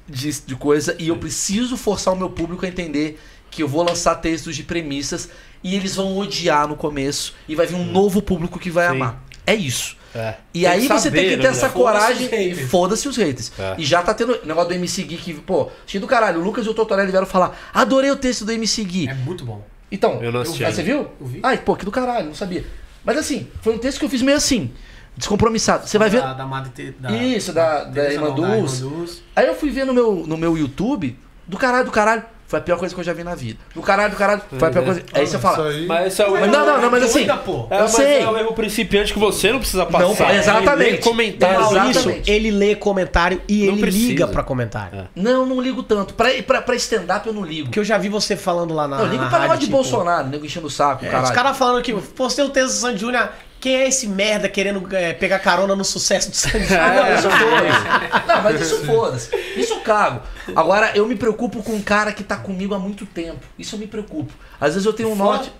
de, 0.07 0.31
de 0.41 0.55
coisa 0.55 0.95
e 0.97 1.09
eu 1.09 1.17
preciso 1.17 1.75
forçar 1.75 2.13
o 2.13 2.17
meu 2.17 2.29
público 2.29 2.65
a 2.65 2.69
entender 2.69 3.19
que 3.49 3.61
eu 3.61 3.67
vou 3.67 3.83
lançar 3.83 4.15
textos 4.15 4.55
de 4.55 4.63
premissas 4.63 5.29
e 5.63 5.75
eles 5.75 5.95
vão 5.95 6.17
odiar 6.17 6.67
no 6.67 6.75
começo 6.75 7.33
e 7.47 7.55
vai 7.55 7.65
vir 7.67 7.75
um 7.75 7.85
novo 7.85 8.21
público 8.21 8.57
que 8.59 8.69
vai 8.69 8.87
Sim. 8.87 8.95
amar. 8.95 9.23
É 9.45 9.55
isso. 9.55 9.97
É. 10.13 10.35
E 10.53 10.61
Tem 10.61 10.69
aí 10.69 10.87
você 10.87 11.03
saber, 11.05 11.19
tem 11.21 11.29
que 11.29 11.37
ter 11.37 11.43
né, 11.43 11.49
essa 11.49 11.69
coragem 11.69 12.27
Foda-se 12.27 12.35
os 12.35 12.41
e 12.41 12.49
haters. 12.49 12.69
foda-se 12.71 13.07
os 13.07 13.17
haters. 13.17 13.51
É. 13.57 13.75
E 13.77 13.83
já 13.85 14.01
tá 14.03 14.13
tendo 14.13 14.39
negócio 14.45 14.67
do 14.69 14.75
MC 14.75 15.03
Gui 15.03 15.15
que, 15.17 15.33
pô, 15.35 15.71
cheio 15.87 16.01
do 16.01 16.07
caralho. 16.07 16.41
O 16.41 16.43
Lucas 16.43 16.65
e 16.65 16.69
o 16.69 16.73
Totorelli 16.73 17.11
vieram 17.11 17.25
falar: 17.25 17.57
adorei 17.73 18.11
o 18.11 18.15
texto 18.17 18.43
do 18.43 18.51
MC 18.51 18.83
Gui. 18.83 19.07
É 19.07 19.13
muito 19.13 19.45
bom. 19.45 19.63
Então, 19.89 20.21
Eu 20.21 20.31
não 20.31 20.41
assisti 20.41 20.63
ainda. 20.65 20.75
você 20.75 20.83
viu? 20.83 21.07
Eu 21.19 21.25
vi. 21.27 21.39
Ai, 21.43 21.57
pô, 21.57 21.75
que 21.77 21.85
do 21.85 21.91
caralho, 21.91 22.27
não 22.27 22.35
sabia. 22.35 22.65
Mas 23.05 23.17
assim, 23.17 23.47
foi 23.61 23.73
um 23.73 23.77
texto 23.77 23.99
que 23.99 24.05
eu 24.05 24.09
fiz 24.09 24.21
meio 24.21 24.37
assim, 24.37 24.71
descompromissado. 25.17 25.87
Você 25.87 25.97
vai 25.97 26.09
ver. 26.09 26.21
Da, 26.21 26.33
da 26.33 26.45
Madre 26.45 26.91
da, 26.99 27.11
Isso, 27.11 27.53
da- 27.53 27.83
da 27.85 27.89
da 28.03 28.29
Dulce. 28.29 28.83
Irmã 28.83 28.95
Dulce. 28.97 29.21
Aí 29.35 29.47
eu 29.47 29.55
fui 29.55 29.69
ver 29.69 29.85
no 29.85 29.93
meu, 29.93 30.23
no 30.27 30.37
meu 30.37 30.57
YouTube, 30.57 31.17
do 31.47 31.57
caralho, 31.57 31.85
do 31.85 31.91
caralho. 31.91 32.23
Foi 32.51 32.59
a 32.59 32.61
pior 32.61 32.77
coisa 32.77 32.93
que 32.93 32.99
eu 32.99 33.05
já 33.05 33.13
vi 33.13 33.23
na 33.23 33.33
vida. 33.33 33.57
Do 33.73 33.81
caralho, 33.81 34.11
do 34.11 34.17
caralho, 34.17 34.41
foi 34.59 34.67
a 34.67 34.71
pior 34.71 34.83
coisa. 34.83 35.01
Aí 35.13 35.25
você 35.25 35.39
fala. 35.39 35.69
Isso 35.69 35.77
aí. 35.79 35.85
Mas 35.85 36.07
esse 36.07 36.21
é 36.21 36.27
o 36.27 36.31
Mas 36.31 36.41
erro. 36.43 36.51
não, 36.51 36.65
não, 36.65 36.81
não, 36.81 36.91
mas 36.91 37.03
assim. 37.03 37.21
É, 37.21 37.31
eu 37.31 37.67
mas 37.69 37.91
sei. 37.91 38.21
é 38.23 38.29
o 38.29 38.37
erro 38.37 38.51
principiante 38.53 39.13
que 39.13 39.19
você 39.19 39.53
não 39.53 39.59
precisa 39.59 39.85
passar. 39.85 40.03
Não, 40.25 40.35
exatamente. 40.35 40.81
Ele 40.81 40.91
lê 40.91 40.97
comentário. 40.97 41.59
Exatamente. 41.61 41.95
Maurício, 42.05 42.23
ele 42.27 42.51
lê 42.51 42.75
comentário 42.75 43.41
e 43.47 43.63
Não 43.67 43.71
ele 43.71 43.81
precisa. 43.81 44.07
liga 44.09 44.27
pra 44.27 44.43
comentário. 44.43 44.99
É. 44.99 45.03
Não, 45.15 45.45
não 45.45 45.61
ligo 45.61 45.81
tanto. 45.81 46.13
Pra, 46.13 46.29
pra, 46.45 46.61
pra 46.61 46.75
stand-up 46.75 47.25
eu 47.25 47.33
não 47.33 47.45
ligo. 47.45 47.67
Porque 47.67 47.79
eu 47.79 47.85
já 47.85 47.97
vi 47.97 48.09
você 48.09 48.35
falando 48.35 48.73
lá 48.73 48.85
na. 48.85 48.99
Eu 48.99 49.05
ligo 49.07 49.23
na 49.23 49.29
pra 49.29 49.37
rádio, 49.39 49.41
negócio 49.43 49.59
de 49.61 49.65
tipo, 49.67 49.77
Bolsonaro, 49.77 50.27
nego 50.27 50.45
enchendo 50.45 50.67
o 50.67 50.69
saco, 50.69 51.05
É, 51.05 51.07
caralho. 51.07 51.23
os 51.29 51.31
caras 51.31 51.57
falando 51.57 51.81
que 51.81 51.93
postei 51.93 52.43
o 52.43 52.49
texto 52.49 52.73
do 52.73 52.79
Sandy 52.81 52.99
Júnior. 52.99 53.29
Quem 53.61 53.75
é 53.75 53.87
esse 53.87 54.07
merda 54.07 54.49
querendo 54.49 54.83
é, 54.91 55.13
pegar 55.13 55.37
carona 55.37 55.75
no 55.75 55.85
sucesso 55.85 56.31
do 56.31 56.35
Sandy 56.35 56.65
Júnior? 56.65 56.81
Ah, 56.83 56.93
não, 56.95 57.13
isso 57.15 57.29
foda-se. 57.29 58.27
Não, 58.27 58.41
mas 58.43 58.61
isso 58.61 58.85
foda-se. 58.85 59.29
Isso 59.55 59.73
eu 59.73 59.79
cago. 59.81 60.21
Agora, 60.55 60.91
eu 60.95 61.07
me 61.07 61.15
preocupo 61.15 61.61
com 61.63 61.73
um 61.73 61.81
cara 61.81 62.11
que 62.13 62.23
tá 62.23 62.35
comigo 62.37 62.73
há 62.73 62.79
muito 62.79 63.05
tempo. 63.05 63.39
Isso 63.57 63.75
eu 63.75 63.79
me 63.79 63.87
preocupo. 63.87 64.31
Às 64.59 64.73
vezes 64.73 64.85
eu 64.85 64.93
tenho 64.93 65.09
um 65.09 65.15
Fã? 65.15 65.23
norte. 65.23 65.51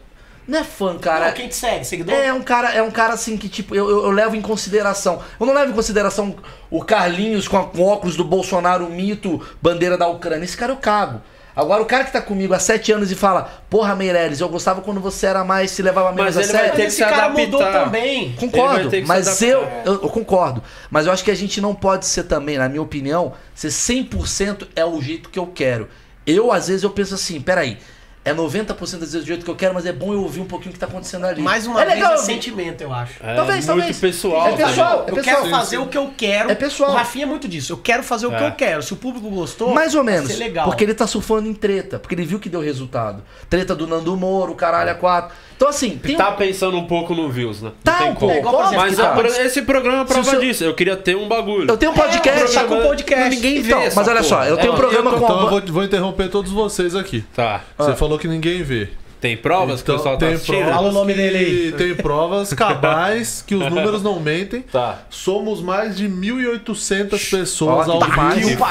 Não 0.47 0.57
é 0.59 0.63
fã, 0.63 0.97
cara. 0.97 1.27
Não, 1.27 1.33
quem 1.33 1.47
te 1.47 1.55
segue? 1.55 1.85
Seguidor? 1.85 2.13
É 2.15 2.33
um 2.33 2.41
cara, 2.41 2.71
é 2.73 2.81
um 2.81 2.89
cara 2.89 3.13
assim 3.13 3.37
que, 3.37 3.47
tipo, 3.47 3.75
eu, 3.75 3.87
eu, 3.89 4.03
eu 4.05 4.11
levo 4.11 4.35
em 4.35 4.41
consideração. 4.41 5.21
Eu 5.39 5.45
não 5.45 5.53
levo 5.53 5.71
em 5.71 5.75
consideração 5.75 6.35
o 6.69 6.83
Carlinhos 6.83 7.47
com, 7.47 7.57
a- 7.57 7.65
com 7.67 7.83
óculos 7.83 8.15
do 8.17 8.23
Bolsonaro, 8.25 8.85
o 8.85 8.89
mito, 8.89 9.39
bandeira 9.61 9.97
da 9.97 10.07
Ucrânia. 10.07 10.43
Esse 10.43 10.57
cara 10.57 10.71
eu 10.73 10.77
cago. 10.77 11.21
Agora, 11.55 11.81
o 11.81 11.85
cara 11.85 12.03
que 12.03 12.11
tá 12.13 12.21
comigo 12.21 12.53
há 12.53 12.59
sete 12.59 12.91
anos 12.91 13.11
e 13.11 13.15
fala, 13.15 13.63
porra, 13.69 13.95
Meirelles, 13.95 14.39
eu 14.39 14.47
gostava 14.47 14.81
quando 14.81 14.99
você 15.01 15.27
era 15.27 15.43
mais, 15.43 15.71
se 15.71 15.81
levava 15.81 16.11
menos 16.11 16.35
Mas 16.35 16.49
a 16.49 16.51
sério. 16.51 16.73
que 16.73 16.81
esse 16.81 16.97
se 16.97 17.03
cara 17.03 17.25
adaptar. 17.25 17.41
mudou 17.45 17.59
também. 17.59 18.33
Concordo, 18.33 18.89
mas 19.05 19.41
eu, 19.41 19.61
eu, 19.85 19.93
eu 19.93 20.09
concordo. 20.09 20.63
Mas 20.89 21.05
eu 21.05 21.11
acho 21.11 21.23
que 21.23 21.31
a 21.31 21.35
gente 21.35 21.59
não 21.59 21.75
pode 21.75 22.05
ser 22.05 22.23
também, 22.23 22.57
na 22.57 22.69
minha 22.69 22.81
opinião, 22.81 23.33
ser 23.53 23.67
100% 23.69 24.67
é 24.75 24.85
o 24.85 25.01
jeito 25.01 25.29
que 25.29 25.39
eu 25.39 25.47
quero. 25.47 25.89
Eu, 26.25 26.51
às 26.51 26.67
vezes, 26.67 26.83
eu 26.83 26.91
penso 26.91 27.15
assim, 27.15 27.41
peraí, 27.41 27.77
é 28.23 28.33
90% 28.33 28.75
das 28.77 28.89
vezes 28.99 29.21
do 29.21 29.25
jeito 29.27 29.43
que 29.43 29.49
eu 29.49 29.55
quero, 29.55 29.73
mas 29.73 29.85
é 29.85 29.91
bom 29.91 30.13
eu 30.13 30.21
ouvir 30.21 30.41
um 30.41 30.45
pouquinho 30.45 30.69
o 30.69 30.73
que 30.73 30.79
tá 30.79 30.85
acontecendo 30.85 31.25
ali. 31.25 31.41
Mais 31.41 31.65
uma 31.65 31.81
é 31.81 31.85
vez 31.85 31.95
legal, 31.97 32.13
é 32.13 32.17
sentimento, 32.17 32.81
eu 32.81 32.93
acho. 32.93 33.13
É 33.23 33.35
Talvez, 33.35 33.65
muito 33.65 33.77
talvez. 33.79 33.99
pessoal. 33.99 34.47
É 34.47 34.51
pessoal, 34.55 34.97
sabe? 34.99 35.09
é 35.09 35.11
eu 35.11 35.15
pessoal. 35.15 35.35
quero 35.37 35.49
fazer 35.49 35.77
o 35.79 35.87
que 35.87 35.97
eu 35.97 36.13
quero. 36.15 36.51
É 36.51 36.55
pessoal. 36.55 36.91
O 36.91 36.93
Rafinha 36.93 37.23
é 37.25 37.27
muito 37.27 37.47
disso. 37.47 37.73
Eu 37.73 37.77
quero 37.77 38.03
fazer 38.03 38.27
o 38.27 38.29
que 38.29 38.35
É. 38.43 38.47
eu 38.47 38.51
quero. 38.51 38.83
Se 38.83 38.93
o 38.93 38.95
público 38.97 39.27
gostou, 39.29 39.73
Mais 39.73 39.95
ou 39.95 40.03
vai 40.03 40.13
menos. 40.13 40.31
ser 40.31 40.37
legal. 40.37 40.65
Porque 40.67 40.83
ele 40.83 40.93
tá 40.93 41.07
surfando 41.07 41.47
em 41.49 41.53
treta. 41.53 41.97
Porque 41.97 42.13
ele 42.13 42.25
viu 42.25 42.39
que 42.39 42.47
deu 42.49 42.61
resultado. 42.61 43.23
Treta 43.49 43.73
do 43.75 43.87
Nando 43.87 44.15
Moro, 44.15 44.53
caralho, 44.53 44.91
a 44.91 44.95
quatro. 44.95 45.35
Então, 45.61 45.69
assim, 45.69 45.91
tem 45.91 46.17
Tá 46.17 46.31
pensando 46.31 46.75
um 46.75 46.85
pouco 46.87 47.13
no 47.13 47.29
views, 47.29 47.61
né? 47.61 47.71
Tá, 47.83 47.97
tem 47.99 48.09
um 48.09 48.15
como. 48.15 48.31
pouco. 48.33 48.37
igual, 48.47 48.53
por 48.55 48.63
exemplo, 48.65 48.77
Mas 48.83 48.97
é 48.97 49.03
tá- 49.03 49.09
pro- 49.11 49.27
esse 49.27 49.61
programa 49.61 50.01
é 50.01 50.05
prova 50.05 50.23
seu- 50.23 50.39
disso. 50.39 50.63
Eu 50.63 50.73
queria 50.73 50.95
ter 50.97 51.15
um 51.15 51.27
bagulho. 51.27 51.69
Eu 51.69 51.77
tenho 51.77 51.91
um 51.91 51.95
podcast. 51.95 52.51
tá 52.51 52.61
com 52.61 52.67
Programa- 52.67 52.89
podcast. 52.89 53.29
Ninguém 53.35 53.61
vê 53.61 53.69
Então, 53.69 53.83
mas 53.95 54.07
olha 54.07 54.23
só, 54.23 54.37
porra. 54.37 54.47
eu 54.49 54.57
tenho 54.57 54.71
um 54.71 54.75
É, 54.75 54.77
programa 54.77 55.11
eu 55.11 55.13
tô- 55.13 55.19
com- 55.19 55.25
Então 55.25 55.41
eu 55.43 55.49
vou, 55.49 55.61
vou 55.67 55.83
interromper 55.83 56.29
todos 56.29 56.51
vocês 56.51 56.95
aqui. 56.95 57.23
Tá. 57.35 57.61
Você 57.77 57.95
falou 57.95 58.17
que 58.17 58.27
ninguém 58.27 58.63
vê. 58.63 58.89
Tem 59.21 59.37
provas 59.37 59.81
que 59.83 59.91
o 59.91 59.93
Então 59.93 59.97
pessoal 59.97 60.17
tá 60.17 60.25
tem 60.25 60.33
assistindo? 60.35 60.55
provas 60.57 60.75
Fala 60.75 60.89
o 60.89 60.91
nome 60.91 61.13
que- 61.13 61.19
dele 61.21 61.37
aí. 61.37 61.71
Tem 61.73 61.95
provas 61.95 62.51
cabais 62.55 63.43
que 63.45 63.53
os 63.55 63.61
números 63.69 64.01
não 64.03 64.19
mentem. 64.19 64.61
Tá. 64.63 64.99
Somos 65.09 65.61
mais 65.61 65.95
de 65.95 66.09
1.800 66.09 67.29
pessoas 67.29 67.87
Ó, 67.87 67.91
ao 67.93 67.99
tá 67.99 68.29
vivo. 68.31 68.49
Isso 68.49 68.63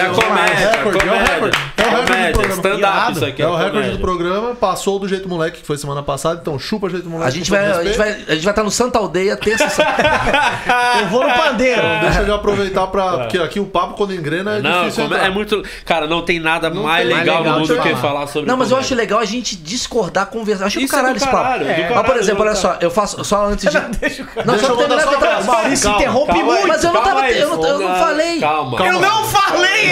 É 0.00 0.10
o 0.10 0.14
comédia. 0.14 0.70
recorde, 0.70 0.98
é 0.98 1.02
o 1.02 1.14
comédia. 1.14 1.24
recorde. 1.24 1.58
É 1.76 1.86
o 1.86 1.90
recorde 1.90 2.48
do 2.56 2.62
programa. 2.62 3.10
isso 3.12 3.24
aqui. 3.24 3.42
É 3.42 3.48
o 3.48 3.56
recorde 3.56 3.90
do 3.90 3.98
programa, 3.98 4.54
passou 4.54 4.98
do 4.98 5.06
Jeito 5.08 5.28
Moleque, 5.28 5.60
que 5.60 5.66
foi 5.66 5.78
semana 5.78 6.02
passada, 6.02 6.40
então 6.42 6.58
chupa 6.58 6.88
Jeito 6.90 7.08
Moleque. 7.08 7.28
A 7.28 7.30
gente 7.32 7.50
vai 7.50 7.70
a 7.70 7.84
gente 7.84 7.96
vai 7.96 8.10
a 8.10 8.34
gente 8.34 8.44
vai 8.44 8.52
estar 8.52 8.62
no 8.64 8.70
Santa 8.70 8.98
Aldeia 8.98 9.36
terça 9.36 9.82
Eu 11.00 11.06
vou 11.08 11.26
no 11.26 11.32
pandeiro. 11.34 11.80
Deixa 12.02 12.22
eu 12.22 12.34
aproveitar 12.34 12.86
pra. 12.88 13.18
Porque 13.18 13.38
aqui 13.38 13.60
o 13.60 13.66
papo, 13.66 13.94
quando 13.94 14.14
engrena, 14.14 14.56
é 14.56 14.60
Não, 14.62 14.80
difícil. 14.80 15.04
como- 15.04 15.14
entrar. 15.14 15.26
é 15.26 15.30
muito. 15.30 15.62
Cara, 15.84 16.06
não 16.06 16.22
tem 16.22 16.38
nada 16.40 16.70
Não 16.70 16.82
mais 16.84 17.06
tem 17.06 17.16
legal 17.16 17.44
no 17.44 17.60
mundo 17.60 17.80
que 17.82 17.94
falar. 17.96 18.26
sobre 18.26 18.48
Não, 18.48 18.56
mas 18.56 18.70
eu 18.70 18.76
acho 18.76 18.94
legal 18.94 19.18
a 19.18 19.24
gente 19.24 19.56
discordar, 19.92 20.26
conversar. 20.26 20.66
Acho 20.66 20.78
do 20.78 20.84
Isso 20.84 20.94
é 20.94 20.98
caralho 20.98 21.16
esse 21.16 21.26
papo. 21.26 21.36
caralho, 21.42 21.64
do 21.88 21.94
Mas, 21.94 22.06
por 22.06 22.16
exemplo, 22.16 22.42
olha 22.42 22.54
só, 22.54 22.76
eu 22.80 22.90
faço 22.90 23.24
só 23.24 23.46
antes 23.46 23.70
de. 23.70 23.80
Deixa 24.00 24.22
o 24.22 24.26
cara. 24.26 24.46
Não, 24.46 24.54
Deixa 24.54 24.66
só 24.66 24.72
eu 24.72 24.78
terminar 24.78 25.06
que 25.06 25.14
eu 25.14 25.18
tava- 25.20 25.42
Maurício 25.44 25.84
Calma, 25.84 25.98
interrompe 26.00 26.26
calma 26.32 26.44
muito. 26.44 26.68
Mas 26.68 26.84
eu 26.84 26.92
não 26.92 27.02
Calma 27.02 27.14
tava. 27.14 27.26
aí, 27.26 27.40
Eu 27.40 27.48
não, 27.56 27.64
eu 27.66 27.78
não 27.78 27.94
falei. 27.96 28.40
Calma. 28.40 28.86
Eu 28.86 29.00
não 29.00 29.24
falei! 29.26 29.72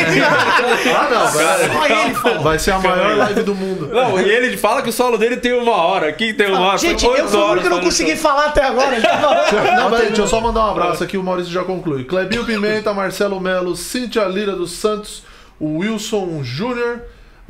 Ah, 0.91 1.09
não, 1.11 1.27
vai, 1.27 1.59
Só 1.59 2.05
ele 2.05 2.15
falou. 2.15 2.41
vai 2.43 2.59
ser 2.59 2.71
a 2.73 2.79
maior 2.79 3.17
live 3.17 3.43
do 3.43 3.55
mundo. 3.55 3.89
Não, 3.89 4.21
e 4.21 4.29
ele 4.31 4.57
fala 4.57 4.83
que 4.83 4.89
o 4.89 4.93
solo 4.93 5.19
dele 5.19 5.37
tem 5.37 5.53
uma 5.53 5.73
hora. 5.77 6.09
Aqui 6.09 6.33
tem 6.33 6.49
uma 6.49 6.61
hora. 6.61 6.79
Gente, 6.79 7.05
eu 7.05 7.29
fui 7.29 7.39
o 7.41 7.45
único 7.47 7.63
que 7.65 7.69
não 7.69 7.81
consegui 7.81 8.17
falar 8.17 8.47
até 8.47 8.65
agora. 8.65 9.01
Falando. 9.01 9.77
Não, 9.77 9.91
peraí, 9.91 10.07
deixa 10.09 10.23
eu 10.23 10.29
só 10.29 10.41
mandar 10.41 10.67
um 10.67 10.71
abraço 10.71 11.03
aqui, 11.05 11.17
o 11.17 11.23
Maurício 11.23 11.53
já 11.53 11.63
conclui. 11.65 12.05
Clebinho 12.05 12.45
Pimenta, 12.45 12.93
Marcelo 12.95 13.41
Melo, 13.41 13.77
Cíntia 13.77 14.25
Lira 14.25 14.53
dos 14.53 14.73
Santos, 14.73 15.23
o 15.59 15.79
Wilson 15.79 16.41
Júnior, 16.43 17.01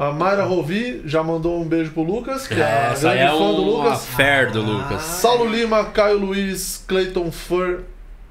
a 0.03 0.13
Mayra 0.13 0.45
Rovi 0.45 1.03
já 1.05 1.23
mandou 1.23 1.61
um 1.61 1.65
beijo 1.69 1.91
pro 1.91 2.03
Lucas, 2.03 2.47
que 2.47 2.55
é, 2.55 2.65
aí 2.95 3.01
grande 3.01 3.19
é 3.19 3.29
fã 3.29 3.37
do 3.37 3.63
uma 3.63 3.85
Lucas. 3.85 4.07
fé 4.07 4.47
do 4.47 4.63
Lucas. 4.63 5.03
Saulo 5.03 5.47
Lima, 5.49 5.85
Caio 5.85 6.19
Luiz, 6.19 6.83
Cleiton 6.89 7.31
Fur, 7.31 7.81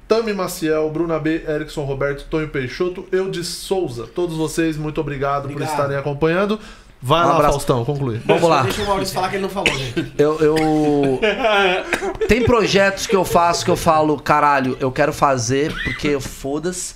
Tami 0.08 0.32
Maciel, 0.32 0.90
Bruna 0.90 1.18
B, 1.20 1.44
Erickson 1.48 1.84
Roberto, 1.84 2.24
Tonho 2.28 2.48
Peixoto, 2.48 3.06
Eudes 3.12 3.46
Souza. 3.46 4.06
Todos 4.12 4.36
vocês, 4.36 4.76
muito 4.76 5.00
obrigado, 5.00 5.42
por 5.42 5.52
Obrigado. 5.52 5.70
estarem 5.70 5.96
acompanhando. 5.96 6.58
Vai 7.02 7.24
Um 7.24 7.28
lá, 7.28 7.34
abraço. 7.36 7.52
Faustão, 7.52 7.84
conclui. 7.84 8.20
Vamos 8.26 8.42
lá. 8.48 8.62
Deixa 8.62 8.82
o 8.82 8.86
Maurício 8.86 9.14
falar 9.14 9.28
que 9.30 9.36
ele 9.36 9.42
não 9.42 9.48
falou, 9.48 9.72
gente. 9.74 10.12
Eu, 10.18 10.38
eu- 10.40 11.20
Tem 12.28 12.42
projetos 12.44 13.06
que 13.06 13.16
eu 13.16 13.24
faço 13.24 13.64
que 13.64 13.70
eu 13.70 13.76
falo, 13.76 14.18
caralho, 14.20 14.76
eu 14.80 14.90
quero 14.92 15.12
fazer 15.12 15.72
porque 15.84 16.08
eu 16.08 16.20
foda-se. 16.20 16.94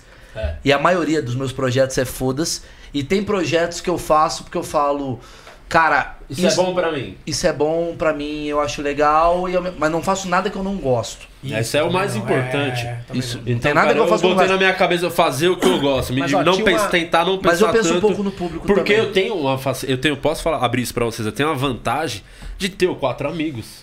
E 0.65 0.73
a 0.73 0.79
maioria 0.79 1.23
dos 1.23 1.35
meus 1.37 1.53
projetos 1.53 1.97
é 1.97 2.05
foda-se. 2.05 2.61
E 2.95 3.03
tem 3.03 3.23
projetos 3.23 3.81
que 3.81 3.91
eu 3.91 3.99
faço 3.99 4.45
porque 4.45 4.57
eu 4.57 4.63
falo, 4.63 5.19
Cara, 5.67 6.19
Isso, 6.31 6.47
é 6.47 6.55
bom 6.55 6.73
pra 6.75 6.93
mim. 6.93 7.17
Isso 7.27 7.47
é 7.47 7.53
bom 7.53 7.97
pra 7.99 8.13
mim, 8.13 8.45
eu 8.47 8.61
acho 8.61 8.81
legal, 8.81 9.49
e 9.49 9.55
eu- 9.55 9.75
mas 9.77 9.91
não 9.91 10.01
faço 10.03 10.29
nada 10.29 10.49
que 10.49 10.55
eu 10.57 10.63
não 10.63 10.77
gosto. 10.77 11.27
Esse 11.43 11.77
é 11.77 11.83
o 11.83 11.91
mais 11.93 12.15
importante. 12.15 12.83
também 13.09 13.19
Isso. 13.21 13.39
não. 13.45 13.53
Não 13.55 13.59
tem 13.59 13.75
nada 13.75 13.93
que 13.93 13.99
eu 13.99 14.07
faço 14.07 14.25
eu 14.25 14.29
não 14.29 14.37
botei 14.37 14.51
na 14.53 14.57
minha 14.59 14.75
cabeça 14.75 15.11
fazer 15.11 15.49
o 15.49 15.57
que 15.57 15.67
eu 15.67 15.81
gosto. 15.81 16.13
Me 16.13 16.21
Mas, 16.21 16.29
digo, 16.29 16.43
ó, 16.43 16.45
não 16.45 16.59
pense- 16.63 16.85
uma- 16.85 16.89
tentar 16.91 17.25
não 17.25 17.39
pensar 17.39 17.51
Mas 17.51 17.61
eu 17.63 17.69
penso 17.71 17.89
tanto, 17.95 17.97
um 17.97 18.01
pouco 18.09 18.23
no 18.23 18.31
público 18.31 18.67
Porque 18.67 18.95
também. 18.95 19.07
eu 19.09 19.13
tenho 19.13 19.35
uma 19.35 19.59
eu 19.89 19.99
tenho, 19.99 20.17
posso 20.17 20.43
falar, 20.43 20.59
abrir 20.65 20.83
isso 20.83 20.95
pra 20.95 21.07
vocês, 21.07 21.27
eu 21.27 21.33
tenho 21.33 21.49
uma 21.49 21.57
vantagem 21.57 22.23
de 22.57 22.69
ter 22.69 22.87
o 22.87 22.95
quatro 22.95 23.27
amigos. 23.29 23.83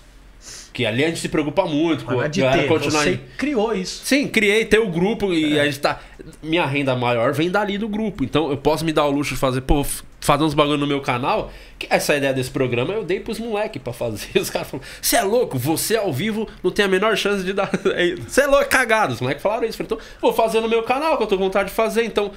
Que 0.74 0.86
ali 0.86 1.04
a 1.04 1.08
gente 1.10 1.20
se 1.20 1.28
preocupa 1.28 1.66
muito 1.66 2.06
Mas 2.06 2.16
não 2.16 2.24
é 2.24 2.30
de 2.30 2.42
ter, 2.42 2.68
continuar 2.68 3.04
você 3.04 3.10
aí. 3.10 3.20
criou 3.38 3.76
isso. 3.76 4.02
Sim, 4.06 4.28
criei, 4.30 4.64
ter 4.64 4.80
o 4.80 4.88
grupo 4.88 5.30
É. 5.34 5.36
e 5.36 5.60
a 5.60 5.66
gente 5.66 5.80
tá. 5.80 6.00
Minha 6.42 6.66
renda 6.66 6.96
maior 6.96 7.34
vem 7.34 7.50
dali 7.50 7.78
do 7.78 7.88
grupo. 7.88 8.24
Então 8.24 8.50
eu 8.50 8.58
posso 8.58 8.84
me 8.86 8.94
dar 8.94 9.06
o 9.06 9.12
luxo 9.12 9.34
de 9.34 9.40
fazer, 9.40 9.62
pô, 9.62 9.86
fazer 10.20 10.44
uns 10.44 10.54
bagulho 10.54 10.78
no 10.78 10.88
meu 10.88 11.02
canal. 11.02 11.52
Que 11.78 11.88
essa 11.90 12.16
ideia 12.16 12.34
desse 12.34 12.52
programa 12.52 12.94
eu 12.94 13.04
dei 13.04 13.20
pros 13.20 13.40
moleques 13.40 13.82
pra 13.82 13.92
fazer. 13.92 14.28
Os 14.40 14.50
caras 14.50 14.70
falaram: 14.70 14.88
Você 15.02 15.16
é 15.16 15.24
louco? 15.24 15.58
Você 15.58 15.98
ao 15.98 16.14
vivo 16.14 16.48
não 16.64 16.72
tem 16.72 16.86
a 16.86 16.88
menor 16.88 17.16
chance 17.18 17.44
de 17.44 17.54
dar. 17.54 17.70
Você 18.28 18.42
é 18.42 18.48
louco, 18.48 18.70
cagado. 18.70 19.14
Os 19.14 19.22
moleques 19.22 19.44
falaram 19.44 19.68
isso. 19.68 19.82
Então, 19.82 19.98
vou 20.22 20.34
fazer 20.34 20.62
no 20.62 20.70
meu 20.70 20.84
canal, 20.84 21.18
que 21.18 21.24
eu 21.24 21.28
tô 21.28 21.38
com 21.38 21.44
vontade 21.44 21.70
de 21.70 21.76
fazer. 21.76 22.04
Então, 22.04 22.32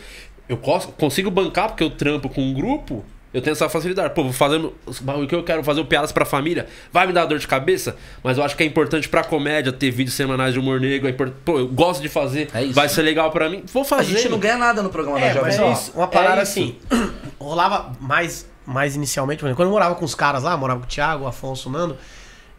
eu 0.48 0.58
consigo 0.58 1.30
bancar 1.30 1.68
porque 1.68 1.84
eu 1.84 1.90
trampo 1.90 2.28
com 2.28 2.42
um 2.42 2.54
grupo. 2.54 3.04
Eu 3.34 3.42
tenho 3.42 3.52
essa 3.52 3.68
facilidade. 3.68 4.14
Pô, 4.14 4.22
vou 4.22 4.32
fazendo 4.32 4.72
os 4.86 5.00
bagulho 5.00 5.26
que 5.26 5.34
eu 5.34 5.42
quero 5.42 5.62
fazer 5.64 5.80
o 5.80 5.84
piadas 5.84 6.12
pra 6.12 6.24
família. 6.24 6.66
Vai 6.92 7.06
me 7.06 7.12
dar 7.12 7.26
dor 7.26 7.38
de 7.38 7.46
cabeça, 7.48 7.96
mas 8.22 8.38
eu 8.38 8.44
acho 8.44 8.56
que 8.56 8.62
é 8.62 8.66
importante 8.66 9.08
pra 9.08 9.24
comédia 9.24 9.72
ter 9.72 9.90
vídeos 9.90 10.14
semanais 10.14 10.54
de 10.54 10.60
humor 10.60 10.80
negro. 10.80 11.08
É 11.08 11.10
import... 11.10 11.32
Pô, 11.44 11.58
eu 11.58 11.66
gosto 11.66 12.00
de 12.00 12.08
fazer. 12.08 12.48
É 12.54 12.62
isso. 12.62 12.72
Vai 12.74 12.88
ser 12.88 13.02
legal 13.02 13.30
pra 13.32 13.50
mim. 13.50 13.64
Vou 13.72 13.82
A 13.82 13.84
fazer. 13.84 14.16
gente 14.16 14.28
não 14.28 14.38
ganha 14.38 14.56
nada 14.56 14.82
no 14.82 14.88
programa 14.88 15.18
da 15.18 15.26
É, 15.26 15.34
Jovem 15.34 15.58
mas 15.58 15.88
Pan. 15.90 15.90
ó, 15.94 15.98
uma 15.98 16.06
parada 16.08 16.40
é 16.40 16.42
isso. 16.44 16.52
assim, 16.52 16.78
rolava 17.38 17.92
mais, 18.00 18.48
mais 18.64 18.94
inicialmente, 18.94 19.40
por 19.40 19.46
exemplo, 19.46 19.56
quando 19.56 19.68
eu 19.68 19.72
morava 19.72 19.96
com 19.96 20.04
os 20.04 20.14
caras 20.14 20.42
lá, 20.44 20.56
morava 20.56 20.80
com 20.80 20.86
o 20.86 20.88
Thiago, 20.88 21.24
o 21.24 21.26
Afonso, 21.26 21.68
o 21.68 21.72
Nando, 21.72 21.96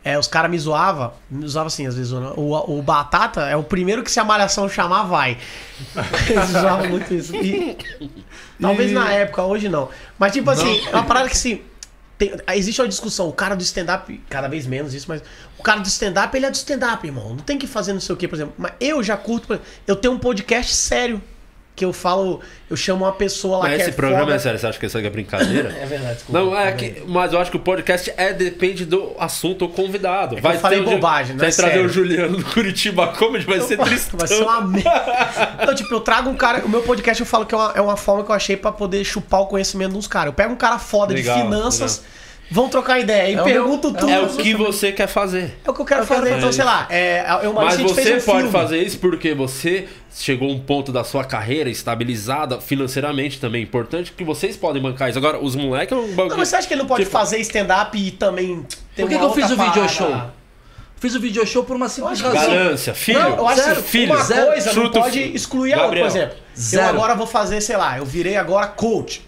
é, 0.05 0.19
os 0.19 0.27
caras 0.27 0.51
me 0.51 0.59
zoavam, 0.59 1.11
me 1.31 1.47
zoavam 1.47 1.65
assim, 1.65 1.87
às 1.87 1.95
vezes, 1.95 2.11
o, 2.13 2.77
o 2.77 2.81
Batata 2.83 3.41
é 3.41 3.55
o 3.55 3.63
primeiro 3.63 4.03
que 4.03 4.11
se 4.11 4.19
a 4.19 4.23
malhação 4.23 4.69
chamar, 4.69 5.05
vai. 5.05 5.35
Eles 6.29 6.49
zoavam 6.51 6.87
muito 6.89 7.11
isso. 7.11 7.35
E, 7.35 7.75
talvez 8.61 8.91
na 8.91 9.11
época, 9.11 9.41
hoje 9.41 9.67
não. 9.67 9.89
Mas 10.19 10.31
tipo 10.31 10.47
assim, 10.51 10.79
é 10.85 10.91
uma 10.91 11.05
parada 11.05 11.27
que 11.27 11.33
assim, 11.35 11.59
tem- 12.19 12.33
existe 12.53 12.79
uma 12.79 12.87
discussão, 12.87 13.27
o 13.27 13.33
cara 13.33 13.55
do 13.55 13.63
stand-up, 13.63 14.21
cada 14.29 14.47
vez 14.47 14.67
menos 14.67 14.93
isso, 14.93 15.07
mas 15.09 15.23
o 15.57 15.63
cara 15.63 15.79
do 15.79 15.87
stand-up, 15.87 16.37
ele 16.37 16.45
é 16.45 16.51
do 16.51 16.55
stand-up, 16.55 17.03
irmão. 17.05 17.29
Não 17.29 17.37
tem 17.37 17.57
que 17.57 17.65
fazer 17.65 17.91
não 17.91 17.99
sei 17.99 18.13
o 18.13 18.17
que, 18.17 18.27
por 18.27 18.35
exemplo. 18.35 18.53
Mas 18.59 18.73
eu 18.79 19.01
já 19.01 19.17
curto, 19.17 19.59
eu 19.87 19.95
tenho 19.95 20.13
um 20.13 20.19
podcast 20.19 20.71
sério. 20.71 21.19
Que 21.75 21.83
eu 21.83 21.91
falo, 21.91 22.39
eu 22.69 22.77
chamo 22.77 23.03
uma 23.03 23.11
pessoa 23.11 23.57
lá 23.57 23.63
Mas 23.63 23.75
que 23.75 23.81
esse 23.81 23.89
é 23.89 23.93
programa 23.93 24.23
foda. 24.23 24.35
é 24.35 24.39
sério, 24.39 24.57
você 24.59 24.67
acha 24.67 24.79
que 24.79 24.85
isso 24.85 24.97
aqui 24.97 25.07
é 25.07 25.09
brincadeira? 25.09 25.75
É 25.77 25.85
verdade, 25.85 26.13
desculpa. 26.15 26.39
Não, 26.39 26.57
é 26.57 26.71
Tá 26.71 26.77
que. 26.77 27.03
Mas 27.05 27.33
eu 27.33 27.39
acho 27.41 27.51
que 27.51 27.57
o 27.57 27.59
podcast 27.59 28.13
é 28.15 28.31
depende 28.31 28.85
do 28.85 29.11
assunto 29.19 29.63
ou 29.63 29.69
convidado. 29.69 30.37
que 30.37 30.47
eu 30.47 30.53
falei 30.59 30.79
ter 30.79 30.85
bobagem, 30.89 31.33
não 31.35 31.39
Vai 31.41 31.49
é 31.49 31.51
trazer 31.51 31.71
sério. 31.73 31.85
o 31.85 31.89
Juliano 31.89 32.37
do 32.37 32.45
Curitiba 32.45 33.07
Comedy, 33.09 33.45
vai 33.45 33.59
ser 33.59 33.77
triste. 33.77 34.11
Vai 34.15 34.27
ser 34.27 34.41
uma 34.41 34.61
merda. 34.61 35.55
Então, 35.63 35.75
tipo, 35.75 35.93
eu 35.93 35.99
trago 35.99 36.29
um 36.29 36.35
cara. 36.35 36.63
O 36.65 36.69
meu 36.69 36.81
podcast 36.81 37.19
eu 37.21 37.27
falo 37.27 37.45
que 37.45 37.53
é 37.53 37.57
uma, 37.57 37.73
é 37.75 37.81
uma 37.81 37.97
forma 37.97 38.23
que 38.23 38.31
eu 38.31 38.35
achei 38.35 38.55
pra 38.55 38.71
poder 38.71 39.03
chupar 39.03 39.41
o 39.41 39.47
conhecimento 39.47 39.93
dos 39.93 40.07
caras. 40.07 40.27
Eu 40.27 40.33
pego 40.33 40.53
um 40.53 40.57
cara 40.57 40.79
foda 40.79 41.13
Legal, 41.13 41.35
de 41.37 41.43
finanças, 41.43 42.03
vão 42.49 42.69
trocar 42.69 42.99
ideia 42.99 43.31
e 43.31 43.35
É 43.39 43.43
pergunto 43.43 43.91
meu- 43.91 43.99
tudo. 43.99 44.09
É 44.11 44.19
o 44.21 44.27
que 44.29 44.53
você 44.53 44.91
quer 44.91 45.07
fazer. 45.07 45.57
É 45.65 45.69
o 45.69 45.73
que 45.73 45.81
eu 45.81 45.85
quero 45.85 46.03
Eu 46.03 46.07
quero 46.07 46.19
fazer. 46.21 46.29
Então, 46.29 46.41
fazer 46.41 46.53
sei 46.55 46.63
lá, 46.65 46.87
é, 46.89 47.25
eu, 47.43 47.51
Mas 47.53 47.73
a 47.73 47.77
gente 47.77 47.93
você 47.93 48.01
fez 48.03 48.23
um 48.23 48.25
pode 48.25 48.37
filme. 48.43 48.51
fazer 48.51 48.77
isso 48.81 48.99
porque 48.99 49.33
você 49.33 49.87
chegou 50.17 50.49
um 50.49 50.59
ponto 50.59 50.91
da 50.91 51.03
sua 51.03 51.23
carreira 51.23 51.69
estabilizada 51.69 52.59
financeiramente 52.61 53.39
também. 53.39 53.63
Importante 53.63 54.11
que 54.13 54.23
vocês 54.23 54.55
podem 54.55 54.81
bancar 54.81 55.09
isso. 55.09 55.17
Agora, 55.17 55.37
os 55.39 55.55
moleques 55.55 55.95
é 55.97 55.99
um 55.99 56.07
bagulho. 56.13 56.29
Não, 56.29 56.37
mas 56.37 56.47
você 56.49 56.55
acha 56.55 56.67
que 56.67 56.73
ele 56.73 56.81
não 56.81 56.87
pode 56.87 57.03
Tipo- 57.03 57.11
fazer 57.17 57.37
stand-up 57.39 57.97
e 57.97 58.11
também 58.11 58.65
ter 58.95 59.01
Por 59.03 59.09
que, 59.09 59.15
uma 59.15 59.25
que 59.25 59.31
eu 59.31 59.33
fiz 59.43 59.45
o 59.51 59.55
video 59.57 59.71
parada? 59.73 59.87
show? 59.89 60.21
Fiz 60.97 61.13
o 61.15 61.19
video 61.19 61.45
show 61.45 61.63
por 61.63 61.75
uma 61.75 61.89
simples 61.89 62.21
razão. 62.21 62.47
Ganância, 62.53 62.93
filho. 62.93 63.19
Não, 63.19 63.35
eu 63.35 63.47
acho 63.47 63.61
Zero, 63.61 63.83
filho, 63.83 64.13
uma 64.13 64.23
zero, 64.23 64.47
coisa 64.47 64.73
não 64.73 64.89
pode 64.91 65.19
filho. 65.19 65.35
excluir 65.35 65.73
a 65.73 65.83
outra. 65.83 65.99
Por 65.99 66.07
exemplo, 66.07 66.35
eu 66.37 66.61
zero. 66.61 66.87
agora 66.87 67.13
vou 67.15 67.27
fazer, 67.27 67.59
sei 67.61 67.75
lá, 67.75 67.97
eu 67.97 68.05
virei 68.05 68.37
agora 68.37 68.67
coach. 68.67 69.21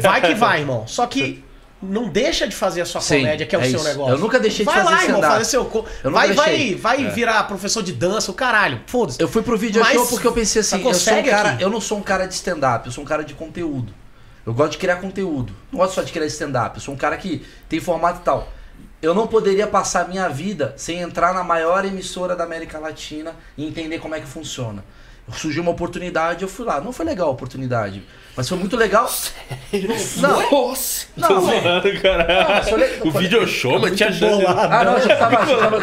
Vai 0.00 0.20
que 0.22 0.34
vai, 0.34 0.60
irmão. 0.60 0.86
Só 0.86 1.06
que 1.06 1.44
não 1.80 2.08
deixa 2.08 2.46
de 2.46 2.54
fazer 2.54 2.80
a 2.80 2.84
sua 2.84 3.00
Sim, 3.00 3.18
comédia, 3.18 3.46
que 3.46 3.54
é 3.54 3.58
o 3.58 3.62
é 3.62 3.68
seu 3.68 3.76
isso. 3.76 3.88
negócio. 3.88 4.14
Eu 4.14 4.18
nunca 4.18 4.40
deixei 4.40 4.64
de 4.64 4.64
vai 4.64 4.82
fazer 4.82 4.94
lá, 4.94 5.04
irmão, 5.04 5.22
fazer 5.22 5.44
seu 5.44 5.64
co... 5.64 5.84
Vai, 6.02 6.32
vai, 6.32 6.74
vai 6.74 7.10
virar 7.10 7.44
professor 7.44 7.82
de 7.82 7.92
dança, 7.92 8.30
o 8.30 8.34
caralho. 8.34 8.80
Foda-se. 8.86 9.20
Eu 9.20 9.28
fui 9.28 9.42
pro 9.42 9.56
video 9.56 9.80
Mas 9.80 9.92
show 9.92 10.06
porque 10.06 10.26
eu 10.26 10.32
pensei 10.32 10.60
assim, 10.60 10.84
eu 10.84 10.94
sou 10.94 11.14
um 11.14 11.22
cara, 11.22 11.50
aqui? 11.50 11.62
eu 11.62 11.70
não 11.70 11.80
sou 11.80 11.98
um 11.98 12.02
cara 12.02 12.26
de 12.26 12.34
stand-up, 12.34 12.86
eu 12.86 12.92
sou 12.92 13.04
um 13.04 13.06
cara 13.06 13.22
de 13.22 13.34
conteúdo. 13.34 13.92
Eu 14.44 14.54
gosto 14.54 14.72
de 14.72 14.78
criar 14.78 14.96
conteúdo. 14.96 15.52
Não 15.70 15.78
gosto 15.78 15.94
só 15.94 16.02
de 16.02 16.10
criar 16.10 16.26
stand-up. 16.26 16.76
Eu 16.76 16.80
sou 16.80 16.94
um 16.94 16.96
cara 16.96 17.16
que 17.18 17.44
tem 17.68 17.80
formato 17.80 18.20
e 18.20 18.24
tal. 18.24 18.48
Eu 19.00 19.14
não 19.14 19.26
poderia 19.26 19.66
passar 19.66 20.06
a 20.06 20.08
minha 20.08 20.26
vida 20.28 20.74
sem 20.76 21.00
entrar 21.00 21.34
na 21.34 21.44
maior 21.44 21.84
emissora 21.84 22.34
da 22.34 22.44
América 22.44 22.78
Latina 22.78 23.36
e 23.56 23.66
entender 23.66 23.98
como 23.98 24.14
é 24.14 24.20
que 24.20 24.26
funciona. 24.26 24.82
Surgiu 25.32 25.62
uma 25.62 25.70
oportunidade, 25.72 26.42
eu 26.42 26.48
fui 26.48 26.64
lá. 26.64 26.80
Não 26.80 26.92
foi 26.92 27.04
legal 27.06 27.28
a 27.28 27.32
oportunidade, 27.32 28.02
mas 28.36 28.48
foi 28.48 28.58
muito 28.58 28.76
legal. 28.76 29.10
Não, 30.16 30.50
Nossa! 30.50 31.06
Não, 31.16 31.28
tô 31.28 31.36
é. 31.50 31.60
zoando, 31.60 32.00
caralho. 32.00 32.48
mas 32.48 32.68
foi 32.68 32.78
le- 32.78 33.00
o 33.04 33.10
video 33.10 33.46
show, 33.46 33.78
mas 33.78 33.96
tinha 33.96 34.12
chance. 34.12 34.44
Ah, 34.46 34.84
não, 34.84 35.00
já 35.00 35.16
tava. 35.16 35.46
Já 35.46 35.56
tava... 35.58 35.78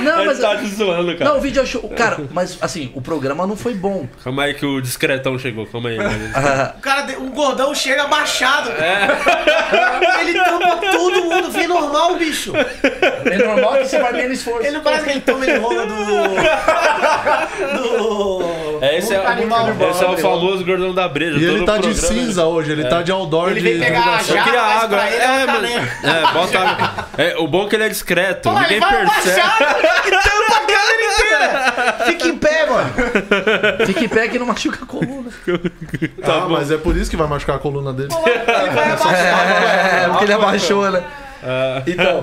Não, 0.00 0.18
Ele 0.20 0.26
mas. 0.26 0.38
tá 0.38 0.54
zoando, 0.64 1.16
cara. 1.16 1.30
Não, 1.30 1.38
o 1.38 1.40
video 1.40 1.66
show. 1.66 1.88
Cara, 1.90 2.18
mas 2.32 2.56
assim, 2.60 2.92
o 2.94 3.00
programa 3.00 3.46
não 3.46 3.56
foi 3.56 3.74
bom. 3.74 4.06
Calma 4.22 4.44
aí 4.44 4.54
que 4.54 4.64
o 4.64 4.80
discretão 4.80 5.36
chegou. 5.38 5.66
Calma 5.66 5.88
aí. 5.90 5.98
O 6.78 6.80
cara, 6.80 7.18
o 7.18 7.30
gordão 7.30 7.74
chega 7.74 8.04
abaixado. 8.04 8.70
Ele 10.20 10.34
tampa 10.38 10.76
todo 10.92 11.24
mundo, 11.24 11.50
vem 11.50 11.66
normal, 11.66 12.16
bicho. 12.16 12.52
É 12.56 13.38
normal 13.38 13.78
que 13.78 13.86
você 13.86 13.98
vai 13.98 14.12
menos 14.12 14.38
esforço. 14.38 14.62
Ele 14.66 14.76
não 14.76 14.82
parece 14.82 15.04
que 15.04 15.10
ele 15.10 15.20
toma 15.20 15.44
ele 15.46 15.58
rola 15.58 15.86
do. 15.86 15.94
do. 17.76 18.58
É, 18.80 18.96
esse 18.98 19.12
é, 19.12 19.26
animal. 19.26 19.68
esse 19.90 20.04
é 20.04 20.08
o 20.08 20.16
famoso 20.16 20.64
gordão 20.64 20.94
da 20.94 21.08
breja. 21.08 21.36
E 21.36 21.44
ele 21.44 21.64
tá 21.66 21.78
de 21.78 21.88
programa. 21.88 21.94
cinza 21.94 22.44
hoje, 22.44 22.70
ele 22.70 22.84
tá 22.84 23.02
de 23.02 23.10
outdoor 23.10 23.50
Ele 23.50 23.60
de 23.60 23.68
vem 23.70 23.80
pegar 23.80 23.98
a 23.98 24.18
divulgação. 24.18 24.36
Eu 24.36 24.44
queria 24.44 24.62
mas 24.62 24.84
água. 24.84 24.98
pra 24.98 25.10
ele 25.10 25.16
é 25.16 25.42
É, 25.42 25.46
caneta. 25.46 26.06
É, 26.06 26.32
bota 26.32 26.58
água. 26.60 27.08
É, 27.18 27.36
o 27.38 27.48
bom 27.48 27.66
é 27.66 27.68
que 27.68 27.74
ele 27.74 27.84
é 27.84 27.88
discreto. 27.88 28.48
Pô, 28.48 28.54
Ninguém 28.56 28.76
ele 28.76 28.80
vai 28.80 29.04
percebe. 29.04 29.40
tampa 29.40 30.54
a 30.54 30.60
câmera 30.60 31.12
inteira. 31.12 32.04
Fica 32.06 32.28
em 32.28 32.38
pé, 32.38 32.66
mano. 32.70 32.90
Fica 33.86 34.04
em 34.04 34.08
pé 34.08 34.28
que 34.28 34.38
não 34.38 34.46
machuca 34.46 34.78
a 34.80 34.86
coluna. 34.86 35.28
ah, 36.22 36.46
mas 36.48 36.70
é 36.70 36.76
por 36.76 36.96
isso 36.96 37.10
que 37.10 37.16
vai 37.16 37.26
machucar 37.26 37.56
a 37.56 37.58
coluna 37.58 37.92
dele. 37.92 38.10
Ele 38.14 38.70
vai 38.70 38.92
abaixado. 38.92 39.14
É, 39.16 40.08
porque 40.08 40.24
ele 40.24 40.32
abaixou, 40.34 40.88
né? 40.88 41.02
Ah. 41.42 41.82
Então, 41.84 42.20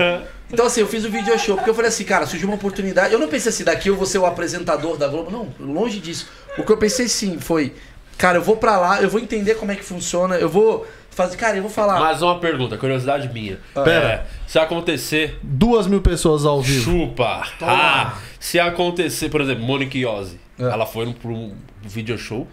então, 0.52 0.66
assim, 0.66 0.82
eu 0.82 0.88
fiz 0.88 1.04
o 1.06 1.10
video 1.10 1.38
show, 1.39 1.56
porque 1.56 1.70
eu 1.70 1.74
falei 1.74 1.89
assim, 1.89 2.04
cara, 2.04 2.26
surgiu 2.26 2.48
uma 2.48 2.56
oportunidade. 2.56 3.14
Eu 3.14 3.20
não 3.20 3.28
pensei 3.28 3.50
assim, 3.50 3.64
daqui 3.64 3.89
eu 3.89 3.96
vou 3.96 4.06
ser 4.06 4.18
o 4.20 4.26
apresentador 4.26 4.98
da 4.98 5.08
Globo. 5.08 5.32
Não, 5.32 5.50
longe 5.60 6.00
disso. 6.00 6.28
O 6.58 6.64
que 6.64 6.72
eu 6.72 6.78
pensei 6.78 7.08
sim 7.08 7.39
foi, 7.39 7.74
cara, 8.18 8.38
eu 8.38 8.41
vou 8.41 8.56
pra 8.58 8.78
lá, 8.78 9.02
eu 9.02 9.10
vou 9.10 9.20
entender 9.20 9.56
como 9.56 9.72
é 9.72 9.76
que 9.76 9.84
funciona, 9.84 10.36
eu 10.36 10.48
vou 10.48 10.86
fazer, 11.12 11.36
cara, 11.38 11.56
eu 11.58 11.62
vou 11.62 11.72
falar. 11.72 12.00
Mais 12.00 12.22
uma 12.22 12.39
pergunta, 12.39 12.78
curiosidade 12.78 13.28
minha. 13.34 13.58
Pera. 13.74 14.08
É, 14.08 14.26
se 14.48 14.60
acontecer, 14.60 15.38
Duas 15.41 15.88
mil 15.88 16.02
pessoas 16.02 16.46
ao 16.46 16.62
vivo. 16.62 16.84
chupa. 16.84 17.43
Ah, 17.62 18.18
se 18.39 18.60
acontecer, 18.60 19.30
por 19.30 19.41
exemplo, 19.41 19.64
Monique 19.64 20.00
Iose, 20.00 20.39
É. 20.60 20.64
ela 20.64 20.86
foi 20.86 21.12
para 21.14 21.32
um 21.32 21.56
video 21.84 22.18
show, 22.18 22.48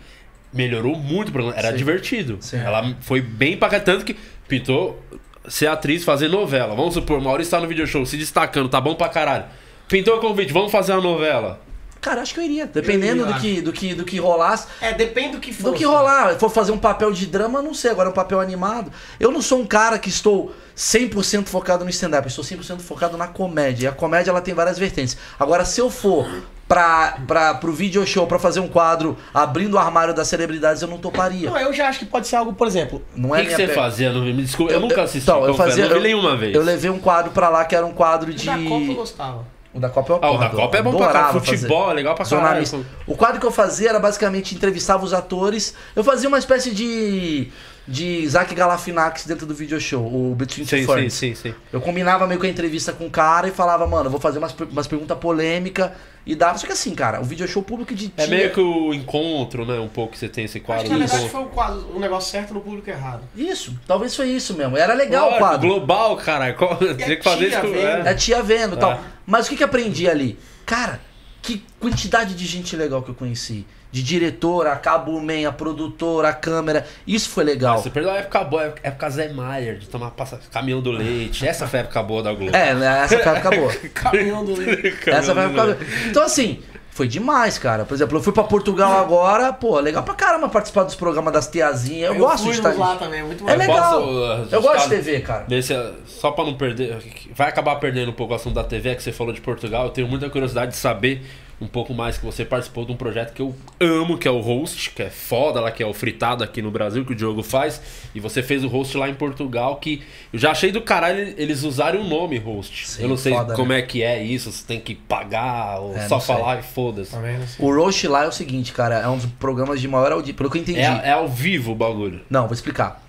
melhorou 0.52 0.96
muito 0.96 1.28
o 1.28 1.32
programa, 1.32 1.56
era 1.58 1.70
Sim. 1.72 1.76
divertido. 1.76 2.38
Sim. 2.40 2.56
Ela 2.58 2.94
foi 3.00 3.20
bem 3.20 3.56
pra 3.56 3.68
cá, 3.68 3.80
tanto 3.80 4.04
que 4.04 4.16
pintou 4.48 5.00
ser 5.48 5.66
atriz, 5.66 6.04
fazer 6.04 6.28
novela. 6.28 6.74
Vamos 6.74 6.94
supor, 6.94 7.20
Maurício 7.20 7.50
tá 7.50 7.60
no 7.60 7.68
video 7.68 7.86
show, 7.86 8.04
se 8.06 8.16
destacando, 8.16 8.68
tá 8.68 8.80
bom 8.80 8.94
pra 8.94 9.08
caralho. 9.08 9.44
Pintou 9.88 10.16
o 10.16 10.20
convite, 10.20 10.52
vamos 10.52 10.70
fazer 10.72 10.92
uma 10.92 11.02
novela. 11.02 11.60
Cara, 12.02 12.20
acho 12.20 12.34
que 12.34 12.40
eu 12.40 12.44
iria. 12.44 12.66
Dependendo 12.66 13.20
Eu 13.22 13.26
do, 13.26 13.32
acho. 13.32 13.40
que, 13.40 13.60
do, 13.60 13.72
que, 13.72 13.94
do 13.94 14.04
que 14.04 14.18
rolasse. 14.18 14.66
É, 14.80 14.92
depende 14.92 15.36
do 15.36 15.40
que 15.40 15.52
for. 15.52 15.70
Do 15.70 15.76
que 15.76 15.84
rolar. 15.84 16.36
For 16.36 16.50
fazer 16.50 16.72
um 16.72 16.78
papel 16.78 17.12
de 17.12 17.26
drama, 17.26 17.62
não 17.62 17.72
sei. 17.72 17.92
Agora, 17.92 18.08
um 18.10 18.12
papel 18.12 18.40
animado. 18.40 18.90
Eu 19.20 19.30
não 19.30 19.40
sou 19.40 19.60
um 19.60 19.64
cara 19.64 19.96
que 20.00 20.08
estou 20.08 20.52
100% 20.76 21.46
focado 21.46 21.84
no 21.84 21.90
stand-up. 21.90 22.26
Eu 22.26 22.28
estou 22.28 22.44
100% 22.44 22.80
focado 22.80 23.16
na 23.16 23.28
comédia. 23.28 23.84
E 23.84 23.88
a 23.88 23.92
comédia, 23.92 24.32
ela 24.32 24.40
tem 24.40 24.52
várias 24.52 24.80
vertentes. 24.80 25.16
Agora, 25.38 25.64
se 25.64 25.80
eu 25.80 25.88
for 25.88 26.26
pra, 26.72 27.18
pra, 27.26 27.54
pro 27.54 27.72
video 27.72 28.06
show 28.06 28.26
pra 28.26 28.38
fazer 28.38 28.60
um 28.60 28.68
quadro 28.68 29.16
abrindo 29.34 29.74
o 29.74 29.78
armário 29.78 30.14
das 30.14 30.26
celebridades, 30.28 30.80
eu 30.80 30.88
não 30.88 30.98
toparia. 30.98 31.50
Não, 31.50 31.58
eu 31.58 31.72
já 31.72 31.88
acho 31.88 31.98
que 31.98 32.06
pode 32.06 32.26
ser 32.26 32.36
algo, 32.36 32.54
por 32.54 32.66
exemplo. 32.66 33.02
Não 33.14 33.30
O 33.30 33.34
é 33.36 33.40
que, 33.42 33.48
que 33.50 33.54
minha 33.56 33.66
você 33.66 33.72
pe- 33.74 33.78
fazia? 33.78 34.12
Não- 34.12 34.22
Me 34.22 34.32
desculpa, 34.42 34.72
eu, 34.72 34.80
nunca 34.80 35.02
assisti. 35.02 35.28
Então, 35.30 35.44
eu 35.46 35.54
fazia. 35.54 35.84
não 35.84 35.90
vi 35.90 35.96
eu- 35.96 36.02
nenhuma 36.02 36.36
vez. 36.36 36.54
Eu 36.54 36.62
levei 36.62 36.90
um 36.90 36.98
quadro 36.98 37.30
pra 37.32 37.48
lá 37.48 37.64
que 37.64 37.76
era 37.76 37.84
um 37.84 37.92
quadro 37.92 38.32
de. 38.32 38.46
Da 38.46 38.56
Copa 38.56 38.84
eu 38.86 38.94
gostava. 38.94 39.44
O 39.74 39.80
da 39.80 39.88
Copa 39.88 40.12
eu 40.12 40.18
Ah, 40.20 40.30
o 40.30 40.38
da 40.38 40.46
acordo, 40.46 40.62
Copa 40.62 40.76
é 40.76 40.80
eu 40.80 40.84
bom 40.84 40.96
pra 40.98 41.06
caralho. 41.08 41.40
Futebol 41.40 41.90
é 41.90 41.94
legal 41.94 42.14
pra 42.14 42.26
caralho. 42.26 42.86
O 43.06 43.16
quadro 43.16 43.40
que 43.40 43.46
eu 43.46 43.50
fazia 43.50 43.88
era 43.88 43.98
basicamente 43.98 44.54
entrevistava 44.54 45.02
os 45.04 45.14
atores. 45.14 45.74
Eu 45.96 46.04
fazia 46.04 46.28
uma 46.28 46.38
espécie 46.38 46.74
de 46.74 47.50
de 47.86 48.04
Isaac 48.20 48.54
Galifianakis 48.54 49.26
dentro 49.26 49.44
do 49.46 49.54
video 49.54 49.80
show, 49.80 50.02
o 50.06 50.34
Between 50.36 50.64
Two 50.64 50.78
Sim, 50.78 50.86
sim, 50.86 50.86
Ferns. 50.86 51.12
sim, 51.14 51.34
sim. 51.34 51.54
Eu 51.72 51.80
combinava 51.80 52.26
meio 52.26 52.38
com 52.38 52.46
a 52.46 52.48
entrevista 52.48 52.92
com 52.92 53.06
o 53.06 53.10
cara 53.10 53.48
e 53.48 53.50
falava, 53.50 53.86
mano, 53.86 54.06
eu 54.06 54.10
vou 54.10 54.20
fazer 54.20 54.38
umas, 54.38 54.54
umas 54.70 54.86
perguntas 54.86 55.18
polêmicas 55.18 55.90
e 56.24 56.36
dava. 56.36 56.56
Só 56.58 56.66
que 56.66 56.72
assim, 56.72 56.94
cara, 56.94 57.20
o 57.20 57.24
video 57.24 57.46
show 57.48 57.60
público 57.62 57.92
de 57.94 58.12
É 58.16 58.26
dia- 58.26 58.36
meio 58.36 58.52
que 58.52 58.60
o 58.60 58.94
encontro, 58.94 59.66
né? 59.66 59.80
Um 59.80 59.88
pouco 59.88 60.12
que 60.12 60.18
você 60.18 60.28
tem 60.28 60.44
esse 60.44 60.58
Acho 60.58 60.66
quadro. 60.66 60.84
que 60.84 60.90
na 60.90 60.98
verdade 60.98 61.28
foi 61.28 61.40
o, 61.42 61.46
quadro, 61.46 61.86
o 61.94 61.98
negócio 61.98 62.30
certo 62.30 62.54
no 62.54 62.60
público 62.60 62.88
errado. 62.88 63.22
Isso, 63.36 63.76
talvez 63.86 64.14
foi 64.14 64.28
isso 64.28 64.54
mesmo. 64.54 64.76
Era 64.76 64.94
legal 64.94 65.32
o 65.32 65.38
quadro. 65.38 65.66
Global, 65.68 66.16
cara. 66.18 66.52
Qual- 66.54 66.76
Tinha 66.78 67.16
que 67.16 67.24
fazer 67.24 67.48
isso. 67.48 67.56
é. 67.74 68.08
A 68.08 68.14
tia 68.14 68.42
vendo 68.42 68.76
e 68.76 68.78
tal. 68.78 68.92
É. 68.92 68.98
Mas 69.26 69.46
o 69.46 69.50
que 69.50 69.56
que 69.56 69.64
aprendi 69.64 70.08
ali? 70.08 70.38
Cara, 70.64 71.00
que 71.42 71.64
quantidade 71.80 72.34
de 72.34 72.46
gente 72.46 72.76
legal 72.76 73.02
que 73.02 73.10
eu 73.10 73.14
conheci. 73.14 73.66
De 73.90 74.02
diretora, 74.02 74.72
a 74.72 74.76
Cabo 74.76 75.20
Man, 75.20 75.46
a 75.46 75.52
produtora, 75.52 76.30
a 76.30 76.32
câmera. 76.32 76.86
Isso 77.06 77.28
foi 77.28 77.44
legal. 77.44 77.76
Você 77.76 77.90
perdeu 77.90 78.10
a 78.10 78.16
época 78.16 78.42
boa, 78.42 78.62
a 78.62 78.88
época 78.88 79.10
Zé 79.10 79.30
Maier, 79.30 79.76
de 79.76 79.86
tomar 79.86 80.12
passa, 80.12 80.40
caminhão 80.50 80.80
do 80.80 80.90
leite. 80.90 81.46
Essa 81.46 81.66
foi 81.66 81.80
a 81.80 81.82
época 81.82 82.02
boa 82.02 82.22
da 82.22 82.32
Globo. 82.32 82.56
É, 82.56 82.72
né, 82.72 83.02
essa 83.04 83.18
foi 83.18 83.32
a 83.32 83.36
época 83.36 83.56
boa. 83.56 83.72
Caminhão 83.92 84.44
do 84.46 84.54
leite. 84.54 85.10
Essa 85.10 85.34
foi 85.34 85.42
a 85.42 85.46
Caminhão 85.46 85.68
época 85.68 85.84
boa. 85.84 86.08
Então, 86.08 86.22
assim, 86.22 86.62
foi 86.92 87.08
demais, 87.08 87.58
cara. 87.58 87.86
Por 87.86 87.94
exemplo, 87.94 88.18
eu 88.18 88.22
fui 88.22 88.34
pra 88.34 88.44
Portugal 88.44 88.98
agora, 88.98 89.50
pô, 89.50 89.80
legal 89.80 90.02
pra 90.02 90.14
caramba 90.14 90.46
participar 90.50 90.84
dos 90.84 90.94
programas 90.94 91.32
das 91.32 91.48
tiazinhas. 91.48 92.10
Eu, 92.10 92.16
gosto 92.18 92.44
fui 92.44 92.52
de 92.52 92.58
estar. 92.58 92.68
nos 92.68 92.78
lá 92.78 92.96
também, 92.96 93.22
muito 93.22 93.42
É 93.48 93.56
mais. 93.56 93.58
legal. 93.58 94.02
Posso, 94.02 94.12
uh, 94.12 94.48
Eu 94.50 94.60
gosto 94.60 94.90
de 94.90 94.96
TV, 94.96 95.20
cara. 95.20 95.44
Desse, 95.48 95.74
só 96.06 96.30
pra 96.32 96.44
não 96.44 96.54
perder, 96.54 96.98
vai 97.34 97.48
acabar 97.48 97.76
perdendo 97.76 98.10
um 98.10 98.14
pouco 98.14 98.34
o 98.34 98.36
assunto 98.36 98.54
da 98.54 98.62
TV, 98.64 98.90
é 98.90 98.94
que 98.94 99.02
você 99.02 99.10
falou 99.10 99.32
de 99.32 99.40
Portugal. 99.40 99.84
Eu 99.86 99.90
tenho 99.90 100.06
muita 100.06 100.28
curiosidade 100.28 100.72
de 100.72 100.76
saber 100.76 101.22
um 101.62 101.66
pouco 101.68 101.94
mais 101.94 102.18
que 102.18 102.24
você 102.24 102.44
participou 102.44 102.84
de 102.84 102.92
um 102.92 102.96
projeto 102.96 103.32
que 103.32 103.40
eu 103.40 103.54
amo, 103.80 104.18
que 104.18 104.26
é 104.26 104.30
o 104.30 104.40
Host, 104.40 104.90
que 104.90 105.02
é 105.02 105.10
foda 105.10 105.60
lá, 105.60 105.70
que 105.70 105.82
é 105.82 105.86
o 105.86 105.94
fritado 105.94 106.42
aqui 106.42 106.60
no 106.60 106.70
Brasil, 106.70 107.04
que 107.04 107.12
o 107.12 107.14
Diogo 107.14 107.42
faz. 107.42 107.80
E 108.14 108.20
você 108.20 108.42
fez 108.42 108.64
o 108.64 108.68
Host 108.68 108.96
lá 108.96 109.08
em 109.08 109.14
Portugal, 109.14 109.76
que 109.76 110.02
eu 110.32 110.38
já 110.38 110.50
achei 110.50 110.72
do 110.72 110.82
caralho 110.82 111.34
eles 111.38 111.62
usarem 111.62 112.00
o 112.00 112.04
nome 112.04 112.36
Host. 112.38 112.88
Sim, 112.88 113.02
eu 113.04 113.08
não 113.08 113.16
sei 113.16 113.32
foda, 113.32 113.54
como 113.54 113.68
né? 113.72 113.78
é 113.78 113.82
que 113.82 114.02
é 114.02 114.22
isso, 114.22 114.50
se 114.50 114.64
tem 114.64 114.80
que 114.80 114.94
pagar 114.94 115.78
ou 115.80 115.96
É, 115.96 116.08
só 116.08 116.18
falar 116.20 116.58
e 116.58 116.62
foda-se. 116.62 117.14
O 117.58 117.72
Roast 117.74 118.06
lá 118.08 118.24
é 118.24 118.28
o 118.28 118.32
seguinte, 118.32 118.72
cara, 118.72 118.96
é 118.98 119.08
um 119.08 119.16
dos 119.16 119.26
programas 119.26 119.80
de 119.80 119.86
maior 119.88 120.12
audiência. 120.12 120.34
Pelo 120.36 120.50
que 120.50 120.58
eu 120.58 120.62
entendi. 120.62 120.80
É, 120.80 121.00
é 121.04 121.12
ao 121.12 121.28
vivo 121.28 121.72
o 121.72 121.74
bagulho. 121.74 122.20
Não, 122.28 122.42
vou 122.46 122.52
explicar. 122.54 123.00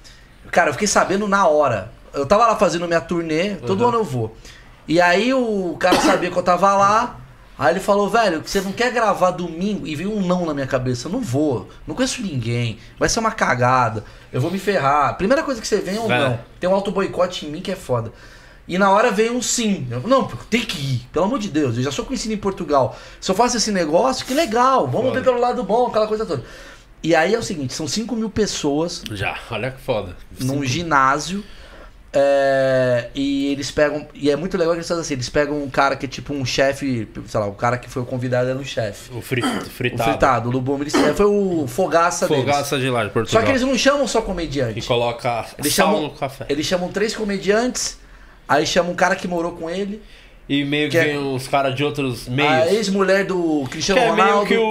Cara, 0.51 0.69
eu 0.69 0.73
fiquei 0.73 0.87
sabendo 0.87 1.27
na 1.27 1.47
hora. 1.47 1.91
Eu 2.13 2.25
tava 2.27 2.45
lá 2.45 2.55
fazendo 2.55 2.87
minha 2.87 3.01
turnê, 3.01 3.55
todo 3.55 3.81
Uhum. 3.81 3.87
ano 3.89 3.97
eu 3.97 4.03
vou. 4.03 4.37
E 4.87 5.01
aí 5.01 5.33
o 5.33 5.75
cara 5.79 5.99
sabia 5.99 6.29
que 6.29 6.37
eu 6.37 6.43
tava 6.43 6.71
lá. 6.75 7.19
Aí 7.57 7.73
ele 7.73 7.79
falou, 7.79 8.09
velho, 8.09 8.41
você 8.43 8.61
não 8.61 8.71
quer 8.71 8.91
gravar 8.91 9.31
domingo? 9.31 9.85
E 9.85 9.95
veio 9.95 10.11
um 10.11 10.25
não 10.25 10.45
na 10.45 10.53
minha 10.53 10.65
cabeça. 10.65 11.07
Eu 11.07 11.11
não 11.11 11.21
vou. 11.21 11.69
Não 11.87 11.93
conheço 11.93 12.21
ninguém. 12.21 12.79
Vai 12.97 13.07
ser 13.07 13.19
uma 13.19 13.31
cagada. 13.31 14.03
Eu 14.31 14.41
vou 14.41 14.49
me 14.49 14.57
ferrar. 14.57 15.15
Primeira 15.17 15.43
coisa 15.43 15.61
que 15.61 15.67
você 15.67 15.77
vem 15.77 15.97
é 15.97 15.99
um 15.99 16.07
não. 16.07 16.39
Tem 16.59 16.69
um 16.69 16.73
auto 16.73 16.91
boicote 16.91 17.45
em 17.45 17.51
mim 17.51 17.61
que 17.61 17.71
é 17.71 17.75
foda. 17.75 18.11
E 18.67 18.77
na 18.77 18.89
hora 18.89 19.11
veio 19.11 19.33
um 19.33 19.41
sim. 19.41 19.85
Eu, 19.91 19.99
não, 20.07 20.25
tem 20.49 20.61
que 20.61 20.77
ir. 20.79 21.07
Pelo 21.11 21.25
amor 21.25 21.37
de 21.37 21.49
Deus. 21.49 21.77
Eu 21.77 21.83
já 21.83 21.91
sou 21.91 22.05
conhecido 22.05 22.33
em 22.33 22.37
Portugal. 22.37 22.97
Se 23.19 23.29
eu 23.29 23.35
faço 23.35 23.57
esse 23.57 23.71
negócio, 23.71 24.25
que 24.25 24.33
legal. 24.33 24.87
Vamos 24.87 25.07
Foda. 25.09 25.19
ver 25.19 25.23
pelo 25.25 25.39
lado 25.39 25.63
bom, 25.63 25.87
aquela 25.87 26.07
coisa 26.07 26.25
toda. 26.25 26.43
E 27.03 27.13
aí 27.13 27.35
é 27.35 27.37
o 27.37 27.43
seguinte, 27.43 27.73
são 27.73 27.85
5 27.85 28.15
mil 28.15 28.29
pessoas 28.29 29.03
Já, 29.11 29.37
olha 29.51 29.71
que 29.71 29.81
foda. 29.81 30.15
num 30.39 30.63
ginásio. 30.63 31.43
É, 32.15 33.07
e 33.15 33.51
eles 33.51 33.71
pegam. 33.71 34.07
E 34.13 34.29
é 34.29 34.35
muito 34.35 34.55
legal 34.57 34.73
que 34.73 34.77
eles 34.79 34.87
fazem 34.87 35.01
assim: 35.01 35.13
eles 35.15 35.29
pegam 35.29 35.61
um 35.63 35.69
cara 35.69 35.95
que 35.95 36.05
é 36.05 36.09
tipo 36.09 36.33
um 36.33 36.45
chefe, 36.45 37.07
sei 37.27 37.39
lá, 37.39 37.47
o 37.47 37.53
cara 37.53 37.77
que 37.77 37.89
foi 37.89 38.03
o 38.03 38.05
convidado 38.05 38.49
era 38.49 38.57
o 38.59 38.63
chefe. 38.65 39.11
O 39.13 39.21
frit, 39.21 39.45
O 39.47 39.61
fritado. 39.69 40.09
fritado, 40.09 40.49
o 40.49 40.51
Lubomir, 40.51 40.87
ele 40.93 41.13
foi 41.13 41.25
o 41.25 41.65
fogaça, 41.67 42.27
deles. 42.27 42.43
Fogaça 42.43 42.77
de 42.77 42.89
lá 42.89 43.03
de 43.03 43.09
Portugal. 43.09 43.41
Só 43.41 43.45
que 43.45 43.51
eles 43.51 43.63
não 43.63 43.77
chamam 43.77 44.07
só 44.07 44.19
E 44.19 44.21
comediante. 44.21 44.81
coloca 44.87 45.45
Eles 45.57 45.73
sal 45.73 45.87
chamam, 45.87 46.01
no 46.03 46.09
café. 46.11 46.45
eles 46.49 46.65
chamam 46.65 46.89
três 46.89 47.15
comediantes, 47.15 47.97
aí 48.47 48.65
chamam 48.67 48.91
um 48.91 48.95
cara 48.95 49.15
que 49.15 49.27
morou 49.27 49.53
com 49.53 49.67
ele, 49.69 50.01
E 50.47 50.63
meio 50.63 50.89
que 50.89 50.91
que 50.91 50.97
é- 50.97 51.05
vem 51.05 51.17
uns 51.17 51.47
caras 51.47 51.73
de 51.73 51.83
outros 51.83 52.27
a 52.27 52.31
meios. 52.31 52.71
ex-mulher 52.73 53.25
do 53.25 53.63
Que 53.65 53.69
Cristiano 53.71 54.01
é 54.01 54.11
meio 54.11 54.15
Ronaldo. 54.27 54.45
que 54.45 54.57
o, 54.57 54.61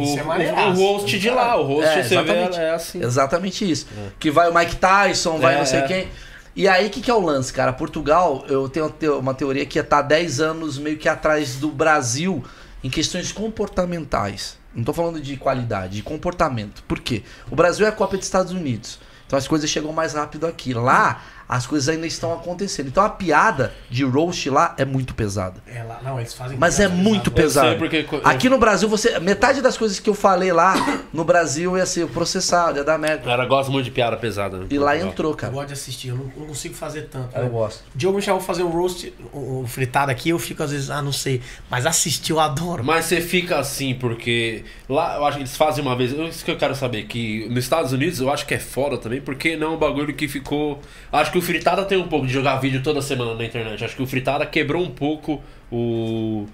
o, 0.00 0.02
Isso 0.04 0.18
é 0.18 0.22
o, 0.22 0.70
o 0.70 0.74
host 0.74 1.18
de 1.18 1.30
lá. 1.30 1.56
O 1.56 1.62
host 1.64 1.88
É, 1.88 2.02
você 2.02 2.08
vê 2.08 2.14
exatamente. 2.32 2.58
é 2.58 2.70
assim. 2.70 3.02
Exatamente 3.02 3.70
isso. 3.70 3.86
Que 4.18 4.30
vai 4.30 4.50
o 4.50 4.54
Mike 4.54 4.76
Tyson, 4.76 5.38
vai 5.38 5.54
É, 5.54 5.58
não 5.58 5.64
sei 5.66 5.78
é. 5.78 5.82
quem. 5.82 6.08
E 6.56 6.66
aí, 6.66 6.86
o 6.86 6.90
que, 6.90 7.02
que 7.02 7.10
é 7.10 7.14
o 7.14 7.20
lance, 7.20 7.52
cara? 7.52 7.70
Portugal, 7.72 8.44
eu 8.48 8.66
tenho 8.68 8.88
te- 8.88 9.08
uma 9.10 9.34
teoria 9.34 9.66
que 9.66 9.82
tá 9.82 10.00
10 10.00 10.40
anos 10.40 10.78
meio 10.78 10.96
que 10.96 11.06
atrás 11.08 11.56
do 11.56 11.70
Brasil 11.70 12.42
em 12.82 12.88
questões 12.88 13.30
comportamentais. 13.30 14.56
Não 14.74 14.82
tô 14.82 14.92
falando 14.92 15.20
de 15.20 15.36
qualidade, 15.36 15.96
de 15.96 16.02
comportamento. 16.02 16.82
Por 16.84 16.98
quê? 17.00 17.22
O 17.50 17.56
Brasil 17.56 17.84
é 17.84 17.90
a 17.90 17.92
cópia 17.92 18.16
dos 18.18 18.26
Estados 18.26 18.52
Unidos. 18.52 18.98
Então 19.26 19.38
as 19.38 19.46
coisas 19.46 19.68
chegam 19.68 19.92
mais 19.92 20.14
rápido 20.14 20.46
aqui. 20.46 20.72
Lá, 20.72 21.20
as 21.48 21.66
coisas 21.66 21.88
ainda 21.88 22.06
estão 22.06 22.32
acontecendo. 22.32 22.88
Então 22.88 23.04
a 23.04 23.08
piada 23.10 23.72
de 23.90 24.04
roast 24.04 24.48
lá 24.50 24.74
é 24.78 24.84
muito 24.84 25.14
pesada. 25.14 25.60
É 25.66 25.82
lá, 25.82 26.00
não, 26.02 26.18
eles 26.18 26.34
fazem. 26.34 26.56
Mas 26.58 26.80
é 26.80 26.88
muito 26.88 27.30
Eu 27.30 27.34
pesado. 27.34 27.68
sei 27.68 27.76
porque 27.78 28.06
Aqui 28.24 28.48
no 28.48 28.58
Brasil, 28.58 28.88
você. 28.88 29.18
Metade 29.20 29.60
das 29.62 29.76
coisas 29.76 29.98
que 30.00 30.08
eu 30.10 30.14
falei 30.14 30.52
lá, 30.52 30.74
no 31.12 31.24
Brasil 31.24 31.76
ia 31.76 31.86
ser 31.86 32.06
processado, 32.08 32.78
ia 32.78 32.84
dar 32.84 32.98
merda. 32.98 33.22
O 33.22 33.26
cara 33.26 33.44
gosta 33.46 33.70
muito 33.70 33.84
de 33.84 33.90
piada 33.90 34.16
pesada. 34.16 34.58
né, 34.58 34.66
E 34.70 34.78
lá 34.78 34.96
entrou, 34.98 35.32
Eu 35.32 35.36
cara. 35.36 35.52
gosto 35.52 35.68
de 35.68 35.72
assistir, 35.74 36.08
eu 36.08 36.16
não, 36.16 36.24
não 36.36 36.46
consigo 36.46 36.74
fazer 36.74 37.02
tanto. 37.02 37.36
Eu 37.36 37.44
né? 37.44 37.48
gosto. 37.48 37.82
Diogo 37.94 38.16
me 38.16 38.22
chamou 38.22 38.38
pra 38.40 38.46
fazer 38.46 38.62
um 38.62 38.70
roast, 38.70 39.12
o 39.32 39.64
fritado 39.66 40.10
aqui, 40.10 40.30
eu 40.30 40.38
fico 40.38 40.62
às 40.62 40.70
vezes, 40.70 40.90
ah, 40.90 41.00
não 41.02 41.12
sei. 41.12 41.40
Mas 41.70 41.86
assistir 41.86 42.32
eu 42.32 42.40
adoro. 42.40 42.84
Mas 42.84 43.04
você 43.06 43.20
fica 43.20 43.58
assim, 43.58 43.94
porque 43.94 44.64
lá 44.88 45.16
eu 45.16 45.24
acho 45.24 45.36
que 45.36 45.42
eles 45.42 45.56
fazem 45.56 45.84
uma 45.84 45.94
vez. 45.96 46.12
Isso 46.12 46.44
que 46.44 46.50
eu 46.50 46.56
quero 46.56 46.74
saber, 46.74 47.04
que 47.06 47.46
nos 47.48 47.64
Estados 47.64 47.92
Unidos 47.92 48.20
eu 48.20 48.30
acho 48.30 48.46
que 48.46 48.54
é 48.54 48.58
foda 48.58 48.98
também, 48.98 49.20
porque 49.20 49.56
não 49.56 49.68
é 49.68 49.70
um 49.70 49.78
bagulho 49.78 50.14
que 50.14 50.26
ficou. 50.28 50.80
Acho 51.12 51.30
que 51.32 51.35
o 51.36 51.42
Fritada 51.42 51.84
tem 51.84 51.98
um 51.98 52.08
pouco 52.08 52.26
de 52.26 52.32
jogar 52.32 52.56
vídeo 52.56 52.82
toda 52.82 53.00
semana 53.02 53.34
na 53.34 53.44
internet. 53.44 53.84
Acho 53.84 53.96
que 53.96 54.02
o 54.02 54.06
Fritada 54.06 54.44
quebrou 54.46 54.82
um 54.82 54.90
pouco 54.90 55.42
o. 55.70 56.46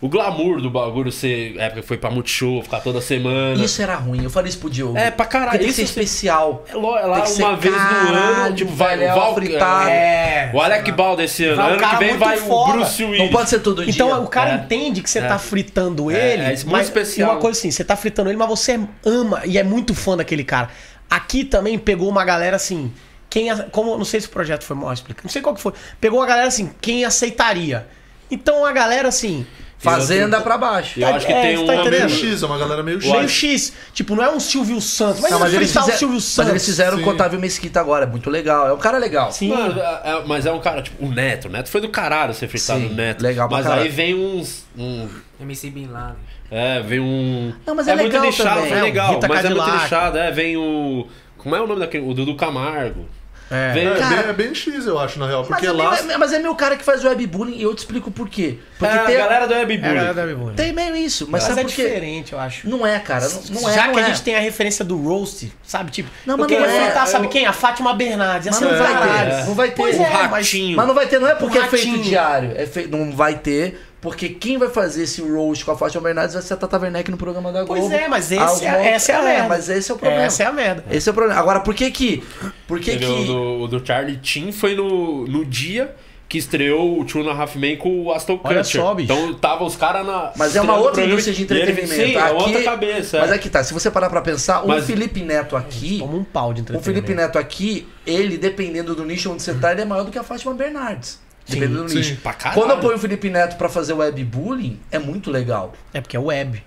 O 0.00 0.08
glamour 0.08 0.60
do 0.60 0.70
bagulho 0.70 1.10
ser. 1.10 1.56
É, 1.58 1.68
porque 1.70 1.82
foi 1.82 1.96
pra 1.98 2.08
Multishow, 2.08 2.62
ficar 2.62 2.78
toda 2.78 3.00
semana. 3.00 3.60
Isso 3.64 3.82
era 3.82 3.96
ruim, 3.96 4.22
eu 4.22 4.30
falei 4.30 4.48
isso 4.48 4.60
pro 4.60 4.70
Diogo. 4.70 4.96
É, 4.96 5.10
pra 5.10 5.26
caralho. 5.26 5.58
Tem 5.58 5.66
que 5.66 5.74
ser 5.74 5.82
especial. 5.82 6.64
É 6.68 6.72
é 6.72 6.76
lá 6.76 7.20
que 7.22 7.32
uma 7.42 7.56
vez 7.56 7.74
no 7.74 8.14
ano, 8.14 8.54
tipo, 8.54 8.70
vai 8.70 8.96
velho, 8.96 9.10
o 9.10 9.14
Val, 9.16 9.34
fritado. 9.34 9.88
É. 9.90 10.52
O 10.54 10.60
Alec 10.60 10.92
Bald 10.92 11.20
esse 11.20 11.44
ano. 11.46 11.56
Vai 11.56 11.72
ano 11.72 11.88
que 11.88 11.96
vem 11.96 12.16
vai 12.16 12.36
foda. 12.36 12.70
o 12.70 12.72
Bruce 12.76 13.02
Willis. 13.02 13.18
Não 13.18 13.28
pode 13.28 13.50
ser 13.50 13.58
todo 13.58 13.82
dia. 13.84 13.92
Então 13.92 14.22
o 14.22 14.28
cara 14.28 14.50
É. 14.52 14.54
entende 14.54 15.02
que 15.02 15.10
você 15.10 15.18
É. 15.18 15.26
tá 15.26 15.36
fritando 15.36 16.12
É, 16.12 16.32
ele. 16.34 16.42
é 16.44 16.52
isso, 16.54 16.64
muito 16.66 16.76
mas 16.76 16.86
especial. 16.86 17.32
uma 17.32 17.40
coisa 17.40 17.58
assim, 17.58 17.72
você 17.72 17.82
tá 17.82 17.96
fritando 17.96 18.30
ele, 18.30 18.36
mas 18.38 18.48
você 18.48 18.78
ama 19.04 19.42
e 19.46 19.58
é 19.58 19.64
muito 19.64 19.96
fã 19.96 20.16
daquele 20.16 20.44
cara. 20.44 20.68
Aqui 21.10 21.42
também 21.42 21.76
pegou 21.76 22.08
uma 22.08 22.24
galera 22.24 22.54
assim. 22.54 22.92
Quem, 23.30 23.50
a- 23.50 23.64
como, 23.70 23.96
não 23.96 24.04
sei 24.04 24.20
se 24.20 24.26
o 24.26 24.30
projeto 24.30 24.64
foi 24.64 24.76
mal 24.76 24.92
explicado, 24.92 25.24
não 25.26 25.30
sei 25.32 25.42
qual 25.42 25.54
que 25.54 25.60
foi. 25.60 25.72
Pegou 26.00 26.18
uma 26.20 26.26
galera 26.26 26.48
assim, 26.48 26.70
quem 26.80 27.04
aceitaria. 27.04 27.86
Então 28.30 28.64
a 28.64 28.72
galera 28.72 29.08
assim. 29.08 29.46
Fazenda 29.80 30.40
pra 30.40 30.58
baixo. 30.58 30.98
Eu 30.98 31.06
acho 31.06 31.24
que 31.24 31.32
É, 31.32 31.40
tem 31.40 31.58
um. 31.58 31.64
tá 31.64 31.72
É 31.74 31.88
meio? 31.88 32.08
X, 32.08 32.42
é 32.42 32.46
uma 32.46 32.58
galera 32.58 32.82
meio 32.82 33.00
X. 33.00 33.12
Meio 33.12 33.28
X. 33.28 33.72
Tipo, 33.94 34.16
não 34.16 34.24
é 34.24 34.28
um 34.28 34.40
Silvio 34.40 34.80
Santos. 34.80 35.20
Mas, 35.20 35.30
Não, 35.30 35.38
mas, 35.38 35.54
eles 35.54 35.68
fritar 35.70 35.84
fizeram, 35.84 35.96
o 35.96 35.98
Silvio 36.00 36.14
mas 36.16 36.24
Santos. 36.24 36.50
eles 36.50 36.64
fizeram 36.66 36.98
Sim. 36.98 37.04
o 37.04 37.08
Otávio 37.08 37.38
Mesquita 37.38 37.78
agora, 37.78 38.04
é 38.04 38.08
muito 38.08 38.28
legal. 38.28 38.66
É 38.66 38.72
um 38.72 38.78
cara 38.78 38.98
legal. 38.98 39.30
Sim. 39.30 39.50
Mano, 39.50 39.80
é- 39.80 40.00
é- 40.04 40.22
mas 40.26 40.46
é 40.46 40.50
um 40.52 40.58
cara, 40.58 40.82
tipo, 40.82 41.06
o 41.06 41.08
Neto. 41.10 41.46
O 41.46 41.50
Neto 41.50 41.68
foi 41.70 41.80
do 41.80 41.88
caralho 41.90 42.34
ser 42.34 42.48
fritado 42.48 42.80
no 42.80 42.92
Neto. 42.92 43.22
legal 43.22 43.46
pra 43.48 43.58
Mas 43.58 43.66
caralho. 43.68 43.82
aí 43.84 43.88
vem 43.88 44.14
uns. 44.16 44.64
Um, 44.76 45.08
MC 45.40 45.70
Bin 45.70 45.86
Laden. 45.86 46.16
é, 46.50 46.80
vem 46.80 46.98
um. 46.98 47.52
Não, 47.64 47.76
mas 47.76 47.86
é 47.86 47.94
muito 47.94 48.06
legal 48.12 48.24
lixado, 48.26 48.54
também. 48.56 48.68
foi 48.70 48.78
É, 48.78 48.82
legal. 48.82 49.14
Rita 49.14 49.28
mas 49.28 49.44
é 49.44 49.50
muito 49.50 49.70
lixado. 49.70 50.18
É, 50.18 50.30
vem 50.32 50.56
o. 50.56 51.06
Como 51.36 51.54
é 51.54 51.60
o 51.60 51.68
nome 51.68 51.78
daquele? 51.78 52.04
O 52.04 52.12
Dudu 52.14 52.34
Camargo. 52.34 53.06
É. 53.50 53.72
Vem, 53.72 53.86
É, 53.88 53.94
Cara- 53.96 54.16
bem, 54.22 54.28
é 54.28 54.32
bem 54.32 54.54
X, 54.54 54.86
eu 54.86 54.98
acho, 54.98 55.18
na 55.18 55.26
real. 55.26 55.40
Mas 55.40 55.48
Porque 55.48 55.66
é, 55.66 55.72
lá. 55.72 56.02
meu, 56.02 56.18
mas 56.18 56.32
é 56.32 56.38
meu 56.38 56.54
cara 56.54 56.76
que 56.76 56.84
faz 56.84 57.02
o 57.02 57.08
webbullying 57.08 57.56
e 57.56 57.62
eu 57.62 57.74
te 57.74 57.78
explico 57.78 58.10
por 58.10 58.28
quê. 58.28 58.58
Porque 58.78 58.94
é, 58.94 58.98
tem, 59.04 59.16
a 59.16 59.18
galera 59.20 59.48
do 59.48 59.54
Web 59.54 59.74
É, 59.74 59.78
galera 59.78 60.26
tem 60.54 60.72
meio 60.72 60.94
isso, 60.94 61.24
mas, 61.30 61.42
Mas, 61.42 61.44
sabe 61.44 61.60
é 61.60 61.64
por 61.64 61.72
quê? 61.72 61.82
diferente, 61.84 62.32
eu 62.34 62.38
acho. 62.38 62.68
Não 62.68 62.86
é, 62.86 62.98
cara. 62.98 63.26
Não, 63.28 63.60
não 63.62 63.68
é. 63.70 63.74
Já 63.74 63.86
não 63.86 63.94
que 63.94 64.00
é. 64.00 64.02
a 64.02 64.06
gente 64.08 64.22
tem 64.22 64.36
a 64.36 64.40
referência 64.40 64.84
do 64.84 64.96
roast, 65.02 65.50
sabe? 65.62 65.90
Tipo, 65.90 66.10
Não, 66.26 66.34
eu 66.34 66.38
mas 66.38 66.46
queria 66.46 66.66
não 66.66 66.74
é. 67.02 67.06
sabe 67.06 67.26
Eu- 67.26 67.30
quem? 67.30 67.46
A 67.46 67.52
Fátima 67.52 67.94
Bernardes. 67.94 68.48
Mas 68.48 68.56
ser 68.56 68.64
não 68.66 68.78
vai 68.78 68.92
caralho. 68.92 69.30
ter. 69.30 69.44
Não 69.46 69.54
vai 69.54 69.68
ter. 69.70 69.76
Pois 69.76 69.98
é, 70.00 70.28
mas-. 70.28 70.54
Mas 70.76 70.86
não 70.86 70.94
vai 70.94 71.06
ter, 71.06 71.18
não 71.18 71.28
é 71.28 71.34
porque 71.34 71.58
Um 71.58 71.62
é 71.62 71.68
feito 71.68 71.98
diário. 72.02 72.52
É 72.54 72.66
fe... 72.66 72.86
Não 72.86 73.12
vai 73.12 73.34
ter, 73.36 73.80
porque 74.08 74.28
quem 74.30 74.58
vai 74.58 74.68
fazer 74.68 75.02
esse 75.04 75.20
roast 75.22 75.64
com 75.64 75.70
a 75.72 75.76
Fátima 75.76 76.02
Bernardes 76.02 76.34
vai 76.34 76.42
ser 76.42 76.54
a 76.54 76.56
Tata 76.56 76.78
Werneck 76.78 77.10
no 77.10 77.16
programa 77.16 77.52
da 77.52 77.64
Globo. 77.64 77.80
Pois 77.80 77.92
é, 77.92 78.08
mas 78.08 78.32
esse 78.32 78.36
é- 78.36 78.46
montes- 78.46 78.62
essa 78.62 79.12
é 79.12 79.14
a 79.16 79.22
merda. 79.22 79.48
Mas 79.48 79.68
esse 79.68 79.90
é 79.90 79.94
o 79.94 79.98
problema. 79.98 80.22
Essa 80.24 80.42
é 80.42 80.46
a 80.46 80.52
merda. 80.52 80.84
Esse 80.90 81.08
é 81.08 81.12
o 81.12 81.14
problema. 81.14 81.40
Agora, 81.40 81.60
por 81.60 81.74
que 81.74 81.90
que... 81.90 82.22
Por 82.66 82.80
que 82.80 82.96
que... 82.96 83.04
O 83.04 83.24
do, 83.24 83.60
o 83.62 83.68
do 83.68 83.86
Charlie 83.86 84.18
Chin 84.22 84.50
foi 84.52 84.74
no, 84.74 85.26
no 85.26 85.44
dia 85.44 85.94
que 86.28 86.36
estreou 86.36 87.00
o 87.00 87.04
Two 87.06 87.22
and 87.26 87.32
a 87.32 87.34
Half 87.40 87.56
Men 87.56 87.78
com 87.78 88.02
o 88.04 88.12
Aston 88.12 88.38
Olha 88.44 88.58
Kutcher. 88.58 88.82
só, 88.82 88.94
bicho. 88.94 89.10
Então 89.12 89.32
tava 89.32 89.64
os 89.64 89.76
caras 89.76 90.06
na. 90.06 90.30
Mas 90.36 90.54
é 90.54 90.60
uma 90.60 90.76
o 90.76 90.82
outra 90.82 91.02
indústria 91.02 91.34
de 91.34 91.42
ele- 91.50 91.62
entretenimento. 91.62 91.94
Sim, 92.10 92.16
é 92.16 92.20
Aqui- 92.20 92.34
outra 92.34 92.62
cabeça. 92.64 93.18
Mas 93.20 93.30
é. 93.32 93.34
é 93.34 93.38
que 93.38 93.48
tá, 93.48 93.64
se 93.64 93.72
você 93.72 93.90
parar 93.90 94.10
pra 94.10 94.20
pensar, 94.20 94.62
o 94.62 94.68
Mas- 94.68 94.84
Felipe 94.84 95.22
Neto 95.22 95.56
aqui... 95.56 95.98
Toma 96.00 96.16
um 96.18 96.24
pau 96.24 96.52
de 96.52 96.60
O 96.60 96.62
entretenimento. 96.64 96.84
Felipe 96.84 97.14
Neto 97.14 97.38
aqui, 97.38 97.88
ele, 98.06 98.36
dependendo 98.36 98.94
do 98.94 99.06
nicho 99.06 99.32
onde 99.32 99.42
você 99.42 99.54
tá, 99.54 99.72
ele 99.72 99.80
é 99.80 99.84
maior 99.86 100.04
do 100.04 100.10
que 100.10 100.18
a 100.18 100.22
Fátima 100.22 100.52
Bernardes. 100.52 101.18
Sim, 101.48 101.66
do 101.66 101.88
sim. 101.88 101.96
nicho. 101.96 102.16
Pra 102.16 102.32
caralho. 102.32 102.60
Quando 102.60 102.70
eu 102.72 102.78
ponho 102.78 102.96
o 102.96 102.98
Felipe 102.98 103.30
Neto 103.30 103.56
pra 103.56 103.68
fazer 103.68 103.92
webbullying, 103.94 104.78
é 104.90 104.98
muito 104.98 105.30
legal. 105.30 105.72
É 105.94 106.00
porque 106.00 106.16
é 106.16 106.20
web. 106.20 106.62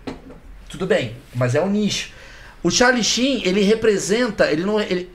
Tudo 0.69 0.85
bem, 0.87 1.15
mas 1.35 1.53
é 1.55 1.61
um 1.61 1.69
nicho. 1.69 2.09
O 2.63 2.69
Charlie 2.71 3.03
Sheen, 3.03 3.41
ele 3.45 3.61
representa, 3.61 4.51
ele 4.51 4.63
não 4.63 4.79
ele 4.79 5.09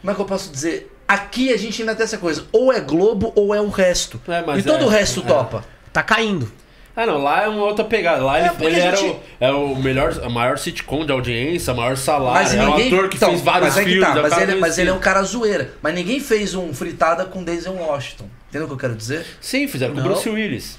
Como 0.00 0.10
é 0.10 0.14
que 0.14 0.20
eu 0.20 0.24
posso 0.24 0.50
dizer? 0.50 0.90
Aqui 1.08 1.52
a 1.52 1.56
gente 1.56 1.82
ainda 1.82 1.94
tem 1.94 2.04
essa 2.04 2.18
coisa. 2.18 2.44
Ou 2.52 2.72
é 2.72 2.80
Globo 2.80 3.32
ou 3.34 3.54
é 3.54 3.60
o 3.60 3.68
resto. 3.68 4.20
É, 4.28 4.42
mas 4.42 4.60
e 4.64 4.66
todo 4.66 4.82
é- 4.82 4.86
o 4.86 4.88
resto 4.88 5.20
é. 5.20 5.24
topa. 5.24 5.64
Tá 5.92 6.02
caindo. 6.02 6.50
Ah, 6.94 7.06
não, 7.06 7.18
lá 7.22 7.44
é 7.44 7.48
uma 7.48 7.64
outra 7.64 7.84
pegada. 7.84 8.22
Lá 8.24 8.38
É, 8.38 8.46
ele, 8.60 8.66
ele 8.66 8.80
era 8.80 8.96
gente- 8.96 9.10
o, 9.10 9.20
é 9.40 9.50
o 9.50 9.74
melhor, 9.76 10.12
a 10.22 10.28
maior 10.28 10.58
sitcom 10.58 11.06
de 11.06 11.12
audiência, 11.12 11.72
maior 11.72 11.96
salário. 11.96 12.42
Mas 12.42 12.54
é 12.54 12.62
um 12.62 12.70
ninguém. 12.76 12.86
ator 12.94 13.08
que 13.08 13.16
então, 13.16 13.30
fez 13.30 13.40
vários 13.40 13.68
mas 13.68 13.78
é 13.78 13.84
que 13.84 13.90
filmes. 13.90 14.08
tá, 14.08 14.18
um 14.18 14.22
mas, 14.22 14.38
ele, 14.38 14.54
mas 14.56 14.78
ele 14.78 14.90
é 14.90 14.92
um 14.92 14.98
cara 14.98 15.22
zoeira. 15.22 15.72
Mas 15.82 15.94
ninguém 15.94 16.20
fez 16.20 16.54
um 16.54 16.74
fritada 16.74 17.24
com 17.24 17.42
Denzel 17.42 17.74
Washington. 17.74 18.26
Entendeu 18.50 18.64
o 18.66 18.68
que 18.68 18.74
eu 18.74 18.78
quero 18.78 18.94
dizer? 18.94 19.24
Sim, 19.40 19.66
fizeram 19.66 19.94
com 19.94 20.00
o 20.00 20.02
Não. 20.02 20.10
Bruce 20.10 20.28
Willis. 20.28 20.78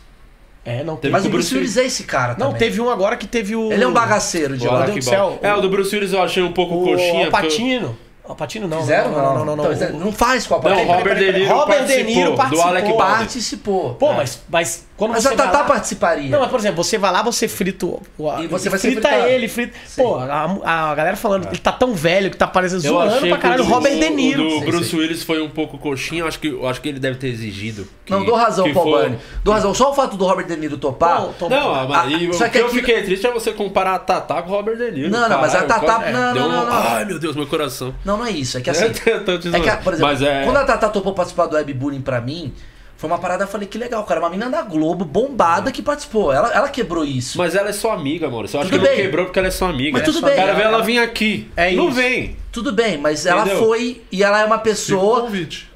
É, 0.63 0.83
não 0.83 0.95
Teve. 0.95 1.11
Mas 1.11 1.23
o 1.25 1.27
o 1.27 1.31
Bruce 1.31 1.55
Willis 1.55 1.75
é 1.77 1.85
esse 1.85 2.03
cara 2.03 2.35
Não, 2.37 2.47
também. 2.51 2.59
teve 2.59 2.79
um 2.79 2.89
agora 2.89 3.17
que 3.17 3.25
teve 3.25 3.55
o. 3.55 3.71
Ele 3.71 3.83
é 3.83 3.87
um 3.87 3.93
bagaceiro 3.93 4.55
de 4.55 4.67
lá. 4.67 4.85
Deus 4.85 5.03
céu. 5.05 5.39
É, 5.41 5.51
o 5.53 5.59
do 5.61 5.69
Bruce 5.69 5.95
Willis 5.95 6.13
eu 6.13 6.21
achei 6.21 6.43
um 6.43 6.51
pouco 6.51 6.75
O 6.75 6.83
coxinha. 6.83 7.01
porque 7.01 7.17
eu- 7.17 7.25
Alpatino. 7.25 7.97
Alpatino 8.23 8.67
não. 8.67 8.79
Fizeram? 8.81 9.11
Não, 9.11 9.21
não, 9.21 9.45
não. 9.45 9.55
não, 9.55 9.73
Então, 9.73 9.89
não. 9.93 9.99
não 9.99 10.11
faz 10.11 10.45
com 10.45 10.53
a 10.53 10.57
Não, 10.57 10.63
Peraí, 10.63 10.85
Robert 10.85 11.17
De. 11.17 11.31
Niro 11.33 11.47
Robert 11.55 11.65
De 11.79 11.87
participou, 11.87 12.13
Niro 12.15 12.31
do 12.31 12.37
participou. 12.37 12.67
Alec. 12.69 12.93
Participou. 12.97 13.93
Pô, 13.95 14.11
É. 14.11 14.15
mas, 14.17 14.43
mas 14.49 14.87
quando 15.07 15.13
Mas 15.13 15.23
você 15.23 15.33
a 15.33 15.35
Tatá 15.37 15.57
lá- 15.59 15.63
participaria. 15.63 16.29
Não, 16.29 16.39
mas 16.41 16.49
por 16.51 16.59
exemplo, 16.59 16.83
você 16.83 16.97
vai 16.97 17.11
lá, 17.11 17.23
você 17.23 17.47
frita 17.47 17.85
o. 17.87 18.01
o- 18.19 18.39
E 18.39 18.45
você 18.47 18.69
vai 18.69 18.77
ser 18.77 18.91
frita 18.91 19.09
ele, 19.27 19.47
frita. 19.47 19.73
Pô, 19.97 20.15
a, 20.17 20.91
a 20.91 20.93
galera 20.95 21.17
falando, 21.17 21.47
ele 21.47 21.57
tá 21.57 21.71
tão 21.71 21.93
velho 21.95 22.29
que 22.29 22.37
tá 22.37 22.45
parecendo 22.45 22.85
Eu 22.85 22.93
zoando 22.93 23.15
achei 23.15 23.29
pra 23.29 23.37
que 23.37 23.41
caralho. 23.41 23.63
o 23.63 23.67
Robert 23.67 23.97
De 23.97 24.09
Niro. 24.11 24.45
O 24.45 24.49
do 24.49 24.59
Sim, 24.59 24.65
Bruce 24.65 24.89
sim. 24.91 24.97
Willis 24.97 25.23
foi 25.23 25.41
um 25.41 25.49
pouco 25.49 25.77
coxinha, 25.79 26.21
eu 26.21 26.27
acho 26.27 26.39
que, 26.39 26.47
eu 26.49 26.67
acho 26.67 26.79
que 26.81 26.89
ele 26.89 26.99
deve 26.99 27.17
ter 27.17 27.27
exigido. 27.29 27.87
que- 28.05 28.11
Não, 28.11 28.23
dou 28.25 28.35
razão, 28.35 28.71
Paul 28.73 28.85
for- 28.85 29.03
Bunny. 29.03 29.17
Dou 29.43 29.53
razão. 29.53 29.73
Só 29.73 29.89
o 29.91 29.93
fato 29.95 30.15
do 30.17 30.25
Robert 30.25 30.45
De 30.45 30.55
Niro 30.55 30.77
topar. 30.77 31.27
Tô- 31.39 31.49
Não, 31.49 31.87
mas 31.87 32.13
Ah, 32.13 32.17
e 32.17 32.33
só 32.33 32.43
o 32.45 32.47
que 32.47 32.51
que 32.51 32.57
eu 32.59 32.65
aqui- 32.67 32.75
fiquei 32.75 33.01
triste 33.03 33.25
é 33.25 33.31
você 33.31 33.51
comparar 33.53 33.95
a 33.95 33.99
Tatá 33.99 34.41
com 34.43 34.49
o 34.51 34.53
Robert 34.53 34.77
De 34.77 34.91
Niro. 34.91 35.09
Não, 35.09 35.27
não, 35.27 35.41
mas 35.41 35.55
a 35.55 35.63
Caralho, 35.63 35.67
Tatá- 35.81 35.95
quase- 35.95 36.11
não, 36.13 36.35
não, 36.35 36.49
não, 36.49 36.65
não. 36.67 36.73
Ai, 36.73 37.05
meu 37.05 37.17
Deus, 37.19 37.35
meu 37.35 37.47
coração. 37.47 37.95
Não, 38.05 38.17
não 38.17 38.25
é 38.25 38.31
isso. 38.31 38.57
É 38.57 38.61
que 38.61 38.69
assim. 38.69 38.85
Eu 39.05 39.53
É 39.55 39.59
que, 39.59 39.83
por 39.83 39.93
exemplo, 39.93 40.25
é- 40.25 40.43
quando 40.43 40.57
a 40.57 40.63
Tata 40.63 40.89
topou 40.89 41.13
participar 41.13 41.47
do 41.47 41.55
Webbullying 41.55 42.01
pra 42.01 42.21
mim, 42.21 42.53
foi 43.01 43.09
uma 43.09 43.17
parada, 43.17 43.45
eu 43.45 43.47
falei, 43.47 43.67
que 43.67 43.79
legal, 43.79 44.03
cara. 44.03 44.19
Uma 44.19 44.29
menina 44.29 44.47
da 44.51 44.61
Globo, 44.61 45.03
bombada, 45.03 45.71
que 45.71 45.81
participou. 45.81 46.31
Ela, 46.31 46.53
ela 46.53 46.69
quebrou 46.69 47.03
isso. 47.03 47.35
Mas 47.35 47.55
ela 47.55 47.69
é 47.69 47.73
sua 47.73 47.95
amiga, 47.95 48.29
Maurício. 48.29 48.57
Eu 48.57 48.61
acho 48.61 48.69
Tudo 48.69 48.79
que 48.83 48.87
não 48.87 48.95
bem. 48.95 49.03
quebrou 49.05 49.25
porque 49.25 49.39
ela 49.39 49.47
é 49.47 49.51
sua 49.51 49.69
amiga. 49.69 49.97
Mas 49.97 50.03
tudo 50.07 50.23
bem. 50.23 50.35
quero 50.35 50.55
ver 50.55 50.61
Ela- 50.65 50.75
ela 50.75 50.83
vir 50.83 50.99
aqui. 50.99 51.49
É 51.57 51.71
não 51.71 51.87
isso. 51.87 51.95
vem. 51.95 52.35
Tudo 52.51 52.71
bem, 52.71 52.99
mas 52.99 53.25
ela 53.25 53.41
Entendeu? 53.41 53.57
foi 53.65 54.03
e 54.11 54.23
ela 54.23 54.39
é 54.39 54.45
uma 54.45 54.59
Fica 54.59 54.69
o 54.69 54.71
pessoa. 54.71 55.21
convite. 55.21 55.70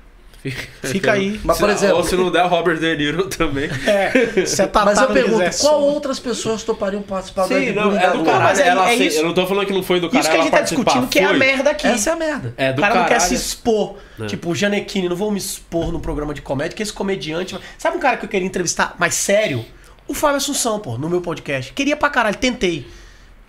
Fica 0.52 1.12
aí. 1.14 1.40
Mas, 1.44 1.58
Se- 1.58 1.64
por 1.64 1.70
exemplo- 1.70 1.98
Ou 1.98 2.04
se 2.04 2.16
não 2.16 2.32
der 2.32 2.46
Robert 2.48 2.78
De 2.78 2.96
Niro 2.96 3.28
também. 3.28 3.70
É, 3.88 4.46
se 4.46 4.62
a 4.62 4.68
Tatá 4.68 4.86
Mas 4.86 4.98
eu 5.00 5.08
não 5.08 5.14
pergunto, 5.14 5.44
quiser 5.44 5.62
qual 5.62 5.80
só- 5.80 5.88
outras 5.88 6.20
pessoas 6.20 6.64
topariam 6.64 7.02
participar 7.02 7.44
do 7.44 7.48
Sim, 7.50 7.72
não, 7.72 7.90
Webbullying 7.90 8.04
é 8.04 8.12
do 8.12 8.24
caralho. 8.24 8.44
Mas 8.44 8.60
é- 8.60 8.68
ela 8.68 8.90
é 8.90 8.96
isso- 8.96 9.20
Eu 9.20 9.26
não 9.26 9.34
tô 9.34 9.46
falando 9.48 9.66
que 9.68 9.74
não 9.74 9.84
foi 9.84 10.00
do 10.00 10.10
caralho. 10.10 10.22
Isso 10.22 10.30
que 10.32 10.38
a 10.38 10.42
gente 10.42 10.52
tá 10.52 10.62
discutindo, 10.62 11.08
que 11.08 11.20
é 11.20 11.26
a 11.26 11.34
merda 11.34 11.70
aqui. 11.72 11.88
Essa 11.88 12.10
é 12.10 12.14
a 12.14 12.16
merda. 12.16 12.54
É 12.58 12.74
do 12.74 12.80
o 12.80 12.82
cara 12.82 12.96
não 12.96 13.04
quer 13.04 13.10
caralho. 13.16 13.30
se 13.30 13.36
expor. 13.36 13.96
É. 14.20 14.26
Tipo, 14.28 14.50
o 14.52 14.56
Janequine, 14.56 15.10
não 15.10 15.16
vou 15.16 15.32
me 15.32 15.38
expor 15.38 15.92
no 15.92 16.00
programa 16.00 16.34
de 16.34 16.42
comédia, 16.42 16.76
que 16.76 16.84
esse 16.84 16.94
comediante. 16.94 17.58
Sabe 17.78 17.98
um 17.98 18.00
cara 18.00 18.18
que 18.18 18.26
eu 18.26 18.30
queria 18.30 18.46
entrevistar 18.48 18.96
mais 19.00 19.14
sério? 19.16 19.66
O 20.08 20.14
Fábio 20.14 20.38
Assunção, 20.38 20.80
pô, 20.80 20.98
no 20.98 21.10
meu 21.10 21.20
podcast. 21.22 21.74
Queria 21.74 21.96
pra 21.98 22.10
caralho, 22.10 22.36
tentei. 22.36 22.86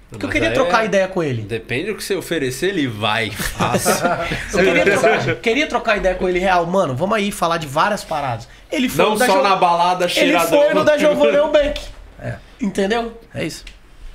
Porque 0.09 0.25
eu 0.25 0.29
Mas 0.29 0.33
queria 0.35 0.49
aí 0.51 0.55
trocar 0.55 0.83
é- 0.83 0.87
ideia 0.87 1.09
com 1.09 1.23
ele. 1.23 1.43
Depende 1.43 1.87
do 1.91 1.97
que 1.97 2.05
você 2.05 2.15
oferecer, 2.15 2.69
ele 2.69 2.87
vai. 2.87 3.31
Fácil. 3.31 3.93
Eu 4.55 4.65
queria 4.65 4.85
trocar, 4.85 5.35
queria 5.37 5.67
trocar 5.67 5.97
ideia 5.97 6.15
com 6.15 6.29
ele 6.29 6.39
real. 6.39 6.65
Mano, 6.65 6.95
vamos 6.95 7.17
aí 7.17 7.33
falar 7.33 7.59
de 7.59 7.67
várias 7.67 8.05
paradas. 8.05 8.49
Ele 8.71 8.89
foi 8.89 9.05
não 9.05 9.13
no 9.15 9.19
da 9.19 9.27
só 9.27 9.33
Jo- 9.35 9.43
na 9.43 9.57
balada 9.57 10.07
Ele 10.15 10.39
foi 10.39 10.75
no 10.75 10.85
da 10.85 10.97
Giovanna 10.97 11.39
Elbeck. 11.39 11.81
É. 12.23 12.35
Entendeu? 12.61 13.19
É 13.35 13.45
isso. 13.45 13.65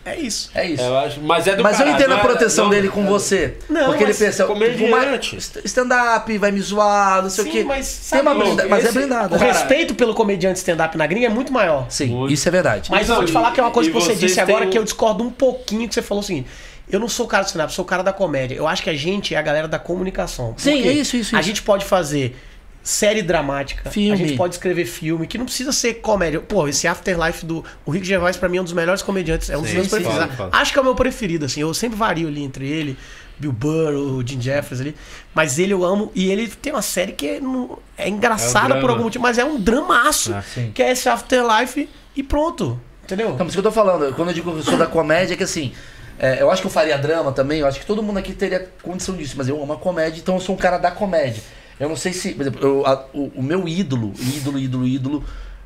É 0.04 0.16
isso. 0.20 0.50
É 0.56 0.66
isso. 0.68 0.82
Eu 0.82 0.98
acho, 0.98 1.22
mas 1.22 1.46
é 1.46 1.56
do 1.56 1.62
Mas 1.62 1.74
eu 1.74 1.86
caralho, 1.86 1.96
entendo 1.96 2.12
a 2.14 2.16
não 2.18 2.24
proteção 2.24 2.64
não- 2.66 2.72
dele 2.72 2.90
com 2.90 3.06
você. 3.06 3.58
Não, 3.70 3.86
porque 3.86 4.04
ele 4.04 4.14
pensa, 4.16 4.46
comediante. 4.46 5.38
stand-up, 5.64 6.38
vai 6.38 6.52
me 6.52 6.60
zoar, 6.60 7.22
não 7.22 7.30
sei 7.30 7.44
o 7.44 7.48
Sim, 7.48 7.52
quê. 7.52 7.64
mas 7.64 7.88
Tem 7.88 8.20
sabe, 8.20 8.22
uma 8.24 8.36
blinda- 8.36 8.68
mas 8.68 8.86
é 8.86 8.92
blindado. 8.92 9.36
O 9.36 9.40
Cara, 9.40 9.52
respeito 9.54 9.94
pelo 9.94 10.14
comediante 10.16 10.58
stand-up 10.58 10.98
na 10.98 11.06
gringa 11.06 11.28
é 11.28 11.30
muito 11.30 11.54
maior. 11.54 11.86
Sim, 11.90 12.08
Muito. 12.08 12.34
isso 12.34 12.48
é 12.48 12.52
verdade. 12.52 12.90
Mas 12.90 13.08
eu 13.10 13.16
vou 13.16 13.24
te 13.26 13.32
Não, 13.32 13.42
falar 13.42 13.54
que 13.54 13.60
é 13.60 13.64
uma 13.64 13.72
coisa 13.72 13.90
que 13.92 13.96
você 13.96 14.16
disse 14.16 14.40
agora 14.40 14.62
têm 14.62 14.70
que 14.72 14.78
eu 14.78 14.82
um- 14.82 14.86
discordo 14.86 15.24
um 15.24 15.30
pouquinho 15.30 15.88
que 15.88 15.94
você 15.94 16.02
falou 16.02 16.24
o 16.24 16.26
seguinte. 16.26 16.48
Eu 16.92 17.00
não 17.00 17.08
sou 17.08 17.26
o 17.26 17.30
cara 17.30 17.44
do 17.44 17.48
stand-up, 17.48 17.72
sou 17.72 17.86
o 17.86 17.88
cara 17.88 18.02
da 18.04 18.12
comédia. 18.12 18.56
Eu 18.56 18.68
acho 18.68 18.82
que 18.84 18.90
a 18.90 18.96
gente 18.96 19.34
é 19.34 19.38
a 19.38 19.42
galera 19.42 19.68
da 19.68 19.80
comunicação. 19.80 20.54
Sim, 20.58 20.82
é 20.88 20.92
isso, 20.92 21.16
isso, 21.16 21.36
A 21.36 21.40
isso. 21.40 21.48
gente 21.48 21.62
pode 21.62 21.86
fazer 21.86 22.36
série 22.84 23.22
dramática, 23.22 23.90
Filme. 23.90 24.12
a 24.12 24.16
gente 24.16 24.36
pode 24.36 24.56
escrever 24.56 24.86
filme, 24.86 25.28
que 25.28 25.38
não 25.38 25.46
precisa 25.46 25.72
ser 25.72 25.96
comédia. 25.96 26.40
Pô, 26.40 26.68
esse 26.68 26.88
Afterlife 26.88 27.46
do 27.46 27.64
o 27.86 27.92
Rick 27.92 28.06
Gervais 28.06 28.38
pra 28.38 28.50
mim 28.50 28.58
é 28.58 28.62
um 28.62 28.64
dos 28.64 28.74
melhores 28.74 29.02
comediantes, 29.02 29.50
é 29.50 29.58
um 29.58 29.62
dos 29.62 29.70
Sim, 29.70 29.76
meus 29.76 29.88
sim, 29.88 29.96
preferidos. 29.98 30.24
fala, 30.36 30.50
fala. 30.50 30.62
Acho 30.62 30.74
que 30.74 30.80
é 30.80 30.82
o 30.82 30.86
meu 30.86 30.96
preferido, 30.96 31.46
assim. 31.46 31.62
Eu 31.62 31.74
sempre 31.74 31.98
vario 31.98 32.28
ali 32.28 32.44
entre 32.44 32.68
ele, 32.68 32.98
Bill 33.38 33.52
Burr, 33.52 33.94
o 33.94 34.26
Jim 34.28 34.42
Jeffries 34.42 34.82
ali. 34.82 34.96
Mas 35.34 35.60
ele 35.60 35.74
eu 35.74 35.84
amo. 35.84 36.12
E 36.16 36.32
ele 36.32 36.48
tem 36.48 36.74
uma 36.74 36.82
série 36.82 37.12
que 37.12 37.28
é, 37.28 37.40
não- 37.40 37.78
é 37.98 38.10
engraçada 38.10 38.68
drama. 38.70 38.82
por 38.82 38.90
algum 38.90 39.04
motivo, 39.04 39.22
mas 39.24 39.38
é 39.38 39.46
um 39.46 39.60
dramaço. 39.60 40.34
Ah, 40.34 40.44
que 40.74 40.82
é 40.82 40.92
esse 40.92 41.08
Afterlife 41.08 41.88
e 42.16 42.24
pronto. 42.24 42.80
Entendeu? 43.04 43.28
Então, 43.28 43.38
por 43.40 43.48
isso 43.48 43.54
que 43.54 43.60
eu 43.60 43.64
tô 43.64 43.72
falando, 43.72 44.14
quando 44.16 44.30
eu 44.30 44.34
digo 44.34 44.52
que 44.52 44.58
eu 44.60 44.64
sou 44.64 44.78
da 44.78 44.88
comédia, 44.88 45.34
é 45.34 45.38
que 45.38 45.44
assim, 45.44 45.74
é, 46.18 46.42
eu 46.42 46.50
acho 46.50 46.62
que 46.62 46.68
eu 46.68 46.72
faria 46.72 46.98
drama 46.98 47.32
também, 47.32 47.60
eu 47.60 47.68
acho 47.68 47.80
que 47.80 47.86
todo 47.86 48.02
mundo 48.02 48.18
aqui 48.18 48.32
teria 48.34 48.70
condição 48.82 49.16
disso, 49.16 49.34
mas 49.38 49.48
eu 49.50 49.62
amo 49.62 49.74
a 49.74 49.78
comédia, 49.78 50.20
então 50.20 50.36
eu 50.36 50.42
sou 50.42 50.56
um 50.56 50.58
cara 50.58 50.78
da 50.78 50.90
comédia. 50.92 51.42
Eu 51.82 51.90
não 51.90 51.96
sei 51.96 52.14
se, 52.14 52.34
por 52.34 52.42
exemplo, 52.44 52.62
eu- 52.66 52.86
a- 52.86 53.06
o, 53.14 53.32
o 53.36 53.44
meu 53.44 53.68
ídolo, 53.68 54.14
ídolo, 54.20 54.60
ídolo, 54.60 54.88
ídolo, 54.88 55.24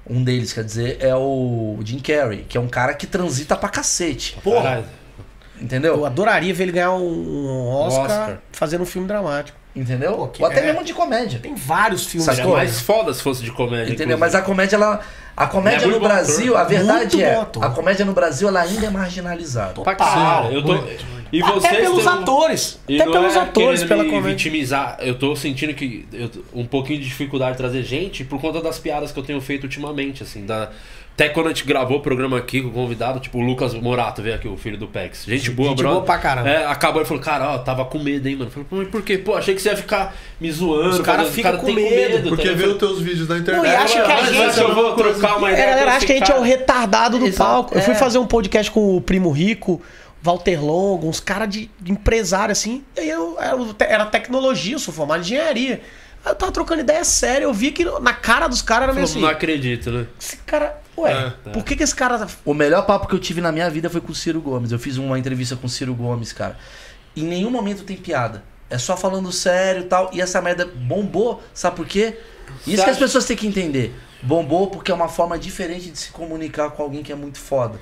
um 0.09 0.23
deles, 0.23 0.53
quer 0.53 0.63
dizer, 0.63 0.97
é 1.01 1.13
o 1.15 1.77
Jim 1.83 1.99
Carrey, 1.99 2.45
que 2.47 2.57
é 2.57 2.61
um 2.61 2.67
cara 2.67 2.93
que 2.93 3.05
transita 3.05 3.55
pra 3.55 3.69
cacete. 3.69 4.37
Porra. 4.43 4.63
Caralho. 4.63 4.85
Entendeu? 5.61 5.95
Eu 5.95 6.05
adoraria 6.05 6.53
ver 6.53 6.63
ele 6.63 6.71
ganhar 6.73 6.91
um 6.93 7.67
Oscar, 7.69 8.03
Oscar. 8.05 8.37
fazendo 8.51 8.81
um 8.81 8.85
filme 8.85 9.07
dramático. 9.07 9.57
Entendeu? 9.75 10.13
Pô, 10.13 10.27
que 10.27 10.41
Ou 10.41 10.49
até 10.49 10.59
é. 10.61 10.63
mesmo 10.67 10.83
de 10.85 10.93
comédia. 10.93 11.39
Tem 11.39 11.53
vários 11.55 12.05
filmes. 12.05 12.25
Seria 12.25 12.45
mais 12.47 12.79
foda 12.81 13.13
se 13.13 13.21
fosse 13.21 13.41
de 13.43 13.51
comédia. 13.51 13.83
Entendeu? 13.91 14.15
inclusive. 14.15 14.19
Mas 14.19 14.35
a 14.35 14.41
comédia, 14.41 14.75
ela. 14.77 15.01
A 15.35 15.47
comédia 15.47 15.83
é 15.85 15.87
muito 15.87 15.99
no 16.01 16.07
Brasil, 16.07 16.55
ator. 16.55 16.61
a 16.61 16.63
verdade 16.63 17.17
Muito 17.17 17.61
é. 17.61 17.65
A 17.65 17.69
comédia 17.69 18.05
no 18.05 18.13
Brasil, 18.13 18.47
ela 18.47 18.61
ainda 18.61 18.85
é 18.85 18.89
marginalizada. 18.89 19.81
Pra 19.81 19.95
caralho. 19.95 20.53
Eu 20.55 20.63
tô... 20.63 20.83
E 21.37 21.41
vocês 21.41 21.65
Até 21.73 21.81
pelos 21.81 22.05
um- 22.05 22.09
atores. 22.09 22.79
E 22.87 23.01
Até 23.01 23.11
pelos 23.11 23.35
é 23.35 23.39
atores, 23.39 23.83
pela 23.83 24.03
me 24.03 24.21
vitimizar. 24.21 24.97
Eu 25.01 25.15
tô 25.17 25.35
sentindo 25.35 25.73
que 25.73 26.05
eu 26.13 26.29
tô- 26.29 26.39
um 26.53 26.65
pouquinho 26.65 26.99
de 26.99 27.05
dificuldade 27.05 27.51
de 27.53 27.57
trazer 27.57 27.83
gente 27.83 28.23
por 28.23 28.39
conta 28.39 28.61
das 28.61 28.79
piadas 28.79 29.11
que 29.11 29.19
eu 29.19 29.23
tenho 29.23 29.41
feito 29.41 29.63
ultimamente, 29.63 30.23
assim, 30.23 30.45
da 30.45 30.69
até 31.17 31.29
quando 31.29 31.45
a 31.45 31.49
gente 31.51 31.63
gravou 31.63 31.99
o 31.99 32.01
programa 32.01 32.37
aqui 32.37 32.61
com 32.61 32.67
o 32.67 32.71
convidado, 32.71 33.21
tipo 33.21 33.37
o 33.37 33.41
Lucas 33.41 33.73
Morato 33.73 34.21
veio 34.21 34.35
aqui, 34.35 34.49
o 34.49 34.57
filho 34.57 34.77
do 34.77 34.85
Pex. 34.85 35.23
Gente 35.25 35.49
boa, 35.49 35.69
Gente 35.69 35.77
brother. 35.77 35.93
boa 35.95 36.05
pra 36.05 36.17
caramba. 36.17 36.49
É, 36.49 36.65
acabou 36.65 37.01
e 37.01 37.05
falou, 37.05 37.23
cara, 37.23 37.53
ó, 37.53 37.57
tava 37.57 37.85
com 37.85 37.99
medo, 37.99 38.27
hein, 38.27 38.35
mano. 38.35 38.51
Falei, 38.51 38.67
"Pô, 38.69 38.75
mas 38.75 38.89
por 38.89 39.01
quê? 39.01 39.17
Pô, 39.17 39.33
achei 39.33 39.55
que 39.55 39.61
você 39.61 39.69
ia 39.69 39.77
ficar 39.77 40.13
me 40.41 40.51
zoando. 40.51 40.89
Os 40.89 40.99
cara 40.99 41.19
falando, 41.19 41.31
fica 41.33 41.51
cara 41.51 41.57
com 41.61 41.67
tem 41.67 41.75
medo, 41.75 42.27
Porque 42.27 42.43
tá 42.43 42.49
vê 42.49 42.55
ligado? 42.65 42.71
os 42.73 42.77
teus 42.79 42.99
vídeos 43.01 43.29
na 43.29 43.37
internet. 43.37 43.63
Não, 43.65 43.71
e 43.71 43.75
acha 43.77 44.03
que 44.03 44.11
a 44.11 44.15
Mas 44.15 44.27
gente- 44.27 44.41
antes 44.43 44.57
eu 44.57 44.75
vou 44.75 44.93
trocar 44.93 45.37
uma 45.37 45.49
É, 45.49 45.53
ideia. 45.53 45.65
a 45.67 45.69
galera 45.69 45.91
com 45.91 45.97
acha 45.97 46.05
que 46.05 46.11
a 46.11 46.15
gente 46.17 46.31
é 46.33 46.35
o 46.35 46.41
retardado 46.41 47.17
do 47.17 47.25
Exato, 47.27 47.49
palco. 47.49 47.75
Eu 47.77 47.81
fui 47.81 47.93
é. 47.93 47.97
fazer 47.97 48.17
um 48.17 48.27
podcast 48.27 48.69
com 48.69 48.97
o 48.97 48.99
Primo 48.99 49.31
Rico, 49.31 49.81
Walter 50.25 50.59
Longo, 50.59 51.07
uns 51.07 51.19
caras 51.19 51.47
de, 51.47 51.69
de 51.79 51.91
empresário, 51.91 52.51
assim. 52.51 52.83
E 52.97 53.01
aí 53.01 53.09
eu, 53.09 53.37
eu- 53.39 53.75
era 53.79 54.05
tecnologia, 54.07 54.73
eu 54.73 54.79
sou 54.79 54.91
formado 54.93 55.19
em 55.19 55.21
engenharia. 55.21 55.81
Aí 56.25 56.31
eu 56.31 56.35
tava 56.35 56.51
trocando 56.51 56.81
ideia 56.81 57.03
séria, 57.05 57.45
eu 57.45 57.53
vi 57.53 57.71
que 57.71 57.85
na 58.01 58.11
cara 58.13 58.47
dos 58.47 58.63
caras 58.63 58.85
era 58.85 58.93
meio 58.93 59.03
assim. 59.05 59.21
Não 59.21 59.27
acredito, 59.29 59.91
né? 59.91 60.07
Esse 60.19 60.37
cara. 60.37 60.81
Ué, 60.97 61.33
É. 61.45 61.49
por 61.51 61.63
que, 61.63 61.75
que 61.75 61.83
esse 61.83 61.93
cara. 61.93 62.17
tá- 62.17 62.27
O 62.43 62.53
melhor 62.55 62.83
papo 62.87 63.05
que 63.07 63.13
eu 63.13 63.19
tive 63.19 63.39
na 63.39 63.51
minha 63.51 63.69
vida 63.69 63.87
foi 63.89 64.01
com 64.01 64.11
o 64.11 64.15
Ciro 64.15 64.41
Gomes. 64.41 64.71
Eu 64.71 64.79
fiz 64.79 64.97
uma 64.97 65.19
entrevista 65.19 65.55
com 65.55 65.67
o 65.67 65.69
Ciro 65.69 65.93
Gomes, 65.93 66.33
cara. 66.33 66.57
Em 67.15 67.23
nenhum 67.23 67.51
momento 67.51 67.83
tem 67.83 67.95
piada. 67.95 68.43
É 68.69 68.79
só 68.79 68.97
falando 68.97 69.31
sério 69.31 69.81
e 69.83 69.85
tal. 69.85 70.09
E 70.11 70.19
essa 70.19 70.41
merda 70.41 70.65
bombou. 70.65 71.43
Sabe 71.53 71.75
por 71.75 71.85
quê? 71.85 72.17
Isso 72.65 72.83
que 72.83 72.89
as 72.89 72.97
pessoas 72.97 73.25
têm 73.25 73.37
que 73.37 73.45
entender. 73.45 73.93
Bombou 74.23 74.67
porque 74.67 74.89
é 74.91 74.95
uma 74.95 75.07
forma 75.07 75.37
diferente 75.37 75.91
de 75.91 75.97
se 75.99 76.09
comunicar 76.11 76.71
com 76.71 76.81
alguém 76.81 77.03
que 77.03 77.11
é 77.11 77.15
muito 77.15 77.37
foda. 77.37 77.79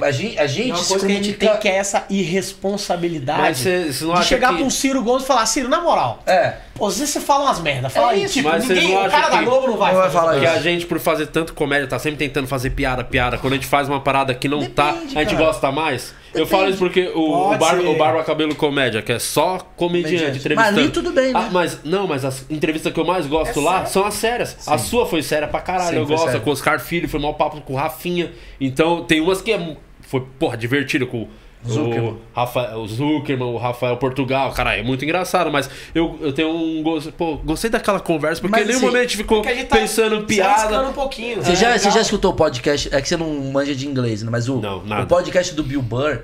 A 0.00 0.10
gente, 0.12 0.38
a 0.38 0.46
gente 0.46 0.70
É 0.70 0.74
uma 0.74 0.84
coisa 0.84 1.06
que 1.06 1.12
a 1.12 1.14
gente 1.16 1.32
tem 1.32 1.56
que 1.56 1.68
é 1.68 1.76
essa 1.76 2.06
irresponsabilidade 2.08 3.58
você 3.58 4.04
não 4.04 4.14
de 4.14 4.24
chegar 4.24 4.50
que... 4.50 4.56
pra 4.56 4.64
um 4.64 4.70
Ciro 4.70 5.02
Gomes 5.02 5.24
e 5.24 5.26
falar, 5.26 5.44
Ciro, 5.46 5.68
na 5.68 5.80
moral, 5.80 6.22
É. 6.26 6.54
pô, 6.74 6.86
às 6.86 6.98
vezes 6.98 7.12
você 7.14 7.20
fala 7.20 7.44
umas 7.46 7.60
merda, 7.60 7.88
fala 7.90 8.12
É 8.14 8.18
isso, 8.18 8.34
tipo, 8.34 8.48
mas 8.48 8.66
ninguém, 8.68 8.96
o 8.96 9.10
cara 9.10 9.28
da 9.28 9.38
que- 9.38 9.44
Globo 9.44 9.66
não 9.66 9.76
vai, 9.76 9.92
Não 9.92 10.00
vai 10.00 10.10
falar 10.10 10.36
isso. 10.36 10.44
Porque 10.44 10.58
a 10.58 10.62
gente, 10.62 10.86
por 10.86 11.00
fazer 11.00 11.26
tanto 11.26 11.52
comédia, 11.52 11.86
tá 11.88 11.98
sempre 11.98 12.18
tentando 12.18 12.46
fazer 12.46 12.70
piada, 12.70 13.02
piada. 13.02 13.38
Quando 13.38 13.54
a 13.54 13.56
gente 13.56 13.66
faz 13.66 13.88
uma 13.88 14.00
parada 14.00 14.32
que 14.34 14.46
não 14.48 14.64
tá, 14.66 14.92
Depende, 14.92 15.18
a 15.18 15.20
gente 15.22 15.34
cara. 15.34 15.46
gosta 15.46 15.72
mais. 15.72 16.14
Eu 16.34 16.46
falo 16.46 16.68
isso 16.68 16.78
porque 16.78 17.10
o, 17.14 17.52
o, 17.52 17.56
bar, 17.58 17.76
ser. 17.76 17.86
o 17.86 17.96
Barba 17.96 18.22
Cabelo 18.22 18.54
Comédia, 18.54 19.00
que 19.02 19.10
é 19.12 19.18
só 19.18 19.58
comediante, 19.76 20.14
Comediante. 20.16 20.38
entrevistando. 20.38 20.76
Mas 20.76 20.78
ali 20.84 20.90
tudo 20.92 21.10
bem, 21.10 21.32
né? 21.32 21.40
Ah, 21.42 21.48
mas, 21.50 21.80
não, 21.82 22.06
mas 22.06 22.24
as 22.24 22.44
entrevistas 22.50 22.92
que 22.92 23.00
eu 23.00 23.04
mais 23.04 23.26
gosto 23.26 23.58
lá 23.60 23.86
são 23.86 24.04
as 24.04 24.14
sérias. 24.14 24.56
A 24.68 24.76
sua 24.78 25.06
foi 25.06 25.22
séria 25.22 25.48
pra 25.48 25.60
caralho. 25.60 25.90
Sim, 25.90 25.96
eu 25.96 26.06
gosto 26.06 26.24
séria. 26.26 26.40
com 26.40 26.50
o 26.50 26.52
Oscar 26.52 26.78
Filho, 26.80 27.08
foi 27.08 27.18
mal 27.18 27.34
papo 27.34 27.60
com 27.62 27.72
o 27.72 27.76
Rafinha. 27.76 28.30
Então 28.60 29.02
tem 29.04 29.20
umas 29.20 29.40
que 29.40 29.52
é, 29.52 29.76
foi, 30.08 30.22
porra, 30.38 30.56
divertido 30.56 31.06
com 31.06 31.28
Zuckerman. 31.66 32.12
o, 32.12 32.18
Rafael, 32.34 32.78
o 32.78 32.88
Zuckerman, 32.88 33.48
o 33.48 33.56
Rafael 33.58 33.96
Portugal. 33.98 34.52
Caralho, 34.52 34.80
é 34.80 34.82
muito 34.82 35.04
engraçado, 35.04 35.50
mas 35.50 35.68
eu, 35.94 36.18
eu 36.22 36.32
tenho 36.32 36.50
um 36.50 36.82
gosto. 36.82 37.12
Pô, 37.12 37.36
gostei 37.36 37.68
daquela 37.68 38.00
conversa, 38.00 38.40
porque 38.40 38.52
Mas, 38.52 38.62
em 38.62 38.66
nenhum 38.68 38.78
assim, 38.78 38.86
momento 38.86 39.00
a 39.00 39.02
gente 39.02 39.16
ficou 39.18 39.38
Porque 39.42 39.52
a 39.52 39.54
gente 39.56 39.68
tá 39.68 39.76
pensando 39.76 40.20
se 40.20 40.26
piada. 40.26 40.88
um 40.88 40.92
pouquinho. 40.92 41.42
Você, 41.42 41.52
É 41.52 41.56
já, 41.56 41.66
legal. 41.68 41.78
você 41.78 41.90
já 41.90 42.00
escutou 42.00 42.30
o 42.32 42.34
podcast? 42.34 42.88
É 42.94 43.02
que 43.02 43.08
você 43.08 43.16
não 43.16 43.28
manja 43.52 43.74
de 43.74 43.86
inglês, 43.86 44.22
né? 44.22 44.30
Mas 44.30 44.48
o, 44.48 44.56
Não, 44.60 44.78
o 44.78 45.06
podcast 45.06 45.54
do 45.54 45.62
Bill 45.62 45.82
Burr 45.82 46.20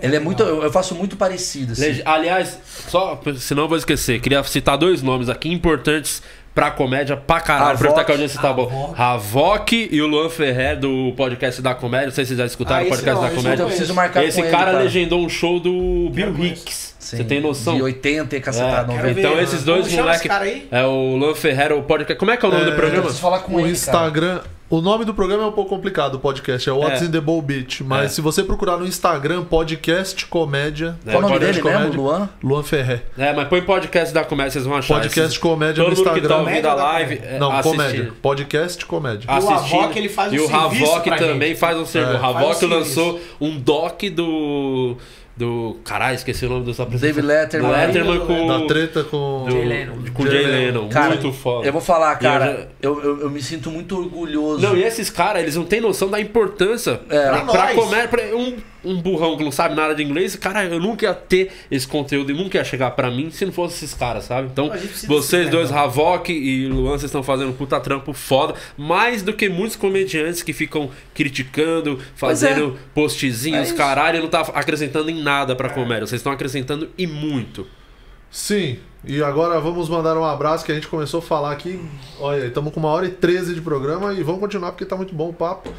Ele 0.00 0.14
é 0.14 0.20
muito. 0.20 0.44
Eu 0.44 0.70
faço 0.70 0.94
muito 0.94 1.16
parecido, 1.16 1.72
assim. 1.72 2.00
Aliás, 2.04 2.58
só, 2.88 3.20
senão 3.38 3.64
eu 3.64 3.68
vou 3.68 3.78
esquecer, 3.78 4.20
queria 4.20 4.44
citar 4.44 4.78
dois 4.78 5.02
nomes 5.02 5.28
aqui 5.28 5.50
importantes 5.50 6.22
pra 6.54 6.70
comédia 6.70 7.16
pra 7.16 7.40
caralho. 7.40 7.64
Havok. 7.70 7.76
Aproveitar 7.76 8.04
que 8.04 8.10
a 8.10 8.14
audiência 8.14 8.40
tá 8.40 8.52
boa. 8.52 8.68
Havok. 8.68 9.00
Havok 9.00 9.88
e 9.92 10.02
o 10.02 10.06
Luan 10.06 10.28
Ferrer 10.28 10.78
do 10.78 11.12
podcast 11.16 11.62
da 11.62 11.74
comédia. 11.74 12.06
Não 12.08 12.14
sei 12.14 12.24
se 12.24 12.28
vocês 12.30 12.38
já 12.38 12.46
escutaram 12.46 12.82
Ah, 12.82 12.86
o 12.86 12.88
podcast 12.88 13.20
não, 13.22 13.28
da 13.28 13.34
comédia. 13.34 13.62
Eu 13.62 13.66
preciso 13.68 13.94
marcar 13.94 14.24
Esse 14.24 14.38
com 14.38 14.44
ele, 14.44 14.50
cara, 14.50 14.72
cara. 14.72 14.78
legendou 14.84 15.20
um 15.24 15.28
show 15.28 15.60
do 15.60 16.10
Bill. 16.12 16.34
Hicks. 16.44 16.96
Sim, 16.98 17.18
Você 17.18 17.24
tem 17.24 17.40
noção? 17.40 17.76
De 17.76 17.82
80 17.82 18.34
e 18.34 18.38
É, 18.38 18.42
cacetada, 18.42 18.92
quero 18.92 18.98
90. 19.08 19.20
Então 19.20 19.36
ver, 19.36 19.42
esses 19.44 19.62
dois 19.62 19.80
Como 19.82 19.90
chama 19.90 20.02
moleque. 20.02 20.18
esse 20.20 20.28
cara 20.28 20.44
aí? 20.44 20.68
É 20.70 20.84
o 20.84 21.16
Luan 21.16 21.34
Ferrer, 21.34 21.72
o 21.72 21.82
podcast. 21.82 22.18
Como 22.18 22.30
é 22.32 22.36
que 22.36 22.44
é 22.44 22.48
o 22.48 22.52
nome 22.52 22.64
do 22.64 22.70
Eu 22.72 22.76
programa? 22.76 23.02
preciso 23.02 23.22
falar 23.22 23.38
com 23.40 23.52
O 23.52 23.54
ele, 23.60 23.62
cara. 23.62 23.72
Instagram. 23.72 24.40
O 24.70 24.82
nome 24.82 25.06
do 25.06 25.14
programa 25.14 25.44
é 25.44 25.46
um 25.46 25.52
pouco 25.52 25.70
complicado, 25.70 26.16
o 26.16 26.18
podcast. 26.18 26.68
É 26.68 26.72
What's 26.72 27.00
É. 27.00 27.04
in 27.06 27.10
the 27.10 27.20
Bowl 27.22 27.40
Beat. 27.40 27.80
Mas 27.80 28.04
É. 28.04 28.08
se 28.08 28.20
você 28.20 28.42
procurar 28.44 28.76
no 28.76 28.86
Instagram, 28.86 29.42
podcast 29.44 30.26
comédia. 30.26 30.94
É, 31.06 31.12
Qual 31.12 31.20
o 31.24 31.26
nome 31.26 31.38
dele 31.38 31.52
mesmo? 31.62 31.70
comédia, 31.70 31.96
Luan? 31.98 32.28
Luan 32.42 32.62
Ferrer. 32.62 33.02
É, 33.16 33.32
mas 33.32 33.48
põe 33.48 33.62
podcast 33.62 34.12
da 34.12 34.24
comédia, 34.24 34.50
vocês 34.50 34.64
vão 34.66 34.76
achar. 34.76 34.94
Podcast 34.96 35.20
Esses- 35.20 35.38
comédia 35.38 35.82
Todo 35.82 35.92
no 35.92 35.96
mundo 35.96 36.04
que 36.04 36.04
tá 36.04 36.18
Instagram. 36.18 36.36
ouvindo 36.50 36.68
a 36.68 36.74
live. 36.74 37.20
é, 37.24 37.38
Não, 37.38 37.50
assistindo. 37.52 37.70
comédia. 37.78 38.12
Podcast 38.20 38.84
comédia. 38.84 39.26
E 39.26 39.40
o. 39.42 39.48
Havok, 39.50 39.98
ele 39.98 40.08
faz 40.10 40.32
um 40.32 40.34
E 40.36 40.40
o 40.40 40.54
Havok 40.54 41.10
também 41.16 41.48
gente. 41.50 41.58
faz 41.60 41.78
um 41.78 41.86
serviço. 41.86 42.16
É. 42.16 42.20
O 42.20 42.24
Havok 42.26 42.64
um 42.66 42.68
lançou 42.68 43.20
um 43.40 43.58
doc 43.58 44.02
do. 44.14 44.98
Do. 45.38 45.76
Caralho, 45.84 46.16
esqueci 46.16 46.44
o 46.46 46.48
nome 46.48 46.66
dessa 46.66 46.84
David 46.84 47.20
Letterman. 47.24 47.70
Letterman 47.70 48.20
com. 48.26 48.46
Da 48.48 48.66
treta 48.66 49.04
com. 49.04 49.44
do- 49.46 49.52
Jay 49.52 49.64
Leno. 49.64 50.10
Com 50.12 50.26
Jay 50.26 50.42
Jay 50.42 50.46
Leno. 50.46 50.88
Cara, 50.88 51.10
muito 51.10 51.32
foda. 51.32 51.66
Eu 51.66 51.72
vou 51.72 51.80
falar, 51.80 52.14
eu 52.14 52.18
cara. 52.18 52.68
Eu, 52.82 53.00
eu, 53.02 53.20
eu 53.20 53.30
me 53.30 53.40
sinto 53.40 53.70
muito 53.70 53.96
orgulhoso. 53.96 54.60
Não, 54.60 54.76
e 54.76 54.82
esses 54.82 55.08
caras, 55.10 55.42
eles 55.42 55.54
não 55.54 55.64
têm 55.64 55.80
noção 55.80 56.08
da 56.10 56.20
importância 56.20 57.00
É. 57.08 57.28
pra, 57.28 57.40
Pra 57.44 57.52
pra 57.66 57.74
comédia. 57.74 58.08
Pra 58.08 58.22
um, 58.36 58.56
um 58.84 59.00
burrão 59.00 59.36
que 59.36 59.42
não 59.44 59.50
sabe 59.50 59.74
nada 59.74 59.94
de 59.94 60.02
inglês, 60.02 60.36
cara, 60.36 60.64
eu 60.64 60.78
nunca 60.78 61.06
ia 61.06 61.14
ter 61.14 61.50
esse 61.70 61.86
conteúdo 61.86 62.30
e 62.30 62.34
nunca 62.34 62.58
ia 62.58 62.64
chegar 62.64 62.92
pra 62.92 63.10
mim 63.10 63.30
se 63.30 63.44
não 63.44 63.52
fosse 63.52 63.84
esses 63.84 63.94
caras, 63.94 64.24
sabe? 64.24 64.48
Então, 64.52 64.70
vocês 65.06 65.50
dois, 65.50 65.70
merda. 65.70 65.84
Havok 65.84 66.32
e 66.32 66.66
Luan, 66.68 66.92
vocês 66.92 67.04
estão 67.04 67.22
fazendo 67.22 67.50
um 67.50 67.52
puta 67.54 67.80
trampo 67.80 68.12
foda. 68.12 68.54
Mais 68.76 69.22
do 69.22 69.32
que 69.32 69.48
muitos 69.48 69.76
comediantes 69.76 70.42
que 70.42 70.52
ficam 70.52 70.90
criticando, 71.14 71.98
fazendo 72.14 72.78
postzinhos, 72.94 73.58
É 73.60 73.62
isso. 73.64 73.74
caralho, 73.74 74.18
e 74.18 74.22
não 74.22 74.28
tá 74.28 74.40
acrescentando 74.54 75.10
em 75.10 75.22
nada 75.22 75.56
pra 75.56 75.68
comédia. 75.70 76.06
Vocês 76.06 76.20
estão 76.20 76.32
acrescentando 76.32 76.88
e 76.96 77.06
muito. 77.06 77.66
Sim. 78.30 78.78
E 79.04 79.22
agora 79.22 79.58
vamos 79.60 79.88
mandar 79.88 80.16
um 80.18 80.24
abraço 80.24 80.64
que 80.64 80.72
a 80.72 80.74
gente 80.74 80.88
começou 80.88 81.18
a 81.18 81.22
falar 81.22 81.52
aqui. 81.52 81.80
Olha, 82.20 82.46
estamos 82.46 82.72
com 82.72 82.80
uma 82.80 82.88
hora 82.90 83.06
e 83.06 83.10
13 83.10 83.54
de 83.54 83.60
programa 83.60 84.12
e 84.12 84.22
vamos 84.22 84.40
continuar 84.40 84.72
porque 84.72 84.84
tá 84.84 84.96
muito 84.96 85.14
bom 85.14 85.28
o 85.30 85.32
papo. 85.32 85.72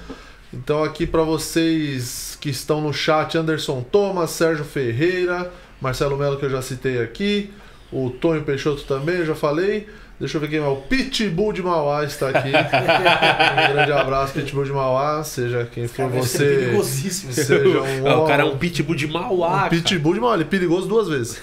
Então 0.54 0.84
aqui 0.84 1.06
pra 1.06 1.22
vocês 1.22 2.29
que 2.40 2.50
estão 2.50 2.82
no 2.82 2.94
chat, 2.94 3.38
Anderson 3.38 3.82
Thomas, 3.82 4.32
Sérgio 4.32 4.66
Ferreira, 4.66 5.52
Marcelo 5.82 6.18
Melo 6.18 6.38
que 6.38 6.46
eu 6.46 6.50
já 6.50 6.62
citei 6.62 7.02
aqui, 7.02 7.52
o 7.92 8.10
Tonho 8.10 8.44
Peixoto 8.44 8.84
também, 8.84 9.26
já 9.26 9.36
falei. 9.36 9.88
Deixa 10.20 10.36
eu 10.36 10.42
ver 10.42 10.50
quem 10.50 10.60
é 10.60 10.68
o 10.68 10.76
Pitbull 10.76 11.54
de 11.54 11.64
Mauá 11.64 12.04
está 12.04 12.30
aqui. 12.30 12.50
um 12.50 13.74
grande 13.74 13.92
abraço, 13.94 14.34
Pitbull 14.34 14.66
de 14.66 14.72
Mauá, 14.74 15.24
seja 15.24 15.66
quem 15.72 15.88
for 15.88 16.10
você, 16.10 16.44
perigosíssimo. 16.44 17.32
seja 17.32 17.82
um 17.82 18.04
o 18.24 18.26
cara 18.26 18.44
é 18.44 18.46
um 18.46 18.58
pitbull 18.58 18.96
de 18.96 19.08
Mauá. 19.08 19.68
um 19.68 19.70
pitbull 19.70 20.14
de 20.14 20.20
mal, 20.20 20.34
ele 20.34 20.44
é 20.44 20.46
perigoso 20.46 20.88
duas 20.90 21.08
vezes. 21.08 21.42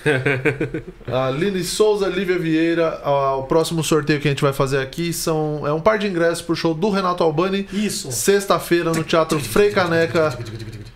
Aline 1.11 1.65
Souza, 1.65 2.07
Lívia 2.07 2.39
Vieira. 2.39 3.01
o 3.39 3.45
próximo 3.45 3.83
sorteio 3.83 4.21
que 4.21 4.29
a 4.29 4.31
gente 4.31 4.43
vai 4.43 4.53
fazer 4.53 4.79
aqui 4.79 5.11
são, 5.11 5.67
é 5.67 5.73
um 5.73 5.81
par 5.81 5.99
de 5.99 6.07
ingressos 6.07 6.43
pro 6.43 6.55
show 6.55 6.75
do 6.75 6.91
Renato 6.91 7.25
Albani. 7.25 7.67
Isso. 7.73 8.13
Sexta-feira 8.13 8.93
no 8.93 9.03
Teatro 9.03 9.41
Frei 9.41 9.71
Caneca, 9.71 10.37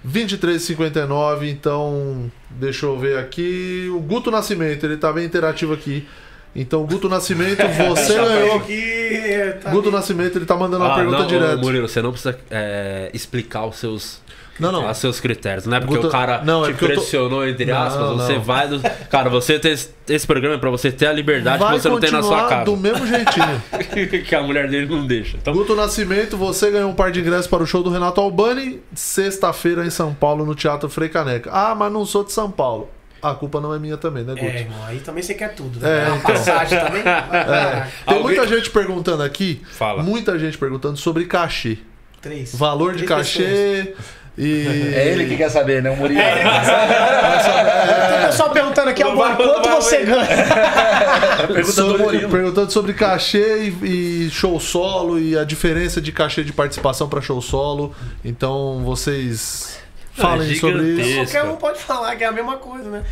23h59. 0.06 1.48
Então, 1.48 2.30
deixa 2.50 2.84
eu 2.84 2.98
ver 2.98 3.18
aqui. 3.18 3.90
O 3.94 4.00
Guto 4.00 4.30
Nascimento, 4.30 4.84
ele 4.84 4.98
tá 4.98 5.10
bem 5.12 5.24
interativo 5.24 5.72
aqui. 5.72 6.06
Então, 6.54 6.84
Guto 6.84 7.08
Nascimento, 7.08 7.62
você 7.88 8.14
ganhou. 8.14 8.56
Aqui, 8.56 9.54
tá 9.62 9.70
Guto 9.70 9.90
Nascimento, 9.90 10.36
ele 10.36 10.44
tá 10.46 10.56
mandando 10.56 10.84
uma 10.84 10.92
Ah, 10.92 10.96
pergunta 10.96 11.18
não, 11.18 11.24
ô, 11.24 11.28
direto. 11.28 11.58
Murilo, 11.60 11.88
você 11.88 12.02
não 12.02 12.10
precisa 12.10 12.36
é, 12.50 13.08
explicar 13.14 13.66
os 13.66 13.76
seus, 13.76 14.20
Não, 14.58 14.72
não. 14.72 14.90
os 14.90 14.98
seus 14.98 15.20
critérios. 15.20 15.64
Não 15.66 15.76
é 15.76 15.80
porque 15.80 15.94
Guto- 15.94 16.08
o 16.08 16.10
cara 16.10 16.42
não, 16.44 16.64
é 16.64 16.68
te 16.68 16.72
porque 16.72 16.84
eu 16.86 16.88
tô- 16.96 17.00
pressionou, 17.02 17.46
entre 17.46 17.66
Não, 17.66 17.78
aspas, 17.80 18.08
você 18.16 18.32
não. 18.34 18.40
vai. 18.42 18.66
Do... 18.68 18.80
Cara, 19.08 19.30
você 19.30 19.60
ter 19.60 19.78
esse- 20.08 20.26
programa 20.26 20.56
é 20.56 20.58
pra 20.58 20.70
você 20.70 20.90
ter 20.90 21.06
a 21.06 21.12
liberdade 21.12 21.62
Vai 21.62 21.76
que 21.76 21.82
você 21.82 21.88
não 21.88 22.00
tem 22.00 22.10
na 22.10 22.20
sua 22.22 22.48
casa. 22.48 22.64
do 22.64 22.76
mesmo 22.76 23.06
jeitinho. 23.06 23.62
que 24.26 24.34
a 24.34 24.42
mulher 24.42 24.68
dele 24.68 24.86
não 24.92 25.06
deixa. 25.06 25.36
Então, 25.36 25.54
Guto 25.54 25.76
Nascimento, 25.76 26.36
você 26.36 26.68
ganhou 26.70 26.90
um 26.90 26.94
par 26.94 27.12
de 27.12 27.20
ingressos 27.20 27.46
para 27.46 27.62
o 27.62 27.66
show 27.66 27.80
do 27.82 27.90
Renato 27.90 28.20
Albani, 28.20 28.80
sexta-feira 28.92 29.86
em 29.86 29.90
São 29.90 30.12
Paulo, 30.12 30.44
no 30.44 30.56
Teatro 30.56 30.88
Frei 30.90 31.08
Caneca. 31.08 31.48
Ah, 31.52 31.74
mas 31.76 31.92
não 31.92 32.04
sou 32.04 32.24
de 32.24 32.32
São 32.32 32.50
Paulo. 32.50 32.88
A 33.22 33.34
culpa 33.34 33.60
não 33.60 33.74
é 33.74 33.78
minha 33.78 33.96
também, 33.96 34.24
né, 34.24 34.32
Guto? 34.32 34.44
É, 34.46 34.60
irmão, 34.60 34.78
aí 34.86 34.98
também 35.00 35.22
você 35.22 35.34
quer 35.34 35.54
tudo, 35.54 35.84
É, 35.84 36.04
né? 36.04 36.06
Uma 36.08 36.16
então. 36.16 36.32
passagem 36.32 36.78
também. 36.78 37.02
É. 37.06 37.80
Tem 38.06 38.16
Alguém- 38.16 38.22
muita 38.22 38.46
gente 38.46 38.70
perguntando 38.70 39.22
aqui, 39.22 39.60
Fala. 39.72 40.02
muita 40.02 40.38
gente 40.38 40.56
perguntando 40.56 40.96
sobre 40.96 41.26
cachê. 41.26 41.78
Três. 42.22 42.54
Valor 42.54 42.92
de 42.94 43.04
Três 43.04 43.08
cachê 43.08 43.94
e... 44.38 44.92
É 44.94 45.08
ele 45.08 45.26
que 45.26 45.36
quer 45.36 45.48
saber, 45.50 45.82
né? 45.82 45.90
O 45.90 45.96
Murilo. 45.96 46.20
Tem 48.10 48.26
pessoal 48.26 48.50
perguntando 48.50 48.90
aqui, 48.90 49.02
Não 49.02 49.10
Albani, 49.12 49.36
vai- 49.36 49.46
quanto 49.46 49.56
não 49.56 49.62
vai- 49.62 49.80
você 49.82 50.04
ganha? 50.04 50.26
Pergunta 51.46 51.62
do 51.62 51.72
Sobre- 51.72 52.02
Murilo. 52.02 52.30
perguntando 52.30 52.72
sobre 52.72 52.94
cachê 52.94 53.72
e, 53.82 54.26
e 54.26 54.30
show 54.30 54.58
solo 54.60 55.18
e 55.18 55.36
a 55.36 55.44
diferença 55.44 56.00
de 56.00 56.12
cachê 56.12 56.42
de 56.44 56.52
participação 56.52 57.08
para 57.08 57.20
show 57.20 57.40
solo. 57.40 57.94
Então 58.24 58.82
vocês 58.84 59.78
falem 60.20 60.50
É 60.50 60.54
sobre 60.54 60.82
isso. 61.02 61.16
Qualquer 61.32 61.44
um 61.44 61.56
pode 61.56 61.78
falar 61.80 62.16
que 62.16 62.24
é 62.24 62.26
a 62.26 62.32
mesma 62.32 62.56
coisa, 62.56 62.88
né? 62.90 63.02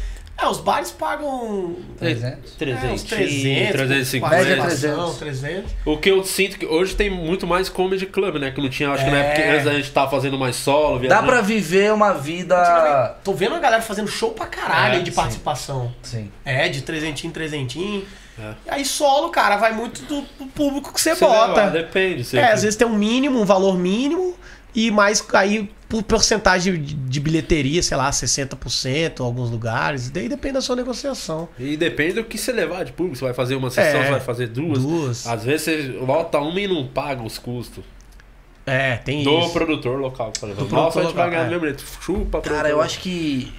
É, 0.40 0.46
os 0.46 0.60
bares 0.60 0.92
pagam 0.92 1.74
300. 1.98 2.52
300, 2.52 2.84
é, 2.84 2.92
uns 2.92 3.02
300, 3.02 3.72
350. 3.72 4.36
Média 4.36 4.56
participação, 4.58 5.14
300. 5.14 5.18
300. 5.18 5.72
O 5.84 5.98
que 5.98 6.08
eu 6.08 6.22
sinto 6.22 6.56
que 6.60 6.64
hoje 6.64 6.94
tem 6.94 7.10
muito 7.10 7.44
mais 7.44 7.68
comedy 7.68 8.06
club, 8.06 8.36
né? 8.36 8.52
Que 8.52 8.60
não 8.60 8.68
tinha, 8.68 8.88
acho 8.92 9.04
que 9.04 9.10
na 9.10 9.16
É. 9.16 9.20
época 9.26 9.42
que 9.42 9.48
antes 9.48 9.66
a 9.66 9.72
gente 9.74 9.90
tava 9.90 10.08
fazendo 10.08 10.38
mais 10.38 10.54
solo. 10.54 10.94
Dá 10.94 11.00
viajando. 11.00 11.26
pra 11.26 11.40
viver 11.40 11.92
uma 11.92 12.12
vida. 12.12 13.16
Tô 13.24 13.32
vendo 13.34 13.56
a 13.56 13.58
galera 13.58 13.82
fazendo 13.82 14.06
show 14.06 14.30
pra 14.30 14.46
caralho 14.46 14.94
É, 14.94 14.96
aí 14.98 15.02
de 15.02 15.10
sim. 15.10 15.16
participação. 15.16 15.92
Sim. 16.04 16.30
É, 16.44 16.68
de 16.68 16.82
trezentinho 16.82 17.30
em 17.30 17.32
trezentinho. 17.32 18.06
É. 18.38 18.52
E 18.66 18.70
aí 18.70 18.84
solo, 18.84 19.30
cara, 19.30 19.56
vai 19.56 19.72
muito 19.72 20.02
do, 20.02 20.22
público 20.54 20.94
que 20.94 21.00
você 21.00 21.16
Você 21.16 21.24
bota. 21.24 21.54
leva, 21.64 21.70
depende. 21.72 22.22
Você 22.22 22.38
É, 22.38 22.52
às 22.52 22.62
vezes 22.62 22.76
tem 22.76 22.86
um 22.86 22.94
mínimo, 22.96 23.40
um 23.40 23.44
valor 23.44 23.76
mínimo, 23.76 24.36
e 24.74 24.90
mais 24.90 25.24
aí 25.32 25.70
por 25.88 26.02
porcentagem 26.02 26.80
de, 26.82 26.94
de 26.94 27.20
bilheteria, 27.20 27.82
sei 27.82 27.96
lá, 27.96 28.10
60% 28.10 29.20
em 29.20 29.22
alguns 29.22 29.50
lugares. 29.50 30.10
Daí 30.10 30.28
depende 30.28 30.54
da 30.54 30.60
sua 30.60 30.76
negociação. 30.76 31.48
E 31.58 31.76
depende 31.76 32.14
do 32.14 32.24
que 32.24 32.36
você 32.36 32.52
levar 32.52 32.84
de 32.84 32.92
público. 32.92 33.16
Você 33.16 33.24
vai 33.24 33.32
fazer 33.34 33.54
uma 33.54 33.70
sessão, 33.70 34.00
É. 34.00 34.04
você 34.04 34.10
vai 34.10 34.20
fazer 34.20 34.48
duas. 34.48 34.82
Duas. 34.82 35.26
Às 35.26 35.44
vezes 35.44 35.62
você 35.64 35.82
lota 36.00 36.38
uma 36.38 36.60
e 36.60 36.68
não 36.68 36.86
paga 36.86 37.22
os 37.22 37.38
custos. 37.38 37.82
É, 38.66 38.96
tem 38.98 39.24
Do 39.24 39.38
isso. 39.40 39.50
produtor 39.54 39.98
local, 39.98 40.30
por 40.38 40.50
exemplo. 40.50 40.66
Do 40.68 40.74
Nossa, 40.74 41.00
a 41.00 41.02
gente 41.04 41.14
produtor 41.14 41.14
vai 41.14 41.30
ganhar 41.30 41.44
local, 41.56 41.60
jeito. 41.68 41.84
Chupa, 42.02 42.40
Cara, 42.42 42.54
produtor. 42.56 42.70
eu 42.70 42.80
acho 42.82 42.98
que 43.00 43.50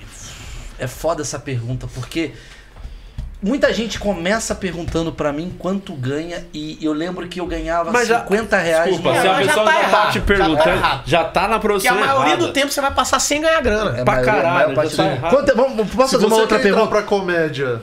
é 0.77 0.85
foda 0.85 1.23
essa 1.23 1.39
pergunta, 1.39 1.87
porque 1.95 2.31
muita 3.41 3.73
gente 3.73 3.97
começa 3.99 4.53
perguntando 4.53 5.11
pra 5.13 5.31
mim 5.31 5.53
quanto 5.57 5.93
ganha 5.93 6.45
e 6.53 6.77
eu 6.81 6.91
lembro 6.93 7.27
que 7.27 7.39
eu 7.39 7.45
ganhava 7.45 7.91
Mas 7.91 8.07
já- 8.07 8.19
50 8.21 8.57
reais. 8.57 8.85
Desculpa, 8.89 9.09
no 9.15 9.21
se 9.21 9.27
a 9.27 9.31
já 9.33 9.37
pessoa 9.47 9.65
tá 9.65 9.71
já 9.71 9.79
tá, 9.79 9.83
errado, 9.87 10.07
te 10.11 10.13
já 10.13 10.19
tá 10.19 10.25
perguntando, 10.25 10.69
errado. 10.69 11.03
já 11.05 11.23
tá, 11.23 11.41
na 11.41 11.47
Porque 11.59 11.67
produção 11.67 11.91
a 11.93 11.99
maioria 11.99 12.33
errada. 12.33 12.47
do 12.47 12.53
tempo 12.53 12.71
você 12.71 12.81
vai 12.81 12.93
passar 12.93 13.19
sem 13.19 13.41
ganhar 13.41 13.61
grana. 13.61 13.97
É, 13.99 14.03
pra 14.03 14.13
maior- 14.15 14.25
caralho, 14.25 14.75
maior 14.75 14.89
já 14.89 15.15
tá. 15.17 15.29
Quanto- 15.29 15.55
vamos, 15.55 15.89
posso 15.91 16.09
Se 16.09 16.15
fazer 16.15 16.25
uma 16.25 16.35
outra 16.37 16.59
pergunta? 16.59 16.87
pra 16.87 17.01
comédia 17.03 17.81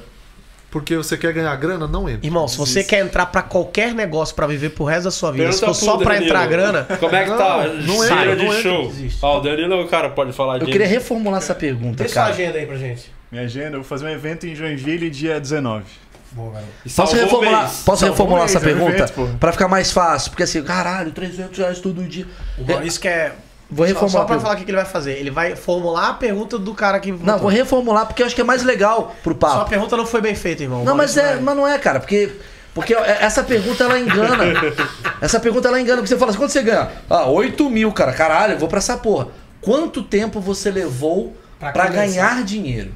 porque 0.70 0.94
você 0.96 1.16
quer 1.16 1.32
ganhar 1.32 1.56
grana, 1.56 1.86
não 1.86 2.06
entra. 2.06 2.26
Irmão, 2.26 2.46
se 2.46 2.58
você 2.58 2.84
quer 2.84 2.98
entrar 2.98 3.24
pra 3.26 3.40
qualquer 3.40 3.94
negócio 3.94 4.34
pra 4.34 4.46
viver 4.46 4.70
pro 4.70 4.84
resto 4.84 5.04
da 5.04 5.10
sua 5.10 5.32
vida, 5.32 5.50
se 5.52 5.60
Pergunta 5.60 5.78
for 5.80 5.86
só 5.86 5.96
Danilo. 5.96 6.24
entrar 6.26 6.46
grana, 6.48 6.86
Como 7.00 7.16
é 7.16 7.24
que 7.24 7.30
tá? 7.30 7.66
Não, 7.66 7.74
não 7.74 7.94
Cheiro 8.06 8.32
entra, 8.32 8.36
de 8.36 8.44
não 8.44 8.52
show. 8.52 8.92
Ó, 9.22 9.38
o 9.38 9.40
Danilo, 9.40 9.80
o 9.82 9.88
cara 9.88 10.10
pode 10.10 10.32
falar 10.32 10.54
Eu 10.54 10.58
disso. 10.60 10.72
queria 10.72 10.86
reformular 10.86 11.38
essa 11.38 11.54
pergunta, 11.54 11.98
deixa 12.04 12.14
cara. 12.16 12.28
agenda 12.28 12.58
aí 12.58 12.66
pra 12.66 12.76
gente. 12.76 13.15
Minha 13.36 13.44
agenda, 13.44 13.76
eu 13.76 13.82
vou 13.82 13.84
fazer 13.84 14.06
um 14.06 14.08
evento 14.08 14.46
em 14.46 14.54
Joinville 14.54 15.10
dia 15.10 15.38
19. 15.38 15.84
Boa, 16.32 16.52
Posso 16.84 16.94
salvou 16.94 17.16
reformular, 17.40 17.62
mês. 17.64 17.82
posso 17.84 18.00
Salvou 18.00 18.10
reformular 18.14 18.44
mês, 18.46 18.56
essa 18.56 18.58
é 18.58 18.60
um 18.60 18.74
pergunta? 18.74 19.12
evento, 19.12 19.38
pra 19.38 19.52
ficar 19.52 19.68
mais 19.68 19.92
fácil. 19.92 20.30
Porque 20.30 20.42
assim, 20.42 20.62
caralho, 20.62 21.12
300 21.12 21.58
reais 21.58 21.78
todo 21.78 22.02
dia. 22.04 22.26
O 22.56 22.64
Maurício 22.66 22.98
quer. 22.98 23.36
Vou 23.70 23.86
Só, 23.86 23.92
reformular. 23.92 24.10
só 24.10 24.16
a 24.16 24.20
pra 24.20 24.26
pergunta. 24.28 24.42
falar 24.42 24.54
o 24.54 24.58
que 24.58 24.64
que 24.64 24.70
ele 24.70 24.76
vai 24.78 24.86
fazer. 24.86 25.12
Ele 25.18 25.30
vai 25.30 25.54
formular 25.54 26.08
a 26.08 26.12
pergunta 26.14 26.58
do 26.58 26.72
cara 26.72 26.98
que. 26.98 27.10
Não, 27.12 27.18
votou. 27.18 27.38
vou 27.40 27.50
reformular 27.50 28.06
porque 28.06 28.22
eu 28.22 28.26
acho 28.26 28.34
que 28.34 28.40
é 28.40 28.44
mais 28.44 28.62
legal 28.62 29.14
pro 29.22 29.34
Sua 29.34 29.38
papo. 29.38 29.68
pergunta 29.68 29.96
não 29.98 30.06
foi 30.06 30.22
bem 30.22 30.34
feita, 30.34 30.62
irmão. 30.62 30.78
Não, 30.82 30.96
mas, 30.96 31.14
Maurício 31.14 31.20
é, 31.20 31.34
vai- 31.34 31.40
mas 31.42 31.56
não 31.56 31.68
é, 31.68 31.78
cara, 31.78 32.00
porque. 32.00 32.30
Porque 32.74 32.94
essa 32.94 33.42
pergunta 33.44 33.84
ela 33.84 33.98
engana. 33.98 34.44
essa 35.20 35.38
pergunta 35.38 35.68
ela 35.68 35.78
engana. 35.78 35.98
Porque 35.98 36.08
você 36.08 36.16
fala 36.18 36.30
assim: 36.30 36.38
quanto 36.38 36.52
você 36.52 36.62
ganha? 36.62 36.88
Ah, 37.10 37.26
8 37.26 37.68
mil, 37.68 37.92
cara. 37.92 38.14
Caralho, 38.14 38.54
eu 38.54 38.58
vou 38.58 38.68
pra 38.68 38.78
essa 38.78 38.96
porra. 38.96 39.28
Quanto 39.60 40.02
tempo 40.02 40.40
você 40.40 40.70
levou 40.70 41.36
Pra 41.60 41.70
pra, 41.72 41.86
começar. 41.86 42.06
ganhar 42.06 42.42
dinheiro? 42.44 42.92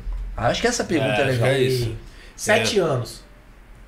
Acho 0.49 0.61
que 0.61 0.67
essa 0.67 0.85
pergunta 0.85 1.17
É, 1.17 1.21
é, 1.21 1.25
legal. 1.25 1.49
é 1.49 1.59
isso. 1.61 1.95
Sete 2.37 2.79
anos. 2.79 3.23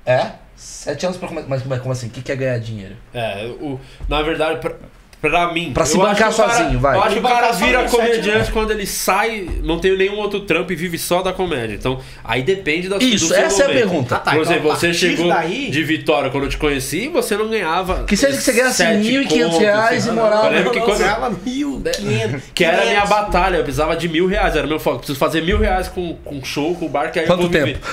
É? 0.05 0.33
Sete 0.55 1.05
anos 1.05 1.17
pra 1.17 1.27
começar. 1.27 1.47
Mas 1.47 1.61
como, 1.63 1.73
é- 1.73 1.79
como 1.79 1.91
assim? 1.91 2.07
O 2.07 2.09
que 2.11 2.21
que 2.21 2.31
é 2.31 2.35
ganhar 2.35 2.59
dinheiro? 2.59 2.95
É, 3.13 3.45
o, 3.59 3.79
na 4.07 4.21
verdade, 4.21 4.59
pra, 4.59 4.75
Pra 5.23 5.53
mim. 5.53 5.71
Pra 5.73 5.85
se 5.85 5.95
eu 5.95 6.01
bancar 6.01 6.27
acho 6.27 6.35
que 6.35 6.41
o 6.41 6.45
cara- 6.45 6.57
sozinho, 6.63 6.79
vai. 6.81 6.97
Eu 6.97 7.01
acho 7.03 7.13
que 7.13 7.19
o 7.19 7.23
cara 7.23 7.51
vira 7.53 7.87
sozinho, 7.87 7.89
comediante 8.03 8.39
sete 8.39 8.51
quando 8.51 8.71
ele 8.71 8.85
sai, 8.85 9.47
não 9.63 9.79
tem 9.79 9.95
nenhum 9.97 10.17
outro 10.17 10.41
trampo 10.41 10.73
e 10.73 10.75
vive 10.75 10.97
só 10.97 11.21
da 11.21 11.31
comédia. 11.31 11.75
Então, 11.75 12.01
aí 12.25 12.41
depende 12.43 12.89
da 12.89 12.97
Isso, 12.97 13.27
do 13.29 13.33
seu 13.33 13.37
essa 13.45 13.61
é 13.61 13.65
a 13.65 13.67
momento. 13.69 13.79
pergunta. 13.89 14.15
Ah, 14.15 14.19
tá, 14.19 14.31
Por 14.31 14.41
então, 14.41 14.51
exemplo, 14.53 14.69
você 14.75 14.93
chegou 14.93 15.29
daí- 15.29 15.69
de 15.71 15.81
Vitória 15.83 16.29
quando 16.29 16.43
eu 16.43 16.49
te 16.49 16.57
conheci 16.57 17.05
e 17.05 17.07
você 17.07 17.37
não 17.37 17.47
ganhava. 17.47 18.03
Que 18.03 18.17
seja 18.17 18.35
que 18.35 18.43
você 18.43 18.51
ganhasse 18.51 18.75
sete 18.75 18.97
1.500 19.01 19.43
contos, 19.45 19.59
reais 19.59 19.97
assim. 20.03 20.09
e 20.09 20.13
morava- 20.13 20.45
Eu 20.47 20.51
lembro 20.51 20.71
que 20.71 20.79
quando. 20.81 20.97
ganhava 20.99 21.29
mil, 21.45 21.81
quinhentos, 21.95 22.41
Que 22.53 22.65
era 22.65 22.81
a 22.81 22.85
minha 22.85 23.05
batalha, 23.05 23.55
eu 23.55 23.63
precisava 23.63 23.95
de 23.95 24.09
mil 24.09 24.27
reais, 24.27 24.57
era 24.57 24.67
meu 24.67 24.77
foco. 24.79 24.97
Preciso 24.97 25.17
fazer 25.17 25.41
mil 25.41 25.57
reais 25.57 25.87
com, 25.87 26.15
com 26.25 26.43
show, 26.43 26.75
com 26.75 26.89
bar, 26.89 27.11
que 27.13 27.19
aí 27.19 27.25
Quanto 27.25 27.43
eu 27.43 27.49
vou 27.49 27.59
viver. 27.61 27.75
tempo? 27.75 27.87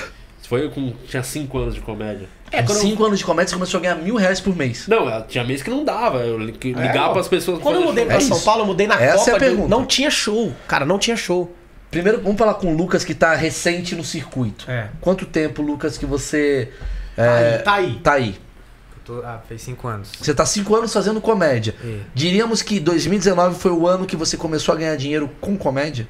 Foi 0.48 0.68
com. 0.68 0.92
Tinha 1.08 1.22
cinco 1.22 1.58
anos 1.58 1.76
de 1.76 1.80
comédia. 1.80 2.26
É, 2.52 2.62
quando 2.62 2.78
eu- 2.78 2.82
5 2.82 3.04
anos 3.04 3.18
de 3.18 3.24
comédia, 3.24 3.48
você 3.50 3.54
começou 3.54 3.78
a 3.78 3.80
ganhar 3.82 3.94
mil 3.96 4.16
reais 4.16 4.40
por 4.40 4.54
mês. 4.56 4.86
Não, 4.88 5.22
tinha 5.22 5.44
mês 5.44 5.62
que 5.62 5.70
não 5.70 5.84
dava. 5.84 6.18
Eu 6.18 6.38
É, 6.40 6.44
ligava 6.44 7.10
ó. 7.10 7.12
pras 7.12 7.28
pessoas. 7.28 7.60
Quando 7.62 7.76
eu 7.76 7.84
mudei 7.86 8.04
show. 8.04 8.06
pra 8.08 8.16
É 8.16 8.20
São 8.20 8.36
isso. 8.36 8.44
Paulo, 8.44 8.62
eu 8.62 8.66
mudei 8.66 8.86
na 8.86 8.94
Essa 8.94 9.06
é 9.06 9.34
a 9.34 9.34
Copa. 9.34 9.38
pergunta. 9.38 9.68
Não 9.68 9.86
tinha 9.86 10.10
show. 10.10 10.52
Cara, 10.66 10.84
não 10.84 10.98
tinha 10.98 11.16
show. 11.16 11.54
Primeiro, 11.90 12.20
vamos 12.22 12.38
falar 12.38 12.54
com 12.54 12.72
o 12.72 12.76
Lucas, 12.76 13.04
que 13.04 13.14
tá 13.14 13.34
recente 13.34 13.94
no 13.96 14.04
circuito. 14.04 14.64
É. 14.70 14.88
Quanto 15.00 15.26
tempo, 15.26 15.60
Lucas, 15.62 15.98
que 15.98 16.06
você 16.06 16.70
Tá 17.16 17.24
é, 17.24 17.56
aí, 17.56 17.62
tá 17.62 17.74
aí. 17.74 17.94
tá 18.02 18.12
aí? 18.14 18.40
Eu 18.96 19.02
tô- 19.16 19.26
ah, 19.26 19.40
fez 19.48 19.62
cinco 19.62 19.88
anos. 19.88 20.10
Você 20.20 20.32
tá 20.34 20.46
5 20.46 20.74
anos 20.76 20.92
fazendo 20.92 21.20
comédia. 21.20 21.74
É. 21.84 21.98
Diríamos 22.14 22.62
que 22.62 22.78
2019 22.78 23.58
foi 23.58 23.72
o 23.72 23.86
ano 23.88 24.06
que 24.06 24.14
você 24.16 24.36
começou 24.36 24.74
a 24.74 24.78
ganhar 24.78 24.94
dinheiro 24.96 25.28
com 25.40 25.56
comédia? 25.56 26.08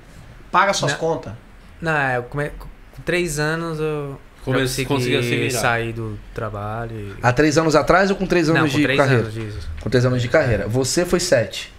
Paga 0.52 0.72
suas 0.74 0.92
Não. 0.92 0.98
contas. 0.98 1.32
Não, 1.80 1.92
é, 1.96 2.18
eu 2.18 2.24
come... 2.24 2.50
com 2.50 3.02
três 3.02 3.38
anos 3.38 3.78
eu 3.80 4.20
Comecei- 4.44 4.84
já 4.84 4.88
conseguia 4.88 5.22
se 5.22 5.28
consegui 5.28 5.48
virar. 5.48 5.60
sair 5.60 5.92
do 5.92 6.18
trabalho. 6.34 6.96
E... 6.96 7.14
Há 7.22 7.32
3 7.32 7.58
anos 7.58 7.74
atrás 7.76 8.10
ou 8.10 8.16
com 8.16 8.26
3 8.26 8.48
anos 8.50 8.62
Não, 8.62 8.68
com 8.70 8.76
de 8.76 8.82
três 8.82 8.98
carreira? 8.98 9.22
anos. 9.22 9.54
Com 9.80 9.90
3 9.90 10.04
anos 10.06 10.22
de 10.22 10.28
carreira. 10.28 10.66
Você 10.68 11.04
foi 11.04 11.20
7. 11.20 11.72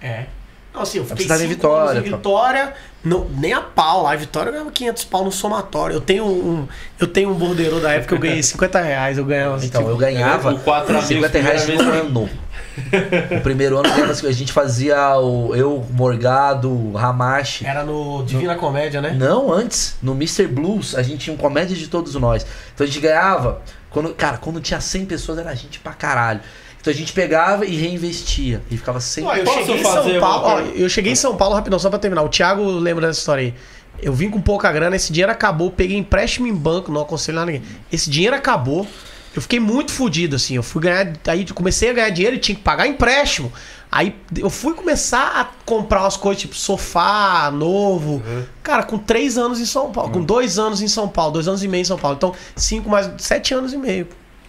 É. 0.00 0.24
Não, 0.72 0.82
assim, 0.82 0.98
eu 0.98 1.04
fiquei 1.04 1.26
tava 1.26 1.40
em 1.40 1.48
cinco 1.48 1.54
Vitória, 1.56 1.90
anos 1.98 2.06
em. 2.06 2.12
Vitória, 2.16 2.72
não, 3.02 3.24
nem 3.36 3.52
a 3.52 3.60
pau 3.60 4.04
lá. 4.04 4.14
Em 4.14 4.18
Vitória 4.18 4.50
eu 4.50 4.52
ganhava 4.52 4.70
500 4.70 5.04
pau 5.04 5.24
no 5.24 5.32
somatório. 5.32 5.94
Eu 5.96 6.00
tenho 6.00 6.24
um, 6.24 6.68
eu 6.98 7.08
tenho 7.08 7.28
um 7.30 7.34
bordeiro 7.34 7.80
da 7.80 7.90
época 7.92 8.08
que 8.08 8.14
eu 8.14 8.18
ganhei 8.20 8.40
50 8.42 8.80
reais. 8.80 9.18
Eu 9.18 9.24
ganhava 9.24 9.64
Então, 9.64 9.88
eu 9.88 9.96
ganhava 9.96 10.52
O 10.54 10.60
quatro 10.60 10.90
amigos, 10.92 11.08
50 11.08 11.38
reais 11.40 11.66
no 11.68 11.80
ano. 11.80 12.30
O 13.38 13.40
primeiro 13.42 13.78
ano 13.78 13.88
ganhava- 13.88 14.12
a 14.12 14.32
gente 14.32 14.52
fazia 14.52 15.16
o 15.18 15.54
eu, 15.54 15.84
Morgado, 15.90 16.92
Hamashi. 16.96 17.66
Era 17.66 17.84
no 17.84 18.22
Divina 18.24 18.54
Comédia, 18.56 19.00
né? 19.00 19.14
Não, 19.16 19.52
antes, 19.52 19.96
no 20.02 20.12
Mr. 20.12 20.46
Blues, 20.46 20.94
a 20.94 21.02
gente 21.02 21.18
tinha 21.18 21.34
um 21.34 21.36
comédia 21.36 21.76
de 21.76 21.88
todos 21.88 22.14
nós. 22.14 22.46
Então 22.74 22.84
a 22.84 22.86
gente 22.88 23.00
ganhava. 23.00 23.62
Quando, 23.90 24.14
cara, 24.14 24.38
quando 24.38 24.60
tinha 24.60 24.80
100 24.80 25.06
pessoas 25.06 25.38
era 25.38 25.54
gente 25.54 25.78
pra 25.80 25.92
caralho. 25.92 26.40
Então 26.80 26.92
a 26.92 26.96
gente 26.96 27.12
pegava 27.12 27.66
e 27.66 27.76
reinvestia. 27.76 28.62
E 28.70 28.76
ficava 28.76 29.00
sem. 29.00 29.24
Ó, 29.24 29.34
eu 29.34 29.44
Posso 29.44 29.58
cheguei 29.58 29.80
em 29.80 29.82
fazer 29.82 30.10
São 30.12 30.20
Paulo. 30.20 30.46
Ó, 30.46 30.60
eu 30.74 30.88
cheguei 30.88 31.12
em 31.12 31.16
São 31.16 31.36
Paulo 31.36 31.54
rapidão, 31.54 31.78
só 31.78 31.90
pra 31.90 31.98
terminar. 31.98 32.22
O 32.22 32.28
Thiago 32.28 32.64
lembra 32.70 33.06
dessa 33.06 33.18
história 33.18 33.42
aí. 33.44 33.54
Eu 34.02 34.14
vim 34.14 34.30
com 34.30 34.40
pouca 34.40 34.72
grana, 34.72 34.96
esse 34.96 35.12
dinheiro 35.12 35.30
acabou, 35.30 35.70
peguei 35.70 35.98
empréstimo 35.98 36.46
em 36.46 36.54
banco, 36.54 36.90
não 36.90 37.02
aconselho 37.02 37.36
nada 37.36 37.50
a 37.50 37.52
ninguém. 37.52 37.68
Esse 37.92 38.08
dinheiro 38.08 38.34
acabou. 38.34 38.86
Eu 39.34 39.40
fiquei 39.40 39.60
muito 39.60 39.92
fodido, 39.92 40.36
assim. 40.36 40.54
Eu 40.54 40.62
fui 40.62 40.82
ganhar. 40.82 41.12
Aí 41.28 41.46
comecei 41.52 41.90
a 41.90 41.92
ganhar 41.92 42.10
dinheiro 42.10 42.36
e 42.36 42.38
tinha 42.38 42.56
que 42.56 42.62
pagar 42.62 42.86
empréstimo. 42.86 43.52
Aí 43.92 44.14
eu 44.36 44.50
fui 44.50 44.74
começar 44.74 45.40
a 45.40 45.44
comprar 45.64 46.02
umas 46.02 46.16
coisas, 46.16 46.42
tipo 46.42 46.54
sofá 46.54 47.50
novo. 47.52 48.22
Cara, 48.62 48.84
com 48.84 48.98
três 48.98 49.36
anos 49.36 49.60
em 49.60 49.66
São 49.66 49.90
Paulo. 49.90 50.12
Com 50.12 50.22
dois 50.22 50.58
anos 50.58 50.80
em 50.80 50.88
São 50.88 51.08
Paulo, 51.08 51.32
dois 51.32 51.48
anos 51.48 51.62
e 51.62 51.68
meio 51.68 51.82
em 51.82 51.84
São 51.84 51.98
Paulo. 51.98 52.16
Então, 52.16 52.34
cinco 52.54 52.88
mais. 52.88 53.10
sete 53.18 53.54
anos 53.54 53.72
e 53.72 53.76
meio. 53.76 54.08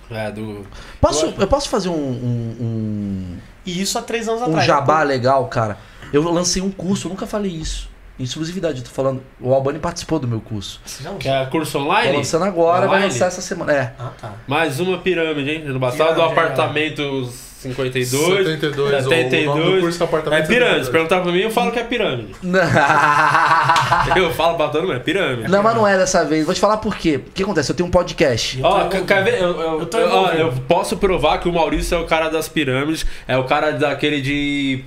É, 0.10 0.32
do. 0.32 0.66
Posso, 1.00 1.34
eu 1.38 1.48
posso 1.48 1.70
fazer 1.70 1.90
um, 1.90 1.94
um, 1.94 2.56
um, 2.60 3.38
E 3.66 3.82
isso 3.82 3.98
há 3.98 4.02
três 4.02 4.28
anos 4.28 4.42
um 4.42 4.46
atrás. 4.46 4.66
jabá 4.66 5.04
legal, 5.04 5.48
cara? 5.48 5.78
Eu 6.12 6.22
lancei 6.30 6.62
um 6.62 6.70
curso, 6.70 7.08
eu 7.08 7.10
nunca 7.10 7.26
falei 7.26 7.52
isso. 7.52 7.90
Em 8.20 8.24
exclusividade, 8.24 8.80
eu 8.80 8.84
tô 8.84 8.92
falando. 8.92 9.24
O 9.40 9.54
Albani 9.54 9.80
participou 9.80 10.20
do 10.20 10.28
meu 10.28 10.40
curso. 10.42 10.80
Que 11.20 11.28
é 11.28 11.46
curso 11.48 11.80
online? 11.80 12.12
Tô 12.12 12.18
lançando 12.18 12.46
agora, 12.46 12.82
vai 12.88 12.98
Online? 12.98 13.06
lançar 13.14 13.28
essa 13.28 13.42
semana. 13.42 13.74
É. 13.74 13.94
Ah, 13.98 14.12
tá. 14.20 14.34
Mais 14.48 14.80
uma 14.80 14.98
pirâmide, 15.00 15.50
hein? 15.50 15.64
No 15.66 15.80
passado 15.80 16.10
do 16.10 16.14
Pirâmide, 16.16 16.40
apartamento 16.40 17.30
52. 17.62 18.10
72, 18.10 18.76
o 18.76 18.80
nome 18.82 18.98
do 18.98 19.10
72. 19.10 19.82
curso 19.82 20.02
é 20.02 20.06
apartamento 20.06 20.44
É 20.44 20.48
pirâmide. 20.48 20.86
72. 20.86 20.86
Se 20.86 20.92
perguntar 20.92 21.22
pra 21.22 21.32
mim, 21.32 21.40
eu 21.40 21.50
falo 21.52 21.72
que 21.72 21.80
é 21.80 21.84
pirâmide. 21.84 22.36
Eu 24.16 24.32
falo 24.34 24.56
pra 24.58 24.68
todo 24.70 24.82
mundo, 24.84 24.94
é 24.94 25.00
pirâmide. 25.00 25.50
Não, 25.50 25.64
mas 25.64 25.76
não 25.76 25.88
é 25.88 25.98
dessa 25.98 26.24
vez. 26.26 26.46
Vou 26.46 26.54
te 26.54 26.60
falar 26.62 26.78
por 26.78 26.96
quê. 26.96 27.16
O 27.18 27.32
que 27.32 27.44
acontece? 27.44 27.72
Eu 27.72 27.76
tenho 27.76 27.88
um 27.88 27.92
podcast. 27.92 28.60
Ó, 28.64 28.88
quer- 28.88 29.06
quer 29.06 29.24
ver? 29.24 29.42
Eu, 29.42 29.60
eu, 29.60 29.80
Eu 29.80 29.86
tô 29.86 29.98
eu- 29.98 30.08
ó, 30.10 30.20
envolvido. 30.34 30.42
eu 30.42 30.54
posso 30.68 30.98
provar 30.98 31.40
que 31.40 31.48
o 31.50 31.54
Maurício 31.54 31.96
é 31.96 32.00
o 32.00 32.06
cara 32.06 32.30
das 32.30 32.48
pirâmides, 32.50 33.06
é 33.28 33.38
o 33.38 33.44
cara 33.46 33.72
daquele 33.72 34.22
de. 34.22 34.84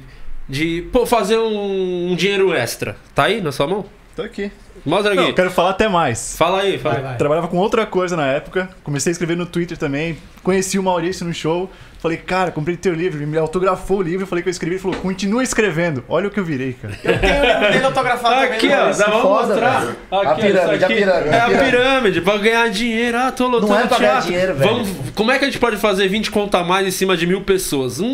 De 0.48 0.82
pô, 0.92 1.06
fazer 1.06 1.38
um, 1.38 2.12
um 2.12 2.16
dinheiro 2.16 2.52
extra. 2.52 2.96
Tá 3.14 3.24
aí 3.24 3.40
na 3.40 3.52
sua 3.52 3.66
mão? 3.66 3.84
Tô 4.14 4.22
aqui. 4.22 4.50
Mostra 4.84 5.14
Não, 5.14 5.22
aqui. 5.22 5.30
eu 5.30 5.34
quero 5.34 5.50
falar 5.50 5.70
até 5.70 5.88
mais. 5.88 6.36
Fala 6.36 6.60
aí, 6.60 6.78
fala 6.78 7.00
vai. 7.00 7.16
Trabalhava 7.16 7.48
com 7.48 7.56
outra 7.56 7.86
coisa 7.86 8.16
na 8.16 8.26
época, 8.26 8.68
comecei 8.82 9.10
a 9.10 9.12
escrever 9.12 9.36
no 9.36 9.46
Twitter 9.46 9.78
também, 9.78 10.16
conheci 10.44 10.78
o 10.78 10.82
Maurício 10.82 11.26
no 11.26 11.32
show, 11.34 11.68
falei, 11.98 12.18
cara, 12.18 12.50
comprei 12.50 12.76
teu 12.76 12.92
livro, 12.92 13.18
ele 13.18 13.24
me 13.26 13.38
autografou 13.38 13.98
o 13.98 14.02
livro, 14.02 14.26
falei 14.26 14.42
que 14.42 14.48
eu 14.48 14.50
escrevi, 14.50 14.74
ele 14.76 14.82
falou, 14.82 14.96
continua 14.98 15.42
escrevendo. 15.42 16.04
Olha 16.06 16.28
o 16.28 16.30
que 16.30 16.38
eu 16.38 16.44
virei, 16.44 16.74
cara. 16.74 16.94
Eu 17.02 17.18
tenho 17.18 17.40
o 17.40 17.46
livro 17.46 17.72
dele 17.72 17.84
autografado 17.86 18.34
também. 18.34 18.52
Aqui, 18.52 18.68
né? 18.68 18.78
ó, 18.82 18.90
dá, 18.92 19.06
vamos 19.06 19.22
mostrar. 19.48 19.80
velho. 19.80 19.96
Aqui, 20.10 20.26
A 20.28 20.34
pirâmide, 20.34 20.74
aqui 20.74 20.84
a 20.84 20.86
pirâmide, 20.96 21.28
É 21.34 21.40
a 21.40 21.48
pirâmide. 21.64 22.20
pra 22.20 22.36
ganhar 22.36 22.68
dinheiro. 22.68 23.16
Ah, 23.18 23.32
tô 23.32 23.48
lotando 23.48 23.72
Não 23.72 23.80
é 23.80 23.86
pra 23.86 23.98
ganhar 23.98 24.20
dinheiro, 24.20 24.54
velho. 24.54 24.70
Vamos, 24.70 24.88
como 25.14 25.30
é 25.32 25.38
que 25.38 25.44
a 25.44 25.48
gente 25.48 25.58
pode 25.58 25.78
fazer 25.78 26.06
20 26.08 26.30
conta 26.30 26.58
a 26.58 26.64
mais 26.64 26.86
em 26.86 26.90
cima 26.90 27.16
de 27.16 27.26
mil 27.26 27.40
pessoas? 27.40 27.98
Hum, 28.00 28.12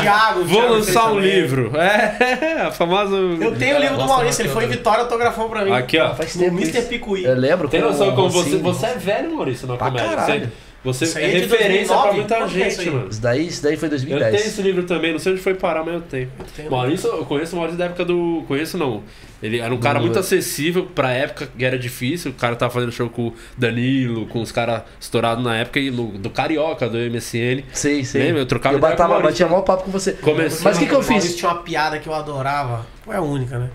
Thiago, 0.00 0.40
o 0.40 0.44
vou 0.44 0.60
Thiago 0.60 0.74
lançar 0.74 1.04
um 1.12 1.14
também. 1.16 1.30
livro. 1.40 1.72
É, 1.76 2.62
a 2.66 2.70
famosa. 2.72 3.14
Eu 3.14 3.54
tenho 3.56 3.76
o 3.76 3.80
livro 3.80 3.96
do 3.96 4.06
Maurício, 4.08 4.42
ele 4.42 4.48
foi 4.48 4.64
em 4.64 4.68
Vitória 4.68 5.02
autografou 5.02 5.48
pra 5.48 5.64
mim. 5.64 5.72
Aqui, 5.72 5.98
ó. 6.00 6.14
Faz 6.14 6.34
No 6.34 6.42
tempo 6.44 6.56
Mr. 6.56 6.82
Picuí. 6.82 7.24
Eu 7.24 7.36
lembro. 7.36 7.68
Tem 7.68 7.80
com 7.80 7.88
noção 7.88 8.12
como 8.16 8.28
você, 8.28 8.56
Rocinho. 8.56 8.62
você 8.62 8.86
é 8.86 8.94
velho, 8.94 9.36
Maurício, 9.36 9.68
na 9.68 9.76
Pra 9.76 9.86
comédia. 9.86 10.16
caralho. 10.16 10.52
Você, 10.82 11.04
Isso 11.04 11.18
é 11.18 11.24
é 11.24 11.26
referência 11.26 11.94
2009, 11.94 12.02
pra 12.02 12.12
muita 12.14 12.34
é 12.36 12.38
isso 12.46 12.54
gente, 12.78 12.80
aí? 12.88 12.90
mano. 12.94 13.08
Isso 13.10 13.20
daí, 13.20 13.46
isso 13.46 13.62
daí 13.62 13.76
foi 13.76 13.88
Eu 13.88 13.90
tenho 13.98 14.08
2010. 14.08 14.46
esse 14.46 14.62
livro 14.62 14.82
também, 14.84 15.12
não 15.12 15.18
sei 15.18 15.32
onde 15.32 15.42
foi 15.42 15.52
parar, 15.54 15.84
mas 15.84 15.94
eu 15.94 16.00
tenho. 16.00 16.30
tenho. 16.56 16.70
Maurício, 16.70 17.08
eu 17.10 17.24
conheço 17.26 17.52
o 17.54 17.58
Maurício 17.58 17.78
da 17.78 17.84
época 17.84 18.04
do. 18.04 18.44
Conheço 18.48 18.78
não. 18.78 19.02
Ele 19.42 19.58
era 19.60 19.74
um 19.74 19.78
cara 19.78 19.98
Do- 19.98 20.06
muito 20.06 20.18
acessível 20.18 20.86
pra 20.94 21.10
época 21.12 21.48
que 21.56 21.64
era 21.64 21.78
difícil. 21.78 22.30
O 22.30 22.34
cara 22.34 22.56
tava 22.56 22.72
fazendo 22.72 22.92
show 22.92 23.10
com 23.10 23.28
o 23.28 23.34
Danilo, 23.58 24.26
com 24.26 24.40
os 24.40 24.50
caras 24.52 24.82
estourados 24.98 25.44
na 25.44 25.56
época 25.56 25.78
e 25.80 25.90
no- 25.90 26.16
do 26.18 26.30
Carioca, 26.30 26.88
do 26.88 26.96
MSN. 26.98 27.62
Sei, 27.74 28.02
sei. 28.02 28.22
Lembra? 28.22 28.40
Eu 28.42 28.46
trocava 28.46 28.74
eu 28.76 28.80
batava, 28.80 29.10
Maurício. 29.10 29.30
batia 29.32 29.46
maior 29.48 29.62
papo 29.62 29.84
com 29.84 29.90
você. 29.90 30.12
Comecei- 30.12 30.64
Mas 30.64 30.76
o 30.76 30.80
que, 30.80 30.86
que 30.86 30.94
eu 30.94 31.00
Maurício 31.02 31.22
fiz? 31.30 31.36
tinha 31.36 31.50
uma 31.50 31.62
piada 31.62 31.98
que 31.98 32.08
eu 32.08 32.14
adorava. 32.14 32.86
Não 33.06 33.12
é 33.14 33.16
a 33.18 33.22
única, 33.22 33.58
né? 33.58 33.70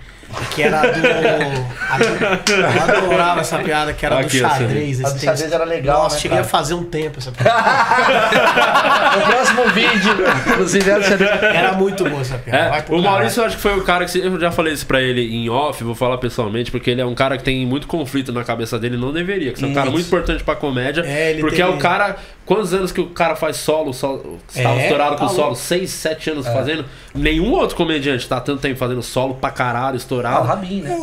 Que 0.54 0.64
era 0.64 0.82
do. 0.82 0.88
a 0.88 1.98
do- 1.98 2.52
eu 2.52 2.98
adorava 2.98 3.42
essa 3.42 3.58
piada, 3.60 3.94
que 3.94 4.06
era 4.06 4.20
Aqui, 4.20 4.40
do 4.42 4.48
xadrez. 4.48 5.00
A 5.00 5.04
esse 5.04 5.04
do 5.04 5.12
texto. 5.12 5.24
xadrez 5.26 5.52
era 5.52 5.64
legal, 5.64 6.04
Nossa, 6.04 6.16
né, 6.16 6.22
cheguei 6.22 6.38
cara? 6.38 6.48
a 6.48 6.50
fazer 6.50 6.74
um 6.74 6.84
tempo 6.84 7.20
essa 7.20 7.32
piada. 7.32 7.56
No 9.16 9.22
próximo 9.28 9.64
vídeo, 9.70 10.12
inclusive, 10.48 10.90
era 10.90 11.02
xadrez. 11.04 11.44
Era 11.44 11.72
muito 11.74 12.04
boa 12.04 12.22
essa 12.22 12.38
piada. 12.38 12.78
É, 12.78 12.86
o. 12.94 13.02
Maurício 13.02 13.42
eu 13.42 13.46
acho 13.46 13.56
que 13.56 13.62
foi 13.62 13.78
o 13.78 13.84
cara 13.84 14.06
que. 14.06 14.18
Eu 14.20 14.40
já 14.40 14.52
falei 14.52 14.74
isso 14.74 14.86
pra 14.86 15.02
ele 15.02 15.22
em 15.36 15.50
off, 15.50 15.82
vou 15.84 15.96
falar 15.96 16.18
pessoalmente, 16.18 16.70
porque 16.72 16.90
ele 16.92 17.02
é 17.02 17.06
um 17.06 17.16
cara 17.16 17.38
que 17.38 17.44
tem 17.44 17.66
muito 17.66 17.88
conflito 17.88 18.34
na 18.34 18.44
cabeça 18.44 18.78
dele, 18.78 18.98
não 18.98 19.14
deveria. 19.14 19.54
Que 19.54 19.64
é 19.64 19.68
um 19.68 19.74
cara 19.74 19.90
Muito. 19.90 20.06
importante 20.06 20.44
pra 20.44 20.56
comédia. 20.56 21.02
É, 21.06 21.32
ele 21.32 21.42
porque 21.42 21.58
teve- 21.58 21.70
é 21.70 21.74
o 21.74 21.78
cara. 21.78 22.18
Quantos 22.46 22.74
anos 22.76 22.92
que 22.92 23.02
o 23.02 23.08
cara 23.08 23.36
faz 23.36 23.58
solo? 23.58 23.92
solo 23.92 24.40
estava 24.54 24.76
É, 24.80 24.84
estourado 24.84 25.16
com 25.16 25.26
tá 25.26 25.30
solo? 25.30 25.42
louco. 25.48 25.56
Seis, 25.56 25.90
sete 25.90 26.30
anos 26.30 26.46
fazendo. 26.46 26.86
Nenhum 27.14 27.52
outro 27.54 27.76
comediante 27.76 28.28
tá 28.28 28.40
tanto 28.40 28.62
tempo 28.62 28.78
fazendo 28.78 29.02
solo 29.02 29.34
pra 29.34 29.50
caralho, 29.50 29.96
Ah, 30.30 30.42
o. 30.42 30.44
Rabin, 30.44 30.82
né? 30.82 30.98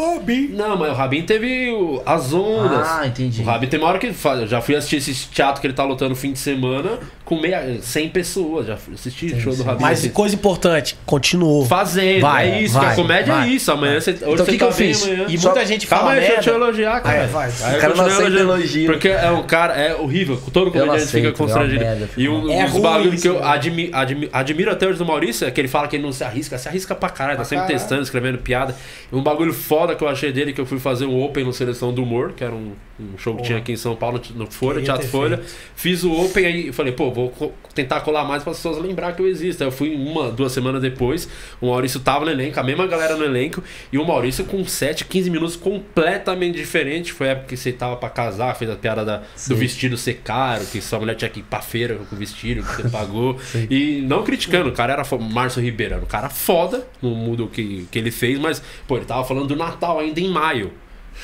Não, 0.50 0.76
mas 0.76 0.90
o 0.90 0.94
Rabin 0.94 1.22
teve 1.22 1.70
o- 1.70 2.02
as 2.06 2.32
ondas. 2.32 2.86
Ah, 2.88 3.06
entendi. 3.06 3.42
O 3.42 3.44
Rabin 3.44 3.66
tem 3.66 3.78
uma 3.80 3.88
hora 3.88 3.98
que 3.98 4.06
ele 4.06 4.14
faz. 4.14 4.40
Eu 4.40 4.46
já 4.46 4.60
fui 4.60 4.74
assistir 4.76 4.96
esse 4.96 5.28
teatro 5.28 5.60
que 5.60 5.66
ele 5.66 5.74
tá 5.74 5.84
lutando 5.84 6.10
no 6.10 6.16
fim 6.16 6.32
de 6.32 6.38
semana 6.38 6.98
com 7.24 7.40
meia, 7.40 7.78
100 7.80 8.08
pessoas. 8.10 8.66
Já 8.66 8.76
fui 8.76 8.94
assistir 8.94 9.34
o 9.34 9.40
show 9.40 9.54
do 9.54 9.62
Rabin. 9.62 9.82
Mas 9.82 10.00
assim. 10.00 10.10
coisa 10.10 10.34
importante, 10.34 10.96
continuou. 11.06 11.64
Fazendo, 11.66 12.20
Vai, 12.22 12.50
é 12.50 12.62
isso, 12.62 12.74
vai, 12.74 12.86
que 12.86 12.92
a 12.92 12.94
comédia 12.94 13.34
vai, 13.34 13.48
é 13.48 13.52
isso. 13.52 13.72
Amanhã 13.72 14.00
você. 14.00 14.10
Hoje 14.10 14.20
Então, 14.22 14.36
você 14.36 14.42
o 14.42 14.44
que 14.46 14.52
que 14.52 14.58
tá 14.58 14.64
eu 14.66 14.68
bem, 14.74 14.76
fiz? 14.94 15.02
amanhã. 15.04 15.26
E 15.28 15.38
Só- 15.38 15.48
muita 15.50 15.66
gente 15.66 15.86
Calma 15.86 16.04
fala 16.04 16.14
aí, 16.14 16.20
deixa 16.26 16.34
eu 16.36 16.42
te 16.42 16.50
elogiar, 16.50 17.00
cara. 17.00 17.26
Vai, 17.26 17.48
vai. 17.50 17.68
Aí 17.68 17.72
O 17.72 17.76
eu 17.76 17.80
cara 17.80 17.94
não 17.94 18.06
aceita 18.06 18.38
elogio. 18.38 18.86
Porque 18.86 19.08
é 19.08 19.30
um 19.30 19.42
cara, 19.44 19.74
é 19.74 19.94
horrível. 19.94 20.40
Todo 20.52 20.68
Eu 20.68 20.72
comediante 20.72 21.06
fica 21.12 21.28
é 21.28 21.32
constrangido. 21.32 21.84
e 22.16 22.28
um 22.28 22.50
É 22.50 22.66
dos 22.66 22.80
bagulhos 22.80 23.20
que 23.22 23.28
eu 23.28 23.34
né? 23.40 23.46
admi, 23.46 23.90
admi- 23.92 24.28
admiro 24.32 24.70
até 24.70 24.86
hoje 24.86 24.98
do 24.98 25.04
Maurício 25.06 25.46
é 25.46 25.50
que 25.50 25.60
ele 25.60 25.68
fala 25.68 25.88
que 25.88 25.96
ele 25.96 26.02
não 26.02 26.12
se 26.12 26.22
arrisca. 26.24 26.58
Se 26.58 26.68
arrisca 26.68 26.94
pra 26.94 27.08
caralho, 27.08 27.38
tá 27.38 27.44
sempre 27.44 27.66
testando, 27.66 28.02
escrevendo 28.02 28.38
piada. 28.38 28.74
Um 29.12 29.22
bagulho 29.22 29.52
foda 29.52 29.94
que 29.94 30.02
eu 30.02 30.08
achei 30.08 30.32
dele, 30.32 30.54
que 30.54 30.60
eu 30.60 30.64
fui 30.64 30.78
fazer 30.78 31.04
um 31.04 31.22
open 31.22 31.44
no 31.44 31.52
Seleção 31.52 31.92
do 31.92 32.02
Humor, 32.02 32.32
que 32.32 32.42
era 32.42 32.54
um, 32.54 32.72
um 33.02 33.18
show 33.18 33.36
que 33.36 33.42
tinha 33.42 33.58
aqui 33.58 33.72
em 33.72 33.76
São 33.76 33.94
Paulo, 33.96 34.20
no 34.34 34.46
Folha, 34.50 34.74
Queria 34.80 34.94
Teatro 34.94 35.08
Folha. 35.08 35.36
feito. 35.38 35.52
Fiz 35.76 36.04
o 36.04 36.12
Open 36.12 36.44
aí, 36.46 36.72
falei, 36.72 36.92
pô, 36.92 37.10
vou 37.10 37.30
co- 37.30 37.52
tentar 37.74 38.00
colar 38.02 38.24
mais 38.24 38.42
para 38.42 38.52
as 38.52 38.58
pessoas 38.58 38.78
lembrar 38.78 39.14
que 39.14 39.22
eu 39.22 39.26
existo. 39.28 39.62
Aí 39.62 39.68
eu 39.68 39.72
fui 39.72 39.94
uma, 39.94 40.30
duas 40.30 40.52
semanas 40.52 40.80
depois, 40.80 41.28
o 41.60 41.68
Maurício 41.68 42.00
tava 42.00 42.24
no 42.24 42.30
elenco, 42.30 42.58
a 42.58 42.62
mesma 42.62 42.86
galera 42.86 43.16
no 43.16 43.24
elenco, 43.24 43.62
e 43.92 43.98
o 43.98 44.04
Maurício 44.06 44.44
com 44.44 44.64
7, 44.64 45.04
15 45.04 45.30
minutos 45.30 45.56
completamente 45.56 46.56
diferente. 46.56 47.12
Foi 47.12 47.28
a 47.28 47.32
época 47.32 47.48
que 47.48 47.56
você 47.56 47.72
tava 47.72 47.96
pra 47.96 48.08
casar, 48.10 48.54
fez 48.56 48.70
a 48.70 48.76
piada 48.76 49.04
da- 49.04 49.22
do 49.48 49.56
vestido 49.56 49.96
ser 49.96 50.14
caro, 50.24 50.64
que 50.66 50.80
sua 50.80 50.98
mulher 50.98 51.14
tinha 51.16 51.28
que 51.30 51.40
ir 51.40 51.44
pra 51.44 51.60
feira 51.60 51.94
com 51.96 52.14
o 52.14 52.18
vestido 52.18 52.62
que 52.62 52.82
você 52.82 52.88
pagou. 52.88 53.36
e 53.70 54.02
não 54.02 54.22
criticando, 54.22 54.68
o 54.68 54.72
cara 54.72 54.92
era 54.94 55.04
Márcio 55.18 55.60
Ribeiro, 55.62 55.94
era 55.94 56.02
um 56.02 56.06
cara 56.06 56.28
foda, 56.28 56.86
não 57.02 57.10
muda 57.10 57.42
o 57.44 57.48
que, 57.48 57.86
que 57.90 57.98
ele 57.98 58.10
fez, 58.10 58.38
mas, 58.38 58.62
pô, 58.86 58.96
ele 58.96 59.04
tava 59.06 59.24
falando 59.24 59.46
do 59.48 59.56
Natal 59.56 59.98
ainda 59.98 60.20
em 60.20 60.28
maio. 60.28 60.72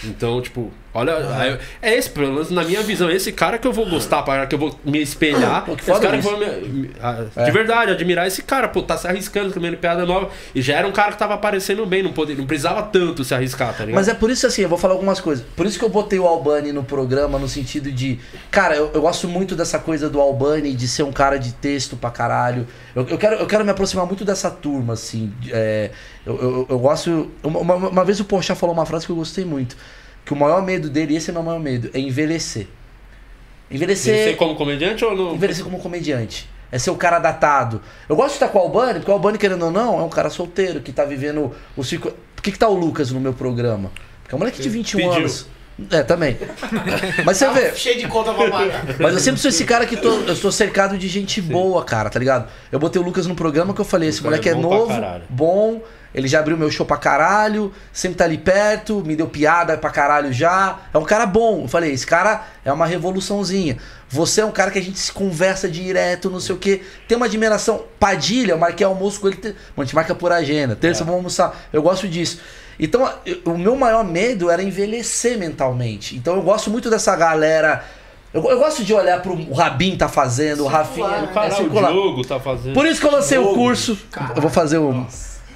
Então, 0.05 0.41
tipo, 0.43 0.71
olha, 0.95 1.17
aí- 1.37 1.59
é 1.83 1.95
esse, 1.97 2.11
pelo 2.11 2.33
menos 2.33 2.51
na 2.51 2.65
minha 2.65 2.83
visão, 2.83 3.09
é 3.09 3.15
esse 3.15 3.31
cara 3.33 3.59
que 3.59 3.67
eu 3.67 3.73
vou 3.73 3.89
gostar, 3.89 4.23
para 4.23 4.47
que 4.47 4.55
eu 4.55 4.59
vou 4.59 4.79
me 4.85 5.01
espelhar. 5.01 5.65
Pô, 5.65 5.75
que 5.77 5.83
esse 5.91 6.01
cara 6.01 6.19
que 6.19 6.27
isso. 6.27 6.37
me- 6.71 6.91
ah, 7.01 7.45
de 7.45 7.51
verdade, 7.51 7.93
admirar 7.93 8.27
esse 8.27 8.43
cara, 8.43 8.69
pô, 8.69 8.83
tá 8.83 8.97
se 8.97 9.07
arriscando, 9.07 9.53
comendo 9.53 9.77
piada 9.77 10.05
nova. 10.07 10.31
E 10.55 10.61
já 10.63 10.77
era 10.77 10.87
um 10.87 10.93
cara 10.93 11.13
que 11.13 11.19
tava 11.19 11.35
aparecendo 11.35 11.85
bem, 11.87 12.03
não, 12.03 12.13
poder, 12.13 12.37
não 12.37 12.47
precisava 12.47 12.83
tanto 12.83 13.25
se 13.25 13.35
arriscar, 13.35 13.73
tá 13.73 13.85
ligado? 13.85 13.95
Mas 13.95 14.09
é 14.09 14.15
por 14.15 14.31
isso 14.31 14.47
assim, 14.47 14.63
eu 14.63 14.69
vou 14.69 14.79
falar 14.79 14.95
algumas 14.95 15.21
coisas. 15.21 15.45
Por 15.57 15.67
isso 15.67 15.79
que 15.79 15.85
eu 15.85 15.89
botei 15.89 16.19
o 16.19 16.27
Albani 16.27 16.73
no 16.73 16.83
programa, 16.85 17.39
no 17.39 17.49
sentido 17.49 17.91
de. 17.93 18.19
Cara, 18.51 18.75
eu, 18.77 18.91
eu 18.95 19.01
gosto 19.01 19.29
muito 19.29 19.55
dessa 19.55 19.79
coisa 19.79 20.09
do 20.11 20.21
Albani, 20.21 20.73
de 20.75 20.89
ser 20.89 21.03
um 21.03 21.13
cara 21.13 21.39
de 21.39 21.53
texto 21.53 21.97
pra 21.97 22.11
caralho. 22.11 22.67
Eu, 22.95 23.07
eu 23.09 23.19
quero, 23.19 23.37
eu 23.37 23.47
quero 23.47 23.65
me 23.65 23.71
aproximar 23.71 24.07
muito 24.07 24.25
dessa 24.25 24.51
turma, 24.51 24.95
assim. 24.95 25.33
é, 25.51 25.91
eu, 26.27 26.35
eu, 26.41 26.67
eu 26.71 26.79
gosto. 26.79 27.31
Uma, 27.43 27.61
uma- 27.61 27.75
uma 27.89 28.05
vez 28.05 28.21
o 28.21 28.25
Porchat 28.25 28.59
falou 28.59 28.75
uma 28.75 28.85
frase 28.87 29.07
que 29.07 29.13
eu 29.13 29.17
gostei 29.17 29.45
muito. 29.45 29.77
Que 30.29 30.35
o 30.35 30.37
maior 30.37 30.63
medo 30.63 30.91
dele, 30.91 31.17
esse 31.17 31.31
é 31.31 31.33
o 31.33 31.35
meu 31.37 31.43
maior 31.43 31.59
medo, 31.59 31.89
é 31.95 31.99
envelhecer. 31.99 32.67
Envelhecer. 33.71 34.25
Você 34.25 34.35
como 34.35 34.55
comediante 34.57 35.03
ou 35.03 35.17
não? 35.17 35.35
envelhecer 35.35 35.65
como 35.65 35.79
comediante. 35.79 36.47
É 36.71 36.79
ser 36.79 36.91
o 36.91 36.97
cara 36.97 37.19
datado. 37.19 37.81
Eu 38.07 38.15
gosto 38.15 38.29
de 38.29 38.35
estar 38.35 38.49
com 38.49 38.59
o 38.59 38.61
Albani, 38.61 38.99
porque 38.99 39.11
o 39.11 39.15
Albani, 39.15 39.39
querendo 39.39 39.65
ou 39.65 39.71
não, 39.71 39.99
é 39.99 40.03
um 40.03 40.09
cara 40.11 40.29
solteiro 40.29 40.83
que 40.83 40.93
tá 40.93 41.07
vivendo 41.07 41.51
o 41.75 41.83
ciclo. 41.83 42.13
Por 42.37 42.43
que, 42.43 42.53
que 42.53 42.59
tá 42.59 42.69
o 42.69 42.75
Lucas 42.75 43.11
no 43.11 43.19
meu 43.19 43.33
programa? 43.33 43.91
Porque 44.23 44.35
é 44.35 44.37
um 44.37 44.39
moleque 44.39 44.61
de 44.61 44.69
21 44.69 44.99
Pediu. 44.99 45.13
anos. 45.15 45.47
É, 45.91 46.03
também. 46.03 46.37
Mas 47.25 47.39
você 47.39 47.49
vê, 47.49 47.75
Cheio 47.75 47.99
de 47.99 48.07
conta 48.07 48.35
pra 48.35 48.51
pagar. 48.51 48.85
mas 49.01 49.15
eu 49.15 49.21
sempre 49.21 49.41
sou 49.41 49.49
esse 49.49 49.65
cara 49.65 49.87
que 49.87 49.97
tô, 49.97 50.11
eu 50.11 50.35
estou 50.35 50.53
cercado 50.53 50.99
de 50.99 51.09
gente 51.09 51.41
boa, 51.41 51.83
cara, 51.85 52.11
tá 52.11 52.19
ligado? 52.19 52.51
Eu 52.71 52.79
botei 52.79 53.01
o 53.01 53.05
Lucas 53.05 53.27
no 53.27 53.35
programa 53.35 53.73
que 53.73 53.81
eu 53.81 53.85
falei, 53.85 54.11
esse 54.11 54.19
Lucas 54.19 54.41
moleque 54.41 54.49
é 54.51 54.53
é, 54.53 54.55
bom 54.57 54.87
pra 54.87 55.01
novo, 55.01 55.23
bom, 55.31 55.83
ele 56.15 56.27
já 56.27 56.39
abriu 56.41 56.57
meu 56.57 56.71
show 56.71 56.87
pra 56.87 56.97
caralho, 56.97 57.73
sempre 57.93 58.17
tá 58.19 58.25
ali 58.25 58.39
perto, 58.39 59.03
me 59.05 59.15
deu 59.15 59.27
piada 59.29 59.77
pra 59.77 59.91
caralho 59.91 60.33
já. 60.33 60.79
É 60.93 60.99
um 60.99 61.05
cara 61.05 61.27
bom. 61.27 61.63
Eu 61.63 61.69
falei, 61.69 61.93
esse 61.93 62.07
cara 62.07 62.45
é 62.65 62.73
uma 62.73 62.87
revoluçãozinha. 62.87 63.77
Você 64.09 64.41
é 64.41 64.45
um 64.45 64.51
cara 64.51 64.71
que 64.71 64.79
a 64.79 64.83
gente 64.83 64.99
se 64.99 65.13
conversa 65.13 65.69
direto, 65.69 66.31
não 66.31 66.41
sei 66.41 66.55
o 66.55 66.59
quê. 66.59 66.83
Tem 67.07 67.17
uma 67.17 67.27
admiração. 67.27 67.85
Padilha, 68.01 68.53
eu 68.53 68.59
marquei 68.59 68.87
almoço 68.87 69.21
com 69.21 69.29
ele. 69.29 69.37
te- 69.37 69.55
Bom, 69.77 69.83
a 69.83 69.85
gente 69.85 69.95
marca 69.95 70.15
por 70.15 70.33
agenda. 70.33 70.75
Terça 70.75 71.05
vamos 71.05 71.19
almoçar. 71.19 71.69
Eu 71.73 71.83
gosto 71.83 72.09
disso. 72.09 72.41
Então, 72.81 73.13
o 73.45 73.59
meu 73.59 73.77
maior 73.77 74.05
medo 74.05 74.51
era 74.51 74.63
envelhecer 74.63 75.37
mentalmente. 75.37 76.17
Então, 76.17 76.37
eu 76.37 76.43
gosto 76.43 76.71
muito 76.71 76.89
dessa 76.89 77.15
galera. 77.17 77.85
Eu, 78.33 78.43
eu 78.51 78.59
gosto 78.59 78.85
de 78.85 78.95
olhar 78.95 79.21
pro 79.21 79.35
o 79.35 79.53
Rabin 79.53 79.97
tá 79.97 80.09
fazendo, 80.09 80.65
o 80.65 80.67
Rafinha. 80.69 81.07
O 81.07 81.25
é, 81.25 81.27
cara, 81.29 81.53
o 81.53 81.57
circular. 81.57 81.91
Diogo 81.93 82.25
tá 82.25 82.39
fazendo. 82.41 82.75
Por 82.75 82.87
isso 82.87 83.01
que 83.01 83.07
eu 83.07 83.11
lancei 83.13 83.37
o 83.39 83.53
curso. 83.55 83.99
Eu 84.35 84.41
vou 84.41 84.51
fazer 84.51 84.79
o 84.79 85.07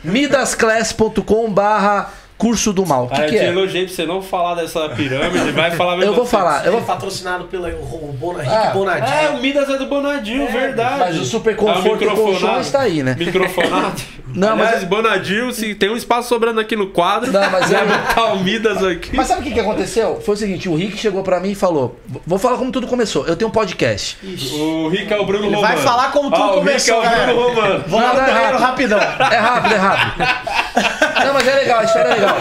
midasclass.com 0.04 1.52
barra 1.52 2.12
curso 2.42 2.72
do 2.72 2.84
mal. 2.84 3.06
Que, 3.06 3.14
Cara, 3.14 3.28
que 3.28 3.34
eu 3.36 3.38
te 3.38 3.44
é? 3.44 3.48
elogiei 3.48 3.84
pra 3.86 3.94
você 3.94 4.04
não 4.04 4.20
falar 4.20 4.56
dessa 4.56 4.88
pirâmide, 4.88 5.52
vai 5.52 5.70
falar 5.70 5.92
mesmo 5.96 6.10
Eu 6.10 6.14
vou 6.14 6.22
assim. 6.24 6.32
falar. 6.32 6.66
Eu 6.66 6.72
vou... 6.72 6.80
é 6.80 6.84
patrocinado 6.84 7.44
pelo 7.44 7.68
o 7.68 8.12
Bona, 8.18 8.42
Rick 8.42 8.52
Ah, 8.52 8.70
Bonadinho. 8.72 9.16
É, 9.16 9.28
o 9.28 9.40
Midas 9.40 9.68
é 9.70 9.78
do 9.78 9.86
Bonadil, 9.86 10.48
verdade. 10.48 10.98
Mas 10.98 11.20
o 11.20 11.24
super 11.24 11.54
Ah, 11.54 11.56
conforto 11.56 11.86
e 12.02 12.08
microfonado. 12.08 12.40
colchões 12.40 12.70
tá 12.72 12.80
aí, 12.80 13.00
né? 13.04 13.14
Microfonado. 13.16 14.02
Não, 14.34 14.56
mas- 14.56 14.66
Aliás, 14.68 14.84
Bonadil, 14.84 15.52
se 15.52 15.74
tem 15.74 15.90
um 15.90 15.96
espaço 15.96 16.28
sobrando 16.30 16.58
aqui 16.58 16.74
no 16.74 16.86
quadro, 16.88 17.30
Não, 17.30 17.50
mas 17.50 17.68
vai 17.70 17.82
é- 17.82 17.84
botar 17.84 18.32
o 18.32 18.38
Midas 18.42 18.82
aqui. 18.82 19.14
Mas 19.14 19.28
sabe 19.28 19.42
o 19.42 19.44
que, 19.44 19.50
que 19.52 19.60
aconteceu? 19.60 20.20
Foi 20.24 20.34
o 20.34 20.38
seguinte, 20.38 20.68
o 20.68 20.74
Rick 20.74 20.96
chegou 20.96 21.22
pra 21.22 21.38
mim 21.38 21.50
e 21.50 21.54
falou: 21.54 21.96
Vou 22.26 22.38
falar 22.38 22.56
como 22.56 22.72
tudo 22.72 22.86
começou. 22.88 23.26
Eu 23.26 23.36
tenho 23.36 23.48
um 23.50 23.52
podcast. 23.52 24.16
O 24.54 24.88
Rick 24.88 25.12
é 25.12 25.20
o 25.20 25.24
Bruno 25.26 25.44
Ele 25.46 25.54
Romano. 25.54 25.74
vai 25.74 25.84
falar 25.84 26.10
como 26.12 26.30
tudo 26.30 26.42
ah, 26.42 26.54
começou, 26.54 26.98
O 26.98 27.02
Rick 27.02 27.14
é 27.14 27.22
o. 27.22 27.26
Bruno 27.26 27.48
Romano. 27.48 27.84
Vou 27.86 28.00
lá 28.00 28.14
no 28.14 28.20
é 28.20 28.56
rapidão. 28.58 28.98
É 28.98 29.36
rápido, 29.38 29.74
é 29.74 29.78
rápido. 29.78 31.02
Não, 31.24 31.34
mas 31.34 31.46
é 31.46 31.54
legal, 31.54 31.80
a 31.80 31.84
história 31.84 32.08
é 32.08 32.14
legal. 32.14 32.36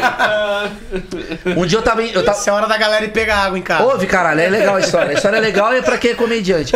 Um 1.57 1.65
dia 1.65 1.77
eu 1.77 1.81
tava. 1.81 2.03
Eu 2.03 2.23
tava... 2.23 2.37
Essa 2.37 2.49
é 2.49 2.53
a 2.53 2.55
hora 2.55 2.67
da 2.67 2.77
galera 2.77 3.05
ir 3.05 3.11
pegar 3.11 3.37
água 3.37 3.57
em 3.57 3.61
casa. 3.61 3.83
Ouve, 3.83 4.05
caralho, 4.05 4.39
é 4.39 4.49
legal 4.49 4.75
a 4.75 4.79
história. 4.79 5.11
A 5.11 5.13
história 5.13 5.37
é 5.37 5.39
legal 5.39 5.73
e 5.73 5.77
é 5.77 5.81
pra 5.81 5.97
quem 5.97 6.11
é 6.11 6.15
comediante. 6.15 6.73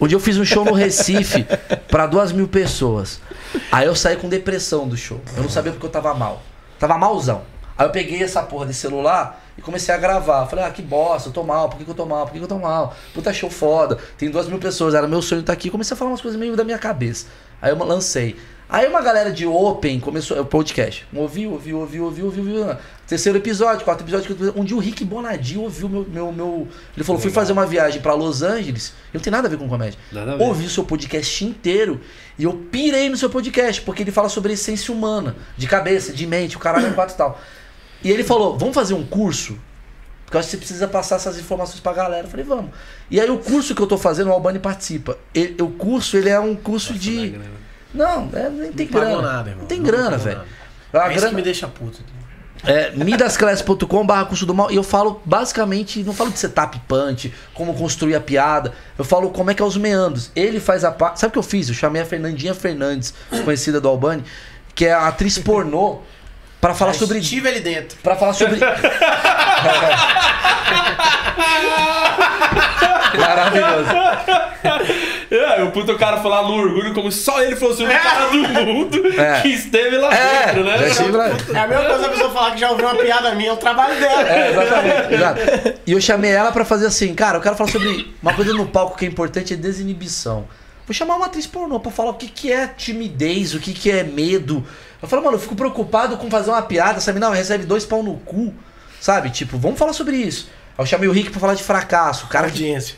Um 0.00 0.06
dia 0.06 0.16
eu 0.16 0.20
fiz 0.20 0.36
um 0.36 0.44
show 0.44 0.64
no 0.64 0.72
Recife 0.72 1.46
pra 1.88 2.06
duas 2.06 2.32
mil 2.32 2.46
pessoas. 2.46 3.20
Aí 3.72 3.86
eu 3.86 3.94
saí 3.94 4.16
com 4.16 4.28
depressão 4.28 4.86
do 4.86 4.96
show. 4.96 5.20
Eu 5.36 5.42
não 5.42 5.50
sabia 5.50 5.72
porque 5.72 5.86
eu 5.86 5.90
tava 5.90 6.12
mal. 6.14 6.42
Tava 6.78 6.98
malzão. 6.98 7.42
Aí 7.76 7.86
eu 7.86 7.90
peguei 7.90 8.22
essa 8.22 8.42
porra 8.42 8.66
de 8.66 8.74
celular 8.74 9.42
e 9.58 9.62
comecei 9.62 9.94
a 9.94 9.98
gravar. 9.98 10.46
Falei, 10.46 10.64
ah, 10.64 10.70
que 10.70 10.82
bosta, 10.82 11.28
eu 11.28 11.32
tô 11.32 11.42
mal, 11.42 11.68
por 11.68 11.78
que, 11.78 11.84
que 11.84 11.90
eu 11.90 11.94
tô 11.94 12.06
mal, 12.06 12.24
por 12.24 12.32
que, 12.32 12.38
que 12.38 12.44
eu 12.44 12.48
tô 12.48 12.58
mal? 12.58 12.94
Puta 13.12 13.32
show 13.32 13.50
foda, 13.50 13.98
tem 14.16 14.30
duas 14.30 14.46
mil 14.48 14.58
pessoas, 14.58 14.94
era 14.94 15.08
meu 15.08 15.20
sonho 15.20 15.40
estar 15.40 15.52
aqui. 15.52 15.70
Comecei 15.70 15.94
a 15.94 15.98
falar 15.98 16.10
umas 16.10 16.20
coisas 16.20 16.38
meio 16.38 16.56
da 16.56 16.64
minha 16.64 16.78
cabeça. 16.78 17.26
Aí 17.60 17.70
eu 17.70 17.78
lancei. 17.78 18.36
Aí 18.74 18.88
uma 18.88 19.00
galera 19.00 19.30
de 19.30 19.46
Open 19.46 20.00
começou, 20.00 20.36
o 20.40 20.44
podcast. 20.44 21.06
Ouviu, 21.14 21.52
ouviu, 21.52 21.78
ouviu, 21.78 22.04
ouviu, 22.06 22.24
ouviu, 22.26 22.42
ouviu. 22.44 22.76
Terceiro 23.06 23.38
episódio, 23.38 23.84
quarto 23.84 24.00
episódio. 24.02 24.52
Um 24.56 24.64
dia 24.64 24.76
o 24.76 24.80
Rick 24.80 25.04
Bonadil 25.04 25.62
ouviu 25.62 25.88
meu. 25.88 26.04
meu, 26.04 26.32
meu... 26.32 26.68
Ele 26.96 27.04
falou: 27.04 27.22
fui 27.22 27.30
fazer 27.30 27.52
uma 27.52 27.64
viagem 27.66 28.02
pra 28.02 28.14
Los 28.14 28.42
Angeles. 28.42 28.92
Eu 29.12 29.18
não 29.18 29.20
tem 29.20 29.30
nada 29.30 29.46
a 29.46 29.50
ver 29.50 29.58
com 29.58 29.68
comédia. 29.68 29.96
Nada. 30.10 30.42
Ouvi 30.42 30.66
o 30.66 30.68
seu 30.68 30.82
podcast 30.82 31.44
inteiro 31.44 32.00
e 32.36 32.42
eu 32.42 32.52
pirei 32.52 33.08
no 33.08 33.16
seu 33.16 33.30
podcast, 33.30 33.80
porque 33.82 34.02
ele 34.02 34.10
fala 34.10 34.28
sobre 34.28 34.54
essência 34.54 34.92
humana, 34.92 35.36
de 35.56 35.68
cabeça, 35.68 36.12
de 36.12 36.26
mente, 36.26 36.56
o 36.56 36.58
caralho 36.58 36.88
é 36.88 36.90
quatro 36.90 37.14
e 37.14 37.16
tal. 37.16 37.40
E 38.02 38.10
ele 38.10 38.24
falou: 38.24 38.58
vamos 38.58 38.74
fazer 38.74 38.94
um 38.94 39.06
curso? 39.06 39.56
Porque 40.24 40.36
eu 40.36 40.40
acho 40.40 40.48
que 40.48 40.56
você 40.56 40.58
precisa 40.58 40.88
passar 40.88 41.14
essas 41.14 41.38
informações 41.38 41.78
pra 41.78 41.92
galera. 41.92 42.26
Eu 42.26 42.30
falei, 42.30 42.44
vamos. 42.44 42.72
E 43.08 43.20
aí 43.20 43.30
o 43.30 43.38
curso 43.38 43.72
que 43.72 43.80
eu 43.80 43.86
tô 43.86 43.96
fazendo, 43.96 44.30
o 44.30 44.32
Albani 44.32 44.58
participa. 44.58 45.16
Ele- 45.32 45.62
o 45.62 45.68
curso, 45.68 46.16
ele 46.16 46.28
é 46.28 46.40
um 46.40 46.56
curso 46.56 46.92
de. 46.92 47.38
Não, 47.94 48.28
é, 48.34 48.48
nem 48.50 48.72
tem 48.72 48.86
Não 48.90 49.00
grana. 49.00 49.22
nada, 49.22 49.48
irmão. 49.50 49.60
Não 49.62 49.66
tem 49.68 49.78
Não 49.78 49.86
grana, 49.86 50.16
velho. 50.18 50.40
A 50.92 50.98
É 50.98 51.00
isso 51.10 51.14
grana- 51.14 51.28
que 51.30 51.34
me 51.36 51.42
deixa 51.42 51.66
puto. 51.68 52.00
é, 52.66 52.90
midasclass.com 52.92 54.06
barra 54.06 54.24
curso 54.24 54.44
do 54.46 54.54
mal 54.54 54.70
e 54.70 54.76
eu 54.76 54.82
falo 54.82 55.20
basicamente, 55.24 56.02
não 56.02 56.12
falo 56.14 56.30
de 56.30 56.38
setup 56.38 56.78
punch, 56.88 57.32
como 57.52 57.74
construir 57.74 58.14
a 58.14 58.20
piada, 58.20 58.72
eu 58.98 59.04
falo 59.04 59.30
como 59.30 59.50
é 59.50 59.54
que 59.54 59.60
é 59.62 59.64
os 59.64 59.76
meandros. 59.76 60.30
Ele 60.34 60.58
faz 60.60 60.82
a 60.84 60.90
parte. 60.90 61.20
Sabe 61.20 61.30
o 61.30 61.32
que 61.32 61.38
eu 61.38 61.42
fiz? 61.42 61.68
Eu 61.68 61.74
chamei 61.74 62.00
a 62.02 62.06
Fernandinha 62.06 62.54
Fernandes, 62.54 63.12
conhecida 63.44 63.80
do 63.80 63.88
Albani, 63.88 64.24
que 64.74 64.86
é 64.86 64.92
a 64.92 65.06
atriz 65.08 65.38
pornô, 65.38 65.98
pra 66.60 66.74
falar 66.74 66.94
sobre. 66.94 67.18
Estive 67.18 67.48
ali 67.48 67.60
dentro. 67.60 67.98
Pra 68.02 68.16
falar 68.16 68.32
sobre. 68.32 68.58
Maravilhoso. 73.18 73.90
É, 75.56 75.62
o 75.62 75.70
puto 75.70 75.96
cara 75.98 76.20
lá 76.22 76.42
no 76.42 76.54
orgulho 76.54 76.94
como 76.94 77.10
se 77.10 77.22
só 77.22 77.42
ele 77.42 77.56
fosse 77.56 77.82
o 77.82 77.86
cara 77.88 78.26
do 78.28 78.38
mundo 78.64 79.02
É. 79.20 79.40
que 79.40 79.48
esteve 79.48 79.96
lá 79.98 80.14
É, 80.14 80.46
dentro, 80.46 80.64
né? 80.64 80.78
já 80.78 80.86
estive 80.88 81.12
lá. 81.12 81.26
É 81.28 81.58
a 81.58 81.66
mesma 81.68 81.84
coisa 81.84 82.06
a 82.06 82.08
pessoa 82.08 82.30
falar 82.30 82.50
que 82.52 82.60
já 82.60 82.70
ouviu 82.70 82.86
uma 82.86 82.94
piada 82.96 83.34
minha, 83.34 83.50
é 83.50 83.52
o 83.52 83.56
trabalho 83.56 83.98
dela. 83.98 84.28
É, 84.28 84.50
exatamente. 84.50 85.14
exato. 85.14 85.40
E 85.86 85.92
eu 85.92 86.00
chamei 86.00 86.30
ela 86.30 86.52
pra 86.52 86.64
fazer 86.64 86.86
assim, 86.86 87.14
cara, 87.14 87.38
eu 87.38 87.42
quero 87.42 87.56
falar 87.56 87.70
sobre 87.70 88.14
uma 88.22 88.32
coisa 88.34 88.52
no 88.54 88.66
palco 88.66 88.96
que 88.96 89.04
é 89.04 89.08
importante, 89.08 89.52
é 89.54 89.56
desinibição. 89.56 90.46
Vou 90.86 90.92
chamar 90.94 91.16
uma 91.16 91.26
atriz 91.26 91.46
pornô 91.46 91.80
pra 91.80 91.90
falar 91.90 92.10
o 92.10 92.14
que, 92.14 92.28
que 92.28 92.52
é 92.52 92.66
timidez, 92.66 93.54
o 93.54 93.58
que, 93.60 93.72
que 93.72 93.90
é 93.90 94.02
medo. 94.04 94.64
Eu 95.00 95.08
falo, 95.08 95.22
mano, 95.24 95.36
eu 95.36 95.40
fico 95.40 95.54
preocupado 95.56 96.16
com 96.18 96.30
fazer 96.30 96.50
uma 96.50 96.62
piada, 96.62 97.00
sabe? 97.00 97.18
Não, 97.18 97.30
recebe 97.32 97.64
dois 97.64 97.84
pau 97.86 98.02
no 98.02 98.16
cu, 98.18 98.52
sabe? 99.00 99.30
Tipo, 99.30 99.56
vamos 99.58 99.78
falar 99.78 99.92
sobre 99.94 100.16
isso. 100.16 100.48
Aí 100.76 100.82
eu 100.82 100.86
chamei 100.86 101.08
o 101.08 101.12
Rick 101.12 101.30
pra 101.30 101.40
falar 101.40 101.54
de 101.54 101.62
fracasso, 101.62 102.26
o 102.26 102.28
cara 102.28 102.48
que 102.50 102.62
Audiência. 102.62 102.96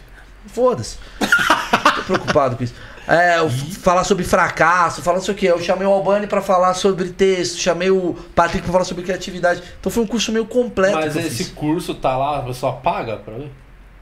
Foda-se. 0.52 0.96
Preocupado 2.06 2.56
com 2.56 2.64
isso. 2.64 2.74
É, 3.08 3.36
falar 3.82 4.02
sobre 4.04 4.24
fracasso, 4.24 5.00
falar 5.02 5.18
não 5.18 5.24
sei 5.24 5.34
o 5.34 5.36
que. 5.36 5.46
Eu 5.46 5.60
chamei 5.60 5.86
o 5.86 5.90
Albani 5.92 6.26
pra 6.26 6.40
falar 6.40 6.74
sobre 6.74 7.08
texto, 7.10 7.56
chamei 7.58 7.90
o 7.90 8.16
Patrick 8.34 8.62
pra 8.64 8.72
falar 8.72 8.84
sobre 8.84 9.04
criatividade. 9.04 9.62
Então 9.78 9.92
foi 9.92 10.02
um 10.02 10.06
curso 10.06 10.32
meio 10.32 10.44
completo. 10.46 10.96
Mas 10.96 11.14
esse 11.16 11.30
fiz. 11.44 11.48
curso 11.48 11.94
tá 11.94 12.16
lá, 12.16 12.38
a 12.38 12.42
pessoa 12.42 12.72
paga 12.74 13.16
pra 13.18 13.34
ver? 13.34 13.50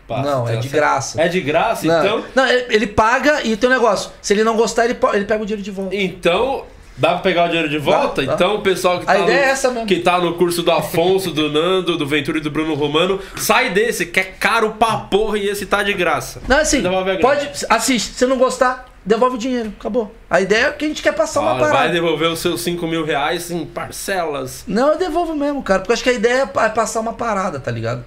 Passa, 0.08 0.22
Não, 0.30 0.42
é 0.48 0.52
tem 0.52 0.60
de 0.60 0.66
acesso. 0.68 0.74
graça. 0.74 1.22
É 1.22 1.28
de 1.28 1.40
graça? 1.40 1.86
Não, 1.86 1.98
Então, 2.04 2.24
não, 2.34 2.46
ele 2.46 2.86
paga 2.86 3.42
e 3.42 3.56
tem 3.56 3.68
um 3.68 3.72
negócio. 3.72 4.10
Se 4.22 4.32
ele 4.34 4.44
não 4.44 4.54
gostar, 4.56 4.84
ele, 4.84 4.98
ele 5.14 5.24
pega 5.24 5.42
o 5.42 5.46
dinheiro 5.46 5.62
de 5.62 5.70
volta. 5.70 5.94
então 5.96 6.64
dá 6.96 7.10
pra 7.10 7.18
pegar 7.18 7.44
o 7.44 7.48
dinheiro 7.48 7.68
de 7.68 7.78
volta? 7.78 8.22
Dá, 8.22 8.28
dá. 8.28 8.34
Então 8.34 8.56
o 8.56 8.60
pessoal 8.62 8.98
que 8.98 9.04
A 9.04 9.06
tá, 9.06 9.18
ideia 9.18 9.40
no, 9.40 9.44
é 9.46 9.50
essa 9.50 9.70
mesmo. 9.70 9.86
que 9.86 10.00
tá 10.00 10.18
no 10.18 10.34
curso 10.34 10.62
do 10.62 10.70
Afonso, 10.70 11.30
do 11.30 11.50
Nando, 11.50 11.96
do 11.96 12.06
Ventura 12.06 12.38
e 12.38 12.40
do 12.40 12.50
Bruno 12.50 12.74
Romano, 12.74 13.20
sai 13.36 13.70
desse, 13.70 14.06
que 14.06 14.20
é 14.20 14.24
caro 14.24 14.72
pra 14.78 14.96
porra 14.96 15.38
e 15.38 15.48
esse 15.48 15.66
tá 15.66 15.82
de 15.82 15.92
graça. 15.92 16.40
Não, 16.48 16.58
assim, 16.58 16.82
pode. 17.20 17.50
Assiste. 17.68 18.14
Se 18.14 18.26
não 18.26 18.36
gostar, 18.38 18.86
devolve 19.04 19.36
o 19.36 19.38
dinheiro. 19.38 19.72
Acabou. 19.78 20.14
A 20.30 20.40
ideia 20.40 20.66
é 20.66 20.72
que 20.72 20.84
a 20.84 20.88
gente 20.88 21.02
quer 21.02 21.12
passar 21.12 21.40
uma 21.40 21.52
Olha, 21.52 21.60
parada. 21.60 21.78
vai 21.78 21.90
devolver 21.92 22.28
os 22.28 22.38
seus 22.38 22.60
5 22.62 22.86
mil 22.86 23.04
reais 23.04 23.50
em 23.50 23.64
parcelas. 23.64 24.64
Não, 24.66 24.92
eu 24.92 24.98
devolvo 24.98 25.34
mesmo, 25.34 25.62
cara. 25.62 25.80
Porque 25.80 25.92
eu 25.92 25.94
acho 25.94 26.02
que 26.02 26.10
a 26.10 26.14
ideia 26.14 26.50
é 26.54 26.64
é 26.64 26.68
passar 26.68 27.00
uma 27.00 27.12
parada, 27.12 27.60
tá 27.60 27.70
ligado? 27.70 28.04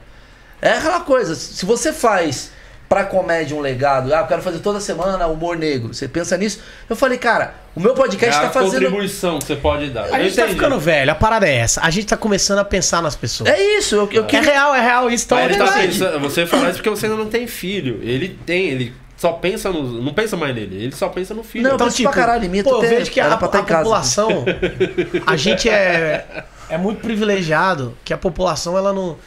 É 0.62 0.72
aquela 0.72 1.02
coisa, 1.02 1.36
se 1.36 1.66
você 1.66 1.94
faz 1.94 2.52
pra 2.90 3.04
comédia 3.04 3.56
um 3.56 3.60
legado, 3.60 4.14
ah, 4.14 4.20
eu 4.20 4.28
quero 4.28 4.42
fazer 4.42 4.60
toda 4.60 4.80
semana 4.80 5.28
humor 5.28 5.58
negro, 5.58 5.94
você 5.94 6.08
pensa 6.08 6.38
nisso? 6.38 6.60
Eu 6.90 6.96
falei, 6.96 7.18
cara, 7.18 7.54
o 7.76 7.80
meu 7.82 7.92
É 7.92 7.96
podcast 7.96 8.38
a 8.40 8.44
tá 8.44 8.50
fazendo. 8.50 8.72
contribuição 8.84 9.40
que 9.40 9.46
você 9.46 9.56
pode 9.58 9.90
dar. 9.90 10.06
A 10.06 10.20
Eu 10.20 10.24
gente 10.24 10.36
tá 10.36 10.44
entendi. 10.44 10.56
ficando 10.60 10.80
velho, 10.80 11.12
a 11.12 11.16
parada 11.16 11.48
é 11.48 11.56
essa. 11.58 11.82
A 11.82 11.90
gente 11.90 12.08
tá 12.08 12.16
começando 12.18 12.60
a 12.60 12.66
pensar 12.66 13.02
nas 13.02 13.16
pessoas. 13.16 13.50
É 13.50 13.62
isso, 13.78 13.96
eu, 13.96 14.10
eu 14.12 14.24
É 14.24 14.28
queria. 14.28 14.52
real, 14.52 14.74
é 14.76 14.82
real. 14.82 15.10
Isso 15.12 15.26
então 15.26 15.38
é 15.38 15.50
tá 15.50 15.66
verdade. 15.66 15.88
pensando- 15.88 16.20
você 16.20 16.46
fala 16.46 16.66
isso 16.70 16.76
porque 16.78 16.90
você 16.90 17.06
ainda 17.08 17.18
não 17.18 17.28
tem 17.30 17.46
filho. 17.46 18.00
Ele 18.02 18.30
tem, 18.46 18.68
ele 18.70 18.94
só 19.18 19.34
pensa 19.34 19.70
no. 19.70 20.02
Não 20.02 20.14
pensa 20.14 20.38
mais 20.38 20.56
nele, 20.56 20.82
ele 20.84 20.96
só 20.96 21.10
pensa 21.10 21.34
no 21.34 21.44
filho. 21.44 21.68
Não, 21.68 21.76
Então, 21.76 21.90
tipo, 21.90 22.10
pra 22.10 22.22
caralho, 22.22 22.46
em 22.46 22.50
mim, 22.50 22.64
pô, 22.64 22.70
eu 22.70 22.82
vejo 22.82 23.12
que 23.12 23.20
a, 23.20 23.34
a 23.34 23.38
tá 23.38 23.60
em 23.60 23.64
casa. 23.66 23.80
população, 23.84 24.46
a 25.28 25.36
gente 25.36 25.68
é, 25.70 26.26
é 26.70 26.78
muito 26.78 27.02
privilegiado, 27.02 27.98
que 28.06 28.14
a 28.14 28.18
população, 28.18 28.78
ela 28.78 28.94
não... 28.94 29.18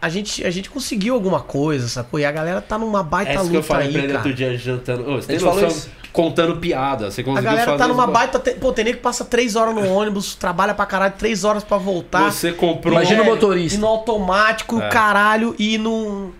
A 0.00 0.08
gente, 0.08 0.44
a 0.46 0.50
gente 0.50 0.70
conseguiu 0.70 1.14
alguma 1.14 1.40
coisa, 1.40 1.88
sacou? 1.88 2.18
E 2.20 2.24
a 2.24 2.30
galera 2.32 2.60
tá 2.62 2.78
numa 2.78 3.02
baita 3.02 3.32
É 3.32 3.34
isso 3.34 3.44
que 3.44 3.50
eu 3.50 3.60
luta 3.60 3.66
falei 3.66 3.88
pra 3.88 3.98
aí, 4.00 4.04
ele 4.04 4.12
outro 4.14 4.22
cara. 4.30 4.34
dia 4.36 4.56
jantando. 4.56 5.10
Ô, 5.10 5.16
você 5.16 5.26
tem 5.26 5.38
noção? 5.40 5.68
isso? 5.68 5.90
Contando 6.12 6.56
piada. 6.56 7.10
Você 7.10 7.20
A 7.20 7.24
conseguiu 7.24 7.50
galera 7.50 7.66
fazer 7.72 7.78
tá 7.78 7.88
numa 7.88 8.06
baita... 8.06 8.38
te- 8.38 8.52
Pô, 8.54 8.72
tem 8.72 8.84
nego 8.86 8.96
que 8.98 9.02
passa 9.02 9.24
três 9.24 9.54
horas 9.54 9.74
no 9.74 9.86
ônibus, 9.92 10.34
trabalha 10.34 10.72
pra 10.72 10.86
caralho, 10.86 11.14
três 11.18 11.44
horas 11.44 11.62
pra 11.62 11.76
voltar. 11.76 12.30
Você 12.32 12.52
comprou. 12.52 12.94
Imagina 12.94 13.22
o 13.22 13.26
É, 13.26 13.28
motorista. 13.28 13.76
E 13.76 13.80
no 13.80 13.86
automático, 13.86 14.80
É. 14.80 14.88
caralho, 14.88 15.54
e 15.58 15.76
não. 15.76 16.30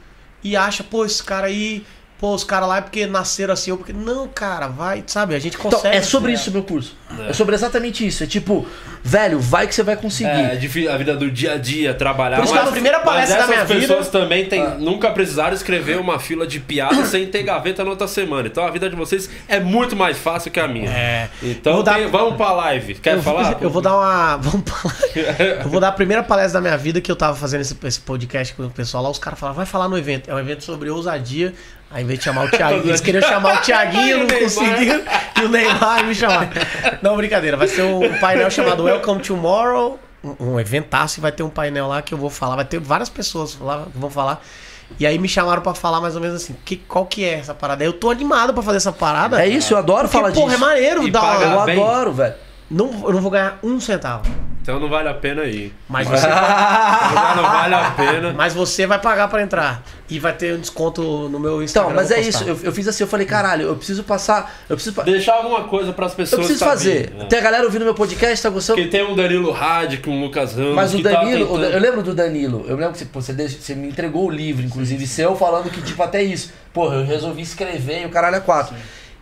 E 0.43 0.57
acha, 0.57 0.83
pô, 0.85 1.05
esse 1.05 1.23
cara 1.23 1.49
aí. 1.49 1.85
Pô, 2.19 2.35
os 2.35 2.45
caras 2.45 2.67
lá 2.69 2.79
é 2.79 2.81
porque 2.81 3.07
nasceram 3.07 3.53
assim, 3.53 3.71
ou 3.71 3.77
porque. 3.77 3.93
Não, 3.93 4.27
cara, 4.27 4.69
vai, 4.69 5.05
sabe? 5.07 5.35
A 5.35 5.39
gente 5.39 5.57
Então, 5.59 5.71
consegue. 5.71 5.97
é 5.97 6.01
sobre 6.03 6.33
isso 6.33 6.49
o 6.49 6.53
meu 6.53 6.63
curso. 6.63 6.97
É. 7.29 7.33
sobre 7.33 7.55
exatamente 7.55 8.05
isso. 8.05 8.25
É 8.25 8.27
tipo, 8.27 8.67
velho, 9.03 9.39
vai 9.39 9.67
que 9.69 9.75
você 9.75 9.83
vai 9.85 9.97
conseguir. 9.97 10.29
É, 10.29 10.57
difí- 10.57 10.89
a 10.89 10.97
vida 10.97 11.15
do 11.17 11.31
dia 11.31 11.53
a 11.53 11.57
dia, 11.57 11.95
trabalhar. 11.95 12.37
Por 12.39 12.45
isso 12.45 12.53
que 12.53 12.59
Mas- 12.59 12.69
a 12.69 12.73
primeira 12.73 12.99
palestra 13.01 13.37
mas 13.39 13.47
da 13.47 13.53
minha 13.53 13.65
vida- 13.65 13.81
pessoas 13.81 14.09
também 14.09 14.47
tem, 14.47 14.61
Ah. 14.63 14.71
nunca 14.79 15.11
precisaram 15.11 15.55
escrever 15.55 15.99
uma 16.01 16.19
fila 16.19 16.47
de 16.47 16.59
piada 16.59 17.05
sem 17.07 17.25
ter 17.27 17.43
gaveta 17.45 17.85
na 17.85 17.91
outra 17.91 18.09
semana. 18.09 18.49
Então 18.49 18.65
a 18.67 18.71
vida 18.71 18.91
de 18.91 18.97
vocês 18.97 19.31
é 19.47 19.61
muito 19.61 19.95
mais 19.95 20.19
fácil 20.19 20.51
que 20.51 20.59
a 20.59 20.67
minha. 20.67 20.91
É. 20.91 21.29
Então 21.43 21.83
dar- 21.85 21.95
tem- 21.99 22.09
vamos 22.09 22.37
pra 22.37 22.51
live. 22.53 22.95
Quer 22.97 23.15
eu, 23.17 23.23
falar? 23.23 23.57
Eu 23.63 23.71
vou 23.71 23.81
dar 23.83 23.95
uma. 23.97 24.37
Vamos 24.39 24.69
falar. 24.69 24.95
eu 25.65 25.69
vou 25.69 25.81
dar 25.81 25.89
a 25.89 25.93
primeira 25.93 26.23
palestra 26.25 26.61
da 26.61 26.69
minha 26.69 26.77
vida 26.77 27.01
que 27.01 27.11
eu 27.13 27.17
tava 27.17 27.37
fazendo 27.37 27.61
esse, 27.61 27.77
esse 27.85 28.01
podcast 28.01 28.53
com 28.55 28.65
o 28.65 28.71
pessoal 28.71 29.03
lá. 29.05 29.11
Os 29.11 29.19
caras 29.19 29.39
falaram, 29.39 29.57
vai 29.57 29.67
falar 29.67 29.89
no 29.89 29.97
evento. 29.97 30.29
É 30.31 30.35
um 30.35 30.39
evento 30.41 30.65
sobre 30.65 30.91
ousadia. 30.91 31.55
Aí, 31.91 31.99
ao 31.99 32.03
invés 32.03 32.19
de 32.19 32.25
chamar 32.25 32.47
o 32.47 32.51
Thiago, 32.51 32.89
eles 32.89 33.01
queriam 33.01 33.23
chamar 33.29 33.55
o 33.59 33.63
Thiaguinho, 33.63 34.19
não 34.21 34.27
conseguiram. 34.27 35.03
E 35.41 35.45
o 35.45 35.49
Neymar 35.49 36.05
me 36.05 36.15
chamar. 36.15 36.49
Não, 37.01 37.17
brincadeira. 37.17 37.57
Vai 37.57 37.69
ser 37.69 37.83
um 37.83 38.19
painel 38.19 38.51
chamado 38.51 38.85
Welcome 38.85 39.23
Tomorrow. 39.23 39.99
Um, 40.41 40.59
eventaço 40.59 41.21
e 41.21 41.23
vai 41.23 41.31
ter 41.31 41.45
um 41.45 41.49
painel 41.49 41.87
lá 41.87 42.03
que 42.03 42.13
eu 42.13 42.19
vou 42.19 42.29
falar. 42.31 42.57
Vai 42.57 42.65
ter 42.65 42.81
várias 42.81 43.09
pessoas 43.09 43.57
lá 43.61 43.87
que 43.93 43.99
vão 43.99 44.11
falar. 44.11 44.43
E 44.99 45.07
aí 45.07 45.19
me 45.19 45.29
chamaram 45.29 45.63
pra 45.63 45.75
falar 45.75 46.01
mais 46.01 46.15
ou 46.17 46.21
menos 46.21 46.43
assim, 46.43 46.55
que, 46.65 46.77
qual 46.77 47.07
que 47.07 47.25
é 47.25 47.35
essa 47.39 47.55
parada? 47.55 47.85
Eu 47.85 47.93
tô 47.93 48.11
animado 48.11 48.53
pra 48.53 48.63
fazer 48.63 48.79
essa 48.79 48.93
parada. 48.93 49.41
É 49.43 49.47
isso, 49.49 49.75
eu 49.75 49.79
adoro 49.79 50.03
Porque, 50.09 50.17
falar 50.17 50.33
porra, 50.33 50.53
disso. 50.53 50.65
é 50.65 50.67
maneiro 50.67 51.07
E 51.07 51.11
uma... 51.11 51.35
Eu 51.43 51.65
bem. 51.65 51.75
adoro, 51.81 52.13
velho. 52.13 52.35
Não, 52.71 53.05
eu 53.07 53.13
não 53.13 53.21
vou 53.21 53.31
ganhar 53.31 53.59
um 53.63 53.79
centavo. 53.81 54.29
Então 54.61 54.81
não 54.81 54.89
vale 54.89 55.09
a 55.09 55.15
pena 55.15 55.45
ir. 55.45 55.73
Mas 55.89 56.09
você, 56.11 56.23
Já 56.27 57.35
não 57.37 57.43
vale 57.45 57.75
a 57.75 57.91
pena. 57.93 58.33
mas 58.33 58.53
você 58.53 58.85
vai 58.85 58.99
pagar 58.99 59.29
pra 59.29 59.41
entrar. 59.41 59.81
E 60.11 60.19
vai 60.19 60.33
ter 60.33 60.55
um 60.57 60.61
desconto 60.61 61.29
no 61.29 61.39
meu 61.39 61.63
Instagram. 61.63 61.91
Então, 61.93 62.03
mas 62.03 62.11
eu 62.11 62.17
é 62.17 62.21
isso. 62.21 62.43
Eu, 62.43 62.59
eu 62.65 62.73
fiz 62.73 62.89
assim, 62.89 63.05
eu 63.05 63.09
falei, 63.09 63.25
caralho, 63.27 63.67
eu 63.69 63.77
preciso 63.77 64.03
passar. 64.03 64.57
Eu 64.69 64.75
preciso. 64.77 65.01
Deixar 65.05 65.35
alguma 65.35 65.65
coisa 65.65 65.93
pras 65.93 66.11
Eu 66.13 66.17
pessoas. 66.17 66.47
preciso 66.47 66.59
saberem, 66.65 67.05
fazer. 67.05 67.15
né? 67.17 67.27
Tem 67.27 67.39
a 67.39 67.43
galera 67.43 67.65
ouvindo 67.65 67.85
meu 67.85 67.95
podcast, 67.95 68.43
tá 68.43 68.51
gostando? 68.51 68.79
Porque 68.81 68.91
tem 68.91 69.07
um 69.07 69.15
Danilo 69.15 69.55
Hadi 69.55 69.99
com 69.99 70.11
o 70.11 70.21
Lucas 70.25 70.55
Ramos. 70.55 70.75
Mas 70.75 70.93
o 70.95 71.03
tá 71.03 71.11
Danilo, 71.11 71.45
o 71.45 71.57
tentando- 71.59 71.73
eu 71.75 71.81
lembro 71.81 72.03
do 72.03 72.15
Danilo, 72.15 72.65
eu 72.67 72.77
lembro 72.77 72.93
que 72.93 72.99
você, 72.99 73.05
pô, 73.05 73.21
você, 73.21 73.75
me 73.77 73.89
entregou 73.89 74.27
o 74.27 74.31
livro, 74.31 74.65
inclusive 74.65 75.07
seu, 75.07 75.37
falando 75.37 75.71
que, 75.71 75.81
tipo, 75.83 76.03
até 76.03 76.23
isso. 76.23 76.53
Porra, 76.73 76.97
eu 76.97 77.05
resolvi 77.07 77.43
escrever 77.43 78.03
e 78.03 78.07
o 78.07 78.11
caralho 78.11 78.37
é 78.37 78.41
quatro. 78.41 78.75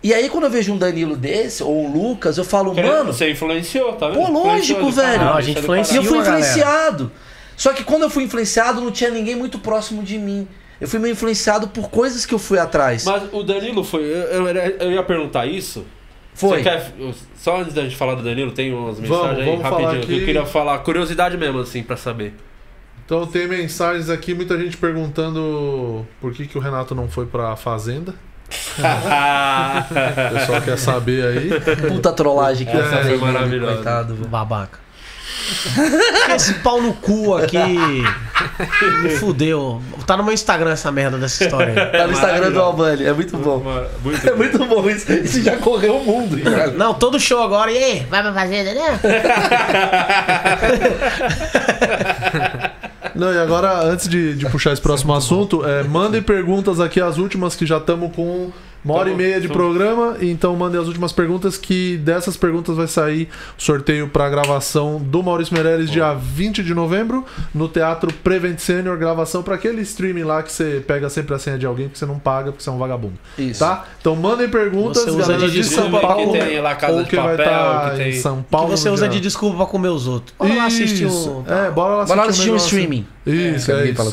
E 0.05 0.12
aí, 0.12 0.28
quando 0.28 0.44
eu 0.44 0.51
vejo 0.51 0.70
um 0.72 0.76
Danilo 0.76 1.16
desse, 1.16 1.62
ou 1.62 1.86
um 1.86 1.90
Lucas, 1.90 2.36
eu 2.36 2.44
falo, 2.44 2.74
mano, 2.74 3.12
Você 3.12 3.31
influenciou, 3.31 3.94
tá 3.94 4.09
vendo? 4.10 4.18
Pô, 4.26 4.31
lógico, 4.31 4.78
Influenciou 4.81 4.93
velho. 4.93 5.24
Não, 5.24 5.35
a 5.35 5.40
gente 5.40 5.56
é 5.56 5.60
do 5.60 5.64
influencia. 5.64 5.94
E 5.94 5.97
eu 5.97 6.05
fui 6.05 6.18
influenciado. 6.18 7.12
Só 7.56 7.72
que 7.72 7.82
quando 7.82 8.02
eu 8.02 8.10
fui 8.10 8.22
influenciado, 8.24 8.82
não 8.82 8.90
tinha 8.90 9.09
ninguém 9.10 9.35
muito 9.35 9.59
próximo 9.59 10.02
de 10.02 10.18
mim. 10.18 10.47
Eu 10.78 10.86
fui 10.89 10.98
meio 10.98 11.12
influenciado 11.12 11.68
por 11.68 11.89
coisas 11.89 12.26
que 12.26 12.35
eu 12.35 12.39
fui 12.39 12.59
atrás. 12.59 13.05
Mas 13.05 13.22
o 13.32 13.43
Danilo 13.43 13.82
foi. 13.82 14.02
Eu, 14.02 14.47
eu- 14.47 14.76
eu 14.81 14.93
ia 14.93 15.02
perguntar 15.02 15.47
isso. 15.47 15.86
Foi. 16.35 16.59
Você 16.59 16.62
quer, 16.64 16.93
só 17.36 17.60
antes 17.62 17.72
da 17.72 17.82
gente 17.82 17.97
falar 17.97 18.16
do 18.16 18.22
Danilo, 18.22 18.51
tem 18.52 18.74
umas 18.74 18.98
mensagens 19.01 19.09
Vamos, 19.26 19.39
aí 19.39 19.44
vamos 19.47 19.62
falar 19.62 19.81
rapidinho. 19.86 20.06
que. 20.06 20.20
Eu 20.20 20.26
queria 20.26 20.44
falar, 20.44 20.78
curiosidade 20.81 21.39
mesmo, 21.39 21.60
assim, 21.60 21.82
pra 21.82 21.97
saber. 21.97 22.35
Então 23.06 23.26
tem 23.26 23.47
mensagens 23.48 24.10
aqui, 24.10 24.35
muita 24.35 24.59
gente 24.59 24.76
perguntando 24.76 26.05
por 26.20 26.32
que, 26.35 26.47
que 26.47 26.59
o 26.59 26.60
Renato 26.60 26.94
não 26.94 27.09
foi 27.09 27.24
pra 27.24 27.55
Fazenda. 27.56 28.14
O 30.31 30.35
pessoal 30.39 30.61
quer 30.62 30.79
saber 30.79 31.25
aí. 31.27 31.51
Puta 31.89 32.12
trollagem 32.12 32.66
que 32.66 32.73
Essa 32.77 32.85
eu 32.87 32.91
falei, 32.91 33.09
foi 33.09 33.19
mano, 33.19 33.33
maravilhosa. 33.33 33.75
Coitado. 33.75 34.15
Babaca. 34.29 34.85
Esse 36.35 36.55
pau 36.55 36.81
no 36.81 36.95
cu 36.95 37.35
aqui 37.37 37.59
me 39.03 39.11
fudeu. 39.19 39.83
Tá 40.07 40.16
no 40.16 40.23
meu 40.25 40.33
Instagram 40.33 40.71
essa 40.73 40.91
merda 40.93 41.19
dessa 41.19 41.45
história 41.45 41.73
aí. 41.73 41.91
Tá 41.99 42.07
no 42.07 42.12
Instagram 42.12 42.51
do 42.53 42.61
Albani, 42.61 43.05
é 43.05 43.12
muito 43.12 43.37
bom. 43.39 43.62
Muito 44.03 44.29
É 44.29 44.35
muito 44.35 44.65
bom 44.65 44.89
isso. 44.89 45.12
Isso 45.12 45.43
já 45.43 45.57
correu 45.57 45.97
o 45.97 46.05
mundo. 46.05 46.39
já. 46.39 46.69
Não, 46.69 46.95
todo 46.95 47.19
show 47.21 47.43
agora. 47.43 47.71
E 47.73 47.77
aí, 47.77 48.07
vai 48.09 48.23
pra 48.23 48.33
fazenda, 48.33 48.73
né? 48.75 49.01
Não, 53.15 53.32
e 53.32 53.39
agora, 53.39 53.85
antes 53.85 54.09
de, 54.09 54.35
de 54.35 54.47
puxar 54.47 54.73
esse 54.73 54.82
próximo 54.82 55.15
assunto, 55.15 55.65
é, 55.65 55.82
mandem 55.85 56.20
perguntas 56.20 56.81
aqui, 56.81 57.01
as 57.01 57.16
últimas 57.16 57.55
que 57.55 57.65
já 57.65 57.78
estamos 57.78 58.15
com 58.15 58.51
uma 58.85 58.94
hora 58.94 59.09
e 59.09 59.12
Tamo- 59.12 59.23
meia 59.23 59.40
de 59.40 59.48
programa. 59.48 60.16
Então 60.20 60.55
mandem 60.56 60.81
as 60.81 60.86
últimas 60.86 61.12
perguntas, 61.12 61.56
que 61.56 61.97
dessas 61.98 62.36
perguntas 62.36 62.77
vai 62.77 62.86
sair 62.86 63.28
o 63.59 63.62
sorteio 63.62 64.09
para 64.09 64.28
gravação 64.28 64.98
do 65.01 65.23
Maurício 65.23 65.55
Meirelles, 65.55 65.90
dia 65.90 66.12
20 66.15 66.62
de 66.62 66.74
novembro, 66.74 67.24
no 67.55 67.69
Teatro 67.69 68.12
Prevent 68.12 68.59
Senior. 68.59 68.97
Gravação 68.98 69.43
para 69.43 69.55
aquele 69.55 69.82
streaming 69.82 70.24
lá 70.24 70.43
que 70.43 70.52
você 70.52 70.82
pega 70.86 71.09
sempre 71.09 71.35
a 71.35 71.39
senha 71.39 71.59
de 71.59 71.66
alguém 71.66 71.89
que 71.89 71.98
você 71.98 72.06
não 72.06 72.19
paga 72.19 72.51
porque 72.52 72.62
você 72.62 72.69
é 72.70 72.73
um 72.73 72.78
vagabundo. 72.78 73.15
Isso. 73.39 73.61
Tá? 73.61 73.85
Então 74.01 74.15
mandem 74.16 74.48
perguntas, 74.48 75.02
Você 75.05 75.11
usa 75.11 75.32
galera 75.32 75.48
de 75.51 75.55
de 75.56 75.65
São 75.65 75.90
Paulo. 75.90 76.32
que 76.32 76.39
tem 76.39 76.61
lá 76.61 76.74
Casa 76.74 76.93
ou 76.94 77.02
de 77.05 77.09
que 77.09 77.16
vai 77.16 77.36
Papel, 77.36 77.44
estar 77.47 77.90
que 77.93 77.97
tem- 77.97 78.09
em 78.11 78.20
São 78.20 78.36
Que 78.43 78.51
Paulo. 78.51 78.69
você 78.77 78.89
no 78.89 78.94
usa 78.94 79.09
de 79.09 79.20
desculpa 79.20 79.56
pra 79.56 79.66
comer 79.66 79.89
os 79.89 80.06
outros. 80.06 80.35
Bora 80.39 80.55
lá 80.55 80.66
assistir 80.66 81.06
Isso. 81.06 81.31
um. 81.31 81.44
É, 81.52 81.70
bora 81.70 81.94
lá 81.94 82.05
Bora 82.05 82.20
lá 82.23 82.27
assistir 82.28 82.51
assistir 82.51 82.51
um 82.51 82.52
negócio. 82.52 82.66
streaming. 82.66 83.06
Isso, 83.55 83.73
É, 83.73 83.74
é, 83.81 83.85
isso. 83.86 83.94
fala- 83.97 84.11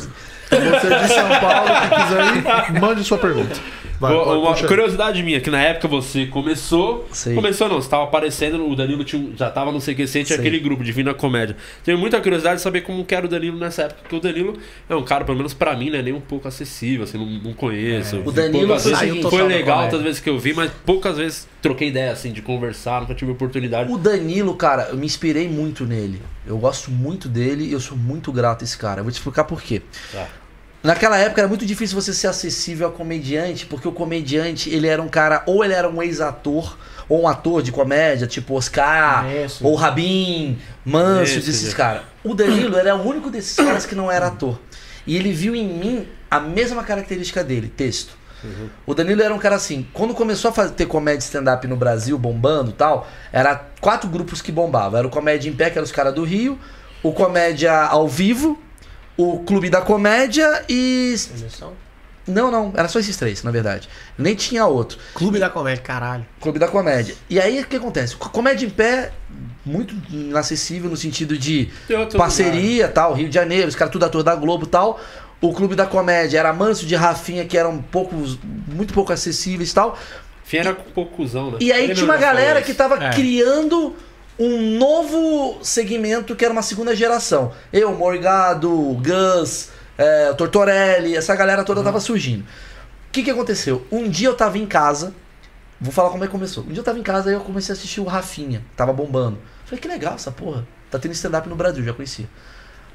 Então 0.54 0.60
você 0.80 0.88
é 0.94 1.00
de 1.00 1.14
São 1.14 1.30
Paulo 1.40 1.70
que 1.82 2.04
quiser 2.04 2.76
ir, 2.76 2.80
mande 2.82 3.04
sua 3.04 3.18
pergunta. 3.18 3.56
Vai, 4.02 4.16
Uma- 4.16 4.56
curiosidade 4.68 5.22
minha, 5.22 5.40
que 5.40 5.52
na 5.52 5.62
época 5.62 5.88
você 5.88 6.26
começou. 6.26 7.08
Sei. 7.12 7.36
Começou 7.36 7.70
não, 7.70 7.80
você 7.80 7.88
tava 7.88 8.06
aparecendo, 8.06 8.68
o 8.68 8.76
Danilo 8.76 9.04
tinha, 9.04 9.32
já 9.38 9.52
tava 9.52 9.72
no 9.72 9.80
CQC, 9.80 10.24
tinha 10.24 10.40
aquele 10.40 10.58
grupo 10.60 10.84
Divina 10.84 11.14
Comédia. 11.14 11.56
Tenho 11.84 12.00
muita 12.00 12.20
curiosidade 12.20 12.56
de 12.56 12.62
saber 12.64 12.82
como 12.82 13.06
que 13.06 13.14
era 13.14 13.28
o 13.28 13.30
Danilo 13.30 13.60
nessa 13.60 13.84
época, 13.84 14.00
porque 14.02 14.16
o 14.16 14.20
Danilo 14.20 14.58
é 14.90 14.96
um 14.96 15.04
cara, 15.04 15.24
pelo 15.24 15.38
menos 15.38 15.54
pra 15.54 15.76
mim, 15.76 15.92
né, 15.92 16.02
nem 16.02 16.14
um 16.14 16.20
pouco 16.20 16.48
acessível, 16.48 17.04
assim, 17.04 17.20
não, 17.20 17.28
não 17.28 17.54
conheço. 17.54 18.18
O 18.26 18.32
Danilo 18.32 18.66
poucas 18.66 18.86
vezes 18.86 18.98
saiu 18.98 19.22
foi 19.30 19.44
legal, 19.44 19.76
comédia. 19.78 19.84
outras 19.84 20.02
vezes 20.02 20.20
que 20.20 20.30
eu 20.32 20.40
vi, 20.40 20.54
mas 20.56 20.72
poucas 20.84 21.18
vezes 21.18 21.48
troquei 21.62 21.90
ideia, 21.90 22.12
assim, 22.12 22.32
de 22.32 22.42
conversar, 22.42 23.02
nunca 23.02 23.14
tive 23.14 23.32
oportunidade. 23.32 23.92
O 23.92 24.00
Danilo, 24.00 24.56
cara, 24.56 24.88
eu 24.90 24.98
me 24.98 25.06
inspirei 25.06 25.48
muito 25.48 25.86
nele. 25.86 26.20
Eu 26.48 26.58
gosto 26.58 26.90
muito 26.90 27.30
dele 27.30 27.66
e 27.66 27.72
eu 27.72 27.80
sou 27.80 27.96
muito 27.96 28.32
grato 28.32 28.64
a 28.64 28.66
esse 28.66 28.76
cara. 28.76 29.02
Eu 29.02 29.04
vou 29.04 29.12
te 29.12 29.16
explicar 29.18 29.44
por 29.44 29.62
quê. 29.62 29.84
Tá. 30.12 30.28
Naquela 30.84 31.18
época 31.18 31.42
era 31.42 31.48
muito 31.48 31.66
difícil 31.66 32.00
você 32.00 32.12
ser 32.14 32.28
acessível 32.28 32.88
a 32.88 32.92
comediante, 32.92 33.66
porque 33.68 33.88
o 33.88 33.92
comediante, 33.92 34.70
ele 34.70 34.88
era 34.88 35.02
um 35.02 35.08
cara, 35.08 35.44
ou 35.46 35.64
ele 35.64 35.74
era 35.74 35.88
um 35.88 36.02
ex-ator, 36.02 36.76
ou 37.08 37.22
um 37.22 37.28
ator 37.28 37.62
de 37.62 37.72
comédia, 37.72 38.26
tipo 38.26 38.56
Oscar, 38.56 39.26
Isso. 39.32 39.66
ou 39.66 39.76
Rabin, 39.76 40.58
Manso, 40.84 41.24
Esse, 41.24 41.36
desses 41.46 41.64
esse. 41.68 41.76
caras. 41.76 42.02
O 42.24 42.34
Danilo 42.34 42.78
era 42.78 42.96
o 42.96 43.08
único 43.08 43.30
desses 43.30 43.56
caras 43.56 43.86
que 43.86 43.94
não 43.94 44.12
era 44.12 44.28
ator. 44.28 44.60
E 45.06 45.16
ele 45.16 45.32
viu 45.32 45.56
em 45.56 45.68
mim 45.68 46.08
a 46.30 46.40
mesma 46.40 46.84
característica 46.84 47.44
dele, 47.44 47.68
texto. 47.68 48.22
O 48.88 48.96
Danilo 48.96 49.22
era 49.22 49.32
um 49.32 49.38
cara 49.38 49.56
assim, 49.56 49.86
quando 49.94 50.16
começou 50.16 50.50
a 50.50 50.52
fazer, 50.52 50.74
ter 50.74 50.88
comédia 50.88 51.20
stand-up 51.20 51.68
no 51.68 51.76
Brasil, 51.76 52.18
bombando 52.18 52.72
e 52.72 52.74
tal, 52.74 53.08
era 53.32 53.56
quatro 53.80 54.10
grupos 54.10 54.42
que 54.42 54.52
bombavam. 54.52 54.98
Era 54.98 55.08
o 55.08 55.12
Comédia 55.12 55.48
em 55.48 55.54
Pé, 55.54 55.70
que 55.70 55.78
eram 55.78 55.86
os 55.86 55.92
caras 55.92 56.12
do 56.12 56.24
Rio, 56.24 56.58
o 57.04 57.12
Comédia 57.12 57.72
ao 57.72 58.08
Vivo, 58.08 58.60
o 59.18 59.40
Clube 59.40 59.70
da 59.70 59.82
Comédia 59.82 60.64
e... 60.70 61.16
Não, 62.28 62.52
não, 62.52 62.72
era 62.76 62.88
só 62.88 63.00
esses 63.00 63.18
três, 63.18 63.42
na 63.44 63.50
verdade. 63.52 63.90
Nem 64.18 64.36
tinha 64.36 64.66
outro. 64.66 64.98
Clube 65.16 65.40
da 65.40 65.50
Comédia, 65.50 65.84
caralho. 65.84 66.26
Clube 66.40 66.60
da 66.60 66.68
Comédia. 66.68 67.16
E 67.30 67.40
aí, 67.40 67.60
o 67.60 67.66
que 67.66 67.76
acontece? 67.76 68.16
Comédia 68.16 68.66
em 68.66 68.70
Pé, 68.70 69.12
muito 69.66 69.96
inacessível 70.10 70.90
no 70.90 70.96
sentido 70.96 71.38
de 71.38 71.70
Tem 71.88 71.98
outro 71.98 72.18
parceria 72.18 72.88
tal, 72.88 73.14
Rio 73.14 73.28
de 73.28 73.34
Janeiro, 73.36 73.68
os 73.68 73.76
caras 73.76 73.92
tudo 73.92 74.06
ator 74.06 74.24
da 74.24 74.36
Globo 74.36 74.66
e 74.66 74.70
tal. 74.70 75.00
O 75.42 75.52
Clube 75.52 75.76
da 75.76 75.88
Comédia 75.88 76.38
era 76.38 76.54
Manso 76.54 76.86
de 76.86 76.96
Rafinha, 76.96 77.44
que 77.46 77.58
eram 77.58 77.82
poucos, 77.82 78.38
muito 78.68 78.94
pouco 78.94 79.12
acessíveis 79.12 79.72
e 79.72 79.74
tal. 79.74 79.98
Fim 80.44 80.58
era 80.58 80.72
um 80.72 80.92
pouco 80.94 81.16
cuzão, 81.16 81.52
né? 81.52 81.58
E 81.60 81.72
aí 81.72 81.86
Ele 81.86 81.96
tinha 81.96 82.06
uma 82.06 82.18
galera 82.18 82.62
que 82.62 82.74
tava 82.74 83.04
É. 83.04 83.10
criando 83.10 83.96
um 84.42 84.80
novo 84.80 85.64
segmento 85.64 86.36
que 86.36 86.44
era 86.44 86.52
uma 86.52 86.64
segunda 86.64 86.96
geração. 86.96 87.54
Eu, 87.72 87.94
Morgado, 87.94 88.70
Gus, 88.96 89.70
é, 89.96 90.34
Tortorelli, 90.34 91.16
essa 91.16 91.36
galera 91.36 91.64
toda 91.64 91.84
tava 91.84 92.00
surgindo. 92.00 92.42
O 92.42 93.12
que 93.12 93.22
que 93.22 93.30
aconteceu? 93.30 93.86
Um 93.92 94.10
dia 94.10 94.30
eu 94.30 94.34
tava 94.34 94.58
em 94.58 94.66
casa, 94.66 95.14
vou 95.80 95.92
falar 95.94 96.10
como 96.10 96.24
é 96.24 96.28
que 96.28 96.32
começou. 96.32 96.64
Um 96.64 96.70
dia 96.70 96.80
eu 96.80 96.84
tava 96.84 96.98
em 96.98 97.04
casa 97.04 97.30
e 97.30 97.36
eu 97.36 97.42
comecei 97.42 97.72
a 97.72 97.78
assistir 97.78 98.02
o 98.02 98.06
Rafinha, 98.06 98.66
tava 98.76 98.92
bombando. 98.92 99.38
Falei, 99.64 99.80
que 99.80 99.88
legal 99.88 100.16
essa 100.16 100.32
porra. 100.32 100.68
Tá 100.90 100.98
tendo 100.98 101.12
stand-up 101.12 101.48
no 101.48 101.56
Brasil, 101.56 101.84
já 101.84 101.94
conhecia. 101.94 102.28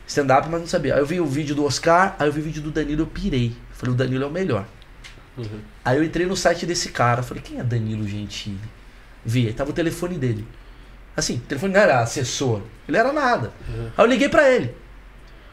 Stand-up, 0.05 0.48
mas 0.48 0.60
não 0.60 0.66
sabia. 0.66 0.94
Aí 0.94 1.01
eu 1.01 1.06
vi 1.06 1.20
o 1.20 1.27
vídeo 1.27 1.55
do 1.55 1.64
Oscar, 1.64 2.16
aí 2.18 2.27
eu 2.27 2.32
vi 2.32 2.40
o 2.40 2.44
vídeo 2.44 2.62
do 2.62 2.73
Danilo, 2.73 3.02
eu 3.02 3.06
pirei. 3.06 3.55
Falei, 3.73 3.94
o 3.94 3.97
Danilo 3.97 4.24
é 4.24 4.27
o 4.27 4.31
melhor. 4.31 4.66
Aí 5.85 5.97
eu 5.97 6.02
entrei 6.02 6.27
no 6.27 6.36
site 6.36 6.66
desse 6.66 6.89
cara, 6.89 7.23
falei, 7.23 7.40
quem 7.40 7.60
é 7.60 7.62
Danilo 7.62 8.09
Gentili? 8.09 8.59
Vi, 9.24 9.47
aí 9.47 9.52
tava 9.52 9.70
o 9.70 9.73
telefone 9.73 10.18
dele. 10.18 10.44
Assim, 11.16 11.36
o 11.36 11.40
telefone 11.40 11.72
não 11.72 11.80
era 11.80 12.01
assessor, 12.01 12.60
ele 12.86 12.97
era 12.97 13.12
nada. 13.12 13.52
Aí 13.97 14.05
eu 14.05 14.06
liguei 14.06 14.28
pra 14.28 14.51
ele. 14.51 14.74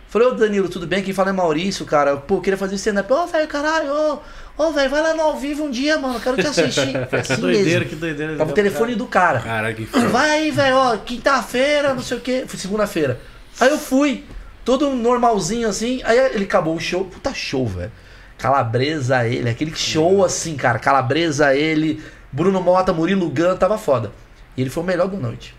Falei, 0.09 0.27
ô 0.27 0.31
Danilo, 0.31 0.69
tudo 0.69 0.85
bem? 0.85 1.01
Quem 1.01 1.13
fala 1.13 1.29
é 1.29 1.33
Maurício, 1.33 1.85
cara. 1.85 2.17
Pô, 2.17 2.35
eu 2.35 2.41
queria 2.41 2.57
fazer 2.57 2.75
stand-up. 2.75 3.11
Ô, 3.11 3.25
velho, 3.25 3.47
caralho, 3.47 3.89
ô, 3.91 4.19
ô, 4.63 4.71
velho, 4.71 4.89
vai 4.89 5.01
lá 5.01 5.15
no 5.15 5.21
ao 5.23 5.37
vivo 5.37 5.63
um 5.63 5.71
dia, 5.71 5.97
mano. 5.97 6.19
Quero 6.19 6.35
te 6.37 6.45
assistir. 6.45 6.91
Falei, 7.09 7.09
Que 7.09 7.15
assim 7.15 7.41
doideira, 7.41 7.79
mesmo. 7.79 7.85
que 7.89 7.95
doideira. 7.95 8.35
Tava 8.35 8.51
o 8.51 8.53
telefone 8.53 8.93
do 8.93 9.07
cara. 9.07 9.39
Cara, 9.39 9.73
que 9.73 9.85
Vai 9.85 10.29
aí, 10.29 10.51
velho, 10.51 10.75
ó, 10.75 10.97
quinta-feira, 10.97 11.95
não 11.95 12.01
sei 12.03 12.17
o 12.17 12.21
que. 12.21 12.43
Foi 12.45 12.59
segunda-feira. 12.59 13.19
Aí 13.59 13.69
eu 13.69 13.79
fui, 13.79 14.23
todo 14.63 14.91
normalzinho 14.91 15.67
assim. 15.67 16.01
Aí 16.03 16.19
ele 16.35 16.43
acabou 16.43 16.75
o 16.75 16.79
show. 16.79 17.05
Puta 17.05 17.33
show, 17.33 17.65
velho. 17.65 17.91
Calabresa 18.37 19.25
ele, 19.27 19.49
aquele 19.49 19.73
show 19.75 20.23
assim, 20.23 20.55
cara. 20.55 20.77
Calabresa 20.77 21.55
ele, 21.55 22.03
Bruno 22.31 22.61
Mota, 22.61 22.93
Murilo 22.93 23.29
Gun, 23.29 23.55
tava 23.57 23.79
foda. 23.79 24.11
E 24.55 24.61
ele 24.61 24.69
foi 24.69 24.83
o 24.83 24.85
melhor 24.85 25.07
da 25.07 25.17
noite. 25.17 25.53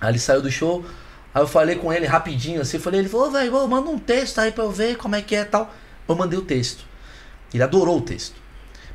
Aí 0.00 0.10
ele 0.10 0.18
saiu 0.18 0.42
do 0.42 0.50
show. 0.50 0.84
Aí 1.34 1.42
eu 1.42 1.46
falei 1.46 1.76
com 1.76 1.92
ele 1.92 2.06
rapidinho 2.06 2.60
assim. 2.60 2.78
Falei, 2.78 3.00
ele 3.00 3.08
falou, 3.08 3.30
velho, 3.30 3.68
manda 3.68 3.88
um 3.88 3.98
texto 3.98 4.38
aí 4.38 4.50
pra 4.52 4.64
eu 4.64 4.70
ver 4.70 4.96
como 4.96 5.14
é 5.14 5.22
que 5.22 5.34
é 5.34 5.40
e 5.40 5.44
tal. 5.44 5.72
Eu 6.08 6.14
mandei 6.14 6.38
o 6.38 6.42
texto. 6.42 6.84
Ele 7.52 7.62
adorou 7.62 7.98
o 7.98 8.00
texto. 8.00 8.42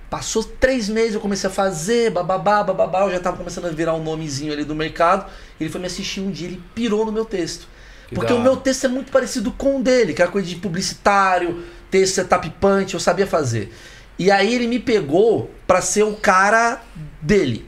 Passou 0.09 0.43
três 0.43 0.87
meses, 0.87 1.15
eu 1.15 1.19
comecei 1.19 1.49
a 1.49 1.53
fazer, 1.53 2.11
bababá, 2.11 2.63
bababá, 2.63 3.01
eu 3.01 3.11
já 3.11 3.19
tava 3.19 3.35
começando 3.35 3.65
a 3.65 3.69
virar 3.69 3.93
um 3.93 4.01
nomezinho 4.01 4.53
ali 4.53 4.63
do 4.63 4.73
mercado. 4.73 5.29
Ele 5.59 5.69
foi 5.69 5.81
me 5.81 5.87
assistir 5.87 6.21
um 6.21 6.31
dia, 6.31 6.47
ele 6.47 6.63
pirou 6.73 7.05
no 7.05 7.11
meu 7.11 7.25
texto. 7.25 7.67
Que 8.07 8.15
Porque 8.15 8.31
da 8.31 8.39
o 8.39 8.41
meu 8.41 8.55
texto 8.55 8.85
é 8.85 8.87
muito 8.87 9.11
parecido 9.11 9.51
com 9.51 9.79
o 9.79 9.83
dele, 9.83 10.13
que 10.13 10.21
era 10.21 10.31
coisa 10.31 10.47
de 10.47 10.55
publicitário, 10.55 11.61
texto 11.91 12.15
setup 12.15 12.49
punch, 12.51 12.93
eu 12.93 13.01
sabia 13.01 13.27
fazer. 13.27 13.73
E 14.17 14.31
aí 14.31 14.55
ele 14.55 14.65
me 14.65 14.79
pegou 14.79 15.51
pra 15.67 15.81
ser 15.81 16.03
o 16.03 16.15
cara 16.15 16.81
dele. 17.21 17.65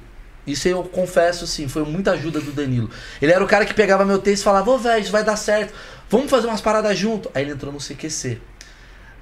Isso 0.51 0.67
eu 0.67 0.83
confesso, 0.83 1.45
sim, 1.47 1.67
foi 1.67 1.83
muita 1.83 2.11
ajuda 2.11 2.39
do 2.39 2.51
Danilo. 2.51 2.89
Ele 3.21 3.31
era 3.31 3.43
o 3.43 3.47
cara 3.47 3.65
que 3.65 3.73
pegava 3.73 4.05
meu 4.05 4.19
texto 4.19 4.41
e 4.41 4.45
falava, 4.45 4.69
ô 4.71 4.77
velho, 4.77 5.01
isso 5.01 5.11
vai 5.11 5.23
dar 5.23 5.35
certo, 5.35 5.73
vamos 6.09 6.29
fazer 6.29 6.47
umas 6.47 6.61
paradas 6.61 6.97
junto. 6.97 7.29
Aí 7.33 7.43
ele 7.43 7.51
entrou 7.51 7.71
no 7.71 7.79
CQC. 7.79 8.39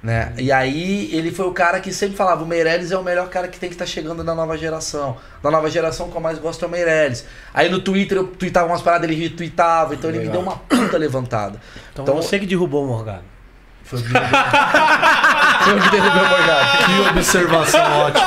Né? 0.00 0.32
E 0.38 0.52
aí 0.52 1.10
ele 1.12 1.32
foi 1.32 1.44
o 1.46 1.52
cara 1.52 1.80
que 1.80 1.92
sempre 1.92 2.16
falava, 2.16 2.44
o 2.44 2.46
Meirelles 2.46 2.92
é 2.92 2.96
o 2.96 3.02
melhor 3.02 3.28
cara 3.28 3.48
que 3.48 3.58
tem 3.58 3.68
que 3.68 3.74
estar 3.74 3.84
chegando 3.86 4.22
na 4.22 4.32
nova 4.32 4.56
geração. 4.56 5.16
Da 5.42 5.50
nova 5.50 5.68
geração 5.68 6.06
o 6.06 6.10
que 6.10 6.16
eu 6.16 6.20
mais 6.20 6.38
gosto 6.38 6.64
é 6.64 6.68
o 6.68 6.70
Meirelles. 6.70 7.24
Aí 7.52 7.68
no 7.68 7.80
Twitter 7.80 8.18
eu 8.18 8.28
tweetava 8.28 8.68
umas 8.68 8.80
paradas, 8.80 9.10
ele 9.10 9.20
retweetava, 9.20 9.94
então 9.96 10.08
ele 10.08 10.20
me 10.20 10.28
deu 10.28 10.40
uma 10.40 10.56
puta 10.56 10.96
levantada. 10.96 11.60
Então, 11.92 12.04
Então- 12.04 12.14
você 12.14 12.38
que 12.38 12.46
derrubou 12.46 12.84
o 12.84 12.86
Morgado. 12.86 13.24
Foi 13.82 13.98
o 13.98 14.02
Foi 15.64 15.74
o 15.74 15.80
que 15.82 15.90
derrubou 15.90 16.22
o 16.22 16.28
Morgado. 16.28 16.78
Que 16.86 17.08
observação 17.18 18.00
ótima. 18.00 18.26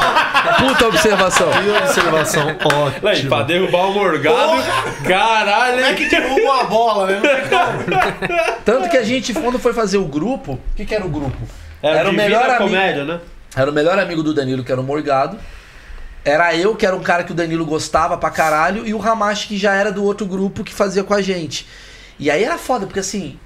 Puta 0.57 0.87
observação. 0.87 1.49
Que 1.51 1.69
observação 1.83 2.47
Aí, 2.49 2.55
pra 2.55 2.77
ótima. 2.77 3.43
derrubar 3.43 3.87
o 3.87 3.93
Morgado, 3.93 4.63
caralho. 5.07 5.79
É 5.85 5.93
que 5.93 6.07
derrubou 6.09 6.51
a 6.51 6.63
bola, 6.65 7.07
né? 7.07 7.21
Como. 7.49 8.57
Tanto 8.65 8.89
que 8.89 8.97
a 8.97 9.03
gente, 9.03 9.33
quando 9.33 9.57
foi 9.59 9.73
fazer 9.73 9.97
o 9.97 10.05
grupo, 10.05 10.53
o 10.53 10.59
que, 10.75 10.85
que 10.85 10.93
era 10.95 11.05
o 11.05 11.09
grupo? 11.09 11.37
Era, 11.81 12.01
o 12.07 12.11
Divina 12.11 12.23
melhor 12.23 12.45
amigo. 12.49 12.63
comédia, 12.63 13.05
né? 13.05 13.19
Era 13.55 13.69
o 13.69 13.73
melhor 13.73 13.97
amigo 13.99 14.21
do 14.23 14.33
Danilo, 14.33 14.63
que 14.63 14.71
era 14.71 14.79
o 14.79 14.83
Morgado. 14.83 15.37
Era 16.23 16.55
eu, 16.55 16.75
que 16.75 16.85
era 16.85 16.95
um 16.95 17.01
cara 17.01 17.23
que 17.23 17.31
o 17.31 17.35
Danilo 17.35 17.65
gostava 17.65 18.15
pra 18.17 18.29
caralho, 18.29 18.85
e 18.85 18.93
o 18.93 18.99
Ramache, 18.99 19.47
que 19.47 19.57
já 19.57 19.73
era 19.73 19.91
do 19.91 20.03
outro 20.03 20.25
grupo 20.25 20.63
que 20.63 20.73
fazia 20.73 21.03
com 21.03 21.13
a 21.13 21.21
gente. 21.21 21.67
E 22.19 22.29
aí 22.29 22.43
era 22.43 22.57
foda, 22.59 22.85
porque 22.85 22.99
assim, 22.99 23.39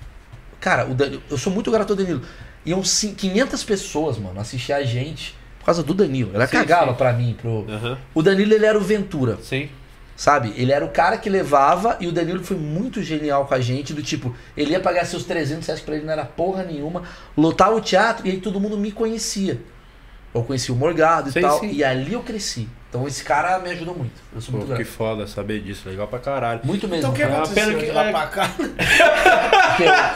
cara, 0.59 0.85
o 0.85 0.93
Danilo, 0.93 1.23
eu 1.31 1.37
sou 1.37 1.53
muito 1.53 1.71
grato 1.71 1.91
ao 1.91 1.95
Danilo. 1.95 2.21
Iam 2.65 2.83
cin- 2.83 3.13
500 3.13 3.63
pessoas, 3.63 4.17
mano, 4.17 4.39
assistir 4.39 4.73
a 4.73 4.83
gente 4.83 5.35
por 5.59 5.65
causa 5.65 5.83
do 5.83 5.93
Danilo. 5.93 6.31
Ela 6.33 6.47
Sim, 6.47 6.57
cagava 6.57 6.91
sim. 6.91 6.97
pra 6.97 7.13
mim. 7.13 7.35
Pro... 7.39 7.65
Aham, 7.69 7.97
O 8.13 8.21
Danilo, 8.21 8.53
ele 8.53 8.65
era 8.65 8.77
o 8.77 8.81
Ventura. 8.81 9.37
sim. 9.41 9.69
Sabe? 10.17 10.53
Ele 10.55 10.71
era 10.71 10.85
o 10.85 10.87
cara 10.91 11.17
que 11.17 11.29
levava 11.29 11.97
e 11.99 12.07
o 12.07 12.11
Danilo 12.13 12.41
foi 12.41 12.55
muito 12.55 13.03
genial 13.03 13.45
com 13.47 13.53
a 13.53 13.59
gente, 13.59 13.93
do 13.93 14.01
tipo, 14.01 14.33
ele 14.55 14.71
ia 14.71 14.79
pagar 14.79 15.05
seus 15.05 15.25
300 15.25 15.67
reais 15.67 15.81
pra 15.81 15.93
ele, 15.95 16.05
não 16.05 16.13
era 16.13 16.23
porra 16.23 16.63
nenhuma, 16.63 17.03
lotar 17.35 17.73
o 17.73 17.81
teatro 17.81 18.25
e 18.25 18.31
aí 18.31 18.37
todo 18.39 18.57
mundo 18.57 18.77
me 18.77 18.93
conhecia. 18.93 19.59
Eu 20.33 20.41
conheci 20.43 20.71
o 20.71 20.75
Morgado 20.75 21.27
e 21.27 21.31
Sim, 21.33 21.41
tal, 21.41 21.59
sim. 21.59 21.69
e 21.69 21.83
ali 21.83 22.13
eu 22.13 22.23
cresci. 22.23 22.69
Então 22.95 23.07
esse 23.07 23.23
cara 23.23 23.59
me 23.59 23.69
ajudou 23.71 23.93
muito. 23.95 24.13
Eu 24.33 24.39
sou 24.41 24.51
Pô, 24.51 24.57
muito 24.59 24.71
que 24.71 24.83
grato. 24.83 24.95
foda 24.95 25.27
saber 25.27 25.59
disso, 25.61 25.87
legal 25.89 26.07
pra 26.07 26.17
caralho. 26.19 26.61
Muito 26.63 26.87
mesmo. 26.87 26.99
Então 26.99 27.11
o 27.11 27.13
que 27.13 27.23
aconteceu 27.23 27.53
pena 27.67 27.79
que- 27.79 27.91
lá 27.91 28.05
é- 28.05 28.11
pra 28.11 28.27
cá 28.27 28.49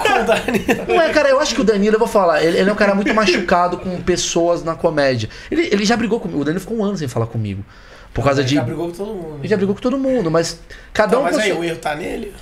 com 0.02 0.14
o 0.22 0.26
Dani? 0.26 0.66
Não 0.88 1.02
é, 1.02 1.10
cara, 1.10 1.30
eu 1.30 1.40
acho 1.40 1.54
que 1.56 1.62
o 1.62 1.64
Danilo, 1.64 1.96
eu 1.96 2.00
vou 2.00 2.08
falar, 2.08 2.44
ele, 2.44 2.58
ele 2.58 2.70
é 2.70 2.74
um 2.74 2.76
cara 2.76 2.96
muito 2.96 3.14
machucado 3.14 3.78
com 3.78 4.02
pessoas 4.02 4.64
na 4.64 4.76
comédia. 4.76 5.30
Ele, 5.52 5.68
ele 5.72 5.86
já 5.86 5.98
brigou 5.98 6.20
comigo, 6.20 6.40
o 6.42 6.44
Danilo 6.46 6.62
ficou 6.62 6.78
um 6.78 6.84
ano 6.84 6.98
sem 6.98 7.08
falar 7.08 7.28
comigo. 7.28 7.64
Por 8.14 8.24
causa 8.24 8.44
de. 8.44 8.56
Já 8.56 8.64
brigou 8.64 8.88
com 8.88 8.94
todo 8.96 9.14
mundo. 9.14 9.38
Ele 9.40 9.48
já 9.48 9.56
brigou 9.58 9.76
com 9.76 9.82
todo 9.82 9.98
mundo, 9.98 10.32
mas 10.32 10.60
cada 10.94 11.10
Então, 11.10 11.22
um. 11.22 11.24
mas 11.26 11.38
aí, 11.38 11.54
o 11.54 11.64
erro 11.64 11.78
tá 11.78 11.96
nele? 11.96 12.34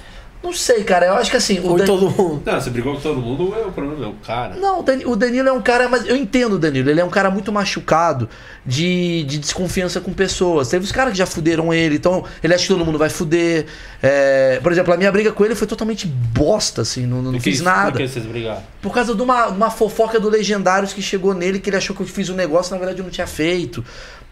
Não 0.48 0.53
sei, 0.53 0.82
cara, 0.86 1.07
eu 1.07 1.15
acho 1.15 1.30
que 1.30 1.36
assim. 1.36 1.60
o 1.60 1.76
Dan- 1.76 1.84
todo 1.86 2.10
mundo? 2.10 2.41
Não, 2.45 2.61
você 2.61 2.69
brigou 2.69 2.94
com 2.95 3.02
todo 3.02 3.19
mundo, 3.19 3.53
é 3.53 3.65
o 3.65 3.72
problema 3.74 4.06
é 4.06 4.07
o 4.07 4.14
cara. 4.14 4.56
Não, 4.56 4.80
o 4.80 4.84
Dani- 4.84 5.06
o 5.06 5.14
Danilo 5.15 5.49
é 5.49 5.52
um 5.52 5.61
cara, 5.61 5.90
mas 5.90 6.07
eu 6.07 6.15
entendo 6.15 6.53
o 6.53 6.57
Danilo, 6.57 6.90
ele 6.90 7.02
é 7.02 7.03
um 7.03 7.10
cara 7.10 7.30
muito 7.30 7.52
machucado 7.52 8.30
de, 8.65 9.24
de 9.26 9.38
desconfiança 9.40 9.99
com 9.99 10.14
pessoas. 10.14 10.69
Teve 10.69 10.86
os 10.86 10.91
caras 10.94 11.11
que 11.11 11.18
já 11.18 11.26
fuderam 11.26 11.74
ele, 11.74 11.95
então 11.95 12.24
ele 12.41 12.53
acha 12.53 12.64
que 12.65 12.69
todo 12.74 12.86
mundo 12.86 12.98
vai 12.98 13.10
fuder. 13.10 13.65
É, 14.02 14.60
por 14.64 14.72
exemplo, 14.72 14.94
a 14.94 14.98
minha 14.98 15.11
briga 15.11 15.34
com 15.34 15.44
ele 15.44 15.53
foi 15.53 15.68
totalmente 15.68 16.07
bosta, 16.07 16.82
assim, 16.84 17.06
não, 17.06 17.22
não 17.22 17.40
fiz 17.41 17.60
nada. 17.61 17.91
Por 17.91 17.98
que 17.98 18.07
vocês 18.07 18.26
brigaram? 18.26 18.64
Por 18.82 18.94
causa 18.94 19.14
de 19.14 19.22
uma, 19.22 19.48
uma 19.48 19.69
fofoca 19.69 20.18
do 20.19 20.30
Legendários 20.30 20.94
que 20.94 21.02
chegou 21.02 21.34
nele, 21.34 21.60
que 21.60 21.69
ele 21.69 21.78
achou 21.78 21.94
que 21.95 22.02
eu 22.03 22.07
fiz 22.07 22.30
um 22.30 22.36
negócio, 22.36 22.72
na 22.72 22.78
verdade 22.78 22.99
eu 22.99 23.03
não 23.03 23.11
tinha 23.11 23.28
feito. 23.28 23.84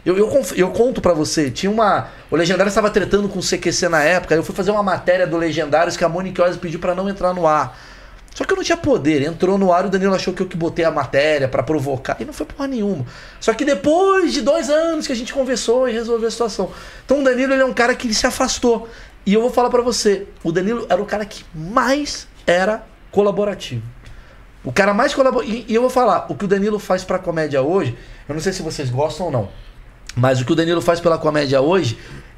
Eu, 0.05 0.15
eu, 0.17 0.45
eu 0.55 0.69
conto 0.69 1.01
pra 1.01 1.13
você, 1.13 1.49
tinha 1.49 1.71
uma. 1.71 2.09
O 2.29 2.35
Legendário 2.35 2.69
estava 2.69 2.91
tretando 2.91 3.27
com 3.27 3.39
o 3.39 3.41
CQC 3.41 3.89
na 3.89 4.03
época, 4.03 4.35
eu 4.35 4.43
fui 4.43 4.53
fazer 4.53 4.69
uma 4.69 4.83
matéria 4.83 5.25
do 5.25 5.35
Legendários 5.35 5.97
que 5.97 6.03
a 6.03 6.09
Monique 6.09 6.39
Oz 6.39 6.55
pediu 6.57 6.79
pra 6.79 6.93
não 6.93 7.09
entrar 7.09 7.33
no 7.33 7.47
ar. 7.47 7.75
Só 8.35 8.43
que 8.43 8.51
eu 8.51 8.57
não 8.57 8.63
tinha 8.63 8.77
poder, 8.77 9.21
entrou 9.21 9.57
no 9.57 9.71
ar 9.71 9.85
e 9.85 9.87
o 9.87 9.89
Danilo 9.89 10.13
achou 10.13 10.33
que 10.33 10.43
eu 10.43 10.45
que 10.45 10.57
botei 10.57 10.83
a 10.83 10.91
matéria 10.91 11.47
pra 11.47 11.63
provocar, 11.63 12.17
e 12.19 12.25
não 12.25 12.33
foi 12.33 12.45
porra 12.45 12.67
nenhuma. 12.67 13.05
Só 13.39 13.53
que 13.53 13.63
depois 13.63 14.33
de 14.33 14.41
dois 14.41 14.69
anos 14.69 15.07
que 15.07 15.13
a 15.13 15.15
gente 15.15 15.33
conversou 15.33 15.87
e 15.87 15.93
resolveu 15.93 16.27
a 16.27 16.31
situação. 16.31 16.69
Então 17.05 17.21
o 17.21 17.23
Danilo 17.23 17.53
ele 17.53 17.61
é 17.61 17.65
um 17.65 17.73
cara 17.73 17.95
que 17.95 18.13
se 18.13 18.27
afastou. 18.27 18.89
E 19.25 19.33
eu 19.33 19.41
vou 19.41 19.49
falar 19.49 19.69
pra 19.69 19.81
você, 19.81 20.27
o 20.43 20.51
Danilo 20.51 20.85
era 20.87 21.01
o 21.01 21.05
cara 21.05 21.25
que 21.25 21.43
mais 21.55 22.27
era 22.45 22.85
colaborativo. 23.09 23.83
O 24.65 24.71
cara 24.71 24.93
mais 24.93 25.13
colabora. 25.15 25.45
E, 25.45 25.65
e 25.67 25.73
eu 25.73 25.81
vou 25.81 25.89
falar, 25.89 26.25
o 26.29 26.35
que 26.35 26.43
o 26.45 26.47
Danilo 26.47 26.77
faz 26.77 27.03
pra 27.03 27.17
comédia 27.17 27.61
hoje, 27.61 27.97
eu 28.27 28.35
não 28.35 28.41
sei 28.41 28.51
se 28.51 28.61
vocês 28.61 28.89
gostam 28.89 29.27
ou 29.27 29.31
não, 29.31 29.49
mas 30.15 30.39
o 30.39 30.45
que 30.45 30.53
o 30.53 30.55
Danilo 30.55 30.81
faz 30.81 30.99
pela 30.99 31.17
comédia 31.17 31.61
hoje 31.61 31.97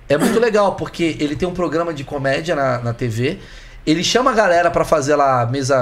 é 0.10 0.18
muito 0.18 0.40
legal, 0.40 0.76
porque 0.76 1.18
ele 1.20 1.36
tem 1.36 1.48
um 1.48 1.54
programa 1.54 1.94
de 1.94 2.04
comédia 2.04 2.56
na, 2.56 2.80
na 2.80 2.94
TV. 2.94 3.40
Ele 3.86 4.04
chama 4.04 4.32
a 4.32 4.34
galera 4.34 4.72
pra 4.72 4.84
fazer 4.84 5.16
lá 5.16 5.42
a 5.42 5.46
mesa 5.46 5.78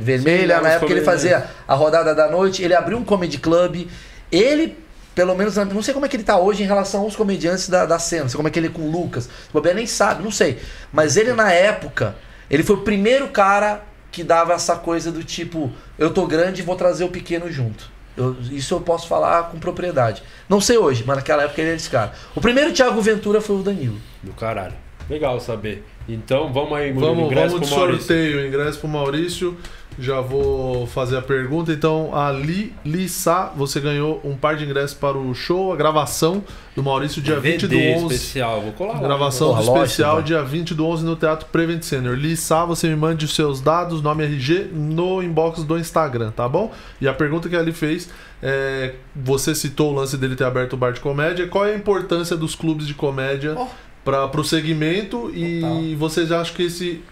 vermelha, 0.00 0.56
Sim, 0.56 0.62
na 0.62 0.68
época 0.70 0.92
ele 0.92 1.02
fazia 1.02 1.46
a 1.66 1.74
rodada 1.74 2.14
da 2.14 2.30
noite, 2.30 2.62
ele 2.62 2.74
abriu 2.74 2.96
um 2.96 3.04
comedy 3.04 3.38
club. 3.38 3.86
Ele, 4.30 4.76
pelo 5.14 5.34
menos, 5.34 5.56
não 5.56 5.82
sei 5.82 5.92
como 5.92 6.06
é 6.06 6.08
que 6.08 6.16
ele 6.16 6.24
tá 6.24 6.38
hoje 6.38 6.62
em 6.62 6.66
relação 6.66 7.02
aos 7.02 7.16
comediantes 7.16 7.68
da, 7.68 7.84
da 7.84 7.98
cena, 7.98 8.22
não 8.22 8.28
sei 8.30 8.36
como 8.36 8.48
é 8.48 8.50
que 8.50 8.58
ele 8.58 8.68
é 8.68 8.70
com 8.70 8.82
o 8.82 8.90
Lucas. 8.90 9.26
O 9.50 9.52
Bobeira 9.52 9.76
nem 9.76 9.86
sabe, 9.86 10.22
não 10.22 10.30
sei. 10.30 10.58
Mas 10.92 11.16
ele, 11.16 11.32
na 11.32 11.52
época, 11.52 12.14
ele 12.50 12.62
foi 12.62 12.76
o 12.76 12.80
primeiro 12.80 13.28
cara 13.28 13.82
que 14.10 14.24
dava 14.24 14.54
essa 14.54 14.76
coisa 14.76 15.12
do 15.12 15.22
tipo, 15.22 15.70
eu 15.98 16.10
tô 16.10 16.26
grande 16.26 16.62
e 16.62 16.64
vou 16.64 16.76
trazer 16.76 17.04
o 17.04 17.08
pequeno 17.08 17.50
junto. 17.50 17.95
Eu- 18.16 18.36
isso 18.50 18.74
eu 18.74 18.80
posso 18.80 19.06
falar 19.06 19.44
com 19.50 19.58
propriedade. 19.58 20.22
Não 20.48 20.60
sei 20.60 20.78
hoje, 20.78 21.04
mas 21.06 21.16
naquela 21.16 21.42
época 21.44 21.60
ele 21.60 21.68
era 21.70 21.76
esse 21.76 21.90
cara. 21.90 22.12
O 22.34 22.40
primeiro 22.40 22.72
Thiago 22.72 23.00
Ventura 23.00 23.40
foi 23.40 23.56
o 23.56 23.62
Danilo. 23.62 23.98
Do 24.22 24.32
caralho. 24.32 24.74
Legal 25.08 25.38
saber. 25.38 25.84
Então, 26.08 26.52
vamos 26.52 26.72
aí, 26.72 26.92
Murilo, 26.92 27.14
Vamos, 27.14 27.26
ingresso 27.30 27.52
vamos 27.54 27.68
de 27.68 27.74
sorteio, 27.74 28.46
ingresso 28.46 28.78
pro 28.78 28.88
Maurício. 28.88 29.56
Já 29.98 30.20
vou 30.20 30.86
fazer 30.86 31.16
a 31.16 31.22
pergunta. 31.22 31.72
Então, 31.72 32.14
a 32.14 32.30
Li, 32.30 32.74
Li 32.84 33.08
Sá, 33.08 33.50
você 33.56 33.80
ganhou 33.80 34.20
um 34.22 34.36
par 34.36 34.54
de 34.56 34.64
ingressos 34.64 34.92
para 34.96 35.16
o 35.16 35.34
show, 35.34 35.72
a 35.72 35.76
gravação 35.76 36.44
do 36.74 36.82
Maurício, 36.82 37.22
dia 37.22 37.40
20 37.40 37.62
do 37.62 37.68
VD 37.68 37.94
11. 37.96 38.14
especial, 38.14 38.60
vou 38.60 38.72
colar 38.72 38.94
lá. 38.94 39.00
Gravação 39.00 39.48
do 39.48 39.54
lógico, 39.54 39.76
especial, 39.78 40.14
vai. 40.16 40.24
dia 40.24 40.42
20 40.42 40.74
do 40.74 40.86
11 40.86 41.04
no 41.04 41.16
Teatro 41.16 41.46
Prevent 41.50 41.82
Senior. 41.82 42.14
Li 42.14 42.36
Sá, 42.36 42.64
você 42.66 42.88
me 42.88 42.96
mande 42.96 43.24
os 43.24 43.34
seus 43.34 43.60
dados, 43.62 44.02
nome 44.02 44.24
RG, 44.24 44.68
no 44.72 45.22
inbox 45.22 45.64
do 45.64 45.78
Instagram, 45.78 46.30
tá 46.30 46.46
bom? 46.46 46.70
E 47.00 47.08
a 47.08 47.14
pergunta 47.14 47.48
que 47.48 47.56
ele 47.56 47.72
fez 47.72 48.10
é: 48.42 48.94
você 49.14 49.54
citou 49.54 49.92
o 49.92 49.94
lance 49.94 50.18
dele 50.18 50.36
ter 50.36 50.44
aberto 50.44 50.74
o 50.74 50.76
bar 50.76 50.92
de 50.92 51.00
comédia. 51.00 51.46
Qual 51.48 51.64
é 51.64 51.72
a 51.72 51.76
importância 51.76 52.36
dos 52.36 52.54
clubes 52.54 52.86
de 52.86 52.92
comédia 52.92 53.54
Oh. 53.56 53.66
para 54.04 54.38
o 54.40 54.44
segmento? 54.44 55.30
E 55.34 55.60
Total. 55.62 55.82
vocês 55.96 56.30
acham 56.30 56.54
que 56.54 56.64
esse 56.64 57.02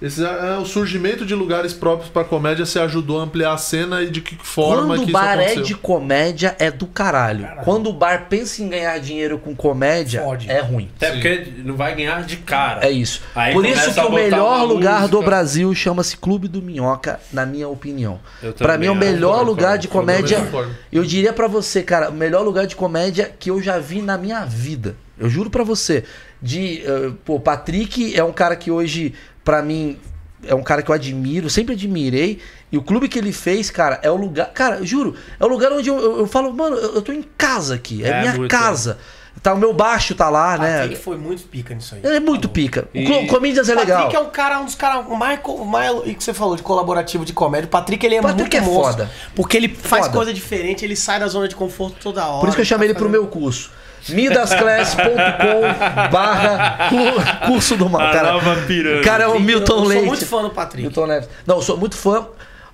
Esse 0.00 0.22
é, 0.22 0.26
é 0.26 0.58
o 0.58 0.66
surgimento 0.66 1.24
de 1.24 1.34
lugares 1.34 1.72
próprios 1.72 2.10
pra 2.10 2.22
comédia 2.22 2.66
se 2.66 2.78
ajudou 2.78 3.18
a 3.18 3.22
ampliar 3.24 3.54
a 3.54 3.56
cena 3.56 4.02
e 4.02 4.10
de 4.10 4.20
que 4.20 4.36
forma 4.36 4.88
Quando 4.88 4.98
que 4.98 5.00
o 5.00 5.02
isso 5.04 5.12
bar 5.12 5.38
é 5.38 5.54
de 5.54 5.74
comédia, 5.74 6.54
é 6.58 6.70
do 6.70 6.86
caralho. 6.86 7.48
Quando 7.64 7.88
o 7.88 7.92
bar 7.94 8.26
pensa 8.28 8.62
em 8.62 8.68
ganhar 8.68 8.98
dinheiro 8.98 9.38
com 9.38 9.54
comédia, 9.56 10.22
Fode. 10.22 10.50
é 10.50 10.60
ruim. 10.60 10.90
Até 10.96 11.12
porque 11.12 11.52
não 11.64 11.74
vai 11.76 11.94
ganhar 11.94 12.22
de 12.24 12.36
cara. 12.36 12.86
É 12.86 12.90
isso. 12.90 13.22
Aí 13.34 13.54
Por 13.54 13.64
isso 13.64 13.94
que 13.94 14.00
o 14.00 14.12
melhor 14.12 14.64
lugar 14.64 15.08
do 15.08 15.16
música. 15.16 15.24
Brasil 15.24 15.74
chama-se 15.74 16.16
Clube 16.16 16.46
do 16.46 16.60
Minhoca, 16.60 17.18
na 17.32 17.46
minha 17.46 17.68
opinião. 17.68 18.20
Pra 18.58 18.76
mim, 18.76 18.86
é 18.86 18.90
o 18.90 18.94
melhor 18.94 19.42
lugar 19.44 19.78
de 19.78 19.88
comédia. 19.88 20.40
concordo. 20.40 20.74
Eu 20.92 21.04
diria 21.04 21.32
pra 21.32 21.48
você, 21.48 21.82
cara, 21.82 22.10
o 22.10 22.14
melhor 22.14 22.42
lugar 22.42 22.66
de 22.66 22.76
comédia 22.76 23.32
que 23.38 23.50
eu 23.50 23.62
já 23.62 23.78
vi 23.78 24.02
na 24.02 24.18
minha 24.18 24.44
vida. 24.44 24.94
Eu 25.18 25.30
juro 25.30 25.48
pra 25.48 25.64
você. 25.64 26.04
De, 26.42 26.82
eh, 26.84 27.12
pô, 27.24 27.40
Patrick 27.40 28.14
é 28.14 28.22
um 28.22 28.32
cara 28.32 28.54
que 28.54 28.70
hoje, 28.70 29.14
pra 29.46 29.62
mim, 29.62 29.96
é 30.44 30.54
um 30.54 30.62
cara 30.62 30.82
que 30.82 30.90
eu 30.90 30.94
admiro, 30.94 31.48
sempre 31.48 31.72
admirei. 31.74 32.38
E 32.70 32.76
o 32.76 32.82
clube 32.82 33.08
que 33.08 33.18
ele 33.18 33.32
fez, 33.32 33.70
cara, 33.70 33.98
é 34.02 34.10
o 34.10 34.16
lugar. 34.16 34.50
Cara, 34.52 34.76
eu 34.78 34.84
juro, 34.86 35.14
é 35.40 35.44
o 35.44 35.48
lugar 35.48 35.72
onde 35.72 35.88
eu, 35.88 35.96
eu, 35.98 36.18
eu 36.18 36.26
falo, 36.26 36.52
mano, 36.52 36.76
eu, 36.76 36.96
eu 36.96 37.02
tô 37.02 37.12
em 37.12 37.24
casa 37.38 37.76
aqui. 37.76 38.04
É, 38.04 38.08
É 38.08 38.20
minha 38.20 38.32
muito, 38.34 38.50
casa. 38.50 38.98
Tá, 39.42 39.52
o 39.52 39.58
meu 39.58 39.72
baixo 39.74 40.14
tá 40.14 40.30
lá, 40.30 40.56
Patrick 40.56 40.94
né? 40.94 40.96
foi 40.96 41.16
muito 41.18 41.42
pica 41.44 41.74
nisso 41.74 41.94
aí. 41.94 42.00
Ele 42.02 42.16
é 42.16 42.20
muito 42.20 42.48
pica. 42.48 42.88
O 42.92 42.98
E- 42.98 43.04
Clo- 43.04 43.26
Comedians 43.26 43.68
é 43.68 43.74
legal. 43.74 44.04
Patrick 44.04 44.16
é 44.16 44.26
um 44.26 44.30
cara, 44.30 44.60
um 44.60 44.64
dos 44.64 44.74
caras 44.74 45.06
mais, 45.08 45.38
mais. 45.66 45.94
E 46.06 46.14
que 46.14 46.24
você 46.24 46.32
falou 46.32 46.56
de 46.56 46.62
colaborativo 46.62 47.22
de 47.24 47.34
comédia. 47.34 47.66
O 47.66 47.70
Patrick, 47.70 48.04
ele 48.04 48.14
é 48.16 48.22
Patrick 48.22 48.40
muito 48.40 48.56
é 48.56 48.60
monstro. 48.62 48.92
foda. 49.04 49.10
Porque 49.34 49.56
ele 49.58 49.68
faz 49.68 50.06
Foda. 50.06 50.16
coisa 50.16 50.32
diferente, 50.32 50.84
ele 50.86 50.96
sai 50.96 51.20
da 51.20 51.28
zona 51.28 51.46
de 51.46 51.54
conforto 51.54 51.96
toda 52.02 52.26
hora. 52.26 52.40
Por 52.40 52.48
isso 52.48 52.56
que 52.56 52.62
eu 52.62 52.66
chamei 52.66 52.86
ele 52.88 52.94
tá 52.94 52.98
pro 52.98 53.08
fazendo- 53.10 53.22
meu 53.22 53.30
curso. 53.30 53.70
midasclass.com 54.08 56.10
barra 56.10 56.88
cu- 56.88 57.46
curso 57.46 57.76
do 57.76 57.88
mal. 57.88 58.12
Cara, 58.12 58.36
o 58.36 59.02
cara 59.04 59.24
é 59.24 59.28
o 59.28 59.34
Eu 59.34 59.40
Milton 59.40 59.78
sou 59.78 59.84
Leite. 59.88 60.06
muito 60.06 60.26
fã 60.26 60.42
do 60.42 60.50
Patrick. 60.50 60.82
Milton 60.82 61.06
Neves. 61.06 61.28
Não, 61.46 61.56
eu 61.56 61.62
sou 61.62 61.76
muito 61.76 61.96
fã. 61.96 62.26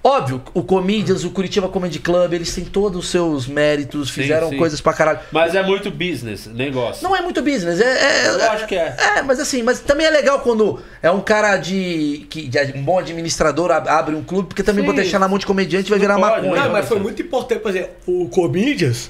Óbvio, 0.04 0.42
o 0.52 0.64
Comedians, 0.64 1.22
o 1.22 1.30
Curitiba 1.30 1.68
Comedy 1.68 2.00
Club, 2.00 2.32
eles 2.32 2.52
têm 2.52 2.64
todos 2.64 3.04
os 3.04 3.08
seus 3.08 3.46
méritos, 3.46 4.08
Sim, 4.08 4.14
fizeram 4.22 4.48
sim. 4.48 4.56
coisas 4.56 4.80
pra 4.80 4.92
caralho. 4.92 5.20
Mas 5.30 5.54
é 5.54 5.62
muito 5.62 5.92
business, 5.92 6.46
negócio. 6.48 7.04
Não 7.04 7.14
é 7.14 7.22
muito 7.22 7.40
business, 7.40 7.80
é. 7.80 7.84
é 7.84 8.26
Eu 8.28 8.50
acho 8.50 8.66
que 8.66 8.74
é. 8.74 8.96
É, 9.18 9.22
mas 9.22 9.38
assim, 9.38 9.62
mas 9.62 9.78
também 9.78 10.04
é 10.04 10.10
legal 10.10 10.40
quando 10.40 10.80
é 11.00 11.08
um 11.08 11.20
cara 11.20 11.56
de. 11.56 12.26
que 12.28 12.48
de- 12.48 12.72
um 12.76 12.82
bom 12.82 12.98
administrador 12.98 13.70
ab- 13.70 13.88
abre 13.88 14.16
um 14.16 14.24
clube, 14.24 14.48
porque 14.48 14.64
também 14.64 14.82
Sim. 14.82 14.86
vou 14.86 14.96
deixar 14.96 15.20
na 15.20 15.28
mão 15.28 15.38
de 15.38 15.46
comediante 15.46 15.88
vai 15.88 16.00
virar 16.00 16.16
pode, 16.18 16.48
maconha. 16.48 16.64
Não, 16.64 16.72
mas 16.72 16.88
foi 16.88 16.98
muito 16.98 17.22
importante, 17.22 17.60
por 17.60 17.70
exemplo, 17.70 17.90
o 18.04 18.28
Comedians, 18.28 19.08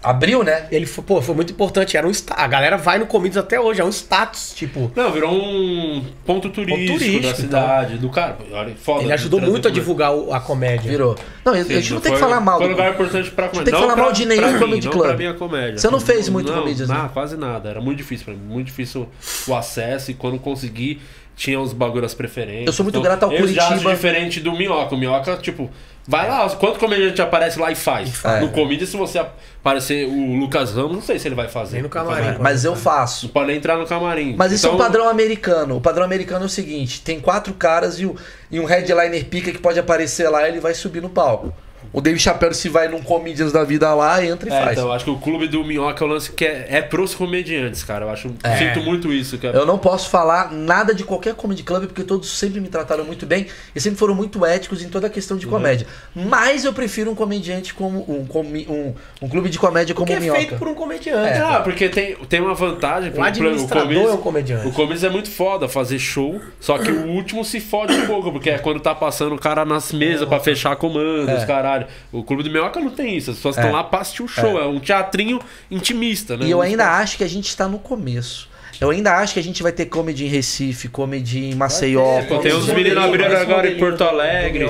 Abriu, 0.00 0.44
né? 0.44 0.68
ele 0.70 0.86
foi, 0.86 1.02
pô, 1.02 1.20
foi 1.20 1.34
muito 1.34 1.52
importante. 1.52 1.96
Era 1.96 2.06
um 2.06 2.12
A 2.30 2.46
galera 2.46 2.76
vai 2.76 3.00
no 3.00 3.06
Comedians 3.06 3.36
até 3.36 3.58
hoje, 3.60 3.80
é 3.80 3.84
um 3.84 3.88
status, 3.90 4.52
tipo. 4.54 4.92
Não, 4.94 5.10
virou 5.10 5.32
um 5.34 6.04
ponto 6.24 6.48
turístico, 6.50 6.98
turístico, 6.98 7.22
da 7.22 7.34
cidade, 7.34 7.98
do 7.98 8.08
cara. 8.08 8.36
Olha, 8.52 8.74
foda. 8.76 9.02
Ele 9.02 9.12
ajudou 9.12 9.40
muito 9.40 9.66
a 9.66 9.70
divulgar 9.72 10.14
o- 10.14 10.32
a 10.32 10.38
comédia. 10.40 10.88
Virou. 10.88 11.16
Não, 11.44 11.52
a 11.52 11.56
Sim, 11.64 11.74
gente 11.74 11.94
não 11.94 12.00
tem 12.00 12.12
que 12.12 12.18
falar 12.18 12.40
mal. 12.40 12.58
Foi 12.58 12.68
um 12.68 12.70
lugar 12.70 12.92
importante 12.92 13.30
pra 13.32 13.48
comédia. 13.48 13.64
tem 13.64 13.74
que 13.74 13.80
Não 13.80 13.80
falar 13.80 13.94
pra- 13.94 14.02
mal 14.04 14.12
de 14.12 14.24
nenhum 14.24 14.40
pra 14.42 14.52
mim, 14.52 14.58
comedy 14.60 14.86
não 14.86 14.92
club. 14.92 15.06
pra 15.08 15.16
minha 15.16 15.34
comédia. 15.34 15.78
Você 15.78 15.90
não 15.90 16.00
fez 16.00 16.28
muito 16.28 16.52
não, 16.52 16.60
comedians, 16.60 16.88
Não, 16.88 17.02
né? 17.02 17.10
quase 17.12 17.36
nada. 17.36 17.68
Era 17.68 17.80
muito 17.80 17.98
difícil 17.98 18.24
pra 18.24 18.34
mim. 18.34 18.40
Muito 18.40 18.66
difícil 18.68 19.08
o 19.48 19.54
acesso 19.56 20.12
e 20.12 20.14
quando 20.14 20.38
consegui, 20.38 21.00
tinha 21.34 21.60
os 21.60 21.72
bagulho 21.72 22.02
das 22.02 22.14
preferências. 22.14 22.62
Então, 22.62 22.72
Eu 22.72 22.72
sou 22.72 22.84
muito 22.84 23.00
grato 23.00 23.24
ao 23.24 23.32
eu 23.32 23.46
já 23.48 23.62
acho 23.62 23.68
Curitiba. 23.70 23.94
diferente 23.94 24.40
do 24.40 24.52
Minhoca. 24.52 24.94
O 24.94 24.98
Minhoca, 24.98 25.36
tipo, 25.38 25.68
vai 26.08 26.26
lá, 26.28 26.48
quanto 26.56 26.78
comediante 26.80 27.20
aparece 27.20 27.58
lá 27.60 27.70
e 27.70 27.74
faz. 27.76 28.16
faz. 28.16 28.40
No 28.40 28.48
comídia, 28.48 28.86
se 28.86 28.96
você 28.96 29.18
aparecer 29.18 30.08
o 30.08 30.36
Lucas 30.38 30.72
Ramos, 30.72 30.92
não 30.92 31.02
sei 31.02 31.18
se 31.18 31.28
ele 31.28 31.34
vai 31.34 31.46
fazer. 31.48 31.74
Nem 31.74 31.82
no 31.82 31.88
camarim. 31.90 32.38
Mas 32.40 32.64
eu 32.64 32.74
faço. 32.74 33.26
Não 33.26 33.32
pode 33.34 33.52
entrar 33.52 33.76
no 33.76 33.86
camarim. 33.86 34.34
Mas 34.36 34.50
isso 34.52 34.66
é 34.66 34.70
um 34.70 34.74
Então, 34.74 34.86
padrão 34.86 35.08
americano. 35.08 35.76
O 35.76 35.80
padrão 35.80 36.04
americano 36.04 36.44
é 36.44 36.46
o 36.46 36.48
seguinte: 36.48 37.02
tem 37.02 37.20
quatro 37.20 37.52
caras 37.52 38.00
e, 38.00 38.06
o- 38.06 38.16
e 38.50 38.58
um 38.58 38.64
headliner 38.64 39.24
pica 39.26 39.52
que 39.52 39.58
pode 39.58 39.78
aparecer 39.78 40.28
lá 40.30 40.48
ele 40.48 40.58
vai 40.60 40.72
subir 40.74 41.02
no 41.02 41.10
palco. 41.10 41.52
O 41.92 42.00
Dave 42.00 42.18
Chappelle, 42.18 42.54
se 42.54 42.68
vai 42.68 42.88
num 42.88 43.00
Comedians 43.00 43.50
da 43.52 43.64
vida 43.64 43.92
lá, 43.94 44.22
entra 44.24 44.48
e 44.48 44.52
É, 44.52 44.60
faz. 44.64 44.72
então, 44.72 44.88
eu 44.88 44.92
acho 44.92 45.04
que 45.04 45.10
o 45.10 45.16
clube 45.18 45.48
do 45.48 45.64
Minhoca 45.64 46.04
é 46.04 46.06
o 46.06 46.10
lance 46.10 46.30
que 46.32 46.44
é, 46.44 46.66
é 46.70 46.82
pros 46.82 47.14
comediantes, 47.14 47.82
cara. 47.82 48.04
Eu 48.04 48.10
acho. 48.10 48.30
É. 48.42 48.56
Sinto 48.56 48.80
muito 48.84 49.12
isso, 49.12 49.38
cara. 49.38 49.56
Eu 49.56 49.64
não 49.64 49.78
posso 49.78 50.10
falar 50.10 50.52
nada 50.52 50.94
de 50.94 51.04
qualquer 51.04 51.34
comedy 51.34 51.62
club 51.62 51.86
porque 51.86 52.02
todos 52.04 52.28
sempre 52.38 52.60
me 52.60 52.68
trataram 52.68 53.04
muito 53.04 53.24
bem 53.24 53.46
e 53.74 53.80
sempre 53.80 53.98
foram 53.98 54.14
muito 54.14 54.44
éticos 54.44 54.82
em 54.82 54.88
toda 54.88 55.06
a 55.06 55.10
questão 55.10 55.36
de 55.36 55.46
Uhum. 55.46 55.52
comédia. 55.52 55.86
Mas 56.14 56.64
eu 56.64 56.72
prefiro 56.72 57.10
um 57.10 57.14
comediante 57.14 57.72
como 57.72 58.00
um, 58.00 58.26
um, 58.38 58.94
um 59.22 59.28
clube 59.28 59.48
de 59.48 59.58
comédia 59.58 59.94
como 59.94 60.06
Porque 60.06 60.18
o 60.18 60.18
é 60.18 60.20
Minhoca. 60.20 60.40
feito 60.40 60.58
por 60.58 60.68
um 60.68 60.74
comediante. 60.74 61.38
Ah, 61.38 61.60
porque 61.64 61.88
tem, 61.88 62.16
tem 62.28 62.40
uma 62.40 62.54
vantagem. 62.54 63.12
O 63.16 63.22
administrador 63.22 64.08
é 64.10 64.12
um 64.12 64.16
comediante. 64.18 64.66
O 64.68 64.72
Comedians 64.72 65.04
é 65.04 65.08
muito 65.10 65.30
foda 65.30 65.68
fazer 65.68 65.98
show, 65.98 66.40
só 66.60 66.76
que 66.78 66.90
o 66.90 67.06
último 67.08 67.44
se 67.44 67.60
fode 67.60 67.94
um 67.94 68.06
pouco, 68.06 68.30
porque 68.32 68.50
é 68.50 68.58
quando 68.58 68.80
tá 68.80 68.94
passando 68.94 69.34
o 69.34 69.38
cara 69.38 69.64
nas 69.64 69.92
mesas 69.92 70.28
pra 70.28 70.38
fechar 70.40 70.76
comandos, 70.76 71.42
É. 71.42 71.46
caralho. 71.68 71.86
O 72.10 72.22
Clube 72.22 72.42
do 72.42 72.50
Minhoca 72.50 72.80
não 72.80 72.90
tem 72.90 73.16
isso, 73.16 73.30
as 73.30 73.36
pessoas 73.36 73.56
estão 73.56 73.70
É. 73.70 73.72
lá 73.72 73.84
pra 73.84 74.00
assistir 74.00 74.22
o 74.22 74.28
show, 74.28 74.58
é. 74.58 74.66
um 74.66 74.80
teatrinho 74.80 75.40
intimista, 75.70 76.36
né? 76.36 76.46
E 76.46 76.50
eu 76.50 76.60
ainda 76.62 76.90
acho 76.98 77.16
que 77.18 77.24
a 77.24 77.28
gente 77.28 77.48
está 77.48 77.68
no 77.68 77.78
começo. 77.78 78.48
Eu 78.80 78.90
ainda 78.90 79.16
acho 79.16 79.34
que 79.34 79.40
a 79.40 79.42
gente 79.42 79.60
vai 79.62 79.72
ter 79.72 79.86
comedy 79.86 80.26
em 80.26 80.28
Recife, 80.28 80.88
comedy 80.88 81.46
em 81.46 81.54
Maceió. 81.54 82.22
Tem 82.40 82.54
uns 82.54 82.66
meninos 82.68 83.02
abrindo 83.02 83.36
agora 83.36 83.68
em 83.68 83.76
Porto 83.76 84.04
Alegre. 84.04 84.66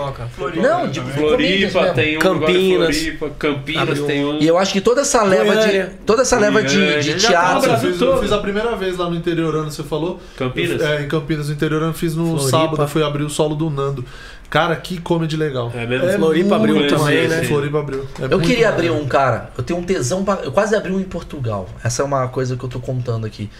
Não, 0.56 0.88
de 0.88 1.00
Floripa 1.00 1.92
tem 1.92 2.16
um 2.16 2.20
Campinas. 2.20 2.96
Floripa, 2.96 3.30
Campinas 3.38 4.00
tem 4.00 4.24
um. 4.24 4.38
E 4.38 4.46
eu 4.46 4.56
acho 4.56 4.72
que 4.72 4.80
toda 4.80 5.02
essa 5.02 5.22
leva 5.22 5.56
de 5.56 5.84
toda 6.06 6.22
essa 6.22 6.38
leva 6.38 6.62
de, 6.62 7.02
de 7.02 7.10
tá 7.10 7.16
Eu 7.16 7.18
teatro. 7.18 7.78
Fiz, 7.78 8.00
eu 8.00 8.06
todo. 8.06 8.22
fiz 8.22 8.32
a 8.32 8.38
primeira 8.38 8.74
vez 8.76 8.96
lá 8.96 9.10
no 9.10 9.16
interiorano, 9.16 9.70
você 9.70 9.82
falou? 9.82 10.20
Campinas? 10.36 10.80
É, 10.80 11.02
em 11.02 11.08
Campinas, 11.08 11.48
no 11.48 11.54
interiorano, 11.54 11.92
fiz 11.92 12.14
no 12.14 12.38
sábado, 12.38 12.88
fui 12.88 13.02
abrir 13.02 13.24
o 13.24 13.30
solo 13.30 13.54
do 13.54 13.68
Nando. 13.68 14.04
Cara, 14.48 14.74
que 14.76 14.98
comedy 14.98 15.36
legal. 15.36 15.70
É 15.74 15.86
mesmo? 15.86 16.10
Floripa 16.12 16.56
abriu 16.56 16.76
muito 16.76 16.96
também, 16.96 17.28
né? 17.28 17.42
Floripa 17.44 17.80
abriu. 17.80 18.06
É 18.18 18.24
Eu 18.24 18.40
queria 18.40 18.70
maneiro. 18.70 18.72
abrir 18.72 18.90
um, 18.90 19.06
cara. 19.06 19.50
Eu 19.58 19.62
tenho 19.62 19.78
um 19.78 19.82
tesão 19.82 20.24
pra... 20.24 20.38
Eu 20.42 20.50
quase 20.50 20.74
abri 20.74 20.90
um 20.90 20.98
em 20.98 21.04
Portugal. 21.04 21.68
Essa 21.84 22.00
é 22.00 22.04
uma 22.06 22.26
coisa 22.28 22.56
que 22.56 22.64
eu 22.64 22.68
tô 22.68 22.80
contando 22.80 23.26
aqui. 23.26 23.50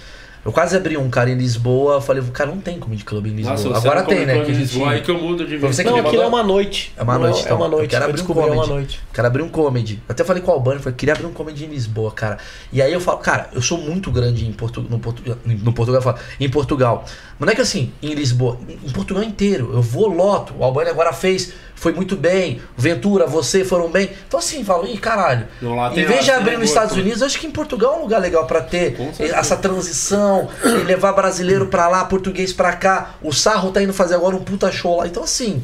Eu 0.45 0.53
quase 0.53 0.77
abri 0.77 0.97
um, 0.97 1.11
cara, 1.11 1.31
em 1.31 1.35
Lisboa. 1.37 1.95
Eu 1.95 2.01
falei, 2.01 2.23
cara, 2.33 2.51
não 2.51 2.61
tem 2.61 2.79
comedy 2.79 3.05
club 3.05 3.27
em 3.27 3.31
Lisboa. 3.31 3.57
Nossa, 3.57 3.77
Agora 3.77 4.03
tem, 4.03 4.25
né? 4.25 4.45
Que 4.45 4.53
em. 4.53 4.55
Lisboa, 4.55 4.91
aí 4.93 5.01
que 5.03 5.11
eu 5.11 5.19
mudo 5.19 5.47
de 5.47 5.57
você 5.59 5.85
que 5.85 5.91
Não, 5.91 5.99
aquilo 5.99 6.23
é 6.23 6.27
uma 6.27 6.43
noite. 6.43 6.93
É 6.97 7.03
uma 7.03 7.19
noite, 7.19 7.41
É 7.41 7.43
então. 7.43 7.57
uma 7.57 7.67
Eu 7.67 7.71
noite. 7.71 7.91
quero 7.91 8.05
Eu 8.05 8.09
abrir 8.11 8.23
um 8.23 8.25
é 8.25 8.29
uma 8.33 8.43
comedy. 8.55 8.69
noite. 8.69 9.01
Quero 9.13 9.27
abrir 9.27 9.43
um 9.43 9.49
comedy. 9.49 9.95
Eu 10.09 10.13
até 10.13 10.25
falei 10.25 10.43
com 10.43 10.51
o 10.51 10.55
Albani, 10.55 10.81
falei, 10.81 10.97
queria 10.97 11.15
abrir 11.15 11.27
um 11.27 11.33
comedy 11.33 11.65
em 11.65 11.69
Lisboa, 11.69 12.11
cara. 12.13 12.39
E 12.73 12.81
aí 12.81 12.93
eu 12.93 13.01
falo, 13.01 13.19
cara, 13.19 13.49
eu 13.53 13.61
sou 13.61 13.79
muito 13.79 14.11
grande 14.11 14.47
em 14.47 14.53
Portu 14.53 14.81
no, 14.83 14.99
Portu 14.99 15.23
no 15.47 15.73
Portugal, 15.73 15.99
eu 16.01 16.03
falo, 16.05 16.19
em 16.41 16.49
Portugal. 16.49 17.05
Mas 17.39 17.47
não 17.47 17.53
é 17.53 17.55
que 17.55 17.63
assim, 17.63 17.93
em 18.03 18.15
Lisboa, 18.15 18.59
em 18.69 18.91
Portugal 18.91 19.23
inteiro, 19.23 19.71
eu 19.73 19.81
vou 19.81 20.09
loto. 20.09 20.55
O 20.59 20.65
Albani 20.65 20.91
agora 20.91 21.13
fez, 21.13 21.53
foi 21.77 21.93
muito 21.93 22.17
bem. 22.17 22.61
Ventura, 22.77 23.27
você 23.27 23.65
foram 23.65 23.89
bem. 23.89 24.11
Então 24.27 24.41
assim, 24.41 24.65
falo, 24.65 24.87
ih, 24.87 24.99
caralho. 24.99 25.47
Em 25.95 26.05
vez 26.05 26.25
de 26.25 26.33
abrir 26.33 26.59
nos 26.59 26.69
Estados 26.69 26.97
Unidos, 26.97 27.21
eu 27.21 27.27
acho 27.27 27.39
que 27.39 27.47
em 27.47 27.51
Portugal 27.53 27.95
é 27.95 27.99
um 27.99 28.03
lugar 28.03 28.21
legal 28.21 28.45
pra 28.45 28.61
ter 28.61 28.97
essa 29.21 29.57
transição, 29.57 30.49
e 30.65 30.85
levar 30.85 31.13
brasileiro 31.13 31.67
pra 31.67 31.87
lá, 31.87 32.05
português 32.05 32.53
pra 32.53 32.73
cá. 32.73 33.15
O 33.23 33.33
Sarro 33.33 33.71
tá 33.71 33.81
indo 33.81 33.93
fazer 33.93 34.17
agora 34.17 34.35
um 34.35 34.43
puta 34.43 34.73
show 34.73 34.97
lá. 34.97 35.07
Então 35.07 35.23
assim, 35.23 35.63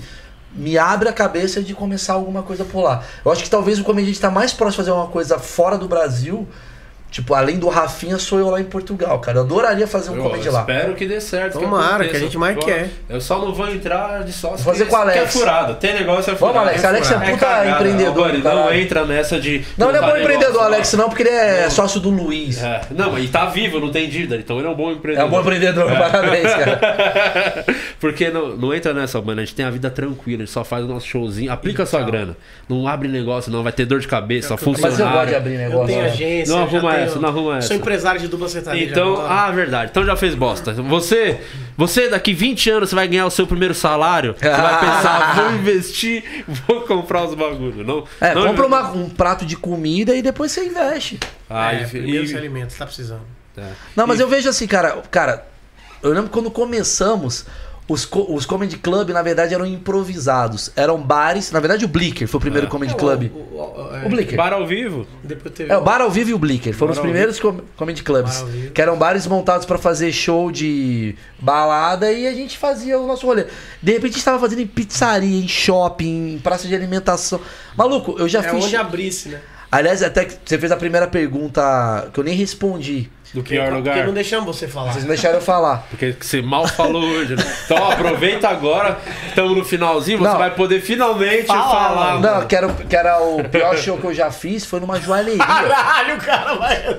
me 0.55 0.79
abre 0.79 1.09
a 1.09 1.13
cabeça 1.13 1.61
de 1.61 1.75
começar 1.75 2.13
alguma 2.13 2.45
coisa 2.45 2.65
por 2.65 2.83
lá. 2.83 3.03
Eu 3.25 3.33
acho 3.33 3.43
que 3.43 3.51
talvez 3.51 3.81
o 3.81 3.85
comediante 3.85 4.21
tá 4.21 4.31
mais 4.31 4.53
próximo 4.53 4.85
de 4.85 4.89
fazer 4.89 4.97
uma 4.97 5.09
coisa 5.09 5.41
fora 5.41 5.77
do 5.77 5.89
Brasil. 5.89 6.47
Tipo, 7.15 7.33
além 7.33 7.61
do 7.61 7.69
Rafinha, 7.69 8.19
sou 8.19 8.41
eu 8.41 8.51
lá 8.51 8.61
em 8.61 8.65
Portugal, 8.65 9.17
cara. 9.21 9.39
Eu 9.39 9.43
adoraria 9.45 9.87
fazer 9.87 10.11
um 10.11 10.17
Eu 10.17 10.25
comedy 10.25 10.49
lá. 10.51 10.63
espero 10.63 10.95
que 10.95 11.07
dê 11.07 11.21
certo. 11.21 11.61
Tomara, 11.61 11.87
aconteça. 11.95 12.11
que 12.11 12.17
a 12.17 12.19
gente 12.19 12.37
mais 12.37 12.57
quer. 12.59 12.89
Eu 13.09 13.21
só 13.21 13.39
não 13.39 13.55
vou 13.55 13.69
entrar 13.69 14.25
de 14.25 14.33
sócio. 14.33 14.65
Vou 14.65 14.73
fazer 14.73 14.87
que- 14.87 14.91
com 14.91 14.97
o 14.97 15.01
Alex. 15.01 15.19
Que 15.21 15.25
é 15.25 15.27
furado. 15.29 15.75
Tem 15.77 15.95
negócio 15.95 16.33
é 16.33 16.35
furado. 16.35 16.59
Vamos, 16.59 16.69
Alex. 16.71 16.85
Alex 16.85 17.11
é 17.13 17.19
puta 17.21 17.37
cagada. 17.47 17.71
empreendedor, 17.71 18.31
Agora, 18.35 18.55
não 18.57 18.75
entra 18.75 19.05
nessa 19.05 19.39
de. 19.39 19.65
Não, 19.79 19.91
ele 19.91 19.99
é 19.99 20.01
bom 20.01 20.17
empreendedor, 20.17 20.57
lá. 20.57 20.65
Alex, 20.67 20.93
não, 20.95 21.09
porque 21.09 21.23
ele 21.23 21.31
é 21.31 21.71
sócio 21.71 22.01
do 22.01 22.11
Luiz. 22.11 22.61
É, 22.61 22.81
não, 22.91 23.13
mas 23.13 23.25
e 23.25 23.29
tá 23.29 23.47
vivo, 23.47 23.79
não 23.79 23.93
tem 23.93 24.09
dívida, 24.09 24.35
então 24.35 24.59
ele 24.59 24.67
é 24.67 24.71
um 24.71 24.75
bom 24.75 24.91
É 24.91 24.95
empreendedor. 24.95 25.29
um 25.29 25.31
bom 25.31 25.41
empreendedor, 25.41 25.87
parabéns, 25.97 26.53
cara. 26.53 27.65
Porque 28.01 28.29
não, 28.29 28.57
não 28.57 28.75
entra 28.75 28.93
nessa, 28.93 29.21
mano. 29.23 29.41
A 29.41 29.45
gente 29.45 29.55
tem 29.55 29.65
a 29.65 29.71
vida 29.71 29.89
tranquila, 29.89 30.43
a 30.43 30.47
gente 30.47 30.53
só 30.53 30.65
faz 30.65 30.85
o 30.85 30.89
nosso 30.89 31.07
showzinho, 31.07 31.51
aplica 31.53 31.85
a 31.85 31.87
sua 31.87 32.03
grana. 32.03 32.37
Não 32.69 32.87
abre 32.89 33.09
negócio, 33.09 33.51
não 33.53 33.63
vai 33.63 33.73
ter 33.73 33.87
dor 33.87 34.01
de 34.01 34.09
cabeça, 34.09 34.57
Mas 34.81 34.99
eu 34.99 35.07
gosto 35.09 35.27
de 35.29 35.35
abrir 35.37 35.57
negócio. 35.59 35.95
né? 35.97 36.09
Não 36.47 36.57
já 36.57 36.63
arruma 36.63 37.04
essa, 37.05 37.19
não 37.19 37.29
arruma 37.29 37.59
essa. 37.59 37.69
Sou 37.69 37.77
empresário 37.77 38.21
de 38.21 38.29
dupla 38.29 38.49
sertaneja. 38.49 38.91
Então, 38.91 39.15
agora. 39.15 39.29
ah, 39.33 39.51
verdade. 39.51 39.91
Então 39.91 40.05
já 40.05 40.17
fez 40.17 40.35
bosta. 40.35 40.73
Você, 40.75 41.41
você 41.77 42.09
daqui 42.09 42.33
20 42.35 42.71
anos 42.71 42.89
você 42.91 42.95
vai 42.95 43.07
ganhar 43.09 43.27
o 43.27 43.31
seu 43.31 43.47
primeiro 43.47 43.75
salário. 43.75 44.35
Você 44.39 44.49
vai 44.49 44.81
pensar, 44.81 45.35
vou 45.37 45.53
investir, 45.55 46.45
vou 46.67 46.81
comprar 46.83 47.25
os 47.25 47.35
bagulhos. 47.35 47.87
Não, 47.87 48.05
É, 48.21 48.35
não 48.35 48.47
compra 48.49 48.67
uma- 48.67 48.91
um 48.93 49.09
prato 49.09 49.45
de 49.47 49.57
comida 49.57 50.15
e 50.15 50.23
depois 50.23 50.53
você 50.53 50.65
investe. 50.65 51.19
Ah, 51.49 51.75
é, 51.75 51.83
e- 51.83 51.87
primeiro 51.87 52.25
e- 52.25 52.29
se 52.29 52.37
alimenta, 52.37 52.75
tá 52.79 52.87
precisando. 52.87 53.23
é. 53.57 53.63
Não, 53.95 54.07
mas 54.07 54.19
E- 54.19 54.23
eu 54.23 54.29
vejo 54.29 54.49
assim, 54.49 54.67
cara, 54.67 55.03
cara, 55.11 55.47
eu 56.03 56.11
lembro 56.13 56.31
quando 56.31 56.51
começamos, 56.51 57.47
Os, 57.87 58.07
co- 58.07 58.27
os 58.31 58.47
comedy 58.47 58.79
club, 58.79 59.11
na 59.11 59.21
verdade, 59.21 59.53
eram 59.53 59.67
improvisados. 59.67 60.71
Eram 60.75 61.01
bares. 61.03 61.53
Na 61.53 61.61
verdade, 61.61 61.85
o 61.85 61.89
Blicker 61.89 62.27
foi 62.27 62.39
o 62.39 62.41
primeiro 62.41 62.67
comedy 62.67 62.95
club. 62.95 63.31
O, 63.35 63.39
o, 63.39 63.59
o, 63.61 64.07
O 64.07 64.09
Blicker. 64.09 64.37
Bar 64.39 64.55
ao 64.55 64.67
vivo. 64.67 65.07
Depois 65.23 65.55
teve 65.55 65.71
É, 65.71 65.77
o 65.77 65.83
Bar 65.83 66.01
ao 66.01 66.11
Vivo 66.11 66.31
e 66.31 66.35
o 66.35 66.39
Blicker 66.39 66.73
foram 66.75 66.93
os 66.93 66.99
Bar 66.99 67.03
ao 67.05 67.11
primeiros 67.11 67.39
com- 67.39 67.61
comedy 67.77 68.03
clubs. 68.03 68.43
Que 68.73 68.81
eram 68.81 68.97
bares 68.97 69.27
montados 69.27 69.67
pra 69.67 69.77
fazer 69.77 70.11
show 70.13 70.51
de 70.51 71.15
balada 71.39 72.11
e 72.11 72.27
a 72.27 72.33
gente 72.33 72.57
fazia 72.57 72.99
o 72.99 73.07
nosso 73.07 73.27
rolê. 73.27 73.45
De 73.83 73.93
repente 73.93 74.13
a 74.13 74.15
gente 74.15 74.25
tava 74.25 74.39
fazendo 74.39 74.63
em 74.63 74.67
pizzaria, 74.67 75.45
em 75.45 75.47
shopping, 75.47 76.35
em 76.35 76.39
praça 76.39 76.67
de 76.67 76.75
alimentação. 76.75 77.39
Maluco, 77.77 78.17
eu 78.19 78.27
já 78.29 78.41
É 78.41 78.49
fiz. 78.49 78.65
onde 78.65 78.77
abrisse, 78.77 79.29
né? 79.29 79.41
Aliás, 79.71 80.03
até 80.03 80.25
que 80.25 80.37
você 80.45 80.57
fez 80.57 80.73
a 80.73 80.77
primeira 80.77 81.07
pergunta 81.07 82.09
que 82.15 82.19
eu 82.21 82.25
nem 82.25 82.35
respondi. 82.35 83.11
Do 83.35 83.43
pior 83.43 83.65
Porque 83.65 83.77
lugar. 83.91 84.07
não 84.07 84.15
deixamos 84.15 84.47
você 84.57 84.69
falar. 84.69 84.93
Vocês 84.93 85.05
não 85.05 85.09
deixaram 85.09 85.35
eu 85.37 85.43
falar. 85.43 85.87
Porque 85.91 86.15
você 86.21 86.41
mal 86.41 86.69
falou 86.69 87.03
hoje, 87.03 87.35
né? 87.35 87.43
Então 87.65 87.91
aproveita 87.91 88.49
agora, 88.49 88.97
estamos 89.29 89.57
no 89.57 89.65
finalzinho, 89.65 90.19
você 90.19 90.29
Não. 90.29 90.39
vai 90.39 90.55
poder 90.55 90.81
finalmente 90.81 91.47
Fala, 91.47 91.63
falar. 91.71 92.15
mano. 92.21 92.21
Não, 92.41 92.47
que 92.47 92.55
era, 92.55 92.69
que 92.73 92.97
era 92.97 93.19
o 93.21 93.43
pior 93.49 93.77
show 93.77 93.99
que 93.99 94.05
eu 94.05 94.15
já 94.15 94.31
fiz, 94.31 94.65
foi 94.65 94.79
numa 94.79 95.01
joalheria. 95.01 95.45
Caralho, 95.45 96.15
o 96.17 96.21
cara 96.21 96.55
vai. 96.55 96.97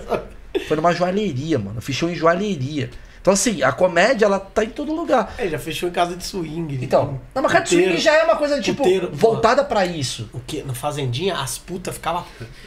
Foi 0.67 0.75
numa 0.75 0.93
joalheria, 0.93 1.57
mano. 1.57 1.77
Eu 1.77 1.81
fiz 1.81 1.95
show 1.95 2.09
em 2.09 2.15
joalheria. 2.15 2.89
Então, 3.25 3.33
assim, 3.33 3.63
a 3.63 3.71
comédia, 3.71 4.25
ela 4.27 4.39
tá 4.39 4.63
em 4.63 4.69
todo 4.69 4.93
lugar. 4.93 5.33
É, 5.39 5.47
já 5.47 5.57
fechou 5.57 5.89
em 5.89 5.91
casa 5.91 6.15
de 6.15 6.23
swing. 6.23 6.77
Então, 6.79 7.19
não, 7.33 7.41
mas 7.41 7.51
cara 7.51 7.63
de 7.63 7.71
swing 7.71 7.97
já 7.97 8.13
é 8.13 8.21
uma 8.23 8.35
coisa, 8.35 8.61
tipo, 8.61 8.83
Puteiro. 8.83 9.09
voltada 9.11 9.63
pra 9.63 9.83
isso. 9.83 10.29
O 10.31 10.39
quê? 10.45 10.63
Na 10.63 10.75
Fazendinha, 10.75 11.33
as 11.35 11.57
putas 11.57 11.95
ficavam 11.95 12.23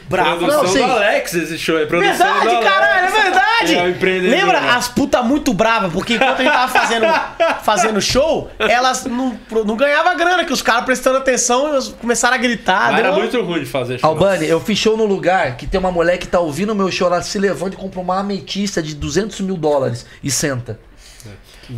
bravas. 0.09 0.39
Produção 0.39 0.63
Não, 0.65 0.69
sim. 0.73 0.79
do 0.85 0.91
Alex 0.91 1.35
esse 1.35 1.57
show, 1.59 1.79
é 1.79 1.87
produção 1.87 2.27
Verdade, 2.41 2.65
caralho, 2.65 3.07
é 3.07 3.23
verdade! 3.23 3.75
É 3.77 3.85
o 3.85 3.89
empreendedor, 3.91 4.37
Lembra 4.37 4.59
as 4.75 4.89
putas 4.89 5.25
muito 5.25 5.55
bravas, 5.55 5.93
porque 5.93 6.15
enquanto 6.15 6.41
a 6.41 6.43
gente 6.43 6.53
tava 6.53 6.73
fazendo, 6.73 7.07
fazendo 7.63 8.01
show, 8.01 8.51
elas 8.59 9.05
não, 9.05 9.39
não 9.65 9.77
ganhavam 9.77 10.17
grana, 10.17 10.45
que 10.45 10.53
os 10.53 10.61
caras 10.63 10.85
prestando 10.85 11.19
atenção 11.19 11.79
começaram 12.01 12.35
a 12.35 12.39
gritar. 12.39 12.91
Mas 12.91 12.99
era 12.99 13.11
uma- 13.13 13.19
muito 13.21 13.41
ruim 13.43 13.61
de 13.61 13.67
fazer 13.67 14.01
show. 14.01 14.11
Albani, 14.11 14.47
eu 14.49 14.59
fiz 14.59 14.77
show 14.77 14.97
no 14.97 15.05
lugar 15.07 15.57
que 15.57 15.69
tem 15.69 15.79
uma 15.79 15.93
mulher 15.93 16.19
que 16.19 16.27
tá 16.27 16.41
ouvindo 16.41 16.73
o 16.73 16.75
meu 16.75 16.91
show, 16.91 17.07
ela 17.07 17.23
se 17.23 17.39
levanta 17.39 17.77
e 17.77 17.79
compra 17.79 18.01
uma 18.01 18.19
ametista 18.19 18.83
de 18.83 18.93
200 18.97 19.41
mil 19.43 19.57
dólares 19.57 20.05
e 20.21 20.29
senta. 20.33 20.48
Merda. 20.55 20.79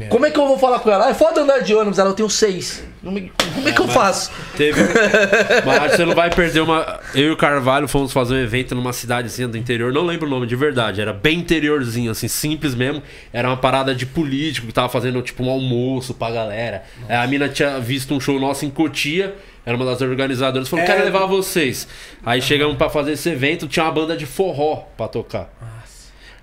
Como 0.08 0.24
é 0.24 0.30
que 0.30 0.38
eu 0.38 0.46
vou 0.46 0.58
falar 0.58 0.78
com 0.80 0.90
ela? 0.90 1.06
Ah, 1.06 1.10
É 1.10 1.14
foda 1.14 1.40
andar 1.40 1.60
de 1.60 1.74
ônibus, 1.74 1.98
ela 1.98 2.10
eu 2.10 2.14
tenho 2.14 2.30
seis. 2.30 2.84
Como 3.02 3.18
é 3.18 3.72
que 3.72 3.80
eu 3.80 3.88
faço? 3.88 4.30
Teve. 4.56 4.80
Mas 5.66 5.92
você 5.92 6.04
não 6.04 6.14
vai 6.14 6.30
perder 6.30 6.60
uma. 6.60 7.00
Eu 7.14 7.28
e 7.28 7.30
o 7.30 7.36
Carvalho 7.36 7.88
fomos 7.88 8.12
fazer 8.12 8.34
um 8.34 8.38
evento 8.38 8.74
numa 8.74 8.92
cidadezinha 8.92 9.48
do 9.48 9.56
interior, 9.56 9.92
não 9.92 10.02
lembro 10.02 10.26
o 10.26 10.30
nome 10.30 10.46
de 10.46 10.54
verdade, 10.54 11.00
era 11.00 11.12
bem 11.12 11.38
interiorzinho, 11.38 12.10
assim, 12.12 12.28
simples 12.28 12.74
mesmo. 12.74 13.02
Era 13.32 13.48
uma 13.48 13.56
parada 13.56 13.92
de 13.94 14.06
político 14.06 14.66
que 14.68 14.72
tava 14.72 14.88
fazendo 14.88 15.20
tipo 15.22 15.42
um 15.42 15.50
almoço 15.50 16.14
pra 16.14 16.30
galera. 16.30 16.84
Aí 17.08 17.16
a 17.16 17.26
mina 17.26 17.48
tinha 17.48 17.80
visto 17.80 18.14
um 18.14 18.20
show 18.20 18.38
nosso 18.38 18.64
em 18.64 18.70
Cotia, 18.70 19.34
era 19.66 19.74
uma 19.76 19.86
das 19.86 20.00
organizadoras, 20.02 20.68
falou: 20.68 20.84
É. 20.84 20.86
quero 20.86 21.02
levar 21.04 21.26
vocês. 21.26 21.88
Aí 22.24 22.40
chegamos 22.40 22.76
pra 22.76 22.88
fazer 22.90 23.12
esse 23.12 23.28
evento, 23.30 23.66
tinha 23.66 23.84
uma 23.86 23.92
banda 23.92 24.16
de 24.16 24.26
forró 24.26 24.84
pra 24.96 25.08
tocar. 25.08 25.48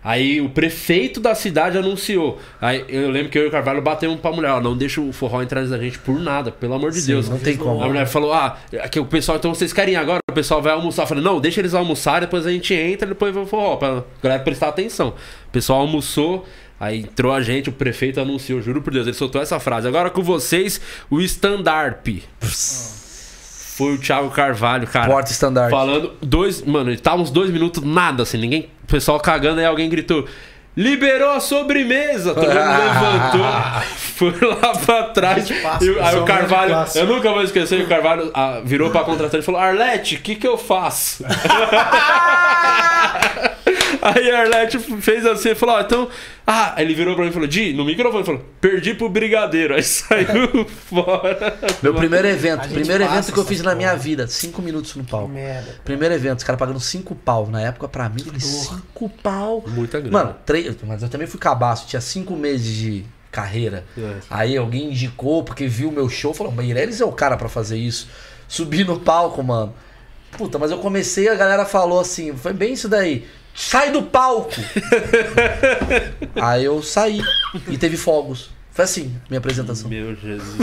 Aí 0.08 0.40
o 0.40 0.48
prefeito 0.48 1.20
da 1.20 1.36
cidade 1.36 1.78
anunciou. 1.78 2.40
Aí 2.62 2.86
eu 2.88 3.12
lembro 3.12 3.30
que 3.30 3.38
eu 3.38 3.44
e 3.44 3.48
o 3.48 3.52
Carvalho 3.52 3.82
batemos 3.82 4.18
pra 4.22 4.32
mulher, 4.32 4.52
ó, 4.52 4.62
não 4.62 4.78
deixa 4.78 5.02
o 5.02 5.12
forró 5.12 5.42
entrar 5.42 5.66
da 5.68 5.78
gente 5.78 6.00
por 6.00 6.18
nada, 6.18 6.50
pelo 6.50 6.76
amor 6.76 6.92
de 6.92 7.02
Deus. 7.02 7.28
não 7.28 7.38
tem 7.38 7.58
como. 7.58 7.84
A 7.84 7.88
mulher 7.90 8.08
falou: 8.08 8.32
Ah, 8.32 8.58
aqui 8.80 9.02
o 9.02 9.06
pessoal, 9.06 9.38
então 9.38 9.54
vocês 9.54 9.74
querem 9.74 9.96
ir 9.96 9.98
agora? 9.98 10.20
O 10.32 10.34
pessoal 10.34 10.62
vai 10.62 10.72
almoçar. 10.72 11.04
Eu 11.04 11.08
falei: 11.08 11.22
Não, 11.22 11.42
deixa 11.42 11.60
eles 11.60 11.74
almoçar, 11.74 12.22
depois 12.22 12.46
a 12.46 12.52
gente 12.52 12.74
entra, 12.74 13.06
depois 13.06 13.34
vai 13.36 13.44
o 13.44 13.46
forró, 13.46 13.76
pra 13.76 14.04
galera 14.24 14.42
prestar 14.42 14.70
atenção. 14.70 15.10
O 15.10 15.52
pessoal 15.52 15.82
almoçou. 15.82 16.48
Aí 16.80 17.00
entrou 17.00 17.34
a 17.34 17.42
gente, 17.42 17.68
o 17.68 17.74
prefeito 17.74 18.22
anunciou, 18.22 18.62
juro 18.62 18.82
por 18.82 18.94
Deus, 18.94 19.08
ele 19.08 19.16
soltou 19.16 19.42
essa 19.42 19.60
frase. 19.60 19.90
Agora 19.90 20.10
com 20.10 20.22
vocês, 20.24 20.80
o 21.10 21.20
stand-up. 21.20 22.24
Foi 23.78 23.94
o 23.94 23.98
Thiago 23.98 24.30
Carvalho, 24.32 24.88
cara. 24.88 25.08
Porta 25.12 25.32
estandarte. 25.32 25.70
Falando 25.72 26.14
dois. 26.22 26.62
Mano, 26.64 26.90
ele 26.90 26.98
tava 26.98 27.22
uns 27.22 27.30
dois 27.30 27.50
minutos, 27.52 27.84
nada 27.84 28.24
assim, 28.24 28.38
ninguém. 28.38 28.70
O 28.84 28.88
pessoal 28.88 29.20
cagando, 29.20 29.60
aí 29.60 29.66
alguém 29.66 29.88
gritou. 29.90 30.26
Liberou 30.76 31.32
a 31.32 31.40
sobremesa! 31.40 32.36
Todo 32.36 32.46
mundo 32.46 32.54
levantou, 32.54 33.82
foi 33.98 34.34
lá 34.48 34.74
pra 34.86 35.04
trás. 35.06 35.48
Gente, 35.48 35.60
E 35.82 35.90
o- 35.90 36.04
aí 36.04 36.16
o 36.18 36.24
Carvalho, 36.24 36.76
eu 36.94 37.08
nunca 37.08 37.32
vou 37.32 37.42
esquecer, 37.42 37.82
o 37.84 37.88
Carvalho 37.88 38.30
ah, 38.32 38.62
virou 38.64 38.92
pra 38.92 39.04
contratante 39.04 39.42
e 39.42 39.46
falou: 39.46 39.60
Arlete, 39.60 40.16
o 40.16 40.20
que 40.20 40.36
que 40.36 40.48
eu 40.48 40.56
faço? 40.58 41.24
Aí 44.16 44.32
a 44.32 44.40
Arlete 44.42 44.80
fez 45.02 45.26
assim 45.26 45.54
falou: 45.56 45.76
Ó, 45.76 45.82
então. 45.82 46.10
Ah, 46.46 46.74
aí 46.76 46.86
ele 46.86 46.96
virou 46.96 47.14
pra 47.16 47.24
mim 47.24 47.30
e 47.30 47.34
falou: 47.34 47.48
Di, 47.48 47.74
no 47.74 47.84
microfone, 47.84 48.24
falou: 48.24 48.46
Perdi 48.62 48.94
pro 48.94 49.10
brigadeiro. 49.10 49.76
Aí 49.76 49.84
saiu 49.84 50.66
fora. 50.90 51.58
Meu 51.82 51.94
primeiro 51.94 52.28
evento, 52.28 52.70
primeiro 52.70 53.04
evento 53.04 53.34
que 53.34 53.38
eu 53.40 53.46
fiz 53.46 53.62
na 53.62 53.76
minha 53.76 53.90
porra. 53.90 54.02
vida, 54.02 54.28
cinco 54.28 54.62
minutos 54.62 54.96
no 54.96 55.04
palco. 55.04 55.28
Merda. 55.30 55.76
Primeiro 55.84 56.14
evento, 56.14 56.38
os 56.38 56.44
caras 56.44 56.60
pagando 56.60 56.80
cinco 56.80 57.16
pau. 57.16 57.48
Na 57.48 57.62
época, 57.62 57.88
pra 57.88 58.08
mim, 58.08 58.24
falei, 58.24 58.40
cinco 58.40 59.10
pau. 59.22 59.64
Muita 59.68 60.00
grana. 60.00 60.18
Mano, 60.18 60.36
três, 60.46 60.76
mas 60.84 61.04
eu 61.04 61.10
também 61.10 61.28
fui 61.28 61.40
cabaço, 61.40 61.88
tinha 61.88 62.02
cinco 62.02 62.36
meses 62.36 62.74
de 62.74 63.06
carreira. 63.32 63.84
É. 63.98 64.16
Aí 64.30 64.58
alguém 64.58 64.92
indicou, 64.92 65.44
porque 65.44 65.68
viu 65.68 65.90
o 65.90 65.92
meu 65.92 66.10
show, 66.10 66.34
falou, 66.34 66.52
Meirelles 66.52 67.02
é 67.02 67.06
o 67.06 67.12
cara 67.12 67.38
pra 67.38 67.50
fazer 67.50 67.78
isso. 67.78 68.08
Subi 68.48 68.84
no 68.84 69.00
palco, 69.00 69.44
mano. 69.44 69.74
Puta, 70.32 70.58
mas 70.58 70.72
eu 70.72 70.78
comecei, 70.80 71.28
a 71.30 71.36
galera 71.36 71.66
falou 71.66 72.00
assim, 72.00 72.36
foi 72.36 72.54
bem 72.54 72.74
isso 72.74 72.88
daí. 72.88 73.26
Sai 73.58 73.90
do 73.90 74.04
palco! 74.04 74.54
Aí 76.40 76.64
eu 76.64 76.84
saí 76.84 77.20
e 77.68 77.76
teve 77.76 77.98
fogos. 77.98 78.52
Foi 78.72 78.86
assim, 78.86 79.20
minha 79.28 79.40
apresentação. 79.40 79.90
Meu 79.90 80.16
Jesus. 80.16 80.56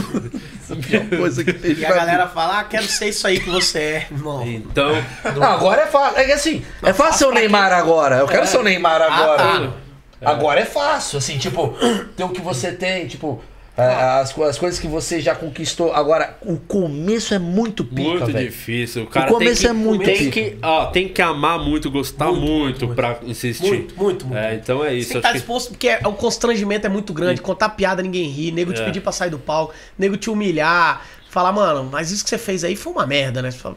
Coisa 1.18 1.42
que 1.42 1.52
teve 1.52 1.82
E 1.82 1.84
a 1.84 1.92
galera 1.92 2.28
fala, 2.28 2.60
ah, 2.60 2.64
quero 2.64 2.86
ser 2.86 3.08
isso 3.08 3.26
aí 3.26 3.40
que 3.40 3.50
você 3.50 3.78
é, 3.78 4.06
irmão. 4.12 4.46
Então. 4.46 4.92
Não, 5.34 5.42
agora 5.42 5.82
é 5.82 5.86
fácil. 5.86 6.18
É 6.20 6.24
que 6.24 6.32
assim, 6.32 6.64
é 6.84 6.92
fácil 6.92 7.18
ser 7.18 7.26
o 7.26 7.32
Neymar 7.32 7.72
agora. 7.72 8.18
Eu 8.18 8.28
quero 8.28 8.46
ser 8.46 8.58
o 8.58 8.62
Neymar 8.62 9.02
agora. 9.02 9.72
tá. 10.20 10.30
Agora 10.30 10.60
é 10.60 10.64
fácil, 10.64 11.18
assim, 11.18 11.36
tipo, 11.36 11.74
ter 12.16 12.22
o 12.22 12.28
que 12.28 12.40
você 12.40 12.70
tem, 12.70 13.08
tipo, 13.08 13.42
é, 13.42 13.53
as, 13.76 14.32
co- 14.32 14.44
as 14.44 14.56
coisas 14.58 14.78
que 14.78 14.86
você 14.86 15.20
já 15.20 15.34
conquistou. 15.34 15.92
Agora, 15.92 16.36
o 16.42 16.56
começo 16.56 17.34
é 17.34 17.38
muito 17.38 17.84
pica, 17.84 18.02
Muito 18.02 18.26
velho. 18.26 18.46
difícil. 18.48 19.02
O 19.02 19.06
cara 19.06 19.30
começo 19.30 19.62
tem 19.62 19.62
que, 19.62 19.66
é 19.66 19.72
muito 19.72 20.04
tem 20.04 20.16
pica. 20.18 20.30
que, 20.30 20.56
ó, 20.62 20.86
tem 20.86 21.08
que 21.08 21.20
amar 21.20 21.58
muito, 21.58 21.90
gostar 21.90 22.26
Muito, 22.26 22.40
muito, 22.46 22.86
muito, 22.86 22.94
pra 22.94 23.18
insistir. 23.24 23.66
Muito, 23.66 23.96
muito, 23.96 24.26
muito. 24.26 24.38
É, 24.38 24.54
então 24.54 24.84
é 24.84 24.90
Você 24.90 24.96
isso. 24.96 25.08
tem 25.08 25.12
que 25.12 25.18
estar 25.18 25.28
acho 25.28 25.32
que- 25.32 25.38
disposto, 25.40 25.68
porque 25.70 25.88
é- 25.88 26.00
o 26.06 26.12
constrangimento 26.12 26.86
é 26.86 26.90
muito 26.90 27.12
grande. 27.12 27.40
Contar 27.40 27.70
piada, 27.70 28.02
ninguém 28.02 28.28
ri. 28.28 28.52
Nego 28.52 28.72
te 28.72 28.80
É. 28.80 28.84
pedir 28.84 29.00
pra 29.00 29.10
sair 29.12 29.30
do 29.30 29.38
palco. 29.38 29.74
Nego 29.98 30.16
te 30.16 30.30
humilhar. 30.30 31.04
Falar, 31.28 31.50
mano, 31.50 31.88
mas 31.90 32.12
isso 32.12 32.22
que 32.22 32.30
você 32.30 32.38
fez 32.38 32.62
aí 32.62 32.76
foi 32.76 32.92
uma 32.92 33.04
merda, 33.06 33.42
né? 33.42 33.50
Você 33.50 33.58
fala, 33.58 33.76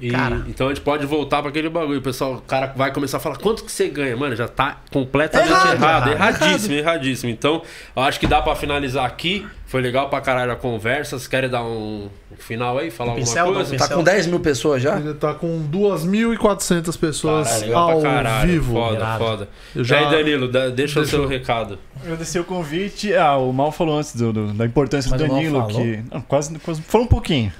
E- 0.00 0.10
Cara. 0.10 0.44
então 0.48 0.66
a 0.66 0.70
gente 0.74 0.82
pode 0.82 1.06
voltar 1.06 1.40
pra 1.40 1.50
aquele 1.50 1.68
bagulho. 1.68 1.98
O 2.00 2.02
pessoal, 2.02 2.34
o 2.34 2.40
cara 2.40 2.72
vai 2.76 2.92
começar 2.92 3.18
a 3.18 3.20
falar 3.20 3.36
quanto 3.36 3.64
que 3.64 3.70
você 3.70 3.88
ganha. 3.88 4.16
Mano, 4.16 4.34
já 4.34 4.48
tá 4.48 4.78
completamente 4.92 5.50
Errado, 5.50 5.74
errado. 5.74 6.10
errado. 6.10 6.34
Erradíssimo, 6.42 6.74
erradíssimo. 6.74 7.30
Então, 7.30 7.62
eu 7.94 8.02
acho 8.02 8.18
que 8.18 8.26
dá 8.26 8.42
pra 8.42 8.54
finalizar 8.56 9.04
aqui. 9.06 9.46
Foi 9.66 9.80
legal 9.80 10.08
pra 10.08 10.20
caralho 10.20 10.52
a 10.52 10.56
conversa. 10.56 11.16
Vocês 11.18 11.26
querem 11.26 11.48
dar 11.50 11.64
um 11.64 12.08
final 12.38 12.78
aí? 12.78 12.90
Falar 12.90 13.10
alguma 13.12 13.26
pincel, 13.26 13.46
um 13.46 13.54
coisa? 13.54 13.70
pincel. 13.70 13.88
Tá 13.88 13.94
com 13.94 14.02
10 14.04 14.26
mil 14.26 14.40
pessoas 14.40 14.82
já? 14.82 14.96
Ele 14.98 15.14
tá 15.14 15.34
com 15.34 15.66
2.400 15.68 16.96
pessoas 16.96 17.46
Caralho, 17.48 17.66
legal 17.66 17.90
ao 17.90 18.00
pra 18.00 18.10
caralho. 18.10 18.50
vivo. 18.52 18.72
Foda, 18.74 18.96
Irado. 18.96 19.24
foda. 19.24 19.48
Eu 19.74 19.84
Já... 19.84 20.00
já- 20.00 20.08
aí, 20.08 20.16
Danilo, 20.16 20.48
dá- 20.48 20.68
deixa, 20.68 21.00
o 21.00 21.02
Deixa 21.02 21.16
seu 21.16 21.22
eu- 21.24 21.28
recado. 21.28 21.78
Agradecer 22.02 22.38
o 22.38 22.44
convite. 22.44 23.14
Ah, 23.14 23.36
o 23.36 23.52
Mal 23.52 23.72
falou 23.72 23.98
antes 23.98 24.14
do- 24.14 24.32
do- 24.32 24.52
da 24.52 24.66
importância 24.66 25.10
Mas 25.10 25.20
do 25.20 25.26
Danilo, 25.28 25.66
que. 25.68 26.02
Não, 26.12 26.20
quase, 26.20 26.56
quase. 26.58 26.82
Falou 26.82 27.06
um 27.06 27.10
pouquinho. 27.10 27.52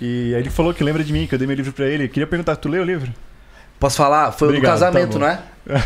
E 0.00 0.34
aí 0.34 0.40
ele 0.40 0.50
falou 0.50 0.72
que 0.74 0.82
lembra 0.84 1.02
de 1.02 1.12
mim, 1.12 1.26
que 1.26 1.34
eu 1.34 1.38
dei 1.38 1.46
meu 1.46 1.56
livro 1.56 1.72
pra 1.72 1.86
ele. 1.86 2.08
Queria 2.08 2.26
perguntar, 2.26 2.56
tu 2.56 2.68
leu 2.68 2.82
o 2.82 2.84
livro? 2.84 3.12
Posso 3.78 3.96
falar? 3.96 4.32
Foi 4.32 4.48
o 4.48 4.50
do 4.52 4.56
Obrigado, 4.56 4.72
casamento, 4.80 5.12
tá 5.14 5.18
não 5.18 5.26
é? 5.28 5.82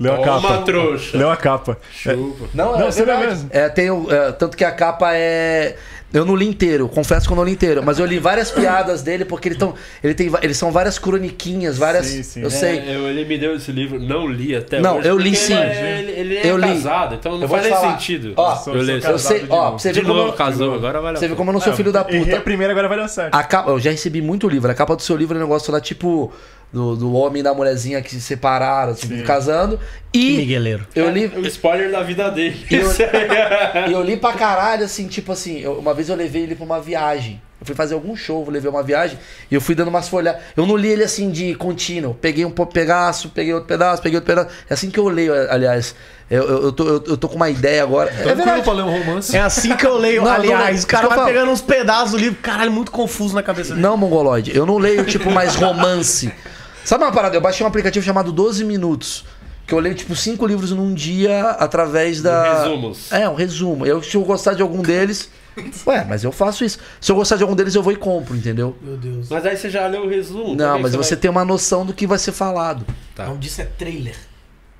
Leu 0.00 0.14
a 0.14 0.16
Toma, 0.16 0.48
capa. 0.48 0.62
trouxa. 0.62 1.18
Leu 1.18 1.30
a 1.30 1.36
capa. 1.36 1.78
Chupa. 1.92 2.48
Não, 2.54 2.72
Não, 2.72 2.76
é 2.76 2.82
leu 2.84 2.92
verdade. 2.92 3.26
mesmo. 3.26 3.50
É, 3.52 3.68
tem 3.68 3.88
é, 3.88 4.32
tanto 4.32 4.56
que 4.56 4.64
a 4.64 4.72
capa 4.72 5.14
é. 5.14 5.76
Eu 6.12 6.24
não 6.24 6.34
li 6.34 6.46
inteiro, 6.46 6.88
confesso 6.88 7.26
que 7.26 7.32
eu 7.32 7.36
não 7.36 7.44
li 7.44 7.52
inteiro, 7.52 7.82
mas 7.84 7.98
eu 8.00 8.04
li 8.06 8.18
várias 8.18 8.50
piadas 8.52 9.00
dele, 9.02 9.24
porque 9.24 9.48
ele 9.48 9.54
tão, 9.54 9.74
ele 10.02 10.12
tem, 10.12 10.28
eles 10.42 10.56
são 10.56 10.72
várias 10.72 10.98
croniquinhas, 10.98 11.78
várias. 11.78 12.06
Sim, 12.06 12.22
sim. 12.24 12.40
Eu 12.40 12.48
É, 12.48 12.50
sei. 12.50 12.78
Eu- 12.88 13.08
ele 13.08 13.24
me 13.24 13.38
deu 13.38 13.54
esse 13.54 13.70
livro, 13.70 14.00
não 14.00 14.26
li 14.26 14.54
até 14.56 14.80
Não, 14.80 14.98
hoje. 14.98 15.08
eu 15.08 15.16
li 15.18 15.36
sim. 15.36 15.54
Ele, 15.54 15.62
é- 15.62 15.98
ele, 16.00 16.12
ele 16.12 16.36
é 16.38 16.50
Eu 16.50 16.56
li. 16.56 16.66
casado, 16.66 17.14
então 17.14 17.32
não 17.36 17.42
Eu 17.42 17.48
vou 17.48 17.58
faz 17.58 17.70
nem 17.70 17.90
sentido. 17.92 18.32
Ó, 18.36 18.52
eu 18.68 18.82
li. 18.82 18.86
sou 18.86 18.94
Eu 18.94 19.00
casado 19.02 19.18
sei, 19.20 19.38
de 19.40 19.46
ó, 19.52 19.70
você 19.72 19.92
De 19.92 20.00
como, 20.02 20.14
novo, 20.14 20.28
eu- 20.30 20.32
casou, 20.32 20.74
agora 20.74 21.00
vai 21.00 21.12
lá. 21.12 21.18
você 21.18 21.28
vê 21.28 21.34
como 21.34 21.50
eu 21.50 21.54
não 21.54 21.60
sou 21.60 21.72
filho 21.74 21.92
da 21.92 22.00
Errei 22.08 22.22
a 22.22 22.24
puta. 22.24 22.40
primeira, 22.40 22.72
agora 22.72 22.88
vai 22.88 22.98
dar 22.98 23.08
certo. 23.08 23.34
A 23.34 23.42
capa, 23.44 23.70
eu 23.70 23.78
já 23.78 23.90
recebi 23.90 24.20
muito 24.20 24.48
livro. 24.48 24.70
A 24.70 24.74
capa 24.74 24.96
do 24.96 25.02
seu 25.02 25.16
livro 25.16 25.36
é 25.36 25.38
um 25.38 25.42
negócio 25.44 25.72
lá, 25.72 25.80
tipo, 25.80 26.32
do, 26.72 26.94
do 26.96 27.12
homem 27.12 27.40
e 27.40 27.42
da 27.42 27.52
mulherzinha 27.52 28.00
que 28.00 28.10
se 28.10 28.20
separaram, 28.20 28.92
assim, 28.92 29.08
Sim. 29.18 29.22
casando. 29.24 29.78
que 30.12 30.18
E 30.18 30.36
migueleiro. 30.38 30.86
eu 30.94 31.10
li, 31.10 31.26
O 31.26 31.46
spoiler 31.46 31.90
da 31.90 32.02
vida 32.02 32.30
dele. 32.30 32.64
E 32.70 32.74
eu- 32.76 32.90
e 33.88 33.92
eu 33.92 34.02
li 34.02 34.16
pra 34.16 34.32
caralho, 34.32 34.84
assim, 34.84 35.06
tipo 35.08 35.32
assim, 35.32 35.58
eu- 35.60 35.78
uma 35.78 35.94
vez 35.94 36.08
eu 36.08 36.16
levei 36.16 36.42
ele 36.44 36.54
pra 36.54 36.64
uma 36.64 36.80
viagem. 36.80 37.40
Eu 37.60 37.66
fui 37.66 37.74
fazer 37.74 37.92
algum 37.92 38.16
show, 38.16 38.42
vou 38.42 38.52
levar 38.54 38.70
uma 38.70 38.82
viagem, 38.82 39.18
e 39.50 39.54
eu 39.54 39.60
fui 39.60 39.74
dando 39.74 39.88
umas 39.88 40.08
folhadas. 40.08 40.40
Eu 40.56 40.64
não 40.66 40.76
li 40.78 40.88
ele 40.88 41.04
assim 41.04 41.30
de 41.30 41.54
contínuo. 41.56 42.14
Peguei 42.14 42.42
um 42.46 42.50
pedaço, 42.50 43.28
peguei 43.28 43.52
outro 43.52 43.68
pedaço, 43.68 44.00
peguei 44.02 44.16
outro 44.16 44.26
pedaço. 44.34 44.48
É 44.68 44.72
assim 44.72 44.90
que 44.90 44.98
eu 44.98 45.06
leio, 45.08 45.34
aliás. 45.52 45.94
Eu, 46.30 46.42
eu, 46.44 46.62
eu 46.64 46.72
tô, 46.72 46.84
eu, 46.88 47.04
eu 47.08 47.16
tô 47.18 47.28
com 47.28 47.34
uma 47.36 47.50
ideia 47.50 47.82
agora. 47.82 48.08
É 48.08 48.12
Tranquilo 48.14 48.36
verdade. 48.36 48.62
pra 48.62 48.72
ler 48.72 48.82
um 48.84 48.98
romance. 48.98 49.36
É 49.36 49.40
assim 49.40 49.76
que 49.76 49.84
eu 49.86 49.98
leio, 49.98 50.22
Não, 50.24 50.30
aliás. 50.30 50.76
não, 50.78 50.84
o 50.84 50.86
cara 50.86 51.08
vai 51.08 51.26
pegando 51.26 51.50
uns 51.50 51.60
pedaços 51.60 52.12
do 52.12 52.16
livro, 52.18 52.38
caralho, 52.40 52.70
muito 52.72 52.90
confuso 52.90 53.34
na 53.34 53.42
cabeça 53.42 53.70
dele. 53.70 53.82
Não, 53.82 53.94
mongoloide. 53.96 54.56
Eu 54.56 54.64
não 54.64 54.78
leio, 54.78 55.04
tipo, 55.04 55.30
mais 55.30 55.54
romance. 55.54 56.32
Sabe 56.84 57.04
uma 57.04 57.12
parada? 57.12 57.36
Eu 57.36 57.40
baixei 57.40 57.64
um 57.64 57.68
aplicativo 57.68 58.04
chamado 58.04 58.32
12 58.32 58.64
Minutos. 58.64 59.24
Que 59.66 59.74
eu 59.74 59.78
leio, 59.78 59.94
tipo, 59.94 60.16
cinco 60.16 60.44
livros 60.46 60.72
num 60.72 60.92
dia 60.92 61.50
através 61.50 62.20
da. 62.20 62.62
Resumos. 62.64 63.12
É, 63.12 63.28
um 63.28 63.34
resumo. 63.36 63.86
Eu, 63.86 64.02
se 64.02 64.16
eu 64.16 64.22
gostar 64.24 64.54
de 64.54 64.62
algum 64.62 64.82
deles. 64.82 65.30
Ué, 65.86 66.04
mas 66.08 66.24
eu 66.24 66.32
faço 66.32 66.64
isso. 66.64 66.78
Se 67.00 67.12
eu 67.12 67.16
gostar 67.16 67.36
de 67.36 67.42
algum 67.44 67.54
deles, 67.54 67.74
eu 67.74 67.82
vou 67.82 67.92
e 67.92 67.96
compro, 67.96 68.34
entendeu? 68.36 68.76
Meu 68.82 68.96
Deus. 68.96 69.28
Mas 69.28 69.46
aí 69.46 69.56
você 69.56 69.70
já 69.70 69.86
leu 69.86 70.02
o 70.06 70.08
resumo. 70.08 70.56
Não, 70.56 70.78
mas 70.80 70.92
você 70.94 71.14
vai- 71.14 71.20
tem 71.20 71.30
uma 71.30 71.44
noção 71.44 71.86
do 71.86 71.92
que 71.92 72.04
vai 72.06 72.18
ser 72.18 72.32
falado. 72.32 72.84
Tá. 73.14 73.24
O 73.24 73.28
nome 73.28 73.40
disso 73.40 73.60
é 73.60 73.64
trailer. 73.64 74.16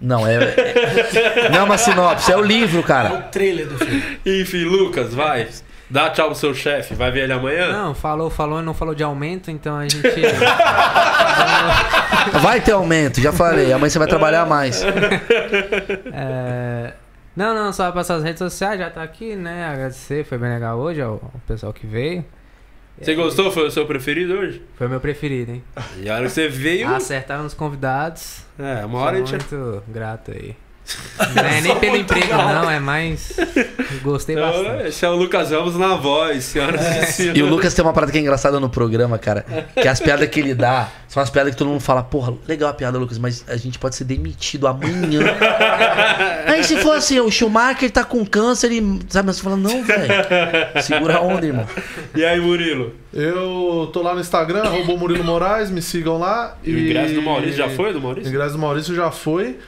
Não, 0.01 0.27
é. 0.27 0.35
é- 0.37 1.49
Não 1.53 1.59
é 1.61 1.63
uma 1.63 1.77
sinopse, 1.79 2.33
é 2.33 2.37
o 2.37 2.41
livro, 2.43 2.81
É 2.81 2.83
cara. 2.83 3.15
o 3.15 3.23
trailer 3.31 3.69
do 3.69 3.79
filme. 3.79 4.03
Enfim, 4.25 4.65
Lucas, 4.65 5.13
vai. 5.15 5.47
Dá 5.91 6.09
tchau 6.11 6.29
pro 6.29 6.37
seu 6.37 6.55
chefe. 6.55 6.95
Vai 6.95 7.11
ver 7.11 7.25
ele 7.25 7.33
amanhã? 7.33 7.73
Não, 7.73 7.95
falou, 7.95 8.31
falou 8.31 8.61
e 8.61 8.62
não 8.62 8.73
falou 8.73 8.95
de 8.95 9.03
aumento, 9.03 9.51
então 9.51 9.77
a 9.77 9.89
gente. 9.89 10.01
Vai 12.41 12.61
ter 12.61 12.73
aumento, 12.73 13.21
já 13.21 13.33
falei. 13.33 13.73
Amanhã 13.73 13.91
você 13.91 13.99
vai 13.99 14.09
trabalhar 14.09 14.47
mais. 14.47 14.83
É, 16.12 16.93
Não, 17.35 17.55
não, 17.55 17.73
só 17.73 17.91
passar 17.93 18.17
as 18.17 18.23
redes 18.23 18.39
sociais, 18.39 18.79
já 18.79 18.91
tá 18.91 19.03
aqui, 19.03 19.35
né? 19.35 19.67
Agradecer, 19.67 20.25
foi 20.25 20.39
bem 20.39 20.51
legal 20.51 20.79
hoje 20.79 21.01
ao, 21.01 21.21
pessoal 21.47 21.73
que 21.73 21.87
veio. 21.87 22.25
Você 23.01 23.15
gostou? 23.15 23.51
Foi 23.51 23.67
o 23.67 23.71
seu 23.71 23.87
preferido 23.87 24.35
hoje? 24.35 24.62
Foi 24.77 24.87
o 24.87 24.91
meu 24.91 25.01
preferido, 25.01 25.53
hein? 25.53 25.65
E 25.99 26.11
a 26.11 26.17
hora 26.17 26.25
que 26.25 26.31
você 26.31 26.49
veio. 26.49 26.87
Acertaram 26.95 27.47
os 27.47 27.55
convidados. 27.55 28.45
É, 28.59 28.85
uma 28.85 28.99
hora 28.99 29.17
a 29.17 29.25
gente. 29.25 29.31
muito 29.33 29.83
grato 29.89 30.33
aí. 30.33 30.55
Não 31.35 31.45
é 31.45 31.61
nem 31.61 31.77
pelo 31.77 31.97
emprego, 31.97 32.29
não, 32.33 32.71
é 32.71 32.81
mais. 32.81 33.33
Gostei 34.03 34.37
bastante. 34.37 34.89
Esse 34.89 35.05
é 35.05 35.09
o 35.09 35.15
Lucas 35.17 35.51
Ramos 35.51 35.77
na 35.77 35.97
voz, 35.97 36.45
senhoras 36.45 36.81
e 36.81 37.12
senhores. 37.12 37.39
E 37.39 37.43
o 37.43 37.47
Lucas 37.47 37.75
tem 37.75 37.85
uma 37.85 37.93
parada 37.93 38.11
que 38.12 38.19
é 38.19 38.21
engraçada 38.21 38.59
no 38.59 38.69
programa, 38.71 39.19
cara. 39.19 39.45
Que 39.75 39.87
as 39.87 40.01
piadas 40.01 40.29
que 40.29 40.41
ele 40.41 40.55
dá 40.55 40.89
são 41.09 41.23
as 41.23 41.29
piadas 41.29 41.53
que 41.53 41.59
todo 41.59 41.69
mundo 41.69 41.81
fala, 41.81 42.03
porra, 42.03 42.35
legal 42.47 42.71
a 42.71 42.73
piada, 42.73 42.97
Lucas, 42.99 43.19
mas 43.19 43.45
a 43.49 43.57
gente 43.57 43.79
pode 43.79 43.97
ser 43.97 44.05
demitido 44.05 44.67
amanhã. 44.67 45.21
Aí 46.47 46.62
se 46.65 46.77
for 46.77 46.97
assim, 46.97 47.19
o 47.21 47.31
Schumacher 47.31 47.91
tá 47.91 48.05
com 48.05 48.25
câncer 48.25 48.73
e. 48.73 48.81
Sabe, 49.09 49.27
mas 49.27 49.37
você 49.37 49.43
fala, 49.43 49.57
não, 49.57 49.83
velho. 49.85 50.12
Segura 50.83 51.17
a 51.17 51.21
onda, 51.21 51.45
irmão. 51.45 51.67
E 52.15 52.25
aí, 52.25 52.41
Murilo? 52.41 52.95
Eu 53.12 53.91
tô 53.93 54.03
lá 54.03 54.15
no 54.15 54.21
Instagram, 54.21 54.62
arroba 54.62 54.97
Murilo 54.97 55.25
Moraes, 55.25 55.71
me 55.71 55.83
sigam 55.83 56.19
lá. 56.19 56.57
E 56.62 56.73
o 56.73 56.79
ingresso 56.79 57.15
do 57.15 57.23
Maurício 57.23 57.57
já 57.57 57.69
foi, 57.69 57.93
do 57.93 57.99
O 57.99 58.03
Maurício? 58.03 58.29
ingresso 58.31 58.53
do 58.53 58.59
Maurício 58.59 58.95
já 58.95 59.11
foi. 59.11 59.59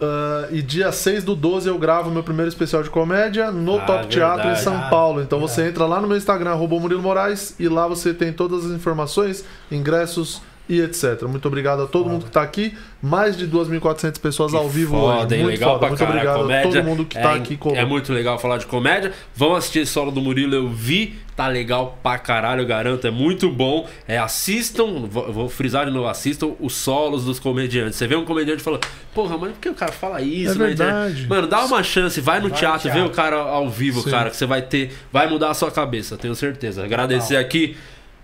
Ah, 0.00 0.46
e 0.50 0.62
dia 0.62 0.92
6 0.92 1.24
do 1.24 1.34
12 1.34 1.68
eu 1.68 1.76
gravo 1.78 2.10
meu 2.10 2.22
primeiro 2.22 2.48
especial 2.48 2.82
de 2.82 2.90
comédia 2.90 3.50
no 3.50 3.78
Ah, 3.78 3.84
Top 3.84 4.06
Teatro 4.06 4.40
em 4.40 4.54
verdade. 4.54 4.62
São 4.62 4.88
Paulo. 4.88 5.20
Então 5.22 5.40
você 5.40 5.66
entra 5.66 5.86
lá 5.86 6.00
no 6.00 6.06
meu 6.06 6.16
Instagram, 6.16 6.50
arroba 6.50 6.78
Murilo 6.78 7.02
Moraes, 7.02 7.54
e 7.58 7.68
lá 7.68 7.86
você 7.88 8.14
tem 8.14 8.32
todas 8.32 8.64
as 8.64 8.70
informações, 8.72 9.44
ingressos 9.72 10.40
e 10.68 10.80
etc. 10.82 11.22
Muito 11.22 11.48
obrigado 11.48 11.82
a 11.82 11.86
todo 11.86 12.08
mundo 12.10 12.26
que 12.26 12.30
tá 12.30 12.42
aqui. 12.42 12.76
Mais 13.02 13.36
de 13.36 13.48
2.400 13.48 14.20
pessoas 14.20 14.54
ao 14.54 14.68
vivo 14.68 14.98
Foda, 14.98 15.24
hoje. 15.24 15.34
hein? 15.36 15.42
Muito 15.42 15.54
legal 15.54 15.74
foda. 15.74 15.86
Muito 15.88 15.98
caralho. 15.98 16.16
obrigado 16.18 16.40
comédia 16.42 16.68
a 16.68 16.72
todo 16.74 16.84
mundo 16.84 17.04
que 17.06 17.14
tá 17.20 17.32
é, 17.32 17.36
aqui 17.36 17.54
É 17.54 17.56
comigo. 17.56 17.86
muito 17.88 18.12
legal 18.12 18.38
falar 18.38 18.58
de 18.58 18.66
comédia. 18.66 19.12
Vão 19.34 19.54
assistir 19.56 19.86
solo 19.86 20.10
do 20.10 20.20
Murilo, 20.20 20.54
eu 20.54 20.68
vi. 20.68 21.18
Tá 21.38 21.46
legal 21.46 21.96
pra 22.02 22.18
caralho, 22.18 22.62
eu 22.62 22.66
garanto. 22.66 23.06
É 23.06 23.12
muito 23.12 23.48
bom. 23.48 23.88
É, 24.08 24.18
assistam, 24.18 25.06
vou, 25.08 25.32
vou 25.32 25.48
frisar 25.48 25.86
de 25.86 25.92
novo, 25.92 26.08
assistam 26.08 26.56
os 26.58 26.74
solos 26.74 27.24
dos 27.24 27.38
comediantes. 27.38 27.94
Você 27.94 28.08
vê 28.08 28.16
um 28.16 28.24
comediante 28.24 28.60
e 28.60 28.64
fala, 28.64 28.80
porra, 29.14 29.38
mas 29.38 29.52
por 29.52 29.60
que 29.60 29.68
o 29.68 29.74
cara 29.74 29.92
fala 29.92 30.20
isso? 30.20 30.54
É 30.60 30.66
na 30.66 30.70
internet?" 30.72 31.12
verdade. 31.12 31.26
Mano, 31.28 31.46
dá 31.46 31.64
uma 31.64 31.80
chance, 31.84 32.20
vai 32.20 32.40
no 32.40 32.48
Vai 32.48 32.50
no 32.50 32.56
teatro, 32.58 32.88
vê 32.88 32.94
teatro. 32.96 33.12
o 33.12 33.14
cara 33.14 33.36
ao 33.36 33.70
vivo, 33.70 34.02
Sim. 34.02 34.10
cara, 34.10 34.30
que 34.30 34.36
você 34.36 34.46
vai 34.46 34.62
ter. 34.62 34.92
Vai 35.12 35.28
mudar 35.28 35.50
a 35.50 35.54
sua 35.54 35.70
cabeça, 35.70 36.16
tenho 36.16 36.34
certeza. 36.34 36.82
Agradecer 36.84 37.36
aqui, 37.36 37.76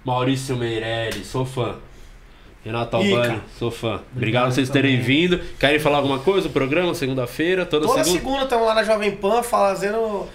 Maurício 0.04 0.56
Meirelles, 0.56 1.28
sou 1.28 1.46
fã. 1.46 1.76
Renato. 2.64 2.96
Albani, 2.96 3.40
sou 3.60 3.70
fã. 3.70 4.00
Obrigado 4.16 4.46
por 4.46 4.54
vocês 4.54 4.68
terem 4.70 5.00
vindo. 5.00 5.38
Querem 5.60 5.78
falar 5.78 5.98
alguma 5.98 6.18
coisa? 6.18 6.48
O 6.48 6.50
programa, 6.50 6.92
segunda-feira, 6.94 7.64
toda, 7.64 7.86
Toda 7.86 8.02
segunda. 8.02 8.20
segunda 8.20 8.42
estamos 8.42 8.66
lá 8.66 8.74
na 8.74 8.82
Jovem 8.82 9.12
Pan 9.12 9.40
fazendo. 9.44 10.26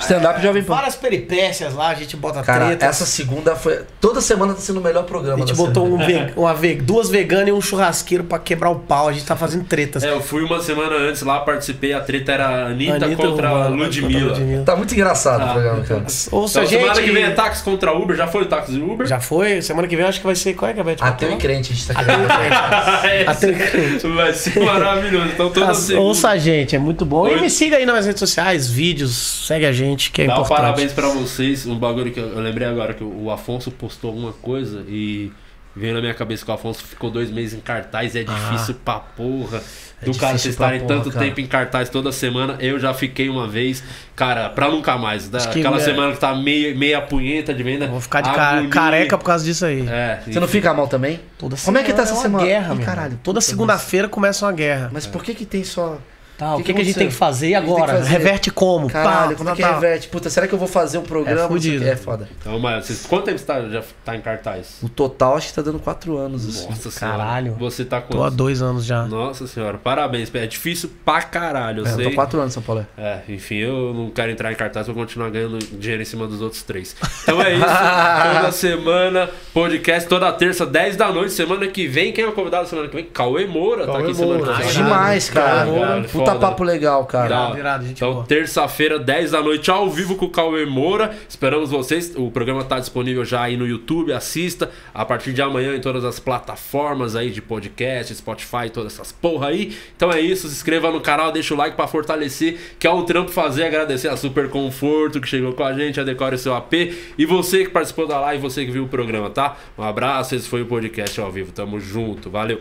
Stand-up 0.00 0.42
Jovem 0.42 0.62
Pan. 0.62 0.74
Várias 0.74 0.96
peripécias 0.96 1.74
lá, 1.74 1.88
a 1.88 1.94
gente 1.94 2.16
bota 2.16 2.42
Cara, 2.42 2.66
treta. 2.66 2.86
essa 2.86 3.06
segunda 3.06 3.54
foi. 3.54 3.80
Toda 4.00 4.20
semana 4.20 4.52
tá 4.54 4.60
sendo 4.60 4.80
o 4.80 4.82
melhor 4.82 5.00
A 5.00 5.04
programa 5.04 5.38
gente 5.38 5.48
da 5.50 5.54
botou 5.54 5.84
semana. 5.86 6.02
um 6.04 6.06
ve- 6.06 6.32
uma 6.36 6.54
ve- 6.54 6.74
duas 6.76 7.08
veganas 7.08 7.48
e 7.48 7.52
um 7.52 7.60
churrasqueiro 7.60 8.24
pra 8.24 8.38
quebrar 8.38 8.70
o 8.70 8.76
pau. 8.80 9.08
A 9.08 9.12
gente 9.12 9.24
tá 9.24 9.36
fazendo 9.36 9.64
tretas. 9.64 10.02
É, 10.02 10.10
eu 10.10 10.20
fui 10.20 10.42
uma 10.42 10.60
semana 10.60 10.96
antes 10.96 11.22
lá, 11.22 11.40
participei, 11.40 11.92
a 11.92 12.00
treta 12.00 12.32
era 12.32 12.46
a 12.46 12.66
Anitta, 12.66 13.04
Anitta 13.04 13.16
contra 13.26 13.48
a 13.48 13.68
Ludmilla. 13.68 14.32
a 14.32 14.34
Ludmilla. 14.38 14.64
Tá 14.64 14.76
muito 14.76 14.92
engraçado 14.94 15.42
Ah. 15.42 15.46
o 15.46 15.52
programa, 15.52 15.82
cara. 15.84 16.00
Ouça, 16.32 16.58
Então, 16.60 16.70
semana 16.70 16.94
gente. 16.94 17.04
que 17.04 17.10
vem 17.12 17.24
é 17.24 17.30
táxi 17.30 17.62
contra 17.62 17.92
Uber, 17.92 18.16
já 18.16 18.26
foi 18.26 18.42
o 18.42 18.46
táxi 18.46 18.76
Uber? 18.78 19.06
Já 19.06 19.20
foi? 19.20 19.62
Semana 19.62 19.86
que 19.88 19.94
vem 19.96 20.04
eu 20.04 20.08
acho 20.08 20.20
que 20.20 20.26
vai 20.26 20.34
ser. 20.34 20.54
Qual 20.54 20.70
é 20.70 20.74
que 20.74 20.80
é 20.80 20.82
a 20.82 20.84
Beth? 20.84 20.96
Ateu 21.00 21.32
e 21.32 21.36
crente, 21.36 21.72
a 21.72 21.74
gente 21.74 21.86
tá 21.86 21.94
querendo. 21.94 22.26
crente. 22.26 23.24
Ateu 23.28 23.50
e 23.50 23.54
crente. 23.54 24.06
Vai 24.08 24.32
ser 24.32 24.58
maravilhoso. 24.64 25.26
Então 25.28 25.50
toda 25.50 25.70
As-. 25.70 25.90
Ouça 25.90 26.28
a 26.30 26.36
gente, 26.38 26.74
é 26.76 26.78
muito 26.78 27.04
bom. 27.04 27.22
Oi. 27.22 27.38
E 27.38 27.40
me 27.40 27.50
siga 27.50 27.76
aí 27.76 27.86
nas 27.86 28.06
redes 28.06 28.20
sociais, 28.20 28.68
vídeos, 28.68 29.44
segue 29.46 29.66
a 29.66 29.72
gente, 29.72 29.83
que 30.12 30.22
é 30.22 30.26
Dá 30.26 30.38
um 30.38 30.42
importante. 30.42 30.56
parabéns 30.60 30.92
pra 30.92 31.08
vocês. 31.08 31.66
Um 31.66 31.78
bagulho 31.78 32.10
que 32.12 32.20
eu, 32.20 32.28
eu 32.28 32.40
lembrei 32.40 32.66
agora, 32.66 32.94
que 32.94 33.04
o, 33.04 33.24
o 33.24 33.30
Afonso 33.30 33.70
postou 33.70 34.10
alguma 34.10 34.32
coisa 34.32 34.84
e 34.88 35.30
veio 35.76 35.92
na 35.94 36.00
minha 36.00 36.14
cabeça 36.14 36.44
que 36.44 36.50
o 36.50 36.54
Afonso 36.54 36.84
ficou 36.84 37.10
dois 37.10 37.30
meses 37.30 37.54
em 37.58 37.60
cartaz. 37.60 38.14
É 38.14 38.22
difícil 38.22 38.76
pra 38.84 39.00
porra. 39.00 39.60
É 40.00 40.04
do 40.04 40.16
cara 40.16 40.36
vocês 40.38 40.54
estarem 40.54 40.80
porra, 40.80 40.94
tanto 40.96 41.10
cara. 41.10 41.24
tempo 41.24 41.40
em 41.40 41.46
cartaz 41.46 41.88
toda 41.88 42.12
semana. 42.12 42.56
Eu 42.60 42.78
já 42.78 42.92
fiquei 42.92 43.28
uma 43.28 43.48
vez, 43.48 43.82
cara, 44.14 44.48
pra 44.50 44.68
nunca 44.70 44.96
mais. 44.98 45.28
Da, 45.28 45.38
aquela 45.38 45.78
é, 45.78 45.80
semana 45.80 46.12
que 46.12 46.20
tá 46.20 46.34
meia, 46.34 46.74
meia 46.74 47.00
punheta 47.00 47.52
de 47.54 47.62
venda. 47.62 47.86
Vou 47.86 48.00
ficar 48.00 48.20
de 48.20 48.28
agonia. 48.28 48.70
careca 48.70 49.18
por 49.18 49.24
causa 49.24 49.44
disso 49.44 49.64
aí. 49.64 49.86
É, 49.88 50.20
Você 50.26 50.38
não 50.38 50.48
fica 50.48 50.72
mal 50.74 50.86
também? 50.88 51.20
Toda 51.38 51.56
Como 51.56 51.78
é 51.78 51.82
que 51.82 51.92
tá 51.92 52.02
essa 52.02 52.12
uma 52.14 52.22
semana? 52.22 52.44
guerra, 52.44 52.74
Ih, 52.74 52.78
caralho. 52.84 53.20
Toda 53.22 53.40
segunda-feira 53.40 54.08
começa 54.08 54.44
uma 54.44 54.52
guerra. 54.52 54.90
Mas 54.92 55.06
por 55.06 55.24
que 55.24 55.34
que 55.34 55.44
tem 55.46 55.64
só. 55.64 55.98
Tá, 56.36 56.54
o 56.54 56.58
que 56.58 56.64
que, 56.64 56.72
que 56.72 56.74
que 56.74 56.80
a 56.82 56.84
gente 56.84 56.98
tem 56.98 57.08
que 57.08 57.14
fazer 57.14 57.46
e 57.46 57.54
que 57.54 57.60
que 57.60 57.70
agora? 57.70 57.92
fazer? 57.94 58.08
Reverte 58.10 58.50
como? 58.50 58.88
Caralho, 58.88 59.30
Pá, 59.30 59.36
como 59.36 59.48
é 59.50 59.52
tá, 59.52 59.56
que 59.56 59.62
tá. 59.62 59.74
reverte? 59.74 60.08
Puta, 60.08 60.28
será 60.30 60.48
que 60.48 60.52
eu 60.54 60.58
vou 60.58 60.66
fazer 60.68 60.98
um 60.98 61.02
programa? 61.02 61.42
É 61.44 61.48
fudido. 61.48 61.84
que. 61.84 61.90
É 61.90 61.96
foda. 61.96 62.28
Então, 62.40 62.58
mas 62.58 62.86
vocês, 62.86 63.06
quanto 63.06 63.24
tempo 63.26 63.38
você 63.38 63.44
tá, 63.44 63.60
já 63.68 63.82
tá 64.04 64.16
em 64.16 64.20
cartaz? 64.20 64.78
O 64.82 64.88
total 64.88 65.36
acho 65.36 65.48
que 65.48 65.54
tá 65.54 65.62
dando 65.62 65.78
4 65.78 66.16
anos. 66.16 66.48
Assim. 66.48 66.68
Nossa 66.68 66.90
senhora. 66.90 67.18
Caralho. 67.18 67.56
Você 67.58 67.84
tá 67.84 68.00
com. 68.00 68.12
Tô 68.12 68.22
há 68.24 68.30
dois 68.30 68.60
anos 68.62 68.84
já. 68.84 69.04
Nossa 69.06 69.46
senhora, 69.46 69.78
parabéns. 69.78 70.30
É 70.34 70.46
difícil 70.46 70.90
pra 71.04 71.22
caralho, 71.22 71.82
eu 71.82 71.86
É, 71.86 71.90
eu 71.92 71.96
sei. 71.96 72.08
tô 72.10 72.14
4 72.16 72.40
anos, 72.40 72.52
São 72.52 72.62
Paulo. 72.62 72.84
É, 72.98 73.18
enfim, 73.28 73.56
eu 73.56 73.94
não 73.94 74.10
quero 74.10 74.30
entrar 74.32 74.50
em 74.52 74.56
cartaz, 74.56 74.86
vou 74.86 74.96
continuar 74.96 75.30
ganhando 75.30 75.58
dinheiro 75.58 76.02
em 76.02 76.06
cima 76.06 76.26
dos 76.26 76.40
outros 76.42 76.62
três. 76.62 76.96
Então 77.22 77.40
é 77.40 77.54
isso. 77.54 77.64
toda 78.34 78.52
semana, 78.52 79.30
podcast, 79.52 80.08
toda 80.08 80.32
terça, 80.32 80.66
10 80.66 80.96
da 80.96 81.12
noite. 81.12 81.32
Semana 81.32 81.66
que 81.68 81.86
vem, 81.86 82.12
quem 82.12 82.24
é 82.24 82.28
o 82.28 82.32
convidado 82.32 82.68
semana 82.68 82.88
que 82.88 82.96
vem? 82.96 83.04
Cauê 83.06 83.46
Moura 83.46 83.86
tá 83.86 83.92
Cauê 83.92 84.04
aqui 84.04 84.14
semana 84.14 84.38
Moura. 84.38 84.54
que 84.54 84.62
Ah, 84.62 84.64
vem. 84.64 84.72
Demais, 84.74 85.30
cara. 85.30 85.70
Caralho, 85.70 86.08
Puta 86.24 86.32
foda. 86.32 86.46
papo 86.46 86.64
legal, 86.64 87.04
cara. 87.06 87.26
Irado, 87.26 87.58
irado, 87.58 87.86
gente 87.86 87.96
Então, 87.96 88.22
terça-feira, 88.24 88.98
10 88.98 89.30
da 89.32 89.42
noite, 89.42 89.70
ao 89.70 89.90
vivo 89.90 90.16
com 90.16 90.26
o 90.26 90.30
Cauê 90.30 90.66
Moura. 90.66 91.14
Esperamos 91.28 91.70
vocês. 91.70 92.12
O 92.16 92.30
programa 92.30 92.64
tá 92.64 92.78
disponível 92.78 93.24
já 93.24 93.42
aí 93.42 93.56
no 93.56 93.66
YouTube. 93.66 94.12
Assista 94.12 94.70
a 94.92 95.04
partir 95.04 95.32
de 95.32 95.42
amanhã 95.42 95.74
em 95.74 95.80
todas 95.80 96.04
as 96.04 96.18
plataformas 96.18 97.16
aí 97.16 97.30
de 97.30 97.40
podcast, 97.40 98.14
Spotify, 98.14 98.70
todas 98.72 98.94
essas 98.94 99.12
porra 99.12 99.48
aí. 99.48 99.76
Então 99.96 100.10
é 100.12 100.20
isso. 100.20 100.48
Se 100.48 100.54
inscreva 100.54 100.90
no 100.90 101.00
canal, 101.00 101.32
deixa 101.32 101.54
o 101.54 101.56
like 101.56 101.76
pra 101.76 101.86
fortalecer, 101.86 102.58
que 102.78 102.86
é 102.86 102.90
um 102.90 103.04
trampo 103.04 103.30
fazer. 103.30 103.64
Agradecer 103.64 104.08
a 104.08 104.16
Super 104.16 104.48
Conforto 104.48 105.20
que 105.20 105.28
chegou 105.28 105.52
com 105.52 105.64
a 105.64 105.72
gente, 105.72 106.00
a 106.00 106.04
Decore 106.04 106.38
seu 106.38 106.54
AP. 106.54 106.72
E 107.18 107.26
você 107.26 107.64
que 107.64 107.70
participou 107.70 108.06
da 108.06 108.18
live, 108.20 108.42
você 108.42 108.64
que 108.64 108.70
viu 108.70 108.84
o 108.84 108.88
programa, 108.88 109.30
tá? 109.30 109.56
Um 109.76 109.82
abraço. 109.82 110.34
Esse 110.34 110.48
foi 110.48 110.62
o 110.62 110.66
podcast 110.66 111.20
ao 111.20 111.30
vivo. 111.30 111.52
Tamo 111.52 111.80
junto. 111.80 112.30
Valeu. 112.30 112.60